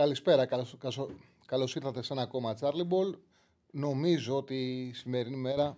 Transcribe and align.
Καλησπέρα, 0.00 0.46
καλώς, 0.46 0.76
καλώς, 0.78 1.06
καλώς 1.46 1.74
ήρθατε 1.74 2.02
σε 2.02 2.12
ένα 2.12 2.22
ακόμα 2.22 2.54
Charlie 2.60 2.88
Ball. 2.88 3.18
Νομίζω 3.70 4.36
ότι 4.36 4.54
η 4.54 4.92
σημερινή 4.92 5.36
μέρα 5.36 5.76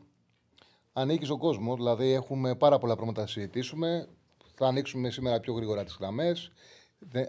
ανήκει 0.93 1.25
στον 1.25 1.39
κόσμο, 1.39 1.75
δηλαδή 1.77 2.13
έχουμε 2.13 2.55
πάρα 2.55 2.79
πολλά 2.79 2.95
πράγματα 2.97 3.21
να 3.21 3.27
συζητήσουμε. 3.27 4.09
Θα 4.55 4.66
ανοίξουμε 4.66 5.11
σήμερα 5.11 5.41
πιο 5.41 5.53
γρήγορα 5.53 5.85
τις 5.85 5.97
γραμμές. 6.01 6.53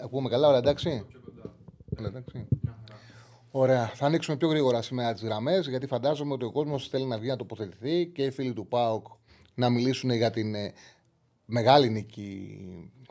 Ακούμε 0.03 0.29
καλά, 0.29 0.47
ωραία, 0.47 0.59
εντάξει; 0.59 1.05
Όλα 1.97 2.07
εντάξει. 2.07 2.47
Ωραία. 3.51 3.87
Θα 3.87 4.05
ανοίξουμε 4.05 4.37
πιο 4.37 4.47
γρήγορα 4.47 4.81
σήμερα 4.81 5.13
τις 5.13 5.23
γραμμές, 5.23 5.67
γιατί 5.67 5.87
φαντάζομαι 5.87 6.33
ότι 6.33 6.45
ο 6.45 6.51
κόσμος 6.51 6.87
θέλει 6.87 7.05
να 7.05 7.17
βγει 7.17 7.27
να 7.27 7.35
τοποθετηθεί 7.35 8.07
και 8.07 8.23
οι 8.23 8.31
φίλοι 8.31 8.53
του 8.53 8.67
ΠΑΟΚ 8.67 9.05
να 9.53 9.69
μιλήσουν 9.69 10.09
για 10.09 10.31
την 10.31 10.55
ε, 10.55 10.73
μεγάλη 11.45 11.89
νίκη 11.89 12.59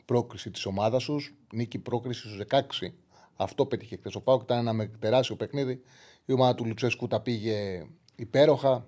πρόκριση 0.05 0.51
της 0.51 0.65
ομάδας 0.65 1.03
τους. 1.03 1.33
Νίκη 1.53 1.79
πρόκρισης 1.79 2.31
στους 2.31 2.45
16. 2.49 2.93
Αυτό 3.35 3.65
πέτυχε 3.65 3.95
χθες. 3.95 4.15
Ο 4.15 4.21
ΠΑΟΚ 4.21 4.41
ήταν 4.41 4.67
ένα 4.67 4.89
τεράστιο 4.99 5.35
παιχνίδι. 5.35 5.81
Η 6.25 6.33
ομάδα 6.33 6.55
του 6.55 6.65
Λουτσέσκου 6.65 7.07
τα 7.07 7.19
πήγε 7.19 7.85
υπέροχα 8.15 8.87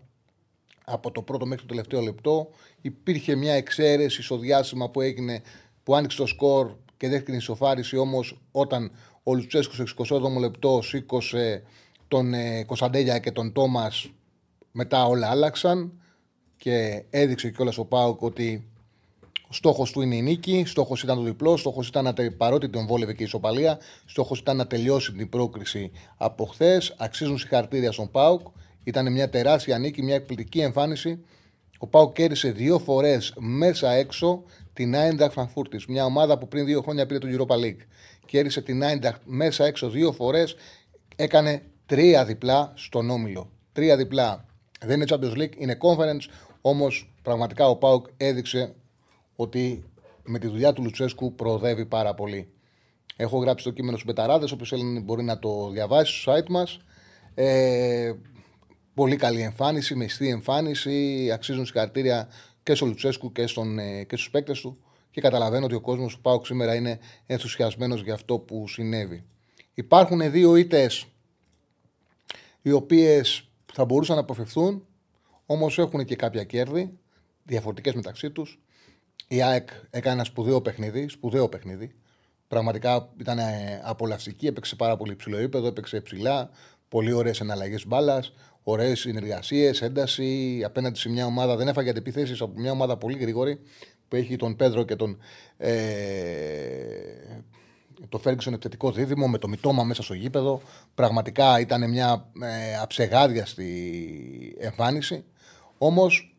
από 0.86 1.12
το 1.12 1.22
πρώτο 1.22 1.46
μέχρι 1.46 1.62
το 1.62 1.68
τελευταίο 1.68 2.02
λεπτό. 2.02 2.50
Υπήρχε 2.82 3.36
μια 3.36 3.54
εξαίρεση 3.54 4.22
στο 4.24 4.38
διάστημα 4.38 4.90
που 4.90 5.02
έγινε, 5.02 5.42
που 5.84 5.96
άνοιξε 5.96 6.18
το 6.18 6.26
σκορ 6.26 6.76
και 6.98 7.08
δέχτηκε 7.08 7.32
την 7.32 7.40
ισοφάριση. 7.40 7.98
Όμως 7.98 8.42
όταν 8.52 8.92
ο 9.24 9.34
Λουτσέσκου 9.34 9.74
στο 9.74 10.18
27ο 10.18 10.40
λεπτό 10.40 10.82
σήκωσε 10.82 11.64
τον 12.08 12.34
ε, 12.34 12.64
Κωνσταντέλια 12.64 13.20
και 13.20 13.32
τον 13.32 13.52
Τόμας, 13.52 14.10
μετά 14.72 15.06
όλα 15.06 15.30
άλλαξαν 15.30 16.02
και 16.58 17.04
έδειξε 17.10 17.50
κιόλας 17.50 17.78
ο 17.78 17.86
Πάουκ 17.86 18.22
ότι 18.22 18.68
ο 18.75 18.75
στόχος 19.56 19.92
του 19.92 20.02
είναι 20.02 20.16
η 20.16 20.22
νίκη, 20.22 20.64
στόχος 20.66 21.04
ήταν 21.04 21.16
το 21.16 21.24
διπλό, 21.24 21.58
στόχος 21.58 21.88
ήταν 21.88 22.04
να, 22.04 22.14
παρότι 22.38 22.70
τον 22.70 22.88
βόλευε 22.88 23.14
και 23.14 23.22
η 23.24 23.26
ισοπαλία, 23.26 23.80
στόχος 24.06 24.40
ήταν 24.40 24.58
να 24.58 24.68
τελειώσει 24.68 25.12
την 25.12 25.30
πρόκριση 25.30 25.92
από 26.18 26.46
χθες. 26.46 26.96
Αξίζουν 26.98 27.38
συγχαρητήρια 27.38 27.92
στον 27.92 28.12
Πάουκ. 28.12 28.42
Ήταν 28.84 29.12
μια 29.12 29.30
τεράστια 29.30 29.78
νίκη, 29.78 30.04
μια 30.04 30.16
εκπληκτική 30.16 30.60
εμφάνιση. 30.60 31.20
Ο 31.78 31.88
Πάουκ 31.88 32.14
κέρδισε 32.14 32.52
δύο 32.52 32.80
φορές 32.80 33.34
μέσα 33.38 33.92
έξω 33.92 34.44
την 34.74 34.96
Άινταχ 34.96 35.32
Φραγκφούρτη. 35.32 35.82
Μια 35.88 36.06
ομάδα 36.06 36.38
που 36.38 36.48
πριν 36.48 36.66
δύο 36.66 36.82
χρόνια 36.82 37.06
πήρε 37.06 37.20
το 37.20 37.28
Europa 37.32 37.56
League. 37.56 37.86
Κέρδισε 38.26 38.62
την 38.62 38.84
Άινταχ 38.84 39.16
μέσα 39.24 39.66
έξω 39.66 39.90
δύο 39.90 40.12
φορές. 40.12 40.56
Έκανε 41.16 41.62
τρία 41.86 42.26
διπλά 42.26 42.74
στον 42.76 43.10
όμιλο. 43.10 43.50
Τρία 43.74 43.98
διπλά. 43.98 44.46
Δεν 44.86 45.02
είναι 45.02 45.06
Champions 45.10 45.38
League, 45.38 45.56
είναι 45.58 45.78
Conference. 45.82 46.32
Όμως 46.62 47.14
πραγματικά 47.22 47.68
ο 47.68 47.76
Πάουκ 47.76 48.06
έδειξε 48.18 48.76
ότι 49.36 49.84
με 50.24 50.40
τη 50.40 50.48
δουλειά 50.48 50.74
του 50.74 50.84
Λουτσέσκου 50.84 51.36
προοδεύει 51.36 51.86
πάρα 51.86 52.14
πολύ. 52.14 52.50
Έχω 53.16 53.38
γράψει 53.38 53.66
το 53.66 53.72
κείμενο 53.72 53.98
στους 53.98 54.14
Μπεταράδε, 54.14 54.48
όποιος 54.54 54.70
θέλει 54.70 55.00
μπορεί 55.00 55.24
να 55.24 55.40
το 55.40 55.70
διαβάσει 55.70 56.22
στο 56.22 56.34
site 56.34 56.50
μας. 56.50 56.80
Ε, 57.34 58.14
πολύ 58.94 59.16
καλή 59.16 59.42
εμφάνιση, 59.42 59.96
μεστή 59.96 60.30
εμφάνιση. 60.30 61.30
Αξίζουν 61.34 61.66
συγχαρητήρια 61.66 62.28
και 62.64 62.76
στο 62.76 62.86
Λουτσέσκου 62.86 63.32
και, 63.32 63.48
στον, 63.48 63.80
ε, 63.80 64.04
και 64.04 64.16
στους 64.16 64.30
παίκτες 64.30 64.62
του. 64.62 64.78
Και 65.12 65.22
καταλαβαίνω 65.22 65.66
ότι 65.66 65.76
ο 65.76 65.82
κόσμος 65.82 66.16
του 66.16 66.22
Πάουκ 66.22 66.46
σήμερα 66.46 66.76
είναι 66.76 67.00
ενθουσιασμένος 67.26 68.02
για 68.02 68.14
αυτό 68.14 68.40
που 68.40 68.68
συνέβη. 68.68 69.26
Υπάρχουν 69.74 70.32
δύο 70.32 70.56
ήττες 70.56 71.06
οι 72.62 72.72
οποίες 72.72 73.50
θα 73.74 73.86
μπορούσαν 73.86 74.16
να 74.16 74.22
αποφευθούν, 74.22 74.86
όμως 75.46 75.78
έχουν 75.78 76.06
και 76.06 76.16
κάποια 76.16 76.44
κέρδη 76.44 76.98
διαφορετικές 77.44 77.94
μεταξύ 77.94 78.32
τους. 78.32 78.60
Η 79.28 79.42
ΑΕΚ 79.42 79.70
έκανε 79.90 80.16
ένα 80.16 80.24
σπουδαίο 80.24 80.62
παιχνίδι, 80.62 81.08
σπουδαίο 81.08 81.50
παιχνίδι. 81.50 81.96
Πραγματικά 82.48 83.10
ήταν 83.20 83.38
ε, 83.38 83.82
απολαυστική, 83.84 84.48
έπαιξε 84.48 84.76
πάρα 84.76 84.98
πολύ 84.98 85.16
ψηλό 85.16 85.38
επίπεδο, 85.38 85.68
έπαιξε 85.68 86.02
ψηλά, 86.02 86.50
πολύ 86.88 87.12
ωραίες 87.12 87.40
εναλλαγές 87.40 87.88
μπάλας, 87.88 88.34
ωραίες 88.64 89.00
συνεργασίες, 89.00 89.82
ένταση 89.82 90.62
απέναντι 90.66 91.00
σε 91.00 91.10
μια 91.10 91.26
ομάδα. 91.26 91.56
Δεν 91.56 91.68
έφαγε 91.68 91.90
αντιπιθέσεις 91.90 92.42
από 92.42 92.60
μια 92.60 92.72
ομάδα 92.72 92.98
πολύ 92.98 93.18
γρήγορη 93.18 93.60
που 94.08 94.16
έχει 94.16 94.36
τον 94.36 94.56
Πέδρο 94.56 94.84
και 94.84 94.96
τον. 94.96 95.18
Ε, 95.58 95.76
το 98.10 98.18
Φέργκισον 98.18 98.54
επιθετικό 98.54 98.92
δίδυμο 98.92 99.28
με 99.28 99.38
το 99.38 99.48
μητώμα 99.48 99.84
μέσα 99.84 100.04
στο 100.04 100.14
γήπεδο. 100.14 100.62
Πραγματικά 100.96 101.60
ήταν 101.60 101.90
μια 101.90 102.32
ε, 102.42 102.78
αψεγάδιαστη 102.78 104.56
εμφάνιση. 104.60 105.24
Όμως, 105.78 106.36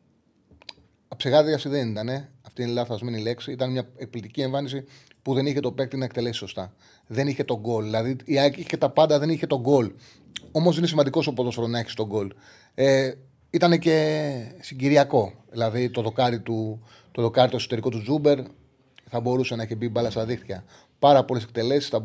αψεγάδιαστη 1.08 1.68
δεν 1.68 1.90
ήταν. 1.90 2.08
Ε. 2.08 2.30
Αυτή 2.58 2.70
είναι 2.70 2.80
λάθασμένη 2.80 3.20
λέξη. 3.20 3.52
Ήταν 3.52 3.70
μια 3.70 3.88
εκπληκτική 3.96 4.40
εμφάνιση 4.40 4.84
που 5.22 5.34
δεν 5.34 5.46
είχε 5.46 5.60
το 5.60 5.72
παίκτη 5.72 5.96
να 5.96 6.04
εκτελέσει 6.04 6.38
σωστά. 6.38 6.72
Δεν 7.06 7.28
είχε 7.28 7.44
τον 7.44 7.58
γκολ. 7.60 7.84
Δηλαδή 7.84 8.16
η 8.24 8.38
ΑΕΚ 8.38 8.56
είχε 8.56 8.76
τα 8.76 8.90
πάντα, 8.90 9.18
δεν 9.18 9.30
είχε 9.30 9.46
τον 9.46 9.60
γκολ. 9.60 9.92
Όμως 10.52 10.78
είναι 10.78 10.86
σημαντικό 10.86 11.22
ο 11.26 11.32
ποδόσφαιρο 11.32 11.66
να 11.66 11.78
έχεις 11.78 11.94
τον 11.94 12.06
γκολ. 12.06 12.32
Ε, 12.74 13.12
ήταν 13.50 13.78
και 13.78 14.36
συγκυριακό. 14.60 15.32
Δηλαδή 15.50 15.90
το 15.90 16.02
δοκάρι, 16.02 16.40
του, 16.40 16.82
το 17.12 17.22
δοκάρι 17.22 17.50
το 17.50 17.56
εσωτερικό 17.56 17.88
του 17.88 17.98
Ζούμπερ 17.98 18.38
θα 19.08 19.20
μπορούσε 19.20 19.54
να 19.56 19.62
έχει 19.62 19.76
μπει 19.76 19.88
μπάλα 19.88 20.10
στα 20.10 20.24
δίχτυα. 20.24 20.64
Πάρα 20.98 21.24
πολλές 21.24 21.42
εκτελέσεις 21.42 21.88
θα, 21.88 22.02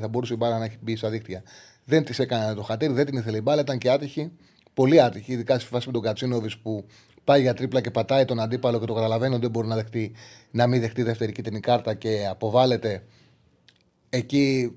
θα 0.00 0.08
μπορούσε 0.08 0.32
η 0.32 0.36
μπάλα 0.38 0.58
να 0.58 0.64
έχει 0.64 0.76
μπει 0.80 0.96
στα 0.96 1.10
δίχτυα. 1.10 1.42
Δεν 1.84 2.04
της 2.04 2.22
έκανε 2.22 2.54
το 2.54 2.62
χατήρι, 2.62 2.92
δεν 2.92 3.06
την 3.06 3.18
ήθελε 3.18 3.36
η 3.36 3.40
μπάλα, 3.42 3.60
ήταν 3.60 3.78
και 3.78 3.90
άτυχη. 3.90 4.30
Πολύ 4.74 5.00
άτυχη, 5.00 5.32
ειδικά 5.32 5.58
στη 5.58 5.68
φάση 5.68 5.86
με 5.86 5.92
τον 5.92 6.02
Κατσίνοβις 6.02 6.58
που 6.58 6.84
πάει 7.30 7.40
για 7.40 7.54
τρίπλα 7.54 7.80
και 7.80 7.90
πατάει 7.90 8.24
τον 8.24 8.40
αντίπαλο 8.40 8.78
και 8.78 8.86
το 8.86 8.94
καταλαβαίνει 8.94 9.32
ότι 9.32 9.42
δεν 9.42 9.50
μπορεί 9.50 9.66
να, 9.66 9.74
δεχτεί, 9.74 10.12
να 10.50 10.66
μην 10.66 10.80
δεχτεί 10.80 11.02
δεύτερη 11.02 11.32
κίτρινη 11.32 11.60
κάρτα 11.60 11.94
και 11.94 12.26
αποβάλλεται. 12.30 13.02
Εκεί 14.10 14.76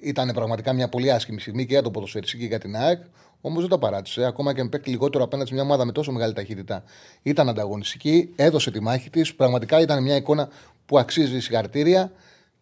ήταν 0.00 0.30
πραγματικά 0.34 0.72
μια 0.72 0.88
πολύ 0.88 1.12
άσχημη 1.12 1.40
στιγμή 1.40 1.66
και 1.66 1.72
για 1.72 1.82
το 1.82 1.90
ποδοσφαιριστή 1.90 2.38
και 2.38 2.46
για 2.46 2.58
την 2.58 2.76
ΑΕΚ. 2.76 3.02
Όμως 3.40 3.60
δεν 3.60 3.70
το 3.70 3.78
παράτησε. 3.78 4.24
Ακόμα 4.24 4.54
και 4.54 4.62
με 4.62 4.68
παίκτη 4.68 4.90
λιγότερο 4.90 5.24
απέναντι 5.24 5.48
σε 5.48 5.54
μια 5.54 5.62
ομάδα 5.62 5.84
με 5.84 5.92
τόσο 5.92 6.12
μεγάλη 6.12 6.32
ταχύτητα. 6.32 6.84
Ήταν 7.22 7.48
ανταγωνιστική, 7.48 8.32
έδωσε 8.36 8.70
τη 8.70 8.80
μάχη 8.80 9.10
της. 9.10 9.34
Πραγματικά 9.34 9.80
ήταν 9.80 10.02
μια 10.02 10.16
εικόνα 10.16 10.48
που 10.86 10.98
αξίζει 10.98 11.40
συγχαρητήρια. 11.40 12.12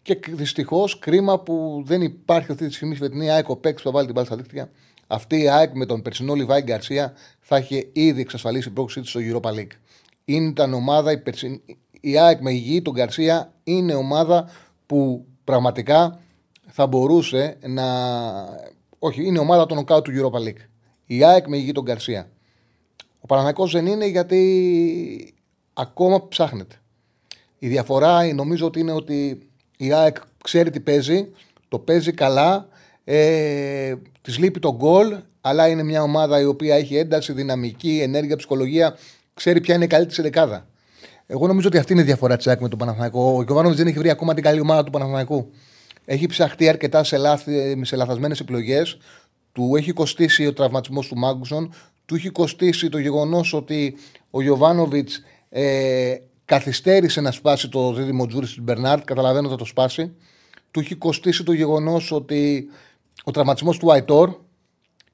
Και 0.02 0.18
δυστυχώς 0.28 0.98
κρίμα 0.98 1.38
που 1.38 1.82
δεν 1.86 2.02
υπάρχει 2.02 2.52
αυτή 2.52 2.66
τη 2.66 2.74
στιγμή 2.74 2.94
στη 2.94 3.04
φετινή 3.04 3.30
ΑΕΚ 3.30 3.48
ο 3.48 3.56
παίκτης 3.56 3.82
που 3.82 3.88
θα 3.88 3.94
βάλει 3.94 4.06
την 4.06 4.14
μπάλα 4.14 4.26
στα 4.26 4.36
δίκτυα. 4.36 4.70
Αυτή 5.10 5.40
η 5.40 5.48
ΑΕΚ 5.48 5.74
με 5.74 5.86
τον 5.86 6.02
περσινό 6.02 6.34
Λιβάη 6.34 6.62
Γκαρσία 6.62 7.12
θα 7.40 7.58
είχε 7.58 7.88
ήδη 7.92 8.20
εξασφαλίσει 8.20 8.70
πρόκληση 8.70 9.00
της 9.00 9.10
στο 9.10 9.20
Europa 9.22 9.54
League. 9.54 9.76
Ήταν 10.24 10.74
ομάδα, 10.74 11.12
η, 11.12 11.18
περσιν... 11.18 11.60
η 12.00 12.18
ΑΕΚ 12.18 12.40
με 12.40 12.52
υγιή 12.52 12.82
τον 12.82 12.94
Γκαρσία 12.94 13.52
είναι 13.64 13.94
ομάδα 13.94 14.50
που 14.86 15.26
πραγματικά 15.44 16.20
θα 16.66 16.86
μπορούσε 16.86 17.56
να. 17.66 17.84
Όχι, 18.98 19.26
είναι 19.26 19.38
ομάδα 19.38 19.66
των 19.66 19.76
νοκάου 19.76 20.02
του 20.02 20.12
Europa 20.14 20.38
League. 20.38 20.62
Η 21.06 21.24
ΑΕΚ 21.24 21.48
με 21.48 21.56
ηγεί 21.56 21.72
τον 21.72 21.84
Καρσία. 21.84 22.30
Ο 23.20 23.26
Παναναναϊκό 23.26 23.66
δεν 23.66 23.86
είναι 23.86 24.06
γιατί 24.06 25.34
ακόμα 25.72 26.28
ψάχνεται. 26.28 26.76
Η 27.58 27.68
διαφορά 27.68 28.34
νομίζω 28.34 28.66
ότι 28.66 28.80
είναι 28.80 28.92
ότι 28.92 29.48
η 29.76 29.92
ΑΕΚ 29.92 30.16
ξέρει 30.42 30.70
τι 30.70 30.80
παίζει, 30.80 31.28
το 31.68 31.78
παίζει 31.78 32.12
καλά, 32.12 32.68
ε, 33.10 33.94
της 34.20 34.38
λείπει 34.38 34.58
το 34.58 34.74
γκολ, 34.74 35.16
αλλά 35.40 35.68
είναι 35.68 35.82
μια 35.82 36.02
ομάδα 36.02 36.40
η 36.40 36.44
οποία 36.44 36.74
έχει 36.74 36.96
ένταση, 36.96 37.32
δυναμική, 37.32 38.00
ενέργεια, 38.02 38.36
ψυχολογία, 38.36 38.96
ξέρει 39.34 39.60
ποια 39.60 39.74
είναι 39.74 39.84
η 39.84 39.86
καλύτερη 39.86 40.14
σε 40.14 40.22
δεκάδα. 40.22 40.66
Εγώ 41.26 41.46
νομίζω 41.46 41.68
ότι 41.68 41.78
αυτή 41.78 41.92
είναι 41.92 42.00
η 42.00 42.04
διαφορά 42.04 42.36
τη 42.36 42.50
ΑΕΚ 42.50 42.60
με 42.60 42.68
τον 42.68 42.78
Παναθηναϊκό. 42.78 43.34
Ο 43.36 43.42
Γιωβάνο 43.42 43.74
δεν 43.74 43.86
έχει 43.86 43.98
βρει 43.98 44.10
ακόμα 44.10 44.34
την 44.34 44.42
καλή 44.42 44.60
ομάδα 44.60 44.84
του 44.84 44.90
Παναθηναϊκού. 44.90 45.50
Έχει 46.04 46.26
ψαχτεί 46.26 46.68
αρκετά 46.68 47.04
σε, 47.04 47.16
λάθη, 47.16 47.80
σε 47.84 47.96
λαθασμένες 47.96 48.40
επιλογές. 48.40 48.98
Του 49.52 49.76
έχει 49.76 49.92
κοστίσει 49.92 50.46
ο 50.46 50.52
τραυματισμός 50.52 51.08
του 51.08 51.16
Μάγκουσον. 51.16 51.72
Του 52.06 52.14
έχει 52.14 52.28
κοστίσει 52.28 52.88
το 52.88 52.98
γεγονός 52.98 53.52
ότι 53.52 53.96
ο 54.30 54.42
Γιωβάνοβιτς 54.42 55.22
ε, 55.48 56.14
καθυστέρησε 56.44 57.20
να 57.20 57.30
σπάσει 57.30 57.68
το 57.68 57.92
δίδυμο 57.92 58.26
Τζούρι 58.26 58.46
στην 58.46 58.62
Μπερνάρτ. 58.62 59.04
Καταλαβαίνω 59.04 59.40
ότι 59.40 59.50
θα 59.50 59.56
το 59.56 59.64
σπάσει. 59.64 60.12
Του 60.70 60.80
έχει 60.80 60.94
κοστίσει 60.94 61.42
το 61.42 61.52
γεγονός 61.52 62.12
ότι 62.12 62.68
ο 63.24 63.30
τραυματισμός 63.30 63.78
του 63.78 63.92
Αϊτόρ 63.92 64.36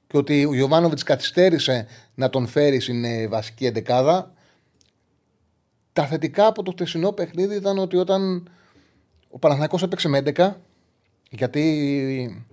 και 0.07 0.17
ότι 0.17 0.45
ο 0.45 0.53
Γιωβάνοβιτ 0.53 0.99
καθυστέρησε 1.05 1.87
να 2.15 2.29
τον 2.29 2.47
φέρει 2.47 2.79
στην 2.79 3.03
ε, 3.03 3.27
βασική 3.27 3.65
εντεκάδα. 3.65 4.33
Τα 5.93 6.05
θετικά 6.07 6.47
από 6.47 6.63
το 6.63 6.71
χτεσινό 6.71 7.11
παιχνίδι 7.11 7.55
ήταν 7.55 7.77
ότι 7.77 7.97
όταν 7.97 8.49
ο 9.29 9.39
Παναθηναϊκός 9.39 9.83
έπαιξε 9.83 10.07
με 10.07 10.21
11 10.25 10.53
γιατί 11.29 12.45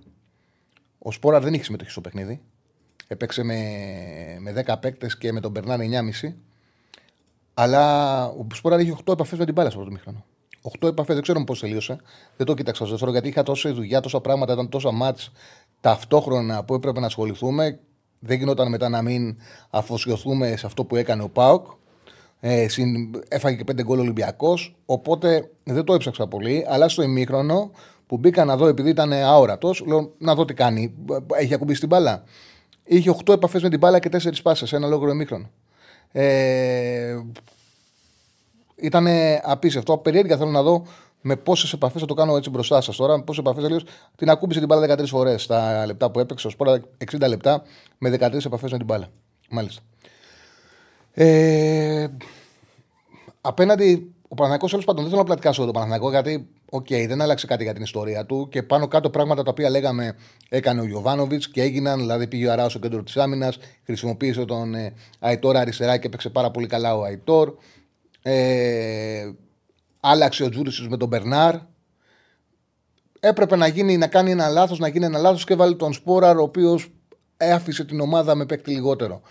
Ο 0.99 1.11
Σπόρα 1.11 1.39
δεν 1.39 1.53
είχε 1.53 1.63
συμμετοχή 1.63 1.91
στο 1.91 2.01
παιχνίδι. 2.01 2.41
Έπαιξε 3.07 3.43
με, 3.43 3.57
με 4.39 4.63
10 4.65 4.75
παίκτες 4.79 5.17
και 5.17 5.31
με 5.31 5.39
τον 5.39 5.51
Μπερνάρ 5.51 5.79
9,5. 5.79 6.33
Αλλά 7.53 8.25
ο 8.25 8.47
Σπόρα 8.53 8.81
είχε 8.81 8.95
8 9.05 9.13
επαφές 9.13 9.39
με 9.39 9.45
την 9.45 9.53
μπάλα 9.53 9.69
στο 9.69 9.79
πρώτο 9.79 9.93
μήχρονο. 9.93 10.25
8 10.81 10.87
επαφές, 10.87 11.13
δεν 11.13 11.23
ξέρω 11.23 11.43
πώς 11.43 11.59
τελείωσε. 11.59 11.97
Δεν 12.37 12.45
το 12.45 12.53
κοίταξα 12.53 12.81
στο 12.83 12.91
δεύτερο 12.91 13.11
γιατί 13.11 13.27
είχα 13.27 13.43
τόση 13.43 13.71
δουλειά, 13.71 13.99
τόσα 13.99 14.21
πράγματα, 14.21 14.53
ήταν 14.53 14.69
τόσα 14.69 14.91
μάτς 14.91 15.31
ταυτόχρονα 15.81 16.63
που 16.63 16.73
έπρεπε 16.73 16.99
να 16.99 17.05
ασχοληθούμε. 17.05 17.79
Δεν 18.19 18.37
γινόταν 18.37 18.69
μετά 18.69 18.89
να 18.89 19.01
μην 19.01 19.37
αφοσιωθούμε 19.69 20.55
σε 20.55 20.65
αυτό 20.65 20.85
που 20.85 20.95
έκανε 20.95 21.23
ο 21.23 21.29
Πάοκ. 21.29 21.67
Ε, 22.39 22.65
έφαγε 23.27 23.55
και 23.55 23.63
5 23.71 23.83
γκολ 23.83 23.99
Ολυμπιακός. 23.99 24.75
Οπότε 24.85 25.51
δεν 25.63 25.83
το 25.83 25.93
έψαξα 25.93 26.27
πολύ. 26.27 26.65
Αλλά 26.67 26.89
στο 26.89 27.01
ημίχρονο 27.01 27.71
που 28.07 28.17
μπήκα 28.17 28.45
να 28.45 28.57
δω 28.57 28.67
επειδή 28.67 28.89
ήταν 28.89 29.13
αόρατος, 29.13 29.83
λέω 29.85 30.13
να 30.17 30.35
δω 30.35 30.45
τι 30.45 30.53
κάνει. 30.53 30.93
Έχει 31.33 31.53
ακουμπήσει 31.53 31.79
την 31.79 31.89
μπάλα. 31.89 32.23
Είχε 32.83 33.15
8 33.25 33.33
επαφές 33.33 33.61
με 33.61 33.69
την 33.69 33.79
μπάλα 33.79 33.99
και 33.99 34.09
4 34.09 34.41
πάσες, 34.43 34.73
ένα 34.73 34.87
λόγο 34.87 35.09
ημίχρονο. 35.09 35.49
Ε, 36.11 37.17
ήταν 38.75 39.07
απίστευτο. 39.43 39.97
Περίεργα 39.97 40.37
θέλω 40.37 40.49
να 40.49 40.61
δω 40.61 40.85
με 41.21 41.35
πόσες 41.35 41.73
επαφές 41.73 42.01
θα 42.01 42.07
το 42.07 42.13
κάνω 42.13 42.35
έτσι 42.35 42.49
μπροστά 42.49 42.81
σας 42.81 42.95
τώρα. 42.95 43.17
Με 43.17 43.23
πόσες 43.23 43.41
επαφές 43.41 43.63
τελείω. 43.63 43.79
Την 44.15 44.29
ακούμπησε 44.29 44.59
την 44.59 44.67
μπάλα 44.67 44.95
13 44.95 45.05
φορές 45.07 45.43
στα 45.43 45.85
λεπτά 45.85 46.11
που 46.11 46.19
έπαιξε. 46.19 46.47
Ω 46.47 46.51
60 47.11 47.27
λεπτά 47.27 47.63
με 47.97 48.09
13 48.09 48.45
επαφές 48.45 48.71
με 48.71 48.77
την 48.77 48.85
μπάλα. 48.85 49.07
Μάλιστα. 49.49 49.81
Ε, 51.13 52.07
απέναντι. 53.41 54.07
Ο 54.27 54.35
Παναθηναϊκός 54.35 54.67
τέλος 54.67 54.85
πάντων 54.85 55.01
δεν 55.01 55.09
θέλω 55.09 55.21
να 55.21 55.27
πλατειάσω 55.27 55.63
τον 55.63 55.73
Παναθηναϊκό 55.73 56.09
γιατί 56.09 56.47
OK, 56.75 56.85
okay, 56.89 57.05
δεν 57.07 57.21
άλλαξε 57.21 57.47
κάτι 57.47 57.63
για 57.63 57.73
την 57.73 57.83
ιστορία 57.83 58.25
του 58.25 58.47
και 58.49 58.63
πάνω 58.63 58.87
κάτω 58.87 59.09
πράγματα 59.09 59.43
τα 59.43 59.49
οποία 59.49 59.69
λέγαμε 59.69 60.15
έκανε 60.49 60.81
ο 60.81 60.85
Γιοβάνοβιτς 60.85 61.49
και 61.49 61.61
έγιναν. 61.61 61.99
Δηλαδή 61.99 62.27
πήγε 62.27 62.47
ο 62.47 62.51
Αράο 62.51 62.71
στο 62.71 62.79
κέντρο 62.79 63.03
της 63.03 63.17
άμυνας, 63.17 63.57
χρησιμοποίησε 63.85 64.45
τον 64.45 64.75
ε, 64.75 64.93
Αϊτόρ 65.19 65.57
αριστερά 65.57 65.97
και 65.97 66.07
έπαιξε 66.07 66.29
πάρα 66.29 66.51
πολύ 66.51 66.67
καλά 66.67 66.95
ο 66.95 67.03
Αϊτόρ. 67.03 67.53
Ε, 68.25 69.31
άλλαξε 69.99 70.43
ο 70.43 70.49
Τζούρισι 70.49 70.87
με 70.89 70.97
τον 70.97 71.07
Μπερνάρ. 71.07 71.55
Έπρεπε 73.19 73.55
να, 73.55 73.67
γίνει, 73.67 73.97
να 73.97 74.07
κάνει 74.07 74.31
ένα 74.31 74.47
λάθος, 74.47 74.79
να 74.79 74.87
γίνει 74.87 75.05
ένα 75.05 75.19
λάθος 75.19 75.43
και 75.43 75.55
βάλει 75.55 75.75
τον 75.75 75.93
Σπόραρ, 75.93 76.37
ο 76.37 76.41
οποίος 76.41 76.91
άφησε 77.37 77.85
την 77.85 77.99
ομάδα 77.99 78.35
με 78.35 78.45
παίκτη 78.45 78.71
λιγότερο. 78.71 79.21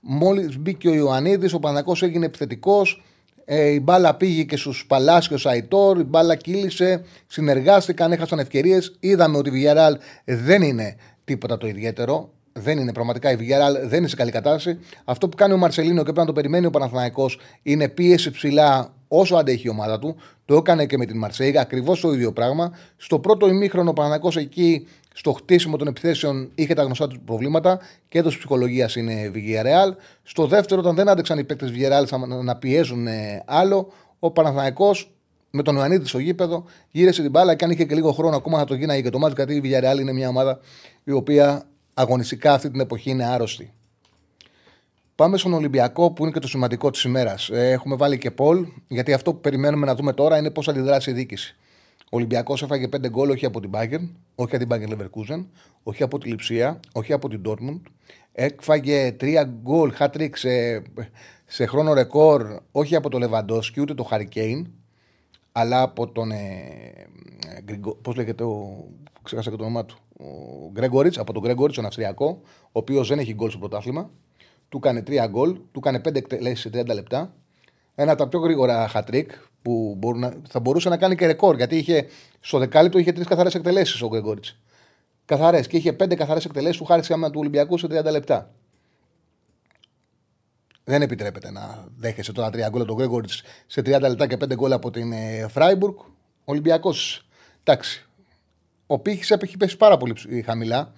Μόλις 0.00 0.58
μπήκε 0.58 0.88
ο 0.88 0.94
Ιωαννίδης, 0.94 1.52
ο 1.52 1.58
Πανακό 1.58 1.96
έγινε 2.00 2.26
επιθετικός. 2.26 3.02
Ε, 3.44 3.68
η 3.68 3.80
μπάλα 3.82 4.14
πήγε 4.14 4.42
και 4.42 4.56
στους 4.56 4.86
Παλάσιος 4.86 5.46
Αϊτόρ, 5.46 5.98
η 5.98 6.02
μπάλα 6.02 6.36
κύλησε, 6.36 7.04
συνεργάστηκαν, 7.26 8.12
έχασαν 8.12 8.38
ευκαιρίες. 8.38 8.96
Είδαμε 9.00 9.36
ότι 9.36 9.50
η 9.50 9.52
Villarreal 9.66 9.94
δεν 10.24 10.62
είναι 10.62 10.96
τίποτα 11.24 11.58
το 11.58 11.66
ιδιαίτερο. 11.66 12.32
Δεν 12.52 12.78
είναι 12.78 12.92
πραγματικά 12.92 13.32
η 13.32 13.36
Villarreal, 13.38 13.86
δεν 13.86 13.98
είναι 13.98 14.08
σε 14.08 14.16
καλή 14.16 14.30
κατάσταση. 14.30 14.78
Αυτό 15.04 15.28
που 15.28 15.36
κάνει 15.36 15.52
ο 15.52 15.56
Μαρσελίνο 15.56 15.96
και 15.96 16.02
πρέπει 16.02 16.18
να 16.18 16.26
το 16.26 16.32
περιμένει 16.32 16.66
ο 16.66 16.70
Παναθηναϊκός 16.70 17.38
είναι 17.62 17.88
πίεση 17.88 18.30
ψηλά 18.30 18.94
όσο 19.08 19.36
αντέχει 19.36 19.66
η 19.66 19.70
ομάδα 19.70 19.98
του. 19.98 20.16
Το 20.44 20.56
έκανε 20.56 20.86
και 20.86 20.96
με 20.96 21.06
την 21.06 21.18
Μαρσέγα, 21.18 21.60
ακριβώς 21.60 22.00
το 22.00 22.12
ίδιο 22.12 22.32
πράγμα. 22.32 22.72
Στο 22.96 23.18
πρώτο 23.18 23.48
ημίχρονο 23.48 23.90
ο 23.90 23.92
Παναθηναϊκός 23.92 24.36
εκεί 24.36 24.86
στο 25.14 25.32
χτίσιμο 25.32 25.76
των 25.76 25.86
επιθέσεων 25.86 26.50
είχε 26.54 26.74
τα 26.74 26.82
γνωστά 26.82 27.08
του 27.08 27.20
προβλήματα 27.24 27.80
και 28.08 28.18
έδωσε 28.18 28.38
ψυχολογία 28.38 28.90
είναι 28.94 29.30
Villarreal. 29.34 29.96
Στο 30.22 30.46
δεύτερο, 30.46 30.80
όταν 30.80 30.94
δεν 30.94 31.08
άντεξαν 31.08 31.38
οι 31.38 31.44
παίκτες 31.44 31.72
Villarreal 31.74 32.28
να 32.42 32.56
πιέζουν 32.56 33.06
ε, 33.06 33.42
άλλο, 33.46 33.92
ο 34.18 34.30
Παναθηναϊκός 34.30 35.10
με 35.50 35.62
τον 35.62 35.76
Ιωαννίδη 35.76 36.06
στο 36.06 36.18
γήπεδο 36.18 36.64
γύρισε 36.90 37.22
την 37.22 37.30
μπάλα 37.30 37.54
και 37.54 37.64
αν 37.64 37.70
είχε 37.70 37.84
και 37.84 37.94
λίγο 37.94 38.12
χρόνο 38.12 38.36
ακόμα 38.36 38.58
να 38.58 38.64
το 38.64 38.74
γίναγε 38.74 39.02
και 39.02 39.10
το 39.10 39.18
μάτι 39.18 39.34
γιατί 39.36 39.54
η 39.54 39.60
Villarreal 39.64 40.00
είναι 40.00 40.12
μια 40.12 40.28
ομάδα 40.28 40.58
η 41.04 41.12
οποία 41.12 41.66
αγωνιστικά 41.94 42.52
αυτή 42.54 42.70
την 42.70 42.80
εποχή 42.80 43.10
είναι 43.10 43.24
άρρωστη. 43.24 43.72
Πάμε 45.14 45.36
στον 45.36 45.52
Ολυμπιακό 45.52 46.10
που 46.10 46.22
είναι 46.22 46.32
και 46.32 46.38
το 46.38 46.48
σημαντικό 46.48 46.90
της 46.90 47.02
ημέρας. 47.02 47.48
Ε, 47.48 47.70
έχουμε 47.70 47.96
βάλει 47.96 48.18
και 48.18 48.30
Πολ, 48.30 48.66
γιατί 48.88 49.12
αυτό 49.12 49.32
που 49.32 49.40
περιμένουμε 49.40 49.86
να 49.86 49.94
δούμε 49.94 50.12
τώρα 50.12 50.38
είναι 50.38 50.50
πώς 50.50 50.68
αντιδράσει 50.68 51.10
η 51.10 51.12
διοίκηση. 51.12 51.56
Ο 52.04 52.16
Ολυμπιακός 52.16 52.62
έφαγε 52.62 52.88
5 52.96 53.08
γκολ 53.08 53.30
όχι 53.30 53.46
από 53.46 53.60
την 53.60 53.70
Bayern, 53.74 54.08
όχι 54.34 54.56
από 54.56 54.66
την 54.66 54.68
Bayern 54.70 54.92
Leverkusen, 54.92 55.46
όχι 55.82 56.02
από 56.02 56.18
τη 56.18 56.28
Λιψία, 56.28 56.80
όχι 56.92 57.12
από 57.12 57.28
την 57.28 57.42
Dortmund. 57.46 57.80
Έφαγε 58.32 59.16
3 59.20 59.44
γκολ 59.62 59.92
hat 59.98 60.28
σε, 60.34 60.82
σε 61.46 61.66
χρόνο 61.66 61.92
ρεκόρ, 61.92 62.60
όχι 62.72 62.96
από 62.96 63.08
τον 63.08 63.22
Lewandowski 63.24 63.80
ούτε 63.80 63.94
το 63.94 64.08
Harry 64.10 64.62
αλλά 65.52 65.82
από 65.82 66.08
τον. 66.08 66.30
Ε, 66.30 67.06
Πώς 68.02 68.16
λέγεται, 68.16 68.44
ο, 68.44 68.84
ξέχασα 69.22 69.50
και 69.50 69.56
το 69.56 69.62
όνομά 69.62 69.84
του. 69.84 69.96
Ο 70.18 70.70
Γκρέγκοριτς, 70.72 71.18
από 71.18 71.32
τον 71.32 71.42
Γκρέγκοριτς, 71.42 71.76
τον 71.76 71.86
Αυστριακό, 71.86 72.40
ο 72.62 72.70
οποίος 72.72 73.08
δεν 73.08 73.18
έχει 73.18 73.34
γκολ 73.34 73.48
στο 73.50 73.58
πρωτάθλημα. 73.58 74.10
Του 74.68 74.76
έκανε 74.76 75.02
3 75.06 75.26
γκολ, 75.28 75.52
του 75.72 75.78
έκανε 75.78 75.98
5 75.98 76.14
εκτελέσεις 76.14 76.60
σε 76.60 76.68
30 76.68 76.94
λεπτά. 76.94 77.34
Ένα 77.94 78.12
από 78.12 78.22
τα 78.22 78.28
πιο 78.28 78.38
γρήγορα 78.38 78.90
hat-trick 78.94 79.26
που 79.62 79.98
να, 80.14 80.32
θα 80.48 80.60
μπορούσε 80.60 80.88
να 80.88 80.96
κάνει 80.96 81.16
και 81.16 81.26
ρεκόρ. 81.26 81.56
Γιατί 81.56 81.76
είχε, 81.76 82.06
στο 82.40 82.58
δεκάλεπτο 82.58 82.98
είχε 82.98 83.12
τρεις 83.12 83.26
καθαρές 83.26 83.54
εκτελέσεις 83.54 84.02
ο 84.02 84.08
Γκρέγκοριτς. 84.08 84.58
Καθαρές. 85.24 85.66
Και 85.66 85.76
είχε 85.76 85.92
πέντε 85.92 86.14
καθαρές 86.14 86.44
εκτελέσεις 86.44 86.78
που 86.78 86.84
χάρισε 86.84 87.12
άμα 87.12 87.30
του 87.30 87.38
Ολυμπιακού 87.40 87.78
σε 87.78 87.86
30 87.86 88.10
λεπτά. 88.10 88.50
Δεν 90.84 91.02
επιτρέπεται 91.02 91.50
να 91.50 91.86
δέχεσαι 91.96 92.32
τώρα 92.32 92.50
τρία 92.50 92.68
γκολ 92.68 92.84
τον 92.84 92.96
Γκρέγκοριτς 92.96 93.42
σε 93.66 93.80
30 93.80 94.00
λεπτά 94.00 94.26
και 94.26 94.36
πέντε 94.36 94.54
γκολ 94.54 94.72
από 94.72 94.90
την 94.90 95.12
ε, 95.12 95.46
Φράιμπουργκ. 95.48 95.94
Ο 95.98 96.04
Ολυμπιακός. 96.44 97.26
Εντάξει. 97.64 98.06
Ο 98.92 98.98
πύχης 98.98 99.30
έχει 99.30 99.56
πέσει 99.56 99.76
πάρα 99.76 99.96
πολύ 99.96 100.14
χαμηλά. 100.44 100.92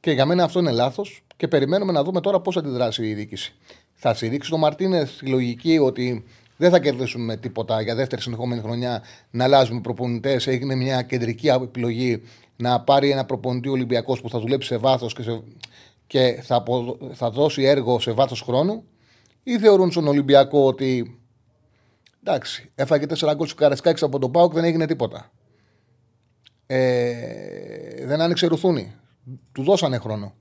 Και 0.00 0.10
για 0.10 0.26
μένα 0.26 0.44
αυτό 0.44 0.58
είναι 0.58 0.70
λάθος. 0.70 1.24
Και 1.36 1.48
περιμένουμε 1.48 1.92
να 1.92 2.04
δούμε 2.04 2.20
τώρα 2.20 2.40
πώς 2.40 2.54
θα 2.54 2.60
αντιδράσει 2.60 3.08
η 3.08 3.14
διοίκηση. 3.14 3.54
Θα 3.94 4.14
στηρίξει 4.14 4.50
τον 4.50 4.58
Μαρτίνες 4.58 5.20
η 5.22 5.26
λογική 5.26 5.78
ότι 5.78 6.24
δεν 6.56 6.70
θα 6.70 6.78
κερδίσουμε 6.78 7.36
τίποτα 7.36 7.80
για 7.80 7.94
δεύτερη 7.94 8.22
συνεχόμενη 8.22 8.60
χρονιά 8.60 9.02
να 9.30 9.44
αλλάζουμε 9.44 9.80
προπονητές. 9.80 10.46
Έγινε 10.46 10.74
μια 10.74 11.02
κεντρική 11.02 11.48
επιλογή 11.48 12.22
να 12.56 12.80
πάρει 12.80 13.10
ένα 13.10 13.24
προπονητή 13.24 13.68
Ολυμπιακός 13.68 14.20
που 14.20 14.28
θα 14.28 14.40
δουλέψει 14.40 14.68
σε 14.68 14.76
βάθος 14.76 15.14
και, 15.14 15.40
και 16.06 16.40
θα, 16.42 16.62
θα 17.12 17.30
δώσει 17.30 17.62
έργο 17.62 18.00
σε 18.00 18.12
βάθος 18.12 18.40
χρόνου. 18.40 18.84
Ή 19.42 19.58
θεωρούν 19.58 19.90
στον 19.90 20.06
Ολυμπιακό 20.06 20.66
ότι 20.66 21.20
εντάξει, 22.24 22.70
έφαγε 22.74 23.06
4 23.18 23.32
γκολ 23.34 23.48
Καρασκάκη 23.56 24.04
από 24.04 24.18
τον 24.18 24.30
Πάουκ, 24.30 24.52
δεν 24.52 24.64
έγινε 24.64 24.86
τίποτα. 24.86 25.30
Ε, 26.74 28.06
δεν 28.06 28.20
άνοιξε 28.20 28.46
ρουθούνη. 28.46 28.94
Του 29.52 29.62
δώσανε 29.62 29.98
χρόνο. 29.98 30.34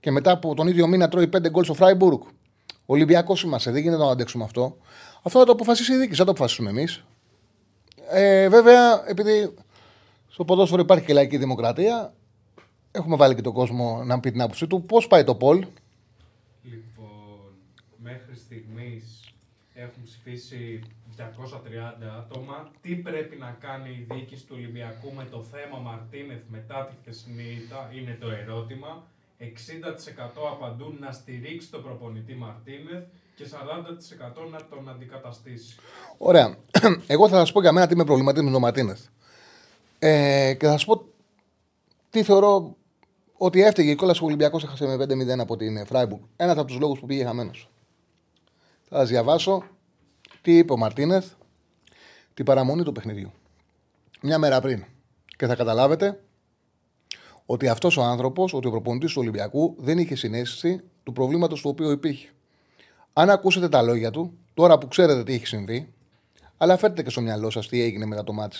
Και 0.00 0.10
μετά 0.10 0.30
από 0.30 0.54
τον 0.54 0.66
ίδιο 0.66 0.86
μήνα 0.86 1.08
τρώει 1.08 1.28
5 1.36 1.48
γκολ 1.50 1.64
στο 1.64 1.74
Φράιμπουργκ. 1.74 2.20
Ολυμπιακός 2.86 3.42
είμαστε, 3.42 3.70
δεν 3.70 3.80
γίνεται 3.80 3.98
να 3.98 4.04
το 4.04 4.10
αντέξουμε 4.10 4.44
αυτό. 4.44 4.76
Αυτό 5.22 5.38
θα 5.38 5.44
το 5.44 5.52
αποφασίσει 5.52 5.92
η 5.92 5.96
δίκη, 5.96 6.14
θα 6.14 6.24
το 6.24 6.30
αποφασίσουμε 6.30 6.70
εμείς. 6.70 7.04
Ε, 8.10 8.48
βέβαια, 8.48 9.08
επειδή 9.08 9.54
στο 10.28 10.44
ποδόσφαιρο 10.44 10.82
υπάρχει 10.82 11.04
και 11.04 11.12
λαϊκή 11.12 11.36
δημοκρατία, 11.36 12.14
έχουμε 12.90 13.16
βάλει 13.16 13.34
και 13.34 13.42
τον 13.42 13.52
κόσμο 13.52 14.02
να 14.04 14.20
πει 14.20 14.30
την 14.30 14.40
άποψή 14.40 14.66
του. 14.66 14.82
Πώς 14.84 15.06
πάει 15.06 15.24
το 15.24 15.34
Πολ, 15.34 15.66
Λοιπόν, 16.62 17.52
μέχρι 17.96 18.36
στιγμής 18.36 19.32
έχουν 19.74 20.02
ψηφίσει 20.02 20.82
230 21.16 21.22
άτομα. 22.18 22.70
Τι 22.80 22.94
πρέπει 22.94 23.36
να 23.36 23.56
κάνει 23.60 23.90
η 23.90 24.06
διοίκηση 24.10 24.44
του 24.46 24.54
Ολυμπιακού 24.58 25.12
με 25.16 25.24
το 25.30 25.42
θέμα 25.42 25.78
Μαρτίνεθ 25.78 26.42
μετά 26.48 26.86
τη 26.86 26.94
χθεσινή 27.00 27.42
ήττα, 27.42 27.90
είναι 27.96 28.18
το 28.20 28.30
ερώτημα. 28.30 29.02
60% 29.38 29.44
απαντούν 30.52 30.96
να 31.00 31.12
στηρίξει 31.12 31.70
τον 31.70 31.82
προπονητή 31.82 32.34
Μαρτίνεθ 32.34 33.04
και 33.34 33.44
40% 33.44 34.50
να 34.50 34.58
τον 34.70 34.88
αντικαταστήσει. 34.88 35.74
Ωραία. 36.18 36.56
Εγώ 37.06 37.28
θα 37.28 37.36
σας 37.36 37.52
πω 37.52 37.60
για 37.60 37.72
μένα 37.72 37.86
τι 37.86 37.96
με 37.96 38.04
προβληματίζει 38.04 38.44
με 38.44 38.50
τον 38.50 38.60
Μαρτίνεθ. 38.60 39.06
Ε, 39.98 40.54
και 40.58 40.66
θα 40.66 40.72
σας 40.72 40.84
πω 40.84 41.04
τι 42.10 42.22
θεωρώ 42.22 42.76
ότι 43.36 43.62
έφταιγε 43.62 43.90
η 43.90 43.94
κόλλα 43.94 44.14
ο 44.20 44.24
Ολυμπιακός 44.24 44.64
έχασε 44.64 44.86
με 44.86 44.94
5-0 44.94 45.38
από 45.38 45.56
την 45.56 45.86
Φράιμπουργκ. 45.86 46.20
Ένας 46.36 46.56
από 46.56 46.66
τους 46.66 46.78
λόγους 46.78 46.98
που 47.00 47.06
πήγε 47.06 47.24
χαμένος. 47.24 47.70
Θα 48.88 48.98
σας 48.98 49.08
διαβάσω 49.08 49.64
τι 50.42 50.58
είπε 50.58 50.72
ο 50.72 50.76
Μαρτίνεθ 50.76 51.32
την 52.34 52.44
παραμονή 52.44 52.82
του 52.82 52.92
παιχνιδιού. 52.92 53.32
Μια 54.22 54.38
μέρα 54.38 54.60
πριν. 54.60 54.84
Και 55.36 55.46
θα 55.46 55.54
καταλάβετε 55.54 56.20
ότι 57.46 57.68
αυτός 57.68 57.96
ο 57.96 58.02
άνθρωπος, 58.02 58.54
ότι 58.54 58.66
ο 58.66 58.70
προπονητής 58.70 59.12
του 59.12 59.20
Ολυμπιακού 59.20 59.74
δεν 59.78 59.98
είχε 59.98 60.14
συνέστηση 60.14 60.80
του 61.02 61.12
προβλήματος 61.12 61.60
το 61.62 61.68
οποίο 61.68 61.90
υπήρχε. 61.90 62.28
Αν 63.12 63.30
ακούσετε 63.30 63.68
τα 63.68 63.82
λόγια 63.82 64.10
του, 64.10 64.38
τώρα 64.54 64.78
που 64.78 64.88
ξέρετε 64.88 65.24
τι 65.24 65.32
έχει 65.32 65.46
συμβεί, 65.46 65.92
αλλά 66.56 66.76
φέρτε 66.76 67.02
και 67.02 67.10
στο 67.10 67.20
μυαλό 67.20 67.50
σας 67.50 67.68
τι 67.68 67.82
έγινε 67.82 68.06
μετά 68.06 68.24
το 68.24 68.32
μάτι. 68.32 68.56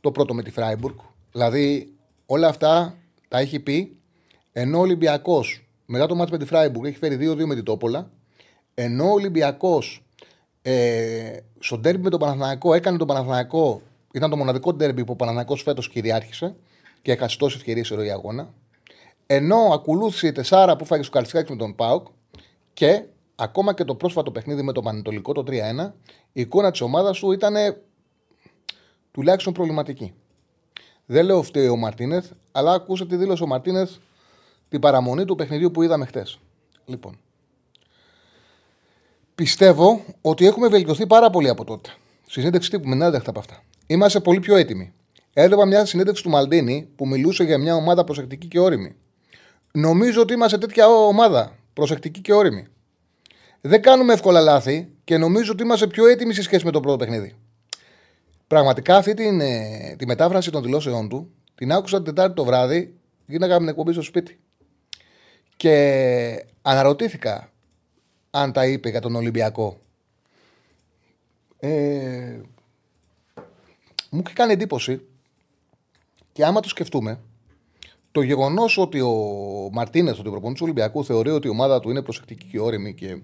Το 0.00 0.12
πρώτο 0.12 0.34
με 0.34 0.42
τη 0.42 0.50
Φράιμπουργκ. 0.50 0.96
Δηλαδή, 1.32 1.94
όλα 2.26 2.48
αυτά 2.48 2.96
τα 3.28 3.38
έχει 3.38 3.60
πει 3.60 3.96
ενώ 4.52 4.78
ο 4.78 4.80
Ολυμπιακός 4.80 5.66
μετά 5.86 6.06
το 6.06 6.14
μάτι 6.14 6.32
με 6.32 6.38
τη 6.38 6.44
Φράιμπουργκ 6.44 6.86
έχει 6.86 6.98
φέρει 6.98 7.16
2-2 7.20 7.44
με 7.46 7.54
την 7.54 7.64
Τόπολα. 7.64 8.10
Ενώ 8.74 9.04
ο 9.04 9.12
Ολυμπιακός 9.12 10.04
ε, 10.62 11.36
στο 11.58 11.78
ντέρμπι 11.78 12.02
με 12.02 12.10
τον 12.10 12.18
Παναθηναϊκό 12.18 12.74
έκανε 12.74 12.98
τον 12.98 13.06
Παναθηναϊκό, 13.06 13.82
ήταν 14.12 14.30
το 14.30 14.36
μοναδικό 14.36 14.72
ντέρμπι 14.72 15.04
που 15.04 15.12
ο 15.12 15.16
Παναθηναϊκός 15.16 15.62
φέτος 15.62 15.88
κυριάρχησε 15.88 16.54
και 17.02 17.12
έχασε 17.12 17.38
τόσες 17.38 17.58
ευκαιρίες 17.58 17.86
σε 17.86 17.94
ροή 17.94 18.10
αγώνα. 18.10 18.54
Ενώ 19.26 19.56
ακολούθησε 19.72 20.26
η 20.26 20.32
τεσσάρα 20.32 20.76
που 20.76 20.84
φάγε 20.84 21.02
στο 21.02 21.12
Καρισκάκη 21.12 21.50
με 21.50 21.56
τον 21.56 21.74
Πάοκ 21.74 22.06
και 22.72 23.04
ακόμα 23.34 23.74
και 23.74 23.84
το 23.84 23.94
πρόσφατο 23.94 24.30
παιχνίδι 24.30 24.62
με 24.62 24.72
το 24.72 24.82
Πανετολικό 24.82 25.32
το 25.32 25.44
3-1, 25.46 25.92
η 26.32 26.40
εικόνα 26.40 26.70
της 26.70 26.80
ομάδας 26.80 27.16
σου 27.16 27.32
ήταν 27.32 27.54
τουλάχιστον 29.10 29.52
προβληματική. 29.52 30.12
Δεν 31.06 31.24
λέω 31.24 31.42
φταίει 31.42 31.68
ο 31.68 31.76
Μαρτίνεθ, 31.76 32.30
αλλά 32.52 32.72
άκουσα 32.72 33.06
τη 33.06 33.16
δήλωσε 33.16 33.42
ο 33.42 33.46
Μαρτίνεθ 33.46 33.90
την 34.68 34.80
παραμονή 34.80 35.24
του 35.24 35.34
παιχνιδιού 35.34 35.70
που 35.70 35.82
είδαμε 35.82 36.04
χτες. 36.04 36.38
Λοιπόν. 36.84 37.18
Πιστεύω 39.42 40.04
ότι 40.20 40.46
έχουμε 40.46 40.68
βελτιωθεί 40.68 41.06
πάρα 41.06 41.30
πολύ 41.30 41.48
από 41.48 41.64
τότε. 41.64 41.90
Στη 42.22 42.32
συνέντευξη 42.32 42.70
τύπου 42.70 42.88
με 42.88 42.94
νέα 42.94 43.22
από 43.26 43.38
αυτά. 43.38 43.62
Είμαστε 43.86 44.20
πολύ 44.20 44.40
πιο 44.40 44.56
έτοιμοι. 44.56 44.92
Έδωσα 45.32 45.66
μια 45.66 45.84
συνέντευξη 45.84 46.22
του 46.22 46.30
Μαλντίνη 46.30 46.88
που 46.96 47.06
μιλούσε 47.06 47.44
για 47.44 47.58
μια 47.58 47.74
ομάδα 47.74 48.04
προσεκτική 48.04 48.46
και 48.46 48.58
όρημη. 48.58 48.94
Νομίζω 49.72 50.20
ότι 50.20 50.32
είμαστε 50.32 50.58
τέτοια 50.58 50.88
ομάδα. 50.88 51.56
Προσεκτική 51.72 52.20
και 52.20 52.32
όρημη. 52.32 52.66
Δεν 53.60 53.82
κάνουμε 53.82 54.12
εύκολα 54.12 54.40
λάθη 54.40 54.88
και 55.04 55.18
νομίζω 55.18 55.52
ότι 55.52 55.62
είμαστε 55.62 55.86
πιο 55.86 56.06
έτοιμοι 56.06 56.34
σε 56.34 56.42
σχέση 56.42 56.64
με 56.64 56.70
το 56.70 56.80
πρώτο 56.80 56.96
παιχνίδι. 56.96 57.34
Πραγματικά 58.46 58.96
αυτή 58.96 59.14
την, 59.14 59.40
ε, 59.40 59.94
τη 59.98 60.06
μετάφραση 60.06 60.50
των 60.50 60.62
δηλώσεών 60.62 61.08
του 61.08 61.30
την 61.54 61.72
άκουσα 61.72 61.96
την 61.96 62.04
Τετάρτη 62.04 62.34
το 62.34 62.44
βράδυ. 62.44 62.94
Γίναγα 63.26 63.60
με 63.60 63.70
εκπομπή 63.70 63.92
στο 63.92 64.02
σπίτι. 64.02 64.38
Και 65.56 66.44
αναρωτήθηκα 66.62 67.51
αν 68.34 68.52
τα 68.52 68.66
είπε 68.66 68.88
για 68.88 69.00
τον 69.00 69.14
Ολυμπιακό. 69.14 69.80
Ε, 71.58 72.40
μου 74.10 74.22
είχε 74.24 74.32
κάνει 74.34 74.52
εντύπωση 74.52 75.06
και 76.32 76.44
άμα 76.44 76.60
το 76.60 76.68
σκεφτούμε, 76.68 77.20
το 78.12 78.22
γεγονός 78.22 78.78
ότι 78.78 79.00
ο 79.00 79.14
Μαρτίνες, 79.72 80.18
ο 80.18 80.22
προπονητής 80.22 80.52
του 80.52 80.64
Ολυμπιακού, 80.64 81.04
θεωρεί 81.04 81.30
ότι 81.30 81.46
η 81.46 81.50
ομάδα 81.50 81.80
του 81.80 81.90
είναι 81.90 82.02
προσεκτική 82.02 82.46
και 82.46 82.60
όρημη 82.60 82.94
και 82.94 83.20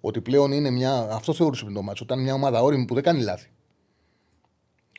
ότι 0.00 0.20
πλέον 0.20 0.52
είναι 0.52 0.70
μια. 0.70 1.08
Αυτό 1.10 1.32
θεωρούσε 1.32 1.62
πριν 1.62 1.76
το 1.76 1.82
μάτσο. 1.82 2.04
Ήταν 2.04 2.22
μια 2.22 2.34
ομάδα 2.34 2.62
όρημη 2.62 2.84
που 2.84 2.94
δεν 2.94 3.02
κάνει 3.02 3.22
λάθη. 3.22 3.50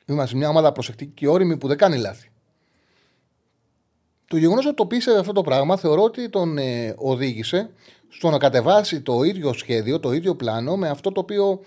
Είμαστε 0.06 0.36
μια 0.38 0.50
ομάδα 0.50 0.72
προσεκτική 0.72 1.12
και 1.12 1.28
όρημη 1.28 1.58
που 1.58 1.68
δεν 1.68 1.78
κάνει 1.78 1.98
λάθη. 1.98 2.32
Το 4.28 4.38
γεγονός 4.38 4.66
ότι 4.66 4.76
το 4.76 4.86
πείσε 4.86 5.18
αυτό 5.18 5.32
το 5.32 5.42
πράγμα 5.42 5.78
θεωρώ 5.78 6.04
ότι 6.04 6.30
τον 6.30 6.58
ε, 6.58 6.96
οδήγησε 6.98 7.72
στο 8.12 8.30
να 8.30 8.38
κατεβάσει 8.38 9.02
το 9.02 9.24
ίδιο 9.24 9.54
σχέδιο, 9.54 10.00
το 10.00 10.12
ίδιο 10.12 10.36
πλάνο 10.36 10.78
με 10.78 10.90
αυτό 10.90 11.12
το 11.12 11.20
οποίο 11.20 11.60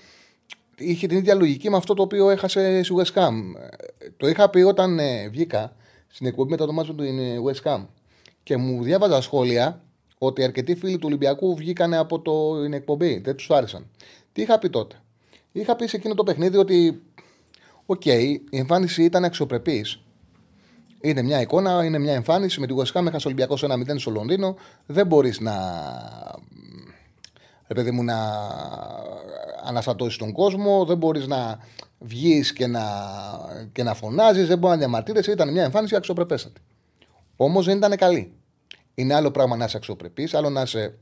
είχε 0.77 1.07
την 1.07 1.19
ίδια 1.19 1.35
λογική 1.35 1.71
με 1.71 1.77
αυτό 1.77 1.95
το 1.95 2.03
οποίο 2.03 2.31
έχασε 2.31 2.83
στη 2.83 2.95
West 2.99 3.19
Ham. 3.21 3.33
Ε, 3.99 4.07
το 4.17 4.29
είχα 4.29 4.51
πει 4.51 4.61
όταν 4.61 4.99
ε, 4.99 5.29
βγήκα 5.29 5.77
στην 6.07 6.27
εκπομπή 6.27 6.51
μετά 6.51 6.67
το 6.67 6.73
ματς 6.73 6.93
του 6.93 7.03
ε, 7.03 7.37
West 7.47 7.71
Ham 7.71 7.87
και 8.43 8.57
μου 8.57 8.83
διάβαζα 8.83 9.21
σχόλια 9.21 9.83
ότι 10.19 10.43
αρκετοί 10.43 10.75
φίλοι 10.75 10.95
του 10.95 11.07
Ολυμπιακού 11.07 11.57
βγήκαν 11.57 11.95
από 11.95 12.21
το, 12.21 12.63
την 12.63 12.73
εκπομπή. 12.73 13.19
Δεν 13.19 13.37
τους 13.37 13.51
άρεσαν. 13.51 13.87
Τι 14.33 14.43
είχα 14.43 14.59
πει 14.59 14.71
τότε; 14.71 14.97
Είχα 15.53 15.77
πει 15.77 15.87
σε 15.87 15.97
εκείνο 15.97 16.15
το 16.15 16.23
παιχνίδι 16.23 16.57
ότι, 16.57 17.03
OK, 17.87 18.03
okay, 18.05 18.37
η 18.51 18.59
εμφάνιση 18.59 19.03
ήταν 19.03 19.25
αξιοπρεπής. 19.25 20.04
Είναι 21.05 21.23
μια 21.23 21.41
εικόνα, 21.41 21.85
είναι 21.85 21.99
μια 21.99 22.13
εμφάνιση. 22.13 22.61
Με 22.61 22.67
τη 22.67 22.75
West 22.77 22.99
Ham 22.99 23.07
έχασε 23.07 23.27
Ολυμπιακός 23.27 23.65
1-0 23.67 23.95
στο 23.97 24.11
Λονδίνο. 24.11 24.57
Δεν 24.87 25.07
μπορείς 25.07 25.41
να. 25.41 25.55
Ρε 27.67 27.91
μου, 27.91 28.05
να 28.05 28.17
αναστατώσεις 29.65 30.19
τον 30.19 30.33
κόσμο, 30.33 30.85
δεν 30.85 30.97
μπορείς 30.97 31.27
να 31.27 31.59
βγεις 31.99 32.53
και 32.53 32.67
να, 32.67 32.83
και 33.73 33.83
να 33.83 33.95
φωνάζεις, 33.95 34.47
δεν 34.47 34.59
μπορείς 34.59 34.75
να 34.75 34.81
διαμαρτύρεσαι. 34.81 35.31
Ήταν 35.31 35.53
μια 35.53 35.65
εμφάνιση 35.65 35.97
αξιοπρεπέστατη. 35.97 36.61
Όμως 37.37 37.65
δεν 37.65 37.77
ήταν 37.77 37.97
καλή. 37.97 38.33
Είναι 38.95 39.15
άλλο 39.15 39.31
πράγμα 39.31 39.57
να 39.57 39.65
είσαι 39.65 39.77
αξιοπρεπής, 39.77 40.35
άλλο 40.35 40.51
να 40.51 40.63
είσαι 40.63 40.99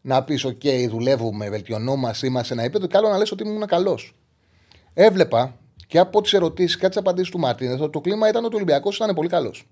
να 0.00 0.24
πεις: 0.24 0.46
OK, 0.46 0.86
δουλεύουμε, 0.88 1.50
βελτιωνόμαστε, 1.50 2.26
είμαστε 2.26 2.54
ένα 2.54 2.62
επίπεδο, 2.62 2.86
και 2.86 2.96
άλλο 2.96 3.08
να 3.08 3.18
λες 3.18 3.32
ότι 3.32 3.48
ήμουν 3.48 3.66
καλός. 3.66 4.14
Έβλεπα 4.94 5.56
και 5.86 5.98
από 5.98 6.20
τις 6.22 6.32
ερωτήσεις 6.32 6.76
και 6.76 6.88
τις 6.88 6.96
απαντήσεις 6.96 7.30
του 7.30 7.38
Μάρτιν 7.38 7.80
ότι 7.80 7.90
το 7.90 8.00
κλίμα 8.00 8.28
ήταν 8.28 8.44
ότι 8.44 8.54
ο 8.54 8.56
Ολυμπιακός 8.56 8.96
ήταν 8.96 9.14
πολύ 9.14 9.28
καλός. 9.28 9.68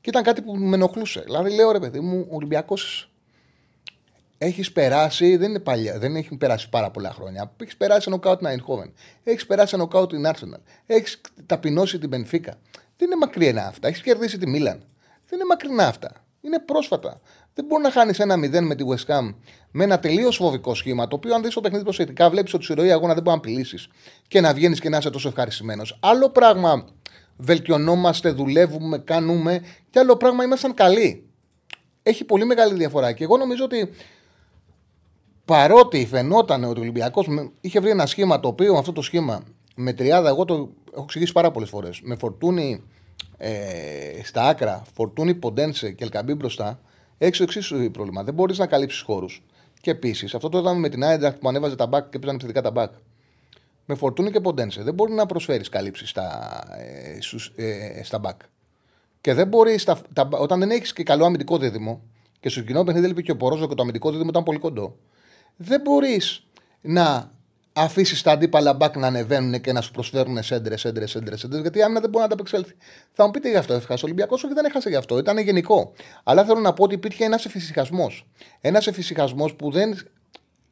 Και 0.00 0.10
ήταν 0.10 0.22
κάτι 0.22 0.42
που 0.42 0.56
με 0.56 0.74
ενοχλούσε. 0.74 1.20
Δηλαδή, 1.20 1.54
λέω 1.54 1.72
ρε 1.72 1.78
παιδί 1.78 2.00
μου, 2.00 2.26
ο 2.30 2.34
Ολυμπιακός 2.34 3.10
έχεις 4.38 4.72
περάσει, 4.72 5.36
δεν 5.36 5.50
είναι 5.50 5.58
παλιά, 5.58 5.98
δεν 5.98 6.16
έχει 6.16 6.36
περάσει 6.36 6.68
πάρα 6.68 6.90
πολλά 6.90 7.10
χρόνια. 7.10 7.52
Έχεις 7.60 7.76
περάσει 7.76 8.10
νοκάουτ 8.10 8.38
την 8.38 8.46
Αϊνχόβεν. 8.46 8.92
Έχεις 9.24 9.46
περάσει 9.46 9.76
νοκάουτ 9.76 10.10
την 10.10 10.26
Arsenal. 10.26 10.60
Έχεις 10.86 11.20
ταπεινώσει 11.46 11.98
την 11.98 12.08
Μπενφίκα. 12.08 12.58
Δεν 12.96 13.06
είναι 13.06 13.16
μακριά 13.16 13.66
αυτά. 13.66 13.88
Έχεις 13.88 14.02
κερδίσει 14.02 14.38
τη 14.38 14.48
Μίλαν. 14.48 14.84
Δεν 15.28 15.38
είναι 15.38 15.48
μακρινά 15.48 15.86
αυτά. 15.86 16.23
Είναι 16.44 16.58
πρόσφατα. 16.58 17.20
Δεν 17.54 17.64
μπορεί 17.64 17.82
να 17.82 17.90
χάνεις 17.90 18.18
ένα 18.18 18.34
0 18.34 18.60
με 18.60 18.74
τη 18.74 18.84
West 18.88 19.12
Ham 19.12 19.34
με 19.70 19.84
ένα 19.84 19.98
τελείως 19.98 20.36
φοβικό 20.36 20.74
σχήμα. 20.74 21.08
Το 21.08 21.16
οποίο, 21.16 21.34
αν 21.34 21.42
δεις 21.42 21.54
το 21.54 21.60
παιχνίδι 21.60 21.84
προσεκτικά, 21.84 22.30
βλέπεις 22.30 22.54
ότι 22.54 22.64
στη 22.64 22.74
ροή 22.74 22.92
αγώνα 22.92 23.14
δεν 23.14 23.22
μπορεί 23.22 23.36
να 23.36 23.42
απειλήσεις 23.42 23.88
και 24.28 24.40
να 24.40 24.54
βγαίνεις 24.54 24.80
και 24.80 24.88
να 24.88 24.96
είσαι 24.96 25.10
τόσο 25.10 25.28
ευχαριστημένος. 25.28 25.98
Άλλο 26.00 26.30
πράγμα 26.30 26.84
βελτιωνόμαστε, 27.36 28.30
δουλεύουμε, 28.30 28.98
κάνουμε 28.98 29.62
και 29.90 29.98
άλλο 29.98 30.16
πράγμα 30.16 30.44
ήμασταν 30.44 30.74
καλοί. 30.74 31.28
Έχει 32.02 32.24
πολύ 32.24 32.44
μεγάλη 32.44 32.74
διαφορά. 32.74 33.12
Και 33.12 33.24
εγώ 33.24 33.36
νομίζω 33.36 33.64
ότι 33.64 33.90
παρότι 35.44 36.06
φαινόταν 36.06 36.64
ότι 36.64 36.78
ο 36.78 36.82
Ολυμπιακός 36.82 37.26
είχε 37.60 37.80
βρει 37.80 37.90
ένα 37.90 38.06
σχήμα 38.06 38.40
το 38.40 38.48
οποίο 38.48 38.74
αυτό 38.74 38.92
το 38.92 39.02
σχήμα 39.02 39.42
με 39.76 39.92
τριάδα, 39.92 40.28
εγώ 40.28 40.44
το 40.44 40.54
έχω 40.92 41.02
εξηγήσει 41.02 41.32
πάρα 41.32 41.50
πολλές 41.50 41.68
φορές. 41.68 42.00
Με 42.02 42.16
φορτούνι 42.16 42.82
ε, 43.36 44.20
στα 44.22 44.48
άκρα, 44.48 44.82
φορτούνι 44.94 45.34
ποντένσε 45.34 45.90
και 45.90 46.04
ελκαμπή 46.04 46.34
μπροστά, 46.34 46.80
έχεις 47.18 47.38
το 47.38 47.42
εξή 47.42 47.90
πρόβλημα. 47.90 48.22
Δεν 48.22 48.34
μπορείς 48.34 48.58
να 48.58 48.66
καλύψεις 48.66 49.00
χώρους. 49.00 49.42
Και 49.80 49.90
επίσης, 49.90 50.34
αυτό 50.34 50.48
το 50.48 50.58
είδαμε 50.58 50.78
με 50.78 50.88
την 50.88 51.04
Άιντραχτ 51.04 51.38
που 51.38 51.48
ανέβαζε 51.48 51.76
τα 51.76 51.86
μπακ 51.86 52.08
και 52.08 52.18
πήγαν 52.18 52.34
επιθετικά 52.34 52.62
τα 52.62 52.70
μπακ. 52.70 52.92
Με 53.86 53.94
φορτούνι 53.94 54.30
και 54.30 54.40
ποντένσε. 54.40 54.82
Δεν 54.82 54.94
μπορεί 54.94 55.12
να 55.12 55.26
προσφέρεις 55.26 55.68
καλύψεις 55.68 56.08
στα, 56.08 56.58
ε, 57.56 57.64
ε, 57.98 58.02
στα 58.02 58.18
μπακ. 58.18 58.40
Και 59.20 59.34
δεν 59.34 59.48
μπορείς, 59.48 59.82
στα, 59.82 60.00
τα, 60.12 60.28
όταν 60.32 60.58
δεν 60.58 60.70
έχεις 60.70 60.92
και 60.92 61.02
καλό 61.02 61.24
αμυντικό 61.24 61.58
δίδυμο, 61.58 62.02
και 62.40 62.48
στο 62.48 62.60
κοινό 62.60 62.84
παιχνίδι 62.84 63.06
έλειπε 63.06 63.22
και 63.22 63.30
ο 63.30 63.36
Πορόζο 63.36 63.68
και 63.68 63.74
το 63.74 63.82
αμυντικό 63.82 64.10
δίδυμο 64.10 64.28
ήταν 64.30 64.42
πολύ 64.42 64.58
κοντό 64.58 64.96
δεν 65.56 65.80
μπορείς 65.80 66.46
να 66.80 67.30
αφήσεις 67.76 68.22
τα 68.22 68.32
αντίπαλα 68.32 68.72
μπακ 68.72 68.96
να 68.96 69.06
ανεβαίνουν 69.06 69.60
και 69.60 69.72
να 69.72 69.80
σου 69.80 69.90
προσφέρουν 69.90 70.42
σέντρε, 70.42 70.76
σέντρε, 70.76 71.06
σέντρε, 71.06 71.36
σέντρε, 71.36 71.60
γιατί 71.60 71.82
άμυνα 71.82 72.00
δεν 72.00 72.08
μπορεί 72.10 72.20
να 72.20 72.24
ανταπεξέλθει. 72.24 72.74
Θα 73.12 73.24
μου 73.24 73.30
πείτε 73.30 73.50
γι' 73.50 73.56
αυτό, 73.56 73.74
έχασε 73.74 73.92
ο 73.92 73.98
Ολυμπιακός, 74.02 74.44
όχι 74.44 74.54
δεν 74.54 74.64
έχασε 74.64 74.88
γι' 74.88 74.96
αυτό, 74.96 75.18
ήταν 75.18 75.38
γενικό. 75.38 75.92
Αλλά 76.24 76.44
θέλω 76.44 76.60
να 76.60 76.72
πω 76.72 76.84
ότι 76.84 76.94
υπήρχε 76.94 77.24
ένας 77.24 77.44
εφησυχασμός. 77.44 78.26
Ένας 78.60 78.86
εφησυχασμός 78.86 79.54
που 79.54 79.70
δεν 79.70 79.98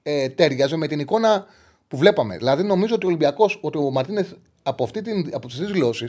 ε, 0.02 0.28
τέριαζε 0.28 0.76
με 0.76 0.87
την 0.87 0.99
εικόνα 0.99 1.47
που 1.88 1.97
βλέπαμε. 1.97 2.37
Δηλαδή, 2.37 2.62
νομίζω 2.62 2.94
ότι 2.94 3.04
ο 3.04 3.09
Ολυμπιακός, 3.09 3.59
ότι 3.62 3.78
ο 3.78 3.90
Μαρτίνεθ 3.90 4.32
από, 4.62 4.85
αυτή 4.85 5.02
την, 5.02 5.30
από 5.32 5.47
τις 5.49 5.59
δηλώσει 5.59 6.06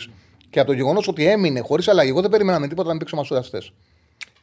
και 0.50 0.60
από 0.60 0.68
το 0.68 0.74
γεγονός 0.74 1.08
ότι 1.08 1.26
έμεινε 1.26 1.60
χωρίς 1.60 1.88
αλλαγή, 1.88 2.10
εγώ 2.10 2.22
δεν 2.22 2.30
περίμενα 2.30 2.60
με 2.60 2.68
τίποτα 2.68 2.88
να 2.88 2.90
μην 2.90 3.00
παίξω 3.00 3.16
μασουραστέ. 3.16 3.62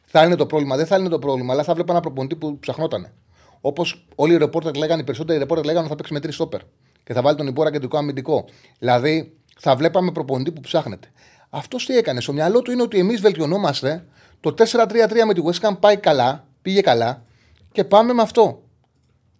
Θα 0.05 0.23
είναι 0.23 0.35
το 0.35 0.45
πρόβλημα, 0.45 0.75
δεν 0.75 0.85
θα 0.85 0.97
είναι 0.97 1.09
το 1.09 1.19
πρόβλημα, 1.19 1.53
αλλά 1.53 1.63
θα 1.63 1.73
βλέπω 1.73 1.91
ένα 1.91 2.01
προπονητή 2.01 2.35
που 2.35 2.59
ψαχνότανε. 2.59 3.13
Όπως 3.61 4.05
όλοι 4.15 4.33
οι 4.33 4.37
ρεπόρτερ 4.37 4.75
λέγανε, 4.75 5.01
οι 5.01 5.03
περισσότεροι 5.03 5.39
ρεπόρτερ 5.39 5.65
λέγανε 5.65 5.81
ότι 5.81 5.89
θα 5.89 5.95
παίξει 5.95 6.13
με 6.13 6.19
τρεις 6.19 6.35
στόπερ 6.35 6.61
και 7.03 7.13
θα 7.13 7.21
βάλει 7.21 7.37
τον 7.37 7.47
υπόρα 7.47 7.71
κεντρικό 7.71 7.97
αμυντικό. 7.97 8.45
Δηλαδή 8.79 9.37
θα 9.57 9.75
βλέπαμε 9.75 10.11
προπονητή 10.11 10.51
που 10.51 10.61
ψάχνεται. 10.61 11.11
Αυτός 11.49 11.85
τι 11.85 11.97
έκανε. 11.97 12.21
Στο 12.21 12.33
μυαλό 12.33 12.61
του 12.61 12.71
είναι 12.71 12.81
ότι 12.81 12.99
εμείς 12.99 13.21
βελτιωνόμαστε. 13.21 14.05
Το 14.39 14.53
4-3-3 14.57 15.25
με 15.25 15.33
τη 15.33 15.41
West 15.45 15.67
Ham 15.67 15.73
πάει 15.79 15.97
καλά, 15.97 16.47
πήγε 16.61 16.81
καλά 16.81 17.25
και 17.71 17.83
πάμε 17.83 18.13
με 18.13 18.21
αυτό. 18.21 18.63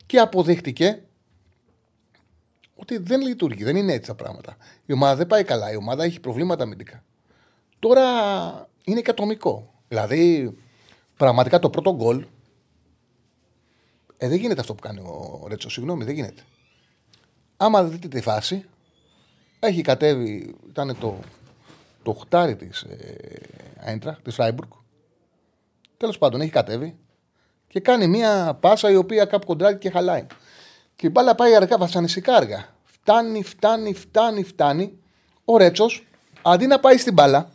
Και 0.06 0.20
αποδείχτηκε 0.20 1.04
ότι 2.76 2.98
δεν 2.98 3.22
λειτουργεί, 3.22 3.64
δεν 3.64 3.76
είναι 3.76 3.94
έτσι 3.94 4.10
τα 4.10 4.16
πράγματα. 4.16 4.58
Η 4.86 4.94
ομάδα 4.94 5.16
δεν 5.16 5.28
πάει 5.28 5.44
καλά, 5.44 5.72
η 5.72 5.76
ομάδα 5.76 6.04
έχει 6.04 6.20
προβλήματα 6.20 6.64
αμυντικά. 6.64 7.04
Τώρα 7.80 8.02
είναι 8.84 9.02
και 9.02 9.10
ατομικό. 9.10 9.74
Δηλαδή, 9.88 10.54
πραγματικά 11.18 11.60
το 11.60 11.70
πρώτο 11.70 11.96
γκολ 11.96 12.26
ε, 14.24 14.28
δεν 14.28 14.38
γίνεται 14.38 14.62
αυτό 14.62 14.74
που 14.74 14.82
κάνει 14.82 15.00
ο 15.00 15.46
Ρέτσο. 15.48 15.70
Συγγνώμη, 15.70 16.04
δεν 16.04 16.14
γίνεται. 16.14 16.42
Άμα 17.58 17.84
δείτε 17.84 18.08
τη 18.08 18.22
φάση, 18.22 18.66
έχει 19.60 19.82
κατέβει, 19.82 20.56
ήταν 20.70 20.98
το, 21.00 21.20
το 22.04 22.14
χτάρι 22.14 22.56
της 22.56 22.82
ε, 22.82 24.00
της 24.24 24.36
Φράιμπουργκ. 24.36 24.70
Τέλος 25.98 26.18
πάντων, 26.18 26.42
έχει 26.42 26.50
κατέβει 26.50 26.96
και 27.68 27.80
κάνει 27.80 28.08
μια 28.08 28.58
πάσα 28.60 28.92
η 28.92 28.96
οποία 28.96 29.26
κάπου 29.26 29.46
κοντράει 29.46 29.78
και 29.78 29.90
χαλάει. 29.90 30.26
Και 30.96 31.08
η 31.08 31.10
μπάλα 31.14 31.36
πάει 31.36 31.56
αργά, 31.56 31.78
βασανιστικά 31.78 32.36
αργά. 32.36 32.66
Φτάνει, 32.84 33.44
φτάνει, 33.44 33.94
φτάνει, 33.94 34.44
φτάνει. 34.44 35.00
Ο 35.46 35.58
Ρέτσος, 35.58 36.08
αντί 36.42 36.68
να 36.68 36.80
πάει 36.80 36.98
στην 36.98 37.14
μπάλα, 37.14 37.52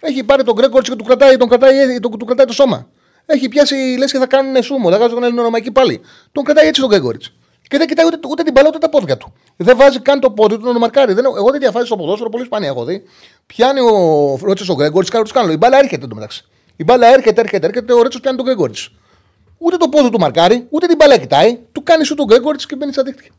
έχει 0.00 0.24
πάρει 0.24 0.44
τον 0.44 0.54
Γκρέκορτ 0.54 0.86
και 0.86 0.96
του 0.96 1.04
κρατάει, 1.04 1.36
τον 1.36 1.48
κρατάει, 1.48 2.00
τον, 2.00 2.18
του 2.18 2.24
κρατάει 2.24 2.46
το 2.46 2.52
σώμα. 2.52 2.88
Έχει 3.26 3.48
πιάσει 3.48 3.74
λες 3.98 4.12
και 4.12 4.18
θα 4.18 4.26
κάνουν 4.26 4.62
σούμο. 4.62 4.90
Θα 4.90 4.96
βγάζουν 4.96 5.22
ελληνονομαϊκή 5.22 5.70
πάλι. 5.70 6.00
Τον 6.32 6.44
κρατάει 6.44 6.66
έτσι 6.66 6.80
τον 6.80 6.90
Γκέγκοριτ. 6.90 7.22
Και 7.68 7.78
δεν 7.78 7.86
κοιτάει 7.86 8.06
ούτε, 8.06 8.18
ούτε 8.28 8.42
την 8.42 8.52
παλαιότητα 8.52 8.88
τα 8.88 8.98
πόδια 8.98 9.16
του. 9.16 9.32
Δεν 9.56 9.76
βάζει 9.76 10.00
καν 10.00 10.20
το 10.20 10.30
πόδι 10.30 10.58
του 10.58 10.64
να 10.66 10.72
το 10.72 10.78
μαρκάρει. 10.78 11.12
Δεν, 11.12 11.24
εγώ 11.24 11.50
δεν 11.50 11.60
διαφάζει 11.60 11.86
στο 11.86 11.96
ποδόσφαιρο, 11.96 12.28
πολύ 12.30 12.44
σπάνια 12.44 12.68
έχω 12.68 12.84
δει. 12.84 13.02
Πιάνει 13.46 13.80
ο 13.80 14.38
Ρότσε 14.42 14.72
ο 14.72 14.74
Γκρέγκοριτς, 14.74 15.10
κάνει 15.10 15.24
τους 15.24 15.32
κάνω. 15.32 15.52
Η 15.52 15.56
μπάλα 15.56 15.78
έρχεται 15.78 16.04
εντωμεταξύ. 16.04 16.44
Η 16.76 16.84
μπάλα 16.84 17.06
έρχεται, 17.06 17.40
έρχεται, 17.40 17.66
έρχεται, 17.66 17.92
ο 17.92 18.02
Ρέτσο 18.02 18.20
πιάνει 18.20 18.36
τον 18.36 18.46
Γκρέγκορτ. 18.46 18.76
Ούτε 19.58 19.76
το 19.76 19.88
πόδι 19.88 20.10
του 20.10 20.18
μαρκάρει, 20.18 20.66
ούτε 20.70 20.86
την 20.86 20.96
μπάλα 20.96 21.18
κοιτάει. 21.18 21.58
Του 21.72 21.82
κάνει 21.82 22.04
σου 22.04 22.14
τον 22.14 22.26
Γκρέγκορτ 22.26 22.60
και 22.68 22.76
μπαίνει 22.76 22.92
στα 22.92 23.02
δίκτυα. 23.02 23.30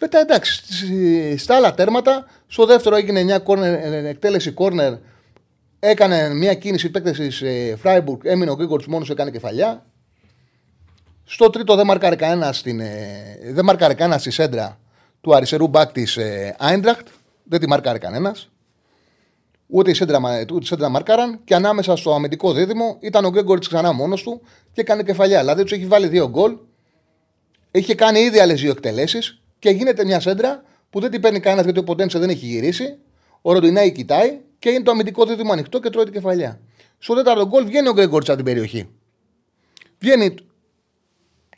Μετά 0.00 0.18
εντάξει, 0.18 0.54
στις- 0.54 1.42
στα 1.42 1.56
άλλα 1.56 1.74
τέρματα, 1.74 2.26
στο 2.46 2.66
δεύτερο 2.66 2.96
έγινε 2.96 3.22
μια 3.22 3.42
corner, 3.46 3.62
ε, 3.62 4.08
εκτέλεση 4.08 4.54
corner, 4.58 4.98
έκανε 5.84 6.34
μια 6.34 6.54
κίνηση 6.54 6.90
παίκτη 6.90 7.28
τη 7.28 7.76
Φράιμπουργκ, 7.76 8.20
έμεινε 8.24 8.50
ο 8.50 8.54
Γκρέγκορτ 8.54 8.84
μόνος 8.86 9.10
έκανε 9.10 9.30
κεφαλιά. 9.30 9.86
Στο 11.24 11.50
τρίτο 11.50 11.74
δεν 11.76 11.86
μαρκάρε 11.86 12.16
κανένα 12.16 12.52
στην, 12.52 12.80
ε, 12.80 13.38
δεν 13.44 13.64
μαρκάρε 13.64 13.94
κανένα 13.94 14.18
στη 14.18 14.30
σέντρα 14.30 14.78
του 15.20 15.34
αριστερού 15.34 15.66
μπακ 15.66 15.92
της 15.92 16.18
Άιντραχτ. 16.58 17.06
Δεν 17.44 17.60
τη 17.60 17.68
μαρκάρε 17.68 17.98
κανένας. 17.98 18.50
Ούτε 19.66 19.90
η 19.90 19.94
σέντρα, 19.94 20.20
μα- 20.20 20.40
ούτε 20.40 20.58
η 20.62 20.64
σέντρα 20.66 20.88
μαρκάραν. 20.88 21.40
Και 21.44 21.54
ανάμεσα 21.54 21.96
στο 21.96 22.14
αμυντικό 22.14 22.52
δίδυμο 22.52 22.96
ήταν 23.00 23.24
ο 23.24 23.30
Γκρέγκορτ 23.30 23.64
ξανά 23.68 23.92
μόνος 23.92 24.22
του 24.22 24.40
και 24.72 24.80
έκανε 24.80 25.02
κεφαλιά. 25.02 25.40
Δηλαδή 25.40 25.62
τους 25.62 25.72
έχει 25.72 25.86
βάλει 25.86 26.08
δύο 26.08 26.28
γκολ. 26.28 26.56
Είχε 27.70 27.94
κάνει 27.94 28.20
ήδη 28.20 28.38
άλλες 28.38 28.60
δύο 28.60 28.70
εκτελέσεις 28.70 29.42
και 29.58 29.70
γίνεται 29.70 30.04
μια 30.04 30.20
σέντρα 30.20 30.62
που 30.90 31.00
δεν 31.00 31.10
την 31.10 31.20
παίρνει 31.20 31.40
κανένας 31.40 31.64
γιατί 31.64 31.78
ο 31.78 31.84
Ποντένσε 31.84 32.18
δεν 32.18 32.28
έχει 32.28 32.46
γυρίσει. 32.46 32.98
Ο 33.42 33.52
Ροντινέη 33.52 33.92
κοιτάει 33.92 34.38
και 34.62 34.70
είναι 34.70 34.82
το 34.82 34.90
αμυντικό 34.90 35.24
δίδυμο 35.24 35.52
ανοιχτό 35.52 35.80
και 35.80 35.90
τρώει 35.90 36.04
την 36.04 36.12
κεφαλιά. 36.12 36.60
Στο 36.98 37.14
τέταρτο 37.14 37.46
γκολ 37.46 37.64
βγαίνει 37.64 37.88
ο 37.88 37.92
Γκρέγκορτ 37.92 38.28
από 38.28 38.36
την 38.36 38.44
περιοχή. 38.44 38.88
Βγαίνει 39.98 40.34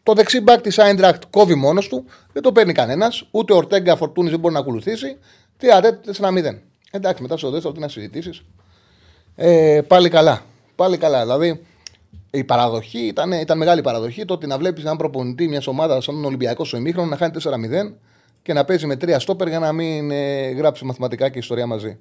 το 0.02 0.12
δεξί 0.12 0.40
μπακ 0.40 0.60
της 0.60 0.78
Άιντραχτ 0.78 1.22
κόβει 1.30 1.54
μόνος 1.54 1.88
του, 1.88 2.04
δεν 2.32 2.42
το 2.42 2.52
παίρνει 2.52 2.72
κανένας. 2.72 3.28
Ούτε 3.30 3.52
ο 3.52 3.56
Ορτέγκα 3.56 3.96
Φορτούνης 3.96 4.30
δεν 4.30 4.40
μπορεί 4.40 4.54
να 4.54 4.60
ακολουθήσει. 4.60 5.16
Τι 5.56 5.72
αρέ, 5.72 6.00
4-0. 6.18 6.62
Εντάξει, 6.90 7.22
μετά 7.22 7.36
στο 7.36 7.50
δεύτερο 7.50 7.74
τι 7.74 7.80
να 7.80 7.88
συζητήσεις. 7.88 8.42
Ε, 9.34 9.80
πάλι 9.86 10.08
καλά. 10.08 10.42
Πάλι 10.76 10.96
καλά. 10.96 11.22
Δηλαδή 11.22 11.66
η 12.30 12.44
παραδοχή 12.44 12.98
ήταν, 12.98 13.32
ήταν 13.32 13.58
μεγάλη 13.58 13.80
παραδοχή. 13.80 14.24
Το 14.24 14.34
ότι 14.34 14.46
να 14.46 14.58
βλέπεις 14.58 14.82
έναν 14.82 14.96
προπονητή 14.96 15.48
μιας 15.48 15.66
ομάδας 15.66 16.04
σαν 16.04 16.14
τον 16.14 16.24
Ολυμπιακό 16.24 16.64
στο 16.64 16.76
ημίχρονο 16.76 17.08
να 17.08 17.16
χάνει 17.16 17.32
4-0 17.44 17.94
και 18.42 18.52
να 18.52 18.64
παίζει 18.64 18.86
με 18.86 18.96
τρία 18.96 19.18
στόπερ 19.18 19.48
για 19.48 19.58
να 19.58 19.72
μην 19.72 20.10
ε, 20.10 20.50
γράψει 20.50 20.84
μαθηματικά 20.84 21.28
και 21.28 21.38
ιστορία 21.38 21.66
μαζί. 21.66 21.98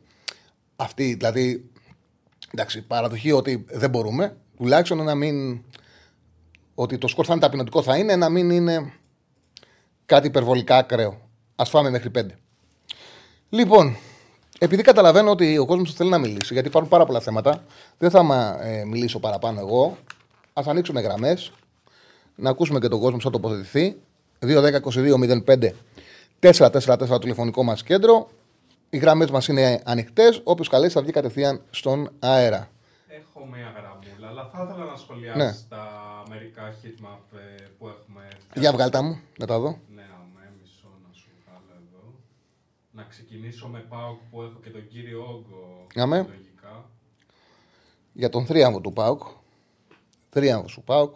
Αυτή 0.75 1.13
δηλαδή. 1.13 1.69
Εντάξει, 2.53 2.81
παραδοχή 2.81 3.31
ότι 3.31 3.65
δεν 3.67 3.89
μπορούμε. 3.89 4.37
Τουλάχιστον 4.57 5.03
να 5.03 5.15
μην 5.15 5.63
ότι 6.75 6.97
το 6.97 7.07
σκορ 7.07 7.25
θα 7.27 7.33
είναι 7.33 7.41
ταπεινωτικό 7.41 7.81
θα 7.83 7.97
είναι 7.97 8.15
να 8.15 8.29
μην 8.29 8.49
είναι 8.49 8.93
κάτι 10.05 10.27
υπερβολικά 10.27 10.77
ακραίο. 10.77 11.21
Α 11.55 11.65
φάμε 11.65 11.89
μέχρι 11.89 12.09
πέντε. 12.09 12.37
Λοιπόν, 13.49 13.95
επειδή 14.59 14.81
καταλαβαίνω 14.81 15.31
ότι 15.31 15.57
ο 15.57 15.65
κόσμος 15.65 15.93
θέλει 15.93 16.09
να 16.09 16.17
μιλήσει, 16.17 16.53
γιατί 16.53 16.67
υπάρχουν 16.67 16.89
πάρα 16.91 17.05
πολλά 17.05 17.19
θέματα, 17.19 17.63
δεν 17.97 18.09
θα 18.09 18.23
μα, 18.23 18.57
ε, 18.61 18.83
μιλήσω 18.85 19.19
παραπάνω 19.19 19.59
εγώ. 19.59 19.97
Α 20.53 20.63
ανοίξουμε 20.65 21.01
γραμμές, 21.01 21.51
να 22.35 22.49
ακούσουμε 22.49 22.79
και 22.79 22.87
τον 22.87 22.99
κόσμο 22.99 23.17
που 23.17 23.23
θα 23.23 23.29
τοποθετηθεί. 23.29 23.95
2-10-22-05 24.39 25.73
4-4-4 26.39 27.07
το 27.07 27.19
τηλεφωνικό 27.19 27.63
μας 27.63 27.83
κέντρο. 27.83 28.29
Οι 28.93 28.97
γραμμές 28.97 29.31
μας 29.31 29.47
είναι 29.47 29.81
ανοιχτές. 29.85 30.41
Όποιος 30.43 30.69
καλέσει 30.69 30.93
θα 30.93 31.01
βγει 31.01 31.11
κατευθείαν 31.11 31.61
στον 31.69 32.09
αέρα. 32.19 32.69
Έχω 33.07 33.45
μία 33.45 33.73
γραμμούλα, 33.77 34.27
αλλά 34.27 34.49
θα 34.53 34.67
ήθελα 34.69 34.85
να 34.91 34.97
σχολιάσει 34.97 35.37
Ναι. 35.37 35.53
τα 35.69 35.83
μερικά 36.29 36.73
heatmap 36.81 37.37
ε, 37.37 37.63
που 37.77 37.87
έχουμε. 37.87 38.27
Για 38.55 38.71
βγάλτα 38.71 39.01
μου, 39.01 39.19
να 39.37 39.45
τα 39.45 39.59
δω. 39.59 39.79
Ναι, 39.95 40.01
αμέ, 40.01 40.51
μισό 40.61 40.87
να 41.07 41.13
σου 41.13 41.27
βγάλω 41.45 41.81
εδώ. 41.87 42.13
Να 42.91 43.03
ξεκινήσω 43.03 43.67
με 43.67 43.79
ΠΑΟΚ 43.79 44.19
που 44.31 44.41
έχω 44.41 44.59
και 44.63 44.69
τον 44.69 44.87
κύριο 44.87 45.19
Όγκο. 45.19 45.87
Αμέ. 45.95 46.17
Λογικά. 46.17 46.89
Για 48.13 48.29
τον 48.29 48.45
θρίαμβο 48.45 48.79
του 48.81 48.93
Πάουκ. 48.93 49.21
Θρίαμβο 50.29 50.67
του 50.67 50.83
Πάουκ. 50.83 51.13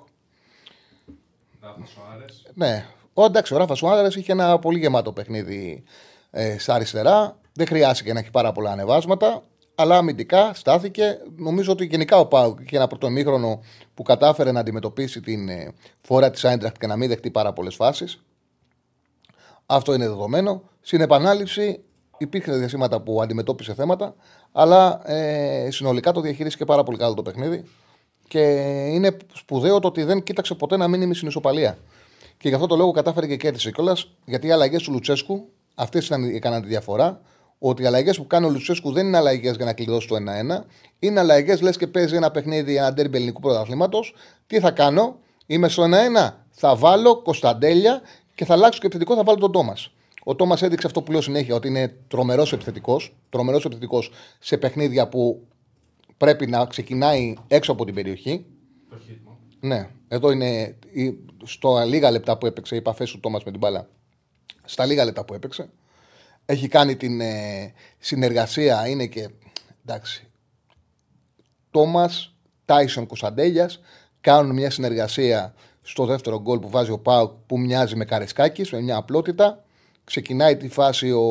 Ράφα 1.62 1.86
Σοάρες. 1.86 2.52
Ναι. 2.54 2.86
Ο, 3.14 3.26
εντάξει, 3.26 3.54
ο 3.54 3.58
Ράφα 3.58 3.76
Σουάδερ 3.76 4.16
είχε 4.18 4.32
ένα 4.32 4.60
πολύ 4.60 4.80
γεμάτο 4.80 5.12
παιχνίδι 5.14 5.84
ε, 6.32 6.58
στα 6.58 6.74
αριστερά. 6.74 7.40
Δεν 7.58 7.68
χρειάστηκε 7.68 8.14
να 8.14 8.20
έχει 8.20 8.32
πάρα 8.32 8.52
πολλά 8.52 8.72
ανεβάσματα. 8.72 9.44
Αλλά 9.76 9.98
αμυντικά 9.98 10.54
στάθηκε. 10.54 11.18
Νομίζω 11.36 11.72
ότι 11.72 11.86
γενικά 11.86 12.20
ο 12.20 12.26
Πάουκ 12.26 12.60
είχε 12.60 12.76
ένα 12.76 12.88
πρώτο 12.88 13.08
ημίχρονο 13.08 13.60
που 13.94 14.04
κατάφερε 14.04 14.52
να 14.52 14.60
αντιμετωπίσει 14.60 15.22
την 15.22 15.50
ε, 15.50 15.74
φόρα 16.02 16.30
της 16.30 16.46
Άιντραχτ 16.46 16.78
και 16.78 16.88
να 16.88 16.96
μην 16.96 17.10
δεχτεί 17.10 17.32
πάρα 17.32 17.54
πολλές 17.54 17.76
φάσεις. 17.76 18.24
Αυτό 19.66 19.94
είναι 19.94 20.08
δεδομένο. 20.08 20.62
Στην 20.82 21.02
επανάληψη 21.02 21.80
υπήρχαν 22.18 22.58
διασύματα 22.58 23.02
που 23.02 23.22
αντιμετώπισε 23.22 23.74
θέματα, 23.74 24.16
αλλά 24.52 25.12
ε, 25.12 25.68
συνολικά 25.72 26.12
το 26.12 26.22
διαχειρίστηκε 26.22 26.66
πάρα 26.66 26.84
πολύ 26.84 26.98
καλά 26.98 27.14
το 27.14 27.22
παιχνίδι. 27.22 27.64
Και 28.28 28.40
είναι 28.94 29.18
σπουδαίο 29.34 29.80
το 29.80 29.88
ότι 29.88 30.04
δεν 30.04 30.24
κοίταξε 30.24 30.56
ποτέ 30.56 30.78
να 30.78 30.88
μείνει 30.88 31.16
στην 31.16 31.28
ισοπαλία. 31.28 31.78
Και 32.38 32.50
γι' 32.50 32.56
αυτό 32.56 32.68
το 32.68 32.76
λόγο 32.76 32.92
κατάφερε 32.92 33.28
και 33.28 33.36
κέρδισε 33.38 33.72
κιόλας, 33.72 34.12
γιατί 34.26 34.48
οι 34.48 34.52
αλλαγές 34.52 34.82
του 34.82 34.92
Λουτσέσκου 34.92 35.50
αυτές 35.76 36.12
έκαναν 36.12 36.62
τη 36.62 36.68
διαφορά. 36.68 37.22
Ότι 37.60 37.82
οι 37.82 37.86
αλλαγές 37.86 38.18
που 38.18 38.28
κάνει 38.28 38.46
ο 38.46 38.50
Λουτσέσκου 38.50 38.92
δεν 38.92 39.06
είναι 39.08 39.18
αλλαγές 39.18 39.56
για 39.56 39.66
να 39.66 39.74
κλειδώσει 39.74 40.08
το 40.08 40.16
1-1. 40.16 40.66
Είναι 41.00 41.20
αλλαγές, 41.20 41.62
λες 41.62 41.78
και 41.78 41.88
παίζει 41.88 42.16
ένα 42.16 42.32
παιχνίδι, 42.32 42.76
ένα 42.76 42.94
ντέρμπι 42.94 43.18
ελληνικού 43.18 43.42
πρωταθλήματος. 43.42 44.14
Τι 44.48 44.60
θα 44.60 44.72
κάνω, 44.72 45.20
είμαι 45.46 45.70
στο 45.70 45.84
1-1. 45.84 46.34
Θα 46.52 46.76
βάλω 46.76 47.22
Κωνσταντέλια 47.22 48.02
και 48.36 48.46
θα 48.46 48.54
αλλάξω 48.54 48.80
και 48.80 48.86
επιθετικό, 48.86 49.16
θα 49.16 49.24
βάλω 49.24 49.38
τον 49.38 49.52
Τόμας. 49.52 49.92
Ο 50.24 50.36
Τόμας 50.36 50.62
έδειξε 50.62 50.88
αυτό 50.88 51.02
που 51.02 51.12
λέω 51.12 51.22
συνέχεια, 51.22 51.56
ότι 51.56 51.68
είναι 51.68 51.96
τρομερός 52.08 52.54
επιθετικός. 52.54 53.16
Τρομερός 53.30 53.66
επιθετικός 53.66 54.12
σε 54.40 54.58
παιχνίδια 54.58 55.08
που 55.08 55.48
πρέπει 56.18 56.48
να 56.48 56.66
ξεκινάει 56.66 57.34
έξω 57.48 57.72
από 57.72 57.86
την 57.86 57.94
περιοχή. 57.94 58.46
Το 58.90 58.96
heatmap. 59.08 59.36
Ναι, 59.60 59.90
εδώ 60.08 60.32
είναι 60.32 60.76
η- 60.92 61.18
στο 61.44 61.84
λίγα 61.88 62.12
λεπτά 62.12 62.38
που 62.38 62.46
έπαιξε 62.46 62.76
οι 62.76 62.78
επαφές 62.78 63.12
του 63.12 63.20
Τόμας 63.20 63.44
με 63.44 63.52
την 63.52 63.60
μπάλα. 63.60 63.88
Στα 64.66 64.86
λίγα 64.86 65.06
λεπτά 65.06 65.26
που 65.26 65.34
έπαιξε. 65.34 65.70
Έχει 66.50 66.68
κάνει 66.68 66.96
την 66.96 67.22
ε, 67.22 67.74
συνεργασία, 68.00 68.88
είναι 68.88 69.06
και 69.06 69.30
εντάξει. 69.86 70.28
Τόμας, 71.72 72.34
Τάισον 72.66 73.08
Κωνσταντέλιας 73.08 73.80
κάνουν 74.22 74.54
μια 74.54 74.70
συνεργασία 74.70 75.54
στο 75.82 76.06
δεύτερο 76.06 76.42
γκολ 76.42 76.60
που 76.60 76.70
βάζει 76.70 76.92
ο 76.92 77.00
Πάουκ 77.00 77.32
που 77.46 77.60
μοιάζει 77.60 77.96
με 77.96 78.06
Καρεσκάκης 78.06 78.72
με 78.72 78.82
μια 78.82 78.96
απλότητα. 78.96 79.64
Ξεκινάει 80.04 80.58
τη 80.58 80.70
φάση 80.70 81.12
ο, 81.12 81.26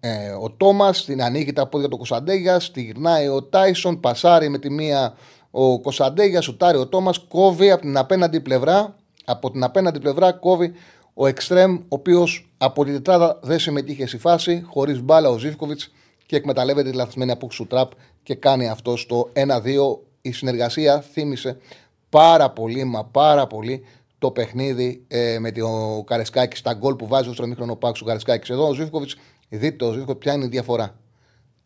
ε, 0.00 0.30
ο 0.30 0.50
Τόμας, 0.50 1.04
την 1.04 1.22
ανοίγει 1.22 1.52
τα 1.52 1.66
πόδια 1.66 1.88
του 1.88 1.96
Κωνσταντέγια, 1.96 2.60
τη 2.72 2.82
γυρνάει 2.82 3.28
ο 3.28 3.42
Τάισον, 3.42 4.00
πασάρει 4.00 4.48
με 4.48 4.58
τη 4.58 4.70
μία 4.70 5.14
ο 5.50 5.80
Κωνσταντέγια, 5.80 6.40
σουτάρει 6.40 6.78
ο 6.78 6.86
Τόμας, 6.86 7.18
κόβει 7.18 7.70
από 7.70 7.82
την 7.82 7.96
απέναντι 7.96 8.40
πλευρά. 8.40 8.96
Από 9.24 9.50
την 9.50 9.64
απέναντι 9.64 10.00
πλευρά 10.00 10.32
κόβει 10.32 10.72
ο 11.14 11.26
Εκστρέμ, 11.26 11.74
ο 11.74 11.84
οποίος 11.88 12.50
από 12.58 12.84
την 12.84 12.92
τετράδα 12.92 13.38
δεν 13.42 13.58
συμμετείχε 13.58 14.06
στη 14.06 14.18
φάση, 14.18 14.62
χωρίς 14.66 15.00
μπάλα 15.00 15.28
ο 15.28 15.38
Ζήφκοβιτς 15.38 15.92
και 16.26 16.36
εκμεταλλεύεται 16.36 16.90
τη 16.90 16.96
λαθασμένη 16.96 17.30
απόκτηση 17.30 17.62
του 17.62 17.68
τραπ 17.68 17.90
και 18.22 18.34
κάνει 18.34 18.68
αυτό 18.68 18.96
στο 18.96 19.30
1-2. 19.32 19.42
Η 20.20 20.32
συνεργασία 20.32 21.00
θύμισε 21.00 21.56
πάρα 22.08 22.50
πολύ, 22.50 22.84
μα 22.84 23.04
πάρα 23.04 23.46
πολύ 23.46 23.84
το 24.18 24.30
παιχνίδι 24.30 25.04
ε, 25.08 25.38
με 25.38 25.52
τον 25.52 26.04
Καρεσκάκης 26.04 26.58
στα 26.58 26.74
γκολ 26.74 26.94
που 26.94 27.06
βάζει 27.06 27.32
στο 27.32 27.46
μήχρονο 27.46 27.76
πάξου 27.76 28.02
του 28.02 28.08
Καρεσκάκης. 28.08 28.50
Εδώ 28.50 28.68
ο 28.68 28.72
Ζήφκοβιτς, 28.72 29.16
δείτε 29.48 29.84
ο 29.84 29.92
Ζήφκοβιτς, 29.92 30.18
ποια 30.18 30.32
είναι 30.32 30.44
η 30.44 30.48
διαφορά. 30.48 30.98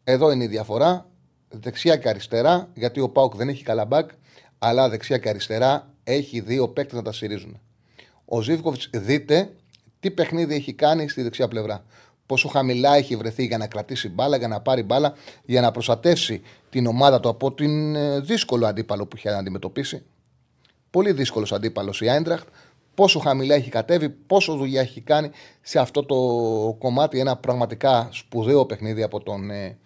Εδώ 0.04 0.30
είναι 0.30 0.44
η 0.44 0.46
διαφορά. 0.46 1.06
Δεξιά 1.48 1.96
και 1.96 2.08
αριστερά, 2.08 2.68
γιατί 2.74 3.00
ο 3.00 3.08
Πάουκ 3.08 3.36
δεν 3.36 3.48
έχει 3.48 3.64
καλά 3.64 3.84
μπακ, 3.84 4.10
αλλά 4.58 4.88
δεξιά 4.88 5.18
και 5.18 5.28
αριστερά 5.28 5.94
έχει 6.04 6.40
δύο 6.40 6.68
παίκτες 6.68 6.96
να 6.96 7.02
τα 7.02 7.12
στηρίζουν. 7.12 7.60
Ο 8.28 8.40
Ζήφκοβιτς, 8.40 8.90
δείτε 8.92 9.50
τι 10.00 10.10
παιχνίδι 10.10 10.54
έχει 10.54 10.72
κάνει 10.72 11.08
στη 11.08 11.22
δεξιά 11.22 11.48
πλευρά. 11.48 11.84
Πόσο 12.26 12.48
χαμηλά 12.48 12.96
έχει 12.96 13.16
βρεθεί 13.16 13.44
για 13.44 13.58
να 13.58 13.66
κρατήσει 13.66 14.08
μπάλα, 14.08 14.36
για 14.36 14.48
να 14.48 14.60
πάρει 14.60 14.82
μπάλα, 14.82 15.14
για 15.44 15.60
να 15.60 15.70
προστατεύσει 15.70 16.42
την 16.70 16.86
ομάδα 16.86 17.20
του 17.20 17.28
από 17.28 17.52
την 17.52 17.94
ε, 17.94 18.20
δύσκολο 18.20 18.66
αντίπαλο 18.66 19.06
που 19.06 19.16
είχε 19.16 19.30
να 19.30 19.36
αντιμετωπίσει. 19.38 20.02
Πολύ 20.90 21.12
δύσκολος 21.12 21.52
αντίπαλος 21.52 22.00
η 22.00 22.08
Άιντραχτ. 22.08 22.48
Πόσο 22.94 23.18
χαμηλά 23.18 23.54
έχει 23.54 23.70
κατέβει, 23.70 24.08
πόσο 24.08 24.56
δουλειά 24.56 24.80
έχει 24.80 25.00
κάνει 25.00 25.30
σε 25.60 25.78
αυτό 25.78 26.04
το 26.04 26.16
κομμάτι. 26.78 27.18
Ένα 27.18 27.36
πραγματικά 27.36 28.08
σπουδαίο 28.12 28.66
παιχνίδι 28.66 29.02
από 29.02 29.20
τον, 29.20 29.50
ε, 29.50 29.78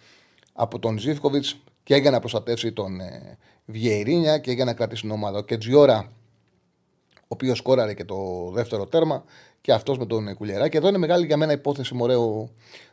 από 0.52 0.78
τον 0.78 0.98
Ζήφκοβιτς 0.98 1.56
και 1.82 1.96
για 1.96 2.10
να 2.10 2.20
προστατεύσει 2.20 2.72
τον 2.72 3.00
ε, 3.00 3.38
Βιερίνια 3.64 4.38
και 4.38 4.52
για 4.52 4.64
να 4.64 4.72
κρατήσει 4.72 5.02
την 5.02 5.10
ομάδα. 5.10 5.38
Ο 5.38 5.42
Κετζιόρα, 5.42 5.98
ο 5.98 6.21
οποίος 7.32 7.58
σκόραρε 7.58 7.94
και 7.94 8.04
το 8.04 8.50
δεύτερο 8.52 8.86
τέρμα, 8.86 9.24
και 9.62 9.72
αυτός 9.72 9.98
με 9.98 10.06
τον 10.06 10.34
Κουλιεράκη. 10.34 10.76
Εδώ 10.76 10.88
είναι 10.88 10.98
μεγάλη 10.98 11.26
για 11.26 11.36
μένα 11.36 11.52
υπόθεση, 11.52 11.94
μωρέο, 11.94 12.48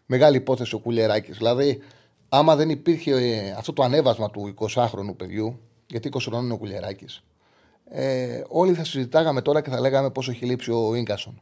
μεγάλη 0.06 0.38
υπόθεση 0.38 0.75
ο 0.75 0.80
Κουλιεράκη. 0.80 1.32
Δηλαδή, 1.32 1.82
άμα 2.30 2.56
δεν 2.56 2.69
υπήρχε 2.69 3.12
ε, 3.12 3.52
αυτό 3.58 3.73
το 3.73 3.84
ανέβασμα 3.84 4.30
του 4.30 4.54
20χρονου 4.58 5.15
παιδιού, 5.17 5.60
γιατί 5.88 6.10
20 6.13 6.17
χρονών 6.21 6.43
είναι 6.43 6.54
ο 6.54 6.58
Κουλιεράκη, 6.58 7.06
ε, 7.91 8.41
όλοι 8.47 8.73
θα 8.73 8.84
συζητάγαμε 8.84 9.41
τώρα 9.41 9.62
και 9.62 9.69
θα 9.69 9.80
λέγαμε 9.80 10.10
πόσο 10.10 10.32
έχει 10.32 10.45
λείψει 10.45 10.71
ο 10.71 11.02
γκασον. 11.02 11.41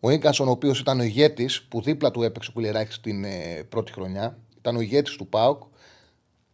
Ο 0.00 0.10
γκασον, 0.10 0.48
ο 0.48 0.50
οποίος 0.50 0.80
ήταν 0.80 1.00
ο 1.00 1.02
ηγέτης 1.02 1.62
που 1.62 1.82
δίπλα 1.82 2.10
του 2.10 2.22
έπαιξε 2.22 2.50
ο 2.50 2.52
Κουλιεράκη 2.52 3.00
την 3.00 3.24
ε, 3.24 3.62
πρώτη 3.68 3.92
χρονιά, 3.92 4.38
ήταν 4.58 4.76
ο 4.76 4.80
ηγέτης 4.80 5.16
του 5.16 5.26
ΠΑΟΚ, 5.26 5.62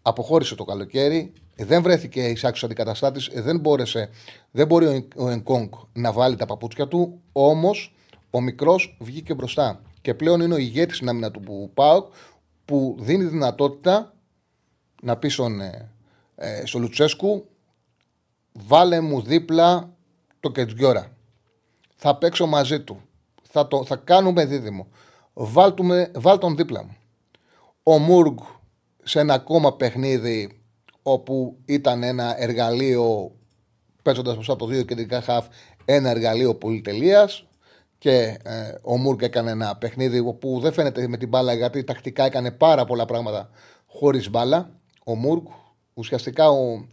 αποχώρησε 0.03 0.55
το 0.55 0.65
καλοκαίρι, 0.65 1.33
δεν 1.57 1.83
βρέθηκε 1.83 2.29
εισάξιο 2.29 2.67
αντικαταστάτης, 2.67 3.31
δεν, 3.35 3.59
μπόρεσε, 3.59 4.11
δεν 4.51 4.67
μπορεί 4.67 5.09
ο 5.17 5.29
Ενκόγκ 5.29 5.73
να 5.93 6.13
βάλει 6.13 6.37
τα 6.37 6.47
παπούτσια 6.47 6.89
του. 6.89 7.21
Όμως 7.33 7.95
ο 8.31 8.41
μικρός 8.41 8.97
βγήκε 9.01 9.35
μπροστά. 9.35 9.83
Και 10.01 10.15
πλέον 10.15 10.41
είναι 10.41 10.55
ο 10.55 10.57
ηγέτης 10.57 10.97
στην 10.97 11.09
άμυνα 11.09 11.31
του 11.31 11.71
Πάουκ 11.75 12.13
που 12.65 12.97
δίνει 12.99 13.25
δυνατότητα 13.25 14.15
να 15.03 15.17
πει 15.17 15.29
στον, 15.29 15.61
ε, 15.61 15.91
ε, 16.37 16.67
στο 16.67 16.79
Λουτσέσκου 16.79 17.47
βάλε 18.53 19.01
μου 19.01 19.23
δίπλα 19.23 19.91
το 20.41 20.51
Κετζιόρα. 20.51 21.11
Θα 21.97 22.17
παίξω 22.17 22.47
μαζί 22.47 22.81
του. 22.81 23.01
Θα, 23.43 23.69
το, 23.69 23.85
θα 23.85 23.97
κάνουμε 23.97 24.45
δίδυμο. 24.45 24.87
Βάλ, 25.33 25.75
τον 26.39 26.57
δίπλα 26.57 26.85
μου. 26.85 26.97
Ο 27.83 27.99
Μούργκ 27.99 28.39
σε 29.03 29.21
ένα 29.21 29.35
ακόμα 29.35 29.77
παιχνίδι 29.77 30.61
όπου 31.09 31.57
ήταν 31.65 32.03
ένα 32.03 32.43
εργαλείο 32.43 33.33
παίζοντας 34.03 34.35
μπροστά 34.35 34.53
από 34.53 34.67
δύο 34.67 34.83
κεντρικά 34.83 35.21
χαφ, 35.21 35.47
ένα 35.85 36.11
εργαλείο 36.11 36.55
πολυτελείας. 36.55 37.47
Και 37.99 38.39
ε, 38.43 38.75
ο 38.83 38.97
Μούργκ 38.97 39.23
έκανε 39.23 39.51
ένα 39.51 39.77
παιχνίδι 39.77 40.33
που 40.35 40.61
δεν 40.61 40.73
φαίνεται 40.73 41.09
με 41.09 41.17
την 41.17 41.29
μπάλα 41.29 41.55
γιατί 41.55 41.85
τακτικά 41.85 42.25
έκανε 42.25 42.51
πάρα 42.51 42.85
πολλά 42.85 43.05
πράγματα 43.05 43.51
χωρίς 43.87 44.31
μπάλα. 44.31 44.71
Ο 45.05 45.15
Μούργκ, 45.15 45.43
ουσιαστικά 45.95 46.49
ο, 46.49 46.87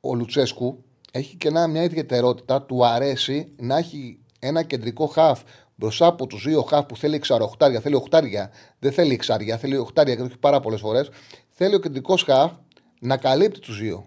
ο 0.00 0.14
Λουτσέσκου 0.14 0.84
έχει 1.12 1.36
και 1.36 1.50
μια 1.50 1.82
ιδιαιτερότητα, 1.82 2.62
του 2.62 2.86
αρέσει 2.86 3.52
να 3.56 3.76
έχει 3.76 4.18
ένα 4.38 4.62
κεντρικό 4.62 5.06
χαφ 5.06 5.42
μπροστά 5.74 6.06
από 6.06 6.26
τους 6.26 6.44
δύο 6.44 6.62
χαφ 6.62 6.86
που 6.86 6.96
θέλει 6.96 7.14
εξαροχτάρια, 7.14 7.80
θέλει 7.80 7.94
οχτάρια, 7.94 8.50
δεν 8.78 8.92
θέλει 8.92 9.12
εξάρια, 9.12 9.56
θέλει 9.56 9.76
οχτάρια 9.76 10.14
και 10.14 10.20
το 10.20 10.26
έχει 10.26 10.38
πάρα 10.38 10.60
πολλές 10.60 10.80
φορές. 10.80 11.10
Θέλει 11.50 11.74
ο 11.74 11.78
κεντρικός 11.78 12.22
χαφ 12.22 12.52
να 13.04 13.16
καλύπτει 13.16 13.60
τους 13.60 13.78
δύο. 13.78 14.06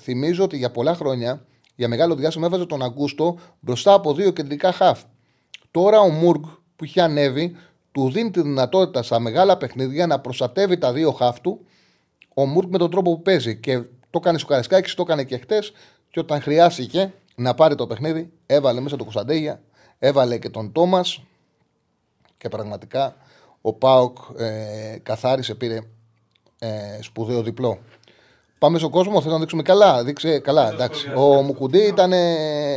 Θυμίζω 0.00 0.44
ότι 0.44 0.56
για 0.56 0.70
πολλά 0.70 0.94
χρόνια, 0.94 1.44
για 1.74 1.88
μεγάλο 1.88 2.14
διάστημα, 2.14 2.46
έβαζε 2.46 2.66
τον 2.66 2.82
Αγκούστο 2.82 3.38
μπροστά 3.60 3.92
από 3.92 4.14
δύο 4.14 4.30
κεντρικά 4.30 4.72
χαφ. 4.72 5.02
Τώρα 5.70 6.00
ο 6.00 6.08
Μουργκ 6.08 6.44
που 6.76 6.84
έχει 6.84 7.00
ανέβει, 7.00 7.56
του 7.92 8.10
δίνει 8.10 8.30
τη 8.30 8.42
δυνατότητα 8.42 9.02
στα 9.02 9.18
μεγάλα 9.18 9.56
παιχνίδια 9.56 10.06
να 10.06 10.20
προστατεύει 10.20 10.78
τα 10.78 10.92
δύο 10.92 11.10
χαφ 11.12 11.40
του. 11.40 11.66
Ο 12.34 12.46
Μουργκ 12.46 12.68
με 12.70 12.78
τον 12.78 12.90
τρόπο 12.90 13.14
που 13.14 13.22
παίζει. 13.22 13.56
Και 13.56 13.78
το 14.10 14.18
έκανε 14.20 14.38
στο 14.38 14.46
Καρεσκάκη, 14.46 14.94
το 14.94 15.02
έκανε 15.02 15.24
και 15.24 15.36
χτες. 15.38 15.72
Και 16.10 16.20
όταν 16.20 16.40
χρειάστηκε 16.40 17.12
να 17.34 17.54
πάρει 17.54 17.74
το 17.74 17.86
παιχνίδι, 17.86 18.32
έβαλε 18.46 18.80
μέσα 18.80 18.96
τον 18.96 19.04
Κωνσταντέγια, 19.04 19.62
έβαλε 19.98 20.38
και 20.38 20.48
τον 20.48 20.72
Τόμας. 20.72 21.22
Και 22.38 22.48
πραγματικά 22.48 23.16
ο 23.60 23.72
Πάοκ 23.72 24.16
ε, 24.36 24.96
καθάρισε, 25.02 25.54
πήρε 25.54 25.78
ε, 26.58 26.98
σπουδαίο 27.00 27.42
διπλό. 27.42 27.78
Πάμε 28.62 28.78
στον 28.78 28.90
κόσμο, 28.90 29.20
θέλω 29.20 29.32
να 29.32 29.38
δείξουμε 29.40 29.62
καλά. 29.62 30.04
Δείξε, 30.04 30.38
καλά 30.38 30.72
εντάξει. 30.72 31.12
Ο 31.16 31.42
Μουκουντή 31.42 31.78
ήταν 31.78 32.12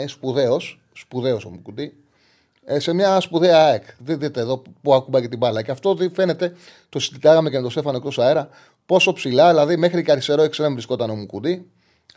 σπουδαίος. 0.06 0.80
Σπουδαίος 0.94 1.46
ο 1.46 1.50
Μουκουντή. 1.50 1.94
Ε, 2.66 2.80
σε 2.80 2.94
μια 2.94 3.20
σπουδαία 3.20 3.66
ΑΕΚ. 3.66 3.84
Δείτε 3.98 4.40
εδώ 4.40 4.62
που 4.82 4.94
ακούμπα 4.94 5.22
και 5.22 5.28
την 5.28 5.38
μπάλα. 5.38 5.62
Και 5.62 5.72
αυτό 5.72 5.98
φαίνεται, 6.14 6.54
το 6.90 7.00
συζητάγαμε 7.00 7.50
και 7.50 7.56
με 7.56 7.62
τον 7.62 7.72
Στέφανο 7.72 7.98
εκτός 7.98 8.20
αέρα, 8.20 8.50
πόσο 8.86 9.14
ψηλά, 9.14 9.50
δηλαδή 9.50 9.78
μέχρι 9.78 10.04
και 10.04 10.12
αριστερό 10.12 10.42
εξτρέμ 10.42 10.74
βρισκόταν 10.74 11.10
ο 11.10 11.16
Μουκουντή. 11.16 11.66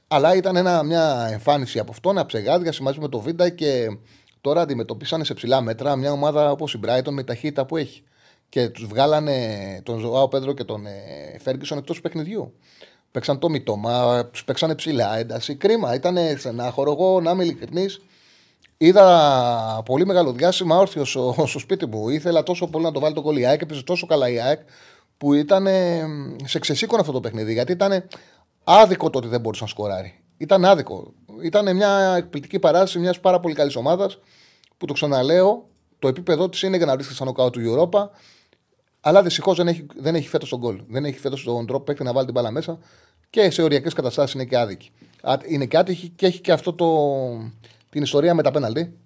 Αλλά 0.09 0.35
ήταν 0.35 0.57
ένα, 0.57 0.83
μια 0.83 1.28
εμφάνιση 1.33 1.78
από 1.78 1.90
αυτό, 1.90 2.11
ένα 2.11 2.26
ψεγάδια 2.26 2.72
μαζί 2.81 3.00
με 3.00 3.09
το 3.09 3.20
Βίντα 3.20 3.48
και 3.48 3.98
τώρα 4.40 4.61
αντιμετωπίσανε 4.61 5.24
σε 5.24 5.35
ψηλά 5.35 5.61
μέτρα 5.61 5.96
μια 5.96 6.12
ομάδα 6.12 6.50
όπως 6.50 6.74
η 6.74 6.81
Brighton 6.87 7.11
με 7.11 7.22
ταχύτητα 7.22 7.66
που 7.66 7.76
έχει. 7.76 8.02
Και 8.48 8.68
τους 8.68 8.87
βγάλανε 8.87 9.81
τον 9.83 9.98
Ζωάο 9.98 10.28
Πέντρο 10.28 10.52
και 10.52 10.64
τον 10.64 10.85
Φέργκισον 11.38 11.78
εκτός 11.78 12.00
παιχνιδιού. 12.00 12.54
Παίξαν 13.11 13.38
το 13.38 13.49
μητώμα, 13.49 14.25
τους 14.27 14.44
παίξανε 14.44 14.75
ψηλά 14.75 15.18
ένταση. 15.18 15.55
Κρίμα, 15.55 15.94
ήταν 15.94 16.18
στενάχωρο. 16.38 16.90
Εγώ, 16.90 17.21
να 17.21 17.31
είμαι 17.31 17.44
ειλικρινής, 17.44 18.01
είδα 18.77 19.83
πολύ 19.85 20.07
μεγάλο 20.07 20.33
διάστημα 20.33 20.77
όρθιο 20.77 21.05
στο, 21.05 21.35
στο 21.47 21.59
σπίτι 21.59 21.87
μου. 21.87 22.09
Ήθελα 22.09 22.42
τόσο 22.42 22.66
πολύ 22.66 22.85
να 22.85 22.92
το 22.92 23.01
βάλει 23.01 23.14
το 23.14 23.23
κολλή. 23.23 23.47
ΑΕΚ 23.47 23.61
έπαιζε 23.62 23.83
τόσο 23.83 24.07
καλά 24.07 24.29
η 24.29 24.40
ΑΕΚ 24.40 24.61
που 25.18 25.35
ήταν 25.35 25.66
σε 26.44 26.59
ξεσήκωνο 26.59 27.01
αυτό 27.01 27.12
το 27.12 27.21
παιχνίδι. 27.21 27.53
Γιατί 27.53 27.73
ήταν 27.73 28.05
άδικο 28.64 29.11
το 29.11 29.18
ότι 29.18 29.29
δεν 29.29 29.40
μπορούσε 29.40 29.62
να 29.62 29.68
σκοράρει. 29.68 30.21
Ήταν 30.37 30.64
άδικο. 30.64 31.12
Ήταν 31.42 31.77
μια 31.77 32.14
εκπληκτική 32.16 32.59
παράσταση 32.59 32.99
μιας 32.99 33.21
πάρα 33.21 33.40
πολύ 33.40 33.55
καλής 33.55 33.77
ομάδας 33.77 34.18
που 34.79 34.87
το 34.87 34.92
ξαναλέω, 34.92 35.68
το 35.99 36.09
επίπεδο 36.09 36.49
της 36.49 36.62
είναι 36.62 36.77
για 36.77 36.87
να 36.87 36.94
βρίσκεται 36.94 37.16
σε 37.16 37.35
όμιλο 37.37 37.50
του 37.51 37.61
Europa. 37.66 38.09
Αλλά 39.00 39.22
δυστυχώς 39.22 39.56
δεν 39.56 39.68
έχει, 39.68 39.87
δεν 39.96 40.14
έχει 40.14 40.28
φέτος 40.28 40.48
τον 40.48 40.58
γκολ. 40.58 40.82
Δεν 40.88 41.04
έχει 41.04 41.18
φέτος 41.18 41.44
τον 41.44 41.66
τρόπο 41.66 41.84
παίκτη 41.84 42.02
να 42.02 42.12
βάλει 42.12 42.24
την 42.24 42.34
μπάλα 42.34 42.50
μέσα 42.50 42.78
και 43.30 43.50
σε 43.50 43.62
οριακές 43.62 43.92
καταστάσεις 43.92 44.34
είναι 44.34 44.44
και 44.44 44.58
άδικη. 44.58 44.90
Είναι 45.46 45.66
και 45.66 45.76
άτυχη 45.76 46.08
και 46.08 46.26
έχει 46.26 46.40
και 46.40 46.52
αυτό 46.52 46.72
το, 46.72 46.87
την 47.90 48.02
ιστορία 48.02 48.34
με 48.34 48.42
τα 48.42 48.50
πέναλτι. 48.50 48.98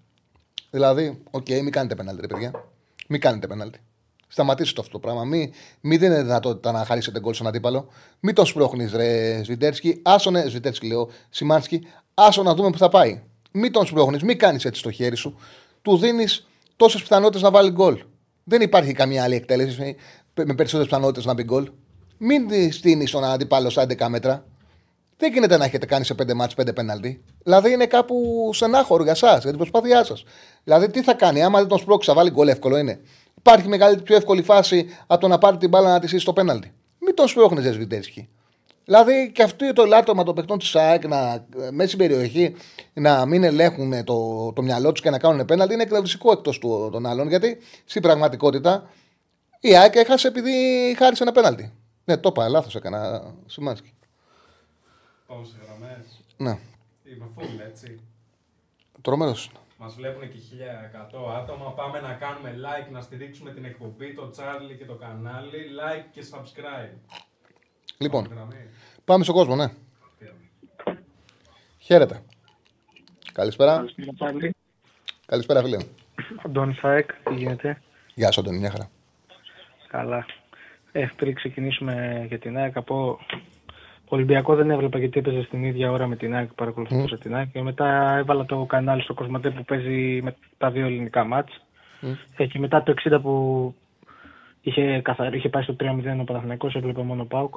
Δηλαδή, 0.71 1.23
OK, 1.31 1.45
okay, 1.49 1.61
μην 1.63 1.71
κάνετε 1.71 1.95
πέναλτι, 1.95 2.21
ρε 2.21 2.27
παιδιά. 2.27 2.65
Μην 3.09 3.21
κάνετε 3.21 3.47
πέναλτι. 3.47 3.81
Σταματήστε 4.29 4.75
το 4.75 4.81
αυτό 4.81 4.93
το 4.93 4.99
πράγμα. 4.99 5.25
Μην 5.25 5.53
μη 5.81 5.97
δίνετε 5.97 6.23
δυνατότητα 6.23 6.73
να 6.73 6.85
χαρίσετε 6.85 7.21
γκολ 7.21 7.35
στον 7.35 7.47
αντίπαλο. 7.47 7.89
Μην 8.21 8.35
τον 8.35 8.47
σπρώχνεις, 8.47 8.93
ρε 8.93 9.43
Σβιντέρσκι. 9.45 10.01
Άσονε, 10.03 10.45
Σβιντέρσκι 10.49 10.87
λέω, 10.87 11.11
Σιμάνσκι. 11.31 11.87
Άσο 12.15 12.43
να 12.43 12.55
δούμε 12.55 12.71
που 12.71 12.79
θα 12.79 12.89
πάει. 12.89 13.23
Μην 13.53 13.73
τον 13.73 13.87
σπρώχνεις, 13.87 14.23
μην 14.23 14.39
κάνεις 14.39 14.65
έτσι 14.65 14.83
το 14.83 14.91
χέρι 14.91 15.17
σου. 15.17 15.39
Του 15.83 15.97
δίνεις 15.97 16.47
τόσες 16.77 17.01
πιθανότητες 17.01 17.43
να 17.43 17.51
βάλει 17.51 17.71
γκολ. 17.71 18.03
Δεν 18.45 18.61
υπάρχει 18.61 18.93
καμία 18.93 19.23
άλλη 19.23 19.35
εκτέλεση 19.35 19.97
με 20.35 20.55
περισσότερες 20.55 20.87
πιθανότητες 20.87 21.25
να 21.25 21.35
μπει 21.35 21.43
γκολ. 21.43 21.71
Μην 22.19 22.73
στείνεις 22.73 23.11
τον 23.11 23.25
αντίπαλο 23.25 23.71
στα 23.71 23.83
11 23.83 24.09
μέτρα. 24.09 24.45
Δεν 25.17 25.33
γίνεται 25.33 25.57
να 25.57 25.65
έχετε 25.65 25.87
κάνει 25.87 26.05
σε 26.05 26.15
5 26.23 26.35
μάτς 26.35 26.55
5 26.55 26.75
πέναλτι. 26.75 27.23
Δηλαδή 27.43 27.73
είναι 27.73 27.87
κάπου 27.87 28.51
στενάχωρο 28.53 29.03
για 29.03 29.13
εσά, 29.13 29.31
για 29.31 29.49
την 29.49 29.57
προσπάθειά 29.57 30.05
σας. 30.05 30.25
Δηλαδή 30.65 30.91
τι 30.91 31.03
θα 31.03 31.15
κάνει, 31.15 31.43
άμα 31.43 31.59
δεν 31.59 31.69
τον 31.69 31.79
σπρώξει, 31.79 32.09
θα 32.09 32.15
βάλει 32.15 32.31
γκολ, 32.31 32.49
εύκολο 32.49 32.77
είναι. 32.77 33.01
Υπάρχει 33.39 33.69
μεγαλύτερη 33.69 34.05
πιο 34.05 34.17
εύκολη 34.17 34.43
φάση 34.43 34.87
από 35.07 35.21
το 35.21 35.29
να 35.29 35.39
πάρει 35.39 35.57
την 35.57 35.69
μπάλα 35.69 35.93
να 35.93 36.01
τη 36.01 36.19
στο 36.19 36.33
πέναλτι. 36.33 36.73
Μην 36.99 37.15
τον 37.15 37.29
σπρώχνεις, 37.29 37.65
Ζεσβιτέσκι. 37.65 38.29
Δηλαδή 38.85 39.33
και 39.33 39.43
αυτό 39.43 39.73
το 39.73 39.85
λάτωμα 39.85 40.23
των 40.23 40.35
παιχτών 40.35 40.59
της 40.59 40.69
ΣΑΕΚ 40.69 41.07
να, 41.07 41.47
μέσα 41.71 41.87
στην 41.87 41.99
περιοχή 41.99 42.55
να 42.93 43.27
μην 43.27 43.45
ελέγχουν 43.45 44.05
το, 44.05 44.53
το 44.53 44.63
μυαλό 44.63 44.93
τους 44.93 45.01
και 45.01 45.11
να 45.11 45.19
κάνουν 45.19 45.45
πέναλτι 45.45 45.75
είναι 45.75 45.83
εκνευριστικό 45.83 46.33
εκτός 46.33 46.59
των 46.93 47.07
άλλων. 47.07 47.29
Γιατί 47.29 47.59
στην 47.85 48.03
πραγματικότητα 48.03 48.91
η 49.61 49.77
ΑΕΚ 49.77 49.95
έχασε 49.95 50.29
επειδή 50.29 50.53
χάρισε 50.99 51.23
ένα 51.23 51.33
πέναλτι. 51.33 51.73
Ναι, 52.05 52.17
το 52.17 52.29
είπα, 52.33 52.49
λάθος 52.49 52.75
έκανα. 52.75 53.35
Σημάνσκι. 53.47 53.93
Πάμε 55.27 55.45
σε 55.45 55.57
γραμμές. 55.65 56.25
Ναι. 56.37 56.59
Είμαι 57.05 57.27
full, 57.37 57.67
έτσι. 57.69 58.01
Τρομερός. 59.03 59.51
Μας 59.79 59.95
βλέπουν 59.95 60.29
και 60.29 60.39
1100 61.13 61.35
άτομα. 61.37 61.73
Πάμε 61.73 62.01
να 62.01 62.13
κάνουμε 62.13 62.55
like, 62.65 62.91
να 62.91 63.01
στηρίξουμε 63.01 63.51
την 63.51 63.65
εκπομπή, 63.65 64.15
το 64.15 64.33
Charlie 64.37 64.77
και 64.79 64.85
το 64.85 64.95
κανάλι. 64.95 65.59
Like 65.81 66.07
και 66.11 66.25
subscribe. 66.31 66.95
Λοιπόν, 68.03 68.29
πάμε 69.05 69.25
στον 69.25 69.35
κόσμο, 69.35 69.57
ναι. 69.57 69.67
Χαίρετε. 71.79 72.23
Καλησπέρα. 73.33 73.85
Καλησπέρα, 75.27 75.63
φίλε. 75.63 75.77
Αντώνη 76.47 76.75
Σάεκ, 76.75 77.11
τι 77.13 77.35
γίνεται; 77.35 77.83
Γεια 78.15 78.31
σου, 78.31 78.41
Αντώνη, 78.41 78.59
μια 78.59 78.71
χαρά. 78.71 78.91
Καλά. 79.89 80.27
Ε, 80.93 81.07
πριν 81.17 81.35
ξεκινήσουμε 81.35 82.25
για 82.29 82.39
την 82.39 82.57
ΑΕΚ, 82.57 82.77
από 82.77 83.19
Ολυμπιακό 84.09 84.55
δεν 84.55 84.71
έβλεπα 84.71 84.99
γιατί 84.99 85.19
έπαιζε 85.19 85.43
στην 85.43 85.65
ίδια 85.65 85.91
ώρα 85.91 86.07
με 86.07 86.17
την 86.17 86.35
ΑΕΚ, 86.35 86.53
παρακολουθούσα 86.53 87.17
mm. 87.17 87.21
την 87.21 87.35
ΑΕΚ. 87.35 87.51
Και 87.53 87.63
μετά 87.63 88.17
έβαλα 88.19 88.45
το 88.45 88.65
κανάλι 88.65 89.03
στο 89.03 89.15
Κοσματέ 89.15 89.51
που 89.51 89.65
παίζει 89.65 90.21
με 90.23 90.37
τα 90.59 90.71
δύο 90.71 90.87
ελληνικά 90.87 91.25
μάτς. 91.25 91.61
Mm. 92.03 92.17
Ε, 92.37 92.47
και 92.47 92.59
μετά 92.59 92.83
το 92.83 92.95
60 93.05 93.19
που 93.23 93.75
είχε, 94.61 95.01
καθαρ... 95.05 95.35
είχε 95.35 95.49
πάει 95.49 95.63
στο 95.63 95.77
3-0 95.81 96.21
ο 96.21 96.25
Παναθηναϊκός, 96.25 96.75
έβλεπε 96.75 97.03
μόνο 97.03 97.25
ΠΑΟΚ. 97.25 97.55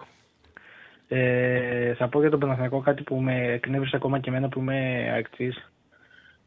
Ε, 1.07 1.93
θα 1.93 2.07
πω 2.07 2.19
για 2.19 2.29
τον 2.29 2.39
Παναθηναϊκό 2.39 2.79
κάτι 2.79 3.03
που 3.03 3.15
με 3.15 3.45
εκνεύρισε 3.53 3.95
ακόμα 3.95 4.19
και 4.19 4.29
εμένα 4.29 4.49
που 4.49 4.59
είμαι 4.59 5.13
ακτής. 5.17 5.71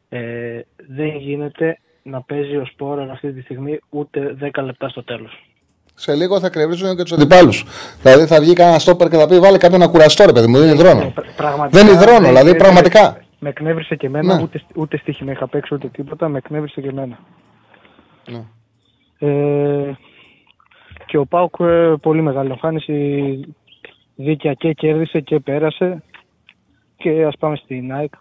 Ε, 0.08 0.60
δεν 0.88 1.16
γίνεται 1.16 1.78
να 2.02 2.22
παίζει 2.22 2.56
ο 2.56 2.64
Σπόρα 2.64 3.12
αυτή 3.12 3.32
τη 3.32 3.40
στιγμή 3.40 3.78
ούτε 3.88 4.36
10 4.54 4.62
λεπτά 4.62 4.88
στο 4.88 5.04
τέλος. 5.04 5.48
Σε 5.94 6.14
λίγο 6.14 6.40
θα 6.40 6.50
κρεβίζουν 6.50 6.96
και 6.96 7.02
τους 7.02 7.12
αντιπάλους. 7.12 7.64
Δηλαδή 8.02 8.26
θα 8.26 8.40
βγει 8.40 8.52
κανένα 8.52 8.78
στόπερ 8.78 9.08
και 9.08 9.16
θα 9.16 9.28
πει: 9.28 9.38
Βάλε 9.38 9.58
κάποιον 9.58 9.80
να 9.80 9.88
κουραστώ, 9.88 10.24
ρε 10.24 10.32
παιδί 10.32 10.46
μου, 10.46 10.58
δεν 10.58 10.74
υδρώνω. 10.74 11.00
Ε, 11.00 11.12
δεν 11.70 11.86
υδρώνω, 11.86 12.26
δηλαδή 12.26 12.56
πραγματικά. 12.56 13.22
Με 13.38 13.48
εκνεύρισε 13.48 13.94
και 13.94 14.06
εμένα, 14.06 14.36
ναι. 14.36 14.42
ούτε, 14.42 14.62
ούτε 14.74 14.96
στοίχημα 14.96 15.32
είχα 15.32 15.48
παίξει 15.48 15.74
ούτε 15.74 15.88
τίποτα, 15.88 16.28
με 16.28 16.38
εκνεύρισε 16.38 16.80
και 16.80 16.88
εμένα. 16.88 17.18
Ναι. 18.30 18.44
Ε, 19.18 19.96
και 21.06 21.18
ο 21.18 21.26
Πάουκ 21.26 21.54
ε, 21.60 21.94
πολύ 22.00 22.22
μεγάλη 22.22 22.50
εμφάνιση 22.50 22.94
δίκαια 24.20 24.54
και 24.54 24.72
κέρδισε 24.72 25.20
και 25.20 25.40
πέρασε 25.40 26.02
και 26.96 27.24
ας 27.24 27.36
πάμε 27.38 27.56
στην 27.56 27.92
ΑΕΚ. 27.92 28.12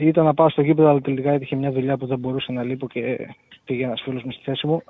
Ήταν 0.00 0.24
να 0.24 0.34
πάω 0.34 0.48
στο 0.48 0.62
γήπεδο 0.62 0.88
αλλά 0.88 1.00
τελικά 1.00 1.30
έτυχε 1.30 1.56
μια 1.56 1.72
δουλειά 1.72 1.96
που 1.96 2.06
δεν 2.06 2.18
μπορούσε 2.18 2.52
να 2.52 2.62
λείπω 2.62 2.88
και 2.88 3.28
πήγε 3.64 3.84
ένας 3.84 4.00
φίλος 4.02 4.22
μου 4.22 4.30
στη 4.30 4.42
θέση 4.44 4.66
μου. 4.66 4.82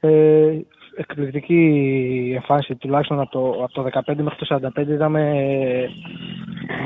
Ε, 0.00 0.58
εκπληκτική 0.96 2.32
εμφάνιση, 2.34 2.74
τουλάχιστον 2.74 3.20
από 3.20 3.30
το, 3.30 3.62
από 3.62 3.72
το 3.72 3.88
15 4.06 4.16
μέχρι 4.16 4.46
το 4.46 4.70
45 4.76 4.86
είδαμε 4.88 5.34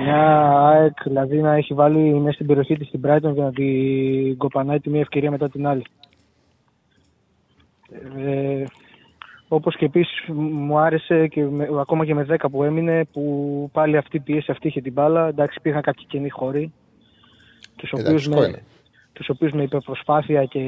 μια 0.02 0.50
ΑΕΚ 0.59 1.02
δηλαδή 1.05 1.40
να 1.40 1.55
έχει 1.55 1.74
βάλει 1.74 1.98
μέσα 1.98 2.35
στην 2.35 2.46
περιοχή 2.46 2.76
της 2.76 2.90
την 2.90 3.00
Brighton 3.05 3.35
και 3.35 3.40
να 3.40 3.52
την 3.52 4.37
κοπανάει 4.37 4.81
τη 4.81 4.90
μία 4.90 5.00
ευκαιρία 5.00 5.31
μετά 5.31 5.48
την 5.48 5.66
άλλη. 5.66 5.83
Ε, 8.16 8.64
όπως 9.55 9.77
και 9.77 9.85
επίσης 9.85 10.25
μου 10.35 10.79
άρεσε 10.79 11.27
και 11.27 11.45
με, 11.45 11.69
ακόμα 11.81 12.05
και 12.05 12.15
με 12.15 12.27
10 12.31 12.37
που 12.51 12.65
έμεινε 12.65 13.05
που 13.12 13.69
πάλι 13.73 13.97
αυτή 13.97 14.17
η 14.17 14.21
πίεση 14.21 14.51
αυτή 14.51 14.69
είχε 14.69 14.81
την 14.81 14.93
μπάλα. 14.93 15.29
Εντάξει 15.29 15.57
υπήρχαν 15.59 15.83
κάποιοι 15.83 16.05
καινοί 16.07 16.29
χώροι 16.29 16.73
τους 17.77 17.93
οποίους, 17.93 18.29
με, 18.29 18.62
τους 19.12 19.29
οποίους 19.29 19.53
με 19.53 19.62
υπερπροσπάθεια 19.62 20.45
και 20.45 20.61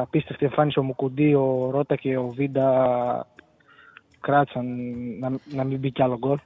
απίστευτη 0.00 0.44
εμφάνιση 0.44 0.78
ο 0.78 0.82
Μουκουντή, 0.82 1.34
ο 1.34 1.70
Ρότα 1.70 1.96
και 1.96 2.16
ο 2.16 2.32
Βίντα 2.36 3.26
κράτησαν 4.20 4.66
να, 5.20 5.32
να 5.54 5.64
μην 5.64 5.78
μπει 5.78 5.90
κι 5.90 6.02
άλλο 6.02 6.18
γκολ. 6.18 6.38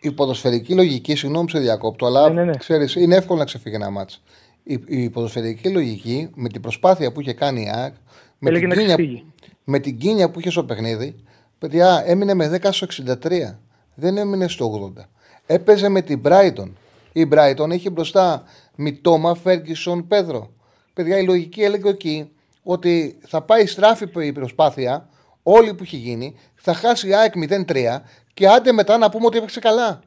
Η 0.00 0.12
ποδοσφαιρική 0.12 0.74
λογική, 0.74 1.16
συγγνώμη 1.16 1.50
σε 1.50 1.58
διακόπτω, 1.58 2.06
αλλά 2.06 2.28
Ναι, 2.28 2.34
ναι, 2.34 2.44
ναι. 2.44 2.56
ξέρεις, 2.56 2.94
είναι 2.94 3.16
εύκολο 3.16 3.38
να 3.38 3.44
ξεφύγει 3.44 3.74
ένα 3.74 3.90
μάτς. 3.90 4.22
Η, 4.62 4.80
η 4.86 5.10
ποδοσφαιρική 5.10 5.72
λογική 5.72 6.30
με 6.34 6.48
την 6.48 6.60
προσπάθεια 6.60 7.12
που 7.12 7.20
είχε 7.20 7.32
κάνει 7.32 7.60
η 7.60 7.70
ΑΕΚ, 7.74 7.94
με 8.38 8.48
Έλεγε 8.48 8.66
την, 8.66 8.68
να 8.68 8.74
κίνια, 8.74 8.94
ξεφύγει. 8.94 9.24
Με 9.68 9.78
την 9.78 9.98
κίνια 9.98 10.30
που 10.30 10.40
είχε 10.40 10.50
στο 10.50 10.64
παιχνίδι, 10.64 11.24
παιδιά 11.58 12.02
έμεινε 12.06 12.34
με 12.34 12.60
10 12.62 12.68
στο 12.70 12.86
63. 13.22 13.58
Δεν 13.94 14.16
έμεινε 14.16 14.48
στο 14.48 14.92
80. 14.96 15.02
Έπαιζε 15.46 15.88
με 15.88 16.02
την 16.02 16.20
Brighton. 16.24 16.70
Η 17.12 17.28
Brighton 17.32 17.70
έχει 17.70 17.90
μπροστά 17.90 18.42
Μιτόμα, 18.76 19.34
Φέργκισον, 19.34 20.06
Πέδρο. 20.06 20.50
Παιδιά, 20.94 21.18
η 21.18 21.24
λογική 21.24 21.62
έλεγε 21.62 21.88
εκεί 21.88 22.30
ότι 22.62 23.18
θα 23.26 23.42
πάει 23.42 23.66
στράφη 23.66 24.08
η 24.18 24.32
προσπάθεια, 24.32 25.08
όλη 25.42 25.74
που 25.74 25.82
έχει 25.82 25.96
γίνει, 25.96 26.34
θα 26.54 26.74
χάσει 26.74 27.08
η 27.08 27.14
ΑΕΚ 27.14 27.32
0-3 27.36 28.02
και 28.34 28.48
άντε 28.48 28.72
μετά 28.72 28.98
να 28.98 29.10
πούμε 29.10 29.26
ότι 29.26 29.36
έπαιξε 29.36 29.60
καλά. 29.60 30.00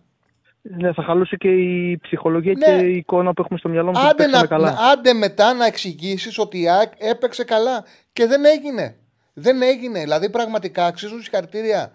Ναι, 0.61 0.93
θα 0.93 1.03
χαλούσε 1.03 1.35
και 1.35 1.47
η 1.49 1.97
ψυχολογία 2.01 2.53
Ναι. 2.57 2.65
και 2.77 2.85
η 2.85 2.95
εικόνα 2.95 3.33
που 3.33 3.41
έχουμε 3.41 3.59
στο 3.59 3.69
μυαλό 3.69 3.91
μας 3.91 4.03
ότι 4.03 4.09
Άντε, 4.11 4.23
παίξαμε 4.23 4.41
να, 4.41 4.47
καλά. 4.71 4.77
άντε 4.91 5.13
μετά 5.13 5.53
να 5.53 5.65
εξηγήσεις 5.65 6.37
ότι 6.39 6.61
η 6.61 6.69
ΑΕΚ 6.69 6.91
έπαιξε 6.97 7.43
καλά. 7.43 7.83
Και 8.13 8.25
δεν 8.25 8.45
έγινε. 8.45 8.95
Δεν 9.39 9.62
έγινε. 9.62 9.99
Δηλαδή, 9.99 10.30
πραγματικά 10.30 10.86
αξίζουν 10.86 11.21
συγχαρητήρια. 11.21 11.91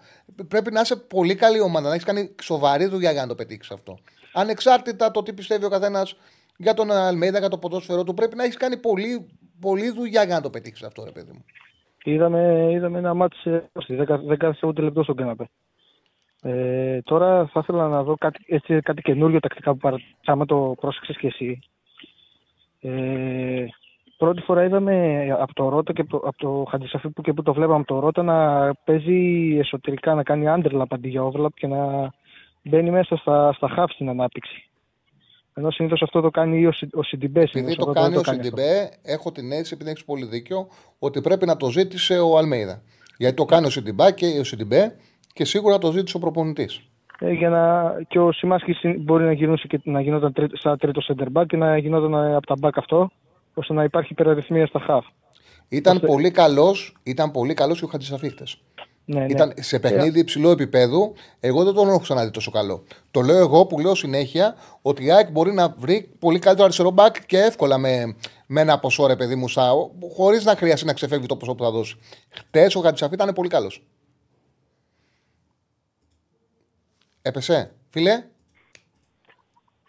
Πρέπει 0.47 0.71
να 0.71 0.81
είσαι 0.81 0.95
πολύ 0.95 1.35
καλή 1.35 1.59
ομάδα, 1.59 1.87
να 1.87 1.93
έχεις 1.93 2.05
κάνει 2.05 2.35
σοβαρή 2.41 2.85
δουλειά 2.85 3.11
για 3.11 3.21
να 3.21 3.27
το 3.27 3.35
πετύχεις 3.35 3.71
αυτό. 3.71 3.97
Ανεξάρτητα 4.33 5.11
το 5.11 5.23
τι 5.23 5.33
πιστεύει 5.33 5.65
ο 5.65 5.69
καθένας 5.69 6.15
για 6.57 6.73
τον 6.73 6.91
Αλμέιδα, 6.91 7.39
για 7.39 7.49
το 7.49 7.57
ποδόσφαιρο 7.57 8.03
του, 8.03 8.13
πρέπει 8.13 8.35
να 8.35 8.43
έχεις 8.43 8.57
κάνει 8.57 8.77
πολύ, 8.77 9.27
πολύ 9.59 9.89
δουλειά 9.89 10.23
για 10.23 10.35
να 10.35 10.41
το 10.41 10.49
πετύχεις 10.49 10.83
αυτό, 10.83 11.03
ρε 11.03 11.11
παιδί 11.11 11.31
μου. 11.31 11.45
Είδαμε, 12.03 12.69
είδαμε 12.71 12.97
ένα 12.97 13.13
μάτι 13.13 13.35
σε 13.35 13.69
10 13.73 14.19
10 14.39 14.73
λεπτό 14.75 15.03
στον 15.03 15.15
καναπέ. 15.15 15.49
Ε, 16.41 17.01
τώρα 17.01 17.47
θα 17.47 17.59
ήθελα 17.63 17.87
να 17.87 18.03
δω 18.03 18.15
κάτι, 18.17 18.43
έτσι, 18.47 18.79
κάτι 18.81 19.01
καινούριο 19.01 19.39
τακτικά 19.39 19.71
που 19.71 19.77
παρατήρησα, 19.77 20.15
άμα 20.25 20.45
το 20.45 20.75
πρόσεξες 20.79 21.17
και 21.17 21.27
εσύ. 21.27 21.59
Ε, 22.81 23.65
πρώτη 24.25 24.41
φορά 24.41 24.63
είδαμε 24.63 25.27
από 25.39 25.53
το 25.53 25.69
Ρότα 25.69 25.93
και 25.93 26.01
από 26.11 26.37
το 26.37 26.67
Χατζησαφή 26.69 27.09
που 27.09 27.21
και 27.21 27.33
που 27.33 27.41
το 27.41 27.53
βλέπαμε 27.53 27.75
από 27.75 27.87
το 27.87 27.99
Ρότα 27.99 28.23
να 28.23 28.71
παίζει 28.73 29.57
εσωτερικά, 29.59 30.13
να 30.13 30.23
κάνει 30.23 30.45
underlap 30.47 30.85
αντί 30.89 31.09
για 31.09 31.21
overlap 31.21 31.53
και 31.53 31.67
να 31.67 32.11
μπαίνει 32.63 32.91
μέσα 32.91 33.15
στα, 33.15 33.53
στα 33.53 33.73
half 33.77 33.85
στην 33.89 34.09
ανάπτυξη. 34.09 34.69
Ενώ 35.53 35.71
συνήθως 35.71 36.01
αυτό 36.01 36.21
το 36.21 36.29
κάνει 36.29 36.65
ο, 36.65 36.71
Σι- 36.71 36.95
ο 36.95 37.03
Σιντιμπέ. 37.03 37.39
Επειδή 37.39 37.57
συνήθως, 37.57 37.75
το 37.75 37.83
ο 37.83 37.85
Ρότα 37.87 38.01
δεν 38.01 38.11
κάνει 38.11 38.17
ο 38.17 38.19
αυτό. 38.19 38.33
Σιντιμπέ, 38.33 38.91
έχω 39.03 39.31
την 39.31 39.51
αίσθηση, 39.51 39.73
επειδή 39.73 39.89
έχεις 39.89 40.05
πολύ 40.05 40.25
δίκιο, 40.25 40.67
ότι 40.99 41.21
πρέπει 41.21 41.45
να 41.45 41.57
το 41.57 41.69
ζήτησε 41.69 42.19
ο 42.19 42.37
Αλμέιδα. 42.37 42.81
Γιατί 43.17 43.35
το 43.35 43.45
κάνει 43.45 43.65
ο 43.65 43.69
Σιντιμπέ 43.69 44.11
και 44.11 44.25
ο 44.39 44.43
Σιντιμπέ 44.43 44.95
και 45.33 45.45
σίγουρα 45.45 45.77
το 45.77 45.91
ζήτησε 45.91 46.17
ο 46.17 46.19
προπονητής. 46.19 46.81
Ε, 47.19 47.31
για 47.31 47.49
να... 47.49 47.93
Και 48.07 48.19
ο 48.19 48.31
Σιμάνσκι 48.31 48.97
μπορεί 48.99 49.23
να 49.23 49.31
γινούσε 49.31 49.67
και 49.67 49.79
να 49.83 50.01
γινόταν 50.01 50.33
τρί... 50.33 50.47
σαν 50.53 50.77
τρίτο 50.77 51.01
center 51.07 51.27
back 51.33 51.45
και 51.47 51.57
να 51.57 51.77
γινόταν 51.77 52.13
ε, 52.13 52.35
από 52.35 52.47
τα 52.47 52.55
back 52.61 52.73
αυτό, 52.75 53.09
ώστε 53.55 53.73
να 53.73 53.83
υπάρχει 53.83 54.11
υπεραριθμία 54.11 54.67
στα 54.67 54.85
half. 54.89 55.11
Ήταν 55.67 55.95
Ώστε- 55.95 56.07
πολύ 56.09 56.31
καλός 56.31 56.95
ήταν 57.03 57.31
πολύ 57.31 57.53
καλός 57.53 57.79
και 57.79 57.85
ο 57.85 57.87
Χατζησαφί 57.87 58.35
χτες. 58.35 58.61
Ναι, 59.05 59.19
ναι. 59.19 59.25
Ήταν 59.25 59.53
σε 59.55 59.79
παιχνίδι 59.79 60.19
υψηλού 60.19 60.49
επίπεδου. 60.49 61.13
Εγώ 61.39 61.63
δεν 61.63 61.73
τον 61.73 61.87
έχω 61.87 61.99
ξαναδεί 61.99 62.31
τόσο 62.31 62.51
καλό. 62.51 62.83
Το 63.11 63.21
λέω 63.21 63.37
εγώ 63.37 63.65
που 63.65 63.79
λέω 63.79 63.95
συνέχεια 63.95 64.55
ότι 64.81 65.03
η 65.05 65.11
ΑΕΚ 65.11 65.31
μπορεί 65.31 65.51
να 65.53 65.69
βρει 65.69 66.15
πολύ 66.19 66.39
καλύτερο 66.39 66.63
αριστερό 66.65 66.89
μπακ 66.91 67.25
και 67.25 67.37
εύκολα 67.37 67.77
με, 67.77 68.15
με 68.47 68.61
ένα 68.61 68.79
ποσό 68.79 69.05
ρε 69.07 69.15
παιδί 69.15 69.35
μου 69.35 69.47
ΣΑΟ, 69.47 69.91
χωρίς 70.15 70.45
να 70.45 70.55
χρειαστεί 70.55 70.85
να 70.85 70.93
ξεφεύγει 70.93 71.25
το 71.25 71.35
ποσό 71.37 71.55
που 71.55 71.63
θα 71.63 71.71
δώσει. 71.71 71.95
Χτες 72.29 72.75
ο 72.75 72.79
Χατζησαφή 72.81 73.13
ήταν 73.13 73.33
πολύ 73.33 73.49
καλός. 73.49 73.83
Έπεσε, 77.21 77.75
φίλε. 77.89 78.23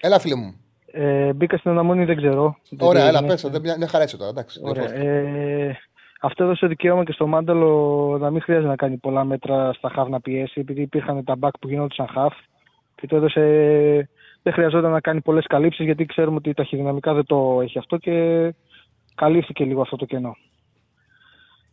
Έλα, 0.00 0.18
φίλε 0.18 0.34
μου. 0.34 0.60
Ε, 0.98 1.32
μπήκα 1.32 1.56
στην 1.56 1.70
αναμονή, 1.70 2.04
δεν 2.04 2.16
ξέρω. 2.16 2.56
Δεν 2.70 2.88
Ωραία, 2.88 3.02
τι 3.02 3.08
έλα, 3.08 3.18
έγινε. 3.18 3.32
πες. 3.32 3.50
Δεν 3.50 3.60
μια, 3.60 3.76
μια 3.76 3.88
χαρά 3.88 4.04
είσαι 4.04 4.16
τώρα. 4.16 4.30
Εντάξει, 4.30 4.60
Ωραία. 4.64 4.86
διαφορετικά. 4.86 5.10
Ε, 5.10 5.78
αυτό 6.20 6.44
έδωσε 6.44 6.66
δικαίωμα 6.66 7.04
και 7.04 7.12
στο 7.12 7.26
Μάνταλο 7.26 8.16
να 8.20 8.30
μην 8.30 8.40
χρειάζεται 8.40 8.68
να 8.68 8.76
κάνει 8.76 8.96
πολλά 8.96 9.24
μέτρα 9.24 9.72
στα 9.72 9.92
half 9.96 10.08
να 10.08 10.20
πιέσει, 10.20 10.60
επειδή 10.60 10.80
υπήρχαν 10.80 11.24
τα 11.24 11.34
back 11.40 11.50
που 11.60 11.68
γινόντουσαν 11.68 12.06
half. 12.16 12.32
Και 12.94 13.06
το 13.06 13.16
έδωσε. 13.16 14.08
Δεν 14.42 14.52
χρειαζόταν 14.52 14.90
να 14.90 15.00
κάνει 15.00 15.20
πολλές 15.20 15.46
καλύψεις, 15.46 15.84
γιατί 15.84 16.04
ξέρουμε 16.04 16.36
ότι 16.36 16.54
ταχυδυναμικά 16.54 17.14
δεν 17.14 17.26
το 17.26 17.58
έχει 17.62 17.78
αυτό 17.78 17.96
και 17.96 18.54
καλύφθηκε 19.14 19.64
λίγο 19.64 19.80
αυτό 19.80 19.96
το 19.96 20.04
κενό. 20.04 20.36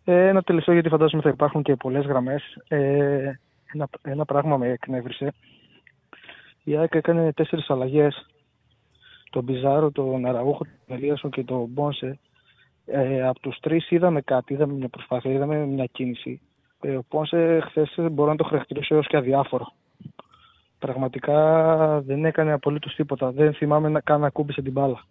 Ε, 0.04 0.28
ένα 0.28 0.42
τελευταίο, 0.42 0.74
γιατί 0.74 0.90
φαντάζομαι 0.90 1.22
θα 1.22 1.30
υπάρχουν 1.30 1.64
και 1.64 1.76
πολλές 1.76 2.06
γραμμές. 2.06 2.58
Ε, 2.68 3.40
ένα, 3.74 3.88
ένα 4.02 4.26
πράγμα 4.26 4.58
με 4.58 4.68
εκνεύρισε. 4.68 5.34
Η 6.64 6.78
ΑΕΚ 6.78 6.96
έκανε 6.96 7.34
τέσσερις 7.34 7.70
αλλαγές. 7.70 8.26
Τον 9.34 9.44
Μπιζάρο, 9.44 9.92
τον 9.92 10.26
Αραούχο, 10.26 10.66
τον 10.88 10.96
Ελίασον 10.98 11.32
και 11.32 11.44
τον 11.44 11.66
Μπόνσε. 11.70 12.20
Ε, 12.86 13.28
από 13.28 13.40
τους 13.40 13.60
τρεις 13.60 13.92
είδαμε 13.92 14.22
κάτι, 14.22 14.54
είδαμε 14.54 14.74
μια 14.74 14.88
προσπάθεια, 14.90 15.32
είδαμε 15.32 15.66
μια 15.66 15.86
κίνηση. 15.92 16.42
Ε, 16.82 16.96
ο 16.96 17.04
Πόνσε 17.08 17.60
χθες 17.68 17.96
μπορώ 18.12 18.30
να 18.30 18.36
το 18.36 18.44
χαρακτηρίσω 18.44 18.96
έως 18.96 19.08
και 19.08 19.18
αδιάφορο. 19.18 19.74
Πραγματικά 20.80 21.38
δεν 22.06 22.26
έκανε 22.26 22.52
απολύτως 22.52 22.96
τίποτα. 22.96 23.32
Δεν 23.32 23.54
θυμάμαι 23.54 23.90
να 23.90 24.00
καν 24.02 24.20
να 24.20 24.28
ακούμπησε 24.28 24.62
την 24.62 24.72
μπάλα. 24.72 25.06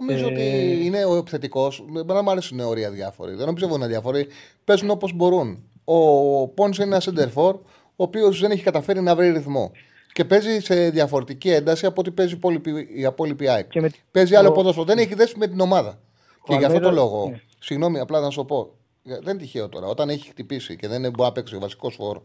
Νομίζω 0.00 0.28
Ε, 0.28 0.32
ότι 0.32 0.78
είναι 0.84 1.04
ο 1.04 1.16
επιθετικός. 1.16 1.84
Εμένα 2.00 2.22
μου 2.22 2.30
αρέσουν 2.30 2.58
οι 2.58 2.62
όρια 2.62 2.90
διάφοροι. 2.90 3.34
Δεν 3.34 3.46
νομίζω 3.46 3.66
ότι 3.66 3.74
είναι 3.74 3.86
διάφοροι. 3.86 4.26
Παίζουν 4.64 4.90
όπως 4.90 5.12
μπορούν. 5.12 5.62
Ο 5.84 6.48
Πόνσε 6.48 6.82
είναι 6.82 6.90
ένα 6.90 7.00
σεντερφόρ, 7.00 7.54
ο 7.86 8.02
οποίος 8.02 8.40
δεν 8.40 8.50
έχει 8.50 8.62
καταφέρει 8.62 9.00
να 9.00 9.14
βρει 9.16 9.30
ρυθμό. 9.30 9.72
Και 10.18 10.24
παίζει 10.24 10.60
σε 10.60 10.90
διαφορετική 10.90 11.50
ένταση 11.50 11.86
από 11.86 12.00
ό,τι 12.00 12.10
παίζει 12.10 12.32
η 12.32 12.36
υπόλοιπη- 12.36 12.76
η 12.90 13.00
υπόλοιπη 13.00 13.48
ΑΕΚ. 13.48 13.68
Και 13.68 13.80
με- 13.80 13.90
Παίζει 14.10 14.34
άλλο 14.34 14.48
ο- 14.48 14.52
ποδόσφαιρο. 14.52 14.84
Δεν 14.86 14.98
έχει 14.98 15.14
δέσει 15.14 15.34
με 15.38 15.46
την 15.46 15.60
ομάδα. 15.60 15.98
Και 16.44 16.54
γι' 16.54 16.64
αυτό 16.64 16.78
το 16.80 16.88
Αλμέιδα- 16.88 16.92
λόγο, 17.10 17.28
ναι. 17.30 17.40
συγγνώμη, 17.60 17.98
απλά 17.98 18.20
να 18.20 18.30
σου 18.30 18.44
πω. 18.44 18.70
Δεν 19.02 19.20
είναι 19.24 19.36
τυχαίο 19.38 19.68
τώρα. 19.68 19.86
Όταν 19.86 20.08
έχει 20.08 20.28
χτυπήσει 20.28 20.76
και 20.76 20.88
δεν 20.88 21.00
μπορεί 21.00 21.12
να 21.22 21.32
παίξει 21.32 21.54
ο 21.56 21.58
βασικός 21.58 21.94
φόρ 21.94 22.20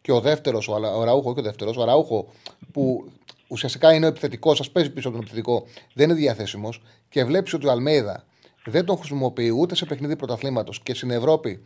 και 0.00 0.12
ο 0.12 0.20
δεύτερος, 0.20 0.68
ο, 0.68 0.74
Αλα- 0.74 0.96
ο 0.96 1.04
Ραούχο 1.04 1.34
και 1.34 1.40
ο 1.40 1.42
δεύτερος, 1.42 1.76
ο 1.76 1.84
Ραούχο 1.84 2.28
που 2.72 3.10
ουσιαστικά 3.48 3.92
είναι 3.94 4.04
ο 4.04 4.08
επιθετικός, 4.08 4.56
σα 4.64 4.70
παίζει 4.70 4.90
πίσω 4.90 5.08
από 5.08 5.16
τον 5.16 5.26
επιθετικό, 5.26 5.64
δεν 5.94 6.10
είναι 6.10 6.18
διαθέσιμος 6.18 6.82
και 7.08 7.24
βλέπεις 7.24 7.52
ότι 7.54 7.66
ο 7.66 7.70
Αλμέιδα 7.70 8.24
δεν 8.64 8.84
τον 8.84 8.96
χρησιμοποιεί 8.96 9.50
ούτε 9.50 9.74
σε 9.74 9.84
παιχνίδι 9.84 10.16
πρωταθλήματος 10.16 10.80
και 10.82 10.94
στην 10.94 11.10
Ευρώπη 11.10 11.62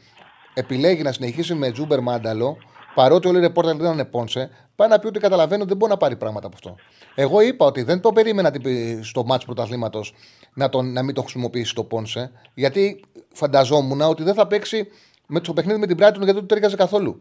επιλέγει 0.55 1.03
να 1.03 1.13
συνεχίσει 1.13 1.55
με 1.55 1.71
Τζούμπερ 1.71 2.01
Μάνταλο, 2.01 2.57
παρότι 2.95 3.29
όλοι 3.29 3.39
οι 3.39 3.41
ρεπόρτερ 3.41 3.77
δεν 3.77 3.93
είναι 3.93 4.05
Πόνσε, 4.05 4.51
πάει 4.77 4.89
να 4.89 4.99
πει 4.99 5.07
ότι 5.07 5.19
καταλαβαίνω 5.19 5.61
ότι 5.61 5.69
δεν 5.69 5.77
μπορεί 5.77 5.91
να 5.93 5.97
πάρει 5.99 6.17
πράγματα 6.17 6.47
από 6.47 6.57
αυτό. 6.57 6.77
Εγώ 7.15 7.41
είπα 7.41 7.67
ότι 7.67 7.83
δεν 7.83 8.01
το 8.01 8.13
περίμενα 8.13 8.51
την- 8.51 9.05
στο 9.05 9.25
μάτς 9.25 9.45
πρωταθλήματος 9.45 10.15
να, 10.55 10.69
τον, 10.69 10.93
να 10.93 11.03
μην 11.03 11.15
το 11.15 11.21
χρησιμοποιήσει 11.23 11.75
το 11.75 11.85
Πόνσε, 11.85 12.31
γιατί 12.55 13.05
φανταζόμουν 13.33 14.01
ότι 14.01 14.23
δεν 14.23 14.35
θα 14.35 14.47
παίξει 14.47 14.89
με 15.27 15.41
το 15.41 15.53
παιχνίδι 15.53 15.79
με 15.79 15.87
την 15.87 15.97
Brighton 15.97 16.01
γιατί 16.17 16.25
δεν 16.25 16.35
του 16.35 16.47
ταιριάζει 16.47 16.77
καθόλου. 16.77 17.21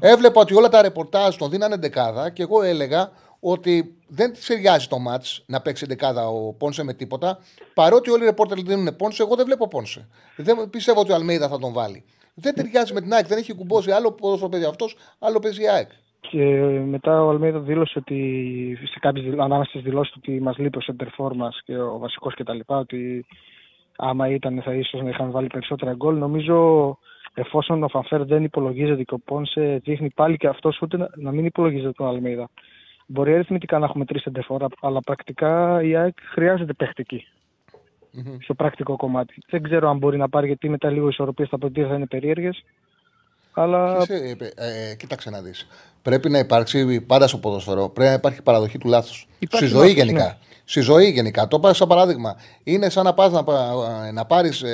Έβλεπα 0.00 0.40
ότι 0.40 0.54
όλα 0.54 0.68
τα 0.68 0.82
ρεπορτάζ 0.82 1.36
τον 1.36 1.50
δίνανε 1.50 1.76
δεκάδα 1.76 2.30
και 2.30 2.42
εγώ 2.42 2.62
έλεγα 2.62 3.10
ότι 3.40 3.94
δεν 4.08 4.32
τη 4.32 4.46
ταιριάζει 4.46 4.86
το 4.86 4.98
μάτς 4.98 5.42
να 5.46 5.60
παίξει 5.60 5.86
δεκάδα 5.86 6.28
ο 6.28 6.52
Πόνσε 6.52 6.82
με 6.82 6.92
τίποτα. 6.94 7.38
Παρότι 7.74 8.10
όλοι 8.10 8.22
οι 8.22 8.26
ρεπόρτερ 8.26 8.58
δίνουν 8.60 8.96
Πόνσε, 8.96 9.22
εγώ 9.22 9.34
δεν 9.36 9.44
βλέπω 9.44 9.68
Πόνσε. 9.68 10.08
Δεν 10.36 10.70
πιστεύω 10.70 11.00
ότι 11.00 11.12
ο 11.12 11.14
Αλμέιδα 11.14 11.48
θα 11.48 11.58
τον 11.58 11.72
βάλει. 11.72 12.04
Δεν 12.40 12.54
ταιριάζει 12.54 12.92
με 12.92 13.00
την 13.00 13.12
ΑΕΚ, 13.12 13.26
δεν 13.26 13.38
έχει 13.38 13.54
κουμπώσει 13.54 13.90
άλλο 13.90 14.12
πόσο 14.12 14.48
παίζει 14.48 14.66
αυτός, 14.66 14.96
άλλο 15.18 15.38
παίζει 15.38 15.62
η 15.62 15.68
ΑΕΚ. 15.68 15.88
Και 16.20 16.44
μετά 16.86 17.24
ο 17.24 17.28
Αλμέιδα 17.28 17.58
δήλωσε 17.58 17.98
ότι 17.98 18.78
σε 18.92 18.98
κάποιες, 18.98 19.24
δηλ- 19.24 19.40
ανάμεσα 19.40 19.70
στις 19.70 19.82
δηλώσεις 19.82 20.12
του 20.12 20.20
ότι 20.22 20.40
μας 20.40 20.58
λείπει 20.58 20.78
ο 20.78 20.80
center 20.86 21.32
μας 21.34 21.62
και 21.64 21.78
ο 21.78 21.98
βασικός 21.98 22.34
και 22.34 22.44
τα 22.44 22.54
λοιπά, 22.54 22.78
ότι 22.78 23.26
άμα 23.96 24.28
ήταν 24.28 24.62
θα 24.64 24.74
ίσως 24.74 25.02
να 25.02 25.08
είχαν 25.08 25.30
βάλει 25.30 25.46
περισσότερα 25.46 25.92
γκολ. 25.94 26.16
Νομίζω 26.18 26.98
εφόσον 27.34 27.82
ο 27.82 27.88
Φανφέρ 27.88 28.24
δεν 28.24 28.44
υπολογίζεται 28.44 29.02
και 29.02 29.14
ο 29.14 29.18
Πόνσε 29.18 29.80
δείχνει 29.84 30.10
πάλι 30.10 30.36
και 30.36 30.46
αυτός 30.46 30.80
ούτε 30.82 30.96
να, 30.96 31.08
να 31.14 31.32
μην 31.32 31.44
υπολογίζεται 31.44 31.92
τον 31.92 32.06
Αλμέιδα. 32.06 32.48
Μπορεί 33.06 33.34
αριθμητικά 33.34 33.78
να 33.78 33.84
έχουμε 33.84 34.04
τρεις 34.04 34.26
center 34.30 34.66
αλλά 34.80 35.00
πρακτικά 35.00 35.82
η 35.82 35.96
ΑΕΚ 35.96 36.16
χρειάζεται 36.32 36.72
παιχτική. 36.72 37.26
Στο 38.42 38.54
πρακτικό 38.54 38.96
κομμάτι. 38.96 39.34
Δεν 39.50 39.62
ξέρω 39.62 39.88
αν 39.90 39.98
μπορεί 39.98 40.16
να 40.18 40.28
πάρει 40.28 40.46
γιατί 40.46 40.68
μετά 40.68 40.90
λίγο 40.90 41.04
οι 41.06 41.08
ισορροπίες 41.12 41.48
στα 41.48 41.58
πρωτεία 41.58 41.86
θα 41.88 41.94
είναι 41.94 42.06
περίεργες. 42.06 42.64
Αλλά 43.52 43.96
Και 43.98 44.04
σε- 44.04 44.52
ε, 44.54 44.90
ε, 44.90 44.94
κοίταξε 44.94 45.30
να 45.30 45.40
δεις. 45.40 45.66
Πρέπει 46.02 46.30
να 46.30 46.38
υπάρξει 46.38 47.00
πάντα 47.00 47.26
στο 47.26 47.38
ποδοσφαιρό. 47.38 47.88
Πρέπει 47.88 48.10
να 48.10 48.16
υπάρχει 48.16 48.42
παραδοχή 48.42 48.78
του 48.78 48.88
λάθους. 48.88 49.16
Στη 49.18 49.28
Υπάρχει 49.38 49.66
ζωή 49.66 49.78
λάθος, 49.80 49.94
γενικά. 49.94 50.24
ναι. 50.24 50.36
Στη 50.64 50.80
ζωή 50.80 51.10
γενικά. 51.10 51.48
Το 51.48 51.60
πάρω 51.60 51.74
σαν 51.74 51.88
παράδειγμα. 51.88 52.36
Είναι 52.64 52.88
σαν 52.88 53.04
να 53.04 53.14
πας 53.14 53.32
να, 53.32 53.44
πα- 53.44 54.10
να 54.12 54.24
πάρεις 54.24 54.64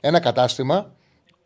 ένα 0.00 0.20
κατάστημα 0.20 0.92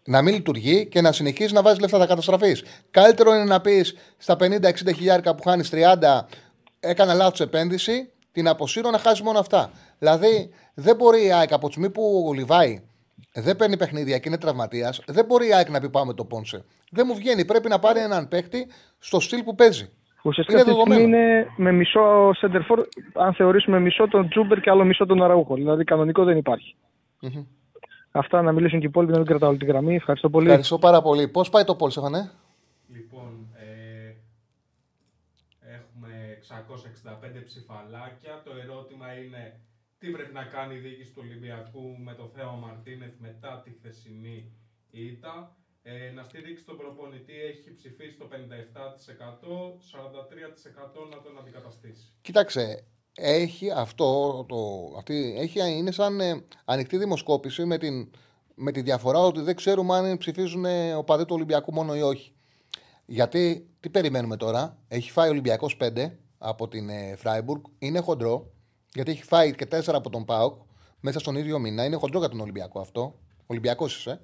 να 0.05 0.23
μην 0.23 0.35
λειτουργεί 0.35 0.87
και 0.87 1.01
να 1.01 1.13
συνεχίσει 1.13 1.53
να 1.55 1.63
βάζεις 1.63 1.81
λεφτά 1.81 1.99
θα 1.99 2.07
καταστραφείς. 2.07 2.65
Καλύτερο 2.91 3.35
είναι 3.35 3.45
να 3.45 3.61
πεις 3.61 3.95
στα 4.19 4.37
50-60 4.37 4.93
χιλιάρικα 4.95 5.35
που 5.35 5.43
χάνεις 5.43 5.71
30, 5.71 6.27
έκανα 6.81 7.15
λάθος 7.15 7.41
επένδυση, 7.41 8.11
την 8.33 8.49
αποσύρω 8.49 8.91
να 8.91 8.99
χάσει 8.99 9.23
μόνο 9.23 9.39
αυτά. 9.39 9.71
Δηλαδή, 9.99 10.51
δεν 10.79 10.97
μπορεί 10.97 11.25
η 11.27 11.33
ΑΕΚ 11.33 11.53
από 11.53 11.67
τη 11.67 11.73
στιγμή 11.73 11.91
που 11.91 12.25
ο 12.29 12.33
Λιβάη 12.33 12.81
δεν 13.33 13.57
παίρνει 13.57 13.77
παιχνίδια 13.77 14.19
και 14.19 14.29
είναι 14.29 14.39
τραυματίας, 14.39 15.03
δεν 15.07 15.25
μπορεί 15.25 15.49
η 15.49 15.55
ΑΕΚ 15.55 15.71
να 15.71 15.81
πει 15.81 15.91
πάμε 15.91 16.15
το 16.15 16.25
Πόνσε. 16.25 16.65
Δεν 16.91 17.05
μου 17.09 17.15
βγαίνει. 17.15 17.45
Πρέπει 17.45 17.69
να 17.69 17.79
πάρει 17.79 18.01
έναν 18.01 18.29
παίχτη 18.29 18.67
στο 18.99 19.21
στυλ 19.21 19.43
που 19.43 19.55
παίζει. 19.55 19.91
ουσιαστικά 20.23 20.61
Είναι 20.61 20.71
αυτή 20.71 20.85
τη 20.85 20.91
στιγμή 20.91 21.07
δεδομένο. 21.07 21.27
είναι 21.27 21.47
με 21.57 21.73
μισό 21.73 22.31
center 22.31 22.61
for, 22.69 22.85
αν 23.15 23.35
θεωρήσουμε 23.35 23.81
μισό 23.81 24.09
τον 24.09 24.29
Τζούμπερ 24.29 24.61
και 24.61 24.71
άλλο 24.71 24.85
μισό 24.85 25.07
τον 25.07 25.23
Αραούχο. 25.23 25.55
Δηλαδή 25.55 25.85
κανονικό 25.85 26.25
δεν 26.25 26.37
υπάρχει. 26.37 26.77
Μμμ. 27.21 27.45
Αυτά 28.11 28.43
να 28.43 28.53
μιλήσουν 28.53 28.79
και 28.79 28.85
οι 28.87 28.89
υπόλοιποι, 28.89 29.13
να 29.13 29.19
μην 29.19 29.27
κρατάω 29.27 29.49
όλη 29.49 29.59
τη 29.59 29.65
γραμμή. 29.65 29.95
Ευχαριστώ 29.95 30.31
πολύ. 30.31 30.47
Ευχαριστώ 30.47 30.79
πάρα 30.79 31.03
πολύ. 31.03 31.29
Πώς 31.29 31.49
πάει 31.51 31.65
το 31.65 31.75
Πολ, 31.75 31.91
Στέφανε; 31.91 32.31
Λοιπόν, 32.93 33.47
ε, 33.55 34.15
έχουμε 35.77 36.39
665 36.41 37.43
ψηφαλάκια. 37.45 38.43
Το 38.45 38.51
ερώτημα 38.65 39.07
είναι 39.25 39.61
τι 39.99 40.11
πρέπει 40.11 40.33
να 40.33 40.45
κάνει 40.45 40.75
η 40.75 40.79
διοίκηση 40.79 41.13
του 41.13 41.23
Ολυμπιακού 41.25 41.99
με 41.99 42.15
το 42.15 42.31
θέμα 42.35 42.53
Μαρτίνεθ 42.53 43.15
μετά 43.19 43.61
τη 43.65 43.71
χθεσινή 43.71 44.53
ήττα; 44.91 45.57
Ε, 45.83 46.11
να 46.11 46.23
στηρίξει 46.23 46.65
τον 46.65 46.77
προπονητή 46.77 47.33
έχει 47.33 47.75
ψηφίσει 47.75 48.17
το 48.17 48.29
57%, 48.29 49.79
43% 49.91 51.09
να 51.11 51.21
τον 51.23 51.39
αντικαταστήσει. 51.39 52.13
Κοίταξε, 52.21 52.87
έχει 53.17 53.71
αυτό 53.71 54.45
το. 54.49 54.57
Αυτή, 54.99 55.35
έχει, 55.39 55.77
είναι 55.77 55.91
σαν 55.91 56.21
ε, 56.21 56.45
ανοιχτή 56.65 56.97
δημοσκόπηση 56.97 57.65
με, 57.65 57.79
την, 57.79 58.11
με 58.55 58.73
τη 58.73 58.81
διαφορά 58.83 59.19
ότι 59.19 59.41
δεν 59.41 59.57
ξέρουμε 59.57 59.97
αν 59.97 60.17
ψηφίζουν 60.17 60.65
ε, 60.65 60.95
οπαδοί 60.95 61.25
του 61.25 61.35
Ολυμπιακού 61.35 61.73
μόνο 61.73 61.97
ή 61.97 62.01
όχι. 62.01 62.35
Γιατί, 63.07 63.71
τι 63.81 63.91
περιμένουμε 63.91 64.37
τώρα, 64.37 64.79
έχει 64.89 65.11
φάει 65.11 65.29
ο 65.29 65.31
Ολυμπιακός 65.31 65.77
5 65.81 66.11
από 66.39 66.69
την 66.69 66.89
ε, 66.89 67.17
Φράιμπουργκ, 67.17 67.63
είναι 67.79 68.01
χοντρό, 68.01 68.56
γιατί 68.97 69.11
έχει 69.11 69.23
φάει 69.23 69.55
και 69.55 69.67
4 69.71 69.81
από 69.87 70.11
τον 70.11 70.25
ΠΑΟΚ 70.25 70.61
μέσα 71.01 71.19
στον 71.19 71.37
ίδιο 71.37 71.59
μήνα, 71.59 71.85
είναι 71.85 71.97
χοντρό 71.97 72.19
για 72.19 72.29
τον 72.29 72.41
Ολυμπιακό 72.41 72.81
αυτό. 72.81 73.19
Ολυμπιακός 73.47 73.97
είσαι. 73.97 74.21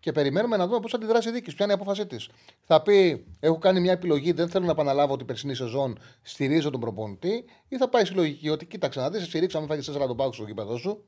Και 0.00 0.12
περιμένουμε 0.12 0.56
να 0.56 0.66
δούμε 0.66 0.80
πώς 0.80 0.90
θα 0.90 0.96
αντιδράσει 0.96 1.28
η 1.28 1.32
δίκης, 1.32 1.54
ποια 1.54 1.64
είναι 1.64 1.74
η 1.74 1.76
απόφασή 1.80 2.06
της. 2.06 2.28
Θα 2.64 2.82
πει: 2.82 3.26
Έχω 3.40 3.58
κάνει 3.58 3.80
μια 3.80 3.92
επιλογή, 3.92 4.32
δεν 4.32 4.48
θέλω 4.48 4.64
να 4.64 4.70
επαναλάβω 4.70 5.16
την 5.16 5.26
περσινή 5.26 5.54
σεζόν, 5.54 5.98
στηρίζω 6.22 6.70
τον 6.70 6.80
προπονητή, 6.80 7.44
ή 7.68 7.76
θα 7.76 7.88
πάει 7.88 8.04
στη 8.04 8.14
λογική 8.14 8.48
ότι 8.48 8.66
κοίταξε 8.66 9.00
να 9.00 9.10
δεις, 9.10 9.20
σε 9.20 9.26
στηρίξαμε, 9.26 9.66
φάγει 9.66 9.82
4 9.92 10.06
τον 10.06 10.16
πάγο 10.16 10.32
στο 10.32 10.44
γήπεδο 10.44 10.76
σου. 10.76 11.04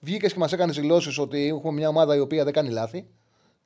Βγήκες 0.00 0.32
και 0.32 0.38
μας 0.38 0.52
έκανες 0.52 0.76
δηλώσεις 0.76 1.18
ότι 1.18 1.46
έχουμε 1.46 1.72
μια 1.72 1.88
ομάδα 1.88 2.16
η 2.16 2.20
οποία 2.20 2.44
δεν 2.44 2.52
κάνει 2.52 2.70
λάθη 2.70 3.08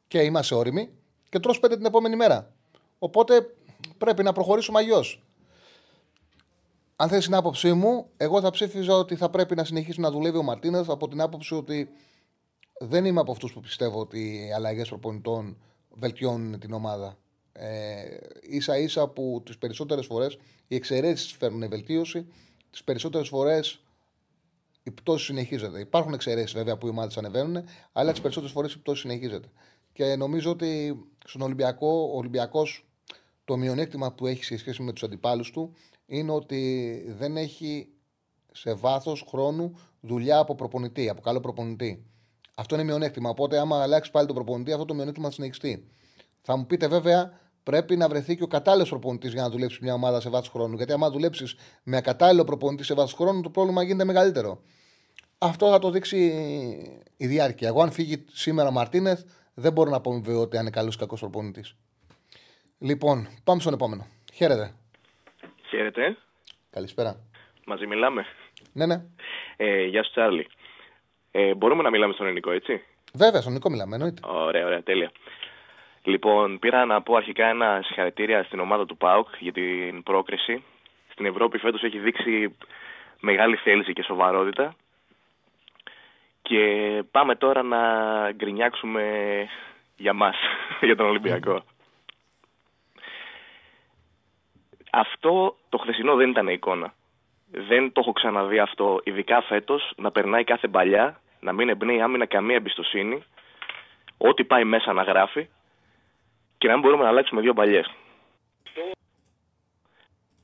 και 0.09 0.21
είμαστε 0.23 0.55
όριμοι 0.55 0.89
και 1.29 1.39
τρως 1.39 1.61
πέντε 1.61 1.77
την 1.77 1.85
επόμενη 1.85 2.17
μέρα. 2.17 2.53
Οπότε 2.99 3.55
πρέπει 3.99 4.23
να 4.23 4.33
προχωρήσουμε 4.33 4.79
αλλιώς. 4.79 5.23
Αν 6.97 7.09
θες 7.09 7.25
την 7.25 7.35
άποψή 7.35 7.73
μου, 7.73 8.11
εγώ 8.17 8.41
θα 8.41 8.51
ψήφιζα 8.51 8.97
ότι 8.97 9.17
θα 9.17 9.31
πρέπει 9.31 9.55
να 9.55 9.65
συνεχίσει 9.65 10.01
να 10.01 10.11
δουλεύει 10.11 10.37
ο 10.37 10.43
Μαρτίνεθ 10.43 10.91
από 10.91 11.09
την 11.09 11.21
άποψη 11.21 11.55
ότι 11.55 11.89
δεν 12.79 13.05
είμαι 13.05 13.21
από 13.21 13.33
αυτούς 13.33 13.53
που 13.53 13.61
πιστεύω 13.61 14.01
ότι 14.01 14.47
οι 14.47 14.53
αλλαγές 14.53 14.89
προπονητών 14.89 15.57
βελτιώνουν 15.91 16.59
την 16.59 16.73
ομάδα. 16.73 17.17
Ε, 17.53 18.03
ίσα 18.41 18.79
ίσα 18.79 19.09
που 19.09 19.43
τις 19.45 19.59
περισσότερες 19.59 20.07
φορές 20.07 20.39
οι 20.69 20.75
εξαιρέσεις 20.75 21.33
φέρνουν 21.33 21.69
βελτίωση, 21.69 22.27
τις 22.71 22.85
περισσότερες 22.85 23.29
φορές 23.29 23.81
η 24.83 24.91
πτώση 24.91 25.25
συνεχίζεται. 25.25 25.81
Υπάρχουν 25.81 26.13
εξαιρέσεις 26.13 26.53
βέβαια 26.53 26.79
που 26.79 26.87
οι 26.87 26.91
ομάδες 26.91 27.17
ανεβαίνουν, 27.17 27.65
αλλά 27.93 28.11
τις 28.11 28.21
περισσότερες 28.21 28.55
φορές 28.55 28.73
η 28.73 28.79
πτώση 28.79 29.01
συνεχίζεται. 29.01 29.49
Και 29.93 30.17
νομίζω 30.17 30.51
ότι 30.51 31.01
στον 31.25 31.41
Ολυμπιακό, 31.41 32.11
ο 32.13 32.17
Ολυμπιακός 32.17 32.87
το 33.45 33.57
μειονέκτημα 33.57 34.13
που 34.13 34.27
έχει 34.27 34.45
σε 34.45 34.57
σχέση 34.57 34.83
με 34.83 34.93
τους 34.93 35.03
αντιπάλους 35.03 35.51
του 35.51 35.75
είναι 36.13 36.33
ότι 36.33 37.05
δεν 37.19 37.37
έχει 37.37 37.89
σε 38.53 38.75
βάθος 38.75 39.25
χρόνου 39.29 39.79
δουλειά 40.01 40.39
από 40.39 40.55
προπονητή, 40.55 41.09
από 41.09 41.21
καλό 41.21 41.41
προπονητή. 41.41 42.05
Αυτό 42.55 42.75
είναι 42.75 42.85
μειονέκτημα. 42.85 43.31
Οπότε, 43.31 43.59
άμα 43.59 43.83
αλλάξει 43.83 44.11
πάλι 44.11 44.27
τον 44.27 44.35
προπονητή, 44.35 44.73
αυτό 44.73 44.85
το 44.85 44.95
μειονέκτημα 44.95 45.27
θα 45.27 45.33
συνεχιστεί. 45.33 45.89
Θα 46.43 46.57
μου 46.57 46.67
πείτε 46.67 46.89
βέβαια, 46.89 47.39
πρέπει 47.63 47.97
να 47.97 48.09
βρεθεί 48.09 48.37
και 48.37 48.43
ο 48.43 48.47
κατάλληλος 48.47 48.89
προπονητής 48.89 49.33
για 49.33 49.43
να 49.43 49.51
δουλέψει 49.51 49.79
μια 49.83 49.95
ομάδα 49.95 50.21
σε 50.21 50.29
βάθος 50.29 50.49
χρόνου. 50.49 50.77
Γιατί 50.77 50.93
άμα 50.93 51.11
δουλέψεις 51.11 51.55
με 51.83 51.97
ακατάλληλο 51.97 52.45
προπονητή 52.45 52.85
σε 52.85 52.95
βάθος 52.95 53.13
χρόνου, 53.13 53.41
το 53.41 53.51
πρόβλημα 53.51 53.83
γίνεται 53.83 54.05
μεγαλύτερο. 54.05 54.63
Αυτό 55.39 55.71
θα 55.71 55.79
το 55.79 55.91
δείξει 55.91 56.19
η 57.17 57.27
διάρκεια. 57.27 57.69
Εγώ, 57.69 57.83
αν 57.83 57.91
φύγει 57.91 58.25
σήμερα 58.33 58.69
ο 58.69 58.73
Μαρτίνεθ, 58.73 59.23
δεν 59.55 59.73
μπορώ 59.73 59.91
να 59.91 60.01
πω 60.01 60.13
με 60.13 60.21
βεβαιότητα 60.21 60.57
αν 60.57 60.63
είναι 60.63 60.71
καλός 60.71 60.95
ή 60.95 60.99
κακός 60.99 61.21
προπονητής. 61.21 61.77
Λοιπόν, 62.79 63.29
πάμε 63.45 63.61
στον 63.61 63.73
επόμενο. 63.73 64.07
Χαίρετε. 64.33 64.75
Χαίρετε. 65.73 66.17
Καλησπέρα. 66.71 67.17
Μαζί 67.67 67.87
μιλάμε. 67.87 68.27
Ναι, 68.73 68.87
ναι. 68.87 69.03
Ε, 69.57 69.85
γεια 69.85 70.05
σου, 70.05 70.11
Τσάρλι. 70.11 70.47
Ε, 71.31 71.55
μπορούμε 71.55 71.83
να 71.83 71.91
μιλάμε 71.91 72.13
στον 72.13 72.27
ελληνικό, 72.27 72.51
έτσι; 72.51 72.83
Βέβαια, 73.15 73.41
στον 73.41 73.53
Νικό 73.53 73.71
μιλάμε, 73.71 73.95
εννοείται. 73.95 74.21
Ωραία, 74.25 74.67
ωραία, 74.67 74.83
τέλεια. 74.83 75.13
Λοιπόν, 76.03 76.59
πήρα 76.59 76.85
να 76.85 77.03
πω 77.03 77.15
αρχικά 77.15 77.47
ένα 77.47 77.81
συγχαρητήρια 77.85 78.43
στην 78.43 78.61
ομάδα 78.61 78.87
του 78.87 78.97
ΠΑΟΚ 78.97 79.29
για 79.39 79.53
την 79.53 80.03
πρόκριση. 80.03 80.65
Στην 81.13 81.27
Ευρώπη 81.27 81.59
φέτος 81.59 81.83
έχει 81.83 81.99
δείξει 81.99 82.57
μεγάλη 83.21 83.57
θέληση 83.57 83.93
και 83.93 84.03
σοβαρότητα. 84.03 84.75
Και 86.43 86.63
πάμε 87.11 87.37
τώρα 87.37 87.63
να 87.63 87.81
γκρινιάξουμε 88.33 89.05
για 89.97 90.13
μας, 90.13 90.37
για 90.89 90.97
τον 90.97 91.07
Ολυμπιακό. 91.07 91.65
Αυτό 94.95 95.57
το 95.69 95.79
χθεσινό 95.79 96.15
δεν 96.15 96.31
ήταν 96.31 96.49
εικόνα. 96.49 96.95
Δεν 97.51 97.93
το 97.93 98.01
έχω 98.01 98.13
ξαναδεί 98.13 98.59
αυτό, 98.59 99.01
ειδικά 99.05 99.43
φέτος, 99.43 99.93
να 99.97 100.11
περνάει 100.11 100.45
κάθε 100.45 100.69
παλιά, 100.69 101.21
να 101.41 101.53
μην 101.53 101.69
εμπνέει 101.69 102.01
άμυνα 102.01 102.27
καμία 102.27 102.57
εμπιστοσύνη, 102.57 103.25
ό,τι 104.17 104.45
πάει 104.45 104.65
μέσα 104.65 104.93
να 104.93 105.03
γράφει 105.03 105.49
και 106.59 106.67
να 106.67 106.73
μην 106.73 106.83
μπορούμε 106.83 107.03
να 107.03 107.09
αλλάξουμε 107.09 107.41
δύο 107.41 107.55
παλιές. 107.55 107.95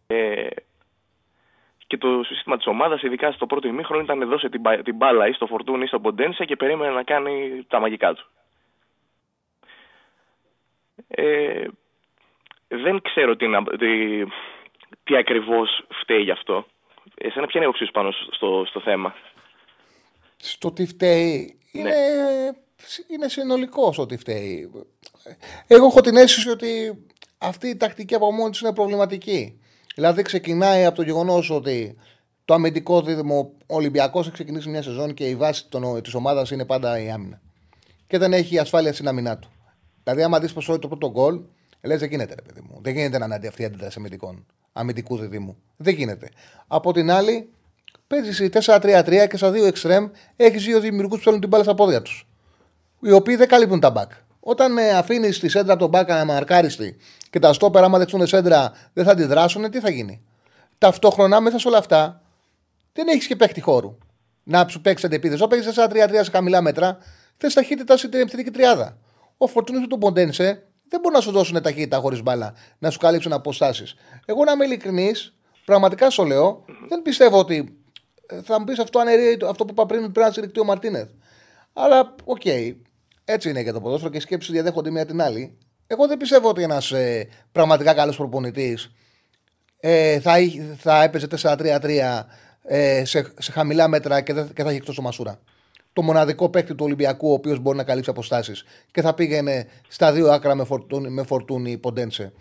Ε, 0.06 0.48
και 1.86 1.98
το 1.98 2.22
σύστημα 2.24 2.56
της 2.56 2.66
ομάδας, 2.66 3.02
ειδικά 3.02 3.32
στο 3.32 3.46
πρώτο 3.46 3.68
ημίχρονο, 3.68 4.02
ήταν 4.02 4.28
δώσε 4.28 4.48
την, 4.48 4.60
μπα- 4.60 4.82
την 4.82 4.96
μπάλα 4.96 5.28
ή 5.28 5.32
στο 5.32 5.46
Φορτούνι 5.46 5.82
ή 5.82 5.86
στο 5.86 6.00
Ποντένσε 6.00 6.44
και 6.44 6.56
περίμενε 6.56 6.92
να 6.92 7.02
κάνει 7.02 7.64
τα 7.68 7.80
μαγικά 7.80 8.14
του. 8.14 8.26
Ε, 11.08 11.66
δεν 12.68 13.00
ξέρω 13.02 13.36
τι, 13.36 13.46
να- 13.46 13.62
τι, 13.64 14.24
τι 15.04 15.16
ακριβώς 15.16 15.86
φταίει 16.02 16.22
γι' 16.22 16.30
αυτό. 16.30 16.66
Εσένα 17.14 17.46
ποια 17.46 17.60
είναι 17.60 17.64
η 17.64 17.68
όψη 17.68 17.84
σου 17.84 17.90
πάνω 17.92 18.10
στο, 18.30 18.64
στο 18.68 18.80
θέμα; 18.80 19.14
στο 20.36 20.72
τι 20.72 20.86
φταίει. 20.86 21.58
Είναι, 21.72 21.94
είναι 23.06 23.28
συνολικό 23.28 23.94
ότι 23.96 24.16
φταίει. 24.16 24.70
Εγώ 25.66 25.86
έχω 25.86 26.00
την 26.00 26.16
αίσθηση 26.16 26.50
ότι 26.50 27.04
αυτή 27.38 27.68
η 27.68 27.76
τακτική 27.76 28.14
από 28.14 28.32
μόνη 28.32 28.50
της 28.50 28.60
είναι 28.60 28.74
προβληματική. 28.74 29.60
Δηλαδή 29.94 30.22
ξεκινάει 30.22 30.84
από 30.84 30.96
το 30.96 31.02
γεγονός 31.02 31.50
ότι 31.50 31.98
το 32.44 32.54
αμυντικό 32.54 33.02
δίδυμο 33.02 33.52
ο 33.66 33.74
Ολυμπιακός 33.74 34.24
έχει 34.24 34.34
ξεκινήσει 34.34 34.68
μια 34.68 34.82
σεζόν 34.82 35.14
και 35.14 35.24
η 35.24 35.36
βάση 35.36 35.68
της 36.02 36.14
ομάδας 36.14 36.50
είναι 36.50 36.66
πάντα 36.66 37.00
η 37.00 37.10
άμυνα. 37.10 37.40
Και 38.06 38.18
δεν 38.18 38.32
έχει 38.32 38.58
ασφάλεια 38.58 38.92
στην 38.92 39.08
άμυνά 39.08 39.38
του. 39.38 39.48
Δηλαδή, 40.02 40.22
άμα 40.22 40.40
δεις 40.40 40.52
πως 40.52 40.64
το 40.66 40.88
πρώτο 40.88 41.10
γκολ, 41.10 41.40
λες 41.82 42.00
δεν 42.00 42.08
γίνεται, 42.08 42.34
ρε 42.34 42.42
παιδί 42.42 42.60
μου. 42.60 42.78
Δεν 42.82 42.94
γίνεται 42.94 43.18
να 43.18 43.24
είναι 43.24 43.34
αντί 43.34 43.46
αυτή 43.46 43.62
η 43.62 43.64
αντίδραση 43.64 43.96
αμυντικών. 43.98 44.46
Αμυντικούς 44.72 45.20
διδήμου. 45.20 45.56
Δεν 45.76 45.94
γίνεται. 45.94 46.28
Από 46.66 46.92
την 46.92 47.10
άλλη, 47.10 47.50
παίζεις 48.06 48.50
4-3-3 48.52 49.26
και 49.28 49.36
στα 49.36 49.50
δύο 49.50 49.64
εξτρέμ 49.64 50.08
έχεις 50.36 50.64
δύο 50.64 50.80
δημιουργούς 50.80 51.18
που 51.18 51.24
θέλουν 51.24 51.40
την 51.40 51.48
μπάλα 51.48 51.64
στα 51.64 51.74
πόδια 51.74 52.02
τους. 52.02 52.28
Οι 53.00 53.12
οποίοι 53.12 53.36
δεν 53.36 53.48
καλύπτουν 53.48 53.80
τα 53.80 53.90
μπακ. 53.90 54.10
Όταν 54.40 54.78
ε, 54.78 54.90
αφήνεις 54.90 55.38
τη 55.38 55.48
σέντρα 55.48 55.72
από 55.72 55.80
τον 55.82 55.90
μπακ 55.90 56.10
αναμαρκάριστη 56.10 56.96
και 57.30 57.38
τα 57.38 57.52
στόπερα, 57.52 57.86
άμα 57.86 57.98
δεχτούν 57.98 58.26
σέντρα, 58.26 58.72
δεν 58.92 59.04
θα 59.04 59.10
αντιδράσουν, 59.10 59.70
τι 59.70 59.80
θα 59.80 59.90
γίνει. 59.90 60.22
Ταυτόχρονα 60.78 61.40
μέσα 61.40 61.58
σε 61.58 61.68
όλα 61.68 61.78
αυτά 61.78 62.22
δεν 62.92 63.08
έχεις 63.08 63.26
και 63.26 63.36
παίχτη 63.36 63.60
χώρου. 63.60 63.98
Να 64.42 64.68
σου 64.68 64.80
παίξει 64.80 65.06
αντεπίδε. 65.06 65.34
Όταν 65.34 65.48
παίξει 65.48 65.70
4-3-3 65.74 66.20
σε 66.22 66.30
χαμηλά 66.30 66.60
μέτρα, 66.60 66.98
θες 67.36 67.54
ταχύτητα 67.54 67.96
στην 67.96 68.14
επιθετική 68.14 68.50
τριάδα. 68.50 68.98
Ο 69.36 69.46
Φορτούνης 69.46 69.86
του 69.86 69.98
Ποντένσε 69.98 70.67
δεν 70.88 71.00
μπορεί 71.00 71.14
να 71.14 71.20
σου 71.20 71.30
δώσουν 71.30 71.62
ταχύτητα 71.62 71.96
χωρίς 71.98 72.22
μπάλα, 72.22 72.54
να 72.78 72.90
σου 72.90 72.98
καλύψουν 72.98 73.32
αποστάσεις. 73.32 73.94
Εγώ 74.26 74.44
να 74.44 74.52
είμαι 74.52 74.64
ειλικρινής, 74.64 75.34
πραγματικά 75.64 76.10
σου 76.10 76.24
λέω, 76.24 76.64
δεν 76.88 77.02
πιστεύω 77.02 77.38
ότι 77.38 77.78
ε, 78.26 78.42
θα 78.42 78.58
μου 78.58 78.64
πεις 78.64 78.78
αυτό 78.78 78.98
αναιρεί 78.98 79.36
το- 79.36 79.48
αυτό 79.48 79.64
που 79.64 79.70
είπα 79.72 79.86
πριν, 79.86 80.00
πρέπει 80.00 80.20
να 80.26 80.30
στηριχτεί 80.30 80.60
ο 80.60 80.64
Μαρτίνεθ. 80.64 81.08
Αλλά 81.72 82.14
οκ, 82.24 82.42
έτσι 83.24 83.48
είναι 83.50 83.60
για 83.60 83.72
το 83.72 83.80
ποδόσφαιρο 83.80 84.10
και 84.10 84.16
οι 84.16 84.20
σκέψεις 84.20 84.52
διαδέχονται 84.52 84.90
μία 84.90 85.06
την 85.06 85.20
άλλη. 85.22 85.58
Εγώ 85.86 86.06
δεν 86.06 86.16
πιστεύω 86.16 86.48
ότι 86.48 86.62
ένας 86.62 86.92
ε, 86.92 87.28
πραγματικά 87.52 87.94
καλός 87.94 88.16
προπονητής 88.16 88.90
ε, 89.80 90.20
θα, 90.20 90.38
εί- 90.38 90.74
θα 90.78 91.02
έπαιζε 91.02 91.26
4-3-3 91.42 92.22
ε, 92.62 93.04
σε, 93.04 93.32
σε 93.38 93.52
χαμηλά 93.52 93.88
μέτρα 93.88 94.20
και, 94.20 94.32
δεν- 94.32 94.52
και 94.52 94.62
θα 94.62 94.68
είχε 94.68 94.78
εκτός 94.78 94.94
το 94.94 95.02
Μασούρα. 95.02 95.40
Το 95.98 96.04
μοναδικό 96.04 96.48
παίκτη 96.48 96.74
του 96.74 96.84
Ολυμπιακού, 96.84 97.30
ο 97.30 97.32
οποίος 97.32 97.58
μπορεί 97.58 97.76
να 97.76 97.84
καλύψει 97.84 98.10
αποστάσεις 98.10 98.64
και 98.90 99.02
θα 99.02 99.14
πήγαινε 99.14 99.66
στα 99.88 100.12
δύο 100.12 100.30
άκρα 100.30 100.54
με 100.54 100.64
Φορτούνη, 100.64 101.08
με 101.08 101.22
Φορτούνη 101.22 101.78
Ποντένσε. 101.78 102.32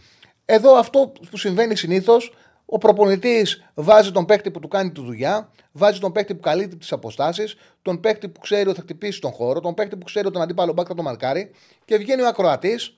Εδώ 0.45 0.75
αυτό 0.75 1.11
που 1.29 1.37
συμβαίνει 1.37 1.75
συνήθως, 1.75 2.33
ο 2.65 2.77
προπονητής 2.77 3.69
βάζει 3.73 4.11
τον 4.11 4.25
παίκτη 4.25 4.51
που 4.51 4.59
του 4.59 4.67
κάνει 4.67 4.91
τη 4.91 5.01
δουλειά, 5.01 5.51
βάζει 5.71 5.99
τον 5.99 6.11
παίκτη 6.11 6.35
που 6.35 6.39
καλύπτει 6.39 6.75
τις 6.75 6.91
αποστάσεις, 6.91 7.55
τον 7.81 7.99
παίκτη 7.99 8.27
που 8.27 8.39
ξέρει 8.39 8.67
ότι 8.67 8.77
θα 8.77 8.81
χτυπήσει 8.81 9.21
τον 9.21 9.31
χώρο, 9.31 9.59
τον 9.59 9.73
παίκτη 9.73 9.95
που 9.95 10.05
ξέρει 10.05 10.25
ότι 10.25 10.33
τον 10.33 10.43
αντίπαλο 10.43 10.73
μπακ 10.73 10.85
θα 10.87 10.93
τον 10.93 11.05
μαρκάρει 11.05 11.51
και 11.85 11.97
βγαίνει 11.97 12.21
ο 12.21 12.27
ακροατής, 12.27 12.96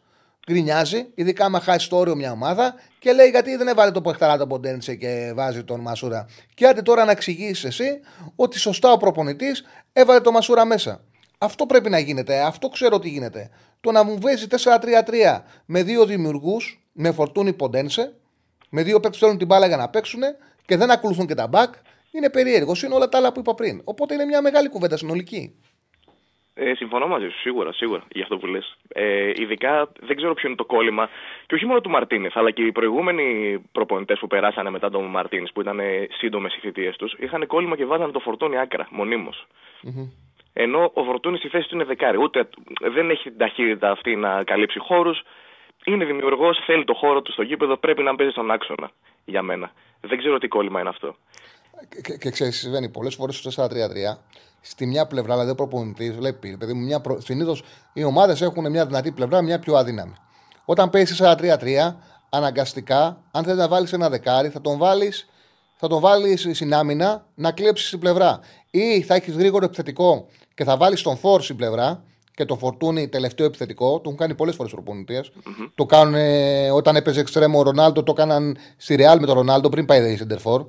γκρινιάζει, 0.50 1.08
ειδικά 1.16 1.45
άμα 1.45 1.60
χάσει 1.60 1.89
το 1.89 1.97
όριο 1.97 2.16
μια 2.16 2.32
ομάδα 2.32 2.76
και 3.00 3.14
λέει 3.14 3.30
γιατί 3.30 3.56
δεν 3.56 3.68
έβαλε 3.68 3.91
το 3.91 4.02
παιχταρά 4.02 4.38
τον 4.38 4.47
Ποντένσε 4.47 4.95
και 4.95 5.32
βάζει 5.36 5.64
τον 5.64 5.80
Μασούρα. 5.80 6.28
Και 6.54 6.68
άντε 6.68 6.82
τώρα 6.82 7.06
να 7.06 7.12
εξηγήσεις 7.12 7.64
εσύ 7.64 8.00
ότι 8.36 8.60
σωστά 8.60 8.91
ο 8.91 8.97
προπονητής 8.97 9.64
έβαλε 9.93 10.20
τον 10.20 10.34
Μασούρα 10.34 10.66
μέσα. 10.66 11.04
Αυτό 11.38 11.66
πρέπει 11.66 11.89
να 11.89 12.00
γίνεται. 12.00 12.39
Αυτό 12.41 12.68
ξέρω 12.68 12.95
ότι 12.95 13.10
γίνεται. 13.10 13.50
Το 13.82 13.91
να 13.91 14.04
μου 14.04 14.18
βάζει 14.22 14.47
4-3-3 14.50 15.41
με 15.66 15.84
δύο 15.84 16.06
δημιουργούς, 16.06 16.88
με 16.91 17.12
φορτούνι 17.12 17.54
Ποντένσε, 17.54 18.14
με 18.70 18.84
δύο 18.84 19.00
παίκτες 19.00 19.20
που 19.20 19.24
θέλουν 19.26 19.38
την 19.38 19.47
μπάλα 19.47 19.68
για 19.68 19.78
να 19.78 19.89
παίξουν 19.89 20.22
και 20.66 20.78
δεν 20.78 20.91
ακολουθούν 20.91 21.28
και 21.28 21.36
τα 21.36 21.47
μπακ, 21.47 21.74
είναι 22.12 22.30
περίεργο. 22.30 22.74
Είναι 22.86 22.93
όλα 22.95 23.10
τα 23.10 23.18
άλλα 23.18 23.32
που 23.32 23.39
είπα 23.39 23.56
πριν. 23.56 23.82
Οπότε 23.84 24.14
είναι 24.14 24.26
μια 24.26 24.41
μεγάλη 24.41 24.70
κουβέντα 24.70 24.97
συνολική. 24.97 25.56
Ε, 26.62 26.74
συμφωνώ 26.76 27.07
μαζί 27.07 27.28
σου, 27.30 27.39
σίγουρα, 27.39 27.72
σίγουρα, 27.74 28.03
για 28.12 28.24
αυτό 28.24 28.38
που 28.38 28.45
λες. 28.45 28.78
Ε, 28.88 29.32
ειδικά 29.36 29.91
δεν 29.99 30.16
ξέρω 30.16 30.34
ποιο 30.34 30.47
είναι 30.47 30.57
το 30.57 30.66
κόλλημα 30.66 31.10
και 31.45 31.55
όχι 31.55 31.66
μόνο 31.66 31.82
του 31.82 31.89
Μαρτίνεθ, 31.89 32.38
αλλά 32.38 32.51
και 32.51 32.62
οι 32.62 32.72
προηγούμενοι 32.72 33.60
προπονητές 33.72 34.20
που 34.20 34.28
περάσανε 34.28 34.70
μετά 34.70 34.89
τον 34.89 35.03
Μαρτίνεθ, 35.03 35.49
που 35.53 35.62
ήταν 35.62 35.80
σύντομες 36.18 36.55
οι 36.55 36.60
θητείες 36.60 36.95
τους, 36.95 37.14
είχαν 37.20 37.47
κόλλημα 37.47 37.76
και 37.76 37.86
βάζανε 37.86 38.12
το 38.12 38.20
φορτώνει 38.20 38.57
άκρα, 38.57 38.88
μονίμως. 38.89 39.47
Ενώ 40.53 40.91
ο 40.93 41.03
Φορτούνης 41.03 41.39
στη 41.39 41.49
θέση 41.49 41.68
του 41.68 41.76
είναι 41.76 41.84
δεκάρι. 41.84 42.18
Ούτε, 42.18 42.49
δεν 42.82 43.10
έχει 43.10 43.24
την 43.24 43.38
ταχύτητα 43.38 43.91
αυτή 43.91 44.16
να 44.16 44.43
καλύψει 44.43 44.80
χώρους. 44.80 45.22
Είναι 45.86 46.05
δημιουργός, 46.05 46.62
θέλει 46.66 46.84
το 46.84 46.93
χώρο 46.93 47.22
του 47.22 47.32
στο 47.32 47.41
γήπεδο, 47.41 47.78
πρέπει 47.78 48.03
να 48.03 48.16
παίζει 48.16 48.32
στον 48.32 48.51
άξονα. 48.51 48.91
Για 49.26 49.41
μένα. 49.41 49.72
Δεν 50.01 50.18
ξέρω 50.18 50.38
τι 50.38 50.47
κόλλημα 50.47 50.80
είναι 50.80 50.89
αυτό. 50.89 51.16
Και, 52.01 52.17
και 52.17 52.30
ξέρεις, 52.30 52.57
συμβαίνει 52.57 52.89
πολλές 52.89 53.15
φορές 53.15 53.36
στο 53.36 53.65
4-3-3. 53.65 53.67
Στη 54.61 54.86
μια 54.86 55.07
πλευρά, 55.07 55.34
δηλαδή 55.34 55.51
ο 55.51 55.55
προπονητής 55.55 56.15
βλέπει, 56.15 56.57
παιδί 56.57 56.73
μου, 56.73 56.86
μια 56.86 56.99
προ... 56.99 57.21
συνήθως 57.21 57.63
οι 57.93 58.03
ομάδες 58.03 58.41
έχουν 58.41 58.69
μια 58.69 58.86
δυνατή 58.86 59.11
πλευρά, 59.11 59.41
μια 59.41 59.59
πιο 59.59 59.75
αδύναμη. 59.75 60.13
Όταν 60.65 60.89
παίζει 60.89 61.15
4-3-3, 61.19 61.95
αναγκαστικά, 62.30 63.21
αν 63.32 63.43
θέλει 63.43 63.57
να 63.57 63.67
βάλεις 63.67 63.93
ένα 63.93 64.09
δεκάρι, 64.09 64.49
θα 64.49 64.61
τον 64.61 64.77
βάλεις 64.77 65.27
θα 65.82 65.88
τον 65.88 65.99
βάλεις 65.99 66.47
στην 66.51 66.73
άμυνα 66.73 67.25
να 67.36 67.51
κλέψεις 67.51 67.88
στην 67.88 67.99
πλευρά. 67.99 68.39
Ή 68.69 69.01
θα 69.01 69.15
έχεις 69.15 69.36
γρήγορο 69.36 69.65
επιθετικό 69.65 70.27
και 70.53 70.63
θα 70.63 70.77
βάλεις 70.77 71.01
τον 71.01 71.17
φόρ 71.17 71.41
στην 71.41 71.55
πλευρά 71.55 72.03
και 72.36 72.45
το 72.45 72.55
φορτούνι 72.55 73.07
τελευταίο 73.07 73.45
επιθετικό. 73.45 73.93
Το 73.95 74.01
έχουν 74.05 74.17
κάνει 74.17 74.36
πολλές 74.36 74.55
φορές 74.55 74.71
προπονητές. 74.71 75.32
Το 75.75 75.86
κάνουν 75.86 76.13
ε, 76.15 76.71
όταν 76.71 76.95
έπαιζε 76.95 77.19
εξτρέμο 77.19 77.59
ο 77.59 77.61
Ρονάλντο, 77.61 78.03
το 78.03 78.11
έκαναν 78.17 78.57
στη 78.77 78.95
Ρεάλ 78.95 79.19
με 79.19 79.25
τον 79.25 79.36
Ρονάλντο 79.36 79.69
πριν 79.69 79.86
πάει 79.86 80.11
η 80.11 80.17
Σεντερφόρ. 80.17 80.65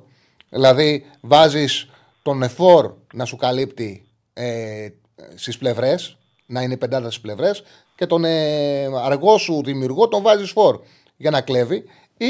Δηλαδή 0.53 1.05
βάζεις 1.21 1.89
τον 2.21 2.43
εφόρ 2.43 2.93
να 3.13 3.25
σου 3.25 3.35
καλύπτει 3.35 4.05
ε, 4.33 4.87
στις 5.35 5.57
πλευρές, 5.57 6.17
να 6.45 6.61
είναι 6.61 6.77
πεντάδα 6.77 7.09
στις 7.09 7.21
πλευρές, 7.21 7.63
και 7.95 8.05
τον 8.05 8.25
ε, 8.25 8.85
αργό 9.03 9.37
σου 9.37 9.63
δημιουργό 9.63 10.07
τον 10.07 10.21
βάζεις 10.21 10.51
φόρ 10.51 10.79
για 11.17 11.31
να 11.31 11.41
κλέβει. 11.41 11.83
Ή 12.17 12.27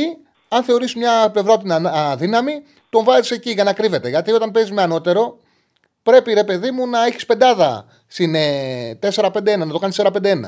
αν 0.48 0.64
θεωρείς 0.64 0.96
μια 0.96 1.30
πλευρά 1.32 1.58
την 1.58 1.72
ανα- 1.72 1.92
αδύναμη, 1.92 2.54
τον 2.90 3.04
βάζεις 3.04 3.32
εκεί 3.32 3.52
για 3.52 3.64
να 3.64 3.74
κρύβεται. 3.74 4.10
Γιατί 4.10 4.32
όταν 4.32 4.52
παίζεις 4.52 4.72
με 4.72 4.82
ανώτερο, 4.82 5.38
πρέπει 6.04 6.34
ρε 6.34 6.44
παιδί 6.44 6.72
μου 6.72 6.88
να 6.88 7.06
έχεις 7.06 7.26
πεντάδα 7.26 7.86
στην 8.08 8.36
ε, 8.36 9.00
4-5-1, 9.02 9.58
να 9.58 9.68
το 9.68 9.80
κάνεις 9.80 10.00
4-5-1. 10.02 10.42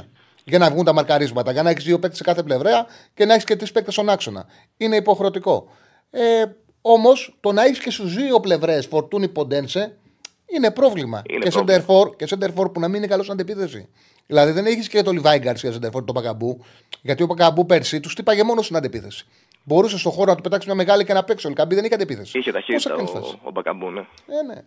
Για 0.43 0.57
να 0.57 0.69
βγουν 0.69 0.85
τα 0.85 0.93
μαρκαρίσματα, 0.93 1.51
για 1.51 1.63
να 1.63 1.69
έχεις 1.69 1.83
δύο 1.83 1.99
παίκτες 1.99 2.17
σε 2.17 2.23
κάθε 2.23 2.43
πλευρά 2.43 2.85
και 3.13 3.25
να 3.25 3.33
έχεις 3.33 3.45
και 3.45 3.55
τρεις 3.55 3.71
παίκτες 3.71 3.93
στον 3.93 4.09
άξονα. 4.09 4.45
Είναι 4.77 4.95
υποχρεωτικό. 4.95 5.67
Ε, 6.09 6.43
Όμως 6.85 7.35
το 7.41 7.51
να 7.51 7.63
έχεις 7.63 7.79
και 7.79 7.91
στους 7.91 8.13
δύο 8.15 8.39
πλευρές 8.39 8.85
φορτούνι 8.87 9.27
ποντένσε 9.29 9.97
είναι 10.45 10.71
πρόβλημα. 10.71 11.21
Είναι 11.29 11.39
και 11.43 11.49
πρόβλημα. 11.49 11.73
σεντερφόρ 11.73 12.15
και 12.15 12.27
σεντερφόρ 12.27 12.69
που 12.71 12.79
να 12.79 12.87
μην 12.87 12.95
είναι 12.97 13.07
καλός 13.07 13.25
στην 13.25 13.39
αντεπίθεση. 13.41 13.89
Δηλαδή 14.27 14.51
δεν 14.51 14.65
έχεις 14.65 14.87
και 14.89 15.01
το 15.01 15.11
Λιβάη 15.11 15.37
Γκαρσία 15.39 15.71
σεντερφόρ, 15.71 16.03
τον 16.03 16.15
Πακαμπού. 16.15 16.65
Γιατί 17.01 17.23
ο 17.23 17.27
Πακαμπού 17.27 17.65
πέρσι 17.65 17.99
τους 17.99 18.15
τύπαγε 18.15 18.43
μόνος 18.43 18.65
στην 18.65 18.77
αντεπίθεση. 18.77 19.25
Μπορούσες 19.63 19.99
στον 19.99 20.11
χώρο 20.11 20.29
να 20.29 20.35
του 20.35 20.41
πετάξεις 20.41 20.65
μια 20.67 20.75
μεγάλη 20.75 21.05
και 21.05 21.13
να 21.13 21.23
παίξεις. 21.23 21.45
Ο 21.45 21.49
Λικαμπή 21.49 21.75
δεν 21.75 21.83
είχε 21.85 21.93
αντεπίθεση. 21.93 22.37
Είχε 22.37 22.51
Πώς 22.51 22.59
ταχύτητα 22.61 22.89
θα 22.89 22.95
κάνεις 22.95 23.11
ο, 23.11 23.13
φάση; 23.13 23.39
ο 23.43 23.51
Μπακαμπού, 23.51 23.89
ναι. 23.89 23.99
Ε, 23.99 24.41
ναι. 24.53 24.61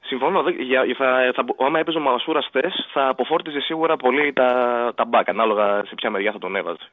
Συμφωνώ. 0.00 0.42
δεν- 0.42 0.60
Για, 0.60 0.82
θα, 0.98 1.32
θα, 1.34 1.44
άμα 1.66 1.78
έπαιζε 1.78 1.98
ο 1.98 2.00
Μασούρας 2.00 2.46
χθες, 2.46 2.72
θα 2.92 3.08
αποφόρτιζε 3.08 3.60
σίγουρα 3.60 3.96
πολύ 3.96 4.32
τα, 4.32 4.48
τα 4.96 5.04
μπακ, 5.04 5.28
ανάλογα 5.28 5.82
σε 5.86 5.94
ποια 5.94 6.10
μεριά 6.10 6.32
θα 6.32 6.38
τον 6.38 6.56
έβαζε. 6.56 6.90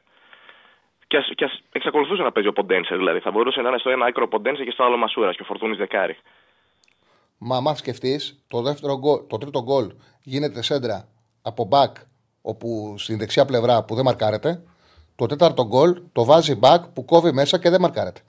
Και 1.06 1.16
ας, 1.16 1.30
και 1.34 1.44
ας 1.44 1.62
εξακολουθούσε 1.72 2.22
να 2.22 2.32
παίζει 2.32 2.48
ο 2.48 2.52
Ποντένσε, 2.52 2.96
δηλαδή. 2.96 3.20
Θα 3.20 3.30
μπορούσε 3.30 3.60
να 3.60 3.68
είναι 3.68 3.78
στο 3.78 3.90
ένα 3.90 4.06
άκρο 4.06 4.24
ο 4.24 4.28
Ποντένσε 4.28 4.64
και 4.64 4.70
στο 4.70 4.84
άλλο 4.84 4.96
Μασούρας 4.96 5.36
και 5.36 5.42
ο 5.42 5.44
Φορτούνης 5.44 5.76
δεκάρι. 5.76 6.16
Μα 7.38 7.56
άμα 7.56 7.74
σκεφτεί, 7.74 8.20
το, 8.48 8.62
δεύτερο 8.62 8.98
γκολ, 8.98 9.20
το 9.26 9.38
τρίτο 9.38 9.62
γκολ 9.62 9.92
γίνεται 10.22 10.62
σέντρα 10.62 11.08
από 11.42 11.64
μπακ 11.64 11.96
όπου 12.42 12.94
στην 12.98 13.18
δεξιά 13.18 13.44
πλευρά 13.44 13.84
που 13.84 13.94
δεν 13.94 14.04
μαρκάρεται. 14.04 14.62
Το 15.16 15.26
τέταρτο 15.26 15.66
γκολ 15.66 16.02
το 16.12 16.24
βάζει 16.24 16.54
μπακ 16.54 16.86
που 16.86 17.04
κόβει 17.04 17.32
μέσα 17.32 17.58
και 17.58 17.70
δεν 17.70 17.80
μαρκάρεται. 17.80 18.20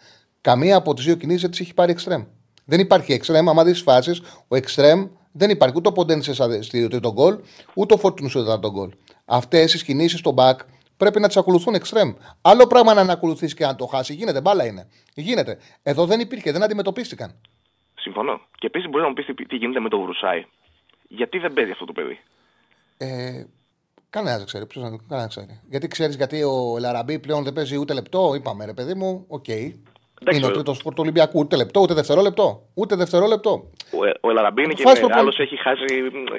Καμία 0.42 0.76
από 0.76 0.94
τις 0.94 1.06
δύο 1.06 1.16
κινήσεις 1.16 1.42
δεν 1.42 1.52
τις 1.52 1.60
έχει 1.60 1.74
πάρει 1.74 1.92
εξτρέμ. 1.92 2.24
Δεν 2.66 2.80
υπάρχει 2.80 3.14
εξτρέμ. 3.14 3.50
Άμα 3.50 3.64
δεις 3.64 3.82
φάσεις, 3.82 4.22
ο 4.48 4.56
εξτρέμ 4.56 5.08
δεν 5.32 5.50
υπάρχει 5.50 5.76
ούτε 5.78 5.88
ο 5.88 5.92
Ποντένσε 5.92 6.34
στο 6.34 6.48
τρίτο 6.90 7.12
γκολ, 7.12 7.38
ούτε 7.74 7.94
ο 7.94 7.98
Φορτούνης 7.98 8.32
στο 8.32 8.44
τέταρτο 8.44 8.72
γκολ. 8.72 8.90
Αυτές 9.26 9.74
οι 9.74 9.84
κινήσεις 9.84 10.20
στο 10.20 10.32
μπακ 10.32 10.60
πρέπει 10.98 11.20
να 11.20 11.28
τι 11.28 11.40
ακολουθούν 11.40 11.74
εξτρέμ. 11.74 12.14
Άλλο 12.42 12.68
πράγμα 12.68 12.94
να 13.04 13.14
ακολουθήσει 13.14 13.56
και 13.56 13.66
να 13.66 13.76
το 13.76 13.86
χάσει. 13.86 14.14
Γίνεται, 14.14 14.42
μπάλα 14.42 14.66
είναι. 14.66 14.88
Γίνεται. 15.16 15.58
Εδώ 15.84 16.06
δεν 16.06 16.20
υπήρχε, 16.20 16.52
δεν 16.52 16.64
αντιμετωπίστηκαν. 16.64 17.36
Συμφωνώ. 18.00 18.42
Και 18.60 18.66
επίσης 18.68 18.90
μπορεί 18.90 19.02
να 19.04 19.08
μου 19.10 19.14
πεις 19.14 19.26
τι, 19.26 19.34
τι 19.34 19.56
γίνεται 19.56 19.80
με 19.80 19.90
το 19.90 20.00
Βρουσάη. 20.02 20.46
Γιατί 21.08 21.38
δεν 21.40 21.54
παίζει 21.54 21.72
αυτό 21.72 21.86
το 21.86 21.94
παιδί; 21.94 22.20
Ε, 22.98 23.44
Κανένας 24.10 24.38
δεν 24.38 24.46
ξέρει. 24.46 24.66
Ποιος 24.66 24.84
να 24.84 24.98
κανένας 25.08 25.30
ξέρει. 25.36 25.62
Γιατί 25.70 25.88
ξέρεις, 25.88 26.16
γιατί 26.16 26.44
ο 26.44 26.78
Λαραμπή 26.80 27.20
πλέον 27.20 27.44
δεν 27.44 27.54
παίζει 27.54 27.78
ούτε 27.78 27.94
λεπτό. 27.94 28.34
Είπαμε, 28.36 28.66
ρε 28.66 28.74
παιδί 28.74 28.94
μου, 28.94 29.26
οκ. 29.28 29.48
Είναι 29.48 30.46
ο 30.46 30.48
ο- 30.48 30.52
τρίτος 30.52 30.78
του 30.80 30.94
Ολυμπιακού. 30.98 31.40
Ούτε 31.40 31.56
λεπτό, 31.56 31.80
ούτε 31.82 31.94
δευτερόλεπτο. 31.94 32.68
Ούτε 32.74 32.96
δευτερόλεπτο. 32.96 33.70
Ο, 34.00 34.06
ε- 34.06 34.14
ο 34.22 34.30
Ελαραμπή 34.30 34.64
είναι 34.64 34.74
και 34.74 34.82
Αποφάσισε 34.82 35.08
το 35.14 35.20
άλλος, 35.20 35.36
πολύ. 35.36 35.48
έχει 35.52 35.62
χάσει. 35.62 35.84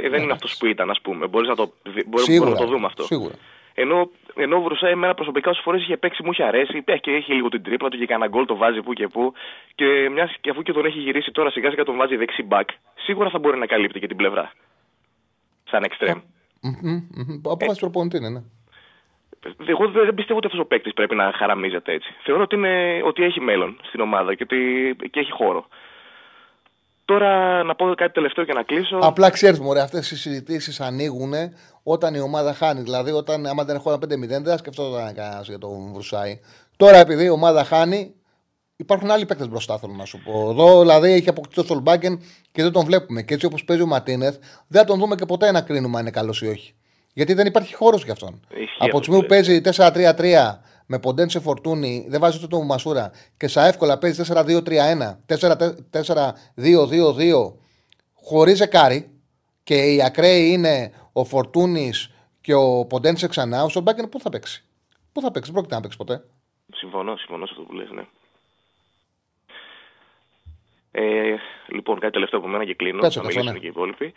ε, 0.03 0.09
Δεν 0.09 0.23
είναι 0.23 0.33
αυτός 0.33 0.57
που 0.57 0.67
ήταν, 0.67 0.91
ας 0.91 1.01
πούμε. 1.01 1.27
Μπορείς 1.27 1.49
να 1.49 1.55
το, 1.57 1.73
δει- 1.95 2.07
μπορεί, 2.09 2.23
Σίγουρα. 2.23 2.45
μπορούμε 2.51 2.61
να 2.61 2.67
το 2.67 2.73
δούμε 2.73 2.87
αυτό. 2.87 3.03
Σίγουρα. 3.05 3.35
Ενώ, 3.83 4.11
ενώ 4.35 4.57
ο 4.57 4.61
Βρουσάη 4.61 4.91
εμένα 4.91 5.15
προσωπικά 5.15 5.51
όσες 5.51 5.63
φορές 5.63 5.83
είχε 5.83 5.97
παίξει 5.97 6.23
μου 6.25 6.31
είχε 6.33 6.43
αρέσει. 6.43 6.83
Έχει 6.85 7.01
και 7.01 7.11
έχει 7.11 7.33
λίγο 7.33 7.49
την 7.49 7.63
τρίπλα 7.63 7.89
του 7.89 7.99
και 7.99 8.07
κανένα 8.07 8.31
γκολ 8.31 8.45
το 8.47 8.57
βάζει 8.57 8.81
που 8.81 8.93
και 8.93 9.09
που. 9.09 9.33
Και, 9.75 10.09
μιας, 10.13 10.35
και 10.41 10.51
αφού 10.51 10.63
και 10.63 10.73
τον 10.73 10.85
έχει 10.85 10.99
γυρίσει 10.99 11.31
τώρα 11.31 11.51
σιγά 11.51 11.71
σιγά 11.71 11.85
τον 11.85 11.97
βάζει 11.97 12.17
δεξί 12.17 12.43
μπακ, 12.43 12.69
σίγουρα 13.05 13.31
θα 13.31 13.39
μπορεί 13.39 13.59
να 13.59 13.67
καλύπτει 13.67 14.01
και 14.01 14.07
την 14.07 14.17
πλευρά. 14.17 14.53
Σαν 15.71 15.83
εξτρέμ. 15.83 16.19
Μμμ, 16.61 17.09
μμμ. 17.15 17.41
Απόφαση 17.51 17.81
προπονητή 17.81 18.17
είναι, 18.17 18.29
ναι. 18.29 18.43
Εγώ 19.67 19.89
δεν 19.89 20.05
δεν 20.05 20.15
πιστεύω 20.15 20.39
ότι 20.39 20.47
αυτός 20.47 20.61
ο 20.61 20.67
παίκτης 20.67 20.95
πρέπει 20.95 21.15
να 21.15 21.33
χαραμίζεται 21.33 21.93
έτσι. 21.93 22.15
Θεωρώ 22.23 22.43
ότι, 22.43 22.55
είναι, 22.55 23.01
ότι 23.05 23.23
έχει 23.23 23.41
μέλλον 23.41 23.79
στην 23.83 24.01
ομάδα 24.01 24.35
και 24.35 24.43
ότι 24.43 24.97
και 25.11 25.21
έχει 25.21 25.31
χώρο. 25.31 25.67
Τώρα 27.05 27.63
να 27.63 27.75
πω 27.75 27.95
κάτι 27.95 28.13
τελευταίο 28.13 28.45
και 28.45 28.53
να 28.53 28.63
κλείσω. 28.63 28.99
Απλά 29.03 29.31
ξέρεις, 29.31 29.61
μωρέ, 29.61 29.81
αυτές 29.81 30.11
οι 30.11 30.17
συζητήσεις 30.17 30.81
ανοίγουν 30.81 31.33
όταν 31.91 32.15
η 32.15 32.21
ομάδα 32.21 32.55
χάνει. 32.55 32.81
Δηλαδή, 32.81 33.11
όταν 33.11 33.47
άμα 33.47 33.65
δεν 33.65 33.77
έχω 33.77 33.91
ένα 33.91 33.99
5-0, 33.99 34.29
δεν 34.29 34.45
θα 34.45 34.57
σκεφτόταν 34.57 35.15
κανένας 35.15 35.49
για 35.49 35.59
τον 35.59 35.93
Βρουσάη. 35.93 36.41
Τώρα, 36.77 36.99
επειδή 36.99 37.25
η 37.25 37.29
ομάδα 37.29 37.65
χάνει, 37.65 38.15
υπάρχουν 38.77 39.11
άλλοι 39.11 39.27
παίκτες 39.27 39.49
μπροστά, 39.49 39.79
θέλω 39.79 39.93
να 39.93 40.05
σου 40.05 40.23
πω. 40.25 40.51
Εδώ, 40.51 40.81
δηλαδή, 40.81 41.13
έχει 41.13 41.29
αποκτήσει 41.29 41.61
ο 41.61 41.65
Σολμπάκεν 41.65 42.21
και 42.53 42.63
δεν 42.63 42.73
τον 42.73 42.85
βλέπουμε. 42.85 43.23
Και 43.23 43.35
έτσι 43.35 43.47
όπως 43.47 43.65
παίζει 43.65 43.83
ο 43.83 43.87
Ματίνεθ, 43.87 44.37
δεν 44.67 44.81
θα 44.81 44.87
τον 44.87 44.99
δούμε 44.99 45.15
και 45.15 45.25
ποτέ 45.25 45.51
να 45.51 45.61
κρίνουμε 45.61 45.97
αν 45.97 46.03
είναι 46.03 46.11
καλός 46.11 46.43
ή 46.43 46.47
όχι. 46.47 46.75
Γιατί 47.13 47.35
δεν 47.35 47.47
υπάρχει 47.47 47.75
χώρος 47.75 48.05
για 48.05 48.13
αυτόν. 48.13 48.41
Ισχύει 48.49 48.77
Από 48.79 48.91
τη 48.91 48.97
αυτό 48.97 49.03
στιγμή 49.03 49.21
που 49.21 49.27
που 49.27 49.27
παίζει 49.27 49.61
4-3-3 49.65 50.59
με 50.87 50.99
ποντέν 50.99 51.29
σε 51.31 51.41
φορτούνι, 51.41 52.07
δεν 52.09 52.21
βάζει 52.21 52.37
ούτε 52.37 52.47
τον 52.47 52.67
Μασούρα 52.67 53.11
και 53.37 53.49
σα 53.49 53.67
εύκολα 53.67 53.99
παίζει 53.99 54.23
4-2-3-1, 54.29 55.19
4-2-2-2, 55.93 57.53
χωρίς 58.15 58.57
ζεκάρι 58.57 59.11
και 59.63 59.75
οι 59.75 60.03
ακραίοι 60.03 60.51
είναι 60.51 60.93
ο 61.13 61.25
Φορτούνης 61.25 62.15
και 62.41 62.55
ο 62.55 62.87
Ποντένσε 62.87 63.29
ξανά, 63.29 63.63
ο 63.63 63.69
Σολμπάκεν 63.69 64.09
πού 64.09 64.21
θα 64.21 64.31
παίξει; 64.31 64.65
Πού 65.13 65.21
θα 65.21 65.31
παίξει, 65.31 65.53
δεν 65.53 65.53
πρόκειται 65.53 65.75
να 65.75 65.81
παίξει 65.81 65.97
ποτέ. 65.97 66.25
Συμφωνώ, 66.75 67.17
συμφωνώ 67.17 67.47
σε 67.47 67.53
αυτό 67.57 67.65
που 67.65 67.75
λες, 67.75 67.91
ναι. 67.91 68.03
Ε, 70.91 71.37
λοιπόν, 71.69 71.99
κάτι 71.99 72.13
τελευταίο 72.13 72.39
από 72.39 72.49
μένα 72.49 72.65
και 72.65 72.75
κλείνω. 72.75 73.01
Κάτσε, 73.01 73.19
θα 73.19 73.25
κάτσε, 73.25 73.39
μιλήσουν 73.39 73.55
ναι. 73.55 73.61
και 73.61 73.67
οι 73.67 73.75
υπόλοιποι. 73.75 74.13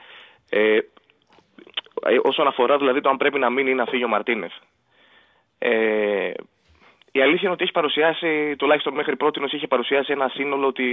Ε, 0.49 0.77
ε, 2.03 2.19
όσον 2.21 2.47
αφορά 2.47 2.77
δηλαδή 2.77 3.01
το 3.01 3.09
αν 3.09 3.17
πρέπει 3.17 3.39
να 3.39 3.49
μείνει 3.49 3.69
ή 3.69 3.73
να 3.73 3.85
φύγει 3.85 4.03
ο 4.03 4.07
Μαρτίνεθ. 4.07 4.51
Ε, 5.57 6.31
η 7.11 7.21
αλήθεια 7.21 7.41
είναι 7.41 7.51
ότι 7.51 7.63
έχει 7.63 7.71
παρουσιάσει, 7.71 8.55
τουλάχιστον 8.57 8.93
μέχρι 8.93 9.15
πρώτη, 9.15 9.41
είχε 9.51 9.67
παρουσιάσει 9.67 10.11
ένα 10.11 10.27
σύνολο 10.27 10.67
ότι 10.67 10.85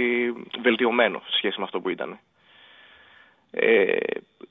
βελτιωμένο 0.61 1.21
σε 1.25 1.37
σχέση 1.37 1.59
με 1.59 1.63
αυτό 1.63 1.79
που 1.79 1.89
ήταν. 1.89 2.19
Ε, 3.51 3.97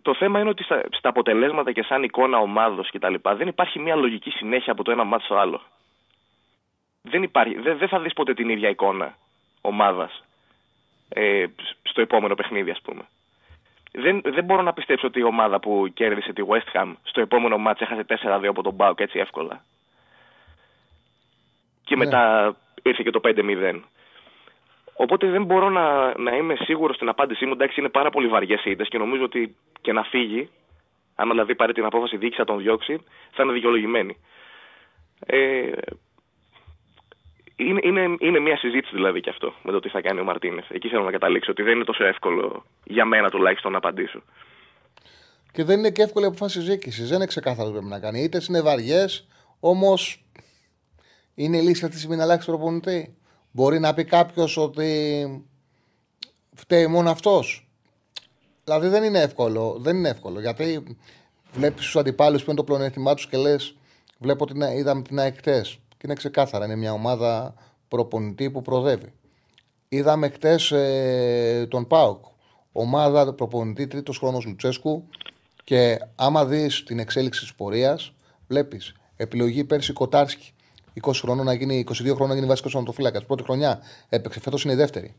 το 0.02 0.14
θέμα 0.14 0.40
είναι 0.40 0.48
ότι 0.48 0.62
στα, 0.62 0.82
στα 0.90 1.08
αποτελέσματα 1.08 1.72
και 1.72 1.82
σαν 1.82 2.02
εικόνα 2.02 2.38
ομάδος 2.38 2.90
κτλ. 2.90 3.14
δεν 3.36 3.48
υπάρχει 3.48 3.78
μια 3.78 3.94
λογική 3.94 4.30
συνέχεια 4.30 4.72
από 4.72 4.84
το 4.84 4.90
ένα 4.90 5.04
μάτι 5.04 5.24
στο 5.24 5.36
άλλο. 5.36 5.60
Δεν, 7.02 7.22
υπάρχει, 7.22 7.54
δεν, 7.54 7.78
δεν 7.78 7.88
θα 7.88 8.00
δεις 8.00 8.12
ποτέ 8.12 8.34
την 8.34 8.48
ίδια 8.48 8.68
εικόνα 8.68 9.16
ομάδας 9.60 10.24
ε, 11.08 11.46
στο 11.82 12.00
επόμενο 12.00 12.34
παιχνίδι, 12.34 12.70
ας 12.70 12.80
πούμε. 12.80 13.02
Δεν, 13.92 14.20
δεν 14.24 14.44
μπορώ 14.44 14.62
να 14.62 14.72
πιστέψω 14.72 15.06
ότι 15.06 15.18
η 15.18 15.22
ομάδα 15.22 15.60
που 15.60 15.88
κέρδισε 15.94 16.32
τη 16.32 16.42
West 16.48 16.76
Ham 16.76 16.92
στο 17.02 17.20
επόμενο 17.20 17.58
μάτς 17.58 17.80
έχασε 17.80 18.04
4-2 18.08 18.44
από 18.48 18.62
τον 18.62 18.74
Μπάουκ 18.74 19.00
έτσι 19.00 19.18
εύκολα. 19.18 19.64
Και 21.84 21.96
ναι. 21.96 22.04
μετά 22.04 22.54
ήρθε 22.82 23.02
και 23.02 23.10
το 23.10 23.20
5-0. 23.24 23.80
Οπότε 25.00 25.26
δεν 25.26 25.44
μπορώ 25.44 25.68
να, 25.70 26.18
να 26.18 26.36
είμαι 26.36 26.54
σίγουρος 26.54 26.96
στην 26.96 27.08
απάντησή 27.08 27.46
μου. 27.46 27.52
Εντάξει, 27.52 27.80
είναι 27.80 27.88
πάρα 27.88 28.10
πολύ 28.10 28.28
βαριές 28.28 28.64
οι 28.64 28.76
και 28.76 28.98
νομίζω 28.98 29.24
ότι 29.24 29.56
και 29.80 29.92
να 29.92 30.02
φύγει, 30.02 30.50
αν 31.14 31.30
δηλαδή 31.30 31.54
πάρει 31.54 31.72
την 31.72 31.84
απόφαση 31.84 32.16
δίκης 32.16 32.38
να 32.38 32.44
τον 32.44 32.58
διώξει, 32.58 33.00
θα 33.30 33.42
είναι 33.42 33.52
δικαιολογημένη. 33.52 34.16
Ε, 35.26 35.70
είναι, 37.56 37.80
είναι, 37.82 38.16
είναι 38.18 38.38
μια 38.38 38.56
συζήτηση 38.56 38.94
δηλαδή 38.94 39.20
και 39.20 39.30
αυτό 39.30 39.54
με 39.62 39.72
το 39.72 39.80
τι 39.80 39.88
θα 39.88 40.00
κάνει 40.00 40.20
ο 40.20 40.24
Μαρτίνε. 40.24 40.62
Εκεί 40.68 40.88
θέλω 40.88 41.04
να 41.04 41.10
καταλήξω 41.10 41.50
ότι 41.50 41.62
δεν 41.62 41.74
είναι 41.74 41.84
τόσο 41.84 42.04
εύκολο 42.04 42.64
για 42.84 43.04
μένα 43.04 43.30
τουλάχιστον 43.30 43.72
να 43.72 43.78
απαντήσω. 43.78 44.22
Και 45.52 45.64
δεν 45.64 45.78
είναι 45.78 45.90
και 45.90 46.02
εύκολη 46.02 46.26
αποφάση 46.26 46.60
συζήτηση. 46.60 47.04
Δεν 47.04 47.16
είναι 47.16 47.26
ξεκάθαρο 47.26 47.68
τι 47.68 47.72
πρέπει 47.72 47.90
να 47.90 48.00
κάνει. 48.00 48.22
Είτε 48.22 48.40
είναι 48.48 48.62
βαριές, 48.62 49.28
όμως 49.60 50.24
είναι 51.34 51.56
η 51.56 51.60
λύση 51.60 51.84
αυτή 51.84 51.90
τη 51.90 51.98
στιγμή 51.98 52.16
να 52.16 52.22
αλλάξει 52.22 52.46
προπονητή. 52.46 53.17
Μπορεί 53.58 53.78
να 53.78 53.94
πει 53.94 54.04
κάποιος 54.04 54.56
ότι 54.56 55.44
φταίει 56.54 56.86
μόνο 56.86 57.10
αυτός. 57.10 57.68
Δηλαδή 58.64 58.88
δεν 58.88 59.02
είναι 59.02 59.18
εύκολο. 59.18 59.76
Δεν 59.80 59.96
είναι 59.96 60.08
εύκολο 60.08 60.40
γιατί 60.40 60.96
βλέπεις 61.52 61.84
τους 61.84 61.96
αντιπάλους 61.96 62.42
που 62.44 62.50
είναι 62.50 62.58
το 62.58 62.64
πλεονέκτημά 62.64 63.14
τους 63.14 63.28
και 63.28 63.36
λες: 63.36 63.76
Βλέπω 64.18 64.44
ότι 64.44 64.76
είδαμε 64.76 65.02
την 65.02 65.18
ΑΕΚΤΕ. 65.18 65.60
Και 65.88 66.04
είναι 66.04 66.14
ξεκάθαρα. 66.14 66.64
Είναι 66.64 66.76
μια 66.76 66.92
ομάδα 66.92 67.54
προπονητή 67.88 68.50
που 68.50 68.62
προδεύει. 68.62 69.12
Είδαμε 69.88 70.28
χτε 70.28 70.58
ε, 70.70 71.66
τον 71.66 71.86
Πάοκ. 71.86 72.24
Ομάδα 72.72 73.34
προπονητή 73.34 73.86
τρίτος 73.86 74.18
χρόνος 74.18 74.44
Λουτσέσκου. 74.44 75.04
Και 75.64 75.98
άμα 76.14 76.44
δεις 76.44 76.84
την 76.84 76.98
εξέλιξη 76.98 77.40
της 77.40 77.54
πορείας, 77.54 78.12
βλέπεις 78.46 78.94
επιλογή 79.16 79.64
πέρσι 79.64 79.92
Κοτάρσκι. 79.92 80.52
20 81.02 81.10
χρόνων 81.14 81.44
να 81.44 81.52
γίνει, 81.52 81.84
22 81.88 81.94
χρόνων 82.04 82.28
να 82.28 82.34
γίνει 82.34 82.46
βασικός 82.46 82.74
ονοτοφύλακα. 82.74 83.20
Πρώτη 83.20 83.42
χρονιά 83.42 83.80
έπαιξε, 84.08 84.40
φέτος 84.40 84.64
είναι 84.64 84.72
η 84.72 84.76
δεύτερη. 84.76 85.14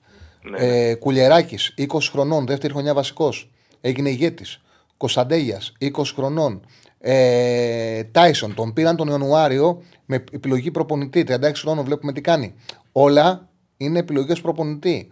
Ναι. 0.49 0.57
Ε, 0.57 0.95
Κουλιεράκη, 0.95 1.57
20 1.75 1.86
χρονών, 2.11 2.45
δεύτερη 2.45 2.73
χρονιά 2.73 2.93
βασικός. 2.93 3.49
Έγινε 3.82 4.09
ηγέτης. 4.09 4.61
Κωνσταντέγιας, 4.97 5.73
20 5.80 6.13
χρονών. 6.15 6.61
Ε, 6.99 8.03
Τάισον, 8.03 8.53
τον 8.53 8.73
πήραν 8.73 8.95
τον 8.95 9.07
Ιανουάριο 9.07 9.82
με 10.05 10.23
επιλογή 10.32 10.71
προπονητή. 10.71 11.23
36 11.23 11.61
χρόνων 11.61 11.86
βλέπουμε 11.86 12.13
τι 12.13 12.21
κάνει. 12.21 12.53
Όλα 12.91 13.49
είναι 13.77 13.99
επιλογές 13.99 14.41
προπονητή. 14.41 15.07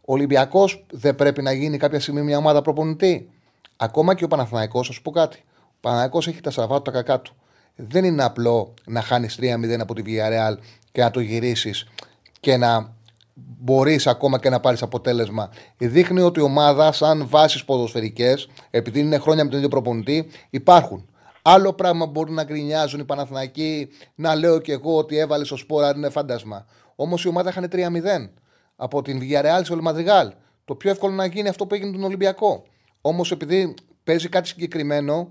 Ο 0.00 0.12
Ολυμπιακός 0.12 0.84
δεν 0.90 1.14
πρέπει 1.14 1.42
να 1.42 1.52
γίνει 1.52 1.76
κάποια 1.76 2.00
στιγμή 2.00 2.22
μια 2.22 2.38
ομάδα 2.38 2.62
προπονητή. 2.62 3.28
Ακόμα 3.76 4.14
και 4.14 4.24
ο 4.24 4.28
Παναθηναϊκός, 4.28 4.86
θα 4.86 4.92
σου 4.92 5.02
πω 5.02 5.10
κάτι. 5.10 5.44
Ο 5.66 5.76
Παναθηναϊκός 5.80 6.28
έχει 6.28 6.40
τα 6.40 6.50
σαββάτου 6.50 6.82
τα 6.82 6.90
κακά 6.90 7.20
του. 7.20 7.34
Δεν 7.76 8.04
είναι 8.04 8.24
απλό 8.24 8.74
να 8.84 9.00
χάνεις 9.00 9.38
3-0 9.40 9.78
από 9.80 9.94
τη 9.94 10.02
Villarreal 10.06 10.56
και 10.92 11.02
να 11.02 11.10
το 11.10 11.20
γυρίσεις 11.20 11.86
και 12.40 12.56
να 12.56 12.94
μπορείς 13.34 14.06
ακόμα 14.06 14.38
και 14.38 14.50
να 14.50 14.60
πάρεις 14.60 14.82
αποτέλεσμα. 14.82 15.50
Δείχνει 15.78 16.20
ότι 16.20 16.40
η 16.40 16.42
ομάδα, 16.42 16.92
σαν 16.92 17.28
βάσεις 17.28 17.64
ποδοσφαιρικές, 17.64 18.48
επειδή 18.70 19.00
είναι 19.00 19.18
χρόνια 19.18 19.44
με 19.44 19.48
τον 19.48 19.58
ίδιο 19.58 19.70
προπονητή, 19.70 20.28
υπάρχουν. 20.50 21.08
Άλλο 21.42 21.72
πράγμα 21.72 22.06
μπορεί 22.06 22.32
να 22.32 22.44
γκρινιάζουν 22.44 23.00
οι 23.00 23.04
Παναθηναϊκοί, 23.04 23.88
να 24.14 24.34
λέω 24.34 24.58
και 24.58 24.72
εγώ 24.72 24.96
ότι 24.96 25.18
έβαλες 25.18 25.46
στο 25.46 25.56
σπόρα, 25.56 25.92
είναι 25.96 26.08
φάντασμα. 26.08 26.66
Όμως 26.96 27.24
η 27.24 27.28
ομάδα 27.28 27.50
είχαν 27.50 27.68
3-0 27.72 28.30
από 28.76 29.02
την 29.02 29.20
Villarreal 29.22 29.60
στο 29.62 29.74
Λεμαδριγάλ. 29.74 30.32
Το 30.64 30.74
πιο 30.74 30.90
εύκολο 30.90 31.14
να 31.14 31.26
γίνει 31.26 31.48
αυτό 31.48 31.66
που 31.66 31.74
έγινε 31.74 31.92
τον 31.92 32.04
Ολυμπιακό. 32.04 32.64
Όμως 33.00 33.30
επειδή 33.30 33.74
παίζει 34.04 34.28
κάτι 34.28 34.48
συγκεκριμένο, 34.48 35.30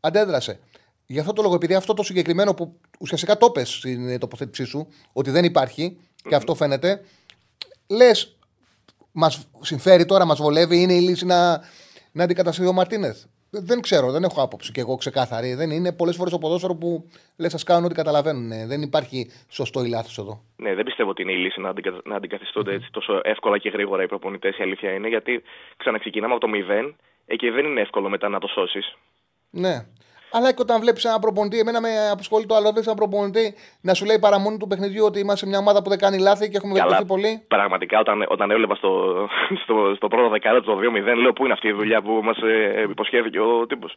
αντέδρασε. 0.00 0.58
Γι' 1.06 1.18
αυτό 1.18 1.32
το 1.32 1.42
λόγο, 1.42 1.54
επειδή 1.54 1.74
αυτό 1.74 1.94
το 1.94 2.02
συγκεκριμένο 2.02 2.54
που 2.54 2.80
ουσιαστικά 3.00 3.36
το 3.36 3.50
πες 3.50 3.68
στην 3.68 4.18
τοποθέτησή 4.18 4.64
σου, 4.64 4.88
ότι 5.12 5.30
δεν 5.30 5.44
υπάρχει 5.44 5.98
και 6.28 6.34
αυτό 6.34 6.54
φαίνεται, 6.54 7.04
λες, 7.90 8.36
μας 9.12 9.48
συμφέρει 9.60 10.04
τώρα, 10.04 10.24
μας 10.24 10.40
βολεύει, 10.40 10.82
είναι 10.82 10.94
η 10.94 11.00
λύση 11.00 11.26
να, 11.26 11.60
να 12.12 12.24
αντικαταστήσει 12.24 12.68
ο 12.68 12.72
Μαρτίνεθ. 12.72 13.24
Δεν 13.50 13.80
ξέρω, 13.80 14.10
δεν 14.10 14.22
έχω 14.22 14.42
άποψη 14.42 14.72
και 14.72 14.80
εγώ 14.80 14.96
ξεκάθαρη. 14.96 15.54
Δεν 15.54 15.70
είναι 15.70 15.92
πολλές 15.92 16.16
φορές 16.16 16.32
το 16.32 16.38
ποδόσφαιρο 16.38 16.74
που 16.74 17.08
λες, 17.36 17.50
σας 17.50 17.62
κάνουν 17.62 17.84
ό,τι 17.84 17.94
καταλαβαίνουν. 17.94 18.68
Δεν 18.68 18.82
υπάρχει 18.82 19.30
σωστό 19.48 19.84
ή 19.84 19.88
λάθος 19.88 20.18
εδώ. 20.18 20.42
Ναι, 20.56 20.74
δεν 20.74 20.84
πιστεύω 20.84 21.10
ότι 21.10 21.22
είναι 21.22 21.32
η 21.32 21.36
λύση 21.36 21.60
να, 21.60 21.68
αντικα... 21.68 22.00
να 22.04 22.16
αντικαθιστούνται 22.16 22.72
έτσι 22.72 22.88
τόσο 22.90 23.20
εύκολα 23.22 23.58
και 23.58 23.68
γρήγορα 23.68 24.02
οι 24.02 24.06
προπονητές. 24.06 24.58
Η 24.58 24.62
αλήθεια 24.62 24.92
είναι 24.92 25.08
γιατί 25.08 25.42
ξαναξεκινάμε 25.76 26.34
από 26.34 26.46
το 26.46 26.52
0 26.86 26.92
και 27.36 27.50
δεν 27.50 27.64
είναι 27.64 27.80
εύκολο 27.80 28.08
μετά 28.08 28.28
να 28.28 28.38
το 28.38 28.46
σώσεις. 28.46 28.96
Ναι. 29.50 29.86
Αλλά 30.36 30.52
και 30.52 30.62
όταν 30.62 30.80
βλέπεις 30.80 31.04
ένα 31.04 31.18
προπονητή, 31.18 31.58
εμένα 31.58 31.80
με 31.80 31.88
απασχολεί 32.12 32.46
το 32.46 32.54
άλλο. 32.54 32.70
Βλέπεις 32.70 32.86
ένα 32.86 32.96
προπονητή 32.96 33.54
να 33.80 33.94
σου 33.94 34.04
λέει 34.04 34.18
παραμονή 34.18 34.58
του 34.58 34.66
παιχνιδιού 34.66 35.04
ότι 35.04 35.18
είμαστε 35.18 35.46
μια 35.46 35.58
ομάδα 35.58 35.82
που 35.82 35.88
δεν 35.88 35.98
κάνει 35.98 36.18
λάθη 36.18 36.50
και 36.50 36.56
έχουμε 36.56 36.72
βελτιωθεί 36.72 37.04
πολύ. 37.04 37.44
Πραγματικά, 37.48 37.98
όταν, 37.98 38.26
όταν 38.28 38.50
έβλεπα 38.50 38.74
στο, 38.74 38.90
στο, 39.62 39.92
στο 39.96 40.08
πρώτο 40.08 40.28
δεκάλεπτο 40.28 40.74
το 40.74 40.78
2-0, 40.78 41.16
λέω 41.22 41.32
πού 41.32 41.44
είναι 41.44 41.52
αυτή 41.52 41.68
η 41.68 41.72
δουλειά 41.72 42.02
που 42.02 42.20
μας 42.22 42.36
ε, 42.36 42.86
υποσχέθηκε 42.90 43.40
ο 43.40 43.66
τύπος; 43.66 43.96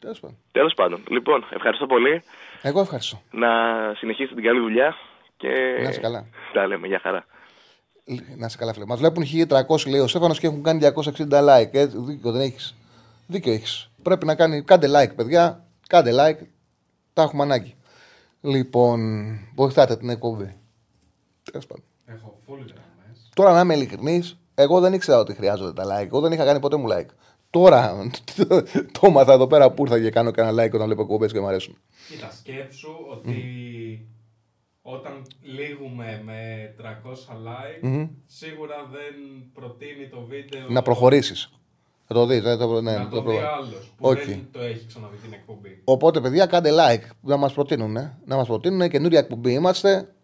Τέλος 0.00 0.20
πάντων. 0.20 0.36
Τέλος 0.52 0.74
πάντων. 0.74 1.02
Λοιπόν, 1.08 1.46
ευχαριστώ 1.50 1.86
πολύ. 1.86 2.22
Εγώ 2.62 2.80
ευχαριστώ. 2.80 3.20
Να 3.30 3.48
συνεχίσετε 3.96 4.34
την 4.34 4.44
καλή 4.44 4.60
δουλειά. 4.60 4.96
Και... 5.36 5.48
Να 5.82 5.88
είσαι 5.88 6.00
καλά. 6.00 6.26
Τα 6.52 6.66
λέμε, 6.66 6.86
για 6.86 6.98
χαρά. 7.02 7.24
Να 8.36 8.46
είσαι 8.46 8.56
καλά, 8.58 8.72
φίλε. 8.72 8.84
Μας 8.86 8.98
βλέπουν 8.98 9.22
1300 9.22 9.90
λέει 9.90 10.00
ο 10.00 10.06
Σέφανο 10.06 10.34
και 10.34 10.46
έχουν 10.46 10.62
κάνει 10.62 10.80
260 10.82 11.22
like. 11.32 11.72
Ε, 11.72 11.86
δίκιο 11.86 12.32
δεν 12.32 12.40
έχεις. 12.40 12.76
Δίκιο 13.26 13.52
έχεις. 13.52 13.89
Πρέπει 14.02 14.26
να 14.26 14.34
κάνει. 14.34 14.62
Κάντε 14.62 14.88
like, 14.90 15.14
παιδιά. 15.16 15.66
Κάντε 15.88 16.10
like. 16.14 16.46
Τα 17.12 17.22
έχουμε 17.22 17.42
ανάγκη. 17.42 17.74
Λοιπόν, 18.40 19.00
βοηθάτε 19.54 19.96
την 19.96 20.08
εκπομπή. 20.08 20.56
Τέλος 21.50 21.66
πάντων. 21.66 21.84
Έχω 22.04 22.40
full 22.46 22.72
Τώρα 23.34 23.52
να 23.52 23.60
είμαι 23.60 23.74
ειλικρινής, 23.74 24.38
εγώ 24.54 24.80
δεν 24.80 24.92
ήξερα 24.92 25.18
ότι 25.18 25.34
χρειάζονται 25.34 25.72
τα 25.72 25.84
like. 25.84 26.06
Εγώ 26.06 26.20
δεν 26.20 26.32
είχα 26.32 26.44
κάνει 26.44 26.60
ποτέ 26.60 26.76
μου 26.76 26.88
like. 26.90 27.08
Τώρα 27.50 28.10
το 29.00 29.00
έμαθα 29.02 29.32
εδώ 29.32 29.46
πέρα 29.46 29.70
που 29.70 29.82
ήρθα 29.82 30.00
και 30.00 30.10
κάνω 30.10 30.30
κανένα 30.30 30.64
like 30.64 30.72
όταν 30.72 30.86
βλέπω 30.86 31.02
εκπομπές 31.02 31.32
και 31.32 31.40
μου 31.40 31.46
αρέσουν. 31.46 31.78
Κοίτα, 32.08 32.30
σκέψου 32.30 32.90
ότι 33.10 33.34
όταν 34.82 35.26
λήγουμε 35.42 36.22
με 36.24 36.74
300 36.80 36.84
like, 36.84 38.08
σίγουρα 38.26 38.76
δεν 38.90 39.14
προτείνει 39.52 40.08
το 40.08 40.20
βίντεο. 40.20 40.68
Να 40.68 40.82
προχωρήσεις. 40.82 41.59
Θα 42.12 42.16
το 42.18 42.26
δεις. 42.26 42.42
το, 42.42 42.80
ναι, 42.80 42.96
να 42.96 43.08
το, 43.08 43.22
το 43.22 43.30
δει 43.30 43.36
άλλος 43.38 43.92
που 43.96 44.08
okay. 44.08 44.16
δεν 44.16 44.48
το 44.52 44.60
έχει 44.60 44.86
ξαναδεί 44.86 45.16
την 45.16 45.32
εκπομπή. 45.32 45.82
Οπότε, 45.84 46.20
παιδιά, 46.20 46.46
κάντε 46.46 46.70
like 46.72 47.08
να 47.20 47.36
μας 47.36 47.52
προτείνουν. 47.52 47.96
Ε. 47.96 48.18
Να 48.24 48.36
μας 48.36 48.46
προτείνουν. 48.46 48.88
Καινούρια 48.88 49.18
εκπομπή 49.18 49.52
είμαστε. 49.52 50.14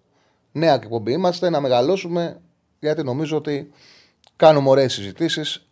Νέα 0.53 0.75
εκπομπή 0.75 1.13
είμαστε. 1.13 1.51
Να 1.51 1.61
μεγαλώσουμε. 1.61 2.41
Γιατί 2.81 3.03
νομίζω 3.03 3.37
ότι 3.37 3.73
κάνουμε 4.37 4.69
ωραίες 4.69 4.93
συζητήσεις. 4.93 5.69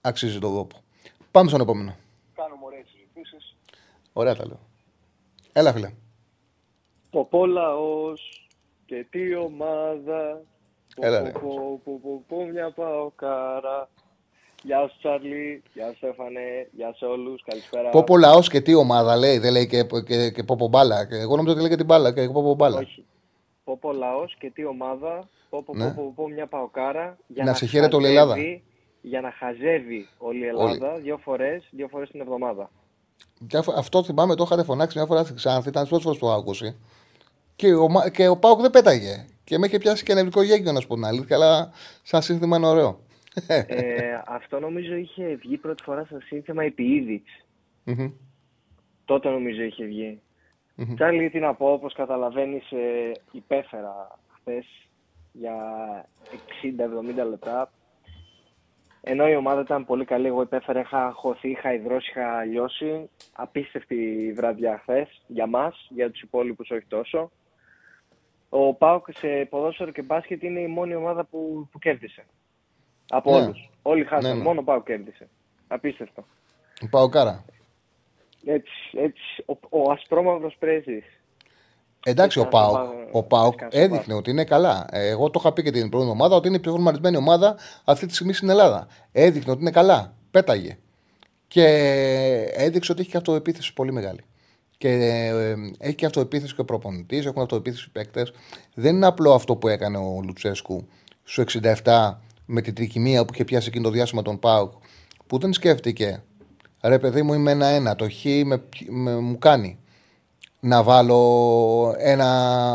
Αξίζει 0.00 0.38
τον 0.38 0.54
κόπο. 0.54 0.76
Πάμε 1.30 1.48
στον 1.48 1.60
επόμενο. 1.60 1.96
Κάνουμε 2.34 2.64
ωραίες 2.64 2.86
συζητήσεις. 2.88 3.56
Ωραία 4.12 4.36
τα 4.36 4.46
λέω. 4.46 4.60
Έλα, 5.52 5.72
φίλε. 5.72 5.92
Ποπόλαος 7.10 8.48
και 8.86 9.06
τι 9.10 9.34
ομάδα. 9.34 10.40
Έλα, 10.96 11.22
ρε. 11.22 11.32
Μια 12.52 12.70
παοκάρα. 12.70 13.88
Γεια 14.62 14.88
σου 14.88 14.98
Τσάρλι, 14.98 15.62
γεια 15.74 15.86
σου 15.88 15.96
Στέφανε, 15.96 16.68
γεια 16.72 16.94
σε 16.96 17.04
όλους. 17.04 17.42
Καλησπέρα. 17.44 17.90
Πόπο 17.90 18.16
λαός 18.16 18.48
και 18.48 18.60
τι 18.60 18.74
ομάδα 18.74 19.16
λέει, 19.16 19.38
δεν 19.38 19.52
λέει 19.52 19.66
και, 19.66 19.86
και, 20.06 20.30
και 20.30 20.42
πόπο 20.42 20.68
μπάλα. 20.68 21.06
Εγώ 21.10 21.36
νομίζω 21.36 21.52
ότι 21.52 21.60
λέει 21.60 21.70
και 21.70 21.76
την 21.76 21.86
μπάλα 21.86 22.12
και 22.12 22.28
πόπο 22.28 22.54
μπάλα. 22.54 22.78
Όχι. 22.78 23.04
Πόπο 23.64 23.92
λαός 23.92 24.36
και 24.38 24.50
τι 24.50 24.64
ομάδα, 24.64 25.28
πόπο, 25.48 25.74
ναι. 25.74 25.88
πόπο, 25.88 26.02
πόπο 26.02 26.28
μια 26.28 26.46
παοκάρα. 26.46 27.16
Για 27.26 27.44
να, 27.44 27.50
να 27.50 27.56
σε 27.56 27.66
χαίρεται 27.66 27.96
όλη 27.96 28.06
η 28.06 28.08
Ελλάδα. 28.08 28.36
Για 29.00 29.20
να 29.20 29.30
χαζεύει 29.30 30.08
όλη 30.18 30.44
η 30.44 30.46
Ελλάδα 30.46 30.92
όλη. 30.92 31.00
δύο 31.00 31.16
φορές 31.16 31.68
δύο 31.70 31.88
φορές 31.88 32.10
την 32.10 32.20
εβδομάδα. 32.20 32.70
Και 33.46 33.58
αυτό 33.76 34.04
θυμάμαι, 34.04 34.34
το 34.34 34.42
είχατε 34.46 34.62
φωνάξει 34.62 34.98
μια 34.98 35.06
φορά 35.06 35.22
στην 35.22 35.36
Ξάνθη, 35.36 35.68
ήταν 35.68 35.88
πρώτη 35.88 36.02
φορά 36.02 36.14
που 36.14 36.26
το 36.26 36.32
άκουσε. 36.32 36.76
Και 37.56 37.74
ο, 37.74 37.88
και 38.12 38.28
ο 38.28 38.36
Πάουκ 38.36 38.60
δεν 38.60 38.70
πέταγε. 38.70 39.26
Και 39.44 39.58
με 39.58 39.66
είχε 39.66 39.78
πιάσει 39.78 40.04
και 40.04 40.14
νευρικό 40.14 40.42
γέγιο 40.42 40.72
να 40.72 40.80
σου 40.80 40.86
πω 40.86 40.94
την 40.94 41.04
αλήθεια, 41.04 41.36
αλλά 41.36 41.70
σαν 42.02 42.22
σύνθημα 42.22 42.56
είναι 42.56 42.66
ωραίο 42.66 43.06
ε, 43.66 44.22
αυτό 44.26 44.60
νομίζω 44.60 44.94
είχε 44.94 45.34
βγει 45.34 45.56
πρώτη 45.56 45.82
φορά 45.82 46.04
στο 46.04 46.20
σύνθημα 46.20 46.64
επί 46.64 47.22
Τότε 49.04 49.28
νομίζω 49.30 49.62
είχε 49.62 49.84
βγει. 49.84 50.20
Τσάρλι, 50.94 51.30
τι 51.30 51.38
να 51.38 51.54
πω, 51.54 51.72
όπως 51.72 51.94
καταλαβαίνεις, 51.94 52.72
ε, 52.72 53.12
υπέφερα 53.32 54.18
χθες 54.28 54.66
για 55.32 55.54
60-70 57.22 57.28
λεπτά. 57.28 57.70
Ενώ 59.00 59.28
η 59.28 59.34
ομάδα 59.34 59.60
ήταν 59.60 59.84
πολύ 59.84 60.04
καλή, 60.04 60.26
εγώ 60.26 60.42
υπέφερα, 60.42 60.80
είχα 60.80 61.12
χωθεί, 61.14 61.50
είχα 61.50 61.74
υδρώσει, 61.74 62.10
είχα 62.10 62.44
λιώσει. 62.44 63.10
Απίστευτη 63.32 64.32
βραδιά 64.36 64.78
χθες 64.78 65.22
για 65.26 65.46
μας, 65.46 65.86
για 65.90 66.10
τους 66.10 66.20
υπόλοιπους 66.20 66.70
όχι 66.70 66.86
τόσο. 66.88 67.30
Ο 68.48 68.74
Πάοκ 68.74 69.06
σε 69.12 69.44
ποδόσφαιρο 69.50 69.90
και 69.90 70.02
μπάσκετ 70.02 70.42
είναι 70.42 70.60
η 70.60 70.66
μόνη 70.66 70.94
ομάδα 70.94 71.24
που, 71.24 71.68
που 71.72 71.78
κέρδισε. 71.78 72.26
Από 73.08 73.30
Ναι. 73.30 73.36
όλους. 73.44 73.70
Όλοι 73.82 74.04
χάσαν, 74.04 74.30
Ναι, 74.30 74.36
ναι. 74.36 74.42
μόνο 74.42 74.60
ο 74.60 74.62
Πάοκ 74.62 74.84
κέρδισε. 74.84 75.28
Απίστευτο. 75.68 76.24
Παοκάρα. 76.90 77.44
Έτσι, 78.44 78.72
έτσι, 78.92 79.44
ο, 79.46 79.52
ο 79.68 79.90
ασπρόμαυρος 79.90 80.56
πρέσβης. 80.58 81.04
Εντάξει, 82.04 82.38
ο 82.38 82.42
Ήταν 82.42 82.60
στο 82.60 82.72
Πάοκ, 82.72 82.88
πα- 82.88 83.08
ο 83.12 83.22
Πάοκ 83.22 83.54
ήταν 83.54 83.70
στο 83.70 83.80
έδειχνε 83.80 84.14
ότι 84.14 84.30
είναι 84.30 84.44
καλά. 84.44 84.86
Ε, 84.90 85.08
Εγώ 85.08 85.30
το 85.30 85.38
είχα 85.42 85.52
πει 85.52 85.62
και 85.62 85.70
την 85.70 85.88
προηγούμενη 85.88 86.20
ομάδα 86.20 86.36
ότι 86.36 86.48
είναι 86.48 86.56
η 86.56 86.60
πιο 86.60 86.70
φορμαρισμένη 86.70 87.16
ομάδα 87.16 87.56
αυτή 87.84 88.06
τη 88.06 88.14
στιγμή 88.14 88.32
στην 88.32 88.48
Ελλάδα. 88.48 88.86
Έδειχνε 89.12 89.52
ότι 89.52 89.60
είναι 89.60 89.70
καλά. 89.70 90.14
Πέταγε. 90.30 90.78
Και 91.48 91.64
έδειξε 92.52 92.92
ότι 92.92 93.00
έχει 93.00 93.10
και 93.10 93.16
αυτοεπίθεση 93.16 93.72
πολύ 93.72 93.92
μεγάλη. 93.92 94.20
Και 94.78 94.88
ε, 94.90 95.54
έχει 95.78 95.94
και 95.94 96.06
αυτοεπίθεση 96.06 96.54
και 96.54 96.60
ο 96.60 96.64
προπονητής, 96.64 97.26
έχουν 97.26 97.42
αυτοεπίθεση 97.42 97.84
οι 97.88 97.92
παίκτες. 97.92 98.32
Δεν 98.74 98.96
είναι 98.96 99.06
απλό 99.06 99.34
αυτό 99.34 99.56
που 99.56 99.68
έκανε 99.68 99.98
ο 99.98 100.20
Λουτσέσκου 100.24 100.88
στο 101.24 101.44
67 101.84 102.18
με 102.50 102.60
την 102.60 102.74
τρικυμία 102.74 103.24
που 103.24 103.34
είχε 103.34 103.44
πιάσει 103.44 103.68
εκείνο 103.68 103.84
το 103.84 103.90
διάστημα 103.90 104.22
τον 104.22 104.38
Πάοκ, 104.38 104.72
που 105.26 105.38
δεν 105.38 105.52
σκέφτηκε. 105.52 106.22
Ρε 106.82 106.98
παιδί 106.98 107.22
μου, 107.22 107.34
είμαι 107.34 107.50
ένα-ένα. 107.50 107.96
Το 107.96 108.08
χ 108.10 108.24
με, 108.44 108.62
με- 108.88 109.16
μου 109.16 109.38
κάνει 109.38 109.78
να 110.60 110.82
βάλω 110.82 111.94
ένα 111.98 112.26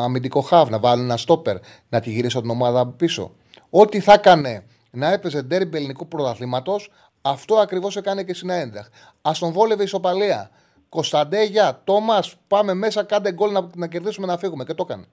αμυντικό 0.03 0.41
χαβ, 0.41 0.69
να 0.69 0.79
βάλω 0.79 1.01
ένα 1.01 1.17
στόπερ, 1.17 1.57
να 1.89 1.99
τη 1.99 2.09
γυρίσω 2.09 2.41
την 2.41 2.49
ομάδα 2.49 2.87
πίσω. 2.87 3.35
Ό,τι 3.69 3.99
θα 3.99 4.13
έκανε 4.13 4.63
να 4.91 5.11
έπαιζε 5.11 5.41
ντέρμπι 5.41 5.77
ελληνικού 5.77 6.07
πρωταθλήματος, 6.07 6.91
αυτό 7.21 7.55
ακριβώς 7.55 7.95
έκανε 7.95 8.23
και 8.23 8.33
στην 8.33 8.51
Άιντραχ. 8.51 8.87
Α 9.21 9.31
τον 9.39 9.51
βόλευε 9.51 9.81
η 9.81 9.85
ισοπαλία. 9.85 10.49
Κωνσταντέγια, 10.89 11.81
Τόμας, 11.83 12.35
πάμε 12.47 12.73
μέσα, 12.73 13.03
κάντε 13.03 13.31
γκολ 13.31 13.51
να, 13.51 13.69
να 13.75 13.87
κερδίσουμε 13.87 14.27
να 14.27 14.37
φύγουμε. 14.37 14.63
Και 14.63 14.73
το 14.73 14.85
έκανε. 14.89 15.05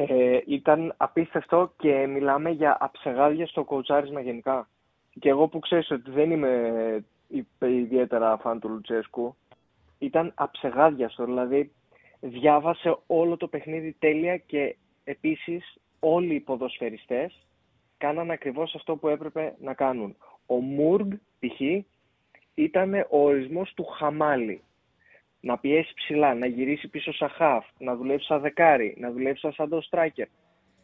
Ε, 0.00 0.40
ήταν 0.46 0.94
απίστευτο 0.96 1.72
και 1.76 2.06
μιλάμε 2.06 2.50
για 2.50 2.76
αψεγάδια 2.80 3.46
στο 3.46 3.64
κοουτσάρισμα 3.64 4.20
γενικά. 4.20 4.68
Και 5.20 5.28
εγώ 5.28 5.48
που 5.48 5.58
ξέρεις 5.58 5.90
ότι 5.90 6.10
δεν 6.10 6.30
είμαι 6.30 7.04
υπε- 7.28 7.70
ιδιαίτερα 7.70 8.36
φαν 8.36 8.60
του 8.60 8.68
Λουτσέσκου, 8.68 9.36
ήταν 9.98 10.32
αψεγάδιαστο. 10.34 11.24
Δηλαδή, 11.24 11.72
διάβασε 12.20 12.96
όλο 13.06 13.36
το 13.36 13.48
παιχνίδι 13.48 13.96
τέλεια 13.98 14.36
και 14.36 14.76
επίσης 15.04 15.76
όλοι 16.00 16.34
οι 16.34 16.40
ποδοσφαιριστές 16.40 17.46
κάναν 17.98 18.30
ακριβώς 18.30 18.74
αυτό 18.74 18.96
που 18.96 19.08
έπρεπε 19.08 19.54
να 19.60 19.74
κάνουν. 19.74 20.16
Ο 20.46 20.54
Μουργκ, 20.54 21.12
π.χ., 21.38 21.60
ήταν 22.54 22.94
ο 22.94 23.24
ορισμός 23.24 23.72
του 23.74 23.84
χαμάλι. 23.84 24.62
Να 25.40 25.58
πιέσει 25.58 25.92
ψηλά, 25.94 26.34
να 26.34 26.46
γυρίσει 26.46 26.88
πίσω 26.88 27.12
σαν 27.12 27.28
χαφ, 27.28 27.64
να 27.78 27.96
δουλέψει 27.96 28.26
σαν 28.26 28.40
δεκάρι, 28.40 28.96
να 28.98 29.10
δουλέψει 29.12 29.52
σαν 29.52 29.68
το 29.68 29.80
striker. 29.90 30.26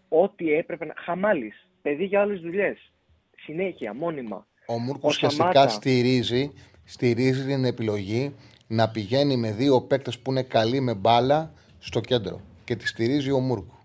Ό,τι 0.09 0.53
έπρεπε 0.53 0.85
να... 0.85 0.95
Χαμάλης, 0.97 1.69
παιδί 1.83 2.05
για 2.05 2.21
άλλες 2.21 2.41
δουλειές. 2.41 2.93
Συνέχεια, 3.37 3.95
μόνιμα. 3.95 4.47
Ο 4.67 4.79
Μούρκος 4.79 5.03
Ο 5.03 5.09
ουσιαστικά 5.09 5.45
Σαμάτα. 5.53 5.69
στηρίζει, 5.69 6.53
στηρίζει 6.85 7.47
την 7.47 7.65
επιλογή 7.65 8.35
να 8.67 8.89
πηγαίνει 8.91 9.37
με 9.37 9.53
δύο 9.53 9.81
παίκτες 9.83 10.19
που 10.19 10.31
είναι 10.31 10.43
καλοί 10.43 10.81
με 10.81 10.95
μπάλα 10.95 11.53
στο 11.79 12.01
κέντρο. 12.01 12.41
Και 12.65 12.77
τη 12.77 12.87
στηρίζει 12.87 13.31
ο 13.31 13.39
Μούρκο. 13.39 13.79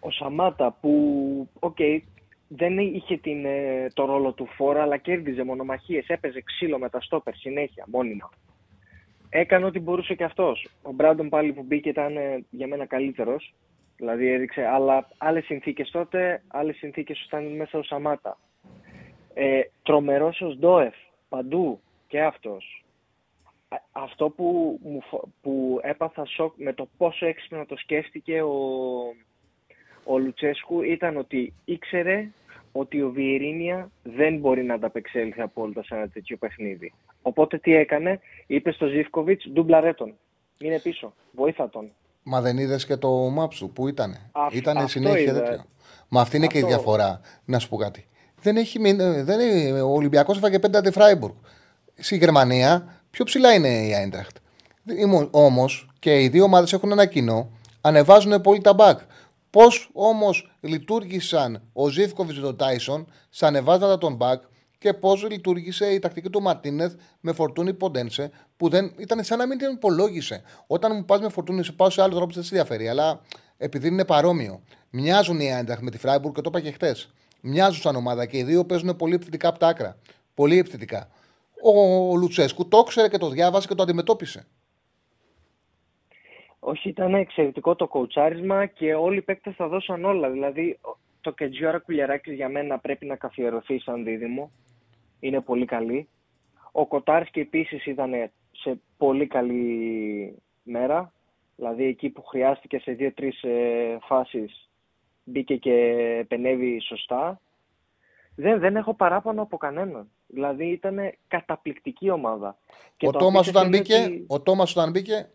ο 0.00 0.10
Σαμάτα 0.10 0.76
που, 0.80 0.92
οκ, 1.58 1.76
δεν 2.48 2.78
είχε 2.78 3.16
την, 3.16 3.44
ε, 3.44 3.86
το 3.94 4.04
ρόλο 4.04 4.32
του 4.32 4.46
φορ, 4.46 4.82
αλλά 4.82 4.96
κέρδιζε 4.96 5.44
μονομαχίες, 5.44 6.06
έπαιζε 6.08 6.42
ξύλο 6.42 6.78
με 6.78 6.88
τα 6.88 7.00
στόπερ 7.00 7.34
συνέχεια, 7.34 7.84
μόνιμα. 7.88 8.30
Έκανε 9.34 9.64
ό,τι 9.64 9.78
μπορούσε 9.80 10.14
και 10.14 10.24
αυτός. 10.24 10.68
Ο 10.82 10.92
Μπράντον 10.92 11.28
πάλι 11.28 11.52
που 11.52 11.62
μπήκε 11.62 11.88
ήταν 11.88 12.16
ε, 12.16 12.44
για 12.50 12.66
μένα 12.66 12.86
καλύτερος. 12.86 13.54
Δηλαδή 13.96 14.26
έδειξε 14.28 14.64
αλλά 14.66 15.08
άλλες 15.18 15.44
συνθήκες 15.44 15.90
τότε, 15.90 16.42
άλλες 16.48 16.76
συνθήκες 16.76 17.24
όταν 17.26 17.56
μέσα 17.56 17.78
ο 17.78 17.82
Σαμάτα. 17.82 18.38
Ε, 19.34 19.60
τρομερός 19.82 20.40
ο 20.40 20.50
Σντόεφ, 20.50 20.94
παντού 21.28 21.80
και 22.06 22.22
αυτός. 22.22 22.84
Α- 23.68 23.82
Αυτό 23.92 24.30
που, 24.30 24.78
μου, 24.82 25.00
φο- 25.02 25.28
που 25.42 25.78
έπαθα 25.82 26.24
σοκ 26.24 26.52
με 26.56 26.72
το 26.72 26.88
πόσο 26.96 27.26
έξυπνα 27.26 27.66
το 27.66 27.76
σκέφτηκε 27.76 28.42
ο, 28.42 28.56
ο 30.04 30.18
Λουτσέσκου 30.18 30.82
ήταν 30.82 31.16
ότι 31.16 31.52
ήξερε 31.64 32.30
ότι 32.72 33.02
ο 33.02 33.10
Βιερίνια 33.10 33.90
δεν 34.02 34.38
μπορεί 34.38 34.62
να 34.64 34.74
ανταπεξέλθει 34.74 35.40
απόλυτα 35.40 35.82
σε 35.82 35.94
ένα 35.94 36.08
τέτοιο 36.08 36.36
παιχνίδι. 36.36 36.92
Οπότε 37.22 37.58
τι 37.58 37.74
έκανε, 37.74 38.20
είπε 38.46 38.72
στο 38.72 38.86
Ζήφκοβιτς, 38.86 39.48
ντουμπλαρέ 39.52 39.92
τον. 39.92 40.14
Είναι 40.58 40.78
πίσω, 40.78 41.14
βοήθα 41.32 41.68
τον. 41.68 41.90
Μα 42.22 42.40
δεν 42.40 42.58
είδες 42.58 42.86
και 42.86 42.96
το 42.96 43.08
μάψου 43.10 43.70
που 43.72 43.88
ήταν. 43.88 44.16
Αυ- 44.32 44.54
Ήταν 44.54 44.76
αυτό 44.76 44.88
συνέχεια 44.88 45.20
είδα. 45.20 45.42
τέτοιο. 45.42 45.64
Μα 46.08 46.20
αυτή 46.20 46.36
είναι 46.36 46.46
και 46.46 46.58
η 46.58 46.62
Αυτό. 46.62 46.74
διαφορά. 46.74 47.20
Να 47.44 47.58
σου 47.58 47.68
πω 47.68 47.76
κάτι. 47.76 48.06
Δεν 48.40 48.56
έχει, 48.56 48.78
μείνει- 48.78 49.22
δεν 49.24 49.40
είναι, 49.40 49.80
ο 49.80 49.88
Ολυμπιακός 49.94 50.36
έφαγε 50.36 50.58
πέντε 50.58 50.80
τη 50.80 50.90
Φράιμπουργκ. 50.90 51.34
Στη 51.94 52.16
Γερμανία 52.16 53.00
πιο 53.10 53.24
ψηλά 53.24 53.54
είναι 53.54 53.68
η 53.68 53.94
Άιντραχτ. 53.94 54.36
Όμως 55.30 55.90
και 55.98 56.22
οι 56.22 56.28
δύο 56.28 56.44
ομάδες 56.44 56.72
έχουν 56.72 56.90
ένα 56.92 57.06
κοινό. 57.06 57.50
Ανεβάζουν 57.80 58.40
πολύ 58.40 58.60
τα 58.60 58.74
μπακ. 58.74 58.98
Πώς 59.50 59.90
όμως 59.92 60.52
λειτουργήσαν 60.60 61.62
ο 61.72 61.88
Ζήφκοβιτς 61.88 62.36
και 62.36 62.42
τον 62.44 62.56
Τάισον 62.56 63.06
στα 63.30 63.46
ανεβάσματα 63.46 63.98
των 63.98 64.14
μπακ 64.14 64.42
και 64.82 64.92
πώς 64.92 65.28
λειτουργήσε 65.30 65.86
η 65.86 65.98
τακτική 65.98 66.30
του 66.30 66.42
Μαρτίνεθ 66.42 66.94
με 67.20 67.32
φορτούνι 67.32 67.74
Ποντένσε 67.74 68.30
που 68.56 68.68
δεν 68.68 68.94
ήταν 68.98 69.24
σαν 69.24 69.38
να 69.38 69.46
μην 69.46 69.58
την 69.58 69.70
υπολόγισε. 69.70 70.42
Όταν 70.66 70.92
μου 70.94 71.04
πας 71.04 71.20
με 71.20 71.28
φορτούνι, 71.28 71.64
σε 71.64 71.72
πάω 71.72 71.90
σε 71.90 72.02
άλλο 72.02 72.14
τρόπο 72.14 72.32
δεν 72.32 72.42
σε 72.42 72.54
ενδιαφέρει. 72.54 72.88
Αλλά 72.88 73.20
επειδή 73.56 73.88
είναι 73.88 74.04
παρόμοιο. 74.04 74.62
Μοιάζουν 74.90 75.40
οι 75.40 75.54
Άιντραχτ 75.54 75.82
με 75.82 75.90
τη 75.90 75.98
Φράιμπουργκ 75.98 76.34
και 76.34 76.40
το 76.40 76.50
είπα 76.54 76.60
και 76.60 76.70
χθε. 76.70 76.96
Μοιάζουν 77.40 77.80
σαν 77.80 77.96
ομάδα 77.96 78.26
και 78.26 78.38
οι 78.38 78.42
δύο 78.42 78.64
παίζουν 78.64 78.96
πολύ 78.96 79.14
επιθετικά 79.14 79.48
από 79.48 79.58
τα 79.58 79.66
άκρα. 79.66 79.96
Πολύ 80.34 80.58
επιθετικά. 80.58 81.08
Ο 81.62 82.16
Λουτσέσκου 82.16 82.68
το 82.68 82.78
ήξερε 82.78 83.08
και 83.08 83.18
το 83.18 83.28
διάβασε 83.28 83.68
και 83.68 83.74
το 83.74 83.82
αντιμετώπισε. 83.82 84.46
Όχι, 86.58 86.88
ήταν 86.88 87.14
εξαιρετικό 87.14 87.74
το 87.74 87.86
κοουτσάρισμα 87.86 88.66
και 88.66 88.94
όλοι 88.94 89.16
οι 89.16 89.22
παίκτες 89.22 89.54
θα 89.54 89.68
δώσαν 89.68 90.04
όλα. 90.04 90.30
Δηλαδή, 90.30 90.78
το 91.20 91.30
Κεντζιόρα 91.32 91.78
Κουλιαράκης 91.78 92.34
για 92.34 92.48
μένα 92.48 92.78
πρέπει 92.78 93.06
να 93.06 93.16
καθιερωθεί 93.16 93.78
σαν 93.78 94.04
δίδυμο. 94.04 94.50
Είναι 95.22 95.40
πολύ 95.40 95.64
καλή. 95.64 96.08
Ο 96.72 96.86
Κοτάρσκι 96.86 97.40
επίσης 97.40 97.86
ήταν 97.86 98.12
σε 98.52 98.80
πολύ 98.96 99.26
καλή 99.26 100.34
μέρα. 100.62 101.12
Δηλαδή, 101.56 101.84
εκεί 101.84 102.08
που 102.10 102.22
χρειάστηκε 102.22 102.78
σε 102.78 102.92
δύο-τρεις 102.92 103.42
ε, 103.42 103.98
φάσεις 104.02 104.70
μπήκε 105.24 105.56
και 105.56 105.74
πενεύει 106.28 106.80
σωστά. 106.80 107.40
Δεν, 108.36 108.58
δεν 108.60 108.76
έχω 108.76 108.94
παράπονο 108.94 109.42
από 109.42 109.56
κανέναν. 109.56 110.10
Δηλαδή, 110.26 110.66
ήταν 110.66 110.98
καταπληκτική 111.28 112.10
ομάδα. 112.10 112.58
Και 112.96 113.06
ο 113.06 113.10
το 113.10 113.18
Τόμας 113.18 113.48
απίστευτο 113.48 113.58
όταν, 113.60 113.72
είναι 113.72 113.78
μπήκε, 113.78 114.04
ότι- 114.04 114.24
ο 114.28 114.40
Τόμας 114.40 114.76
όταν 114.76 114.90
μπήκε, 114.90 115.28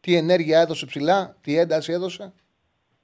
τι 0.00 0.16
ενέργεια 0.16 0.60
έδωσε 0.60 0.86
ψηλά, 0.86 1.36
τι 1.40 1.58
ένταση 1.58 1.92
έδωσε; 1.92 2.32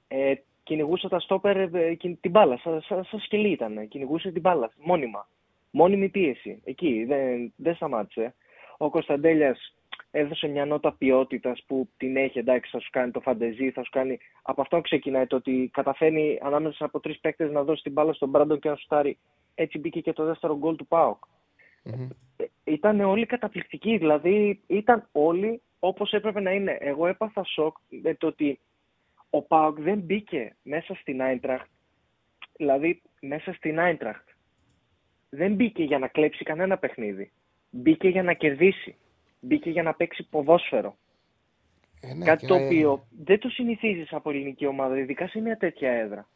ε, 0.07 0.33
κυνηγούσε 0.63 1.07
τα 1.09 1.19
στόπερ 1.19 1.57
ε, 1.75 1.93
κιν- 1.95 2.17
την 2.21 2.31
μπάλα, 2.31 2.57
σαν 2.57 2.81
σα, 2.81 3.03
σα 3.03 3.19
σκυλί 3.19 3.49
ήταν. 3.51 3.87
Κυνηγούσε 3.87 4.31
την 4.31 4.41
μπάλα, 4.41 4.71
μόνιμα. 4.77 5.27
Μόνιμη 5.75 6.09
πίεση. 6.09 6.61
Εκεί, 6.63 7.05
δεν, 7.05 7.53
δεν 7.55 7.75
σταμάτησε. 7.75 8.35
Ο 8.77 8.89
Κωνσταντέλιας 8.89 9.75
έδωσε 10.11 10.47
μια 10.47 10.65
νότα 10.65 10.93
ποιότητας 10.93 11.63
που 11.67 11.89
την 11.97 12.17
έχει, 12.17 12.39
εντάξει, 12.39 12.71
θα 12.71 12.79
σου 12.79 12.89
κάνει 12.91 13.11
το 13.11 13.19
φαντεζί, 13.19 13.71
θα 13.71 13.83
σου 13.83 13.89
κάνει. 13.91 14.17
Από 14.41 14.61
αυτό 14.61 14.81
ξεκινάει 14.81 15.27
το 15.27 15.35
ότι 15.35 15.69
καταφέρνει 15.73 16.39
ανάμεσα 16.41 16.85
από 16.85 16.99
τρεις 16.99 17.19
παίκτες 17.19 17.51
να 17.51 17.63
δώσει 17.63 17.83
την 17.83 17.91
μπάλα 17.91 18.13
στον 18.13 18.29
Μπράντον 18.29 18.59
και 18.59 18.69
να 18.69 18.75
σουτάρει. 18.75 19.17
Έτσι 19.55 19.79
μπήκε 19.79 20.01
και 20.01 20.13
το 20.13 20.25
δεύτερο 20.25 20.57
γκολ 20.57 20.75
του 20.75 20.87
ΠΑΟΚ. 20.87 21.23
Ήταν 22.63 22.99
όλοι 22.99 23.25
καταπληκτικοί, 23.25 23.97
δηλαδή 23.97 24.61
ήταν 24.67 25.07
όλοι 25.11 25.61
όπως 25.79 26.11
έπρεπε 26.11 26.39
να 26.39 26.51
είναι. 26.51 26.77
Εγώ 26.79 27.07
έπαθα 27.07 27.43
σοκ 27.43 27.77
με 27.89 28.15
το 28.15 28.27
ότι 28.27 28.59
ο 29.29 29.41
ΠΑΟΚ 29.41 29.79
δεν 29.79 29.99
μπήκε 29.99 30.55
μέσα 30.63 30.95
στην 30.95 31.21
Άιντραχτ, 31.21 31.67
δηλαδή 32.57 33.01
μέσα 33.21 33.53
στην 33.53 33.79
Άιντραχτ. 33.79 34.27
Δεν 35.35 35.55
μπήκε 35.55 35.83
για 35.83 35.99
να 35.99 36.07
κλέψει 36.07 36.43
κανένα 36.43 36.77
παιχνίδι. 36.77 37.31
Μπήκε 37.69 38.07
για 38.07 38.23
να 38.23 38.33
κερδίσει. 38.33 38.95
Μπήκε 39.39 39.69
για 39.69 39.83
να 39.83 39.93
παίξει 39.93 40.23
ποδόσφαιρο. 40.29 40.97
Ε, 42.01 42.13
ναι, 42.13 42.25
Κάτι 42.25 42.45
και, 42.45 42.47
το 42.47 42.55
οποίο 42.55 43.07
δεν 43.25 43.39
το 43.39 43.49
συνηθίζεις 43.49 44.13
από 44.13 44.29
ελληνική 44.29 44.65
ομάδα, 44.65 44.97
ειδικά 44.97 45.27
σε 45.27 45.39
μια 45.39 45.57
τέτοια 45.57 45.91
έδρα. 45.91 46.27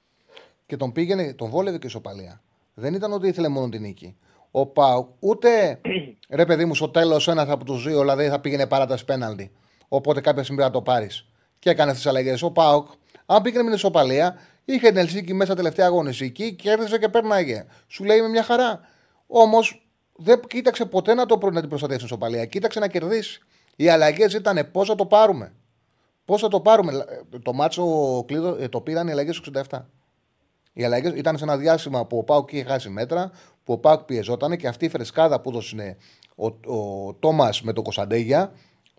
και 0.66 0.78
τον 0.78 0.91
πήγαινε, 0.91 1.34
τον 1.34 1.50
βόλευε 1.50 1.78
και 1.78 1.86
η 1.86 1.88
ισοπαλία. 1.88 2.41
Δεν 2.74 2.93
ήταν 2.93 3.12
ότι 3.12 3.28
ήθελε 3.28 3.48
μόνο 3.48 3.70
την 3.70 3.82
νίκη. 3.82 4.18
Ο 4.52 4.66
Πάουκ 4.66 5.10
ούτε 5.20 5.82
Ρε 6.30 6.45
παιδί 6.45 6.66
μου, 6.66 6.76
στο 6.76 6.89
τέλος 6.89 7.28
ένα 7.28 7.52
από 7.52 7.66
τους 7.66 7.84
δύο 7.84 8.00
δηλαδή 8.00 8.28
θα 8.28 8.39
πήγαινε 8.39 8.68
παράταση 8.68 9.06
πέναλτι. 9.06 9.52
Οπότε 9.88 10.22
κάποια 10.22 10.43
στιγμή 10.43 10.62
πρέπει 10.62 10.76
να 10.76 10.84
το 10.84 10.91
πάρεις. 10.91 11.30
Και 11.60 11.70
έκανε 11.70 11.91
τις 11.91 12.06
αλλαγές. 12.08 12.41
Ο 12.41 12.52
Πάοκ, 12.52 12.88
αν 13.26 13.41
πήγαινε 13.41 13.64
με 13.64 13.70
την 13.70 13.78
ισοπαλία, 13.78 14.39
είχε 14.74 14.88
την 14.88 14.97
Ελσίκη 14.97 15.34
μέσα 15.34 15.55
τελευταία 15.55 15.86
αγωνιστική, 15.86 16.53
κέρδισε 16.53 16.97
και 16.97 17.09
πέρναγε. 17.09 17.65
Σου 17.88 18.03
λέει 18.03 18.22
με 18.22 18.28
μια 18.28 18.43
χαρά. 18.43 18.80
Όμως 19.28 19.88
δεν 20.15 20.39
κοίταξε 20.47 20.86
ποτέ 20.86 21.13
να, 21.13 21.26
το, 21.26 21.39
να 21.51 21.59
την 21.59 21.70
προστατεύσεις 21.70 22.07
την 22.07 22.18
ισοπαλία. 22.18 22.45
Κοίταξε 22.45 22.80
να 22.80 22.88
κερδίσεις. 22.88 23.39
Οι 23.76 23.89
αλλαγές 23.89 24.34
ήταν 24.34 24.70
πώς 24.72 24.88
θα 24.88 24.95
το 24.95 25.05
πάρουμε. 25.05 25.53
Πώς 26.26 26.41
θα 26.41 26.47
το 26.47 26.59
πάρουμε. 26.59 27.05
Το 27.41 27.53
μάτσο 27.53 28.24
κλείδο, 28.28 28.57
ε, 28.59 28.68
το 28.68 28.82
πήραν 28.82 29.07
οι 29.07 29.11
αλλαγές 29.11 29.41
67. 29.70 29.86
Οι 30.74 30.84
αλλαγές 30.84 31.11
ήταν 31.15 31.38
σε 31.38 31.43
ένα 31.43 31.57
διάστημα 31.57 32.05
που 32.05 32.18
ο 32.18 32.24
Πάουκ 32.24 32.51
είχε 32.51 32.63
χάσει 32.63 32.89
μέτρα, 32.89 33.32
που 33.63 33.74
ο 33.74 33.78
Πάουκ 33.78 34.01
πιεζόταν 34.01 34.57
και 34.57 34.68
αυτή 34.68 34.86
η 34.86 34.89
φρεσκάδα 34.89 35.41
που 35.41 35.49
έδωσε 35.49 35.97
ο, 36.36 36.45
ο 36.45 37.13
Τόμας 37.13 37.61
με 37.61 37.74
το 37.74 37.82
Κωνσταντέγια, 37.82 38.51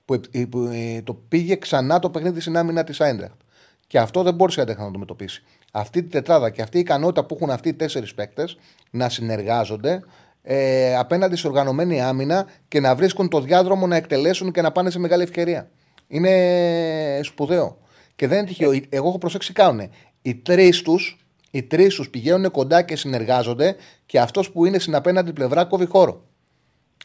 που, 0.04 0.20
που, 0.50 0.70
ε, 0.72 1.02
το 1.02 1.14
πήγε 1.14 1.56
ξανά 1.56 1.98
το 1.98 2.10
παιχνίδι 2.10 2.40
στην 2.40 2.56
άμυνα 2.56 2.84
της 2.84 3.00
Άιντραχτ. 3.00 3.40
Και 3.86 3.98
αυτό 3.98 4.22
δεν 4.22 4.34
μπορούσε 4.34 4.64
να 4.64 4.74
το 4.74 4.82
αντιμετωπίσει. 4.82 5.42
Αυτή 5.72 6.02
τη 6.02 6.08
τετράδα 6.08 6.50
και 6.50 6.62
αυτή 6.62 6.76
η 6.76 6.80
ικανότητα 6.80 7.24
που 7.24 7.34
έχουν 7.34 7.50
αυτοί 7.50 7.68
οι 7.68 7.74
τέσσερις 7.74 8.14
παίκτες 8.14 8.56
να 8.90 9.08
συνεργάζονται 9.08 10.02
ε, 10.42 10.96
απέναντι 10.96 11.36
σε 11.36 11.46
οργανωμένη 11.46 12.02
άμυνα 12.02 12.46
και 12.68 12.80
να 12.80 12.94
βρίσκουν 12.94 13.28
το 13.28 13.40
διάδρομο 13.40 13.86
να 13.86 13.96
εκτελέσουν 13.96 14.52
και 14.52 14.62
να 14.62 14.72
πάνε 14.72 14.90
σε 14.90 14.98
μεγάλη 14.98 15.22
ευκαιρία. 15.22 15.70
Είναι 16.08 17.20
σπουδαίο. 17.22 17.78
Και 18.16 18.26
δεν 18.26 18.38
είναι 18.38 18.46
τυχαίο. 18.46 18.70
Εγώ 18.88 19.08
έχω 19.08 19.18
προσέξει 19.18 19.52
κάνουν. 19.52 19.90
Οι 20.22 20.34
τρεις 20.34 20.82
τους 20.82 21.28
οι 21.50 21.62
τρεις 21.62 21.94
τους 21.94 22.10
πηγαίνουν 22.10 22.50
κοντά 22.50 22.82
και 22.82 22.96
συνεργάζονται 22.96 23.76
και 24.06 24.20
αυτός 24.20 24.50
που 24.50 24.64
είναι 24.64 24.78
στην 24.78 24.94
απέναντι 24.94 25.32
πλευρά 25.32 25.64
κόβει 25.64 25.86
χώρο. 25.86 26.22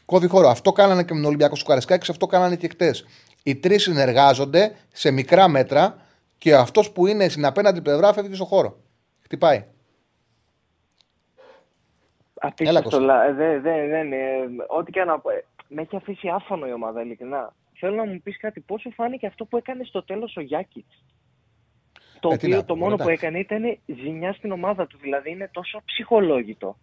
Κόβει 0.04 0.26
χώρο. 0.26 0.48
Αυτό 0.48 0.72
κάνανε 0.72 1.02
και 1.02 1.12
με 1.12 1.18
τον 1.20 1.28
Ολυμπιακό 1.28 1.56
σου 1.56 1.64
Καρεσκάκη, 1.64 2.10
αυτό 2.10 2.26
κάνανε 2.26 2.56
και 2.56 2.68
χτες. 2.68 3.04
Οι 3.42 3.54
τρεις 3.54 3.82
συνεργάζονται 3.82 4.72
σε 4.92 5.10
μικρά 5.10 5.48
μέτρα 5.48 5.96
και 6.38 6.54
αυτός 6.54 6.92
που 6.92 7.06
είναι 7.06 7.28
στην 7.28 7.44
απέναντι 7.44 7.82
πλευρά 7.82 8.12
φεύγει 8.12 8.34
στο 8.34 8.44
χώρο. 8.44 8.76
Χτυπάει. 9.22 9.66
Απίστευτο. 12.34 12.98
Δεν, 13.36 13.62
δεν, 13.62 13.88
δεν, 13.88 14.12
ό,τι 14.68 14.90
και 14.90 15.04
να 15.04 15.18
πω. 15.18 15.30
Ε, 15.30 15.44
με 15.68 15.82
έχει 15.82 15.96
αφήσει 15.96 16.28
άφωνο 16.28 16.66
η 16.66 16.72
ομάδα, 16.72 17.02
ειλικρινά. 17.02 17.54
Θέλω 17.78 17.94
να 17.94 18.06
μου 18.06 18.20
πεις 18.22 18.38
κάτι. 18.38 18.60
Πόσο 18.60 18.90
φάνηκε 18.90 19.26
αυτό 19.26 19.44
που 19.44 19.56
έκανε 19.56 19.84
στο 19.84 20.04
τέλος 20.04 20.36
ο 20.36 20.40
Γιάκη. 20.40 20.84
Το 22.20 22.28
ε, 22.30 22.34
οποίο 22.34 22.64
το 22.64 22.76
μόνο 22.76 22.96
που 22.96 23.08
έκανε 23.08 23.38
ήταν 23.38 23.78
ζημιά 23.86 24.32
στην 24.32 24.52
ομάδα 24.52 24.86
του. 24.86 24.98
Δηλαδή 24.98 25.30
είναι 25.30 25.50
τόσο 25.52 25.82
ψυχολόγητο. 25.84 26.76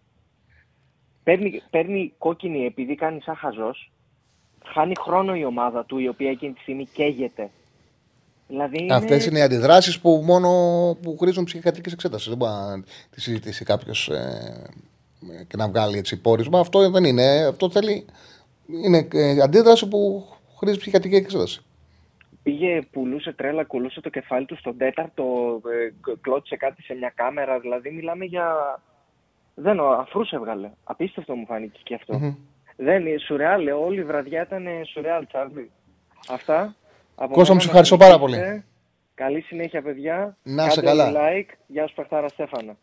Παίρνει, 1.22 1.62
παίρνει 1.70 2.14
κόκκινη 2.18 2.64
επειδή 2.64 2.94
κάνει 2.94 3.20
σαν 3.20 3.36
χαζός. 3.36 3.92
Χάνει 4.64 4.94
χρόνο 4.98 5.34
η 5.34 5.44
ομάδα 5.44 5.84
του 5.84 5.98
η 5.98 6.08
οποία 6.08 6.30
εκείνη 6.30 6.52
τη 6.52 6.60
στιγμή 6.60 6.86
καίγεται. 6.86 7.50
Δηλαδή 8.46 8.82
είναι... 8.82 8.94
Αυτές 8.94 9.26
είναι 9.26 9.38
οι 9.38 9.42
αντιδράσεις 9.42 10.00
που 10.00 10.22
μόνο 10.24 10.48
που 11.02 11.16
χρήζουν 11.18 11.44
ψυχιατρική 11.44 11.90
εξέτασης. 11.92 12.28
Δεν 12.28 12.36
μπορεί 12.36 12.52
να 12.52 12.82
τη 13.10 13.20
συζητήσει 13.20 13.64
κάποιος 13.64 14.08
ε, 14.08 14.70
και 15.46 15.56
να 15.56 15.68
βγάλει 15.68 15.98
έτσι 15.98 16.20
πόρισμα. 16.20 16.60
Αυτό 16.60 16.90
δεν 16.90 17.04
είναι. 17.04 17.44
Αυτό 17.44 17.70
θέλει. 17.70 18.06
Είναι 18.84 19.08
ε, 19.12 19.40
αντίδραση 19.40 19.88
που 19.88 20.26
χρήζει 20.58 20.78
ψυχιατρική 20.78 21.14
εξέταση. 21.14 21.62
Πήγε, 22.42 22.80
πουλούσε 22.90 23.32
τρέλα, 23.32 23.64
κουλούσε 23.64 24.00
το 24.00 24.08
κεφάλι 24.08 24.46
του 24.46 24.56
στον 24.56 24.76
τέταρτο, 24.76 25.24
ε, 25.70 26.10
κλώτησε 26.20 26.56
κάτι 26.56 26.82
σε 26.82 26.94
μια 26.94 27.12
κάμερα. 27.14 27.60
Δηλαδή 27.60 27.90
μιλάμε 27.90 28.24
για. 28.24 28.80
Δεν 29.54 29.80
αφρούς 29.80 30.30
έβγαλε. 30.30 30.70
Απίστευτο 30.84 31.34
μου 31.34 31.46
φάνηκε 31.46 31.80
και 31.82 31.94
αυτό. 31.94 32.20
Mm-hmm. 32.22 32.36
Δεν 32.76 33.06
είναι 33.06 33.18
σουρεάλ, 33.18 33.68
όλη 33.68 34.00
η 34.00 34.04
βραδιά 34.04 34.42
ήταν 34.42 34.66
σουρεάλ, 34.92 35.26
Τσάρλι. 35.26 35.70
Αυτά. 36.28 36.74
Κώστα 37.30 37.54
μου, 37.54 37.60
σε 37.60 37.66
ευχαριστώ 37.66 37.96
πάρα 37.96 38.18
πολύ. 38.18 38.64
Καλή 39.14 39.40
συνέχεια, 39.40 39.82
παιδιά. 39.82 40.36
Να 40.42 40.70
σε 40.70 40.80
καλά. 40.80 41.12
like. 41.14 41.50
Γεια 41.66 41.86
σου, 41.86 41.94
Παχτάρα 41.94 42.28
Στέφανα. 42.28 42.76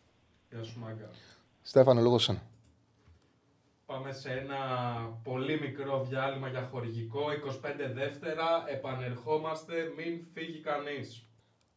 Γεια 0.50 0.62
σου, 0.62 0.78
Μάγκα. 0.78 1.08
Στέφανο, 1.62 2.00
λόγω 2.00 2.18
σένα. 2.18 2.42
Πάμε 3.86 4.12
σε 4.12 4.30
ένα 4.30 4.56
πολύ 5.22 5.60
μικρό 5.60 6.04
διάλειμμα 6.08 6.48
για 6.48 6.68
χορηγικό. 6.72 7.20
25 7.20 7.92
δεύτερα, 7.94 8.64
επανερχόμαστε, 8.66 9.74
μην 9.96 10.26
φύγει 10.34 10.60
κανείς. 10.60 11.26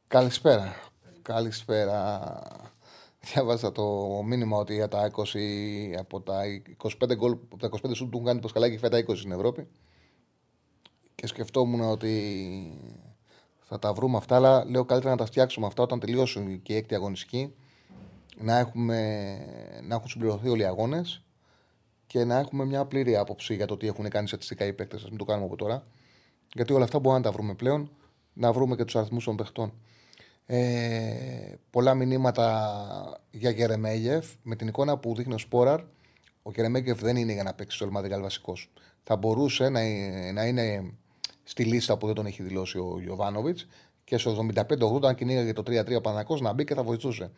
Καλησπέρα. 0.07 0.75
Καλησπέρα. 1.21 2.31
Διάβασα 3.19 3.71
το 3.71 3.83
μήνυμα 4.25 4.57
ότι 4.57 4.73
για 4.73 4.87
τα 4.87 5.11
20, 5.11 5.37
από 5.99 6.21
τα 6.21 6.41
25 6.77 7.15
γκολ, 7.15 7.31
από 7.31 7.57
τα 7.57 7.69
25 7.87 7.95
σου 7.95 8.03
του 8.03 8.11
έχουν 8.13 8.25
κάνει 8.25 8.39
Πασκαλάκη 8.39 8.77
φέτα 8.77 8.97
20 8.97 9.17
στην 9.17 9.31
Ευρώπη. 9.31 9.67
Και 11.23 11.29
σκεφτόμουν 11.29 11.81
ότι 11.81 12.13
θα 13.61 13.79
τα 13.79 13.93
βρούμε 13.93 14.17
αυτά, 14.17 14.35
αλλά 14.35 14.65
λέω 14.65 14.85
καλύτερα 14.85 15.11
να 15.11 15.17
τα 15.17 15.25
φτιάξουμε 15.25 15.65
αυτά 15.65 15.83
όταν 15.83 15.99
τελειώσουν 15.99 16.61
και 16.61 16.73
η 16.73 16.75
έκτη 16.75 16.95
αγωνιστική. 16.95 17.55
Να, 18.37 18.57
έχουμε, 18.57 18.97
να 19.83 19.95
έχουν 19.95 20.07
συμπληρωθεί 20.07 20.49
όλοι 20.49 20.61
οι 20.61 20.65
αγώνες 20.65 21.23
και 22.07 22.23
να 22.23 22.37
έχουμε 22.37 22.65
μια 22.65 22.85
πλήρη 22.85 23.15
άποψη 23.15 23.55
για 23.55 23.65
το 23.65 23.77
τι 23.77 23.87
έχουν 23.87 24.09
κάνει 24.09 24.27
στατιστικά 24.27 24.65
οι 24.65 24.73
παίκτες. 24.73 25.03
Α 25.03 25.07
μην 25.09 25.17
το 25.17 25.23
κάνουμε 25.23 25.45
από 25.45 25.55
τώρα. 25.55 25.87
Γιατί 26.53 26.73
όλα 26.73 26.83
αυτά 26.83 26.99
μπορούμε 26.99 27.21
να 27.21 27.29
τα 27.29 27.31
βρούμε 27.31 27.53
πλέον, 27.53 27.91
να 28.33 28.53
βρούμε 28.53 28.75
και 28.75 28.83
τους 28.83 28.95
αριθμούς 28.95 29.23
των 29.23 29.35
παιχτών. 29.35 29.73
Ε, 30.45 31.53
πολλά 31.69 31.93
μηνύματα 31.93 33.21
για 33.31 33.49
Γερεμέγεφ 33.49 34.25
με 34.41 34.55
την 34.55 34.67
εικόνα 34.67 34.97
που 34.97 35.15
δείχνει 35.15 35.33
ο 35.33 35.37
Σπόραρ. 35.37 35.79
Ο 36.43 36.51
Γερεμέγεφ 36.51 36.99
δεν 36.99 37.15
είναι 37.15 37.33
για 37.33 37.43
να 37.43 37.53
παίξει 37.53 37.75
στο 37.75 37.85
Ελμαδιγάλ 37.85 38.21
βασικός. 38.21 38.71
Θα 39.03 39.15
μπορούσε 39.15 39.69
να, 39.69 39.81
να 40.33 40.45
είναι 40.45 40.93
στη 41.43 41.63
λίστα 41.63 41.97
που 41.97 42.05
δεν 42.05 42.15
τον 42.15 42.25
έχει 42.25 42.43
δηλώσει 42.43 42.77
ο 42.77 43.01
Ιωβάνοβιτ 43.05 43.59
και 44.03 44.17
στο 44.17 44.45
75-80, 44.55 45.03
αν 45.03 45.15
κυνήγαγε 45.15 45.53
το 45.53 45.63
3-3 45.67 46.01
Πανακό, 46.03 46.37
να 46.37 46.53
μπει 46.53 46.63
και 46.63 46.73
θα 46.73 46.83
βοηθούσε. 46.83 47.31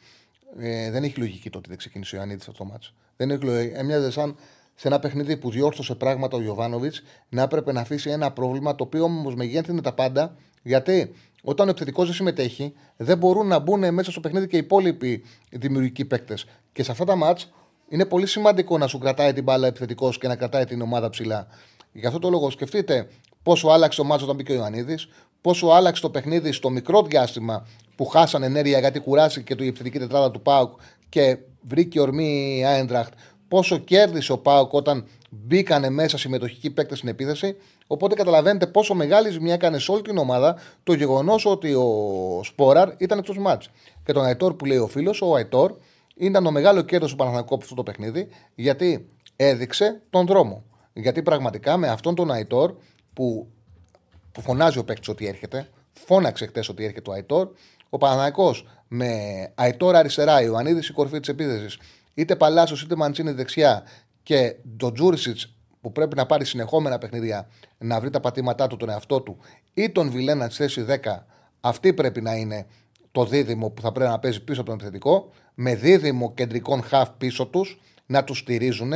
Ε, 0.59 0.91
δεν 0.91 1.03
έχει 1.03 1.19
λογική 1.19 1.49
το 1.49 1.57
ότι 1.57 1.69
δεν 1.69 1.77
ξεκίνησε 1.77 2.15
ο 2.15 2.17
Ιωαννίδης 2.17 2.47
αυτό 2.47 2.63
το 2.63 2.69
μάτσο. 2.69 2.93
Δεν 3.17 3.31
έχει 3.31 3.43
λογική. 3.43 3.73
Έμοιαζε 3.75 4.11
σαν 4.11 4.35
σε 4.75 4.87
ένα 4.87 4.99
παιχνίδι 4.99 5.37
που 5.37 5.49
διόρθωσε 5.51 5.95
πράγματα 5.95 6.37
ο 6.37 6.41
Ιωβάνοβιτ 6.41 6.95
να 7.29 7.41
έπρεπε 7.41 7.71
να 7.71 7.81
αφήσει 7.81 8.09
ένα 8.09 8.31
πρόβλημα 8.31 8.75
το 8.75 8.83
οποίο 8.83 9.03
όμως 9.03 9.35
μεγέθυνε 9.35 9.81
τα 9.81 9.93
πάντα. 9.93 10.35
Γιατί 10.63 11.13
όταν 11.43 11.67
ο 11.67 11.69
επιθετικός 11.69 12.05
δεν 12.05 12.15
συμμετέχει, 12.15 12.73
δεν 12.97 13.17
μπορούν 13.17 13.47
να 13.47 13.59
μπουν 13.59 13.93
μέσα 13.93 14.11
στο 14.11 14.19
παιχνίδι 14.19 14.47
και 14.47 14.55
οι 14.55 14.59
υπόλοιποι 14.59 15.23
δημιουργικοί 15.51 16.05
παίκτες. 16.05 16.45
Και 16.71 16.83
σε 16.83 16.91
αυτά 16.91 17.05
τα 17.05 17.15
μάτς 17.15 17.53
είναι 17.87 18.05
πολύ 18.05 18.25
σημαντικό 18.27 18.77
να 18.77 18.87
σου 18.87 18.97
κρατάει 18.97 19.33
την 19.33 19.43
μπάλα 19.43 19.67
επιθετικός 19.67 20.17
και 20.17 20.27
να 20.27 20.35
κρατάει 20.35 20.65
την 20.65 20.81
ομάδα 20.81 21.09
ψηλά. 21.09 21.47
Γι' 21.91 22.05
αυτό 22.05 22.19
το 22.19 22.29
λόγο 22.29 22.49
σκεφτείτε 22.49 23.07
πόσο 23.45 23.67
άλλαξε 23.67 24.01
το 24.01 24.07
μάτσο 24.07 24.23
όταν 24.23 24.35
μπήκε 24.37 24.51
ο 24.51 24.55
Ιωαννίδης, 24.55 25.07
πόσο 25.41 25.67
άλλαξε 25.67 26.01
το 26.01 26.09
παιχνίδι 26.09 26.51
στο 26.51 26.69
μικρό 26.69 27.01
διάστημα 27.01 27.67
που 27.95 28.05
χάσαν 28.05 28.43
ενέργεια 28.43 28.79
γιατί 28.79 28.99
κουράστηκε 28.99 29.55
και 29.55 29.63
η 29.63 29.67
επιθετική 29.67 29.99
τετράδα 29.99 30.31
του 30.31 30.41
Πάουκ 30.41 30.71
και 31.09 31.37
βρήκε 31.61 31.99
ορμή 31.99 32.57
η 32.57 32.65
Άιντραχτ 32.65 33.13
πόσο 33.47 33.77
κέρδισε 33.77 34.31
ο 34.31 34.37
Πάοκ 34.37 34.73
όταν 34.73 35.07
μπήκανε 35.29 35.89
μέσα 35.89 36.17
συμμετοχικοί 36.17 36.69
παίκτες 36.71 36.97
στην 36.97 37.09
επίθεση. 37.09 37.55
Οπότε 37.87 38.15
καταλαβαίνετε 38.15 38.67
πόσο 38.67 38.93
μεγάλη 38.93 39.29
ζημιά 39.29 39.53
έκανε 39.53 39.79
σε 39.79 39.91
όλη 39.91 40.01
την 40.01 40.17
ομάδα 40.17 40.57
το 40.83 40.93
γεγονός 40.93 41.45
ότι 41.45 41.73
ο 41.73 41.89
Σπόραρ 42.43 42.89
ήταν 42.97 43.17
εκτός 43.17 43.37
μάτς. 43.37 43.69
Και 44.05 44.13
τον 44.13 44.23
Αϊτόρ 44.23 44.53
που 44.53 44.65
λέει 44.65 44.77
ο 44.77 44.87
φίλος, 44.87 45.21
ο 45.21 45.35
Αϊτόρ 45.35 45.73
ήταν 46.15 46.43
το 46.43 46.51
μεγάλο 46.51 46.81
κέρδος 46.81 47.09
του 47.09 47.15
Παναθανικού 47.15 47.53
από 47.53 47.63
αυτό 47.63 47.75
το 47.75 47.83
παιχνίδι, 47.83 48.27
γιατί 48.55 49.09
έδειξε 49.35 50.01
τον 50.09 50.25
δρόμο. 50.25 50.63
Γιατί 50.93 51.21
πραγματικά 51.21 51.77
με 51.77 51.87
αυτόν 51.87 52.15
τον 52.15 52.31
Αϊτόρ 52.31 52.75
που, 53.15 53.47
που 54.31 54.41
φωνάζει 54.41 54.77
ο 54.77 54.83
παίκτης 54.83 55.07
ότι 55.07 55.27
έρχεται, 55.27 55.69
φώναξε 55.93 56.45
χτες 56.45 56.69
ότι 56.69 56.83
έρχεται 56.85 57.09
ο 57.09 57.13
Αϊτόρ, 57.13 57.49
ο 57.89 57.97
Παναθανικό 57.97 58.55
με 58.87 59.11
Αϊτόρ 59.55 59.95
αριστερά, 59.95 60.41
Ιωαννίδης 60.41 60.87
η 60.87 60.93
κορφή 60.93 61.19
της 61.19 61.29
επίθεσης, 61.29 61.77
είτε 62.13 62.35
Παλάσο 62.35 62.75
είτε 62.83 62.95
Μαντσίνη 62.95 63.31
δεξιά 63.31 63.83
και 64.23 64.55
τον 64.77 64.93
Τζούρισιτ 64.93 65.37
που 65.81 65.91
πρέπει 65.91 66.15
να 66.15 66.25
πάρει 66.25 66.45
συνεχόμενα 66.45 66.97
παιχνίδια 66.97 67.47
να 67.77 67.99
βρει 67.99 68.09
τα 68.09 68.19
πατήματά 68.19 68.67
του 68.67 68.77
τον 68.77 68.89
εαυτό 68.89 69.21
του 69.21 69.37
ή 69.73 69.89
τον 69.89 70.09
Βιλένα 70.09 70.49
στη 70.49 70.55
θέση 70.55 70.85
10, 70.89 70.97
αυτή 71.59 71.93
πρέπει 71.93 72.21
να 72.21 72.35
είναι 72.35 72.65
το 73.11 73.25
δίδυμο 73.25 73.69
που 73.69 73.81
θα 73.81 73.91
πρέπει 73.91 74.11
να 74.11 74.19
παίζει 74.19 74.43
πίσω 74.43 74.61
από 74.61 74.69
τον 74.69 74.79
επιθετικό, 74.79 75.29
με 75.53 75.75
δίδυμο 75.75 76.33
κεντρικών 76.33 76.83
χαφ 76.83 77.09
πίσω 77.17 77.45
τους 77.45 77.81
να 78.05 78.23
τους 78.23 78.37
στηρίζουν, 78.37 78.91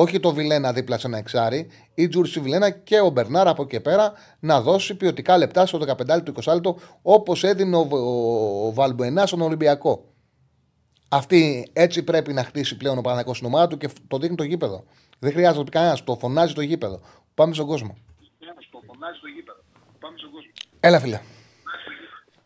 όχι 0.00 0.20
το 0.20 0.32
Βιλένα 0.32 0.72
δίπλα 0.72 0.98
σε 0.98 1.06
ένα 1.06 1.18
εξάρι, 1.18 1.70
ή 1.94 2.08
Τζούρι 2.08 2.28
Βιλένα 2.40 2.70
και 2.70 3.00
ο 3.00 3.10
Μπερνάρ 3.10 3.48
από 3.48 3.62
εκεί 3.62 3.80
πέρα 3.80 4.12
να 4.40 4.60
δώσει 4.60 4.96
ποιοτικά 4.96 5.38
λεπτά 5.38 5.66
στο 5.66 5.78
15 5.78 6.22
του 6.24 6.32
20 6.42 6.52
λεπτό 6.54 6.78
όπως 7.02 7.44
έδινε 7.44 7.76
ο, 7.76 7.88
ο, 7.90 9.22
ο 9.22 9.26
στον 9.26 9.40
Ολυμπιακό. 9.40 10.04
Αυτή 11.08 11.70
έτσι 11.72 12.04
πρέπει 12.04 12.32
να 12.32 12.44
χτίσει 12.44 12.76
πλέον 12.76 12.98
ο 12.98 13.00
Παναγιώ 13.00 13.34
στην 13.34 13.46
ομάδα 13.46 13.66
του 13.66 13.76
και 13.76 13.88
το 14.08 14.18
δείχνει 14.18 14.36
το 14.36 14.42
γήπεδο. 14.42 14.84
Δεν 15.18 15.32
χρειάζεται 15.32 15.58
να 15.58 15.64
πει 15.64 15.70
κανένας. 15.70 16.04
Το 16.04 16.14
φωνάζει 16.14 16.54
το 16.54 16.60
γήπεδο. 16.60 17.00
Πάμε 17.34 17.54
στον 17.54 17.66
κόσμο. 17.66 17.96
Το 18.70 18.80
φωνάζει 18.86 19.18
το 19.20 19.26
γήπεδο. 19.26 19.60
Πάμε 19.98 20.18
στον 20.18 20.30
κόσμο. 20.30 20.50
Έλα, 20.80 21.00
φίλε. 21.00 21.20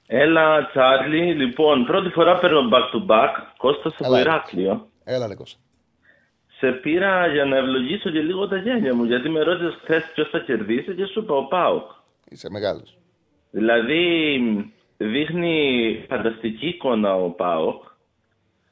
Έλα, 0.07 0.67
Τσάρλι. 0.67 1.35
Λοιπόν, 1.35 1.85
πρώτη 1.85 2.09
φορά 2.09 2.39
παίρνω 2.39 2.61
back 2.73 2.97
to 2.97 3.11
back. 3.11 3.31
Κώστας 3.57 3.95
από 3.99 4.17
Ηράκλειο. 4.17 4.89
Έλα, 5.05 5.27
ρε 5.27 5.35
Κώστα. 5.35 5.59
Σε 6.63 6.73
πήρα 6.73 7.27
για 7.27 7.45
να 7.45 7.57
ευλογήσω 7.57 8.11
και 8.11 8.21
λίγο 8.21 8.49
τα 8.49 8.57
γένια 8.57 8.95
μου. 8.95 9.05
Γιατί 9.05 9.29
με 9.29 9.43
ρώτησες 9.43 9.79
χθες 9.83 10.03
ποιος 10.15 10.29
θα 10.29 10.39
κερδίσει 10.39 10.95
και 10.95 11.05
σου 11.05 11.21
είπα 11.21 11.35
ο 11.35 11.45
Πάοκ. 11.45 11.91
Είσαι 12.29 12.51
μεγάλος. 12.51 12.99
Δηλαδή 13.51 14.05
δείχνει 14.97 15.57
φανταστική 16.09 16.67
εικόνα 16.67 17.15
ο 17.15 17.31
ΠΑΟΚ 17.31 17.83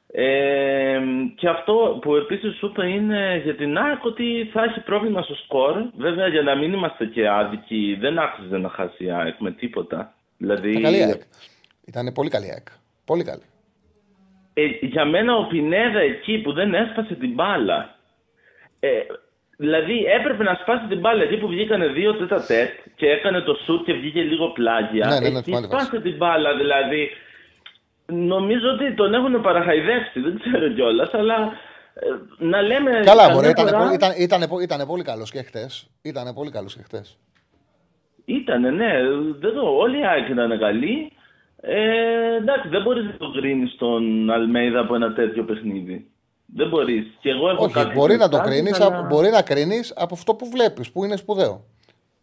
ε, 0.07 0.99
και 1.35 1.49
αυτό 1.49 1.99
που 2.01 2.15
επίσης 2.15 2.55
σου 2.55 2.65
είπα 2.65 2.85
είναι 2.85 3.41
για 3.43 3.55
την 3.55 3.77
ΑΕΚ 3.77 4.03
ότι 4.03 4.49
θα 4.53 4.63
έχει 4.63 4.79
πρόβλημα 4.79 5.21
στο 5.21 5.35
σκορ. 5.35 5.73
Βέβαια 5.97 6.27
για 6.27 6.41
να 6.41 6.55
μην 6.55 6.73
είμαστε 6.73 7.05
και 7.05 7.29
άδικοι 7.29 7.97
δεν 7.99 8.19
άξιζε 8.19 8.57
να 8.57 8.69
χάσει 8.69 9.03
η 9.03 9.11
ΑΕΚ 9.11 9.39
με 9.39 9.51
τίποτα. 9.51 10.13
Δηλαδή... 10.37 10.69
Ήταν 10.69 10.83
καλή 10.83 11.03
ΑΕΚ. 11.03 11.21
Ήταν 11.85 12.11
πολύ 12.13 12.29
καλή 12.29 12.51
ΑΕΚ. 12.51 12.67
Πολύ 13.05 13.23
καλή. 13.23 13.43
Ε, 14.53 14.65
για 14.81 15.05
μένα 15.05 15.35
ο 15.35 15.47
Πινέδα 15.47 15.99
εκεί 15.99 16.37
που 16.37 16.53
δεν 16.53 16.73
έσπασε 16.73 17.15
την 17.15 17.33
μπάλα 17.33 17.95
ε, 18.79 18.89
Δηλαδή 19.57 20.03
έπρεπε 20.19 20.43
να 20.43 20.57
σπάσει 20.61 20.85
την 20.87 20.99
μπάλα 20.99 21.23
εκεί 21.23 21.37
που 21.37 21.47
βγήκανε 21.47 21.87
δύο 21.87 22.13
τέτα 22.15 22.45
τέτ 22.45 22.69
και 22.95 23.07
έκανε 23.09 23.41
το 23.41 23.53
σουτ 23.65 23.85
και 23.85 23.93
βγήκε 23.93 24.21
λίγο 24.21 24.49
πλάγια. 24.49 25.07
Ναι, 25.07 25.19
ναι, 25.19 25.29
ναι, 25.29 25.37
εκεί 25.37 25.43
θυμάμαι, 25.43 25.67
σπάσε 25.67 25.99
την 26.01 26.15
μπάλα 26.15 26.55
δηλαδή. 26.57 27.09
Νομίζω 28.05 28.69
ότι 28.69 28.93
τον 28.93 29.13
έχουν 29.13 29.41
παραχαϊδεύσει, 29.41 30.19
δεν 30.19 30.39
ξέρω 30.39 30.69
κιόλας, 30.69 31.13
αλλά 31.13 31.35
ε, 31.93 32.05
να 32.37 32.61
λέμε. 32.61 32.91
Καλά, 32.91 33.03
καμιά 33.21 33.33
μπορεί. 33.35 33.49
Ήταν, 33.49 33.67
φορά- 33.67 33.79
πολύ- 33.81 33.93
ήταν, 33.93 34.11
ήταν, 34.17 34.41
ήταν 34.61 34.87
πολύ 34.87 35.03
καλός 35.03 35.31
και 35.31 35.41
χτες. 35.41 35.87
Ήταν 36.01 36.33
πολύ 36.33 36.51
καλός 36.51 36.75
και 36.75 36.83
χτες. 36.83 37.17
Ήτανε, 38.25 38.69
ναι. 38.69 38.91
Δεν 39.39 39.53
το, 39.53 39.61
όλοι 39.77 39.99
οι 39.99 40.05
Άκη 40.05 40.31
ήταν 40.31 40.59
καλοί. 40.59 41.11
Ε, 41.61 42.35
εντάξει, 42.35 42.67
δεν 42.69 42.81
μπορείς 42.81 43.05
να 43.05 43.17
το 43.17 43.31
κρίνεις 43.31 43.75
τον 43.75 44.29
Αλμέιδα 44.29 44.79
από 44.79 44.95
ένα 44.95 45.13
τέτοιο 45.13 45.43
παιχνίδι. 45.43 46.05
Δεν 46.45 46.69
μπορείς. 46.69 47.07
Και 47.19 47.29
εγώ 47.29 47.49
έχω 47.49 47.63
Όχι, 47.63 47.73
κάποιες 47.73 47.95
μπορεί 47.95 48.15
να 48.17 48.29
το 48.29 48.37
ενστάσεις, 48.37 48.61
κρίνεις 48.61 48.79
αλλά- 48.79 49.01
μπορεί 49.01 49.29
να 49.29 49.41
κρίνεις 49.41 49.93
από 49.95 50.13
αυτό 50.13 50.35
που 50.35 50.49
βλέπεις, 50.49 50.91
που 50.91 51.03
είναι 51.05 51.15
σπουδαίο. 51.15 51.65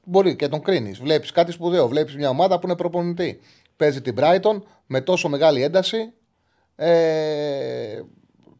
Μπορεί 0.04 0.36
και 0.36 0.48
τον 0.48 0.62
κρίνεις. 0.62 0.98
Βλέπεις 1.00 1.32
κάτι 1.32 1.52
σπουδαίο. 1.52 1.88
Βλέπεις 1.88 2.16
μια 2.16 2.28
ομάδα 2.28 2.58
που 2.58 2.66
είναι 2.66 2.76
προπονητή. 2.76 3.40
Παίζει 3.76 4.02
την 4.02 4.14
Brighton 4.18 4.62
με 4.86 5.00
τόσο 5.00 5.28
μεγάλη 5.28 5.62
ένταση. 5.62 6.12
Ε, 6.76 8.00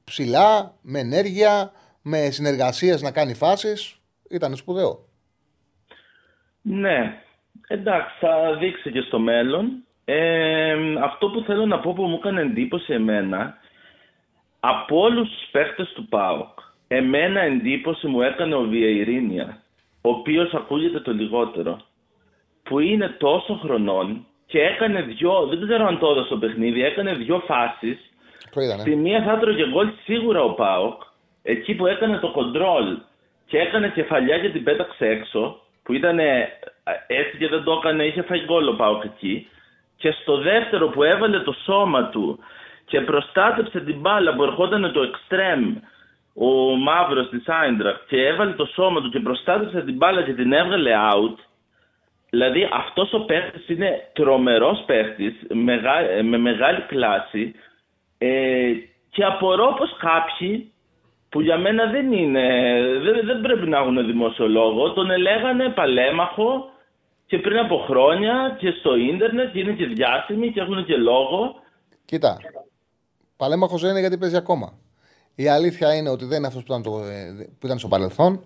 ψηλά, 0.05 0.75
με 0.83 0.99
ενέργεια, 0.99 1.73
με 2.03 2.31
συνεργασίες 2.31 3.03
να 3.03 3.11
κάνει 3.11 3.35
φάσεις. 3.35 4.01
Ήταν 4.31 4.57
σπουδαίο. 4.57 5.05
Ναι, 6.63 7.23
εντάξει, 7.69 8.15
θα 8.21 8.57
δείξει 8.61 8.91
και 8.93 9.01
στο 9.01 9.19
μέλλον. 9.19 9.83
Ε, 10.11 10.77
αυτό 11.03 11.29
που 11.29 11.41
θέλω 11.41 11.67
να 11.67 11.79
πω 11.79 11.93
που 11.93 12.03
μου 12.03 12.17
έκανε 12.19 12.41
εντύπωση 12.41 12.93
εμένα, 12.93 13.57
από 14.61 15.01
όλους 15.01 15.29
τους 15.29 15.49
παίχτες 15.51 15.93
του 15.95 16.07
ΠΑΟΚ, 16.09 16.59
εμένα 16.89 17.41
εντύπωση 17.41 18.07
μου 18.07 18.21
έκανε 18.21 18.55
ο 18.55 18.61
Βιεϊρίνια, 18.61 19.63
ο 20.01 20.09
οποίος 20.11 20.55
ακούγεται 20.55 21.01
το 21.01 21.13
λιγότερο, 21.13 21.81
που 22.63 22.79
είναι 22.79 23.09
τόσο 23.19 23.55
χρονών 23.63 24.27
και 24.47 24.61
έκανε 24.61 25.03
δυο, 25.03 25.47
δεν 25.47 25.67
ξέρω 25.67 25.87
αν 25.87 25.99
το 25.99 26.07
έδωσε 26.11 26.27
στο 26.27 26.39
παιχνίδι, 26.39 26.85
έκανε 26.85 27.15
δυο 27.15 27.43
φάσεις 27.47 27.99
Το 28.51 28.61
είδανε. 28.61 28.81
Στη 28.81 28.97
μία 28.97 29.23
θα 29.23 29.33
έτρωγε 29.33 29.69
γκολ 29.69 29.89
σίγουρα 30.05 30.43
ο 30.43 30.53
Πάοκ. 30.53 31.03
Εκεί 31.43 31.75
που 31.75 31.87
έκανε 31.87 32.19
το 32.19 32.31
κοντρόλ 32.31 32.99
και 33.47 33.59
έκανε 33.59 33.89
κεφαλιά 33.89 34.39
και 34.39 34.51
την 34.51 34.65
πέταξε 34.65 35.07
έξω, 35.07 35.61
που 35.83 35.93
ήταν 35.93 36.19
έτσι 37.07 37.37
και 37.39 37.49
δεν 37.49 37.63
το 37.65 37.73
έκανε, 37.73 38.05
είχε 38.05 38.23
φάει 38.23 38.45
γκολ 38.45 38.69
ο 38.69 38.77
Πάοκ 38.77 39.05
εκεί. 39.05 39.49
Και 39.99 40.11
στο 40.11 40.37
δεύτερο 40.37 40.89
που 40.89 41.03
έβαλε 41.03 41.41
το 41.41 41.55
σώμα 41.65 42.09
του 42.09 42.39
και 42.85 43.01
προστάτεψε 43.01 43.81
την 43.81 44.01
μπάλα 44.01 44.35
που 44.35 44.43
ερχόταν 44.43 44.93
το 44.93 45.03
εξτρέμ, 45.03 45.77
ο 46.35 46.77
μαύρος 46.77 47.29
της 47.29 47.49
Άιντραχτ, 47.49 48.09
και 48.09 48.27
έβαλε 48.27 48.53
το 48.53 48.65
σώμα 48.65 49.01
του 49.01 49.11
και 49.11 49.21
προστάτεψε 49.21 49.81
την 49.81 49.97
μπάλα 49.97 50.23
και 50.23 50.33
την 50.33 50.53
έβγαλε 50.53 50.93
out. 51.13 51.35
Δηλαδή 52.31 52.69
αυτός 52.73 53.13
ο 53.13 53.21
παίχτης 53.21 53.69
είναι 53.69 54.11
τρομερός 54.13 54.83
παίχτης, 54.87 55.35
μεγα- 55.53 56.23
με 56.23 56.39
μεγάλη 56.39 56.81
κλάση 56.81 57.55
ε, 58.19 58.73
και 59.11 59.25
απορώ 59.25 59.75
πως 59.79 59.97
κάποιοι 59.99 60.73
που 61.29 61.41
για 61.41 61.57
μένα 61.59 61.87
δεν 61.87 62.13
είναι, 62.13 62.47
δεν, 63.03 63.21
δεν 63.27 63.41
πρέπει 63.41 63.69
να 63.69 63.79
έχουν 63.79 64.07
δημοσιολόγο, 64.07 64.93
τον 64.93 65.11
ελέγανε 65.11 65.69
παλέμαχο 65.69 66.71
και 67.29 67.39
πριν 67.39 67.59
από 67.59 67.77
χρόνια 67.89 68.57
και 68.61 68.71
στο 68.71 68.97
ίντερνετ 68.97 69.53
και 69.53 69.59
είναι 69.59 69.73
και 69.73 69.87
διάσημοι 69.87 70.53
και 70.53 70.61
έχουν 70.61 70.85
και 70.85 70.97
λόγο. 70.97 71.55
Κοίτα. 72.05 72.37
Παλέμαχος 73.37 73.81
δεν 73.81 73.91
είναι 73.91 74.01
γιατί 74.01 74.19
παίζει 74.19 74.37
ακόμα. 74.37 74.79
Η 75.35 75.49
αλήθεια 75.49 75.95
είναι 75.95 76.09
ότι 76.09 76.25
δεν 76.25 76.39
είναι 76.39 76.47
αυτός 76.47 76.63
που, 76.63 76.73
ήταν 76.73 76.83
το- 76.83 77.05
ε, 77.05 77.49
που 77.59 77.67
ήταν 77.67 77.79
στο 77.79 77.89
παρελθόν. 77.89 78.41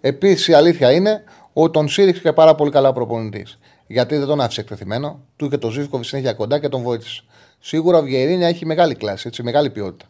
Επίσης 0.00 0.48
η 0.48 0.52
αλήθεια 0.52 0.92
είναι 0.92 1.24
ότι 1.52 1.72
τον 1.72 1.88
στήριξε 1.88 2.20
και 2.20 2.32
πάρα 2.32 2.54
πολύ 2.54 2.70
καλά 2.70 2.88
ο 2.88 2.92
προπονητής. 2.92 3.58
Γιατί 3.86 4.16
δεν 4.16 4.26
τον 4.26 4.40
άφησε 4.40 4.60
εκτεθειμένο. 4.60 5.20
Του 5.36 5.44
είχε 5.44 5.58
το 5.58 5.70
Ζήφκοβι 5.70 6.04
συνέχεια 6.04 6.32
κοντά 6.32 6.60
και 6.60 6.68
τον 6.68 6.82
βοήθησε. 6.82 7.22
Σίγουρα 7.58 7.98
ο 7.98 8.02
Βιερίνια 8.02 8.48
έχει 8.48 8.66
μεγάλη 8.66 8.94
κλάση, 8.94 9.28
έτσι, 9.28 9.42
μεγάλη 9.42 9.70
ποιότητα. 9.70 10.06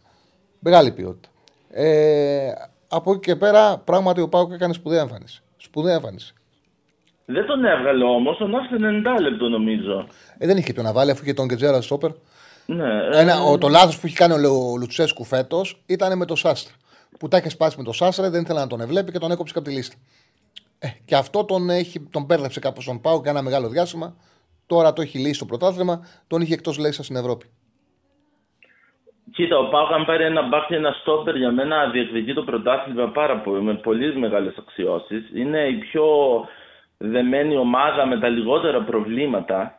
Μεγάλη 0.59 0.93
ποιότητα. 0.93 1.29
Ε, 1.71 2.53
από 2.89 3.11
εκεί 3.11 3.21
και 3.21 3.37
πέρα, 3.37 3.79
πράγματι 3.79 4.21
ο 4.21 4.29
Πάουκ 4.29 4.53
έκανε 4.53 4.73
σπουδαία 4.73 5.01
εμφάνιση. 5.01 5.43
Σπουδαία 5.57 5.95
εμφάνιση. 5.95 6.35
Δεν 7.27 7.47
τον 7.47 7.65
έβγαλε 7.65 8.05
όμως, 8.05 8.37
τον 8.37 8.55
άφησε 8.55 8.77
90 8.81 9.21
λεπτό 9.21 9.49
νομίζω. 9.49 10.07
Ε, 10.39 10.47
δεν 10.47 10.57
είχε 10.57 10.73
ποιον 10.73 10.85
να 10.85 10.93
βάλει 10.93 11.11
αφού 11.11 11.23
είχε 11.23 11.35
τον 11.35 11.49
Κετζέρα 11.49 11.81
Στόπερ. 11.81 12.11
Ναι, 12.67 12.85
ε, 13.13 13.21
Ένα, 13.21 13.43
ο, 13.43 13.59
το 13.59 13.69
λάθος 13.69 13.99
που 14.01 14.07
είχε 14.07 14.17
κάνει 14.17 14.33
ο, 14.33 14.39
Λου- 14.39 14.73
ο 14.73 14.77
Λουτσέσκου 14.79 15.25
φέτος 15.25 15.83
ήταν 15.87 16.19
με 16.19 16.25
το 16.27 16.35
Σάστρε. 16.37 16.75
Που 17.19 17.29
τα 17.29 17.37
είχε 17.37 17.49
σπάσει 17.49 17.79
με 17.79 17.85
το 17.85 17.93
Σάστρε, 17.93 18.29
δεν 18.29 18.43
ήθελε 18.43 18.59
να 18.61 18.67
τον 18.67 18.81
ευλέπει 18.81 19.13
και 19.13 19.19
τον 19.19 19.31
έκοψε 19.31 19.55
από 19.59 19.69
τη 19.69 19.75
λίστα. 19.75 19.97
Ε, 20.79 20.89
και 21.05 21.17
αυτό 21.17 21.45
τον, 21.45 21.71
έχει, 21.71 22.01
τον 22.11 22.25
μπέρδεψε 22.25 22.61
κάπως 22.61 22.83
στον 22.85 23.01
Πάο 23.01 23.23
και 23.23 23.29
ένα 23.29 23.43
μεγάλο 23.43 23.69
διάστημα. 23.69 24.17
Τώρα 24.67 24.93
το 24.93 25.03
έχει 25.03 25.19
λύσει 25.19 25.39
το 25.39 25.45
πρωτάθλημα, 25.45 26.07
τον 26.27 26.41
είχε 26.41 26.55
εκτός 26.55 26.79
λέξα 26.79 27.03
στην 27.03 27.17
Ευρώπη. 27.17 27.47
Κοίτα, 29.33 29.59
ο 29.59 29.69
Πάοκ 29.69 29.93
αν 29.93 30.05
πάρει 30.05 30.25
ένα 30.25 30.43
μπακ 30.49 30.67
και 30.67 30.75
ένα 30.75 30.93
στόπερ 31.01 31.37
για 31.37 31.51
μένα 31.51 31.91
διεκδικεί 31.91 32.33
το 32.35 32.43
πρωτάθλημα 32.43 33.09
πάρα 33.09 33.37
πολύ, 33.41 33.63
με 33.63 33.75
πολύ 33.75 34.17
μεγάλες 34.19 34.55
αξιώσεις. 34.59 35.31
Είναι 35.35 35.59
η 35.69 35.75
πιο 35.75 36.05
δεμένη 36.99 37.57
ομάδα 37.57 38.07
με 38.07 38.19
τα 38.19 38.29
λιγότερα 38.29 38.83
προβλήματα. 38.83 39.79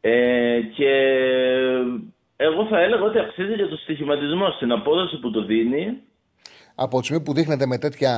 Ε, 0.00 0.60
και 0.60 0.90
εγώ 2.36 2.66
θα 2.66 2.80
έλεγα 2.80 3.02
ότι 3.02 3.18
αξίζει 3.18 3.54
για 3.54 3.68
το 3.68 3.76
στοιχηματισμό 3.76 4.50
στην 4.50 4.72
απόδοση 4.72 5.18
που 5.18 5.30
το 5.30 5.44
δίνει. 5.44 6.02
Από 6.74 6.98
τη 6.98 7.04
στιγμή 7.04 7.22
που 7.22 7.32
δείχνεται 7.32 7.66
με 7.66 7.78
τέτοια, 7.78 8.12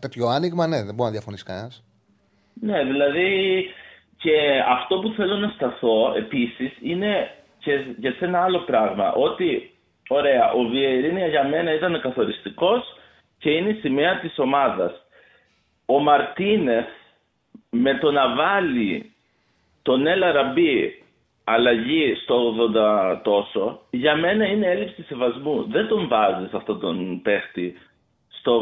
τέτοιο 0.00 0.26
άνοιγμα, 0.26 0.66
ναι, 0.66 0.76
δεν 0.76 0.94
μπορεί 0.94 1.10
να 1.10 1.10
διαφωνήσει 1.10 1.44
κανένας. 1.44 1.84
Ναι, 2.60 2.84
δηλαδή 2.84 3.30
και 4.16 4.62
αυτό 4.68 4.98
που 4.98 5.12
θέλω 5.16 5.36
να 5.36 5.48
σταθώ 5.48 6.14
επίσης 6.16 6.72
είναι 6.80 7.30
και 7.58 7.84
για 7.98 8.12
σε 8.12 8.24
ένα 8.24 8.42
άλλο 8.42 8.58
πράγμα. 8.58 9.12
Ότι, 9.12 9.70
ωραία, 10.08 10.52
ο 10.52 10.62
Βιερίνια 10.64 11.26
για 11.26 11.44
μένα 11.44 11.74
ήταν 11.74 12.00
καθοριστικός 12.00 12.96
και 13.38 13.50
είναι 13.50 13.70
η 13.70 13.80
σημαία 13.80 14.20
της 14.20 14.38
ομάδας. 14.38 14.92
Ο 15.86 15.98
Μαρτίνεθ 15.98 16.86
με 17.76 17.98
το 17.98 18.10
να 18.10 18.34
βάλει 18.34 19.12
τον 19.82 20.06
Έλα 20.06 20.32
Ραμπή 20.32 21.02
αλλαγή 21.44 22.14
στο 22.22 22.54
80 23.14 23.20
τόσο, 23.22 23.80
για 23.90 24.16
μένα 24.16 24.46
είναι 24.46 24.66
έλλειψη 24.66 25.02
σεβασμού. 25.02 25.66
Δεν 25.70 25.88
τον 25.88 26.08
βάζεις 26.08 26.52
αυτόν 26.52 26.80
τον 26.80 27.22
παίχτη 27.22 27.74
στο 28.28 28.60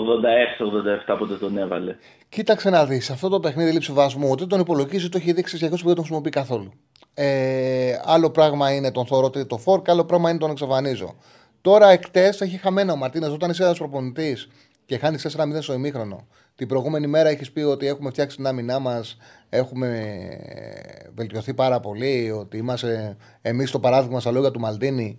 86-87 1.12 1.16
πότε 1.18 1.34
τον 1.34 1.58
έβαλε. 1.58 1.96
Κοίταξε 2.28 2.70
να 2.70 2.86
δεις, 2.86 3.10
αυτό 3.10 3.28
το 3.28 3.40
παιχνίδι 3.40 3.72
λήψη 3.72 3.92
βασμού, 3.92 4.28
ότι 4.30 4.46
τον 4.46 4.60
υπολογίζει, 4.60 5.08
το 5.08 5.18
έχει 5.18 5.32
δείξει 5.32 5.56
συνεχώ 5.56 5.76
που 5.76 5.86
δεν 5.86 5.94
τον 5.94 6.04
χρησιμοποιεί 6.04 6.30
καθόλου. 6.30 6.72
Ε, 7.14 7.92
άλλο 8.04 8.30
πράγμα 8.30 8.74
είναι 8.74 8.92
τον 8.92 9.06
θωρώ 9.06 9.30
το 9.30 9.58
φόρ 9.58 9.82
και 9.82 9.90
άλλο 9.90 10.04
πράγμα 10.04 10.30
είναι 10.30 10.38
τον 10.38 10.50
εξαφανίζω. 10.50 11.14
Τώρα 11.60 11.88
εκτές 11.88 12.40
έχει 12.40 12.56
χαμένο 12.56 12.92
ο 12.92 12.96
Μαρτίνες 12.96 13.30
όταν 13.30 13.50
είσαι 13.50 13.62
ένας 13.62 13.78
προπονητής 13.78 14.48
και 14.86 14.98
χάνεις 14.98 15.36
4-0 15.38 15.62
στο 15.62 15.72
ημίχρονο. 15.72 16.26
Την 16.60 16.68
προηγούμενη 16.68 17.06
μέρα 17.06 17.28
έχεις 17.28 17.52
πει 17.52 17.60
ότι 17.60 17.86
έχουμε 17.86 18.10
φτιάξει 18.10 18.36
την 18.36 18.46
άμυνά 18.46 18.78
μας, 18.78 19.16
έχουμε 19.48 20.18
βελτιωθεί 21.14 21.54
πάρα 21.54 21.80
πολύ, 21.80 22.30
ότι 22.30 22.56
είμαστε 22.56 23.16
εμείς 23.42 23.70
το 23.70 23.80
παράδειγμα 23.80 24.20
στα 24.20 24.30
λόγια 24.30 24.50
του 24.50 24.60
Μαλτίνη 24.60 25.18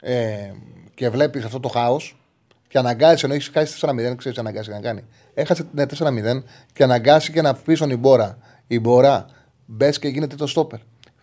ε, 0.00 0.50
και 0.94 1.08
βλέπεις 1.08 1.44
αυτό 1.44 1.60
το 1.60 1.68
χάος 1.68 2.20
και 2.68 2.78
αναγκάζει 2.78 3.24
ενώ 3.24 3.34
έχεις 3.34 3.48
χάσει 3.48 3.78
4-0, 3.80 3.94
ξέρεις 3.96 4.22
τι 4.22 4.40
αναγκάζει 4.40 4.70
να 4.70 4.80
κάνει. 4.80 5.04
Έχασε 5.34 5.68
ναι, 5.72 5.84
4-0 5.98 6.42
και 6.72 6.82
αναγκάσει 6.82 7.32
και 7.32 7.42
να 7.42 7.54
πει 7.54 7.74
στον 7.74 7.90
Ιμπόρα. 7.90 8.38
Ιμπόρα, 8.66 9.26
μπες 9.66 9.98
και 9.98 10.08
γίνεται 10.08 10.36
το 10.36 10.46
στόπερ. 10.46 10.78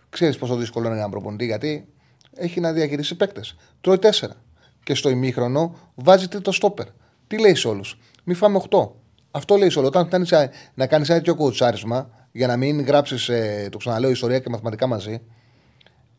Ξέρεις 0.08 0.38
πόσο 0.38 0.56
δύσκολο 0.56 0.86
είναι 0.86 0.96
ένα 0.96 1.08
προπονητή 1.08 1.44
γιατί 1.44 1.88
έχει 2.34 2.60
να 2.60 2.72
διαχειριστεί 2.72 3.14
παίκτες. 3.14 3.56
Τρώει 3.80 3.98
4. 4.00 4.08
Και 4.84 4.94
στο 4.94 5.08
ημίχρονο 5.08 5.76
βάζει 5.94 6.28
τρίτο 6.28 6.52
στόπερ. 6.52 6.86
Τι 7.26 7.38
λέει 7.38 7.54
σε 7.54 7.68
όλους; 7.68 7.98
Μη 8.24 8.34
φάμε 8.34 8.60
8. 8.70 8.97
Αυτό 9.30 9.56
λέει 9.56 9.70
σε 9.70 9.78
όλου. 9.78 9.86
Όταν 9.88 10.06
φτάνει 10.06 10.26
να 10.74 10.86
κάνεις 10.86 11.08
ένα 11.08 11.18
τέτοιο 11.18 11.34
κουτσάρισμα 11.34 12.10
για 12.32 12.46
να 12.46 12.56
μην 12.56 12.80
γράψεις, 12.84 13.28
ε, 13.28 13.68
το 13.72 13.78
ξαναλέω, 13.78 14.10
ιστορία 14.10 14.38
και 14.38 14.48
μαθηματικά 14.48 14.86
μαζί, 14.86 15.20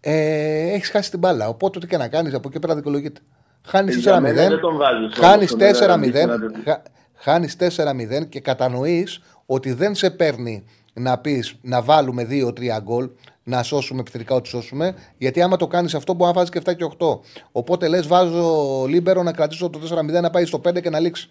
ε, 0.01 0.71
έχεις 0.73 0.89
χάσει 0.89 1.09
την 1.09 1.19
μπάλα. 1.19 1.47
Οπότε 1.47 1.77
ό,τι 1.77 1.87
και 1.87 1.97
να 1.97 2.07
κάνεις 2.07 2.33
από 2.33 2.47
εκεί 2.47 2.59
πέρα 2.59 2.75
δικαιολογείται. 2.75 3.21
Χάνεις 3.65 3.95
Ε, 3.95 3.99
για 3.99 4.11
4-0. 4.13 4.21
μένα 4.21 4.47
δεν 4.49 4.59
τον 4.59 4.77
βάζεις 4.77 5.13
Χάνεις 5.17 5.51
όμως 5.51 5.63
τον 5.63 5.75
Ελαραμπή 5.75 6.11
4-0. 6.11 6.15
σε 6.15 6.21
ένα 6.21 6.39
τέτοιο. 6.39 6.61
χα- 6.65 6.81
Χάνει 7.21 7.47
4-0 7.47 8.25
και 8.25 8.39
κατανοείς 8.39 9.21
ότι 9.45 9.73
δεν 9.73 9.95
σε 9.95 10.09
παίρνει 10.09 10.63
να 10.93 11.17
πεις 11.17 11.55
να 11.61 11.81
βάλουμε 11.81 12.23
2-3 12.23 12.79
γκολ, 12.83 13.09
να 13.43 13.63
σώσουμε 13.63 13.99
επιθετικά 13.99 14.35
ό,τι 14.35 14.47
σώσουμε. 14.47 14.93
Γιατί 15.17 15.41
άμα 15.41 15.57
το 15.57 15.67
κάνεις 15.67 15.95
αυτό, 15.95 16.13
μπορεί 16.13 16.31
να 16.31 16.37
βάζει 16.37 16.51
και 16.51 16.57
7 16.57 16.73
και 16.73 16.83
8. 16.83 17.19
Οπότε 17.51 17.87
λες, 17.87 18.07
βάζω 18.07 18.85
λίμπερο 18.87 19.23
να 19.23 19.31
κρατήσω 19.31 19.69
το 19.69 19.79
4-0 19.79 20.21
να 20.21 20.29
πάει 20.29 20.45
στο 20.45 20.59
5 20.59 20.81
και 20.81 20.89
να 20.89 20.99
λήξει. 20.99 21.29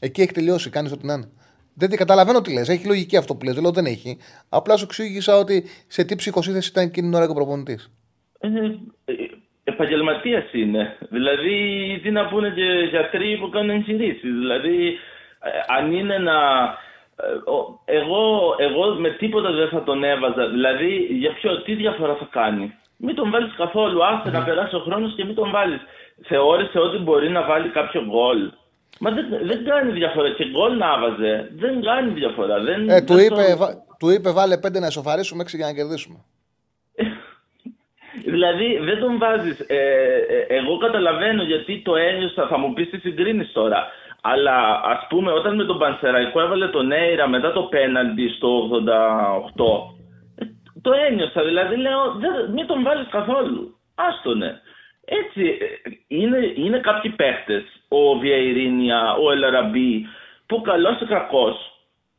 Εκεί 0.00 0.20
έχει 0.20 0.32
τελειώσει, 0.32 0.70
κάνεις 0.70 0.92
ό,τι 0.92 1.06
να 1.06 1.12
είναι. 1.12 1.30
Δεν 1.74 1.88
τη 1.90 1.96
καταλαβαίνω 1.96 2.40
τι 2.40 2.52
λες. 2.52 2.68
Έχει 2.68 2.86
λογική 2.86 3.16
αυτό 3.16 3.34
που 3.34 3.44
λες. 3.44 3.54
Δεν 3.54 3.62
λέω 3.62 3.72
δεν 3.72 3.84
έχει. 3.86 4.18
Απλά 4.48 4.76
σου 4.76 4.84
εξήγησα 4.84 5.36
ότι 5.36 5.64
σε 5.86 6.04
τι 6.04 6.14
ψυχοσύνθεση 6.16 6.70
ήταν 6.70 6.84
εκείνη 6.84 7.06
την 7.06 7.16
ώρα 7.16 7.24
και 7.24 7.30
ο 7.30 7.34
προπονητής. 7.34 7.92
Ε, 8.40 8.48
ε, 9.04 9.12
Επαγγελματίας 9.64 10.52
είναι. 10.52 10.96
Δηλαδή, 11.10 11.54
τι 12.02 12.10
να 12.10 12.28
πούνε 12.28 12.50
και 12.50 12.86
γιατροί 12.90 13.36
που 13.40 13.48
κάνουν 13.48 13.70
εγχειρήσεις. 13.70 14.20
Δηλαδή, 14.32 14.86
ε, 15.42 15.48
αν 15.78 15.92
είναι 15.92 16.18
να. 16.18 16.36
ε, 17.16 17.50
ο- 17.50 17.80
Εγώ, 17.84 18.54
εγώ 18.58 18.94
με 18.94 19.10
τίποτα 19.10 19.50
δεν 19.52 19.68
θα 19.68 19.82
τον 19.82 20.04
έβαζα. 20.04 20.48
Δηλαδή, 20.48 21.06
για 21.10 21.32
ποιο, 21.34 21.62
τι 21.62 21.74
διαφορά 21.74 22.14
θα 22.14 22.28
κάνει; 22.30 22.74
Μην 22.96 23.14
τον 23.14 23.30
βάλεις 23.30 23.54
καθόλου. 23.56 24.04
Άσε 24.04 24.30
να 24.30 24.42
περάσει 24.44 24.74
ο 24.74 24.78
χρόνος 24.78 25.14
και 25.16 25.24
μην 25.24 25.34
τον 25.34 25.50
βάλεις. 25.50 25.80
Θεώρησε 26.22 26.78
ότι 26.78 26.98
μπορεί 26.98 27.30
να 27.30 27.42
βάλει 27.46 27.68
κάποιο 27.68 28.04
γκολ. 28.04 28.50
Μα 28.98 29.10
δεν, 29.10 29.26
δεν 29.42 29.64
κάνει 29.64 29.92
διαφορά. 29.92 30.30
Και 30.30 30.44
γκολ 30.50 30.76
να 30.76 30.98
βάζε. 30.98 31.50
Δεν 31.54 31.82
κάνει 31.82 32.10
διαφορά. 32.12 32.60
Δεν, 32.60 32.88
Ε, 32.88 33.00
του, 33.02 33.14
δεν 33.14 33.24
είπε, 33.24 33.34
το- 33.34 33.56
βα- 33.56 33.76
του 33.98 34.10
είπε 34.10 34.30
βάλε 34.30 34.56
5 34.56 34.80
να 34.80 34.86
ισοφαρίσουμε 34.86 35.42
6 35.42 35.56
για 35.56 35.66
να 35.66 35.72
κερδίσουμε. 35.72 36.18
Δηλαδή 38.24 38.78
δεν 38.78 38.98
τον 39.00 39.18
βάζεις. 39.18 39.60
Ε, 39.66 39.76
ε, 40.28 40.56
εγώ 40.56 40.78
καταλαβαίνω 40.78 41.42
γιατί 41.42 41.82
το 41.84 41.96
ένιωσα, 41.96 42.46
θα 42.46 42.58
μου 42.58 42.72
πεις 42.72 42.90
τι 42.90 42.98
συγκρίνεις 42.98 43.52
τώρα. 43.52 43.86
Αλλά 44.22 44.80
ας 44.84 45.06
πούμε, 45.08 45.32
όταν 45.32 45.54
με 45.56 45.64
τον 45.64 45.78
Πανσεραϊκό 45.78 46.40
έβαλε 46.40 46.68
τον 46.68 46.92
Έιρα 46.92 47.28
μετά 47.28 47.52
το 47.52 47.62
πέναλτι 47.62 48.28
στο 48.28 48.68
88, 48.68 49.94
ε, 50.38 50.44
το 50.82 50.90
ένιωσα. 51.08 51.44
Δηλαδή 51.44 51.76
λέω, 51.76 52.12
δεν, 52.18 52.52
μην 52.52 52.66
τον 52.66 52.82
βάλεις 52.82 53.06
καθόλου. 53.10 53.78
Άστονε. 53.94 54.60
Έτσι, 55.04 55.42
ε, 55.60 55.90
είναι, 56.08 56.52
είναι 56.56 56.78
κάποιοι 56.78 57.10
παίχτες, 57.10 57.62
ο 57.92 58.18
Βιαϊρίνια, 58.18 59.00
ο 59.24 59.32
Ελαραμπή, 59.32 60.06
που 60.46 60.60
καλός 60.60 61.00
ή 61.00 61.04
κακός 61.04 61.56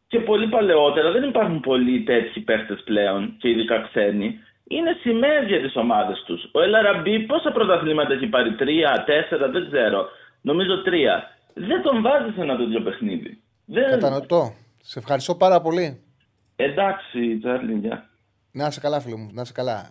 και 0.08 0.20
πολύ 0.20 0.48
παλαιότερα 0.48 1.12
δεν 1.12 1.24
υπάρχουν 1.24 1.60
πολλοί 1.60 2.04
τέτοιοι 2.04 2.40
παίχτε 2.40 2.76
πλέον 2.76 3.36
και 3.40 3.50
ειδικά 3.50 3.82
ξένοι. 3.82 4.40
Είναι 4.68 4.98
σημαίε 5.02 5.46
για 5.48 5.62
τις 5.62 5.76
ομάδες 5.76 6.24
τους. 6.26 6.50
Ο 6.52 6.62
Ελαραμπή 6.62 7.20
πόσα 7.20 7.52
πρωταθλήματα 7.52 8.14
έχει 8.14 8.28
πάρει, 8.28 8.56
τρία, 8.56 9.04
τέσσερα, 9.06 9.50
δεν 9.50 9.70
ξέρω. 9.70 10.10
Νομίζω 10.42 10.82
τρία. 10.82 11.24
Δεν 11.54 11.82
τον 11.82 12.02
βάζει 12.02 12.32
σε 12.36 12.42
ένα 12.42 12.58
τέτοιο 12.58 12.82
παιχνίδι. 12.82 13.42
Δεν... 13.66 13.90
Κατανοητό. 13.90 14.54
Σε 14.82 15.00
ευχαριστώ 15.00 15.36
πάρα 15.36 15.62
πολύ. 15.62 16.04
Εντάξει, 16.56 17.38
Τσάρλι, 17.38 17.74
γεια. 17.74 18.10
Να 18.52 18.68
είσαι 18.68 18.80
καλά, 18.80 19.00
φίλο 19.00 19.18
μου. 19.18 19.30
Να 19.34 19.42
είσαι 19.42 19.54
καλά. 19.54 19.88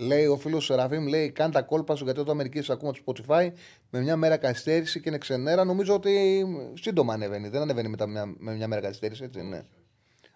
Λέει 0.00 0.26
ο 0.26 0.36
φίλος 0.36 0.64
Σεραφείμ, 0.64 1.06
λέει: 1.06 1.30
Κάνε 1.30 1.52
τα 1.52 1.62
κόλπα 1.62 1.96
σου 1.96 2.04
γιατί 2.04 2.24
το 2.24 2.30
Αμερική 2.30 2.62
σε 2.62 2.72
ακούμε 2.72 2.92
το 2.92 3.00
Spotify 3.06 3.50
με 3.90 4.00
μια 4.00 4.16
μέρα 4.16 4.36
καθυστέρηση 4.36 5.00
και 5.00 5.08
είναι 5.08 5.18
ξενέρα. 5.18 5.64
Νομίζω 5.64 5.94
ότι 5.94 6.44
σύντομα 6.74 7.12
ανεβαίνει. 7.14 7.48
Δεν 7.48 7.60
ανεβαίνει 7.62 7.88
μετά 7.88 8.06
μια, 8.06 8.34
με 8.38 8.54
μια 8.54 8.68
μέρα 8.68 8.80
καθυστέρηση, 8.82 9.24
έτσι 9.24 9.42
ναι. 9.42 9.62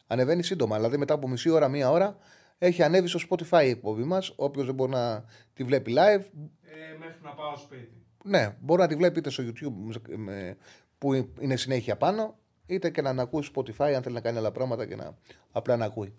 Ανεβαίνει 0.07 0.43
σύντομα. 0.43 0.77
Δηλαδή 0.77 0.97
μετά 0.97 1.15
από 1.15 1.29
μισή 1.29 1.51
ώρα, 1.51 1.69
μία 1.69 1.91
ώρα 1.91 2.17
έχει 2.59 2.83
ανέβει 2.83 3.09
στο 3.09 3.19
Spotify 3.31 3.63
η 3.65 3.69
εκπομπή 3.69 4.03
μας. 4.03 4.33
Όποιος 4.37 4.67
δεν 4.67 4.75
μπορεί 4.75 4.91
να 4.91 5.25
τη 5.55 5.65
βλέπει 5.65 5.93
live, 5.97 6.21
Ε, 6.63 6.99
μέχρι 6.99 7.19
να 7.23 7.31
πάω 7.31 7.57
σπίτι. 7.57 7.93
ναι, 8.25 8.57
μπορεί 8.61 8.81
να 8.81 8.87
τη 8.87 8.95
βλέπει 8.97 9.19
είτε 9.19 9.31
στο 9.31 9.43
YouTube 9.47 10.01
με- 10.17 10.57
που 10.99 11.15
είναι 11.41 11.57
συνέχεια 11.57 11.97
πάνω, 11.97 12.39
είτε 12.67 12.91
και 12.91 13.03
να 13.03 13.11
την 13.11 13.21
ακούει 13.21 13.43
στο 13.43 13.63
Spotify 13.63 13.93
αν 13.97 14.03
θέλει 14.03 14.15
να 14.15 14.21
κάνει 14.21 14.39
άλλα 14.39 14.53
πράγματα 14.53 14.87
και 14.87 14.97
να 14.97 15.17
απλά 15.53 15.77
να 15.77 15.85
ακούει. 15.85 16.15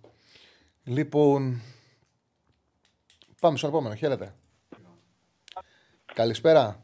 Λοιπόν, 0.84 1.62
πάμε 3.44 3.58
στον 3.58 3.70
επόμενο. 3.70 3.96
Χαίρετε. 3.96 4.34
Καλησπέρα. 6.14 6.82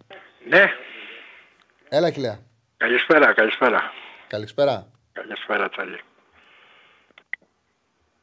Ναι, 0.50 0.64
Έλα, 1.90 2.12
Χιλιά. 2.12 2.40
καλησπέρα, 2.78 3.34
καλησπέρα. 3.34 3.92
Καλησπέρα. 4.28 4.88
Καλησπέρα, 5.14 5.70
Τσαλή. 5.70 6.00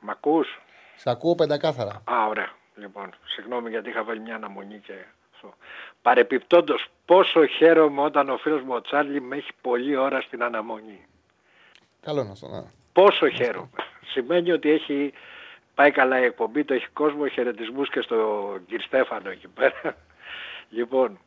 Μ' 0.01 0.11
ακούς; 0.11 0.61
Σε 0.97 1.11
ακούω 1.11 1.35
πεντακάθαρα. 1.35 2.03
Α, 2.11 2.27
ωραία. 2.29 2.51
Λοιπόν, 2.77 3.15
συγγνώμη 3.25 3.71
γιατί 3.71 3.89
είχα 3.89 4.05
βάλει 4.05 4.21
μια 4.21 4.35
αναμονή 4.35 4.79
και 4.79 4.93
αυτό. 5.35 5.55
Παρεπιπτόντως, 6.03 6.87
πόσο 7.05 7.47
χαίρομαι 7.47 8.01
όταν 8.01 8.29
ο 8.31 8.37
φίλος 8.37 8.63
μου 8.63 8.75
ο 8.75 8.81
Τσάρλι 8.81 9.21
με 9.21 9.37
έχει 9.37 9.51
πολλή 9.61 9.97
ώρα 9.97 10.21
στην 10.21 10.43
αναμονή. 10.43 11.07
Καλό 12.01 12.21
είναι 12.21 12.31
αυτό. 12.31 12.49
Να. 12.49 12.71
Πόσο 12.93 13.29
χαίρομαι. 13.29 13.69
Σημαίνει 14.07 14.53
ότι 14.53 14.71
έχει 14.71 15.13
πάει 15.77 15.91
καλά 15.91 16.21
η 16.21 16.25
εκπομπή, 16.25 16.65
το 16.65 16.75
έχει 16.75 16.87
κόσμο, 16.93 17.27
χαιρετισμούς 17.29 17.91
και 17.91 18.01
στο 18.01 18.17
κύριο 18.67 18.85
Στέφανο 18.87 19.31
εκεί 19.31 19.49
πέρα. 19.49 19.97
Λοιπόν, 20.71 21.19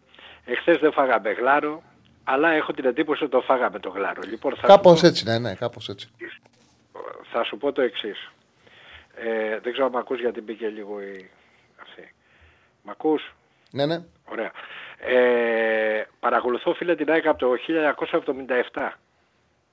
εχθές 0.45 0.77
δεν 0.77 0.91
φάγαμε 0.91 1.31
γλάρο, 1.31 1.83
αλλά 2.23 2.49
έχω 2.49 2.73
την 2.73 2.85
εντύπωση 2.85 3.23
ότι 3.23 3.31
το 3.31 3.41
φάγαμε 3.41 3.79
το 3.79 3.89
γλάρο. 3.89 4.21
Λοιπόν, 4.29 4.51
θα 4.51 4.59
σου 4.61 4.67
Κάπως 4.67 4.99
πω- 5.01 5.07
έτσι, 5.07 5.25
ναι, 5.25 5.39
ναι, 5.39 5.55
κάπως 5.55 5.89
έτσι. 5.89 6.09
θα 7.31 7.43
σου 7.43 7.57
πω 7.57 7.71
το 7.71 7.81
εξής. 7.81 8.31
Ε, 9.15 9.59
δεν 9.59 9.71
ξέρω 9.71 9.85
αν 9.85 9.91
μ' 9.91 9.97
ακούς 9.97 10.19
γιατί 10.19 10.41
μπήκε 10.41 10.67
λίγο 10.67 11.01
η... 11.01 11.29
αυτή. 11.81 12.13
Μ' 12.83 12.89
ακούς; 12.89 13.33
Ναι, 13.71 13.85
ναι. 13.85 13.99
Ωραία. 14.25 14.51
Ε, 14.97 16.03
παρακολουθώ 16.19 16.73
φίλε 16.73 16.95
την 16.95 17.11
ΑΕΚ 17.11 17.27
από 17.27 17.37
το 17.39 17.55
1977. 18.73 18.89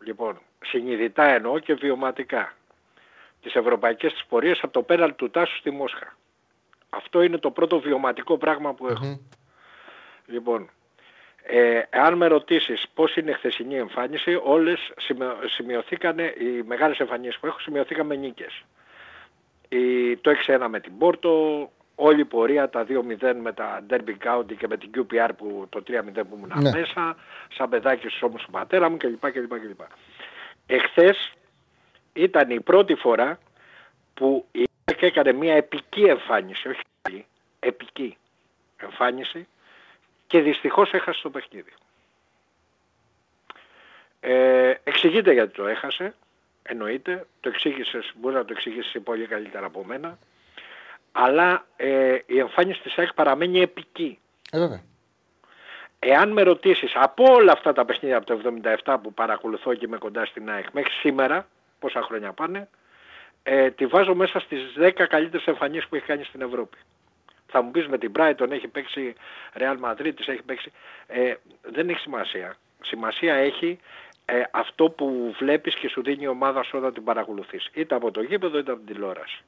Λοιπόν, 0.05 0.39
συνειδητά 0.65 1.25
εννοώ 1.25 1.59
και 1.59 1.75
βιωματικά. 1.75 2.53
Τις 3.47 3.55
ευρωπαϊκές 3.55 4.13
της 4.13 4.25
πορείες 4.25 4.59
από 4.63 4.73
το 4.73 4.83
πέναλ 4.83 5.15
του 5.15 5.31
Τάσου 5.31 5.57
στη 5.57 5.71
Μόσχα. 5.71 6.17
Αυτό 6.91 7.23
είναι 7.23 7.39
το 7.39 7.51
πρώτο 7.51 7.81
βιωματικό 7.81 8.39
πράγμα 8.39 8.75
που 8.75 8.87
έχω. 8.87 9.05
Μμμ. 9.05 9.17
Λοιπόν, 10.27 10.71
ε, 11.43 11.81
αν 11.91 12.15
με 12.17 12.27
ρωτήσεις 12.27 12.87
πώς 12.95 13.17
είναι 13.17 13.31
η 13.31 13.35
χθεσινή 13.35 13.77
εμφάνιση, 13.77 14.41
όλες 14.45 14.93
σημειο, 14.97 15.37
σημειωθήκανε, 15.47 16.35
οι 16.39 16.63
μεγάλες 16.67 16.99
εμφανίσεις 16.99 17.39
που 17.39 17.47
έχω 17.47 17.59
σημειωθήκαν 17.59 18.07
με 18.07 18.15
νίκες. 18.17 18.65
Η, 19.69 20.17
το 20.17 20.31
6-1 20.47 20.67
με 20.69 20.81
την 20.81 20.99
Πόρτο, 20.99 21.71
όλη 21.95 22.21
η 22.21 22.25
πορεία, 22.25 22.69
τα 22.71 22.87
2-0 22.89 23.35
με 23.41 23.53
τα 23.53 23.85
Derby 23.91 24.17
County 24.25 24.55
και 24.59 24.67
με 24.69 24.77
την 24.77 24.91
QPR 24.97 25.29
που 25.37 25.67
το 25.69 25.83
3-0 25.87 25.93
που 26.15 26.37
ήμουν 26.37 26.53
Ναι. 26.55 26.71
μέσα, 26.71 27.17
σαν 27.57 27.69
παιδάκι 27.69 28.09
στους 28.09 28.23
ώμους 28.23 28.43
του 28.43 28.51
πατέρα 28.51 28.91
μου 28.91 28.97
κλπ. 28.97 29.31
κλπ, 29.31 29.59
κλπ. 29.61 29.81
Εχθές 30.67 31.33
ήταν 32.17 32.51
η 32.51 32.61
πρώτη 32.61 32.95
φορά 32.95 33.39
που 34.15 34.47
η 34.53 34.65
ΑΕΚ 34.85 35.03
έκανε 35.03 35.33
μια 35.33 35.55
επική 35.55 36.03
εμφάνιση, 36.03 36.69
όχι 36.69 36.81
καλή, 37.03 37.27
επική 37.61 38.17
εμφάνιση 38.77 39.47
και 40.27 40.41
δυστυχώς 40.41 40.93
έχασε 40.93 41.23
το 41.23 41.31
παιχνίδι. 41.31 41.73
Ε, 44.21 44.75
εξηγείται 44.85 45.33
γιατί 45.33 45.55
το 45.55 45.67
έχασε, 45.67 46.15
εννοείται, 46.63 47.27
το 47.41 47.49
εξήγησες, 47.49 48.13
μπορείς 48.17 48.37
να 48.37 48.45
το 48.45 48.53
εξηγήσεις 48.57 49.03
πολύ 49.03 49.27
καλύτερα 49.27 49.67
από 49.67 49.85
μένα, 49.85 50.19
αλλά 51.13 51.67
ε, 51.77 52.19
η 52.27 52.39
εμφάνιση 52.39 52.81
της 52.81 52.99
ΑΕΚ 52.99 53.15
παραμένει 53.15 53.61
επική. 53.61 54.19
Ε, 54.51 54.59
βέβαια. 54.59 54.83
Εάν 55.99 56.33
με 56.33 56.43
ρωτήσεις 56.43 56.93
από 56.95 57.25
όλα 57.33 57.53
αυτά 57.53 57.73
τα 57.73 57.85
παιχνίδια 57.85 58.17
από 58.17 58.27
το 58.27 58.41
77 58.85 58.97
που 59.03 59.13
παρακολουθώ 59.13 59.75
και 59.75 59.85
είμαι 59.85 59.99
κοντά 59.99 60.25
στην 60.25 60.51
ΑΕΚ 60.51 60.67
μέχρι 60.73 60.93
σήμερα, 60.93 61.47
πόσα 61.79 62.03
χρόνια 62.03 62.33
πάνε, 62.33 62.69
ε, 63.43 63.71
τη 63.71 63.87
βάζω 63.87 64.15
μέσα 64.15 64.41
στις 64.41 64.61
10 64.79 65.07
καλύτερες 65.07 65.47
εμφανίσεις 65.47 65.89
που 65.89 65.95
έχει 65.95 66.05
κάνει 66.07 66.25
στην 66.25 66.41
Ευρώπη. 66.43 66.79
Θα 67.47 67.63
μου 67.63 67.71
πεις 67.71 67.87
με 67.87 67.99
την 67.99 68.13
Brighton 68.17 68.51
έχει 68.51 68.69
παίξει 68.69 69.15
Real 69.59 69.77
Madrid, 69.85 70.13
της 70.17 70.27
έχει 70.29 70.43
παίξει... 70.43 70.73
Ε, 71.07 71.35
δεν 71.63 71.89
έχει 71.89 71.99
σημασία. 71.99 72.57
Σημασία 72.83 73.35
έχει 73.35 73.79
ε, 74.25 74.43
αυτό 74.51 74.91
που 74.91 75.35
βλέπεις 75.39 75.75
και 75.75 75.89
σου 75.89 76.03
δίνει 76.03 76.23
η 76.25 76.29
ομάδα 76.29 76.63
σου 76.63 76.79
όταν 76.79 76.93
την 76.93 77.05
παρακολουθείς. 77.05 77.69
Είτε 77.75 77.95
από 77.95 78.11
το 78.11 78.21
γήπεδο 78.23 78.59
είτε 78.59 78.71
από 78.73 78.81
την 78.85 78.95
τηλεόραση. 78.95 79.43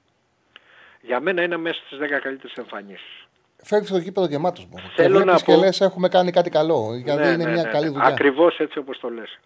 Για 1.01 1.21
μένα 1.21 1.43
είναι 1.43 1.57
μέσα 1.57 1.81
στις 1.87 1.99
10 1.99 2.07
καλύτερες 2.23 2.55
εμφανίσεις. 2.57 3.27
Φεύγεις 3.63 3.89
στο 3.89 3.99
γήπεδο 3.99 4.27
γεμάτος 4.27 4.67
μόνο. 4.67 4.87
Και 4.87 5.03
Θέλω 5.03 5.19
να 5.19 5.25
βλέπει 5.25 5.39
και 5.43 5.53
πω- 5.53 5.59
λες: 5.61 5.81
Έχουμε 5.81 6.09
κάνει 6.09 6.31
κάτι 6.31 6.51
καλό. 6.51 6.95
Γιατί 7.05 7.21
Ναι, 7.23 7.29
είναι 7.29 7.45
ναι, 7.45 7.51
μια 7.53 7.63
ναι, 7.63 7.69
καλή 7.71 7.85
ναι. 7.85 7.91
δουλειά. 7.91 8.07
Ακριβώς 8.07 8.59
έτσι 8.59 8.79
όπως 8.79 8.99
το 9.01 9.09
λες. 9.11 9.39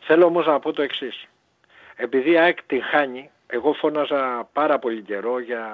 Θέλω 0.00 0.24
όμως 0.26 0.46
να 0.46 0.58
πω 0.60 0.72
το 0.72 0.82
εξής. 0.82 1.26
Επειδή 1.96 2.30
η 2.30 2.38
ΑΕΚ 2.38 2.62
την 2.62 2.82
χάνει, 2.82 3.30
εγώ 3.46 3.72
φώναζα 3.72 4.48
πάρα 4.52 4.78
πολύ 4.78 5.02
καιρό 5.02 5.38
για, 5.38 5.64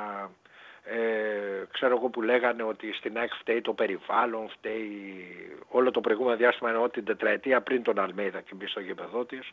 ε, 0.85 1.65
ξέρω 1.73 1.97
εγώ 1.97 2.09
που 2.09 2.23
λέγανε 2.23 2.63
ότι 2.63 2.93
στην 2.93 3.19
ΑΕΚ 3.19 3.33
φταίει 3.35 3.61
το 3.61 3.73
περιβάλλον, 3.73 4.49
φταίει 4.49 5.27
όλο 5.69 5.91
το 5.91 6.01
προηγούμενο 6.01 6.37
διάστημα 6.37 6.71
εννοώ 6.71 6.89
την 6.89 7.05
τετραετία 7.05 7.61
πριν 7.61 7.83
τον 7.83 7.99
Αλμέιδα 7.99 8.41
και 8.41 8.55
μπει 8.55 8.67
στο 8.67 8.81
γήπεδό 8.81 9.25
της. 9.25 9.53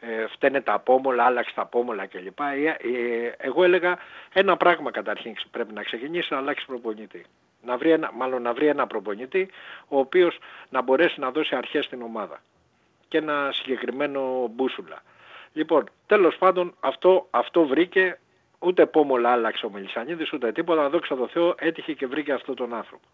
Ε, 0.00 0.26
φταίνε 0.26 0.60
τα 0.60 0.78
πόμολα, 0.78 1.24
άλλαξε 1.24 1.54
τα 1.54 1.66
πόμολα 1.66 2.06
κλπ. 2.06 2.40
Ε, 2.40 2.68
ε, 2.68 3.32
εγώ 3.36 3.64
έλεγα 3.64 3.98
ένα 4.32 4.56
πράγμα 4.56 4.90
καταρχήν 4.90 5.34
πρέπει 5.50 5.72
να 5.72 5.82
ξεκινήσει 5.82 6.32
να 6.32 6.38
αλλάξει 6.38 6.66
προπονητή. 6.66 7.24
Να 7.62 7.76
βρει 7.76 7.90
ένα, 7.90 8.10
μάλλον 8.12 8.42
να 8.42 8.52
βρει 8.52 8.66
ένα 8.66 8.86
προπονητή 8.86 9.48
ο 9.88 9.98
οποίος 9.98 10.38
να 10.68 10.82
μπορέσει 10.82 11.20
να 11.20 11.30
δώσει 11.30 11.54
αρχές 11.56 11.84
στην 11.84 12.02
ομάδα 12.02 12.40
και 13.08 13.18
ένα 13.18 13.50
συγκεκριμένο 13.52 14.50
μπούσουλα. 14.54 15.02
Λοιπόν, 15.54 15.90
τέλος 16.06 16.36
πάντων 16.36 16.74
αυτό, 16.80 17.26
αυτό 17.30 17.66
βρήκε, 17.66 18.18
ούτε 18.58 18.86
πόμολα 18.86 19.30
άλλαξε 19.30 19.66
ο 19.66 19.70
Μελισανίδης, 19.70 20.32
ούτε 20.32 20.52
τίποτα, 20.52 20.88
δόξα 20.88 21.16
τω 21.16 21.28
Θεώ 21.28 21.54
έτυχε 21.58 21.92
και 21.92 22.06
βρήκε 22.06 22.32
αυτόν 22.32 22.54
τον 22.54 22.74
άνθρωπο. 22.74 23.06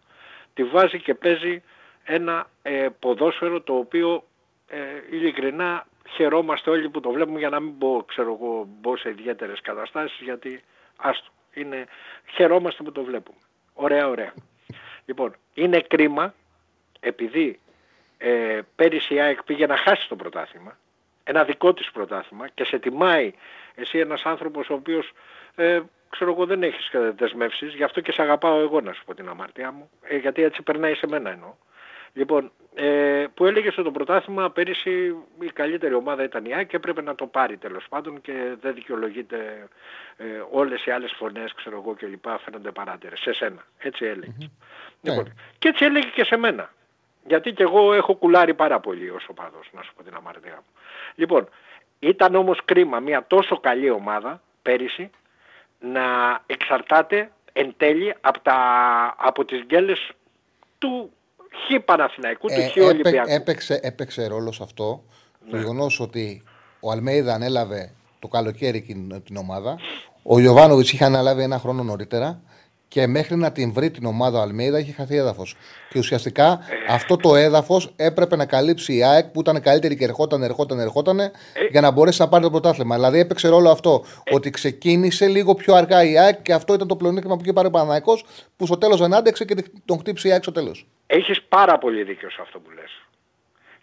Τη 0.53 0.63
βάζει 0.63 0.99
και 0.99 1.13
παίζει 1.13 1.63
ένα 2.03 2.49
ε, 2.61 2.87
ποδόσφαιρο 2.99 3.61
το 3.61 3.73
οποίο 3.73 4.23
ε, 4.67 4.77
ειλικρινά 5.09 5.87
χαιρόμαστε 6.09 6.69
όλοι 6.69 6.89
που 6.89 6.99
το 6.99 7.11
βλέπουμε 7.11 7.39
για 7.39 7.49
να 7.49 7.59
μην 7.59 7.73
μπω, 7.77 8.03
ξέρω 8.03 8.37
εγώ, 8.41 8.67
μπω 8.81 8.97
σε 8.97 9.09
ιδιαίτερες 9.09 9.61
καταστάσεις 9.61 10.19
γιατί 10.21 10.63
άστο, 10.97 11.31
είναι, 11.53 11.85
χαιρόμαστε 12.33 12.83
που 12.83 12.91
το 12.91 13.03
βλέπουμε. 13.03 13.37
Ωραία, 13.73 14.07
ωραία. 14.07 14.33
Λοιπόν, 15.05 15.35
είναι 15.53 15.81
κρίμα 15.81 16.33
επειδή 16.99 17.59
ε, 18.17 18.59
πέρυσι 18.75 19.13
η 19.13 19.19
ΑΕΚ 19.19 19.43
πήγε 19.43 19.65
να 19.65 19.77
χάσει 19.77 20.07
το 20.07 20.15
πρωτάθλημα, 20.15 20.77
ένα 21.23 21.43
δικό 21.43 21.73
της 21.73 21.91
πρωτάθλημα 21.91 22.47
και 22.47 22.65
σε 22.65 22.79
τιμάει 22.79 23.33
εσύ 23.75 23.99
ένας 23.99 24.21
άνθρωπος 24.23 24.69
ο 24.69 24.73
οποίος 24.73 25.11
ε, 25.55 25.79
ξέρω 26.09 26.31
εγώ 26.31 26.45
δεν 26.45 26.63
έχεις 26.63 26.91
δεσμεύσεις, 27.15 27.73
γι' 27.73 27.83
αυτό 27.83 28.01
και 28.01 28.11
σε 28.11 28.21
αγαπάω 28.21 28.59
εγώ 28.59 28.81
να 28.81 28.93
σου 28.93 29.03
πω 29.05 29.13
την 29.13 29.29
αμαρτία 29.29 29.71
μου, 29.71 29.89
ε, 30.01 30.17
γιατί 30.17 30.43
έτσι 30.43 30.61
περνάει 30.61 30.95
σε 30.95 31.07
μένα 31.07 31.29
εννοώ. 31.29 31.53
Λοιπόν, 32.13 32.51
ε, 32.75 33.25
που 33.33 33.45
έλεγες 33.45 33.73
στο 33.73 33.83
το 33.83 33.91
πρωτάθλημα 33.91 34.51
πέρυσι 34.51 35.15
η 35.39 35.51
καλύτερη 35.53 35.93
ομάδα 35.93 36.23
ήταν 36.23 36.45
η 36.45 36.53
ΑΕΚ 36.53 36.67
και 36.67 36.75
έπρεπε 36.75 37.01
να 37.01 37.15
το 37.15 37.27
πάρει 37.27 37.57
τέλος 37.57 37.85
πάντων 37.89 38.21
και 38.21 38.55
δεν 38.61 38.73
δικαιολογείται 38.73 39.67
ε, 40.17 40.25
όλες 40.51 40.85
οι 40.85 40.91
άλλες 40.91 41.13
φωνές 41.17 41.53
ξέρω 41.53 41.77
εγώ 41.77 41.95
και 41.95 42.07
λοιπά 42.07 42.39
φαίνονται 42.39 42.71
παράτερες. 42.71 43.19
Σε 43.19 43.33
σένα. 43.33 43.65
Έτσι 43.77 44.03
Λοιπόν, 44.03 44.35
Ναι. 45.01 45.23
Και 45.57 45.67
έτσι 45.67 45.85
έλεγε 45.85 46.07
και 46.13 46.23
σε 46.23 46.37
μένα. 46.37 46.69
Γιατί 47.27 47.51
και 47.53 47.63
εγώ 47.63 47.93
έχω 47.93 48.13
κουλάρει 48.15 48.53
πάρα 48.53 48.79
πολύ 48.79 49.09
ως 49.09 49.25
οπαδός, 49.29 49.69
να 49.71 49.81
σου 49.81 49.93
πω 49.95 50.03
την 50.03 50.15
αμαρτία 50.15 50.55
μου. 50.55 50.81
Λοιπόν, 51.15 51.49
ήταν 51.99 52.35
όμως 52.35 52.59
κρίμα 52.65 52.99
μια 52.99 53.25
τόσο 53.27 53.59
καλή 53.59 53.89
ομάδα 53.89 54.41
πέρυσι 54.61 55.09
να 55.79 56.01
εξαρτάται 56.45 57.31
εν 57.53 57.73
τέλει 57.77 58.15
από, 58.21 58.39
τα, 58.39 58.55
από 59.17 59.45
τις 59.45 59.63
γκέλες 59.65 60.11
του 60.77 61.11
Χ 61.51 61.83
Παναθηναϊκού, 61.85 62.47
του 62.47 62.53
Ε, 62.53 62.67
Χ 62.67 62.75
έπαι- 62.77 62.89
Ολυμπιακού. 62.89 63.29
έπαιξε, 63.31 63.79
έπαιξε 63.83 64.27
ρόλο 64.27 64.51
σε 64.51 64.63
αυτό 64.63 65.03
το 65.49 65.55
Ναι. 65.55 65.57
γεγονός 65.61 65.99
ότι 65.99 66.43
ο 66.79 66.91
Αλμέιδα 66.91 67.33
ανέλαβε 67.33 67.93
το 68.19 68.27
καλοκαίρι 68.27 68.77
εκείνη 68.77 69.21
την 69.21 69.37
ομάδα. 69.37 69.79
Ο 70.23 70.39
Ιωβάνοβιτ 70.39 70.87
είχε 70.87 71.03
αναλάβει 71.05 71.43
ένα 71.43 71.59
χρόνο 71.59 71.83
νωρίτερα 71.83 72.41
και 72.93 73.07
μέχρι 73.07 73.35
να 73.35 73.51
την 73.51 73.73
βρει 73.73 73.91
την 73.91 74.05
ομάδα 74.05 74.39
ο 74.39 74.41
Αλμέιδα 74.41 74.79
είχε 74.79 74.91
χαθεί 74.91 75.15
έδαφος. 75.15 75.55
Και 75.89 75.99
ουσιαστικά 75.99 76.45
Ε. 76.87 76.93
αυτό 76.93 77.15
το 77.15 77.35
έδαφος 77.35 77.93
έπρεπε 77.95 78.35
να 78.35 78.45
καλύψει 78.45 78.95
η 78.95 79.03
ΑΕΚ 79.03 79.25
που 79.25 79.39
ήταν 79.39 79.61
καλύτερη 79.61 79.97
και 79.97 80.03
ερχόταν, 80.03 80.43
ερχόταν, 80.43 80.79
ερχόταν 80.79 81.19
Ε. 81.19 81.31
για 81.71 81.81
να 81.81 81.91
μπορέσει 81.91 82.21
να 82.21 82.27
πάρει 82.27 82.43
το 82.43 82.49
πρωτάθλημα. 82.49 82.95
Δηλαδή 82.95 83.19
έπαιξε 83.19 83.47
ρόλο 83.47 83.69
αυτό. 83.69 84.03
Ότι 84.31 84.49
ξεκίνησε 84.49 85.27
λίγο 85.27 85.53
πιο 85.55 85.73
αργά 85.75 86.03
η 86.03 86.17
ΑΕΚ 86.17 86.41
και 86.41 86.53
αυτό 86.53 86.73
ήταν 86.73 86.87
το 86.87 86.95
πλεονέκτημα 86.95 87.35
που 87.35 87.41
είχε 87.43 87.53
πάρει 87.53 87.67
ο 87.67 87.71
Παναναϊκός 87.71 88.25
που 88.57 88.65
στο 88.65 88.77
τέλος 88.77 88.99
δεν 88.99 89.13
άντεξε 89.13 89.45
και 89.45 89.55
τον 89.85 89.99
χτύψε 89.99 90.27
η 90.27 90.31
ΑΕΚ 90.31 90.41
στο 90.43 90.51
τέλος. 90.51 90.85
Έχεις 91.07 91.41
πάρα 91.41 91.77
πολύ 91.77 92.03
δίκιο 92.03 92.29
σε 92.29 92.37
αυτό 92.41 92.59
που 92.59 92.69
λες. 92.71 93.01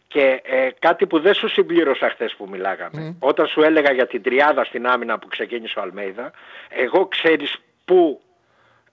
Και 0.08 0.40
ε, 0.44 0.68
κάτι 0.78 1.06
που 1.06 1.20
δεν 1.20 1.34
σου 1.34 1.48
συμπλήρωσα 1.48 2.08
χθες 2.10 2.34
που 2.38 2.48
μιλάγαμε. 2.50 3.14
Όταν 3.18 3.46
σου 3.46 3.62
έλεγα 3.62 3.92
για 3.92 4.06
την 4.06 4.22
τριάδα 4.22 4.64
στην 4.64 4.86
άμυνα 4.86 5.18
που 5.18 5.28
ξεκίνησε 5.28 5.78
ο 5.78 5.82
Αλμέιδα, 5.82 6.30
εγώ 6.68 7.06
ξέρεις 7.06 7.56
που 7.84 8.20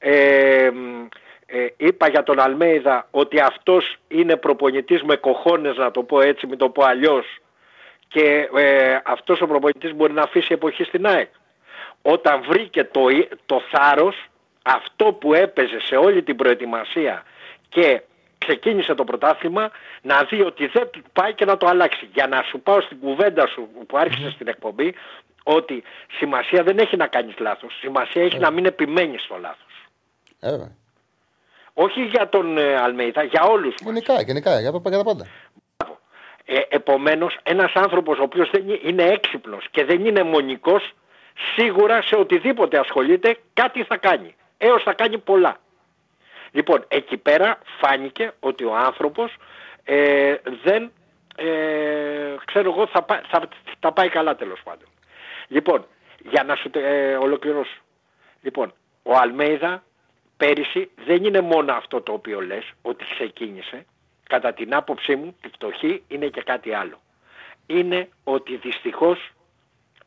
ε, 0.07 0.69
μ, 0.73 1.07
ε, 1.45 1.67
είπα 1.77 2.07
για 2.07 2.23
τον 2.23 2.39
Αλμέιδα 2.39 3.07
ότι 3.11 3.39
αυτός 3.39 3.95
είναι 4.07 4.35
προπονητής 4.35 5.03
με 5.03 5.15
κοχώνες 5.15 5.77
να 5.77 5.91
το 5.91 6.03
πω 6.03 6.21
έτσι, 6.21 6.47
μην 6.47 6.57
το 6.57 6.69
πω 6.69 6.83
αλλιώς 6.83 7.25
και 8.07 8.49
ε, 8.55 8.99
αυτός 9.03 9.41
ο 9.41 9.47
προπονητής 9.47 9.93
μπορεί 9.93 10.13
να 10.13 10.21
αφήσει 10.21 10.53
εποχή 10.53 10.83
στην 10.83 11.05
ΑΕΚ. 11.05 11.29
Όταν 12.01 12.43
βρήκε 12.47 12.83
το, 12.83 13.01
το 13.45 13.61
θάρρος, 13.71 14.25
αυτό 14.63 15.05
που 15.05 15.33
έπαιζε 15.33 15.79
σε 15.79 15.95
όλη 15.95 16.23
την 16.23 16.35
προετοιμασία 16.35 17.23
και 17.69 18.01
ξεκίνησε 18.37 18.95
το 18.95 19.03
πρωτάθλημα, 19.03 19.71
να 20.01 20.23
δει 20.23 20.41
ότι 20.41 20.67
δεν 20.67 20.89
του 20.89 21.01
πάει 21.13 21.33
και 21.33 21.45
να 21.45 21.57
το 21.57 21.67
αλλάξει. 21.67 22.09
Για 22.13 22.27
να 22.27 22.41
σου 22.41 22.59
πάω 22.59 22.81
στην 22.81 22.99
κουβέντα 22.99 23.47
σου 23.47 23.69
που 23.87 23.97
άρχισε 23.97 24.29
στην 24.31 24.47
εκπομπή, 24.47 24.93
ότι 25.43 25.83
σημασία 26.17 26.63
δεν 26.63 26.77
έχει 26.77 26.97
να 26.97 27.07
κάνεις 27.07 27.35
λάθος, 27.37 27.77
σημασία 27.79 28.23
έχει 28.23 28.37
να 28.37 28.51
μην 28.51 28.65
επιμένεις 28.65 29.21
στο 29.21 29.37
λάθος. 29.41 29.64
Ε, 30.45 30.49
βέβαια. 30.51 30.75
Όχι 31.73 32.01
για 32.01 32.29
τον 32.29 32.57
ε, 32.57 32.75
Αλμέιδα, 32.75 33.23
για 33.23 33.43
όλους 33.43 33.73
μας. 33.81 33.81
Γενικά, 33.93 34.21
γενικά, 34.21 34.59
για, 34.59 34.71
για 34.85 34.97
τα 34.97 35.03
πάντα. 35.03 35.27
Ε, 36.45 36.59
επομένως, 36.69 37.37
ένας 37.43 37.71
άνθρωπος 37.73 38.17
ο 38.19 38.23
οποίος 38.23 38.49
δεν 38.49 38.61
είναι- 38.67 38.79
είναι 38.83 39.03
έξυπνος 39.03 39.67
και 39.71 39.85
δεν 39.85 40.05
είναι 40.05 40.23
μονικός, 40.23 40.91
σίγουρα 41.55 42.01
σε 42.01 42.15
οτιδήποτε 42.15 42.79
ασχολείται 42.79 43.37
κάτι 43.53 43.83
θα 43.83 43.97
κάνει. 43.97 44.35
Έως 44.57 44.83
θα 44.83 44.93
κάνει 44.93 45.17
πολλά. 45.17 45.57
Λοιπόν, 46.51 46.85
εκεί 46.87 47.17
πέρα 47.17 47.59
φάνηκε 47.79 48.31
ότι 48.39 48.63
ο 48.63 48.75
άνθρωπος 48.75 49.35
ε, 49.83 50.35
δεν, 50.63 50.91
ε, 51.35 52.35
ξέρω 52.45 52.71
εγώ, 52.71 52.87
θα, 52.87 53.01
πά- 53.03 53.23
θα, 53.27 53.47
θα 53.79 53.91
πάει 53.91 54.09
καλά 54.09 54.35
τέλος 54.35 54.59
πάντων. 54.63 54.87
Λοιπόν, 55.47 55.85
για 56.29 56.43
να 56.43 56.55
σου 56.55 56.69
τε- 56.69 56.83
ε, 56.83 57.15
ολοκληρώσω. 57.15 57.77
Λοιπόν, 58.41 58.73
ο 59.03 59.15
Αλμέιδα 59.17 59.83
πέρυσι 60.38 60.91
δεν 61.05 61.23
είναι 61.23 61.41
μόνο 61.41 61.73
αυτό 61.73 62.01
το 62.01 62.11
οποίο 62.11 62.41
λες, 62.41 62.71
ότι 62.81 63.05
ξεκίνησε. 63.13 63.86
Κατά 64.29 64.53
την 64.53 64.75
άποψή 64.75 65.15
μου, 65.15 65.36
η 65.45 65.47
φτωχή 65.47 66.03
είναι 66.07 66.27
και 66.27 66.41
κάτι 66.41 66.73
άλλο. 66.73 66.99
Είναι 67.65 68.09
ότι 68.23 68.55
δυστυχώς 68.55 69.29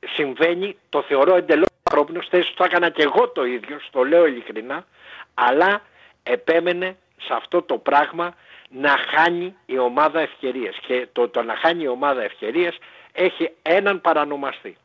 συμβαίνει, 0.07 0.77
το 0.89 1.03
θεωρώ 1.03 1.37
εντελώς 1.37 1.67
ανθρώπινος, 1.83 2.29
θέσης 2.29 2.55
το 2.55 2.65
έκανα 2.65 2.91
και 2.91 3.03
εγώ 3.03 3.29
το 3.29 3.45
ίδιο, 3.45 3.79
στο 3.81 4.03
λέω 4.05 4.27
ειλικρινά, 4.27 4.87
αλλά 5.35 5.83
επέμενε 6.23 6.97
σε 7.17 7.35
αυτό 7.35 7.63
το 7.63 7.79
πράγμα 7.79 8.35
να 8.69 8.97
χάνει 8.97 9.57
η 9.67 9.79
ομάδα 9.79 10.21
ευκαιρίες. 10.21 10.79
Και 10.87 11.09
το, 11.13 11.29
το 11.29 11.43
να 11.43 11.57
χάνει 11.57 11.83
η 11.83 11.89
ομάδα 11.89 12.23
ευκαιρίες 12.23 12.79
έχει 13.13 13.53
έναν 13.63 14.01
παρανομαστή. 14.01 14.77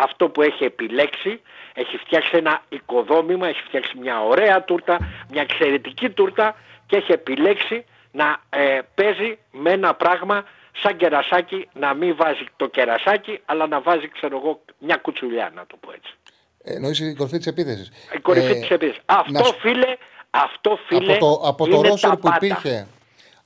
Αυτό 0.00 0.28
που 0.28 0.42
έχει 0.42 0.64
επιλέξει, 0.64 1.40
έχει 1.74 1.96
φτιάξει 1.96 2.36
ένα 2.36 2.62
οικοδόμημα, 2.68 3.48
έχει 3.48 3.62
φτιάξει 3.62 3.98
μια 3.98 4.20
ωραία 4.24 4.64
τούρτα, 4.64 4.96
μια 5.30 5.42
εξαιρετική 5.42 6.10
τούρτα 6.10 6.54
και 6.86 6.96
έχει 6.96 7.12
επιλέξει 7.12 7.84
να 8.12 8.40
ε, 8.50 8.78
παίζει 8.94 9.38
με 9.50 9.70
ένα 9.70 9.94
πράγμα 9.94 10.44
σαν 10.82 10.96
κερασάκι, 10.96 11.68
να 11.72 11.94
μην 11.94 12.16
βάζει 12.16 12.44
το 12.56 12.66
κερασάκι, 12.66 13.40
αλλά 13.44 13.66
να 13.66 13.80
βάζει, 13.80 14.08
ξέρω 14.08 14.36
εγώ, 14.36 14.60
μια 14.78 14.96
κουτσουλιά, 14.96 15.52
να 15.54 15.66
το 15.66 15.76
πω 15.80 15.92
έτσι. 15.94 16.14
Ε, 16.62 16.74
Εννοείς 16.74 16.98
η 17.00 17.14
κορυφή 17.14 17.36
της 17.36 17.46
επίθεσης. 17.46 17.90
Η 18.14 18.18
κορυφή 18.18 18.54
της 18.60 18.70
επίθεσης. 18.70 19.02
Αυτό, 19.06 19.44
φίλε, 19.58 19.96
αυτό, 20.30 20.78
φίλε, 20.86 21.12
από 21.12 21.20
το, 21.26 21.48
από 21.48 21.66
το 21.68 21.76
είναι 21.76 21.88
ρόστερ 21.88 22.10
τα 22.10 22.16
που 22.16 22.22
πάντα. 22.22 22.46
υπήρχε. 22.46 22.86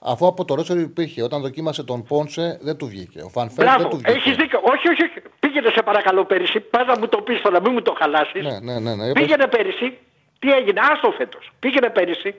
Αφού 0.05 0.27
από 0.27 0.45
το 0.45 0.55
ρόστερ 0.55 0.77
που 0.77 0.83
υπήρχε, 0.83 1.23
όταν 1.23 1.41
δοκίμασε 1.41 1.83
τον 1.83 2.03
Πόνσε, 2.05 2.59
δεν 2.63 2.77
του 2.77 2.87
βγήκε. 2.87 3.21
Ο 3.23 3.29
Φανφέρ 3.29 3.65
δεν 3.65 3.75
Μπράβο, 3.75 3.89
του 3.89 3.97
βγήκε. 3.97 4.11
έχεις 4.13 4.37
δίκιο. 4.37 4.61
Όχι, 4.63 4.89
όχι, 4.89 5.03
όχι. 5.03 5.21
Πήγαινε 5.41 5.71
σε 5.71 5.83
παρακαλώ 5.83 6.25
πέρυσι. 6.25 6.61
Πας 6.61 6.87
να 6.87 6.99
μου 6.99 7.09
το 7.09 7.21
πεις 7.23 7.41
τώρα, 7.41 7.61
μην 7.61 7.73
μου 7.73 7.83
το 7.83 7.95
χαλάσεις. 7.99 8.43
Ναι, 8.43 8.59
ναι, 8.61 8.79
ναι. 8.81 8.95
ναι. 8.95 9.13
Πήγαινε 9.13 9.47
πέρυσι. 9.47 9.99
Τι 10.39 10.53
έγινε, 10.53 10.81
άστο 10.93 11.11
φέτος. 11.11 11.53
Πήγαινε 11.59 11.91
πέρυσι. 11.91 12.35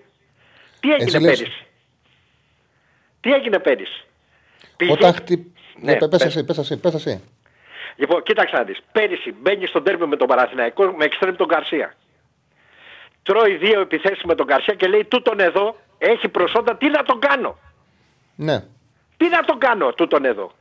Τι 0.80 0.92
έγινε 0.94 1.04
Εσύ 1.04 1.20
λες- 1.20 1.38
πέρυσι. 1.40 1.66
Τι 3.22 3.34
έγινε 3.34 3.60
πέρυσι. 3.60 4.04
Πήγε... 4.78 4.92
Όταν 4.92 5.14
χτυ... 5.14 5.52
Ναι, 5.82 5.92
Ναι, 5.92 5.98
πες 5.98 6.08
πες. 6.10 6.22
εσύ, 6.26 6.44
πες 6.46 6.58
εσύ, 6.58 6.78
πες 6.80 6.94
εσύ. 6.94 7.24
Λοιπόν, 7.96 8.24
κοίταξε 8.24 8.56
να 8.56 8.64
δεις. 8.64 8.80
Πέρυσι 8.92 9.32
μπαίνει 9.42 9.66
στον 9.68 9.84
τέρμι 9.84 10.06
με 10.06 10.16
τον 10.16 10.28
Παναθηναϊκό 10.28 10.94
με 10.98 11.06
εξτρέμ 11.06 11.36
τον 11.36 11.48
Καρσία. 11.48 11.94
Τρώει 13.24 13.56
δύο 13.56 13.80
επιθέσεις 13.80 14.24
με 14.24 14.36
τον 14.36 14.46
Καρσία 14.48 14.74
και 14.74 14.88
λέει 14.88 15.06
τούτον 15.06 15.40
εδώ 15.40 15.76
έχει 16.06 16.28
προσόντα, 16.30 16.76
τι 16.76 16.90
να 16.90 17.04
τον 17.04 17.20
κάνω; 17.20 17.58
Ναι. 18.36 18.64
Τι 19.18 19.30
να 19.30 19.42
τον 19.42 19.58
κάνω 19.60 19.94
τούτον 19.94 20.26
εδώ; 20.26 20.52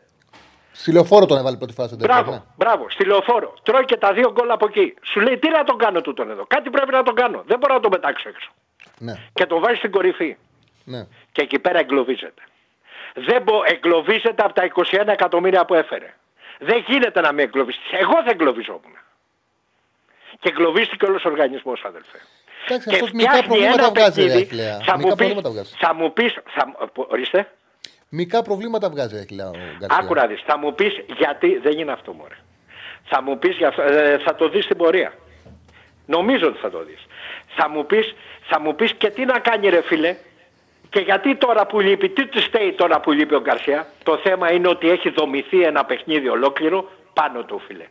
Στη 0.72 0.92
λεωφόρο 0.92 1.26
τον 1.26 1.38
έβαλε 1.38 1.56
πρώτη 1.56 1.72
φάση. 1.72 1.96
Μπράβο, 1.96 2.30
Ναι. 2.30 2.42
μπράβο, 2.56 2.86
στη 2.90 3.04
λεωφόρο. 3.04 3.54
Τρώει 3.62 3.84
και 3.84 3.96
τα 3.96 4.12
δύο 4.12 4.32
γκολ 4.32 4.50
από 4.50 4.66
εκεί. 4.66 4.94
Σου 5.02 5.20
λέει 5.20 5.38
τι 5.38 5.48
να 5.48 5.64
τον 5.64 5.78
κάνω 5.78 6.00
τούτον 6.00 6.30
εδώ; 6.30 6.44
Κάτι 6.46 6.70
πρέπει 6.70 6.90
να 6.92 7.02
τον 7.02 7.14
κάνω. 7.14 7.42
Δεν 7.46 7.58
μπορώ 7.58 7.74
να 7.74 7.80
τον 7.80 7.90
πετάξω 7.90 8.28
έξω. 8.28 8.50
ναι, 8.98 9.14
Και 9.34 9.46
τον 9.46 9.60
βάζει 9.60 9.76
στην 9.76 9.90
κορυφή. 9.90 10.36
ναι. 10.84 11.06
Και 11.32 11.42
εκεί 11.42 11.58
πέρα 11.58 11.78
εγκλωβίζεται. 11.78 12.42
Δεν 13.14 13.42
μπο, 13.42 13.60
εγκλωβίζεται 13.64 14.42
από 14.42 14.52
τα 14.52 14.64
21 14.64 15.12
εκατομμύρια 15.12 15.64
που 15.64 15.74
έφερε. 15.74 16.14
Δεν 16.58 16.84
γίνεται 16.88 17.20
να 17.20 17.32
μην 17.32 17.44
εγκλωβιστείς. 17.44 17.90
Εγώ 17.92 18.12
δεν 18.14 18.28
εγκλωβιζόμουν. 18.28 18.96
Και 20.40 20.48
εγκλωβίστηκε 20.48 21.04
όλος 21.06 21.24
ο 21.24 21.28
οργανισμός 21.28 21.82
αδελφέ. 21.84 22.18
Εντάξει, 22.68 22.88
Και 22.88 22.94
αυτός 22.94 23.10
μικρά 23.10 23.30
φτιάχνει 23.30 23.48
προβλήματα 23.48 23.82
ένα 23.82 23.90
βγάζει, 23.92 24.20
ρε 24.20 24.26
παιχνίδι, 24.26 24.42
Αχιλέα. 24.44 24.78
θα 24.84 24.96
Μικρά 24.96 24.96
μου 24.96 25.02
πεις, 25.06 25.14
προβλήματα 25.16 25.50
βγάζει. 25.50 25.74
θα 25.78 25.94
μου 25.94 26.12
πεις, 26.12 26.32
θα, 26.56 26.66
μου- 26.66 26.90
που- 26.92 27.06
ορίστε, 27.10 27.48
Μικρά 28.08 28.42
προβλήματα 28.42 28.90
βγάζει, 28.90 29.14
ρε 29.14 29.20
Αχιλέα, 29.20 29.46
ο 29.48 29.50
Γκαρσία. 29.78 29.98
άκου 30.04 30.14
να 30.14 30.26
δεις, 30.26 30.42
θα 30.46 30.58
μου 30.58 30.74
πεις 30.74 30.92
γιατί 31.16 31.58
δεν 31.58 31.78
είναι 31.78 31.92
αυτό 31.92 32.12
μωρέ. 32.12 32.34
Θα 33.04 33.22
μου 33.22 33.38
πεις, 33.38 33.56
για 33.56 33.68
αυτό, 33.68 33.82
ε, 33.82 34.18
θα 34.24 34.34
το 34.34 34.48
δεις 34.48 34.64
στην 34.64 34.76
πορεία. 34.76 35.12
Νομίζω 36.06 36.46
ότι 36.46 36.58
θα 36.58 36.70
το 36.70 36.84
δεις. 36.84 37.06
Θα 37.56 37.68
μου 37.68 37.86
πεις, 37.86 38.14
θα 38.48 38.60
μου 38.60 38.74
πεις 38.74 38.92
και 38.94 39.10
τι 39.10 39.24
να 39.24 39.38
κάνει 39.38 39.68
ρε 39.68 39.82
φίλε. 39.82 40.16
Και 40.90 41.00
γιατί 41.00 41.34
τώρα 41.36 41.66
που 41.66 41.80
λείπει, 41.80 42.08
τι 42.08 42.26
του 42.26 42.40
στέει 42.40 42.72
τώρα 42.72 43.00
που 43.00 43.12
λείπει 43.12 43.34
ο 43.34 43.40
Γκαρσία. 43.40 43.86
Το 44.02 44.16
θέμα 44.22 44.52
είναι 44.52 44.68
ότι 44.68 44.90
έχει 44.90 45.10
δομηθεί 45.10 45.62
ένα 45.62 45.84
παιχνίδι 45.84 46.28
ολόκληρο 46.28 46.90
πάνω 47.12 47.44
του 47.44 47.62
φίλε. 47.66 47.84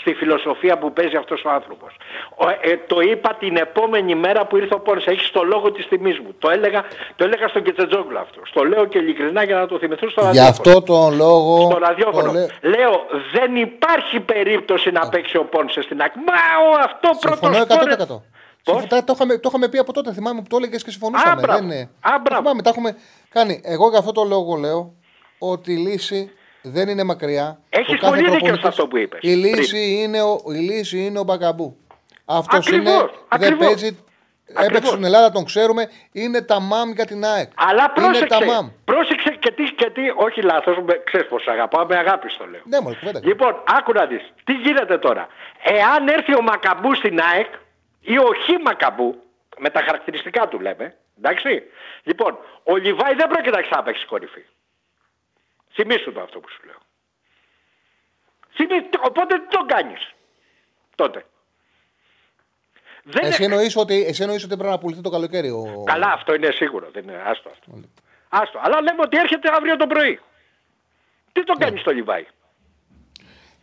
Στη 0.00 0.14
φιλοσοφία 0.14 0.78
που 0.78 0.92
παίζει 0.92 1.16
αυτός 1.16 1.44
ο 1.44 1.50
άνθρωπος. 1.50 1.96
Ο- 2.36 2.48
ε, 2.48 2.76
το 2.86 3.00
είπα 3.00 3.36
την 3.38 3.56
επόμενη 3.56 4.14
μέρα 4.14 4.46
που 4.46 4.56
ήρθε 4.56 4.74
ο 4.74 4.80
Πόνες. 4.80 5.06
Έχει 5.06 5.32
το 5.32 5.42
λόγο 5.42 5.72
της 5.72 5.88
τιμής 5.88 6.18
μου. 6.18 6.34
Το 6.38 6.50
έλεγα, 6.50 6.84
το 7.16 7.24
έλεγα 7.24 7.48
στον 7.48 7.62
Κετσετζόγλου 7.62 8.18
αυτό. 8.18 8.40
Στο 8.44 8.64
λέω 8.64 8.84
και 8.84 8.98
ειλικρινά 8.98 9.42
για 9.44 9.56
να 9.56 9.66
το 9.66 9.78
θυμηθούν 9.78 10.10
στο 10.10 10.20
Γι' 10.20 10.26
ραδιόφωνο 10.26 10.48
αυτό 10.70 10.82
τον 10.82 11.16
λόγο. 11.16 11.60
στο 11.70 11.78
ραδιόφωνο. 11.78 12.26
το 12.26 12.32
λέ- 12.32 12.50
Λέω, 12.76 13.06
δεν 13.32 13.56
υπάρχει 13.56 14.20
περίπτωση 14.20 14.90
να 14.90 15.08
παίξει 15.08 15.36
ο 15.36 15.44
Πόνσε 15.44 15.82
στην 15.82 16.00
ΑΚ. 16.02 16.14
Μα 16.16 16.22
ο 16.70 16.78
αυτό 16.84 17.08
πρώτο 17.20 17.36
Συμφωνώ 17.36 17.64
100%. 17.64 18.22
Πώς; 18.64 18.78
Συμφωνώ, 18.80 19.04
το, 19.04 19.12
είχαμε, 19.14 19.34
το 19.38 19.48
είχαμε 19.48 19.68
πει 19.68 19.78
από 19.78 19.92
τότε. 19.92 20.12
Θυμάμαι 20.12 20.40
που 20.42 20.46
το 20.48 20.56
έλεγες 20.56 20.84
και 20.84 20.90
συμφωνούσαμε. 20.90 21.32
Α, 21.32 21.36
μπράβο. 21.42 21.58
δεν 21.58 21.70
είναι. 21.70 21.90
Α, 22.00 22.10
μπράβο. 22.22 22.40
θυμάμαι, 22.42 22.62
τα 22.62 22.70
έχουμε 22.70 22.96
κάνει. 23.28 23.60
Εγώ 23.64 23.88
για 23.88 23.98
αυτό 23.98 24.12
το 24.12 24.24
λόγο 24.24 24.54
λέω 24.56 24.92
ότι 25.38 25.72
η 25.72 25.76
λύση 25.76 26.30
δεν 26.70 26.88
είναι 26.88 27.04
μακριά. 27.04 27.60
Έχεις 27.70 27.94
Ο 27.94 27.96
κάθε 27.96 28.06
πολύ 28.08 28.18
δίκιο 28.20 28.30
προπονητής- 28.32 28.62
σε 28.62 28.68
αυτό 28.68 28.86
που 28.86 28.96
είπες 28.96 29.18
Η 29.22 29.28
λύση, 29.34 29.78
είναι 30.02 30.22
ο, 30.22 30.40
η 30.54 30.58
λύση 30.58 30.98
είναι 31.04 31.18
ο 31.18 31.22
Μπακαμπού. 31.22 31.76
Αυτός 32.24 32.66
Ακριβώς, 32.66 32.92
είναι. 32.92 33.00
Δεν 33.00 33.10
ακριβώς. 33.28 33.66
παίζει. 33.66 33.86
Έπαιξε 34.50 34.66
Ακριβώς. 34.66 34.88
στην 34.90 35.04
Ελλάδα, 35.04 35.30
τον 35.30 35.44
ξέρουμε. 35.44 35.88
Είναι 36.12 36.42
τα 36.42 36.60
μάμ 36.60 36.90
για 36.92 37.04
την 37.04 37.24
ΑΕΚ. 37.24 37.50
Αλλά 37.54 37.82
Είναι 37.96 38.06
πρόσεξε, 38.06 38.38
τα 38.38 38.44
μάμ. 38.44 38.68
πρόσεξε 38.84 39.30
και 39.38 39.50
τι, 39.50 39.62
και 39.62 39.90
τι, 39.90 40.00
όχι 40.16 40.42
λάθος, 40.42 40.76
με- 40.84 41.02
ξέρεις 41.04 41.26
πως 41.28 41.46
αγαπάω, 41.46 41.86
με 41.86 41.96
αγάπης 41.96 42.32
στο 42.32 42.44
λέω. 42.46 42.60
Ναι, 42.64 42.80
μωρέ, 42.80 42.94
κουβέντα. 42.98 43.20
Λοιπόν, 43.24 43.62
άκου 43.78 43.92
να 43.92 44.06
δεις, 44.06 44.32
τι 44.44 44.52
γίνεται 44.52 44.98
τώρα. 44.98 45.26
Εάν 45.62 46.08
έρθει 46.08 46.34
ο 46.34 46.42
Μακαμπού 46.42 46.94
στην 46.94 47.20
ΑΕΚ 47.32 47.46
ή 48.00 48.18
ο 48.18 48.26
Χ 48.44 48.62
Μακαμπού, 48.64 49.22
με 49.58 49.70
τα 49.70 49.80
χαρακτηριστικά 49.86 50.48
του 50.48 50.60
λέμε, 50.60 50.96
εντάξει. 51.18 51.62
Λοιπόν, 52.02 52.38
ο 52.62 52.76
Λιβάη 52.76 53.14
δεν 53.14 53.28
πρόκειται 53.28 53.56
να 53.56 53.62
ξαναπαίξει 53.62 54.06
κορυφή. 54.06 54.44
Θυμήσου 55.72 56.12
το 56.12 56.20
αυτό 56.20 56.38
που 56.40 56.48
σου 56.50 56.60
λέω. 56.66 56.78
Θυμή- 58.54 58.98
Οπότε 59.06 59.38
τι 59.38 59.48
τον 59.48 59.66
κάνεις 59.66 60.12
τότε; 60.94 61.24
Δεν 63.02 63.24
Εσύ 63.24 63.42
είναι- 63.44 63.52
εννοείς 63.54 63.76
ότι, 63.76 64.04
εσύ 64.04 64.22
εννοείς 64.22 64.44
ότι 64.44 64.54
πρέπει 64.56 64.70
να 64.70 64.78
πουληθεί 64.78 65.00
το 65.02 65.10
καλοκαίρι. 65.10 65.50
Ο... 65.50 65.82
Καλά, 65.86 66.12
αυτό 66.12 66.34
είναι 66.34 66.50
σίγουρο. 66.50 66.90
Δεν 66.90 67.02
είναι. 67.02 67.22
Άστο 67.26 67.48
αυτό. 67.48 67.80
Άστο. 68.28 68.58
Αλλά 68.62 68.80
λέμε 68.82 69.00
ότι 69.02 69.16
έρχεται 69.18 69.50
αύριο 69.54 69.76
το 69.76 69.86
πρωί. 69.86 70.20
Τι 71.32 71.44
τον 71.44 71.56
κάνεις 71.56 71.80
στο 71.80 71.90
Λιβάη; 71.90 72.26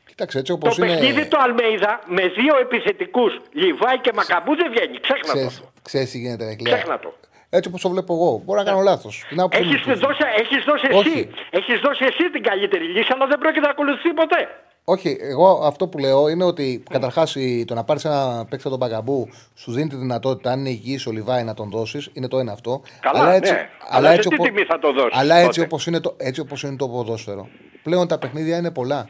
Κοίταξε, 0.05 0.37
έτσι 0.39 0.51
Το 0.51 0.57
όπως 0.63 0.77
είναι. 0.77 0.87
παιχνίδι 0.87 1.27
του 1.27 1.37
Αλμέιδα 1.41 2.01
με 2.05 2.27
δύο 2.27 2.57
επιθετικούς 2.57 3.39
Λιβάη 3.51 3.99
και 3.99 4.11
Μακαμπού 4.13 4.55
δεν 4.55 4.71
βγαίνει. 4.71 4.99
Ξέχνα 4.99 5.21
το. 5.23 5.31
Ξέρεις, 5.31 5.47
αυτό. 5.47 5.71
ξέρεις 5.81 6.11
τι 6.11 6.17
γίνεται, 6.17 6.45
ρε 6.45 6.55
Κλέα. 6.55 6.73
Ξέχνα 6.75 6.99
το. 6.99 7.15
Έτσι 7.55 7.69
όπως 7.69 7.81
το 7.81 7.89
βλέπω 7.89 8.13
εγώ. 8.13 8.41
Μπορώ 8.45 8.59
να 8.61 8.65
κάνω 8.69 8.81
λάθος. 8.81 9.23
Την 9.29 9.39
άποψή 9.39 9.61
μου 9.63 9.69
Έχεις 9.69 9.81
του. 9.81 9.99
δώσει, 9.99 10.21
έχεις 10.39 10.63
δώσει 10.65 10.87
Όχι. 10.93 11.09
εσύ. 11.09 11.29
Έχεις 11.49 11.79
δώσει 11.79 12.05
εσύ 12.05 12.29
την 12.31 12.43
καλύτερη 12.43 12.83
λύση, 12.85 13.09
αλλά 13.13 13.27
δεν 13.27 13.37
πρόκειται 13.37 13.65
να 13.65 13.69
ακολουθεί 13.71 14.13
ποτέ. 14.13 14.47
Όχι, 14.87 15.17
εγώ 15.19 15.47
αυτό 15.63 15.87
που 15.87 15.97
λέω 15.97 16.27
είναι 16.29 16.43
ότι 16.43 16.83
καταρχάς 16.89 17.35
το 17.65 17.73
να 17.73 17.83
πάρεις 17.83 18.05
ένα 18.05 18.45
παίκτη 18.49 18.69
τον 18.69 18.79
Παγκαμπού 18.79 19.27
σου 19.55 19.71
δίνει 19.71 19.89
τη 19.89 19.95
δυνατότητα, 19.95 20.51
αν 20.51 20.59
είναι 20.59 20.69
υγιής 20.69 21.05
ο 21.07 21.11
Λιβάη, 21.11 21.43
να 21.43 21.53
τον 21.53 21.69
δώσεις. 21.69 22.09
Είναι 22.13 22.27
το 22.27 22.39
ένα 22.39 22.51
αυτό. 22.51 22.81
Καλά, 22.99 23.39
ναι. 23.39 23.69
Αλλά 23.89 24.11
σε 24.13 24.19
τι 24.29 24.35
τιμή 24.37 24.63
θα 24.63 24.79
το 24.79 24.91
δώσεις 24.93 25.19
Αλλά 25.19 25.35
έτσι 25.35 25.47
τότε; 25.49 25.61
όπως 25.61 25.87
είναι, 25.87 25.99
το- 25.99 26.15
έτσι 26.17 26.41
όπως 26.41 26.63
είναι 26.63 26.75
το 26.75 26.87
ποδόσφαιρο. 26.89 27.47
Πλέον 27.83 28.07
τα 28.07 28.17
παιχνίδια 28.17 28.57
είναι 28.57 28.71
πολλά. 28.71 29.07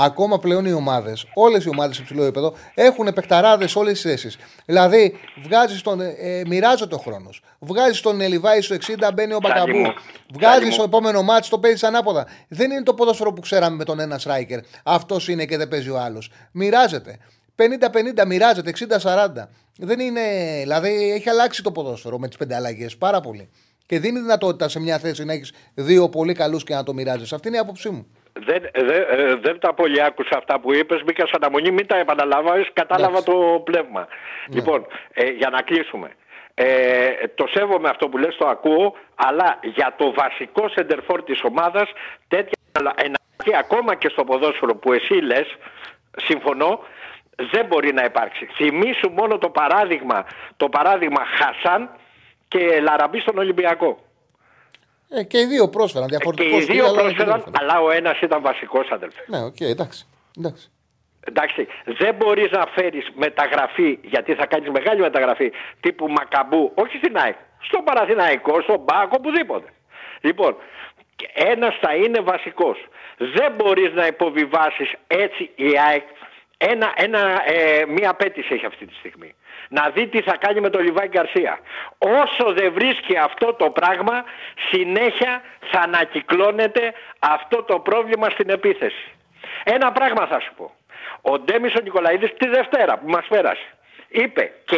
Ακόμα 0.00 0.38
πλέον 0.38 0.64
οι 0.64 0.72
ομάδες, 0.72 1.26
όλες 1.34 1.64
οι 1.64 1.68
ομάδες 1.68 1.96
σε 1.96 2.02
υψηλό 2.02 2.22
επίπεδο, 2.22 2.54
έχουν 2.74 3.12
παιχταράδε 3.14 3.66
σε 3.66 3.78
όλες 3.78 3.92
τις 3.92 4.10
θέσεις. 4.10 4.36
Δηλαδή, 4.66 5.14
βγάζεις 5.44 5.82
τον, 5.82 6.00
ε, 6.00 6.14
ε, 6.18 6.42
μοιράζεται 6.46 6.94
ο 6.94 6.98
χρόνος. 6.98 7.42
Βγάζεις 7.58 8.00
τον 8.00 8.20
Ελιβάη 8.20 8.60
στο 8.60 8.74
60, 8.74 9.12
μπαίνει 9.12 9.32
ο 9.32 9.38
Μπακαμπού. 9.42 9.76
μου. 9.76 9.92
Βγάζεις 10.34 10.58
Σάλι 10.58 10.72
στο 10.72 10.82
μου. 10.82 10.88
επόμενο 10.88 11.22
μάτσο, 11.22 11.50
το 11.50 11.58
παίζεις 11.58 11.82
ανάποδα. 11.84 12.26
Δεν 12.48 12.70
είναι 12.70 12.82
το 12.82 12.94
ποδόσφαιρο 12.94 13.32
που 13.32 13.40
ξέραμε 13.40 13.76
με 13.76 13.84
τον 13.84 14.00
ένα 14.00 14.20
striker. 14.24 14.58
Αυτός 14.84 15.28
είναι 15.28 15.44
και 15.44 15.56
δεν 15.56 15.68
παίζει 15.68 15.90
ο 15.90 15.98
άλλος. 15.98 16.30
Μοιράζεται. 16.52 17.18
50-50, 17.56 18.26
μοιράζεται, 18.26 18.70
60-40. 18.70 19.48
Δεν 19.76 20.00
είναι. 20.00 20.20
Δηλαδή, 20.62 21.10
έχει 21.12 21.28
αλλάξει 21.28 21.62
το 21.62 21.72
ποδόσφαιρο 21.72 22.18
με 22.18 22.28
τις 22.28 22.36
πέντε 22.36 22.54
αλλαγές 22.54 22.96
πάρα 22.96 23.20
πολύ. 23.20 23.48
Και 23.86 23.98
δίνει 23.98 24.18
δυνατότητα 24.20 24.68
σε 24.68 24.80
μια 24.80 24.98
θέση 24.98 25.24
να 25.24 25.32
έχεις 25.32 25.52
δύο 25.74 26.08
πολύ 26.08 26.32
καλούς 26.32 26.64
και 26.64 26.74
να 26.74 26.82
το 26.82 26.94
μοιράζεις. 26.94 27.32
Αυτή 27.32 27.48
είναι 27.48 27.56
η 27.56 27.60
άποψή 27.60 27.88
μου. 27.90 28.06
Δεν, 28.44 28.62
δεν, 28.74 29.04
ε, 29.10 29.34
δεν 29.34 29.58
τα 29.58 29.74
πολύ 29.74 30.02
άκουσα 30.02 30.36
αυτά 30.36 30.60
που 30.60 30.74
είπες, 30.74 31.02
μπήκα 31.04 31.26
σε 31.26 31.32
αναμονή, 31.36 31.70
μην 31.70 31.86
τα 31.86 31.96
επαναλάβεις, 31.96 32.70
κατάλαβα 32.72 33.22
το 33.22 33.62
πνεύμα. 33.64 34.08
Λοιπόν, 34.48 34.86
ε, 35.12 35.24
για 35.24 35.50
να 35.50 35.62
κλείσουμε. 35.62 36.10
Ε, 36.54 36.66
το 37.34 37.46
σέβομαι 37.46 37.88
αυτό 37.88 38.08
που 38.08 38.18
λες, 38.18 38.36
το 38.36 38.48
ακούω, 38.48 38.94
αλλά 39.14 39.58
για 39.62 39.94
το 39.98 40.12
βασικό 40.12 40.68
σεντερφόρ 40.68 41.22
της 41.22 41.40
ομάδας, 41.42 41.90
τέτοια 42.28 42.58
εναλλακτική 42.72 43.56
ακόμα 43.58 43.94
και 43.94 44.08
στο 44.08 44.24
ποδόσφαιρο 44.24 44.76
που 44.76 44.92
εσύ 44.92 45.14
λες, 45.14 45.56
συμφωνώ, 46.16 46.80
δεν 47.36 47.66
μπορεί 47.66 47.92
να 47.92 48.04
υπάρξει. 48.04 48.46
Θυμήσου 48.46 49.10
μόνο 49.10 49.38
το 49.38 49.48
παράδειγμα, 49.48 50.26
το 50.56 50.68
παράδειγμα 50.68 51.24
Χασάν 51.24 51.90
και 52.48 52.80
Λαραμπή 52.80 53.20
στον 53.20 53.38
Ολυμπιακό. 53.38 53.98
Ε, 55.10 55.22
και 55.22 55.38
οι 55.38 55.44
δύο 55.44 55.68
πρόσφεραν 55.68 56.08
Και 56.08 56.16
διαφορετικό 56.16 56.56
οι 56.56 56.62
στυλ, 56.62 56.74
δύο 56.74 56.86
αλλά 56.86 57.00
πρόσφεραν, 57.00 57.42
δεν 57.44 57.52
αλλά 57.60 57.80
ο 57.80 57.90
ένας 57.90 58.20
ήταν 58.20 58.42
βασικός 58.42 58.88
αδελφέ. 58.90 59.24
Ναι, 59.26 59.42
οκ, 59.42 59.60
εντάξει. 59.60 60.06
εντάξει. 60.38 60.70
Εντάξει, 61.20 61.66
δεν 61.84 62.14
μπορείς 62.14 62.50
να 62.50 62.66
φέρεις 62.74 63.10
μεταγραφή, 63.14 63.98
γιατί 64.02 64.34
θα 64.34 64.46
κάνεις 64.46 64.68
μεγάλη 64.70 65.00
μεταγραφή 65.00 65.52
τύπου 65.80 66.08
Μπακαμπού, 66.08 66.72
όχι 66.74 66.96
στην 66.96 67.16
ΑΕΚ, 67.16 67.36
στο 67.60 67.82
Παναθηναϊκό, 67.84 68.60
στον 68.60 68.80
ΠΑΟΚ, 68.80 69.14
οπουδήποτε. 69.18 69.68
Λοιπόν, 70.20 70.56
ένας 71.32 71.74
θα 71.80 71.94
είναι 71.94 72.20
βασικός. 72.20 72.88
Δεν 73.18 73.52
μπορείς 73.56 73.92
να 73.92 74.06
υποβιβάσεις 74.06 74.92
έτσι 75.06 75.50
η 75.54 75.78
ΑΕΚ. 75.88 76.04
Ένα, 76.60 76.92
ένα, 76.96 77.42
ε, 77.46 77.84
μία 77.86 78.10
απέτηση 78.10 78.54
έχει 78.54 78.66
αυτή 78.66 78.86
τη 78.86 78.94
στιγμή. 78.94 79.34
Να 79.68 79.90
δει 79.90 80.06
τι 80.06 80.22
θα 80.22 80.36
κάνει 80.36 80.60
με 80.60 80.70
τον 80.70 80.82
Λιβάη 80.82 81.08
Γκαρσία. 81.08 81.58
Όσο 81.98 82.52
δεν 82.52 82.72
βρίσκει 82.72 83.16
αυτό 83.16 83.54
το 83.54 83.70
πράγμα, 83.70 84.24
συνέχεια 84.70 85.42
θα 85.70 85.80
ανακυκλώνεται 85.80 86.92
αυτό 87.18 87.62
το 87.62 87.78
πρόβλημα 87.78 88.30
στην 88.30 88.50
επίθεση. 88.50 89.12
Ένα 89.64 89.92
πράγμα 89.92 90.26
θα 90.26 90.40
σου 90.40 90.54
πω. 90.56 90.72
Ο 91.20 91.38
Ντέμις 91.38 91.74
ο 91.74 91.80
Νικολαίδης 91.82 92.34
τη 92.38 92.48
Δευτέρα 92.48 92.98
που 92.98 93.08
μας 93.08 93.26
πέρασε 93.28 93.66
είπε 94.08 94.52
και 94.64 94.76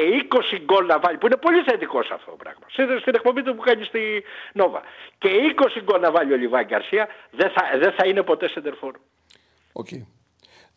20 0.52 0.58
γκολ 0.64 0.86
να 0.86 0.98
βάλει, 0.98 1.18
που 1.18 1.26
είναι 1.26 1.36
πολύ 1.36 1.62
θετικό 1.62 1.98
αυτό 1.98 2.30
το 2.30 2.36
πράγμα, 2.36 2.66
στην, 2.68 3.00
στην 3.00 3.14
εκπομπή 3.14 3.42
του 3.42 3.54
που 3.54 3.62
κάνει 3.62 3.84
στη 3.84 4.24
Νόβα. 4.52 4.82
Και 5.18 5.28
20 5.56 5.80
γκολ 5.82 6.00
να 6.00 6.10
βάλει 6.10 6.32
ο 6.32 6.36
Λιβάι 6.36 6.64
Γκαρσία 6.64 7.08
δεν 7.30 7.50
θα, 7.50 7.78
δεν 7.78 7.92
θα 7.92 8.06
είναι 8.06 8.22
ποτέ 8.22 8.48
σεντερφόρ. 8.48 8.94
Οκ. 9.72 9.88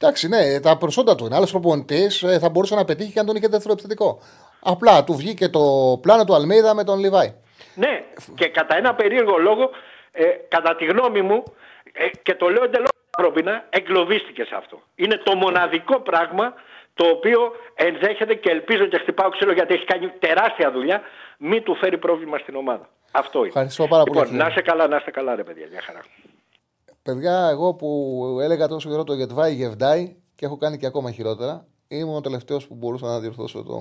Εντάξει, 0.04 0.28
ναι, 0.28 0.60
τα 0.60 0.78
προσόντα 0.78 1.16
του 1.16 1.26
είναι. 1.26 1.36
Άλλος 1.36 1.52
προπονητής 1.52 2.26
θα 2.40 2.50
μπορούσε 2.50 2.76
να 2.76 2.86
πετύχει 2.86 3.12
και 3.12 3.20
αν 3.20 3.26
τον 3.26 3.36
είχε 3.36 3.48
δεύτερο 3.48 3.74
επιθετικό. 3.74 4.20
Απλά 4.60 5.04
του 5.04 5.14
βγήκε 5.14 5.50
το 5.50 5.62
πλάνο 6.02 6.26
του 6.26 6.36
Αλμέιδα 6.36 6.74
με 6.76 6.84
τον 6.84 7.00
Λιβάι. 7.00 7.34
Ναι, 7.76 8.04
και 8.36 8.48
κατά 8.48 8.78
ένα 8.78 8.96
περίεργο 8.96 9.38
λόγο, 9.38 9.70
ε, 10.12 10.24
κατά 10.48 10.76
τη 10.76 10.86
γνώμη 10.86 11.22
μου, 11.22 11.44
ε, 11.94 12.10
και 12.22 12.36
το 12.36 12.50
λέω 12.50 12.64
εντελώς 12.64 12.90
ανθρώπινα, 13.18 13.66
εγκλωβίστηκε 13.70 14.44
σε 14.44 14.56
αυτό. 14.56 14.82
Είναι 14.96 15.18
το 15.24 15.36
μοναδικό 15.36 16.00
πράγμα 16.00 16.54
το 16.94 17.06
οποίο 17.06 17.52
ενδέχεται 17.76 18.34
και 18.34 18.50
ελπίζω 18.50 18.86
και 18.86 18.98
χτυπάω 18.98 19.30
ξύλο 19.30 19.52
γιατί 19.54 19.74
έχει 19.74 19.86
κάνει 19.86 20.08
τεράστια 20.20 20.72
δουλειά, 20.72 21.02
μην 21.38 21.64
του 21.64 21.76
φέρει 21.76 21.98
πρόβλημα 21.98 22.38
στην 22.38 22.56
ομάδα. 22.56 22.90
Αυτό 23.12 23.40
είναι. 23.40 23.48
Ευχαριστώ 23.48 23.88
πάρα 23.88 24.04
πολύ, 24.04 24.18
Λοιπόν, 24.18 24.32
φίλε. 24.32 24.44
να 24.44 24.50
είστε 24.50 24.62
καλά, 24.62 24.88
να 24.88 24.96
είστε 24.96 25.12
καλά, 25.12 25.36
ρε 25.36 25.44
παιδιά, 25.44 25.68
μια 25.72 25.82
χαρά. 25.82 26.02
Παιδιά, 27.04 27.48
εγώ 27.48 27.74
που 27.74 28.38
έλεγα 28.42 28.68
τόσο 28.68 28.90
καιρό 28.90 29.04
το 29.04 29.14
Γετβάη 29.14 29.56
Γεβδάη 29.56 30.16
και 30.36 30.46
έχω 30.46 30.58
κάνει 30.58 30.78
και 30.78 30.86
ακόμα 30.86 31.12
χειρότερα, 31.12 31.68
ήμουν 31.88 32.16
ο 32.16 32.22
τελευταίος 32.22 32.68
που 32.68 32.76
μπορούσα 32.76 33.06
να 33.06 33.20
διορθώσω 33.20 33.64
το, 33.64 33.80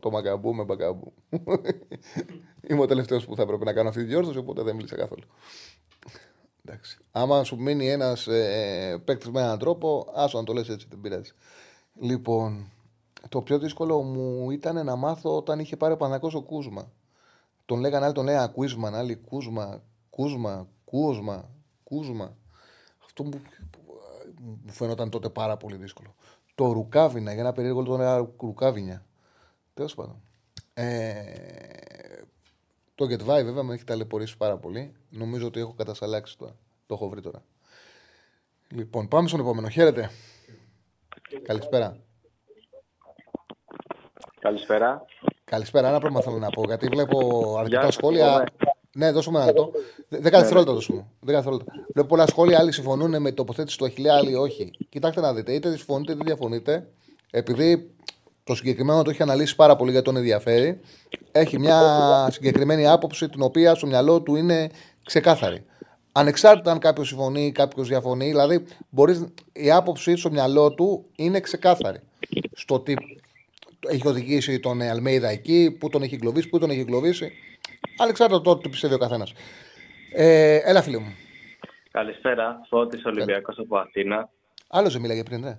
το 0.00 0.10
Μαγκαμπού 0.10 0.54
με 0.54 0.64
Μπαγκαμπού. 0.64 1.12
Είμαι 2.68 2.80
ο 2.80 2.86
τελευταίος 2.86 3.24
που 3.26 3.36
θα 3.36 3.42
έπρεπε 3.42 3.64
να 3.64 3.72
κάνω 3.72 3.88
αυτή 3.88 4.00
τη 4.00 4.06
διόρθωση, 4.06 4.38
οπότε 4.38 4.62
δεν 4.62 4.74
μίλησα 4.76 4.96
καθόλου. 4.96 5.22
Εντάξει. 6.64 6.98
Άμα 7.12 7.44
σου 7.44 7.56
μείνει 7.56 7.90
ένας 7.90 8.26
ε, 8.26 9.02
παίκτης 9.04 9.30
με 9.30 9.40
έναν 9.40 9.58
τρόπο, 9.58 10.06
άσο 10.14 10.38
να 10.38 10.44
το 10.44 10.52
λες 10.52 10.68
έτσι, 10.68 10.86
δεν 10.90 11.00
πειράζει. 11.00 11.30
Λοιπόν, 12.00 12.70
το 13.28 13.42
πιο 13.42 13.58
δύσκολο 13.58 14.02
μου 14.02 14.50
ήταν 14.50 14.84
να 14.84 14.96
μάθω 14.96 15.36
όταν 15.36 15.58
είχε 15.58 15.76
πάρει 15.76 15.92
ο 15.92 15.96
Παναγός 15.96 16.34
ο 16.34 16.42
Κούσμα. 16.42 16.92
Τον 17.64 17.80
λέγανε 17.80 18.04
άλλοι, 18.04 18.14
τον 18.14 18.24
λέγανε 18.24 18.44
Ακουίσμαν, 18.44 18.94
άλλοι 18.94 19.16
Κούσμα, 19.16 19.82
Κούσμα, 20.10 20.68
Κούσμα, 20.84 21.50
Κούσμα. 21.84 22.36
Αυτό 23.18 23.24
μου, 23.24 23.42
μου 24.64 24.72
φαίνονταν 24.72 25.10
τότε 25.10 25.28
πάρα 25.28 25.56
πολύ 25.56 25.76
δύσκολο. 25.76 26.14
Το 26.54 26.72
Ρουκάβινα, 26.72 27.32
για 27.32 27.40
ένα 27.40 27.52
περίεργο 27.52 27.82
τον 27.82 28.00
έλεγα 28.00 28.30
Ρουκάβινια. 28.40 29.04
Τέλος 29.74 29.94
πάντων. 29.94 30.22
Ε, 30.74 31.22
το 32.94 33.04
Get 33.04 33.24
βέβαια 33.24 33.62
με 33.62 33.74
έχει 33.74 33.84
ταλαιπωρήσει 33.84 34.36
πάρα 34.36 34.56
πολύ. 34.56 34.92
Νομίζω 35.10 35.46
ότι 35.46 35.60
έχω 35.60 35.72
κατασαλάξει 35.72 36.38
τώρα. 36.38 36.56
Το 36.86 36.94
έχω 36.94 37.08
βρει 37.08 37.20
τώρα. 37.20 37.42
Λοιπόν, 38.68 39.08
πάμε 39.08 39.28
στον 39.28 39.40
επόμενο. 39.40 39.68
Χαίρετε. 39.68 40.10
Καλησπέρα. 41.42 41.96
Καλησπέρα. 44.40 45.04
Καλησπέρα. 45.44 45.88
Ένα 45.88 46.00
πράγμα 46.00 46.20
θέλω 46.20 46.38
να 46.38 46.50
πω. 46.50 46.62
Γιατί 46.66 46.86
βλέπω 46.86 47.18
αρκετά 47.58 47.80
Γεια, 47.80 47.90
σχόλια. 47.90 48.44
Εγώ, 49.00 49.06
Ναι, 49.06 49.12
δώσουμε 49.12 49.36
ένα 49.38 49.46
λεπτό. 49.46 49.70
Δε- 50.08 50.18
Δέκα 50.18 50.38
δευτερόλεπτα 50.38 50.74
δώσουμε. 50.74 51.06
Δέκα 51.20 51.36
δευτερόλεπτα. 51.36 51.72
Βλέπω 51.92 52.08
πολλά 52.08 52.26
σχόλια. 52.26 52.58
Άλλοι 52.58 52.72
συμφωνούν 52.72 53.10
με 53.10 53.28
την 53.28 53.34
τοποθέτηση 53.34 53.78
του 53.78 53.84
Αχιλέα, 53.84 54.14
άλλοι 54.14 54.34
όχι. 54.34 54.70
Κοιτάξτε 54.88 55.20
να 55.20 55.34
δείτε. 55.34 55.52
Είτε 55.52 55.76
συμφωνείτε 55.76 56.12
είτε 56.12 56.24
διαφωνείτε. 56.24 56.88
Επειδή 57.30 57.90
το 58.44 58.54
συγκεκριμένο 58.54 59.02
το 59.02 59.10
έχει 59.10 59.22
αναλύσει 59.22 59.54
πάρα 59.56 59.76
πολύ 59.76 59.90
γιατί 59.90 60.06
τον 60.06 60.16
ενδιαφέρει. 60.16 60.80
Έχει 61.32 61.58
μια 61.58 61.80
συγκεκριμένη 62.30 62.86
άποψη 62.86 63.28
την 63.28 63.42
οποία 63.42 63.74
στο 63.74 63.86
μυαλό 63.86 64.20
του 64.20 64.36
είναι 64.36 64.68
ξεκάθαρη. 65.04 65.64
Ανεξάρτητα 66.12 66.70
αν 66.72 66.78
κάποιος 66.78 67.08
συμφωνεί 67.08 67.46
ή 67.46 67.52
κάποιος 67.52 67.88
διαφωνεί, 67.88 68.26
δηλαδή 68.28 68.64
μπορείς, 68.90 69.24
η 69.52 69.70
άποψη 69.70 70.16
στο 70.16 70.30
μυαλό 70.30 70.74
του 70.74 71.04
είναι 71.16 71.40
ξεκάθαρη. 71.40 71.98
Στο 72.52 72.80
τι 72.80 72.94
έχει 73.88 74.06
οδηγήσει 74.08 74.60
τον 74.60 74.82
Αλμέιδα 74.82 75.28
εκεί, 75.28 75.76
πού 75.78 75.88
τον 75.88 76.02
έχει 76.02 76.14
εγκλωβίσει, 76.14 76.48
πού 76.48 76.58
τον 76.58 76.70
έχει 76.70 76.80
εγκλωβίσει. 76.80 77.32
Ανεξάρτητα 77.98 78.40
το 78.40 78.58
τι 78.58 78.68
πιστεύει 78.68 78.94
ο 78.94 78.98
καθένας. 78.98 79.32
Ε, 80.12 80.60
έλα, 80.70 80.82
φίλε 80.82 80.98
μου. 80.98 81.14
Καλησπέρα. 81.90 82.60
Φώτης 82.68 83.04
Ολυμπιακός 83.04 83.58
από 83.58 83.76
Αθήνα. 83.76 84.28
Άλλος 84.68 84.92
δεν 84.92 85.00
μίλαγε 85.02 85.22
πριν, 85.22 85.40
ναι. 85.40 85.58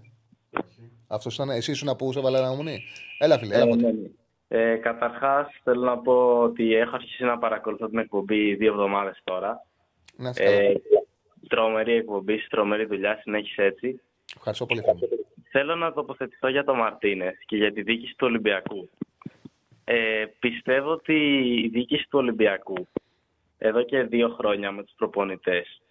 Αυτός 1.08 1.34
ήταν, 1.34 1.50
εσύ 1.50 1.72
ήσουν 1.72 1.96
που 1.96 2.12
σε 2.14 2.20
έβαλε 2.20 2.38
αναμονή. 2.38 2.84
Έλα, 3.20 3.38
φίλε, 3.38 3.56
έλα, 3.56 3.64
Ε, 3.66 3.68
Φώτη. 3.70 3.84
ναι, 3.84 3.92
ναι. 3.92 4.08
Ε, 4.48 4.76
καταρχάς 4.76 5.48
θέλω 5.64 5.82
να 5.82 5.98
πω 5.98 6.40
ότι 6.42 6.74
έχω 6.74 6.96
αρχίσει 6.96 7.24
να 7.24 7.38
παρακολουθώ 7.38 7.88
την 7.90 8.00
εκπομπή 8.00 8.56
δύο 8.56 8.72
εβδομάδες 8.72 9.22
τώρα. 9.24 9.66
Να 10.16 10.30
είσαι 10.30 10.44
καλά. 10.44 10.56
Ε, 10.56 10.74
τρομερή 11.48 11.94
εκπομπή, 11.94 12.48
τρομερή 12.50 12.86
δουλειά, 12.86 13.20
συνέχισε 13.22 13.64
έτσι. 13.64 14.02
Ευχαριστώ 14.36 14.66
πολύ, 14.66 14.82
φίλε 14.82 14.94
μου. 14.94 15.00
Θέλω 15.52 15.76
να 15.76 15.94
τοποθετηθώ 15.94 16.48
για 16.50 16.64
τον 16.64 16.78
Μαρτίνες 16.78 17.36
και 17.46 17.56
για 17.56 17.74
τη 17.74 17.82
διοίκηση 17.82 18.12
του 18.18 18.28
Ολυμπιακού. 18.28 18.90
Ε, 19.92 20.26
πιστεύω 20.40 20.92
ότι 20.92 21.14
η 21.64 21.68
διοίκηση 21.68 22.08
του 22.10 22.20
Ολυμπιακού 22.20 22.88
εδώ 23.58 23.84
και 23.84 24.04
δύο 24.04 24.30
χρόνια 24.30 24.72
με 24.72 24.84
τους 24.84 24.94
προπονητές 24.98 25.82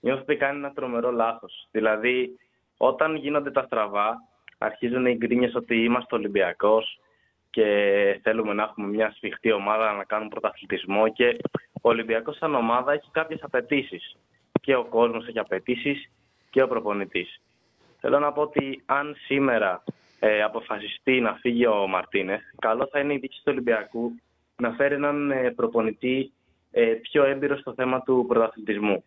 νιώθω 0.00 0.20
ότι 0.22 0.36
κάνει 0.36 0.58
ένα 0.58 0.72
τρομερό 0.72 1.10
λάθος. 1.10 1.68
Δηλαδή, 1.70 2.38
όταν 2.76 3.16
γίνονται 3.16 3.50
τα 3.50 3.62
στραβά, 3.62 4.22
αρχίζουν 4.58 5.06
οι 5.06 5.14
γκρίνιες 5.14 5.54
ότι 5.54 5.84
είμαστε 5.84 6.16
Ολυμπιακός 6.16 7.00
και 7.50 7.66
θέλουμε 8.22 8.52
να 8.52 8.62
έχουμε 8.62 8.86
μια 8.86 9.12
σφιχτή 9.16 9.52
ομάδα 9.52 9.92
να 9.92 10.04
κάνουν 10.04 10.28
πρωταθλητισμό 10.28 11.08
και 11.08 11.36
ο 11.72 11.88
Ολυμπιακός 11.88 12.36
σαν 12.36 12.54
ομάδα 12.54 12.92
έχει 12.92 13.10
κάποιες 13.10 13.40
απαιτήσεις. 13.42 14.16
Και 14.60 14.74
ο 14.74 14.84
κόσμος 14.84 15.28
έχει 15.28 15.38
απαιτήσεις 15.38 16.10
και 16.50 16.62
ο 16.62 16.68
προπονητής. 16.68 17.40
Θέλω 18.00 18.18
να 18.18 18.32
πω 18.32 18.42
ότι 18.42 18.82
αν 18.86 19.16
σήμερα 19.26 19.82
ε, 20.24 20.42
αποφασιστεί 20.42 21.20
να 21.20 21.34
φύγει 21.40 21.66
ο 21.66 21.86
Μαρτίνες, 21.88 22.40
καλό 22.58 22.88
θα 22.92 22.98
είναι 23.00 23.14
η 23.14 23.18
διοίκηση 23.18 23.40
του 23.44 23.50
Ολυμπιακού 23.52 24.10
να 24.56 24.70
φέρει 24.70 24.94
έναν 24.94 25.30
ε, 25.30 25.50
προπονητή 25.50 26.32
ε, 26.70 26.82
πιο 26.84 27.24
έμπειρος 27.24 27.60
στο 27.60 27.72
θέμα 27.74 28.02
του 28.02 28.24
πρωταθλητισμού. 28.28 29.04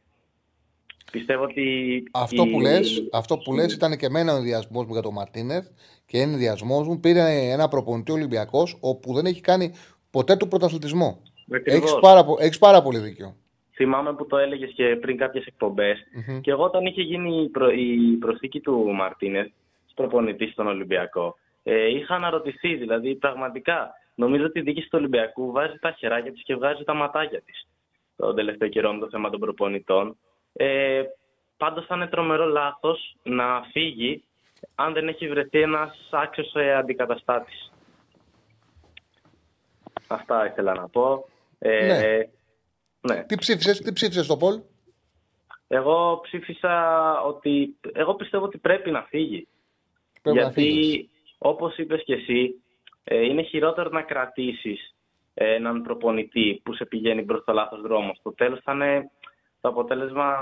Πιστεύω 1.11 1.43
ότι. 1.43 2.03
Αυτό 2.13 2.43
η- 2.43 2.51
που 2.51 2.59
λες, 2.61 3.07
αυτό 3.13 3.37
που 3.37 3.53
λες 3.53 3.73
ήταν 3.73 3.97
και 3.97 4.05
εμένα 4.05 4.33
ο 4.33 4.35
ενδιασμός 4.35 4.85
μου 4.85 4.93
για 4.93 5.01
τον 5.01 5.13
Μαρτίνεθ 5.13 5.67
και 6.05 6.17
είναι 6.17 6.31
ενδιασμός 6.31 6.87
μου. 6.87 6.99
Πήρε 6.99 7.21
ένα 7.51 7.67
προπονητή 7.67 8.11
Ολυμπιακός 8.11 8.77
όπου 8.81 9.13
δεν 9.13 9.25
έχει 9.25 9.41
κάνει 9.41 9.73
ποτέ 10.11 10.35
του 10.35 10.47
πρωταθλητισμό. 10.47 11.21
Ακριβώς. 11.55 11.81
Έχεις 11.81 11.99
πάρα, 12.01 12.25
πο- 12.25 12.37
έχεις 12.39 12.57
πάρα 12.57 12.81
πολύ 12.81 12.97
δίκιο. 12.97 13.35
Θυμάμαι 13.75 14.13
που 14.13 14.25
το 14.27 14.37
έλεγες 14.37 14.71
και 14.75 14.95
πριν 15.01 15.17
κάποιες 15.17 15.45
εκπομπές. 15.45 15.97
Μμμ. 16.27 16.41
Και 16.41 16.51
εγώ 16.51 16.63
όταν 16.63 16.85
είχε 16.85 17.01
γίνει 17.01 17.41
η, 17.43 17.49
προ- 17.49 17.73
η 17.77 18.17
προσθήκη 18.19 18.59
του 18.59 18.91
Μαρτίνεθ, 18.93 19.47
προπονητής 19.95 20.51
στον 20.51 20.67
Ολυμπιακό, 20.67 21.35
ε, 21.63 21.87
είχα 21.87 22.15
αναρωτηθεί. 22.15 22.75
Δηλαδή, 22.75 23.15
πραγματικά 23.15 23.91
νομίζω 24.15 24.45
ότι 24.45 24.59
η 24.59 24.61
διοίκηση 24.61 24.89
του 24.89 24.97
Ολυμπιακού 24.97 25.51
βάζει 25.51 25.77
τα 25.79 25.91
χεράκια 25.91 26.31
της 26.31 26.43
και 26.43 26.55
βγάζει 26.55 26.83
τα 26.83 26.93
ματάκια 26.93 27.41
της 27.41 27.67
τον 28.15 28.35
τελευταίο 28.35 28.69
καιρό 28.69 28.93
με 28.93 28.99
το 28.99 29.09
θέμα 29.09 29.29
των 29.29 29.39
προπονητών. 29.39 30.17
Ε, 30.53 31.03
Πάντως 31.57 31.85
θα 31.85 31.95
είναι 31.95 32.07
τρομερό 32.07 32.45
λάθος 32.45 33.15
να 33.23 33.61
φύγει 33.71 34.23
αν 34.75 34.93
δεν 34.93 35.07
έχει 35.07 35.27
βρεθεί 35.27 35.61
ένας 35.61 36.09
άξιος 36.11 36.53
ε, 36.55 36.73
αντικαταστάτης. 36.73 37.71
Αυτά 40.07 40.45
ήθελα 40.45 40.73
να 40.73 40.89
πω. 40.89 41.25
Ε, 41.59 41.85
Ναι. 41.85 43.13
ναι. 43.13 43.23
Τι 43.23 43.35
ψήφισες, 43.35 43.79
τι 43.81 43.93
ψήφισες 43.93 44.25
στο 44.25 44.37
Πολ; 44.37 44.61
Εγώ 45.67 46.19
ψήφισα 46.23 47.13
ότι. 47.21 47.75
Εγώ 47.93 48.15
πιστεύω 48.15 48.45
ότι 48.45 48.57
πρέπει 48.57 48.91
να 48.91 49.01
φύγει. 49.01 49.47
Πρέπει 50.25 50.37
να 50.39 50.43
Γιατί, 50.43 50.61
φύγεις. 50.61 51.09
όπως 51.37 51.77
είπες 51.77 52.03
και 52.03 52.13
εσύ, 52.13 52.61
ε, 53.03 53.25
είναι 53.25 53.41
χειρότερο 53.41 53.89
να 53.89 54.01
κρατήσεις 54.01 54.95
ε, 55.33 55.53
έναν 55.53 55.81
προπονητή 55.81 56.61
που 56.63 56.73
σε 56.73 56.85
πηγαίνει 56.85 57.23
προς 57.23 57.43
το 57.45 57.53
λάθος 57.53 57.81
δρόμο. 57.81 58.13
Στο 58.19 58.33
τέλος 58.33 58.59
θα 58.63 58.73
είναι 58.73 59.09
το 59.61 59.69
αποτέλεσμα 59.69 60.33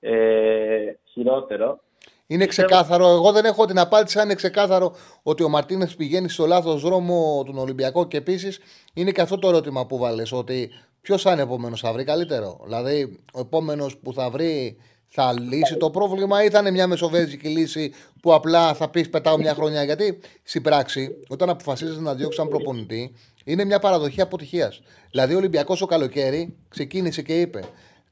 ε, 0.00 0.92
χειρότερο. 1.04 1.80
Είναι 2.26 2.46
ξεκάθαρο. 2.46 3.06
Εγώ 3.06 3.32
δεν 3.32 3.44
έχω 3.44 3.64
την 3.64 3.78
απάντηση 3.78 4.18
αν 4.18 4.24
είναι 4.24 4.34
ξεκάθαρο 4.34 4.94
ότι 5.22 5.42
ο 5.42 5.48
Μαρτίνες 5.48 5.96
πηγαίνει 5.96 6.28
στο 6.28 6.46
λάθος 6.46 6.82
δρόμο 6.82 7.42
του 7.46 7.54
Ολυμπιακού 7.56 8.08
και 8.08 8.16
επίσης 8.16 8.60
είναι 8.94 9.10
και 9.10 9.20
αυτό 9.20 9.38
το 9.38 9.48
ερώτημα 9.48 9.86
που 9.86 9.98
βάλες. 9.98 10.32
Ότι 10.32 10.70
ποιος 11.00 11.22
θα 11.22 11.32
είναι 11.32 11.42
επόμενος, 11.42 11.80
θα 11.80 11.92
βρει 11.92 12.04
καλύτερο. 12.04 12.60
Δηλαδή, 12.64 13.24
ο 13.32 13.40
επόμενος 13.40 13.98
που 13.98 14.12
θα 14.12 14.30
βρει 14.30 14.76
θα 15.12 15.32
λύσει 15.40 15.76
το 15.76 15.90
πρόβλημα 15.90 16.44
ή 16.44 16.50
θα 16.50 16.58
είναι 16.58 16.70
μια 16.70 16.86
μεσοβέζικη 16.86 17.48
λύση 17.48 17.92
που 18.22 18.34
απλά 18.34 18.74
θα 18.74 18.88
πεις 18.88 19.10
πετάω 19.10 19.38
μια 19.38 19.54
χρονιά. 19.54 19.84
Γιατί 19.84 20.18
στην 20.42 20.62
πράξη, 20.62 21.16
όταν 21.28 21.48
αποφασίζεις 21.48 21.98
να 21.98 22.14
διώξεις 22.14 22.38
έναν 22.38 22.50
προπονητή, 22.50 23.14
είναι 23.44 23.64
μια 23.64 23.78
παραδοχή 23.78 24.20
αποτυχίας. 24.20 24.80
Δηλαδή, 25.10 25.34
ο 25.34 25.36
Ολυμπιακός 25.36 25.78
το 25.78 25.86
καλοκαίρι 25.86 26.56
ξεκίνησε 26.68 27.22
και 27.22 27.40
είπε: 27.40 27.64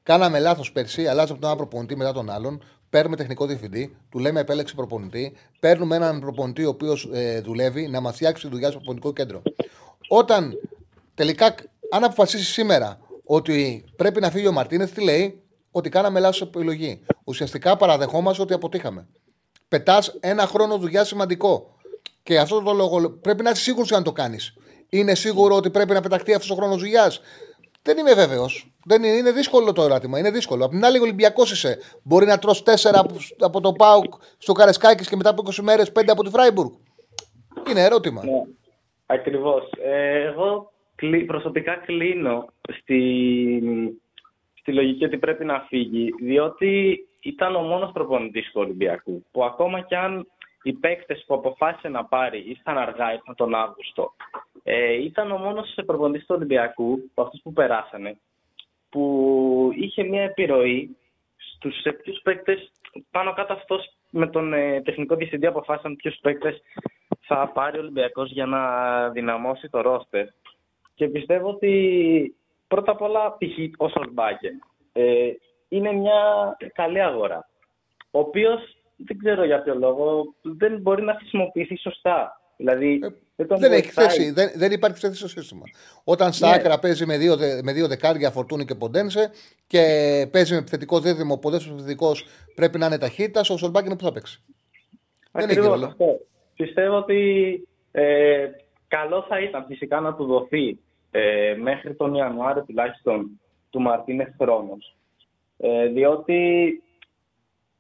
Κάναμε 0.03 0.39
λάθος 0.39 0.73
πέρσι, 0.73 1.07
αλλάζαμε 1.07 1.39
τον 1.39 1.49
ένα 1.49 1.59
προπονητή 1.59 1.97
μετά 1.97 2.13
τον 2.13 2.31
άλλον. 2.31 2.63
Παίρνουμε 2.91 3.17
τεχνικό 3.17 3.47
διευθυντή, 3.47 3.97
του 4.11 4.19
λέμε 4.19 4.41
επέλεξε 4.41 4.75
προπονητή. 4.75 5.33
Παίρνουμε 5.61 5.97
έναν 5.97 6.21
προπονητή 6.21 6.65
ο 6.65 6.69
οποίος 6.69 7.11
ε, 7.13 7.41
δουλεύει 7.41 7.89
να 7.89 8.01
μας 8.01 8.15
φτιάξει 8.15 8.45
τη 8.45 8.51
δουλειά 8.51 8.69
στο 8.69 8.77
προπονητικό 8.77 9.13
κέντρο. 9.13 9.43
Όταν 10.09 10.59
τελικά, 11.15 11.55
αν 11.91 12.05
αποφασίσεις 12.05 12.49
σήμερα 12.49 12.99
ότι 13.25 13.85
πρέπει 13.97 14.21
να 14.21 14.31
φύγει 14.31 14.47
ο 14.47 14.53
Μαρτίνεθ, 14.53 14.93
τι 14.93 15.03
λέει, 15.03 15.43
ότι 15.71 15.89
κάναμε 15.89 16.21
λάθος 16.21 16.41
επιλογή. 16.41 17.01
Ουσιαστικά 17.25 17.77
παραδεχόμαστε 17.77 18.43
ότι 18.43 18.53
αποτύχαμε. 18.53 19.07
Πετάς 19.69 20.17
ένα 20.21 20.47
χρόνο 20.47 20.79
δουλειά 20.79 21.05
σημαντικό. 21.05 21.77
Και 22.23 22.39
αυτό 22.39 22.63
το 22.63 22.73
λόγο 22.73 23.11
πρέπει 23.11 23.43
να 23.43 23.51
είσαι 23.51 23.63
σίγουρος 23.63 23.93
αν 23.93 24.03
το 24.03 24.13
κάνεις. 24.13 24.55
Είναι 24.89 25.15
σίγουρο 25.15 25.55
ότι 25.57 25.71
πρέπει 25.71 25.93
να 25.93 26.01
πεταχτεί 26.01 26.35
αυτός 26.35 26.51
ο 26.51 26.55
χρόνος 26.55 26.79
δουλειάς. 26.79 27.21
Δεν 27.83 27.99
είμαι 27.99 28.15
βέβαιος. 28.15 28.73
Δεν 28.85 29.03
είναι, 29.03 29.17
είναι 29.17 29.33
δύσκολο 29.33 29.73
το 29.73 29.83
ερώτημα. 29.83 30.19
Είναι 30.19 30.31
δύσκολο. 30.31 30.65
Απ' 30.65 30.71
την 30.71 30.85
άλλη, 30.85 30.99
Ολυμπιακός 30.99 31.51
είσαι. 31.53 31.79
Μπορεί 32.03 32.27
να 32.27 32.39
τρως 32.39 32.63
τέσσερα 32.63 32.99
από, 33.01 33.17
από 33.39 33.61
το 33.61 33.73
Πάουκ 33.73 34.15
στο 34.39 34.53
Καρεσκάκης 34.53 35.09
και 35.09 35.17
μετά 35.17 35.31
από 35.31 35.43
20 35.43 35.63
μέρες 35.63 35.93
πέντε 35.93 36.13
από 36.13 36.25
τη 36.25 36.31
Φράιμπουργκ. 36.31 36.71
Είναι 37.71 37.83
ερώτημα. 37.85 38.25
Ναι, 38.25 38.43
ακριβώς. 39.07 39.71
Ε, 39.85 40.23
εγώ 40.23 40.73
κλει- 40.95 41.27
προσωπικά 41.27 41.75
κλείνω 41.77 42.47
στη, 42.81 42.99
στη 44.69 44.77
λογική 44.77 45.05
ότι 45.05 45.19
πρέπει 45.19 45.45
να 45.45 45.61
φύγει, 45.69 46.15
διότι 46.21 46.99
ήταν 47.23 47.57
ο 47.57 47.61
μόνος 47.61 47.93
προπονητής 47.93 48.47
του 48.47 48.61
Ολυμπιακού, 48.61 49.25
που 49.31 49.45
ακόμα 49.45 49.81
κι 49.81 49.95
αν 49.95 50.27
οι 50.63 50.73
παίκτες 50.73 51.25
που 51.27 51.35
αποφάσισε 51.35 51.89
να 51.89 52.05
πάρει 52.05 52.45
ήρθαν 52.49 52.79
αργά, 52.79 53.13
ήρθαν 53.13 53.35
τον 53.35 53.55
Αύγουστο, 53.55 54.13
ε, 54.63 54.93
ήταν 54.93 55.31
ο 55.31 55.39
μόνος 55.39 55.79
προπονητής 55.87 56.27
του 56.27 56.35
Ολυμπιακού, 56.37 56.93
από 57.11 57.23
αυτούς 57.23 57.41
που 57.43 57.53
περάσανε, 57.53 58.19
που 58.91 59.71
είχε 59.75 60.03
μια 60.03 60.23
επιρροή 60.23 60.97
στους 61.37 61.81
σε 61.81 61.93
ποιους 61.93 62.21
παίκτες, 62.23 62.71
πάνω 63.11 63.33
κάτω 63.33 63.53
αυτός 63.53 63.97
με 64.11 64.27
τον 64.27 64.53
ε, 64.53 64.83
τεχνικό 64.83 65.15
διευθυντή 65.15 65.47
αποφάσισαν 65.47 65.97
ποιους 65.97 66.19
παίκτες 66.23 66.63
θα 67.21 67.51
πάρει 67.55 67.77
ο 67.77 67.81
Ολυμπιακός 67.81 68.31
για 68.31 68.47
να 68.47 68.63
δυναμώσει 69.09 69.69
το 69.69 69.81
ρόστερ. 69.81 70.27
Και 70.95 71.09
πιστεύω 71.09 71.49
ότι 71.49 71.73
πρώτα 72.69 72.91
απ' 72.93 73.03
όλα 73.03 73.31
π.χ. 73.39 73.59
ο 73.77 73.89
Σολμπάκε 73.89 74.49
ε, 74.93 75.31
είναι 75.69 75.93
μια 75.93 76.15
καλή 76.75 77.03
αγορά. 77.03 77.49
Ο 78.11 78.19
οποίος 78.19 78.61
δεν 78.97 79.19
ξέρω 79.19 79.45
για 79.45 79.63
ποιο 79.63 79.75
λόγο 79.75 80.35
δεν 80.43 80.81
μπορεί 80.81 81.03
να 81.03 81.15
χρησιμοποιηθεί 81.15 81.79
σωστά. 81.79 82.41
Δηλαδή 82.57 82.99
δεν 83.37 83.47
τον 83.47 83.59
Δεν 83.59 83.73
έχει 83.73 83.83
βοηθάει. 83.83 84.07
θέση, 84.07 84.31
δεν, 84.31 84.51
δεν 84.55 84.73
υπάρχει 84.73 84.99
θέση 84.99 85.15
στο 85.15 85.29
σύστημα. 85.29 85.63
Όταν 86.05 86.33
στα 86.33 86.49
Ναι. 86.49 86.55
άκρα 86.55 86.79
παίζει 86.79 87.07
με 87.07 87.17
δύο, 87.19 87.37
δε- 87.37 87.63
με 87.63 87.73
δύο 87.73 87.87
δεκάρια 87.89 88.31
φορτούνη 88.31 88.65
και 88.65 88.75
ποντένσε 88.75 89.31
και 89.67 89.79
παίζει 90.33 90.53
με 90.53 90.59
επιθετικό 90.59 91.01
δίδυμο, 91.01 91.41
ο 91.43 91.51
δεύτερο 91.51 91.75
επιθετικός 91.75 92.27
πρέπει 92.55 92.79
να 92.79 92.87
είναι 92.87 92.99
ταχύτητας, 92.99 93.51
ο 93.51 93.57
Σολμπάκ 93.57 93.87
είναι 93.87 93.97
που 93.97 94.05
θα 94.05 94.13
παίξει. 94.13 94.43
Δεν 95.33 95.43
έχει 95.49 95.59
Ακριβώς 95.59 95.69
ρόλο. 95.81 95.87
αυτό. 95.87 96.21
Πιστεύω 96.57 96.97
ότι 96.97 97.23
ε, 97.93 98.49
καλό 98.89 99.25
θα 99.29 99.41
ήταν 99.41 99.65
φυσικά 99.69 100.01
να 100.01 100.15
του 100.15 100.25
δοθεί 100.25 100.79
ε, 101.11 101.55
μέχρι 101.59 101.95
τον 101.95 102.15
Ιανουάριο 102.15 102.65
τουλάχιστον 102.65 103.41
του 103.71 103.81
Μαρτίνες 103.81 104.35
χρόνος. 104.41 104.97
Ε, 105.59 105.87
διότι 105.87 106.83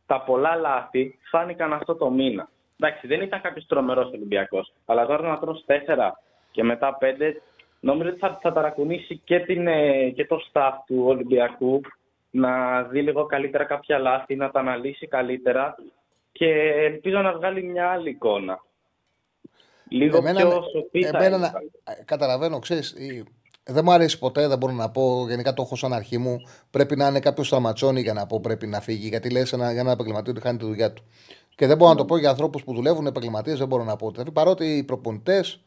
τα 0.06 0.20
πολλά 0.20 0.55
λάθη 0.55 1.18
φάνηκαν 1.30 1.72
αυτό 1.72 1.94
το 1.94 2.10
μήνα. 2.10 2.48
Εντάξει, 2.80 3.06
δεν 3.06 3.20
ήταν 3.20 3.40
κάποιος 3.40 3.66
τρομερός 3.66 4.10
Ολυμπιακός. 4.12 4.72
Αλλά 4.86 5.06
τώρα 5.06 5.28
να 5.28 5.38
τρώσει 5.38 5.62
τέσσερα 5.66 6.20
και 6.50 6.62
μετά 6.62 6.94
πέντε, 6.94 7.42
νομίζω 7.80 8.10
ότι 8.10 8.18
θα, 8.18 8.38
θα 8.42 8.52
ταρακουνήσει 8.52 9.20
και, 9.24 9.40
την, 9.40 9.66
ε, 9.66 10.10
και 10.10 10.26
το 10.26 10.40
staff 10.52 10.72
του 10.86 11.02
Ολυμπιακού 11.06 11.80
να 12.30 12.82
δει 12.82 13.02
λίγο 13.02 13.26
καλύτερα 13.26 13.64
κάποια 13.64 13.98
λάθη, 13.98 14.36
να 14.36 14.50
τα 14.50 14.60
αναλύσει 14.60 15.06
καλύτερα 15.06 15.76
και 16.32 16.50
ελπίζω 16.72 17.20
να 17.20 17.32
βγάλει 17.32 17.62
μια 17.62 17.90
άλλη 17.90 18.10
εικόνα. 18.10 18.60
Λίγο 19.90 20.16
Εμένα, 20.16 20.40
πιο 20.40 20.51
σοφή 20.51 21.02
θα 21.02 21.09
εμένα, 21.19 21.36
είναι. 21.36 21.36
να- 21.36 21.94
καταλαβαίνω, 22.05 22.59
ξέρεις, 22.59 22.90
η- 22.90 23.24
δεν 23.65 23.82
μου 23.85 23.93
αρέσει 23.93 24.19
ποτέ, 24.19 24.48
δεν 24.48 24.59
μπορώ 24.59 24.73
να 24.73 24.90
πω. 24.90 25.27
Γενικά 25.28 25.55
το 25.55 25.62
έχω 25.62 25.77
σαν 25.77 25.93
αρχή 25.93 26.19
μου. 26.19 26.36
Πρέπει 26.70 26.97
να 26.97 27.06
είναι 27.06 27.20
κάποιος 27.20 27.47
σταματσόνι 27.47 28.01
για 28.01 28.12
να 28.12 28.27
πω 28.27 28.40
πρέπει 28.40 28.66
να 28.66 28.81
φύγει. 28.81 29.09
Γιατί 29.09 29.31
λες 29.31 29.51
για 29.51 29.69
ένα 29.70 29.90
επαγγελματίο 29.90 30.32
ότι 30.32 30.40
χάνει 30.43 30.59
τη 30.59 30.65
δουλειά 30.65 30.93
του. 30.93 31.05
Και 31.55 31.66
δεν 31.66 31.77
μπορώ 31.77 31.90
να 31.90 31.97
το 31.97 32.05
πω 32.05 32.19
για 32.19 32.31
ανθρώπους 32.31 32.65
που 32.65 32.74
δουλεύουν 32.74 33.06
επαγγελματίες, 33.06 33.59
δεν 33.59 33.66
μπορώ 33.69 33.85
να 33.85 33.97
πω. 33.97 34.10
Δηλαδή, 34.10 34.31
παρότι 34.31 34.77
οι 34.77 34.82
προπονητές 34.82 35.60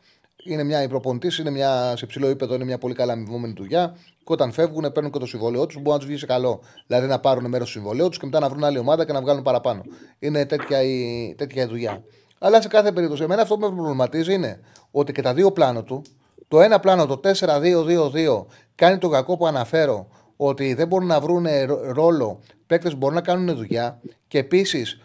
είναι 0.43 0.63
μια, 0.63 0.83
οι 0.83 0.87
προπονητής 0.87 1.37
είναι 1.37 1.49
μια, 1.49 1.93
σε 1.97 2.05
ψηλό 2.05 2.27
επίπεδο, 2.27 2.55
είναι 2.55 2.63
μια 2.63 2.77
πολύ 2.77 2.93
καλά 2.93 3.13
αμοιβόμενη 3.13 3.53
δουλειά. 3.57 3.95
Και 4.17 4.33
όταν 4.33 4.51
φεύγουν, 4.51 4.91
παίρνουν 4.91 5.11
και 5.11 5.19
το 5.19 5.25
συμβόλαιό 5.25 5.65
τους, 5.65 5.75
μπορεί 5.75 5.89
να 5.89 5.97
τους 5.97 6.07
βγει 6.07 6.17
σε 6.17 6.25
καλό. 6.25 6.61
Δηλαδή 6.87 7.07
να 7.07 7.19
πάρουν 7.19 7.49
μέρος 7.49 7.65
του 7.67 7.71
συμβολέου 7.71 8.09
τους 8.09 8.17
και 8.19 8.25
μετά 8.25 8.39
να 8.39 8.49
βρουν 8.49 8.63
άλλη 8.63 8.77
ομάδα 8.77 9.05
και 9.05 9.11
να 9.11 9.21
βγάλουν 9.21 9.43
παραπάνω. 9.43 9.81
Είναι 10.19 10.45
τέτοια 10.45 10.81
η, 10.83 11.33
τέτοια 11.37 11.63
η 11.63 11.65
δουλειά. 11.65 12.03
Αλλά 12.43 12.61
σε 12.61 12.67
κάθε 12.67 12.91
περίπτωση, 12.91 13.23
εμένα 13.23 13.41
αυτό 13.41 13.57
που 13.57 13.69
με 13.69 13.75
προβληματίζει 13.75 14.33
είναι 14.33 14.59
ότι 14.91 15.11
και 15.11 15.21
τα 15.21 15.33
δύο 15.33 15.51
πλάνο 15.51 15.83
του, 15.83 16.01
το 16.47 16.61
ένα 16.61 16.79
πλάνο, 16.79 17.05
το 17.05 17.19
4-2-2-2, 17.23 18.45
κάνει 18.75 18.97
το 18.97 19.09
κακό 19.09 19.37
που 19.37 19.47
αναφέρω 19.47 20.07
ότι 20.35 20.73
δεν 20.73 20.87
μπορούν 20.87 21.07
να 21.07 21.19
βρουν 21.19 21.45
ρόλο. 21.91 22.39
Παίκτες 22.67 22.95
μπορούν 22.95 23.15
να 23.15 23.21
κάνουν 23.21 23.55
δουλειά. 23.55 24.01
Και 24.27 24.37
επίσης 24.37 25.01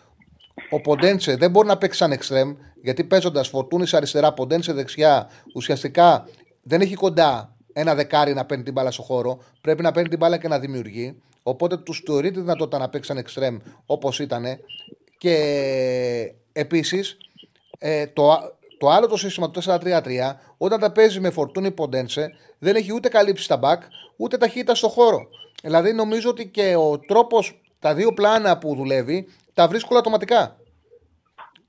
ο 0.71 0.81
Ποντένσε 0.81 1.37
δεν 1.37 1.51
μπορεί 1.51 1.67
να 1.67 1.79
παίξει 1.79 1.99
σαν 1.99 2.13
εξτρέμ, 2.13 2.55
γιατί 2.83 3.05
παίζοντας 3.05 3.49
φορτούνη 3.49 3.87
αριστερά, 3.93 4.33
Ποντένσε 4.33 4.73
δεξιά, 4.73 5.29
ουσιαστικά 5.55 6.29
δεν 6.63 6.81
έχει 6.81 6.95
κοντά 6.95 7.57
ένα 7.73 7.95
δεκάρι 7.95 8.35
να 8.35 8.45
παίρνει 8.45 8.65
την 8.65 8.73
μπάλα 8.73 8.91
στο 8.91 9.03
χώρο. 9.03 9.39
Πρέπει 9.61 9.83
να 9.83 9.93
παίρνει 9.93 10.09
την 10.09 10.19
μπάλα 10.19 10.37
και 10.37 10.49
να 10.49 10.59
δημιουργεί. 10.59 11.23
Οπότε 11.43 11.77
τους 11.77 12.03
θεωρεί 12.07 12.31
τη 12.31 12.41
δυνατότητα 12.41 12.79
να 12.79 12.89
παίξει 12.89 13.09
σαν 13.09 13.19
εξτρέμ 13.19 13.57
όπως 13.87 14.19
ήταν. 14.19 14.45
Και 15.19 15.35
επίσης 16.61 17.17
ε, 17.79 18.07
το, 18.07 18.23
το 18.79 18.89
άλλο 18.89 19.07
το 19.07 19.17
σύστημα 19.17 19.51
του 19.51 19.63
4-3-3, 19.63 19.79
όταν 20.59 20.81
τα 20.81 20.93
παίζει 20.93 21.21
με 21.21 21.31
φορτούνη 21.31 21.71
Ποντένσε, 21.71 22.33
δεν 22.59 22.77
έχει 22.77 22.95
ούτε 22.95 23.09
καλύψει 23.09 23.45
στα 23.45 23.59
back, 23.63 23.79
ούτε 24.17 24.37
ταχύτητα 24.37 24.75
στο 24.75 24.89
χώρο. 24.89 25.29
Δηλαδή 25.63 25.93
νομίζω 25.93 26.31
ότι 26.31 26.49
και 26.49 26.75
ο 26.77 26.99
τρόπος, 26.99 27.61
τα 27.79 27.95
δύο 27.95 28.13
πλάνα 28.13 28.59
που 28.59 28.75
δουλεύει, 28.75 29.27
τα 29.55 29.69
βρίσκω 29.69 29.97
αυτοματικά. 29.97 30.57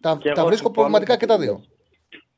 Τα, 0.01 0.17
Και 0.21 0.31
τα 0.31 0.39
εγώ 0.39 0.47
βρίσκω 0.47 0.65
συμφωνώ. 0.67 0.71
προβληματικά 0.71 1.17
και 1.17 1.25
τα 1.25 1.37
δύο. 1.37 1.63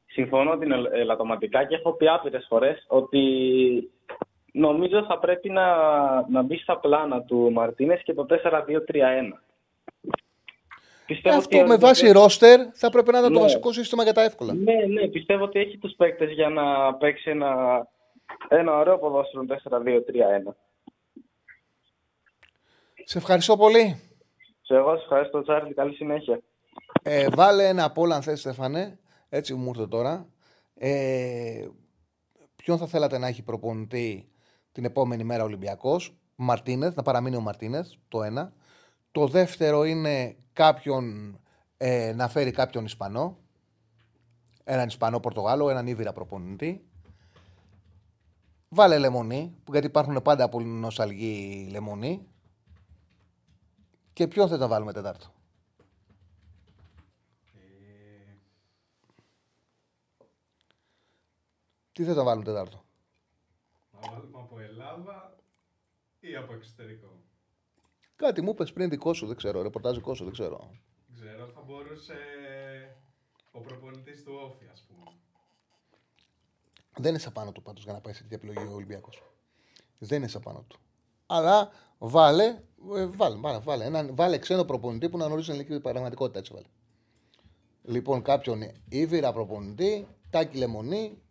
Συμφωνώ 0.06 0.58
την 0.58 0.72
ελ- 0.72 0.94
ελαττωματικά 0.94 1.66
και 1.66 1.76
έχω 1.76 1.92
πει 1.94 2.08
άπειρες 2.08 2.46
φορές 2.50 2.84
ότι 2.88 3.20
νομίζω 4.52 5.06
θα 5.06 5.20
πρέπει 5.20 5.50
να, 5.50 5.66
να 6.30 6.42
μπει 6.42 6.58
στα 6.58 6.78
πλάνα 6.80 7.22
του 7.22 7.52
Μαρτίνες 7.52 8.02
και 8.04 8.14
το 8.14 8.26
4-2-3-1. 8.30 9.40
Πιστεύω 11.10 11.38
Αυτό 11.38 11.58
ότι 11.58 11.66
ο 11.66 11.68
με 11.68 11.78
βάση 11.78 12.04
Ολυμπιακός- 12.04 12.40
ρόστερ 12.40 12.60
θα 12.74 12.90
πρέπει 12.90 13.12
να 13.12 13.18
είναι 13.18 13.28
το 13.28 13.34
Ναι. 13.34 13.40
βασικό 13.40 13.72
σύστημα 13.74 14.04
για 14.04 14.14
τα 14.14 14.24
εύκολα. 14.24 14.54
Ναι, 14.54 14.74
ναι, 14.74 15.08
πιστεύω 15.08 15.44
ότι 15.44 15.60
έχει 15.60 15.78
τους 15.78 15.94
παίκτες 15.98 16.32
για 16.32 16.50
να 16.50 16.94
παίξει 16.96 17.30
ένα, 17.30 17.52
ένα 18.48 18.78
ωραίο 18.78 18.98
ποδόσφαιρο 19.00 19.46
4-2-3-1. 19.46 20.56
Σε 23.04 23.18
ευχαριστώ 23.18 23.58
πολύ. 23.58 24.02
Σε 24.62 24.76
εγώ 24.76 24.94
σας 24.94 25.02
ευχαριστώ 25.04 25.42
Τσάρλι, 25.42 25.74
καλή 25.74 25.94
συνέχεια. 25.96 26.42
Ε, 27.04 27.28
βάλε 27.34 27.68
ένα 27.68 27.84
από 27.84 28.02
όλα 28.02 28.16
αν 28.16 28.22
θες 28.22 28.40
Στέφανε. 28.40 29.00
Έτσι 29.30 29.54
μου 29.54 29.70
ήρθε 29.70 29.88
τώρα. 29.88 30.28
Ε, 30.76 31.68
ποιον 32.56 32.78
θα 32.78 32.88
θέλατε 32.88 33.18
να 33.18 33.28
έχει 33.28 33.44
προπονητή 33.44 34.30
την 34.72 34.86
επόμενη 34.86 35.24
μέρα 35.24 35.44
Ολυμπιακός; 35.44 36.16
Μαρτίνεθ, 36.36 36.96
να 36.96 37.04
παραμείνει 37.04 37.36
ο 37.36 37.40
Μαρτίνεθ, 37.42 37.88
το 38.08 38.24
ένα. 38.24 38.54
Το 39.12 39.28
δεύτερο 39.28 39.84
είναι 39.84 40.36
κάποιον 40.60 41.38
ε, 41.78 42.14
να 42.16 42.28
φέρει 42.28 42.52
κάποιον 42.52 42.86
Ισπανό. 42.86 43.38
Έναν 44.64 44.88
Ισπανό 44.88 45.20
Πορτογάλο, 45.20 45.70
έναν 45.70 45.88
Ήβυρα 45.88 46.14
προπονητή. 46.14 46.88
Βάλε 48.70 48.98
λεμονή, 48.98 49.56
που 49.64 49.72
γιατί 49.72 49.88
υπάρχουν 49.88 50.22
πάντα 50.22 50.50
πολύ 50.50 50.66
νοσταλγοί 50.66 51.68
λεμονή. 51.72 52.28
Και 54.14 54.28
ποιον 54.28 54.48
θες 54.48 54.60
να 54.60 54.68
βάλουμε 54.68 54.94
τετάρτο. 54.94 55.34
Τι 61.92 62.04
θες 62.04 62.16
να 62.16 62.24
βάλουμε 62.24 62.46
τετάρτο. 62.46 62.84
Να 63.92 64.10
βάλουμε 64.12 64.40
από 64.40 64.60
Ελλάδα 64.60 65.36
ή 66.20 66.36
από 66.36 66.54
εξωτερικό; 66.54 67.22
Κάτι 68.20 68.42
μου 68.42 68.50
είπες 68.50 68.74
πριν 68.74 68.90
δικό 68.90 69.14
σου, 69.14 69.28
δεν 69.28 69.36
ξέρω. 69.36 69.62
Ρεπορτάζ 69.62 69.96
δικό 69.96 70.14
σου, 70.14 70.24
δεν 70.24 70.34
ξέρω. 70.34 70.70
Δεν 71.08 71.26
ξέρω, 71.28 71.48
θα 71.48 71.62
μπορούσε 71.62 72.14
ο 73.52 73.60
προπονητής 73.60 74.24
του 74.24 74.34
Όφη, 74.44 74.66
ας 74.72 74.86
πούμε. 74.88 75.04
Δεν 76.98 77.10
είναι 77.10 77.20
σαν 77.20 77.34
πάνω 77.34 77.52
του 77.52 77.62
πάντως 77.62 77.84
για 77.84 77.94
να 77.94 78.00
πάει 78.00 78.14
σε 78.14 78.22
τέτοια 78.22 78.38
επιλογή 78.38 78.72
ο 78.72 78.74
Ολυμπιακός. 78.74 79.24
Δεν 79.98 80.18
είναι 80.18 80.28
σαν 80.28 80.42
πάνω 80.42 80.66
του. 80.68 80.80
Αλλά 81.26 81.72
βάλε, 81.98 82.44
ε, 82.96 83.06
βάλε, 83.06 83.36
βάλε, 83.36 83.60
βάλε, 83.60 83.86
έναν, 83.86 84.16
βάλε 84.16 84.38
ξένο 84.38 84.64
προπονητή 84.64 85.10
που 85.10 85.18
να 85.18 85.26
γνωρίζει 85.26 85.52
την 85.52 85.60
ελληνική 85.60 85.82
πραγματικότητα. 85.82 86.40
Έτσι 86.40 86.54
βάλε. 86.54 86.68
Λοιπόν, 87.84 88.22
κάποιον 88.22 88.72
Ήβυρα 88.90 89.34
προπονητή, 89.34 90.08
Τάκη 90.30 90.58
Λεμονή, 90.58 91.22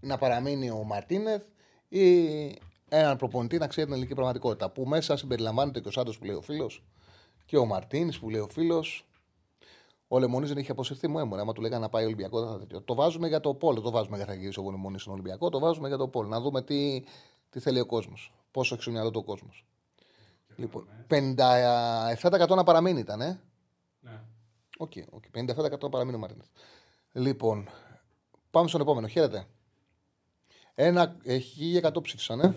να 0.00 0.18
παραμείνει 0.18 0.70
ο 0.70 0.82
Μαρτίνεθ 0.84 1.44
ή 1.88 2.58
έναν 2.88 3.16
προπονητή 3.16 3.58
να 3.58 3.66
ξέρει 3.66 3.84
την 3.84 3.94
ελληνική 3.94 4.14
πραγματικότητα. 4.14 4.70
Που 4.70 4.84
μέσα 4.84 5.16
συμπεριλαμβάνεται 5.16 5.80
και 5.80 5.88
ο 5.88 5.90
Σάντος 5.90 6.18
που 6.18 6.24
λέει 6.24 6.34
ο 6.34 6.40
φίλος 6.40 6.84
και 7.44 7.56
ο 7.56 7.64
Μαρτίνης 7.64 8.18
που 8.18 8.30
λέει 8.30 8.40
ο 8.40 8.48
φίλος. 8.48 9.06
Ο 10.08 10.18
Λεμονής 10.18 10.48
δεν 10.48 10.58
είχε 10.58 10.70
αποσυρθεί 10.70 11.08
μου 11.08 11.18
έμονε. 11.18 11.40
Άμα 11.40 11.52
του 11.52 11.60
λέγανε 11.60 11.82
να 11.82 11.88
πάει 11.88 12.04
Ολυμπιακός, 12.04 12.42
δεν 12.42 12.50
θα 12.50 12.58
τέτοιο. 12.58 12.82
Το 12.82 12.94
βάζουμε 12.94 13.28
για 13.28 13.40
το 13.40 13.54
Πόλο. 13.54 13.80
Το 13.80 13.90
βάζουμε 13.90 14.16
για 14.16 14.26
θα 14.26 14.34
γυρίσει 14.34 14.60
ο 14.60 14.70
Λεμονή 14.70 14.98
στον 14.98 15.12
Ολυμπιακό. 15.12 15.48
Το 15.48 15.58
βάζουμε 15.58 15.88
για 15.88 15.96
το 15.96 16.08
Πόλο. 16.08 16.28
Να 16.28 16.40
δούμε 16.40 16.62
τι, 16.62 17.04
τι 17.50 17.60
θέλει 17.60 17.80
ο 17.80 17.86
κόσμος. 17.86 18.32
Πόσο 18.50 18.74
έχει 18.74 18.82
στο 18.82 18.92
μυαλό 18.92 19.10
του 19.10 19.20
ο 19.22 19.24
κόσμος. 19.24 19.66
Λοιπόν, 20.56 20.88
57% 21.08 22.48
να 22.48 22.64
παραμείνει 22.64 23.00
ήταν, 23.00 23.20
ε; 23.20 23.40
Ναι. 24.00 24.20
OK, 24.78 24.92
OK. 25.10 25.24
57% 25.32 25.80
να 25.80 25.88
παραμείνει 25.88 26.16
ο 26.16 26.18
Μαρτίνεθ. 26.18 26.50
Λοιπόν, 27.12 27.68
πάμε 28.50 28.68
στον 28.68 28.80
επόμενο. 28.80 29.06
Χαίρετε. 29.06 29.46
Ένα, 30.78 31.16
ε, 31.24 31.38
1100 31.82 32.02
ψήφισαν, 32.02 32.40
ε. 32.40 32.54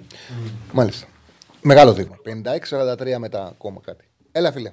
Μάλιστα. 0.74 1.08
Μεγάλο 1.62 1.94
δείγμα. 1.94 2.16
56-43 2.24 3.18
μετά 3.18 3.46
ακόμα 3.48 3.82
κάτι. 3.86 4.06
Έλα, 4.32 4.52
φίλε. 4.52 4.72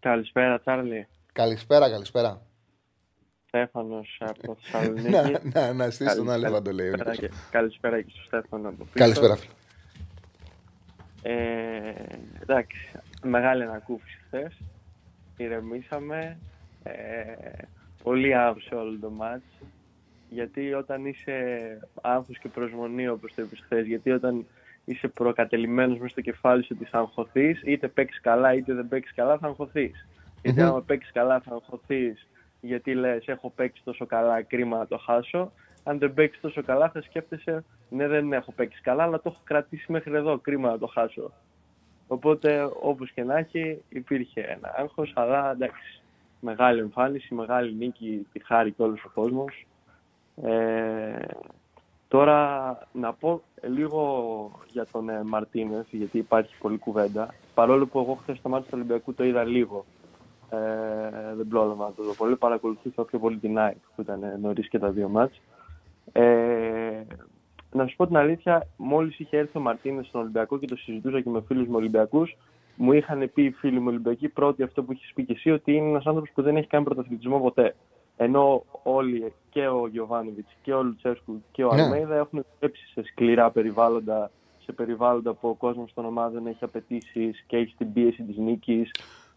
Καλησπέρα, 0.00 0.60
Τσάρλι. 0.60 1.06
Καλησπέρα, 1.32 1.90
καλησπέρα. 1.90 2.42
Στέφανος 3.46 4.16
από 4.20 4.56
Θεσσαλονίκη. 4.60 5.08
να, 5.08 5.22
να, 5.42 5.72
να 5.72 5.90
στήσει 5.90 6.16
τον 6.16 6.26
Καλησπέρα 6.26 6.46
άλλο, 6.56 6.62
το 6.62 6.72
λέει. 6.72 6.88
ο 6.88 6.94
Νίκος. 6.96 7.16
και- 7.18 7.30
Καλησπέρα 7.50 8.00
και 8.02 8.10
στο 8.14 8.22
Στέφανο 8.24 8.68
από 8.68 8.76
πίσω. 8.84 8.92
Καλησπέρα, 8.94 9.36
φίλε. 9.36 9.52
Ε, 11.22 11.92
εντάξει, 12.42 12.90
μεγάλη 13.22 13.62
ανακούφιση 13.62 14.18
χθες. 14.26 14.60
Ηρεμήσαμε. 15.36 16.38
Ε, 16.82 16.92
πολύ 18.02 18.34
άγχος 18.36 18.64
σε 18.64 18.74
όλο 18.74 18.98
το 19.00 19.10
μάτς. 19.10 19.42
Γιατί 20.32 20.74
όταν 20.74 21.04
είσαι 21.06 21.36
άγχος 22.02 22.38
και 22.38 22.48
προσμονή 22.48 23.08
όπως 23.08 23.34
το 23.34 23.42
είπες 23.42 23.60
χθες, 23.64 23.86
γιατί 23.86 24.10
όταν 24.10 24.46
είσαι 24.84 25.08
προκατελημένος 25.08 25.98
μέσα 25.98 26.08
στο 26.08 26.20
κεφάλι 26.20 26.62
σου 26.62 26.76
ότι 26.76 26.90
θα 26.90 26.98
αγχωθείς, 26.98 27.62
είτε 27.64 27.88
παίξεις 27.88 28.20
καλά 28.20 28.54
είτε 28.54 28.74
δεν 28.74 28.88
παίξεις 28.88 29.14
καλά 29.14 29.38
θα 29.38 29.46
αγχωθείς. 29.46 30.08
Γιατί 30.42 30.60
Μμμ. 30.60 30.68
άμα 30.68 30.82
παίξεις 30.82 31.12
καλά 31.12 31.40
θα 31.40 31.54
αγχωθείς 31.54 32.28
γιατί 32.60 32.94
λες 32.94 33.26
έχω 33.26 33.50
παίξει 33.50 33.82
τόσο 33.84 34.06
καλά, 34.06 34.42
κρίμα 34.42 34.78
να 34.78 34.86
το 34.86 34.98
χάσω. 34.98 35.52
Αν 35.84 35.98
δεν 35.98 36.14
παίξεις 36.14 36.40
τόσο 36.40 36.62
καλά 36.62 36.90
θα 36.90 37.02
σκέφτεσαι 37.02 37.64
ναι 37.88 38.08
δεν 38.08 38.32
έχω 38.32 38.52
παίξεις 38.52 38.80
καλά 38.80 39.02
αλλά 39.02 39.16
το 39.16 39.30
έχω 39.34 39.40
κρατήσει 39.44 39.92
μέχρι 39.92 40.14
εδώ, 40.14 40.38
κρίμα 40.38 40.70
να 40.70 40.78
το 40.78 40.86
χάσω. 40.86 41.32
Οπότε 42.06 42.68
όπως 42.80 43.10
και 43.10 43.24
να 43.24 43.38
έχει 43.38 43.82
υπήρχε 43.88 44.40
ένα 44.40 44.74
άγχος 44.76 45.12
αλλά 45.14 45.50
εντάξει 45.50 46.02
μεγάλη 46.40 46.80
εμφάνιση, 46.80 47.34
μεγάλη 47.34 47.74
νίκη, 47.74 48.26
τη 48.32 48.44
χάρη 48.44 48.72
και 48.72 48.82
όλος 48.82 49.04
ο 49.04 49.10
κόσμος. 49.14 49.66
Ε, 50.42 51.26
τώρα 52.08 52.78
να 52.92 53.12
πω 53.12 53.42
λίγο 53.62 54.50
για 54.72 54.86
τον 54.92 55.08
ε, 55.08 55.22
Μαρτίνεθ, 55.24 55.86
γιατί 55.90 56.18
υπάρχει 56.18 56.54
πολλή 56.58 56.78
κουβέντα. 56.78 57.34
Παρόλο 57.54 57.86
που 57.86 57.98
εγώ 57.98 58.14
χθες 58.14 58.38
στο 58.38 58.48
μάτι 58.48 58.64
του 58.64 58.70
Ολυμπιακού 58.74 59.14
το 59.14 59.24
είδα 59.24 59.44
λίγο. 59.44 59.84
Ε, 60.50 61.34
δεν 61.36 61.48
πρόλαβα 61.48 61.84
να 61.84 61.92
το 61.92 62.02
δω 62.02 62.14
πολύ. 62.14 62.36
Παρακολουθούσα 62.36 63.04
πιο 63.04 63.18
πολύ 63.18 63.36
την 63.36 63.58
ΑΕΚ 63.58 63.76
που 63.94 64.02
ήταν 64.02 64.22
ε, 64.22 64.38
νωρίς 64.40 64.68
και 64.68 64.78
τα 64.78 64.90
δύο 64.90 65.08
μάτς. 65.08 65.40
Ε, 66.12 67.02
να 67.72 67.86
σου 67.86 67.96
πω 67.96 68.06
την 68.06 68.16
αλήθεια, 68.16 68.66
μόλις 68.76 69.18
είχε 69.18 69.36
έρθει 69.36 69.58
ο 69.58 69.60
Μαρτίνες 69.60 70.06
στον 70.06 70.20
Ολυμπιακό 70.20 70.58
και 70.58 70.66
το 70.66 70.76
συζητούσα 70.76 71.20
και 71.20 71.30
με 71.30 71.42
φίλους 71.46 71.66
μου 71.66 71.74
Ολυμπιακούς, 71.76 72.36
μου 72.76 72.92
είχαν 72.92 73.30
πει 73.34 73.42
οι 73.42 73.50
φίλοι 73.50 73.80
μου 73.80 73.88
Ολυμπιακοί 73.88 74.28
πρώτοι 74.28 74.62
αυτό 74.62 74.82
που 74.82 74.92
έχεις 74.92 75.12
πει 75.14 75.24
και 75.24 75.32
εσύ, 75.32 75.50
ότι 75.50 75.72
είναι 75.72 75.88
ένας 75.88 76.06
άνθρωπος 76.06 76.30
που 76.34 76.42
δεν 76.42 76.56
έχει 76.56 76.66
κάνει 76.66 76.84
πρωταθλητισμό 76.84 77.40
ποτέ. 77.40 77.74
Ενώ 78.22 78.64
όλοι 78.82 79.32
και 79.50 79.66
ο 79.68 79.86
Γιωβάνοβιτς 79.86 80.56
και 80.62 80.72
ο 80.74 80.82
Λουτσέσκου 80.82 81.42
και 81.52 81.64
ο 81.64 81.74
Ναι. 81.74 81.82
Αλμέιδα 81.82 82.16
έχουν 82.16 82.44
δουλέψει 82.54 82.86
σε 82.92 83.02
σκληρά 83.02 83.50
περιβάλλοντα, 83.50 84.30
σε 84.64 84.72
περιβάλλοντα 84.72 85.34
που 85.34 85.48
ο 85.48 85.54
κόσμος 85.54 85.92
των 85.94 86.04
ομάδων 86.04 86.46
έχει 86.46 86.64
απαιτήσεις 86.64 87.44
και 87.46 87.56
έχει 87.56 87.74
την 87.78 87.92
πίεση 87.92 88.22
της 88.22 88.36
νίκης. 88.36 88.90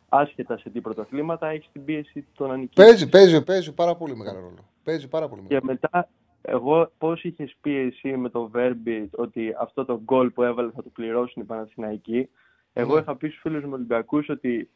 Άσχετα 0.09 0.57
σε 0.57 0.69
τι 0.69 0.81
πρωταθλήματα, 0.81 1.47
έχει 1.47 1.69
την 1.71 1.85
πίεση 1.85 2.25
των 2.35 2.47
να 2.49 2.57
νικήσει. 2.57 2.87
Παίζει, 2.87 3.09
παίζει, 3.09 3.43
παίζει 3.43 3.73
πάρα 3.73 3.95
πολύ 3.95 4.15
μεγάλο 4.15 4.39
ρόλο. 4.39 4.57
Παίζει 4.83 5.07
πάρα 5.07 5.27
πολύ 5.27 5.41
Και 5.41 5.47
μεγάλο. 5.53 5.65
μετά, 5.71 6.09
εγώ 6.41 6.91
πώς 6.97 7.23
είχες 7.23 7.55
πει 7.61 7.75
εσύ 7.75 8.17
με 8.17 8.29
το 8.29 8.51
Verbit 8.55 9.07
ότι 9.11 9.55
αυτό 9.59 9.85
το 9.85 10.01
γκολ 10.03 10.29
που 10.29 10.43
έβαλε 10.43 10.71
θα 10.75 10.83
το 10.83 10.89
πληρώσουν 10.89 11.41
οι 11.41 11.45
Παναθηναϊκοί. 11.45 12.29
Εγώ 12.73 12.93
Ναι. 12.93 12.99
είχα 13.01 13.15
πει 13.15 13.27
στους 13.27 13.39
φίλους 13.41 13.63
μου 13.63 13.69
Ολυμπιακούς 13.73 14.29
ότι 14.29 14.69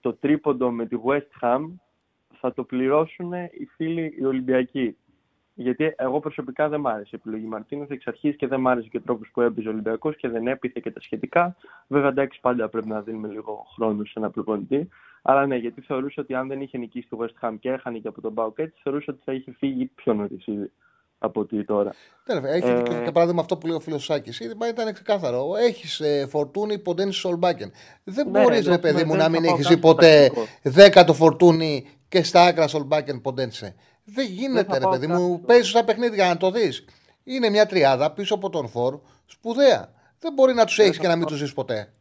το 0.00 0.12
τρίποντο 0.14 0.70
με 0.70 0.86
τη 0.86 0.96
West 1.04 1.44
Ham 1.44 1.60
θα 2.46 2.52
το 2.52 2.64
πληρώσουν 2.64 3.32
οι 3.32 3.68
φίλοι 3.76 4.14
οι 4.18 4.24
Ολυμπιακοί. 4.24 4.96
Γιατί 5.54 5.94
εγώ 5.96 6.20
προσωπικά 6.20 6.68
δεν 6.68 6.80
μ' 6.80 6.86
άρεσε 6.86 7.10
η 7.12 7.18
επιλογή 7.20 7.46
Μαρτίνεθ 7.46 7.90
εξ 7.90 8.06
αρχής 8.06 8.36
και 8.36 8.46
δεν 8.46 8.60
μ' 8.60 8.68
άρεσε 8.68 8.88
και 8.88 8.96
ο 8.96 9.00
τρόπος 9.00 9.28
που 9.32 9.40
έπαιζε 9.40 9.68
ο 9.68 9.70
Ολυμπιακός 9.70 10.16
και 10.16 10.28
δεν 10.28 10.46
έπειθε 10.46 10.80
και 10.82 10.90
τα 10.90 11.00
σχετικά. 11.00 11.56
Βέβαια, 11.86 12.08
εντάξει, 12.08 12.40
πάντα 12.40 12.68
πρέπει 12.68 12.88
να 12.88 13.00
δίνουμε 13.00 13.28
λίγο 13.28 13.66
χρόνο 13.74 14.04
σε 14.04 14.12
ένα 14.14 14.30
προπονητή. 14.30 14.88
Αλλά 15.22 15.46
ναι, 15.46 15.56
γιατί 15.56 15.80
θεωρούσα 15.80 16.22
ότι 16.22 16.34
αν 16.34 16.48
δεν 16.48 16.60
είχε 16.60 16.78
νικήσει 16.78 17.08
τη 17.08 17.16
West 17.20 17.48
Ham 17.48 17.54
και 17.60 17.70
έχανε 17.70 17.98
και 17.98 18.08
από 18.08 18.20
τον 18.20 18.34
Πάουκ 18.34 18.58
έτσι, 18.58 18.80
θεωρούσα 18.82 19.12
ότι 19.12 19.20
θα 19.24 19.32
είχε 19.32 19.52
φύγει 19.58 19.84
πιο 19.94 20.14
νωρίς 20.14 20.46
ήδη 20.46 20.70
από 21.18 21.40
ότι 21.40 21.64
τώρα. 21.64 21.94
Ναι, 22.26 22.38
ρε, 22.38 22.50
έχει 22.56 22.68
Ε, 22.68 22.82
και 22.82 22.94
για 23.02 23.12
παράδειγμα 23.12 23.40
αυτό 23.40 23.56
που 23.56 23.66
λέει 23.66 23.76
ο 23.76 23.80
φίλο 23.80 23.98
Σάκη. 23.98 24.44
Ήταν 24.70 24.92
ξεκάθαρο. 24.92 25.56
Έχεις 25.68 26.00
ε, 26.00 26.26
φορτούνι 26.28 26.78
ποντένι 26.78 27.12
Σολμπάκεν. 27.12 27.72
Δεν 28.04 28.30
Ναι, 28.30 28.40
μπορείς, 28.40 28.64
ρε, 28.64 28.70
ρε 28.70 28.78
παιδί 28.78 28.96
δεν 28.96 29.06
μου, 29.06 29.12
θα 29.12 29.18
να 29.18 29.28
μην 29.28 29.42
πάω 29.42 29.54
έχεις 29.54 29.66
καν 29.66 29.74
δει 29.74 29.80
στο 29.80 29.88
ποτέ 29.88 30.20
τακτικό. 30.20 30.46
δέκατο 30.62 31.14
φορτούνι 31.14 31.86
και 32.14 32.22
στα 32.22 32.44
άκρα 32.44 32.66
Σολμπάκεν 32.68 33.20
ποντένσε. 33.20 33.74
Δεν 34.04 34.14
Δεν 34.14 34.26
γίνεται, 34.26 34.64
θα 34.64 34.74
ρε 34.74 34.80
πάω 34.84 34.90
παιδί 34.92 35.06
καν 35.06 35.20
μου. 35.22 35.34
στο- 35.36 35.46
Παίζει 35.46 35.68
στα 35.68 35.84
παιχνίδια 35.84 36.26
να 36.28 36.36
το 36.36 36.50
δεις. 36.50 36.84
Είναι 37.24 37.50
μια 37.50 37.66
τριάδα 37.66 38.12
πίσω 38.12 38.34
από 38.34 38.50
τον 38.50 38.68
Φορ 38.68 39.00
σπουδαία. 39.26 39.92
Δεν 40.18 40.32
μπορεί 40.32 40.54
να 40.54 40.64
τους 40.64 40.78
έχεις 40.78 40.98
και 40.98 41.08
να 41.08 41.16
μην 41.16 41.26
τους 41.26 41.42
δει 41.42 41.52
ποτέ. 41.54 41.92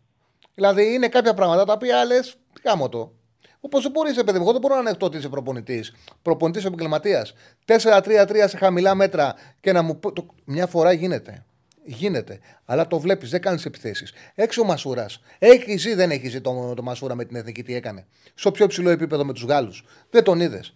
Δηλαδή 0.55 0.93
είναι 0.93 1.07
κάποια 1.07 1.33
πράγματα 1.33 1.65
τα 1.65 1.73
οποία 1.73 2.05
λες, 2.05 2.35
γάμο 2.65 2.89
το. 2.89 3.11
Όπως 3.59 3.81
δεν 3.81 3.91
μπορείς, 3.91 4.13
παιδί 4.23 4.31
μου, 4.37 4.43
εγώ 4.43 4.51
δεν 4.51 4.61
μπορώ 4.61 4.73
να 4.73 4.79
ανεχτώ 4.79 5.05
ότι 5.05 5.17
είσαι 5.17 5.29
προπονητής. 5.29 5.93
Προπονητής 6.21 6.65
επαγγελματίας. 6.65 7.33
4-3-3 7.65 8.47
σε 8.47 8.57
χαμηλά 8.57 8.95
μέτρα 8.95 9.33
και 9.61 9.71
να 9.71 9.81
μου. 9.81 9.99
πει- 9.99 10.13
Το... 10.13 10.25
Μια 10.45 10.67
φορά 10.67 10.91
γίνεται. 10.91 11.45
Γίνεται. 11.85 12.39
Αλλά 12.65 12.87
το 12.87 12.99
βλέπεις, 12.99 13.29
δεν 13.29 13.41
κάνεις 13.41 13.65
επιθέσεις. 13.65 14.13
Έξω 14.35 14.61
ο 14.61 14.65
Μασούρας. 14.65 15.21
Έχεις 15.39 15.81
ζει, 15.81 15.93
δεν 15.93 16.11
έχεις 16.11 16.31
ζει 16.31 16.41
το, 16.41 16.73
το 16.75 16.81
Μασούρα 16.81 17.15
με 17.15 17.25
την 17.25 17.35
εθνική, 17.35 17.63
τι 17.63 17.75
έκανε. 17.75 18.05
Στο 18.35 18.51
πιο 18.51 18.67
ψηλό 18.67 18.89
επίπεδο 18.89 19.25
με 19.25 19.33
τους 19.33 19.43
Γάλλους. 19.43 19.83
Δεν 20.09 20.23
τον 20.23 20.39
είδες. 20.39 20.73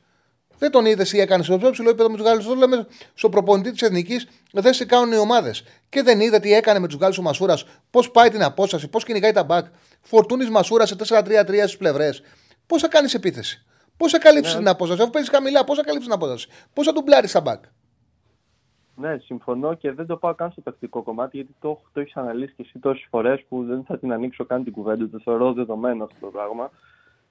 Δεν 0.57 0.71
τον 0.71 0.85
είδες 0.85 1.13
ή 1.13 1.19
έκανες 1.19 1.45
στο 1.45 1.57
πιο 1.57 1.71
ψηλό 1.71 1.89
επίπεδο 1.89 2.09
με 2.09 2.17
τους 2.17 2.25
Γάλλους. 2.25 2.45
Το 2.45 2.55
λέμε 2.55 2.87
στο 3.13 3.29
προπονητή 3.29 3.71
της 3.71 3.81
εθνικής, 3.81 4.27
δεν 4.51 4.73
σε 4.73 4.85
κάνουν 4.85 5.11
οι 5.13 5.17
ομάδες. 5.17 5.63
Και 5.89 6.01
δεν 6.01 6.19
είδε 6.19 6.39
τι 6.39 6.53
έκανε 6.53 6.79
με 6.79 6.87
τους 6.87 6.97
Γάλλους 6.97 7.17
ο 7.17 7.21
Μασούρας, 7.21 7.65
πώς 7.89 8.11
πάει 8.11 8.29
την 8.29 8.43
απόσταση, 8.43 8.87
πώς 8.87 9.03
κυνηγάει 9.03 9.31
τα 9.31 9.43
μπακ. 9.43 9.65
Φορτούνης 10.01 10.49
Μασούρα 10.49 10.85
σε 10.85 10.95
4-3-3 10.95 11.67
στις 11.67 11.77
πλευρές. 11.77 12.21
Πώς 12.67 12.81
θα 12.81 12.87
κάνεις 12.87 13.13
επίθεση. 13.13 13.65
Πώς 13.97 14.11
θα 14.11 14.17
καλύψεις 14.17 14.53
Ναι. 14.53 14.59
την 14.59 14.67
απόσταση, 14.67 15.01
αφού 15.01 15.09
παίζεις 15.11 15.31
χαμηλά, 15.31 15.63
πώς 15.63 15.77
θα 15.77 15.83
καλύψεις 15.83 16.09
την 16.09 16.21
απόσταση. 16.21 16.47
Πώς 16.73 16.85
θα 16.85 16.93
ντουμπλάρει 16.93 17.29
τα 17.29 17.41
μπακ. 17.41 17.63
Ναι, 18.99 19.17
συμφωνώ 19.17 19.73
και 19.73 19.91
δεν 19.91 20.05
το 20.05 20.17
πάω 20.17 20.33
καν 20.33 20.51
στο 20.51 20.61
τακτικό 20.61 21.03
κομμάτι 21.03 21.37
γιατί 21.37 21.55
το, 21.59 21.79
το 21.93 21.99
έχεις 21.99 22.15
αναλύσει 22.15 22.53
και 22.53 22.61
εσύ 22.61 22.79
τόσες 22.79 23.07
φορές 23.09 23.43
που 23.49 23.65
δεν 23.65 23.83
θα 23.83 23.97
την 23.97 24.13
ανοίξω 24.13 24.45
καν 24.45 24.63
την 24.63 24.73
κουβέντα. 24.73 25.09
Το 25.09 25.19
θεωρώ 25.19 25.53
δεδομένο 25.53 26.03
αυτό 26.03 26.25
το 26.25 26.31
πράγμα. 26.31 26.69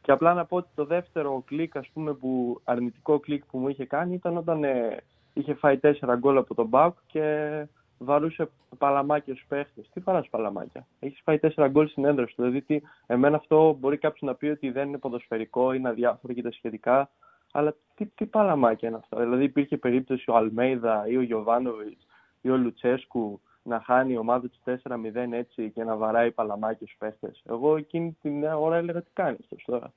Και 0.00 0.12
απλά 0.12 0.34
να 0.34 0.44
πω 0.44 0.56
ότι 0.56 0.68
το 0.74 0.84
δεύτερο 0.84 1.42
κλικ, 1.46 1.76
ας 1.76 1.88
πούμε, 1.92 2.14
που, 2.14 2.60
αρνητικό 2.64 3.20
κλικ 3.20 3.44
που 3.44 3.58
μου 3.58 3.68
είχε 3.68 3.84
κάνει 3.84 4.14
ήταν 4.14 4.36
όταν 4.36 4.64
ε, 4.64 4.96
είχε 5.32 5.54
φάει 5.54 5.78
τέσσερα 5.78 6.16
γκολ 6.16 6.36
από 6.36 6.54
τον 6.54 6.66
Μπάουκ 6.66 6.96
και 7.06 7.66
βαρούσε 7.98 8.48
παλαμάκια 8.78 9.34
στους 9.34 9.46
παίχτες. 9.48 9.88
Τι 9.92 10.00
βαράς 10.00 10.28
παλαμάκια; 10.28 10.86
Έχεις 10.98 11.20
φάει 11.24 11.38
τέσσερα 11.38 11.68
γκολ 11.68 11.88
στην 11.88 12.04
έδρα 12.04 12.26
σου. 12.26 12.34
Δηλαδή, 12.36 12.62
τι, 12.62 12.80
εμένα 13.06 13.36
αυτό 13.36 13.76
μπορεί 13.80 13.98
κάποιος 13.98 14.22
να 14.22 14.34
πει 14.34 14.46
ότι 14.46 14.70
δεν 14.70 14.88
είναι 14.88 14.98
ποδοσφαιρικό, 14.98 15.72
είναι 15.72 15.88
αδιάφορο 15.88 16.32
και 16.32 16.42
τα 16.42 16.52
σχετικά. 16.52 17.10
Αλλά 17.52 17.74
τι, 17.94 18.06
τι 18.06 18.26
παλαμάκια 18.26 18.88
είναι 18.88 18.96
αυτά. 18.96 19.20
Δηλαδή, 19.20 19.44
υπήρχε 19.44 19.76
περίπτωση 19.76 20.30
ο 20.30 20.36
Αλμέιδα 20.36 21.06
ή 21.06 21.16
ο 21.16 21.22
Γιωβάνοβιτς 21.22 22.06
ή 22.40 22.50
ο 22.50 22.56
Λουτσέσκου 22.56 23.40
να 23.62 23.80
χάνει 23.80 24.12
η 24.12 24.16
ομάδα 24.16 24.48
τους 24.48 24.80
4-0 24.88 25.32
έτσι 25.32 25.70
και 25.70 25.84
να 25.84 25.96
βαράει 25.96 26.30
παλαμάκια 26.32 26.86
στους 26.86 26.98
παίχτες. 26.98 27.42
Εγώ 27.46 27.76
εκείνη 27.76 28.16
την 28.22 28.44
ώρα 28.44 28.76
έλεγα 28.76 29.02
τι 29.02 29.10
κάνει 29.12 29.36
αυτός 29.40 29.62
τώρα; 29.66 29.92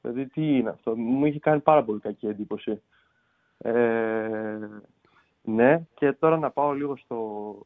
Δηλαδή, 0.00 0.26
τι 0.26 0.56
είναι 0.56 0.70
αυτό; 0.70 0.96
Μου 0.96 1.26
είχε 1.26 1.38
κάνει 1.38 1.60
πάρα 1.60 1.84
πολύ 1.84 2.00
κακή 2.00 2.26
εντύπωση. 2.26 2.82
Ε, 3.58 4.58
ναι, 5.42 5.82
και 5.94 6.12
τώρα 6.12 6.38
να 6.38 6.50
πάω 6.50 6.72
λίγο 6.72 6.96
στο, 6.96 7.16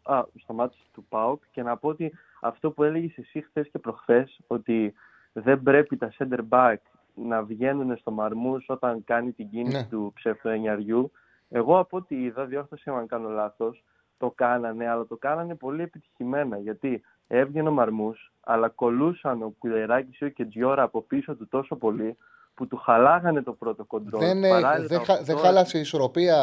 α, 0.02 0.22
στο 0.42 0.52
μάτι 0.52 0.76
του 0.92 1.04
ΠΑΟΚ 1.08 1.42
και 1.50 1.62
να 1.62 1.76
πω 1.76 1.88
ότι 1.88 2.12
αυτό 2.40 2.70
που 2.70 2.84
έλεγες 2.84 3.18
εσύ 3.18 3.40
χθες 3.40 3.68
και 3.68 3.78
προχθές 3.78 4.40
ότι 4.46 4.94
δεν 5.32 5.62
πρέπει 5.62 5.96
τα 5.96 6.12
center 6.18 6.40
back 6.48 6.76
να 7.22 7.42
βγαίνουν 7.42 7.96
στο 7.96 8.10
μαρμούς 8.10 8.64
όταν 8.68 9.04
κάνει 9.04 9.32
την 9.32 9.48
κίνηση 9.50 9.76
Ναι. 9.76 9.84
του 9.84 10.12
ψευτοενιαριού. 10.14 11.12
Εγώ 11.48 11.78
από 11.78 11.96
ό,τι 11.96 12.22
είδα, 12.22 12.44
διόρθωσε 12.44 12.90
αν 12.90 13.06
κάνω 13.06 13.28
λάθος, 13.28 13.84
το 14.18 14.30
κάνανε, 14.34 14.88
αλλά 14.88 15.06
το 15.06 15.16
κάνανε 15.16 15.54
πολύ 15.54 15.82
επιτυχημένα 15.82 16.58
γιατί 16.58 17.02
έβγαινε 17.26 17.68
ο 17.68 17.72
μαρμούς, 17.72 18.32
αλλά 18.40 18.68
κολούσαν 18.68 19.42
ο 19.42 19.52
Κουλεράκης 19.58 20.18
ή 20.20 20.24
ο 20.24 20.28
Κεντζιόρα 20.28 20.82
από 20.82 21.02
πίσω 21.02 21.34
του 21.36 21.48
τόσο 21.48 21.76
πολύ 21.76 22.16
που 22.54 22.66
του 22.66 22.76
χαλάγανε 22.76 23.42
το 23.42 23.52
πρώτο 23.52 23.84
κοντρόλ. 23.84 24.20
Δεν, 24.20 24.44
ε, 24.44 24.48
Παράλληλα, 24.48 24.86
δεν, 24.88 24.98
ο 24.98 25.02
χα- 25.04 25.14
δεν 25.14 25.24
Φωτόρας- 25.24 25.44
χάλασε 25.46 25.78
η 25.78 25.80
ισορροπία. 25.80 26.36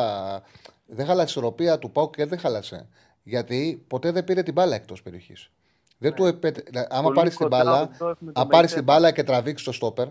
Δεν 0.85 1.06
χάλασε 1.06 1.22
η 1.22 1.27
ισορροπία 1.30 1.80
του 1.80 1.91
Πάουκ 1.91 2.15
και 2.15 2.26
δεν 2.26 2.39
χάλασε. 2.39 2.88
Γιατί 3.23 3.85
ποτέ 3.88 4.11
δεν 4.11 4.23
πήρε 4.23 4.43
την 4.43 4.53
μπάλα 4.53 4.76
εκτός 4.76 5.02
περιοχής. 5.02 5.52
Δεν 5.97 6.14
του 6.14 6.26
επέτε... 6.26 6.61
δηλαδή, 6.65 6.88
άμα 6.89 7.03
Πολύ 7.03 7.15
πάρεις 7.15 7.35
την 7.35 7.45
κοντά 7.49 7.64
μπάλα, 7.64 7.81
ο 7.81 7.85
Ντόεφ 7.97 8.18
με 8.19 8.31
τον 8.31 8.43
αν 8.43 8.47
πάρεις 8.49 8.52
Μεϊτέ. 8.52 8.73
την 8.76 8.84
μπάλα 8.84 9.11
και 9.11 9.23
τραβήξεις 9.23 9.65
το 9.68 9.72
στόπερ, 9.73 10.07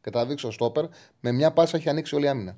και 0.00 0.10
τραβήξει 0.10 0.44
το 0.44 0.50
στόπερ, 0.52 0.84
με 1.20 1.32
μια 1.32 1.50
πάσα 1.50 1.76
έχει 1.76 1.88
ανοίξει 1.88 2.14
όλη 2.14 2.24
η 2.24 2.28
άμυνα. 2.28 2.56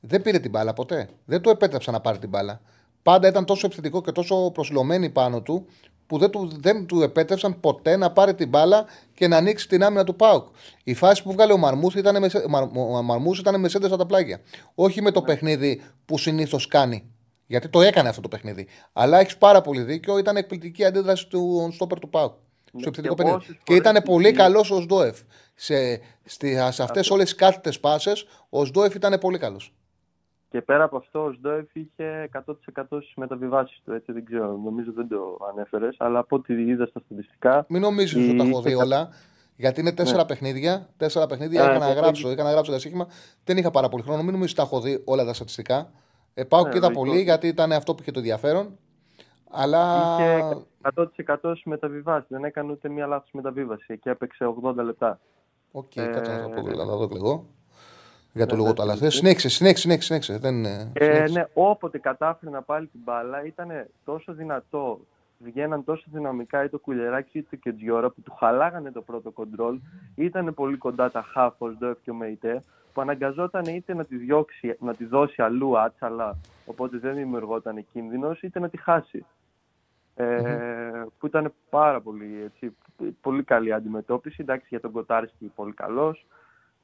Δεν 0.00 0.22
πήρε 0.22 0.38
την 0.38 0.50
μπάλα 0.50 0.72
ποτέ. 0.72 1.08
Δεν 1.24 1.40
του 1.40 1.50
επέτρεψαν 1.50 1.94
να 1.94 2.00
πάρει 2.00 2.18
την 2.18 2.28
μπάλα. 2.28 2.60
Πάντα 3.02 3.28
ήταν 3.28 3.44
τόσο 3.44 3.66
επιθετικό 3.66 4.00
και 4.02 4.12
τόσο 4.12 4.50
προσιλωμένοι 4.50 5.10
πάνω 5.10 5.42
του 5.42 5.66
που 6.06 6.18
δεν 6.18 6.30
του, 6.30 6.50
δεν 6.60 6.86
του 6.86 7.02
επέτρεψαν 7.02 7.60
ποτέ 7.60 7.96
να 7.96 8.10
πάρει 8.12 8.34
την 8.34 8.48
μπάλα 8.48 8.84
και 9.14 9.28
να 9.28 9.36
ανοίξει 9.36 9.68
την 9.68 9.82
άμυνα 9.84 10.04
του 10.04 10.16
Πάουκ. 10.16 10.46
Η 10.84 10.94
φάση 10.94 11.22
που 11.22 11.32
βγάλε 11.32 11.52
ο 11.52 11.56
Μαρμούθ 11.56 11.94
ήταν 11.94 12.20
με, 12.20 12.28
σε- 12.28 12.44
Μαρ- 12.48 12.76
ο 12.76 13.02
Μαρμούθ 13.02 13.38
ήταν 13.38 13.60
με 13.60 13.68
σέντε 13.68 13.86
στα 13.86 13.96
τα 13.96 14.06
πλάγια. 14.06 14.40
Όχι 14.74 15.02
με 15.02 15.10
το 15.10 15.22
παιχνίδι 15.22 15.82
που 16.04 16.18
συνήθως 16.18 16.66
κάνει. 16.66 17.04
Γιατί 17.46 17.68
το 17.68 17.80
έκανε 17.80 18.08
αυτό 18.08 18.20
το 18.20 18.28
παιχνίδι. 18.28 18.66
Αλλά 18.92 19.18
έχεις 19.18 19.36
πάρα 19.36 19.60
πολύ 19.60 19.82
δίκιο. 19.82 20.18
Ήταν 20.18 20.36
εκπληκτική 20.36 20.84
αντίδραση 20.84 21.26
του 21.28 21.70
στόπερ 21.72 21.98
του 21.98 22.08
Πάουκ. 22.08 22.32
Ναι, 22.72 22.80
Στο 22.80 22.88
επιθετικό 22.88 23.14
και 23.14 23.22
παιχνίδι. 23.22 23.44
όσες 23.44 23.56
Και 23.62 23.74
ήταν 23.74 23.92
φορές 23.94 24.08
πολύ 24.08 24.28
η- 24.28 24.32
καλός 24.32 24.70
ο 24.70 24.80
Σντόεφ. 24.80 25.18
Σε, 25.62 26.00
στη- 26.24 26.56
σε 26.70 26.82
αυτές 26.82 27.10
όλες 27.10 27.24
τις 27.24 27.34
κάθετες 27.34 27.80
πάσε, 27.80 28.12
ο 28.48 28.64
Σντόεφ 28.64 28.94
ήταν 28.94 29.18
πολύ 29.20 29.38
καλός. 29.38 29.72
Και 30.50 30.60
πέρα 30.62 30.84
από 30.84 30.96
αυτό, 30.96 31.24
ο 31.24 31.32
Σντόεφ 31.32 31.74
είχε 31.74 32.28
100% 32.32 33.02
στις 33.02 33.14
μεταβιβάσεις 33.16 33.80
του. 33.84 33.92
Έτσι 33.92 34.12
δεν 34.12 34.24
ξέρω, 34.24 34.56
νομίζω 34.64 34.92
δεν 34.92 35.08
το 35.08 35.38
ανέφερες. 35.52 35.96
Αλλά 35.98 36.18
από 36.18 36.36
ό,τι 36.36 36.52
είδα 36.66 36.86
στα 36.86 37.00
στατιστικά. 37.04 37.64
Μην 37.68 37.80
νομίζεις 37.80 38.14
ότι 38.14 38.36
τα 38.36 38.44
έχω 38.44 38.60
δει 38.62 38.70
είχε- 38.70 38.82
όλα. 38.82 39.08
Γιατί 39.56 39.80
είναι 39.80 39.92
τέσσερα 39.92 40.18
Ναι. 40.20 40.26
παιχνίδια. 40.26 40.88
Τέσσερα 40.96 41.26
παιχνίδια 41.26 41.62
Α, 41.62 41.70
είχα 41.70 41.78
να 41.78 41.86
ναι, 41.86 41.92
γράψω. 42.00 42.30
Είχα 42.30 42.42
να 42.42 42.50
γράψω 42.50 42.70
ένα 42.72 42.80
σύγχυμα. 42.80 43.06
Δεν 43.44 43.56
είχα 43.56 43.70
πάρα 43.70 43.88
πολύ 43.88 44.02
χρόνο. 44.02 44.22
Μην 44.22 44.32
νομίζεις 44.32 44.50
ότι 44.58 44.60
τα 44.60 44.66
έχω 44.66 44.80
δει 44.84 45.02
όλα 45.04 45.24
τα 45.24 45.32
στατιστικά. 45.34 45.90
Ε, 46.34 46.44
πάω 46.44 46.62
Ναι, 46.62 46.70
και 46.70 46.76
είδα 46.76 46.86
λογικό. 46.86 47.04
πολύ 47.06 47.22
γιατί 47.22 47.46
ήταν 47.46 47.72
αυτό 47.72 47.94
που 47.94 48.02
είχε 48.02 48.10
το 48.10 48.18
ενδιαφέρον. 48.18 48.78
Αλλά. 49.50 50.16
Είχε 50.20 50.56
100% 50.82 51.50
στις 51.50 51.64
μεταβιβάσεις. 51.64 52.28
Δεν 52.28 52.44
έκανε 52.44 52.72
ούτε 52.72 52.88
μία 52.88 53.06
λάθος 53.06 53.30
μεταβίβαση 53.32 53.98
και 53.98 54.10
έπαιξε 54.10 54.44
80 54.44 54.82
λεπτά. 54.82 55.20
Οκ, 55.72 55.96
Ε, 55.96 56.06
κάτσε 56.06 56.32
να 56.32 56.42
το 56.42 56.60
πω. 56.60 56.68
Να 56.68 56.86
το 56.86 56.96
δω 56.96 57.08
και 57.08 57.16
εγώ. 57.16 57.46
Για 58.32 58.46
το 58.46 58.52
ναι, 58.54 58.56
λόγο 58.60 58.68
ναι, 58.68 58.74
του 58.74 58.82
αλλά. 58.82 58.96
ναι. 59.00 59.10
Συνέχισε, 59.10 59.48
συνέχισε, 59.48 59.80
συνέχισε. 59.82 60.06
συνέχισε. 60.06 60.38
Δεν, 60.38 60.64
ε, 60.64 60.90
Ε, 60.94 61.04
συνέχισε. 61.04 61.38
ναι, 61.38 61.46
όποτε 61.54 61.98
κατάφερε 61.98 62.50
να 62.50 62.62
πάρει 62.62 62.86
την 62.86 63.00
μπάλα 63.04 63.44
ήταν 63.44 63.68
τόσο 64.04 64.32
δυνατό. 64.32 65.00
Βγαίναν 65.44 65.84
τόσο 65.84 66.04
δυναμικά 66.12 66.64
είτε 66.64 66.76
ο 66.76 66.78
Κουλεράκη 66.78 67.38
είτε 67.38 67.56
και 67.56 67.68
ο 67.68 67.74
Τζιόρα 67.74 68.10
που 68.10 68.20
του 68.20 68.32
χαλάγανε 68.38 68.90
το 68.92 69.02
πρώτο 69.02 69.30
κοντρόλ. 69.30 69.78
Ήταν 70.14 70.54
πολύ 70.54 70.76
κοντά 70.76 71.10
τα 71.10 71.22
χάφ, 71.22 71.54
ο 71.62 71.68
Σντόεφ 71.70 71.98
και 72.02 72.10
ο 72.10 72.14
Μεϊτέ, 72.14 72.62
που 72.92 73.00
αναγκαζόταν 73.00 73.64
είτε 73.64 73.94
να 73.94 74.04
τη, 74.04 74.16
διώξει, 74.16 74.76
να 74.80 74.94
τη 74.94 75.04
δώσει 75.04 75.42
αλλού 75.42 75.78
άτσαλα, 75.78 76.36
οπότε 76.66 76.98
δεν 76.98 77.14
δημιουργόταν 77.14 77.84
κίνδυνος, 77.92 78.42
είτε 78.42 78.58
να 78.60 78.68
τη 78.68 78.76
χάσει. 78.76 79.24
Ε, 80.14 80.26
Που 81.18 81.26
ήταν 81.26 81.52
πάρα 81.70 82.00
πολύ, 82.00 82.42
έτσι, 82.44 82.76
πολύ 83.20 83.42
καλή 83.42 83.72
αντιμετώπιση. 83.72 84.36
Εντάξει, 84.40 84.66
για 84.70 84.80
τον 84.80 84.92
Κοτάρσκι 84.92 85.52
πολύ 85.54 85.72
καλός. 85.72 86.26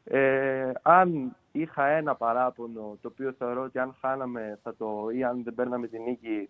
Ε, 0.05 0.73
αν 0.83 1.37
είχα 1.53 1.87
ένα 1.87 2.15
παράπονο, 2.15 2.99
το 3.01 3.09
οποίο 3.09 3.35
θεωρώ 3.39 3.63
ότι 3.63 3.79
αν 3.79 3.97
χάναμε 4.01 4.59
θα 4.63 4.75
το, 4.77 5.09
ή 5.13 5.25
αν 5.25 5.43
δεν 5.43 5.55
παίρναμε 5.55 5.87
την 5.87 6.03
νίκη 6.03 6.49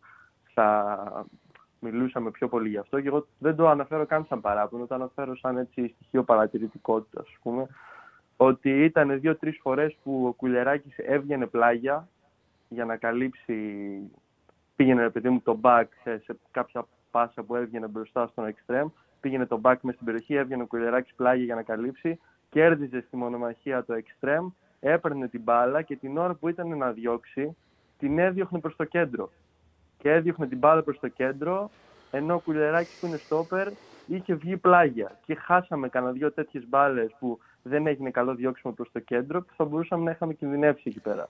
θα 0.55 1.27
μιλούσαμε 1.81 2.31
πιο 2.31 2.49
πολύ 2.49 2.69
γι' 2.69 2.79
αυτό 2.79 3.01
και 3.01 3.09
εγώ 3.09 3.27
δεν 3.39 3.57
το 3.57 3.69
αναφέρω 3.69 4.07
καν 4.07 4.25
σαν 4.25 4.41
παράπονο, 4.41 4.87
το 4.87 4.95
αναφέρω 4.95 5.37
σαν 5.37 5.57
έτσι 5.57 5.89
στοιχείο 5.95 6.23
παρατηρητικότητας, 6.23 7.27
ας 7.27 7.39
πούμε. 7.43 7.67
ότι 8.37 8.85
ήταν 8.85 9.21
δύο-τρεις 9.21 9.59
φορές 9.63 9.97
που 10.03 10.27
ο 10.27 10.33
Κουλεράκης 10.33 10.95
έβγαινε 10.99 11.47
πλάγια 11.47 12.09
για 12.69 12.85
να 12.85 12.97
καλύψει, 12.97 13.55
πήγαινε 14.77 15.03
ρε 15.03 15.11
παιδί 15.11 15.29
μου 15.29 15.41
το 15.41 15.61
back 15.63 15.85
σε, 16.03 16.19
σε 16.19 16.39
κάποια 16.51 16.87
πάσα 17.11 17.43
που 17.43 17.57
έβγαινε 17.57 17.87
μπροστά 17.87 18.27
στον 18.27 18.55
extreme, 18.55 18.91
πήγαινε 19.27 19.47
το 19.47 19.61
back 19.63 19.77
μες 19.81 19.95
στην 19.95 20.07
περιοχή, 20.07 20.35
έβγαινε 20.35 20.63
ο 20.63 20.67
Κουλεράκης 20.67 21.15
πλάγια 21.15 21.45
για 21.45 21.55
να 21.55 21.63
καλύψει, 21.63 22.21
κέρδιζε 22.51 23.05
στη 23.07 23.17
μονομαχία 23.17 23.85
το 23.85 23.95
extreme, 23.95 24.53
έπαιρνε 24.81 25.29
την 25.29 25.41
μπάλα 25.43 25.83
και 25.83 25.97
την 25.97 26.19
ώρα 26.19 26.35
που 26.35 26.49
ήταν 26.49 26.77
να 26.77 26.91
διώξει, 26.91 27.57
την 27.99 28.19
έδιωχνε 28.19 28.59
προς 28.59 28.77
το 28.77 28.85
κέντρο. 28.85 29.31
Και 29.99 30.11
έδιωχνε 30.11 30.47
την 30.47 30.59
μπάλα 30.59 30.83
προς 30.83 30.99
το 31.01 31.09
κέντρο, 31.09 31.71
ενώ 32.11 32.35
ο 32.35 32.39
Κουλεράκης 32.39 32.99
που 33.01 33.07
είναι 33.07 33.17
στόπερ 33.17 33.69
είχε 34.07 34.35
βγει 34.35 34.57
πλάγια. 34.57 35.19
Και 35.27 35.35
χάσαμε 35.35 35.89
κανένα 35.89 36.13
δυο 36.13 36.33
τέτοιες 36.33 36.65
μπάλες 36.69 37.15
που 37.19 37.39
δεν 37.63 37.87
έγινε 37.87 38.11
καλό 38.11 38.35
διώξιμο 38.35 38.73
προς 38.73 38.89
το 38.93 39.01
κέντρο, 39.01 39.43
που 39.43 39.53
θα 39.57 39.65
μπορούσαμε 39.65 40.05
να 40.05 40.11
είχαμε 40.11 40.35
κινδυνεύσει 40.35 40.83
εκεί 40.85 41.01
πέρα. 41.01 41.29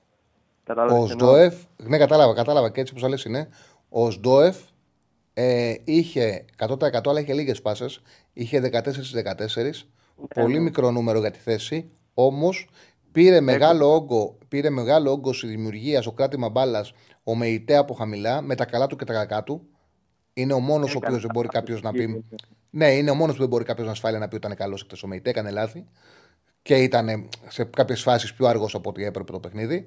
Κατάλαβες 0.64 1.02
Ο 1.02 1.04
τι 1.04 1.10
εννοώ; 1.12 1.28
Σντόεφ, 1.28 1.54
ναι, 1.76 1.98
κατάλαβα, 1.98 2.34
κατάλαβα 2.34 2.70
και 2.70 2.80
έτσι 2.80 2.92
που 2.92 2.98
σα 2.98 3.08
λες 3.08 3.24
είναι. 3.24 3.48
Ο 3.88 4.10
Σντόεφ 4.10 4.56
ε, 5.38 5.74
είχε 5.84 6.44
100% 6.58 7.00
αλλά 7.04 7.20
είχε 7.20 7.34
λίγες 7.34 7.62
πάσες. 7.62 8.02
Είχε 8.32 8.60
14 8.60 8.92
στις 8.92 9.12
14. 9.14 9.86
πολύ 10.34 10.54
ναι. 10.54 10.60
μικρό 10.60 10.90
νούμερο 10.90 11.18
για 11.18 11.30
τη 11.30 11.38
θέση. 11.38 11.90
Όμως 12.14 12.68
πήρε, 13.12 13.40
μεγάλο 13.40 13.94
όγκο, 13.94 14.38
πήρε 14.48 14.70
μεγάλο 14.70 15.10
όγκο 15.10 15.32
στη 15.32 15.46
δημιουργία, 15.46 16.02
στο 16.02 16.12
κράτημα 16.12 16.48
μπάλας, 16.48 16.92
ο 17.22 17.34
Μεϊτέ 17.34 17.76
από 17.76 17.94
χαμηλά, 17.94 18.40
με 18.40 18.54
τα 18.54 18.64
καλά 18.64 18.86
του 18.86 18.96
και 18.96 19.04
τα 19.04 19.12
κακά 19.12 19.42
του. 19.42 19.66
Είναι 20.32 20.52
ο 20.52 20.58
μόνος 20.58 20.94
ο 20.94 20.96
Έκανε 20.96 21.06
οποίος 21.06 21.22
δεν 21.22 21.30
μπορεί 21.34 21.48
τα 21.48 21.58
κάποιος 21.58 21.82
να 21.82 21.88
εκεί, 21.88 21.98
πει. 21.98 22.24
Ναι, 22.70 22.92
είναι 22.92 23.10
ο 23.10 23.14
μόνος 23.14 23.34
που 23.34 23.40
δεν 23.40 23.48
μπορεί 23.48 23.64
κάποιος 23.64 23.86
να 23.86 23.92
ασφάλεια 23.92 24.18
να 24.18 24.28
πει 24.28 24.34
ότι 24.34 24.46
ήταν 24.46 24.58
καλός 24.58 24.82
εκτός 24.82 25.02
ο 25.02 25.06
Μεϊτέ, 25.06 25.30
έκανε 25.30 25.50
λάθη. 25.50 25.86
Και 26.62 26.82
ήταν 26.82 27.28
σε 27.48 27.64
κάποιες 27.64 28.02
φάσεις 28.02 28.32
πιο 28.32 28.46
αργός 28.46 28.74
από 28.74 28.88
ό,τι 28.88 29.04
έπρεπε 29.04 29.32
το 29.32 29.40
παιχνίδι. 29.40 29.86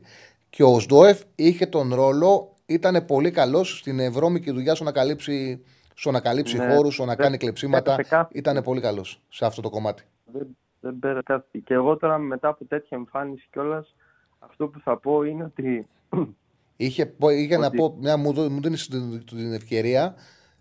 Και 0.50 0.64
ο 0.64 0.80
Σντόεφ 0.80 1.22
είχε 1.36 1.66
τον 1.66 1.94
ρόλο, 1.94 2.54
ήταν 2.70 3.06
πολύ 3.06 3.32
καλός 3.32 3.78
στην 3.78 4.00
ευρώμικη 4.00 4.52
δουλειά 4.52 4.76
στο 4.76 4.84
να 4.84 4.92
καλύψει, 4.92 5.64
στο 5.94 6.12
να 6.12 6.20
καλύψει 6.20 6.58
Ναι. 6.58 6.74
χώρους, 6.74 6.94
στο 6.94 7.06
να 7.06 7.16
Δεν- 7.16 7.24
κάνει 7.26 7.38
κλεψίματα. 7.38 7.94
έπεσε 7.94 8.10
κάθε- 8.10 8.30
Ήταν 8.38 8.64
πολύ 8.64 8.82
καλός 8.82 9.22
σε 9.30 9.46
αυτό 9.46 9.62
το 9.62 9.70
κομμάτι. 9.70 10.04
Δεν, 10.26 10.48
δεν 10.80 11.00
πέρα 11.00 11.24
κάτι. 11.24 11.60
Και 11.60 11.74
εγώ 11.74 11.98
τώρα 11.98 12.18
μετά 12.18 12.48
από 12.48 12.66
τέτοια 12.66 12.98
εμφάνιση 12.98 13.48
κιόλας, 13.52 13.96
αυτό 14.40 14.68
που 14.68 14.80
θα 14.80 14.98
πω 14.98 15.24
είναι 15.24 15.44
ότι 15.44 15.88
Είχε, 16.82 17.06
πω- 17.06 17.30
είχε 17.30 17.58
να 17.58 17.66
Ότι- 17.66 17.78
πω, 17.78 17.96
μια, 18.00 18.18
μου, 18.18 18.34
δω- 18.34 18.50
μου 18.50 18.62
δίνεις 18.62 18.88
την, 18.88 19.26
την 19.26 19.54
ευκαιρία 19.54 20.16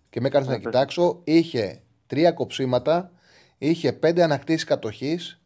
και 0.09 0.21
με 0.21 0.27
έκανε 0.27 0.45
να 0.45 0.51
Ναι, 0.51 0.57
πες. 0.57 0.65
κοιτάξω. 0.65 1.21
Είχε 1.23 1.81
τρία 2.07 2.31
κοψίματα, 2.31 3.11
είχε 3.57 3.93
πέντε 3.93 4.23
ανακτήσεις 4.23 4.63
κατοχής, 4.63 5.41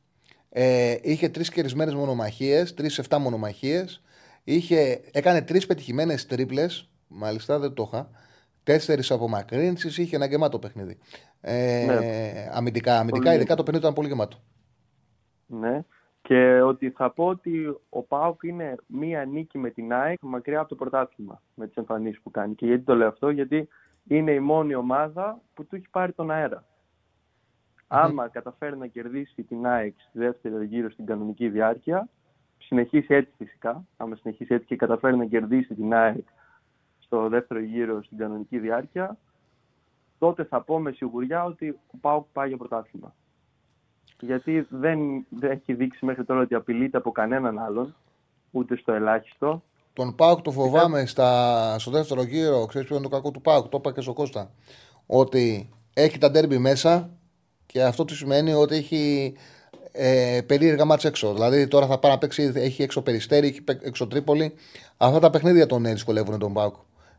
ε, 0.49 0.95
είχε 1.01 1.29
τρεις 1.29 1.49
κερδισμένε 1.49 1.95
μονομαχίες, 1.95 2.73
τρει-εφτά 2.73 3.19
μονομαχίες. 3.19 4.01
Είχε, 4.43 5.01
έκανε 5.11 5.41
τρεις 5.41 5.65
πετυχημένες 5.65 6.25
τρίπλες. 6.25 6.89
Μάλιστα, 7.07 7.59
δεν 7.59 7.73
το 7.73 7.89
είχα. 7.91 8.09
Τέσσερις 8.63 9.11
απομακρύνσει, 9.11 10.01
είχε 10.01 10.15
ένα 10.15 10.25
γεμάτο 10.25 10.59
παιχνίδι. 10.59 10.97
Ε, 11.41 11.85
Ναι. 11.85 12.49
αμυντικά, 12.51 12.99
αμυντικά 12.99 13.23
Πολύ 13.23 13.35
ειδικά 13.35 13.55
το 13.55 13.63
παιχνίδι 13.63 13.83
ήταν 13.83 13.95
πολύ 13.95 14.07
γεμάτο. 14.07 14.37
Ναι. 15.45 15.83
Και 16.21 16.61
ότι 16.61 16.89
θα 16.89 17.11
πω 17.11 17.25
ότι 17.25 17.77
ο 17.89 18.01
Πάουκ 18.03 18.43
είναι 18.43 18.75
μία 18.85 19.25
νίκη 19.25 19.57
με 19.57 19.69
την 19.69 19.93
ΑΕΚ 19.93 20.17
μακριά 20.21 20.59
από 20.59 20.69
το 20.69 20.75
πρωτάθλημα 20.75 21.41
με 21.53 21.67
τις 21.67 21.75
εμφανίσεις 21.75 22.21
που 22.21 22.31
κάνει. 22.31 22.55
Και 22.55 22.65
γιατί 22.65 22.83
το 22.83 22.95
λέω 22.95 23.07
αυτό, 23.07 23.29
γιατί 23.29 23.67
είναι 24.07 24.31
η 24.31 24.39
μόνη 24.39 24.75
ομάδα 24.75 25.41
που 25.53 25.65
του 25.65 25.75
έχει 25.75 25.89
πάρει 25.89 26.11
τον 26.11 26.31
αέρα. 26.31 26.65
Άμα 27.87 28.27
καταφέρει 28.27 28.77
να 28.77 28.87
κερδίσει 28.87 29.43
την 29.43 29.65
ΑΕΚ 29.65 29.95
στη 30.09 30.19
δεύτερη 30.19 30.65
γύρο 30.65 30.89
στην 30.89 31.05
κανονική 31.05 31.49
διάρκεια, 31.49 32.09
συνεχίσει 32.65 33.13
έτσι 33.13 33.31
φυσικά, 33.37 33.85
άμα 33.97 34.15
συνεχίσει 34.15 34.53
έτσι 34.53 34.65
και 34.65 34.75
καταφέρει 34.75 35.17
να 35.17 35.25
κερδίσει 35.25 35.73
την 35.73 35.93
ΑΕΚ 35.93 36.25
στο 36.99 37.29
δεύτερο 37.29 37.59
γύρο 37.59 38.03
στην 38.03 38.17
κανονική 38.17 38.59
διάρκεια, 38.59 39.17
τότε 40.19 40.43
θα 40.43 40.61
πω 40.61 40.79
με 40.79 40.91
σιγουριά 40.91 41.43
ότι 41.43 41.69
ο 41.69 41.97
Πάουκ 42.01 42.25
πάει 42.33 42.47
για 42.47 42.57
πρωτάθλημα 42.57 43.13
γιατί 44.25 44.67
δεν, 44.69 45.25
δεν 45.29 45.51
έχει 45.51 45.73
δείξει 45.73 46.05
μέχρι 46.05 46.23
τώρα 46.23 46.41
ότι 46.41 46.55
απειλείται 46.55 46.97
από 46.97 47.11
κανέναν 47.11 47.59
άλλον, 47.59 47.95
ούτε 48.51 48.77
στο 48.77 48.93
ελάχιστο. 48.93 49.63
Τον 49.93 50.15
Πάουκ 50.15 50.41
το 50.41 50.51
φοβάμαι 50.51 51.05
στα, 51.05 51.79
στο 51.79 51.91
δεύτερο 51.91 52.23
γύρο. 52.23 52.65
Ξέρεις 52.65 52.87
ποιο 52.87 52.95
είναι 52.95 53.07
το 53.07 53.15
κακό 53.15 53.31
του 53.31 53.41
Πάουκ. 53.41 53.67
Το 53.67 53.77
είπα 53.77 53.91
και 53.91 54.01
στο 54.01 54.13
Κώστα. 54.13 54.51
Ότι 55.05 55.69
έχει 55.93 56.17
τα 56.17 56.31
ντέρμπι 56.31 56.57
μέσα 56.57 57.09
και 57.65 57.83
αυτό 57.83 58.05
τι 58.05 58.15
σημαίνει 58.15 58.53
ότι 58.53 58.75
έχει 58.75 59.33
ε, 59.95 60.39
περίεργα 60.45 60.85
μάτς 60.85 61.05
έξω. 61.05 61.33
Δηλαδή 61.33 61.67
τώρα 61.67 61.85
θα 61.87 61.97
πάει 61.99 62.11
να 62.11 62.17
παίξει, 62.17 62.51
έχει 62.55 62.83
έξω 62.83 63.01
περιστέρι, 63.01 63.47
έχει 63.47 63.61
παί- 63.61 63.85
έξω 63.85 64.07
Τρίπολη. 64.07 64.53
Αυτά 64.97 65.19
τα 65.19 65.29
παιχνίδια 65.29 65.65
τον 65.65 65.85
ε, 65.85 65.91
δυσκολεύουν 65.91 66.39
τον 66.39 66.53
Πάουκ. 66.53 66.75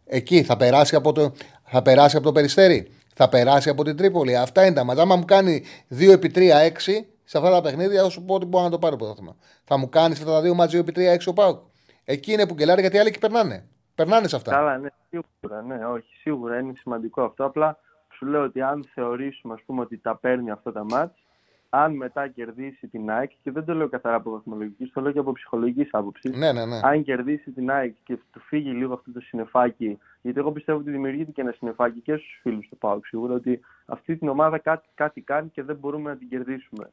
Εκεί 0.07 0.43
θα 0.43 0.57
περάσει, 0.57 0.95
από 0.97 1.13
το, 1.13 1.33
θα 1.65 1.83
περάσει 1.83 2.17
από 2.17 2.25
το 2.25 2.33
περιστέρι, 2.33 2.89
θα 3.15 3.29
περάσει 3.29 3.69
από 3.69 3.85
την 3.85 3.97
Τρίπολη. 3.97 4.37
Αυτά 4.37 4.67
είναι 4.67 4.75
τα 4.75 4.85
μάτια. 4.85 5.03
Άμα 5.03 5.17
μου 5.17 5.25
κάνει 5.25 5.63
2 5.99 6.11
επί 6.13 6.31
3 6.35 6.39
6 6.39 6.71
σε 7.25 7.39
αυτά 7.39 7.51
τα 7.51 7.61
παιχνίδια, 7.61 8.03
θα 8.03 8.09
σου 8.09 8.25
πω 8.25 8.35
ότι 8.35 8.47
μπορώ 8.47 8.65
να 8.65 8.71
το 8.71 8.79
πάρω 8.79 8.97
πρωτάθλημα. 8.97 9.37
Θα 9.65 9.77
μου 9.77 9.89
κάνεις 9.89 10.19
αυτά 10.19 10.31
τα 10.33 10.41
δύο 10.41 10.55
μάτια 10.55 10.81
2 10.81 10.89
επί 10.89 10.93
3 10.97 11.15
6 11.15 11.19
ο 11.27 11.33
Πάουκ. 11.33 11.59
Εκεί 12.05 12.33
είναι 12.33 12.47
που 12.47 12.55
γκελάρει 12.55 12.81
γιατί 12.81 12.97
οι 12.97 12.99
άλλοι 12.99 13.09
εκεί 13.09 13.19
περνάνε. 13.19 13.65
Περνάνε 13.95 14.29
σε 14.29 14.37
αυτά. 14.37 14.51
Καλά, 14.51 14.79
ναι, 14.79 14.89
σίγουρα, 15.09 15.63
ναι, 15.63 15.87
όχι, 15.87 16.15
σίγουρα 16.21 16.59
είναι 16.59 16.73
σημαντικό 16.77 17.23
αυτό. 17.23 17.45
Απλά 17.45 17.79
σου 18.17 18.27
λέω 18.27 18.43
ότι 18.43 18.61
αν 18.61 18.89
θεωρήσουμε 18.95 19.55
ας 19.55 19.61
πούμε, 19.67 19.81
ότι 19.81 19.99
τα 19.99 20.17
παίρνει 20.17 20.51
αυτά 20.51 20.73
τα 20.73 20.85
μάτς, 20.85 21.19
αν 21.77 21.97
μετά 21.97 22.29
κερδίσει 22.29 22.87
την 22.89 23.11
ΑΕΚ, 23.11 23.31
και 23.43 23.51
δεν 23.51 23.65
το 23.65 23.75
λέω 23.75 23.89
καθαρά 23.89 24.15
από 24.17 24.31
βαθμολογικής, 24.31 24.91
το 24.93 25.01
λέω 25.01 25.13
και 25.13 25.19
από 25.19 25.33
ψυχολογικής 25.33 25.89
άποψης. 25.93 26.37
Ναι, 26.37 26.53
ναι, 26.53 26.65
ναι. 26.65 26.81
Αν 26.83 27.03
κερδίσει 27.03 27.51
την 27.51 27.71
ΑΕΚ 27.71 27.95
και 28.05 28.19
του 28.33 28.41
φύγει 28.41 28.71
λίγο 28.71 28.93
αυτό 28.95 29.13
το 29.13 29.21
συνεφάκι, 29.21 29.99
γιατί 30.23 30.39
εγώ 30.39 30.53
πιστεύω 30.53 30.79
ότι 30.79 30.91
δημιουργείται 30.91 31.31
και 31.31 31.41
ένα 31.41 31.53
συνεφάκι 31.59 32.01
και 32.01 32.13
στους 32.17 32.39
φίλους 32.43 32.69
του 32.69 32.77
ΠΑΟΚ 32.79 33.07
σίγουρα, 33.07 33.35
ότι 33.35 33.61
αυτή 33.87 34.17
την 34.17 34.29
ομάδα 34.29 34.59
κάτι, 34.59 34.89
κάτι 34.95 35.21
κάνει 35.21 35.49
και 35.49 35.63
δεν 35.63 35.77
μπορούμε 35.77 36.11
να 36.11 36.17
την 36.17 36.29
κερδίσουμε. 36.29 36.91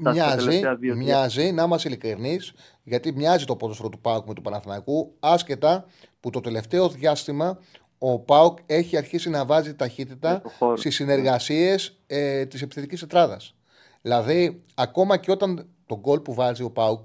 Στα- 0.00 0.12
στα 0.12 0.24
Μοιάζει, 0.24 0.36
τελευταία 0.46 0.74
δύο-τρία. 0.76 1.04
μοιάζει, 1.04 1.52
να 1.52 1.62
είμαστε 1.62 1.88
ειλικρινείς, 1.88 2.54
γιατί 2.82 3.12
μοιάζει 3.12 3.44
το 3.44 3.56
ποδόσφαιρο 3.56 3.88
του 3.88 3.98
Πάουκ 4.00 4.26
με 4.28 4.34
του 4.34 4.42
Παναθηναϊκού, 4.42 5.14
άσχετα 5.20 5.84
που 6.20 6.30
το 6.30 6.40
τελευταίο 6.40 6.88
διάστημα 6.88 7.58
ο 7.98 8.18
Πάουκ 8.20 8.58
έχει 8.66 8.96
αρχίσει 8.96 9.30
να 9.30 9.44
βάζει 9.46 9.74
ταχύτητα 9.74 10.42
στις 10.74 10.94
συνεργασίες 10.94 12.02
ε, 12.06 12.46
της 12.46 12.62
επιθετικής 12.62 13.00
τετράδας. 13.00 13.52
Δηλαδή, 14.12 14.62
ακόμα 14.74 15.16
και 15.16 15.30
όταν 15.30 15.66
το 15.86 15.98
γκολ 15.98 16.20
που 16.20 16.34
βάζει 16.34 16.62
ο 16.62 16.70
Πάουκ, 16.70 17.04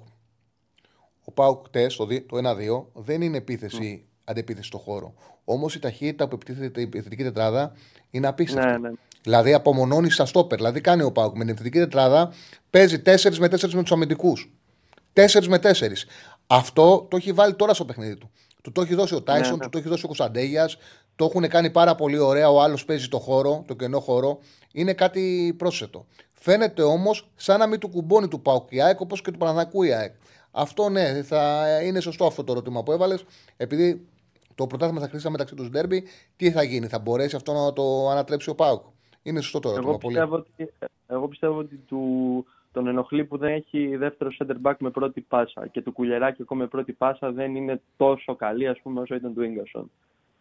ο 1.24 1.32
Πάουκ 1.32 1.66
χτες, 1.66 1.96
το, 1.96 2.06
δι- 2.06 2.28
το 2.28 2.38
1-2, 2.38 2.86
δεν 2.94 3.22
είναι 3.22 3.38
επίθεση, 3.38 4.06
αντεπίθεση 4.24 4.68
στο 4.68 4.78
χώρο. 4.78 5.14
Όμως 5.44 5.76
η 5.76 5.80
ταχύτητα 5.80 6.28
που 6.28 6.36
επιτίθεται 6.36 6.80
η 6.80 6.84
επιθετική 6.84 7.24
τετράδα 7.24 7.72
είναι 8.10 8.28
απίστευτη. 8.28 8.70
Ναι, 8.70 8.78
ναι. 8.78 8.90
Δηλαδή 9.24 9.54
απομονώνει 9.54 10.10
στα 10.12 10.26
στόπερ. 10.26 10.58
Δηλαδή 10.58 10.82
κάνει 10.82 11.04
ο 11.04 11.12
Πάουκ 11.12 11.34
με 11.34 11.40
την 11.40 11.50
επιθετική 11.50 11.78
τετράδα, 11.80 12.34
παίζει 12.70 13.02
4 13.06 13.38
με 13.38 13.48
4 13.48 13.74
με 13.74 13.82
τους 13.82 13.92
αμυντικούς. 13.92 14.54
4 15.14 15.46
με 15.48 15.58
4. 15.64 15.72
Αυτό 16.48 17.08
το 17.10 17.18
έχει 17.18 17.32
βάλει 17.32 17.54
τώρα 17.56 17.74
στο 17.74 17.86
παιχνίδι 17.86 18.16
του. 18.18 18.32
Του 18.62 18.72
το 18.72 18.82
έχει 18.82 18.96
δώσει 18.96 19.16
ο 19.16 19.22
Τάισον, 19.22 19.50
Ναι, 19.50 19.56
ναι. 19.56 19.64
του 19.64 19.70
το 19.70 19.78
έχει 19.78 19.88
δώσει 19.88 20.04
ο 20.04 20.08
Κωνσταντέγιας. 20.08 20.78
Το 21.16 21.26
έχουν 21.26 21.48
κάνει 21.48 21.70
πάρα 21.70 21.96
πολύ 21.96 22.18
ωραία. 22.18 22.50
Ο 22.50 22.62
άλλος 22.62 22.86
παίζει 22.86 23.08
το 23.08 23.20
χώρο, 23.20 23.64
το 23.68 23.74
κενό 23.74 24.00
χώρο. 24.00 24.40
Είναι 24.74 24.94
κάτι 24.94 25.54
πρόσθετο. 25.58 26.06
Φαίνεται 26.46 26.82
όμως 26.82 27.30
σαν 27.36 27.60
να 27.60 27.68
μην 27.68 27.80
του 27.80 27.90
κουμπώνει 27.90 28.28
του 28.28 28.42
Πάουκ 28.42 28.72
η 28.72 28.82
ΑΕΚ 28.82 29.00
όπως 29.00 29.22
και 29.22 29.32
του 29.32 29.38
Παναθηναϊκού 29.38 29.84
η 29.84 29.94
ΑΕΚ. 29.94 30.14
Αυτό 30.52 30.90
ναι, 30.90 31.24
θα 31.24 31.66
είναι 31.84 32.00
σωστό 32.00 32.26
αυτό 32.26 32.44
το 32.44 32.52
ερώτημα 32.52 32.84
που 32.84 32.92
έβαλες. 32.92 33.26
Επειδή 33.58 34.08
το 34.56 34.68
πρωτάθλημα 34.68 35.02
θα 35.02 35.08
χρήσει 35.08 35.30
μεταξύ 35.30 35.56
τους 35.56 35.70
Ντέρμπι, 35.70 36.04
τι 36.36 36.52
θα 36.52 36.64
γίνει, 36.64 36.88
θα 36.88 37.00
μπορέσει 37.00 37.36
αυτό 37.36 37.54
να 37.54 37.74
το 37.74 38.10
ανατρέψει 38.10 38.50
ο 38.50 38.56
Πάουκ; 38.56 38.82
Είναι 39.22 39.42
σωστό 39.42 39.60
το 39.60 39.70
ερώτημα. 39.70 39.90
Εγώ 39.90 39.98
πολύ. 39.98 40.14
πιστεύω 40.16 40.36
ότι, 40.36 40.74
εγώ 41.08 41.28
πιστεύω 41.28 41.58
ότι 41.58 41.76
του, 41.76 42.46
τον 42.72 42.88
ενοχλεί 42.88 43.26
που 43.26 43.38
δεν 43.38 43.54
έχει 43.54 43.96
δεύτερο 43.96 44.30
center 44.40 44.56
back 44.70 44.76
με 44.80 44.90
πρώτη 44.90 45.22
πάσα 45.22 45.68
και 45.68 45.82
το 45.82 45.92
κουλεράκι 45.92 46.42
ακόμα 46.42 46.62
με 46.62 46.68
πρώτη 46.68 46.94
πάσα 46.94 47.32
δεν 47.32 47.56
είναι 47.56 47.82
τόσο 47.98 48.36
καλή 48.36 48.68
ας 48.68 48.80
πούμε 48.82 49.02
όσο 49.02 49.16
ήταν 49.16 49.34
του 49.34 49.44
Ίγκασον. 49.44 49.92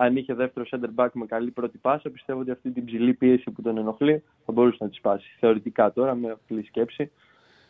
Αν 0.05 0.17
είχε 0.17 0.35
δεύτερο 0.35 0.67
center 0.71 1.05
back 1.05 1.09
με 1.13 1.27
καλή 1.27 1.51
πρώτη 1.51 1.79
πάσα, 1.79 2.11
πιστεύω 2.11 2.41
ότι 2.41 2.51
αυτή 2.51 2.71
την 2.71 2.85
ψηλή 2.85 3.15
πίεση 3.15 3.51
που 3.51 3.63
τον 3.63 3.79
ενοχλεί 3.79 4.23
θα 4.47 4.53
μπορούσε 4.53 4.77
να 4.81 4.89
τη 4.89 4.95
σπάσει. 4.97 5.37
Θεωρητικά 5.41 5.93
τώρα, 5.93 6.15
με 6.15 6.31
απλή 6.31 6.65
σκέψη. 6.65 7.11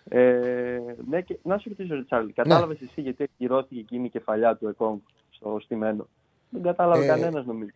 Ε, 0.09 0.79
ναι, 1.09 1.21
και 1.21 1.39
να 1.43 1.59
σου 1.59 1.69
ρωτήσω, 1.69 1.95
Ριτσάρλ, 1.95 2.27
κατάλαβες 2.35 2.81
εσύ 2.81 3.01
γιατί 3.01 3.23
ακυρώθηκε 3.23 3.81
εκείνη 3.81 4.05
η 4.05 4.09
κεφαλιά 4.09 4.57
του 4.57 4.69
Εκόνγκ 4.69 4.99
στο 5.31 5.59
στημένο; 5.63 6.09
Δεν 6.49 6.63
κατάλαβε 6.63 7.05
Ε, 7.05 7.07
κανένας 7.07 7.47
νομίζω. 7.47 7.71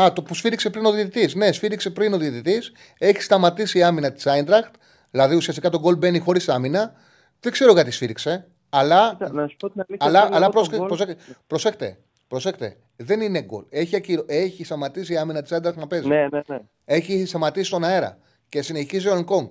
Α, 0.00 0.12
το 0.12 0.22
που 0.22 0.34
σφύριξε 0.34 0.70
πριν 0.70 0.84
ο 0.84 0.90
διαιτητής. 0.92 1.34
Ναι, 1.34 1.52
σφύριξε 1.52 1.90
πριν 1.90 2.12
ο 2.12 2.18
διαιτητής. 2.18 2.72
Έχει 2.98 3.22
σταματήσει 3.22 3.78
η 3.78 3.82
άμυνα 3.82 4.12
της 4.12 4.26
Άιντραχτ. 4.26 4.74
Δηλαδή 5.10 5.36
ουσιαστικά 5.36 5.70
το 5.70 5.78
γκολ 5.80 5.96
μπαίνει 5.96 6.18
χωρίς 6.18 6.48
άμυνα. 6.48 6.92
Δεν 7.40 7.52
ξέρω 7.52 7.72
γιατί 7.72 7.90
σφύριξε. 7.90 8.46
Αλλά, 8.70 9.16
Να 9.32 9.46
σου 9.46 9.56
πω 9.56 9.70
την 9.70 9.82
αλήθεια, 9.88 10.08
αλλά, 10.08 10.20
θέλω 10.22 10.34
αλλά 10.36 10.44
εγώ 10.44 10.64
το 10.64 10.68
πρόσεχε- 10.86 11.16
γκολ- 11.16 11.36
προσέχτε, 11.46 11.98
προσέχτε, 12.32 12.66
προσέχτε. 12.66 12.76
Δεν 12.96 13.20
είναι 13.20 13.42
γκολ. 13.42 13.64
Έχει, 13.68 13.96
ακυρο- 13.96 14.24
έχει 14.28 14.64
σταματήσει 14.64 15.12
η 15.12 15.16
άμυνα 15.16 15.42
της 15.42 15.52
Άιντραχτ 15.52 15.78
να 15.78 15.86
παίζει. 15.86 16.08
Ναι, 16.08 16.28
ναι, 16.28 16.40
ναι. 16.46 16.58
Έχει 16.84 17.26
σταματήσει 17.26 17.66
στον 17.66 17.84
αέρα. 17.84 18.18
Και 18.48 18.62
συνεχίζει 18.62 19.08
ο 19.08 19.14
Ενκόγκ. 19.16 19.48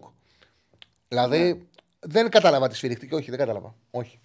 Δηλαδή, 1.07 1.67
Δεν 1.99 2.29
κατάλαβα 2.29 2.67
τη 2.67 2.75
σφυριχτική, 2.75 3.15
όχι, 3.15 3.29
δεν 3.29 3.39
κατάλαβα. 3.39 3.75
Όχι. 3.91 4.19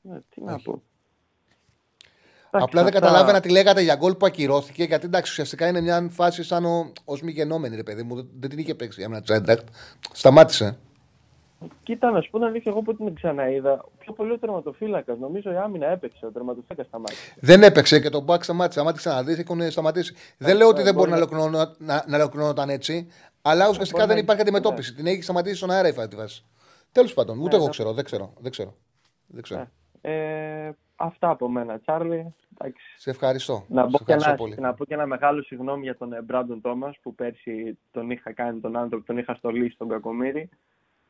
Ναι, 0.00 0.18
τι 0.28 0.42
να 0.42 0.58
πω. 0.58 0.82
Απλά 2.50 2.82
δεν 2.84 2.94
αυτά- 2.94 3.00
καταλάβαινα 3.06 3.40
τι 3.40 3.48
λέγατε 3.50 3.80
για 3.80 3.94
γκολ 3.94 4.14
που 4.14 4.26
ακυρώθηκε, 4.26 4.84
γιατί 4.84 5.06
εντάξει, 5.06 5.30
ουσιαστικά 5.30 5.68
είναι 5.68 5.80
μια 5.80 6.08
φάση 6.10 6.42
σαν 6.42 6.92
ως 7.04 7.22
μη 7.22 7.32
γενόμενη, 7.32 7.76
ρε 7.76 7.82
παιδί 7.82 8.02
μου. 8.02 8.14
Δεν, 8.14 8.28
δεν 8.40 8.50
την 8.50 8.58
είχε 8.58 8.74
παίξει 8.74 9.00
για 9.00 9.08
μια 9.08 9.20
Τσέντρακτ. 9.20 9.68
Σταμάτησε. 10.12 10.78
Κοίτα, 11.82 12.10
να 12.10 12.20
σου 12.20 12.30
πω 12.30 12.38
την 12.38 12.46
αλήθεια, 12.46 12.70
εγώ 12.72 12.82
που 12.82 12.94
την 12.96 13.14
ξαναείδα, 13.14 13.84
πιο 13.98 14.12
πολύ 14.12 14.32
ο 14.32 14.38
τερματοφύλακας. 14.38 15.18
Νομίζω 15.18 15.52
η 15.52 15.56
άμυνα 15.56 15.86
έπαιξε, 15.86 16.26
ο 16.26 16.30
τερματοφύλακας 16.30 16.86
σταμάτησε. 16.86 17.34
Δεν 17.40 17.62
έπαιξε 17.62 18.00
και 18.00 18.10
τον 18.10 18.22
Μπακ 18.22 18.42
σταμάτησε. 18.44 18.80
Αν 18.80 18.92
ξαναδείς, 18.94 19.38
έχουν 19.38 19.70
σταματήσει. 19.70 20.14
δεν 20.38 20.56
λέω 20.56 20.68
ότι 20.68 20.78
ναι, 20.78 20.84
δεν 20.84 20.94
μπορεί 20.94 21.10
να, 21.10 21.16
μπορεί 21.16 21.34
ολοκληρώνω- 21.34 21.74
να, 21.78 22.04
να 22.06 22.16
ολοκληρώνονταν 22.16 22.68
έτσι, 22.68 23.08
αλλά 23.42 23.68
ουσιαστικά 23.68 23.96
μπορεί 23.98 24.06
δεν 24.08 24.16
να- 24.16 24.22
υπάρχει 24.22 24.42
αντιμετώπιση. 24.42 24.94
Την 24.94 25.06
έχει 25.06 25.22
σταματήσει 25.22 25.56
στον 25.56 25.70
αέρα 25.70 25.88
η 25.88 25.92
φάση. 25.92 26.08
τη 26.08 26.16
βάση. 26.16 26.44
Τέλος 26.92 27.14
πάντων, 27.14 27.38
ούτε 27.38 27.48
Ναι, 27.48 27.54
εγώ 27.56 27.64
ναι. 27.64 27.70
ξέρω. 27.70 27.92
Δεν 27.92 28.04
ξέρω. 28.04 28.32
Δεν 28.38 28.50
ξέρω. 28.50 28.74
Δεν 29.26 29.42
ξέρω. 29.42 29.66
Ε, 30.00 30.70
αυτά 30.96 31.30
από 31.30 31.48
μένα, 31.48 31.78
Τσάρλι. 31.78 32.34
Εντάξει. 32.58 32.84
Σε 32.96 33.10
ευχαριστώ. 33.10 33.64
Να, 33.68 33.82
Σε 33.82 33.88
πω 33.90 33.96
και 33.98 34.02
ευχαριστώ 34.12 34.28
ένα, 34.28 34.38
πολύ. 34.38 34.54
να 34.60 34.74
πω 34.74 34.84
και 34.84 34.94
ένα 34.94 35.06
μεγάλο 35.06 35.42
συγγνώμη 35.42 35.82
για 35.82 35.96
τον 35.96 36.08
Μπράντον 36.24 36.60
Τόμας 36.60 36.96
που 37.02 37.14
πέρσι 37.14 37.78
τον 37.90 38.10
είχα 38.10 38.32
κάνει 38.32 38.60
τον 38.60 38.76
άνθρωπο, 38.76 39.04
τον 39.06 39.18
είχα 39.18 39.34
στολίσει 39.34 39.74
στον 39.74 39.88
Κακομήρη. 39.88 40.48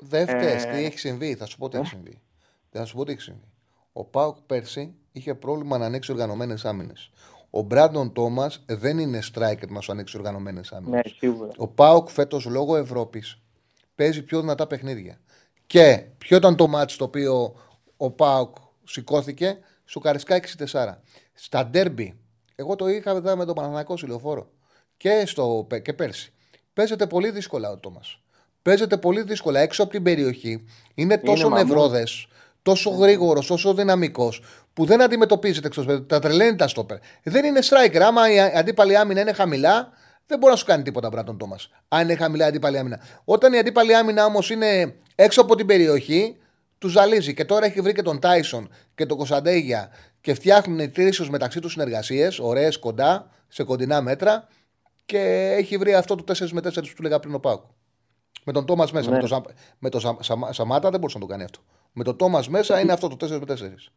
Δεν 0.08 0.28
φταίς. 0.28 0.64
Ε, 0.64 0.70
Τι 0.70 0.84
έχει 0.84 0.98
συμβεί. 0.98 1.34
Θα 1.34 1.46
σου 1.46 1.58
πω 1.58 1.68
τι 1.68 1.76
έχει 1.76 1.86
συμβεί. 1.86 2.20
Θα 2.70 2.84
σου 2.84 2.96
πω 2.96 3.04
τι 3.04 3.12
έχει 3.12 3.20
συμβεί. 3.20 3.48
Ο 3.92 4.04
Πάουκ 4.04 4.36
πέρσι 4.46 4.94
είχε 5.12 5.34
πρόβλημα 5.34 5.78
να 5.78 5.86
ανοίξει 5.86 6.12
οργανωμένες 6.12 6.64
άμυνες. 6.64 7.10
Ο 7.50 7.60
Μπράντον 7.60 8.12
Τόμας 8.12 8.62
δεν 8.66 8.98
είναι 8.98 9.18
striker 9.34 9.68
να 9.68 9.80
σου 9.80 9.92
ανοίξει 9.92 10.16
οργανωμένες 10.16 10.72
άμυνες. 10.72 11.04
Ναι, 11.04 11.12
σίγουρα. 11.18 11.50
Ο 11.56 11.68
Πάουκ 11.68 12.08
φέτος 12.08 12.44
λόγω 12.44 12.76
Ευρώπης 12.76 13.38
παίζει 13.94 14.22
πιο 14.22 14.40
δυνατά 14.40 14.66
παιχνίδια. 14.66 15.20
Και 15.66 16.04
ποιο 16.18 16.36
ήταν 16.36 16.56
το 16.56 16.66
μάτι 16.66 16.96
το 16.96 17.04
οποίο 17.04 17.54
ο 17.96 18.10
Πάουκ 18.10 18.56
σηκώθηκε; 18.84 19.58
Στο 19.84 20.00
Καρισκάκι 20.00 20.52
4. 20.72 20.94
Στα 21.34 21.66
ντέρμπι, 21.66 22.18
εγώ 22.54 22.76
το 22.76 22.88
είχα 22.88 23.10
εδώ 23.10 23.36
με 23.36 23.44
τον 23.44 23.54
Παναθηναϊκό 23.54 23.94
Λεωφόρο 24.06 24.50
και, 24.96 25.26
στο, 25.26 25.66
και 25.82 25.92
πέρσι. 25.92 26.32
Παίζεται 26.72 27.06
πολύ 27.06 27.30
δύσκολα 27.30 27.70
ο 27.70 27.78
Τόμας. 27.78 28.18
Παίζεται 28.64 28.96
πολύ 28.96 29.22
δύσκολα 29.22 29.60
έξω 29.60 29.82
από 29.82 29.92
την 29.92 30.02
περιοχή. 30.02 30.64
Είναι 30.94 31.18
τόσο 31.18 31.48
μαμού. 31.48 31.64
νευρόδες, 31.64 32.26
τόσο 32.62 32.90
γρήγορος, 32.90 33.46
τόσο 33.46 33.74
δυναμικός, 33.74 34.42
που 34.72 34.84
δεν 34.84 35.02
αντιμετωπίζεται 35.02 35.66
εκτό 35.66 35.82
παιδί. 35.82 36.02
Τα 36.02 36.18
τρελαίνει 36.18 36.56
τα 36.56 36.68
στόπερ. 36.68 36.98
Δεν 37.22 37.44
είναι 37.44 37.60
striker. 37.62 37.98
Άμα 37.98 38.32
η 38.32 38.38
αντίπαλη 38.40 38.96
άμυνα 38.96 39.20
είναι 39.20 39.32
χαμηλά, 39.32 39.92
δεν 40.26 40.38
μπορεί 40.38 40.52
να 40.52 40.58
σου 40.58 40.64
κάνει 40.64 40.82
τίποτα 40.82 41.08
Μπράτον 41.08 41.38
Τόμας. 41.38 41.70
Αν 41.88 42.02
είναι 42.02 42.14
χαμηλά 42.14 42.44
η 42.44 42.48
αντίπαλη 42.48 42.78
άμυνα. 42.78 43.00
Όταν 43.24 43.52
η 43.52 43.58
αντίπαλη 43.58 43.94
άμυνα 43.94 44.24
όμως 44.24 44.50
είναι 44.50 44.94
έξω 45.14 45.40
από 45.40 45.54
την 45.54 45.66
περιοχή, 45.66 46.36
του 46.78 46.88
ζαλίζει. 46.88 47.34
Και 47.34 47.44
τώρα 47.44 47.66
έχει 47.66 47.80
βρει 47.80 47.92
και 47.92 48.02
τον 48.02 48.20
Τάισον 48.20 48.70
και 48.94 49.06
τον 49.06 49.16
Κωνσταντέγια 49.16 49.90
και 50.20 50.34
φτιάχνουν 50.34 50.92
τρίσου 50.92 51.30
μεταξύ 51.30 51.60
τους 51.60 51.72
συνεργασίες, 51.72 52.38
ωραίες 52.38 52.78
κοντά, 52.78 53.30
σε 53.48 53.62
κοντινά 53.62 54.00
μέτρα. 54.00 54.48
Και 55.04 55.54
έχει 55.58 55.76
βρει 55.76 55.94
αυτό 55.94 56.14
το 56.14 56.24
4 56.32 56.48
με 56.52 56.60
4 56.60 56.72
που 56.74 56.94
του 56.96 57.02
λέγα 57.02 57.18
πριν 57.18 57.34
ο 57.34 57.40
Πάκου. 57.40 57.74
Με 58.44 58.52
τον 58.52 58.66
Τόμας 58.66 58.92
μέσα. 58.92 59.10
Ναι. 59.10 59.14
Με 59.14 59.20
τον, 59.20 59.28
Σα- 59.28 59.42
με 59.78 59.88
τον 59.88 60.00
Σα- 60.00 60.22
Σα- 60.22 60.52
Σαμάτα 60.52 60.90
δεν 60.90 61.00
μπορούσε 61.00 61.18
να 61.18 61.24
το 61.24 61.30
κάνει 61.30 61.42
αυτό. 61.44 61.60
Με 61.92 62.04
τον 62.04 62.16
Τόμας 62.16 62.48
μέσα 62.48 62.80
είναι 62.80 62.92
αυτό 62.92 63.08
το 63.08 63.16
4 63.16 63.38
με 63.38 63.44
4. 63.44 63.92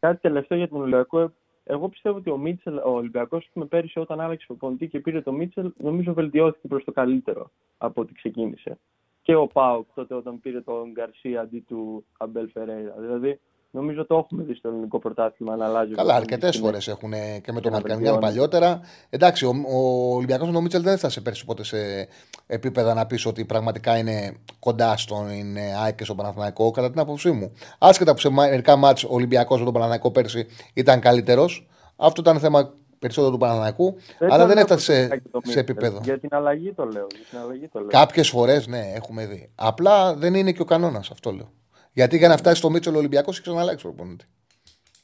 Κάτι 0.00 0.20
τελευταίο 0.20 0.58
για 0.58 0.68
τον 0.68 0.80
Ολυμπιακό. 0.80 1.32
Εγώ 1.64 1.88
πιστεύω 1.88 2.16
ότι 2.16 2.30
ο 2.30 2.36
Μίτσελ, 2.36 2.76
ο 2.76 2.90
Ολυμπιακός, 2.90 3.50
με 3.52 3.64
πέρυσι 3.64 3.98
όταν 3.98 4.20
άλλαξε 4.20 4.46
προπονητή 4.46 4.88
και 4.88 5.00
πήρε 5.00 5.20
το 5.22 5.32
Μίτσελ, 5.32 5.72
νομίζω 5.76 6.12
βελτιώθηκε 6.12 6.68
προς 6.68 6.84
το 6.84 6.92
καλύτερο 6.92 7.50
από 7.78 8.00
ό,τι 8.00 8.12
ξεκίνησε. 8.12 8.78
Και 9.22 9.34
ο 9.34 9.46
Πάοκ 9.46 9.86
τότε 9.94 10.14
όταν 10.14 10.40
πήρε 10.40 10.60
τον 10.60 10.90
Γκαρσία 10.90 11.40
αντί 11.40 11.60
του 11.60 12.04
Αμπέλ 12.18 12.50
Φερέιρα. 12.50 12.94
Δηλαδή, 12.98 13.40
νομίζω 13.70 14.06
το 14.06 14.16
έχουμε 14.16 14.42
δει 14.44 14.54
στο 14.54 14.68
ελληνικό 14.68 14.98
πρωτάθλημα 14.98 15.56
να 15.56 15.64
αλλάζει. 15.66 15.92
ο 15.92 15.96
Καλά, 15.96 16.06
προπονητής 16.14 16.32
αρκετές 16.34 16.54
στην- 16.54 16.64
φορές 16.66 16.88
έχουν 16.88 17.12
ε, 17.12 17.38
και 17.42 17.52
με 17.52 17.60
τον 17.60 17.70
να 17.72 17.76
Αρκανιάν 17.76 17.98
βελτιώνει. 18.02 18.20
παλιότερα. 18.20 18.80
Εντάξει, 19.10 19.44
ο, 19.44 19.52
ο 19.68 20.14
Ολυμπιακός 20.14 20.46
με 20.46 20.52
τον 20.52 20.62
Μίτσελ 20.62 20.82
δεν 20.82 20.92
έφτασε 20.94 21.20
πέρσι 21.20 21.44
ποτέ 21.44 21.64
σε 21.64 22.08
επίπεδα 22.46 22.94
να 22.94 23.06
πεις 23.06 23.26
ότι 23.26 23.44
πραγματικά 23.44 23.98
είναι 23.98 24.36
κοντά 24.58 24.96
στον 24.96 25.28
είναι 25.30 25.60
ΑΕΚ 25.82 25.94
και 25.94 26.04
στον 26.04 26.16
Παναθηναϊκό, 26.16 26.70
κατά 26.70 26.90
την 26.90 27.00
άποψή 27.00 27.30
μου. 27.30 27.52
Άσχετα 27.78 28.12
που 28.14 28.20
σε 28.20 28.30
μερικά 28.30 28.76
μάτς 28.76 29.04
ο 29.04 29.08
Ολυμπιακός 29.10 29.58
με 29.58 29.64
τον 29.64 29.72
Παναθηναϊκό 29.72 30.10
πέρσι 30.10 30.46
ήταν 30.74 31.00
καλύτερος. 31.00 31.68
Αυτό 31.96 32.20
ήταν 32.20 32.38
θέμα 32.38 32.72
περισσότερο 32.98 33.32
του 33.32 33.38
Παναθηναϊκού, 33.38 33.96
αλλά 34.18 34.30
το 34.38 34.46
δεν 34.46 34.48
λέω 34.48 34.58
έφτασε 34.58 34.84
σε, 34.84 34.92
προσωπικά 34.92 35.16
και 35.16 35.28
το 35.32 35.40
σε 35.42 35.46
Μίτσελ. 35.46 35.62
επίπεδο. 35.62 36.00
Για 36.02 36.18
την 36.18 36.28
αλλαγή 36.32 36.72
το 36.72 36.84
λέω. 36.84 37.06
Για 37.10 37.24
την 37.30 37.38
αλλαγή 37.38 37.68
το 37.68 37.78
λέω. 37.78 37.88
Κάποιες 37.88 38.28
φορές, 38.28 38.66
ναι, 38.66 38.92
έχουμε 38.94 39.26
δει. 39.26 39.50
Απλά 39.54 40.14
δεν 40.14 40.34
είναι 40.34 40.52
και 40.52 40.62
ο 40.62 40.64
κανόνας, 40.64 41.10
αυτό 41.10 41.30
λέω. 41.32 41.50
Γιατί 41.98 42.16
για 42.16 42.28
να 42.28 42.36
φτάσει 42.36 42.56
στο 42.56 42.70
Μίτσελ 42.70 42.94
ο 42.94 42.98
Ολυμπιακός 42.98 43.34
έχει 43.34 43.42
ξαναλλάξει 43.42 43.84
προπονητή. 43.84 44.24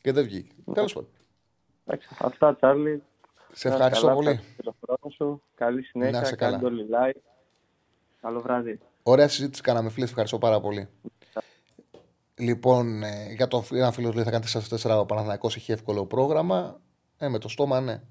Και 0.02 0.12
δεν 0.12 0.24
βγήκε. 0.24 0.52
Τέλος 0.74 0.92
πάντων. 0.92 1.08
Εντάξει, 1.84 2.08
Αυτά, 2.18 2.56
Τσάρλι. 2.56 3.02
Σε 3.52 3.68
Να 3.68 3.74
ευχαριστώ 3.74 4.06
καλά, 4.06 4.16
πολύ. 4.16 4.28
ευχαριστώ 4.28 4.62
για 4.62 4.72
τον 4.72 4.74
χρόνο 4.80 5.14
σου. 5.14 5.42
Καλή 5.54 5.82
συνέχεια. 5.82 6.20
Να 6.20 6.24
σε 6.26 6.36
καλά. 6.36 6.52
Κάντε 6.52 6.66
όλοι 6.66 6.86
like. 6.90 7.20
Καλό 8.20 8.40
βράδυ. 8.40 8.80
Ωραία 9.02 9.28
συζήτηση 9.28 9.62
κάναμε, 9.62 9.90
φίλε. 9.90 10.04
Ευχαριστώ 10.04 10.38
πάρα 10.38 10.60
πολύ. 10.60 10.88
Λοιπόν, 12.34 13.02
ε, 13.02 13.32
για 13.36 13.48
τον 13.48 13.64
ένα 13.70 13.92
φίλο 13.92 14.12
λέει 14.12 14.24
θα 14.24 14.30
κάνει 14.30 14.44
4-4 14.46 14.98
ο 15.00 15.06
Παναθηναϊκός 15.06 15.56
έχει 15.56 15.72
εύκολο 15.72 16.06
πρόγραμμα. 16.06 16.80
Ε, 17.18 17.28
με 17.28 17.38
το 17.38 17.48
στόμα, 17.48 17.80
ναι. 17.80 18.02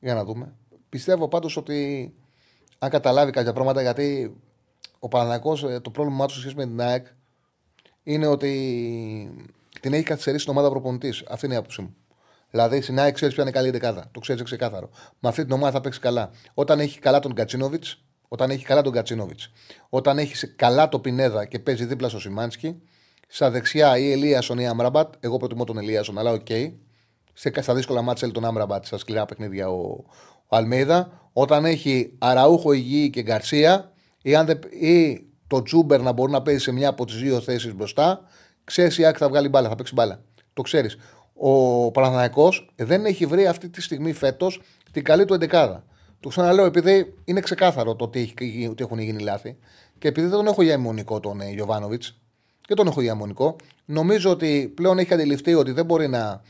Για 0.00 0.14
να 0.14 0.24
δούμε. 0.24 0.54
Πιστεύω 0.88 1.28
πάντως 1.28 1.56
ότι 1.56 2.14
αν 2.78 2.90
καταλάβει 2.90 3.30
κάποια 3.30 3.52
πράγματα, 3.52 3.82
γιατί 3.82 4.36
ο 4.98 5.08
Παναθηναϊκός 5.08 5.64
ε, 5.64 5.80
το 5.80 5.90
πρόβλημά 5.90 6.26
του 6.26 6.32
σε 6.32 6.40
σχέση 6.40 6.56
με 6.56 6.64
την 6.64 6.80
ΑΕΚ 6.80 7.06
είναι 8.08 8.26
ότι 8.26 8.50
την 9.80 9.92
έχει 9.92 10.02
καθυστερήσει 10.02 10.44
την 10.44 10.52
ομάδα 10.52 10.70
προπονητής. 10.70 11.24
Αυτή 11.28 11.46
είναι 11.46 11.54
η 11.54 11.58
άποψή 11.58 11.80
μου. 11.80 11.94
Δηλαδή 12.50 12.80
στην 12.80 12.98
ΑΕΚ 12.98 13.14
ξέρεις 13.14 13.34
ποια 13.34 13.42
είναι 13.42 13.52
η 13.52 13.54
καλή 13.56 13.70
δεκάδα. 13.70 14.08
Το 14.12 14.20
ξέρεις 14.20 14.42
ξεκάθαρο. 14.42 14.90
Με 15.18 15.28
αυτή 15.28 15.42
την 15.42 15.52
ομάδα 15.52 15.72
θα 15.72 15.80
παίξει 15.80 16.00
καλά. 16.00 16.30
Όταν 16.54 16.80
έχει 16.80 16.98
καλά 16.98 17.18
τον 17.18 17.34
Γκατσίνοβιτς, 17.34 18.02
όταν 18.28 18.50
έχει 18.50 18.64
καλά 18.64 18.82
τον 18.82 18.92
Γκατσίνοβιτς, 18.92 19.52
όταν 19.88 20.18
έχει 20.18 20.46
καλά 20.46 20.88
το 20.88 20.98
Πινέδα 20.98 21.44
και 21.44 21.58
παίζει 21.58 21.84
δίπλα 21.84 22.08
στο 22.08 22.20
Σιμάνσκι, 22.20 22.82
στα 23.28 23.50
δεξιά 23.50 23.98
ή 23.98 24.12
Ελίασον 24.12 24.58
ή 24.58 24.66
Αμραμπάτ, 24.68 25.14
εγώ 25.20 25.36
προτιμώ 25.36 25.64
τον 25.64 25.78
Ελίασον, 25.78 26.18
αλλά 26.18 26.30
οκ. 26.32 26.46
Σε- 27.32 27.62
Στα 27.62 27.74
δύσκολα 27.74 28.02
μάτσα 28.02 28.30
τον 28.30 28.44
Άμραμπατ, 28.44 28.84
στα 28.84 28.98
σκληρά 28.98 29.24
παιχνίδια 29.26 29.68
ο, 29.68 30.04
ο 30.46 30.56
Αλμέιδα. 30.56 31.30
Όταν 31.32 31.64
έχει 31.64 32.14
Αραούχο 32.18 32.72
Υγιή 32.72 33.10
και 33.10 33.22
Γκαρσία, 33.22 33.92
ή, 34.22 34.34
αν 34.34 34.46
δεν- 34.46 34.58
ή 34.80 35.26
το 35.46 35.62
Τσούμπερ 35.62 36.00
να 36.00 36.12
μπορεί 36.12 36.32
να 36.32 36.42
παίζει 36.42 36.60
σε 36.60 36.72
μια 36.72 36.88
από 36.88 37.04
τις 37.04 37.16
δύο 37.16 37.40
θέσεις 37.40 37.74
μπροστά, 37.74 38.20
ξέρεις 38.64 38.98
η 38.98 39.04
Άκη 39.04 39.18
θα 39.18 39.28
βγάλει 39.28 39.48
μπάλα, 39.48 39.68
θα 39.68 39.74
παίξει 39.74 39.94
μπάλα. 39.94 40.20
Το 40.52 40.62
ξέρεις. 40.62 40.96
Ο 41.34 41.90
Παναθηναϊκός 41.90 42.72
δεν 42.76 43.04
έχει 43.04 43.26
βρει 43.26 43.46
αυτή 43.46 43.68
τη 43.68 43.82
στιγμή 43.82 44.12
φέτος 44.12 44.60
την 44.92 45.04
καλή 45.04 45.24
του 45.24 45.34
εντεκάδα. 45.34 45.84
Το 46.20 46.28
ξαναλέω 46.28 46.64
επειδή 46.64 47.14
είναι 47.24 47.40
ξεκάθαρο 47.40 47.94
το 47.94 48.04
ότι, 48.04 48.20
έχει, 48.20 48.66
ότι 48.70 48.82
έχουν 48.82 48.98
γίνει 48.98 49.22
λάθη 49.22 49.56
και 49.98 50.08
επειδή 50.08 50.26
δεν 50.26 50.36
τον 50.36 50.46
έχω 50.46 50.62
για 50.62 50.72
αιμονικό 50.72 51.20
τον 51.20 51.40
ε, 51.40 51.50
Γιωβάνοβιτς 51.50 52.18
και 52.60 52.74
τον 52.74 52.86
έχω 52.86 53.00
για 53.00 53.10
αιμονικό, 53.10 53.56
νομίζω 53.84 54.30
ότι 54.30 54.72
πλέον 54.74 54.98
έχει 54.98 55.14
αντιληφθεί 55.14 55.54
ότι 55.54 55.70
δεν 55.70 55.84
μπορεί 55.84 56.08
να 56.08 56.42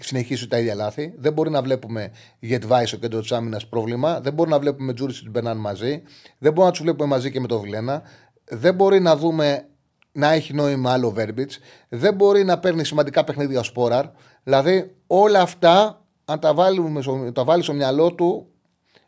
συνεχίσει 0.00 0.48
τα 0.48 0.58
ίδια 0.58 0.74
λάθη. 0.74 1.14
Δεν 1.16 1.32
μπορεί 1.32 1.50
να 1.50 1.62
βλέπουμε 1.62 2.10
Γετβάη 2.38 2.86
στο 2.86 2.96
κέντρο 2.96 3.20
τη 3.20 3.34
άμυνα 3.34 3.60
πρόβλημα. 3.68 4.20
Δεν 4.20 4.32
μπορεί 4.32 4.50
να 4.50 4.58
βλέπουμε 4.58 4.92
Τζούρι 4.94 5.12
και 5.12 5.28
Μπερνάν 5.28 5.56
μαζί. 5.56 6.02
Δεν 6.38 6.52
μπορεί 6.52 6.66
να 6.66 6.70
τους 6.72 6.80
βλέπουμε 6.80 7.08
μαζί 7.08 7.30
και 7.30 7.40
με 7.40 7.46
το 7.46 7.60
Βιλένα. 7.60 8.02
Δεν 8.44 8.74
μπορεί 8.74 9.00
να 9.00 9.16
δούμε 9.16 9.68
να 10.12 10.32
έχει 10.32 10.54
νόημα 10.54 10.92
άλλο 10.92 11.10
Βέρμπιτς. 11.10 11.58
Δεν 11.88 12.14
μπορεί 12.14 12.44
να 12.44 12.58
παίρνει 12.58 12.84
σημαντικά 12.84 13.24
παιχνίδια 13.24 13.60
ο 13.60 13.62
Σπόραρ. 13.62 14.04
Δηλαδή 14.42 14.94
όλα 15.06 15.40
αυτά, 15.40 16.04
αν 16.24 16.40
τα, 16.40 16.54
βάλουμε, 16.54 17.02
στο- 17.02 17.32
τα 17.32 17.44
βάλει 17.44 17.62
στο 17.62 17.72
μυαλό 17.72 18.14
του, 18.14 18.46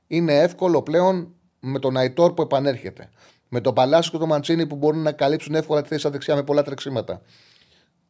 είναι 0.06 0.38
εύκολο 0.38 0.82
πλέον 0.82 1.34
με 1.60 1.78
τον 1.78 1.96
Αϊτόρ 1.96 2.32
που 2.32 2.42
επανέρχεται. 2.42 3.08
Με 3.48 3.60
τον 3.60 3.74
Παλάσιο 3.74 4.12
και 4.12 4.18
τον 4.18 4.28
Μαντσίνη 4.28 4.66
που 4.66 4.76
μπορούν 4.76 5.02
να 5.02 5.12
καλύψουν 5.12 5.54
εύκολα 5.54 5.82
τη 5.82 5.88
θέση 5.88 6.00
στα 6.00 6.10
δεξιά 6.10 6.34
με 6.34 6.42
πολλά 6.42 6.62
τρεξίματα. 6.62 7.20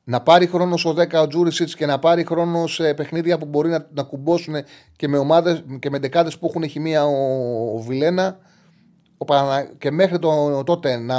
Να 0.08 0.20
πάρει 0.20 0.46
χρόνος 0.46 0.80
στο 0.80 0.90
10 0.90 1.12
ο 1.22 1.26
Τζούρισιτς 1.26 1.74
και 1.74 1.86
να 1.86 1.98
πάρει 1.98 2.24
χρόνος 2.24 2.74
σε 2.74 2.94
παιχνίδια 2.94 3.38
που 3.38 3.46
μπορεί 3.46 3.68
να, 3.68 3.88
να 3.92 4.02
κουμπώσουν 4.02 4.54
και 4.96 5.08
με 5.08 5.18
ομάδες 5.18 5.64
και 5.78 5.90
με 5.90 5.98
δεκάδες 5.98 6.38
που 6.38 6.46
έχουν 6.46 6.68
χημεία 6.68 7.04
ο, 7.04 7.74
ο 7.74 7.78
Βιλένα. 7.78 8.38
Ο 9.18 9.24
Πανα... 9.24 9.62
Και 9.78 9.90
μέχρι 9.90 10.18
το, 10.18 10.62
τότε 10.64 10.96
να 10.96 11.16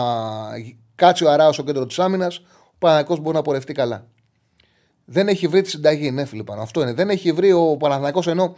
κάτσει 0.96 1.24
ο 1.24 1.32
Αράος 1.32 1.56
στο 1.56 1.64
κέντρο 1.64 1.86
της 1.86 2.00
άμυνας, 2.00 2.38
ο 2.64 2.76
Παναγιακό 2.80 3.18
μπορεί 3.18 3.36
να 3.36 3.42
πορευτεί 3.42 3.74
καλά. 3.74 4.08
Δεν 5.06 5.28
έχει 5.28 5.48
βρει 5.48 5.62
τη 5.62 5.70
συνταγή, 5.70 6.12
ναι, 6.12 6.26
Φιλιππάνο. 6.26 6.62
Αυτό 6.62 6.82
είναι. 6.82 6.94
Δεν 6.94 7.10
έχει 7.10 7.32
βρει 7.32 7.52
ο 7.52 7.78
Παναθηναϊκός 7.78 8.28
ενώ 8.28 8.56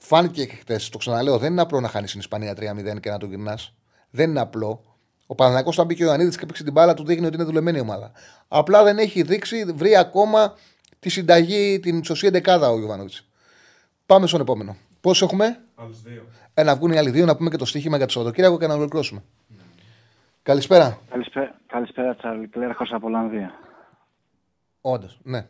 φάνηκε 0.00 0.44
και 0.44 0.54
χθες. 0.54 0.88
Το 0.88 0.98
ξαναλέω, 0.98 1.38
δεν 1.38 1.52
είναι 1.52 1.60
απλό 1.60 1.80
να 1.80 1.88
χάνεις 1.88 2.08
στην 2.08 2.20
Ισπανία 2.20 2.52
3-0 2.52 3.00
και 3.00 3.10
να 3.10 3.18
το 3.18 3.26
γυρνάς. 3.26 3.74
Δεν 4.10 4.30
είναι 4.30 4.40
απλό. 4.40 4.87
Ο 5.30 5.34
Παναθηναϊκός 5.34 5.74
όταν 5.74 5.86
μπήκε 5.86 6.02
ο 6.02 6.06
Ιωαννίδης 6.06 6.36
και 6.36 6.42
έπαιξε 6.44 6.64
την 6.64 6.72
μπάλα, 6.72 6.94
του 6.94 7.04
δείχνει 7.04 7.26
ότι 7.26 7.34
είναι 7.34 7.44
δουλεμένη 7.44 7.80
ομάδα. 7.80 8.12
Απλά 8.48 8.82
δεν 8.84 8.98
έχει 8.98 9.22
δείξει, 9.22 9.64
βρει 9.64 9.96
ακόμα 9.96 10.54
τη 10.98 11.08
συνταγή, 11.08 11.80
την 11.80 12.04
σωστή 12.04 12.26
εντεκάδα 12.26 12.70
ο 12.70 12.78
Ιωβάνοβιτ. 12.78 13.12
Πάμε 14.06 14.26
στον 14.26 14.40
επόμενο. 14.40 14.76
Πόσους 15.00 15.22
έχουμε, 15.22 15.60
Άλλους 15.74 16.02
δύο. 16.02 16.22
ε, 16.54 16.62
να 16.62 16.76
βγουν 16.76 16.92
οι 16.92 16.98
άλλοι 16.98 17.10
δύο, 17.10 17.24
να 17.24 17.36
πούμε 17.36 17.50
και 17.50 17.56
το 17.56 17.64
στοίχημα 17.64 17.96
για 17.96 18.06
το 18.06 18.12
Σαββατοκύριακο 18.12 18.58
και 18.58 18.66
να 18.66 18.74
ολοκληρώσουμε. 18.74 19.22
Καλησπέρα. 20.42 20.98
Καλησπέρα, 21.10 21.60
καλησπέρα 21.66 22.14
Τσάρλι. 22.16 22.46
Κλέρχος 22.48 22.92
από 22.92 23.06
Ολλανδία. 23.06 23.50
Όντως, 24.80 25.18
ναι. 25.22 25.46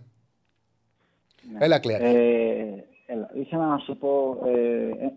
Ναι. 1.53 1.59
Έλα, 1.59 1.79
Κλέρ. 1.79 2.01
Ε, 2.03 2.85
έλα, 3.07 3.31
ήθελα 3.35 3.67
να 3.67 3.79
σου 3.79 3.97
πω 3.97 4.39
ε, 4.47 5.05
ε, 5.05 5.13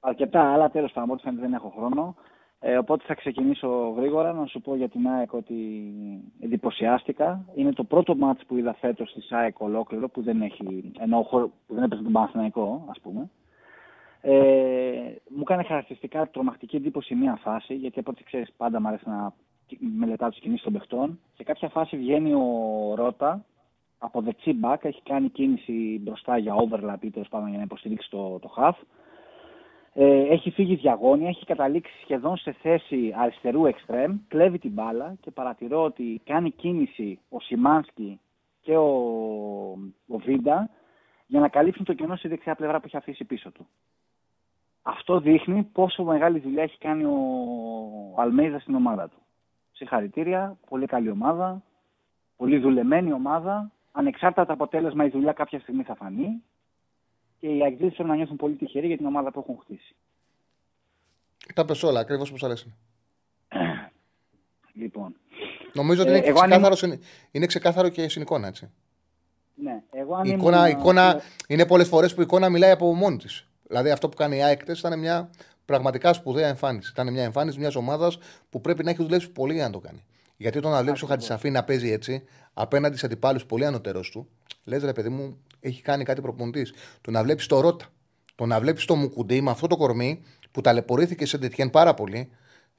αρκετά 0.00 0.52
άλλα, 0.52 0.70
τέλος 0.70 0.92
πάντων, 0.92 1.10
ό,τι 1.10 1.22
φαίνεται 1.22 1.40
δεν 1.42 1.52
έχω 1.52 1.72
χρόνο. 1.76 2.16
Ε, 2.60 2.76
οπότε 2.78 3.04
θα 3.06 3.14
ξεκινήσω 3.14 3.94
γρήγορα 3.96 4.32
να 4.32 4.46
σου 4.46 4.60
πω 4.60 4.74
για 4.76 4.88
την 4.88 5.08
ΑΕΚ 5.08 5.32
ότι 5.32 5.54
εντυπωσιάστηκα. 6.40 7.44
Είναι 7.54 7.72
το 7.72 7.84
πρώτο 7.84 8.16
μάτς 8.16 8.44
που 8.46 8.56
είδα 8.56 8.74
φέτος 8.74 9.10
στη 9.10 9.20
ΑΕΚ 9.34 9.60
ολόκληρο 9.60 10.08
που 10.08 10.22
δεν 10.22 10.42
έχει, 10.42 10.92
ενώ 10.98 11.22
χω- 11.22 11.50
που 11.66 11.74
δεν 11.74 11.82
έπαιζε 11.82 12.02
τον 12.02 12.12
Παναθηναϊκό, 12.12 12.86
ας 12.90 13.00
πούμε. 13.00 13.30
Ε, 14.20 15.14
μου 15.28 15.40
έκανε 15.40 15.62
χαρακτηριστικά 15.62 16.30
τρομακτική 16.30 16.76
εντύπωση 16.76 17.14
μία 17.14 17.38
φάση, 17.42 17.74
γιατί 17.74 17.98
από 17.98 18.10
ό,τι 18.10 18.24
ξέρεις 18.24 18.52
πάντα 18.56 18.80
μου 18.80 18.88
αρέσει 18.88 19.08
να 19.08 19.32
μελετάω 19.96 20.28
τις 20.28 20.38
κινήσεις 20.40 20.64
των 20.64 20.72
παιχτών. 20.72 21.18
Σε 21.36 21.42
κάποια 21.42 21.68
φάση 21.68 21.96
βγαίνει 21.96 22.32
ο 22.34 22.44
Ρότα, 22.94 23.44
από 23.98 24.20
δεξί 24.20 24.52
μπακ, 24.52 24.84
έχει 24.84 25.02
κάνει 25.02 25.28
κίνηση 25.28 26.00
μπροστά 26.02 26.38
για 26.38 26.54
overlap 26.54 26.96
ή 27.00 27.10
τέλος 27.10 27.28
πάντων 27.28 27.48
για 27.48 27.58
να 27.58 27.64
υποστηρίξει 27.64 28.10
το, 28.10 28.38
το 28.38 28.54
half. 28.56 28.74
Ε, 30.00 30.20
έχει 30.20 30.50
φύγει 30.50 30.74
διαγώνια, 30.74 31.28
έχει 31.28 31.44
καταλήξει 31.44 31.92
σχεδόν 32.02 32.36
σε 32.36 32.52
θέση 32.52 33.14
αριστερού 33.16 33.66
εξτρέμ, 33.66 34.18
κλέβει 34.28 34.58
την 34.58 34.70
μπάλα 34.70 35.14
και 35.20 35.30
παρατηρώ 35.30 35.84
ότι 35.84 36.20
κάνει 36.24 36.50
κίνηση 36.50 37.18
ο 37.28 37.40
Σιμάνσκι 37.40 38.20
και 38.60 38.76
ο, 38.76 38.88
ο 40.06 40.18
Βίντα 40.18 40.70
για 41.26 41.40
να 41.40 41.48
καλύψουν 41.48 41.84
το 41.84 41.92
κενό 41.92 42.16
στη 42.16 42.28
δεξιά 42.28 42.54
πλευρά 42.54 42.80
που 42.80 42.86
έχει 42.86 42.96
αφήσει 42.96 43.24
πίσω 43.24 43.50
του. 43.50 43.66
Αυτό 44.82 45.20
δείχνει 45.20 45.62
πόσο 45.62 46.04
μεγάλη 46.04 46.38
δουλειά 46.38 46.62
έχει 46.62 46.78
κάνει 46.78 47.04
ο 47.04 47.16
Αλμέιδα 48.16 48.58
στην 48.58 48.74
ομάδα 48.74 49.08
του. 49.08 49.18
Συγχαρητήρια, 49.72 50.56
πολύ 50.68 50.86
καλή 50.86 51.10
ομάδα, 51.10 51.62
πολύ 52.36 52.58
δουλεμένη 52.58 53.12
ομάδα. 53.12 53.70
Ανεξάρτητα 53.92 54.42
από 54.42 54.56
το 54.56 54.62
αποτέλεσμα, 54.62 55.04
η 55.04 55.08
δουλειά 55.08 55.32
κάποια 55.32 55.60
στιγμή 55.60 55.82
θα 55.82 55.94
φανεί 55.94 56.42
και 57.40 57.46
οι 57.48 57.62
Αγγλίδες 57.64 57.94
πρέπει 57.94 58.08
να 58.08 58.14
νιώθουν 58.14 58.36
πολύ 58.36 58.54
τυχεροί 58.54 58.86
για 58.86 58.96
την 58.96 59.06
ομάδα 59.06 59.30
που 59.30 59.40
έχουν 59.40 59.58
χτίσει. 59.62 59.94
Τα 61.54 61.64
πες 61.64 61.82
όλα, 61.82 62.00
ακριβώς 62.00 62.28
όπως 62.28 62.42
αρέσει. 62.42 62.74
Λοιπόν, 64.72 65.14
Νομίζω 65.72 66.02
ότι 66.02 66.10
Ε, 66.10 66.16
είναι, 66.16 66.26
εγώ 66.26 66.38
αν 66.40 66.48
ξεκάθαρο, 66.48 66.76
συν- 66.76 67.02
είναι 67.30 67.46
ξεκάθαρο 67.46 67.88
και 67.88 68.08
στην 68.08 68.22
εικόνα, 68.22 68.46
έτσι. 68.46 68.70
ναι, 69.54 69.82
εγώ 69.90 70.14
αν 70.14 70.24
Η 70.24 70.28
ήμουν, 70.32 70.40
εικόνα, 70.40 70.68
η 70.68 70.70
εικόνα 70.70 71.16
ε, 71.16 71.22
είναι 71.48 71.66
πολλές 71.66 71.88
φορές 71.88 72.14
που 72.14 72.20
η 72.20 72.22
εικόνα 72.22 72.48
μιλάει 72.48 72.70
από 72.70 72.94
μόνη 72.94 73.16
της. 73.16 73.48
Δηλαδή 73.66 73.90
αυτό 73.90 74.08
που 74.08 74.16
κάνει 74.16 74.36
η 74.36 74.42
ΑΕΚ 74.42 74.60
χτες 74.60 74.78
ήταν 74.78 74.98
μια 74.98 75.30
πραγματικά 75.64 76.12
σπουδαία 76.12 76.48
εμφάνιση. 76.48 76.90
Ήταν 76.90 77.12
μια 77.12 77.22
εμφάνιση 77.24 77.58
μιας 77.58 77.74
ομάδας 77.74 78.18
που 78.50 78.60
πρέπει 78.60 78.84
να 78.84 78.90
έχει 78.90 79.02
δουλέψει 79.02 79.30
πολύ 79.30 79.54
για 79.54 79.64
να 79.64 79.70
το 79.70 79.78
κάνει. 79.78 80.04
Γιατί 80.36 80.58
όταν 80.58 80.82
βλέπει 80.82 81.04
ο 81.04 81.06
Χατζησαφή 81.06 81.50
να 81.50 81.64
παίζει 81.64 81.90
έτσι, 81.90 82.24
απέναντι 82.54 82.96
σε 82.96 83.06
αντιπάλους 83.06 83.46
πολύ 83.46 83.64
ανωτερό 83.66 84.00
του, 84.00 84.28
λες 84.64 84.82
ρε 84.82 84.92
παιδί 84.92 85.08
μου, 85.08 85.38
έχει 85.60 85.82
κάνει 85.82 86.04
κάτι 86.04 86.20
προπονητής. 86.20 86.72
Το 87.00 87.10
να 87.10 87.22
βλέπεις 87.22 87.46
το 87.46 87.60
Ρότα, 87.60 87.86
το 88.34 88.46
να 88.46 88.60
βλέπεις 88.60 88.84
το 88.84 88.94
Μουκουντή 88.94 89.40
με 89.40 89.50
αυτό 89.50 89.66
το 89.66 89.76
κορμί 89.76 90.22
που 90.50 90.60
ταλαιπωρήθηκε 90.60 91.26
σε 91.26 91.38
Ντετιέν 91.38 91.70
πάρα 91.70 91.94
πολύ 91.94 92.30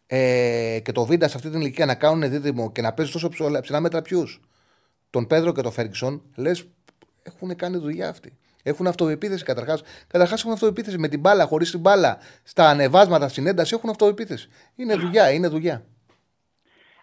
ε, 0.08 0.80
και 0.84 0.92
το 0.92 1.06
Βίντα 1.06 1.28
σε 1.28 1.38
αυτή 1.38 1.50
την 1.50 1.62
ηλικία 1.62 1.86
να 1.86 1.96
κάνουν 1.96 2.30
δίδυμο 2.30 2.72
και 2.72 2.82
να 2.82 2.94
παίζει 2.94 3.12
τόσο 3.12 3.30
ψηλά, 3.30 3.62
ψηλά 3.62 3.80
μέτρα 3.80 4.02
ποιους. 4.02 4.42
Τον 5.10 5.28
Πέδρο 5.28 5.52
και 5.52 5.62
τον 5.62 5.72
Φέργκισον, 5.72 6.22
λες 6.36 6.68
έχουν 7.24 7.56
κάνει 7.56 7.78
δουλειά 7.78 8.10
αυτοί. 8.10 8.38
Έχουν 8.64 8.88
αυτοεπίθεση 8.88 9.44
καταρχάς. 9.44 9.84
Καταρχάς 10.08 10.42
έχουν 10.42 10.54
αυτοεπίθεση 10.54 10.98
με 10.98 11.08
την 11.08 11.20
μπάλα, 11.20 11.46
χωρίς 11.46 11.72
την 11.72 11.80
μπάλα, 11.80 12.18
στα 12.44 12.70
ανεβάσματα, 12.70 13.28
στην 13.28 13.48
ένταση 13.48 13.76
έχουν 13.76 13.90
αυτοεπίθεση. 13.90 14.50
Είναι 14.76 14.96
δουλειά, 14.96 15.32
είναι 15.32 15.48
δουλειά. 15.48 15.84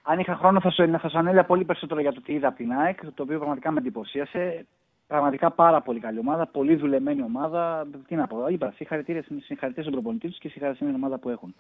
Αν 0.03 0.19
είχα 0.19 0.37
χρόνο 0.37 0.61
θα 0.61 0.71
σου, 0.71 0.99
θα 1.01 1.09
σου 1.09 1.19
ανέλα 1.19 1.45
πολύ 1.45 1.65
περισσότερο 1.65 2.01
για 2.01 2.13
το 2.13 2.21
τι 2.21 2.33
είδα 2.33 2.49
από 2.49 2.57
την 2.57 2.73
ΑΕΚ, 2.73 3.01
το 3.01 3.23
οποίο 3.23 3.37
πραγματικά 3.37 3.71
με 3.71 3.79
εντυπωσίασε. 3.79 4.67
Πραγματικά 5.07 5.51
πάρα 5.51 5.81
πολύ 5.81 6.01
καλή 6.01 6.19
ομάδα, 6.19 6.47
πολύ 6.47 6.77
δουλεμένη 6.77 7.23
ομάδα. 7.23 7.87
Τι 8.07 8.15
να 8.15 8.27
πω, 8.27 8.49
είπα, 8.49 8.73
συγχαρητήρια, 8.77 9.23
συγχαρητήρια 9.23 9.83
στον 9.83 9.93
προπονητή 9.93 10.29
τους 10.29 10.39
και 10.39 10.49
συγχαρητήρια 10.49 10.93
στην 10.93 11.03
ομάδα 11.05 11.19
που 11.19 11.29
έχουν. 11.29 11.55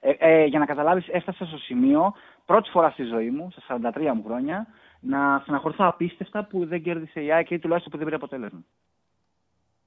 Ε, 0.00 0.10
ε, 0.18 0.44
για 0.44 0.58
να 0.58 0.66
καταλάβεις, 0.66 1.08
έφτασα 1.08 1.46
στο 1.46 1.58
σημείο, 1.58 2.14
πρώτη 2.46 2.70
φορά 2.70 2.90
στη 2.90 3.02
ζωή 3.02 3.30
μου, 3.30 3.50
στα 3.50 3.92
43 3.94 4.14
μου 4.14 4.22
χρόνια, 4.24 4.66
να 5.00 5.38
στεναχωρηθώ 5.42 5.86
απίστευτα 5.86 6.44
που 6.44 6.66
δεν 6.66 6.82
κέρδισε 6.82 7.22
η 7.22 7.32
ΑΕΚ 7.32 7.50
ή 7.50 7.58
τουλάχιστον 7.58 7.92
που 7.92 7.96
δεν 7.96 8.06
πήρε 8.06 8.16
αποτέλεσμα. 8.16 8.64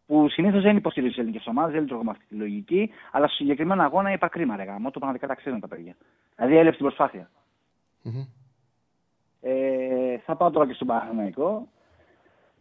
Που 0.05 0.29
συνήθως 0.29 0.61
δεν 0.61 0.77
υποστηρίζει 0.77 1.11
τις 1.11 1.19
ελληνικές 1.21 1.47
ομάδες, 1.47 1.71
δεν 1.73 1.81
λειτουργώ 1.81 2.03
με 2.03 2.11
αυτή 2.11 2.25
τη 2.29 2.35
λογική, 2.35 2.89
αλλά 3.11 3.27
στο 3.27 3.35
συγκεκριμένο 3.35 3.83
αγώνα 3.83 4.11
είπα 4.11 4.27
κρίμα, 4.27 4.55
ρε 4.55 4.63
γάμο, 4.63 4.91
το 4.91 4.99
πραγματικά 4.99 5.27
τα 5.27 5.35
ξέρουν 5.35 5.59
τα 5.59 5.67
παιδιά. 5.67 5.95
Δηλαδή 6.35 6.55
έλειψε 6.57 6.77
την 6.77 6.85
προσπάθεια. 6.85 7.29
Ε, 9.41 10.17
θα 10.17 10.35
πάω 10.35 10.51
τώρα 10.51 10.67
και 10.67 10.73
στον 10.73 10.87
Παναθηναϊκό. 10.87 11.67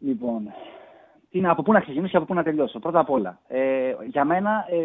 Λοιπόν, 0.04 0.52
τι 1.30 1.40
να, 1.40 1.50
από 1.50 1.62
πού 1.62 1.72
να 1.72 1.80
ξεκινήσω 1.80 2.10
και 2.10 2.16
από 2.16 2.26
πού 2.26 2.34
να 2.34 2.42
τελειώσω. 2.42 2.78
Πρώτα 2.78 2.98
απ' 2.98 3.10
όλα, 3.10 3.40
ε, 3.48 3.94
για 4.10 4.24
μένα 4.24 4.66
ε, 4.70 4.76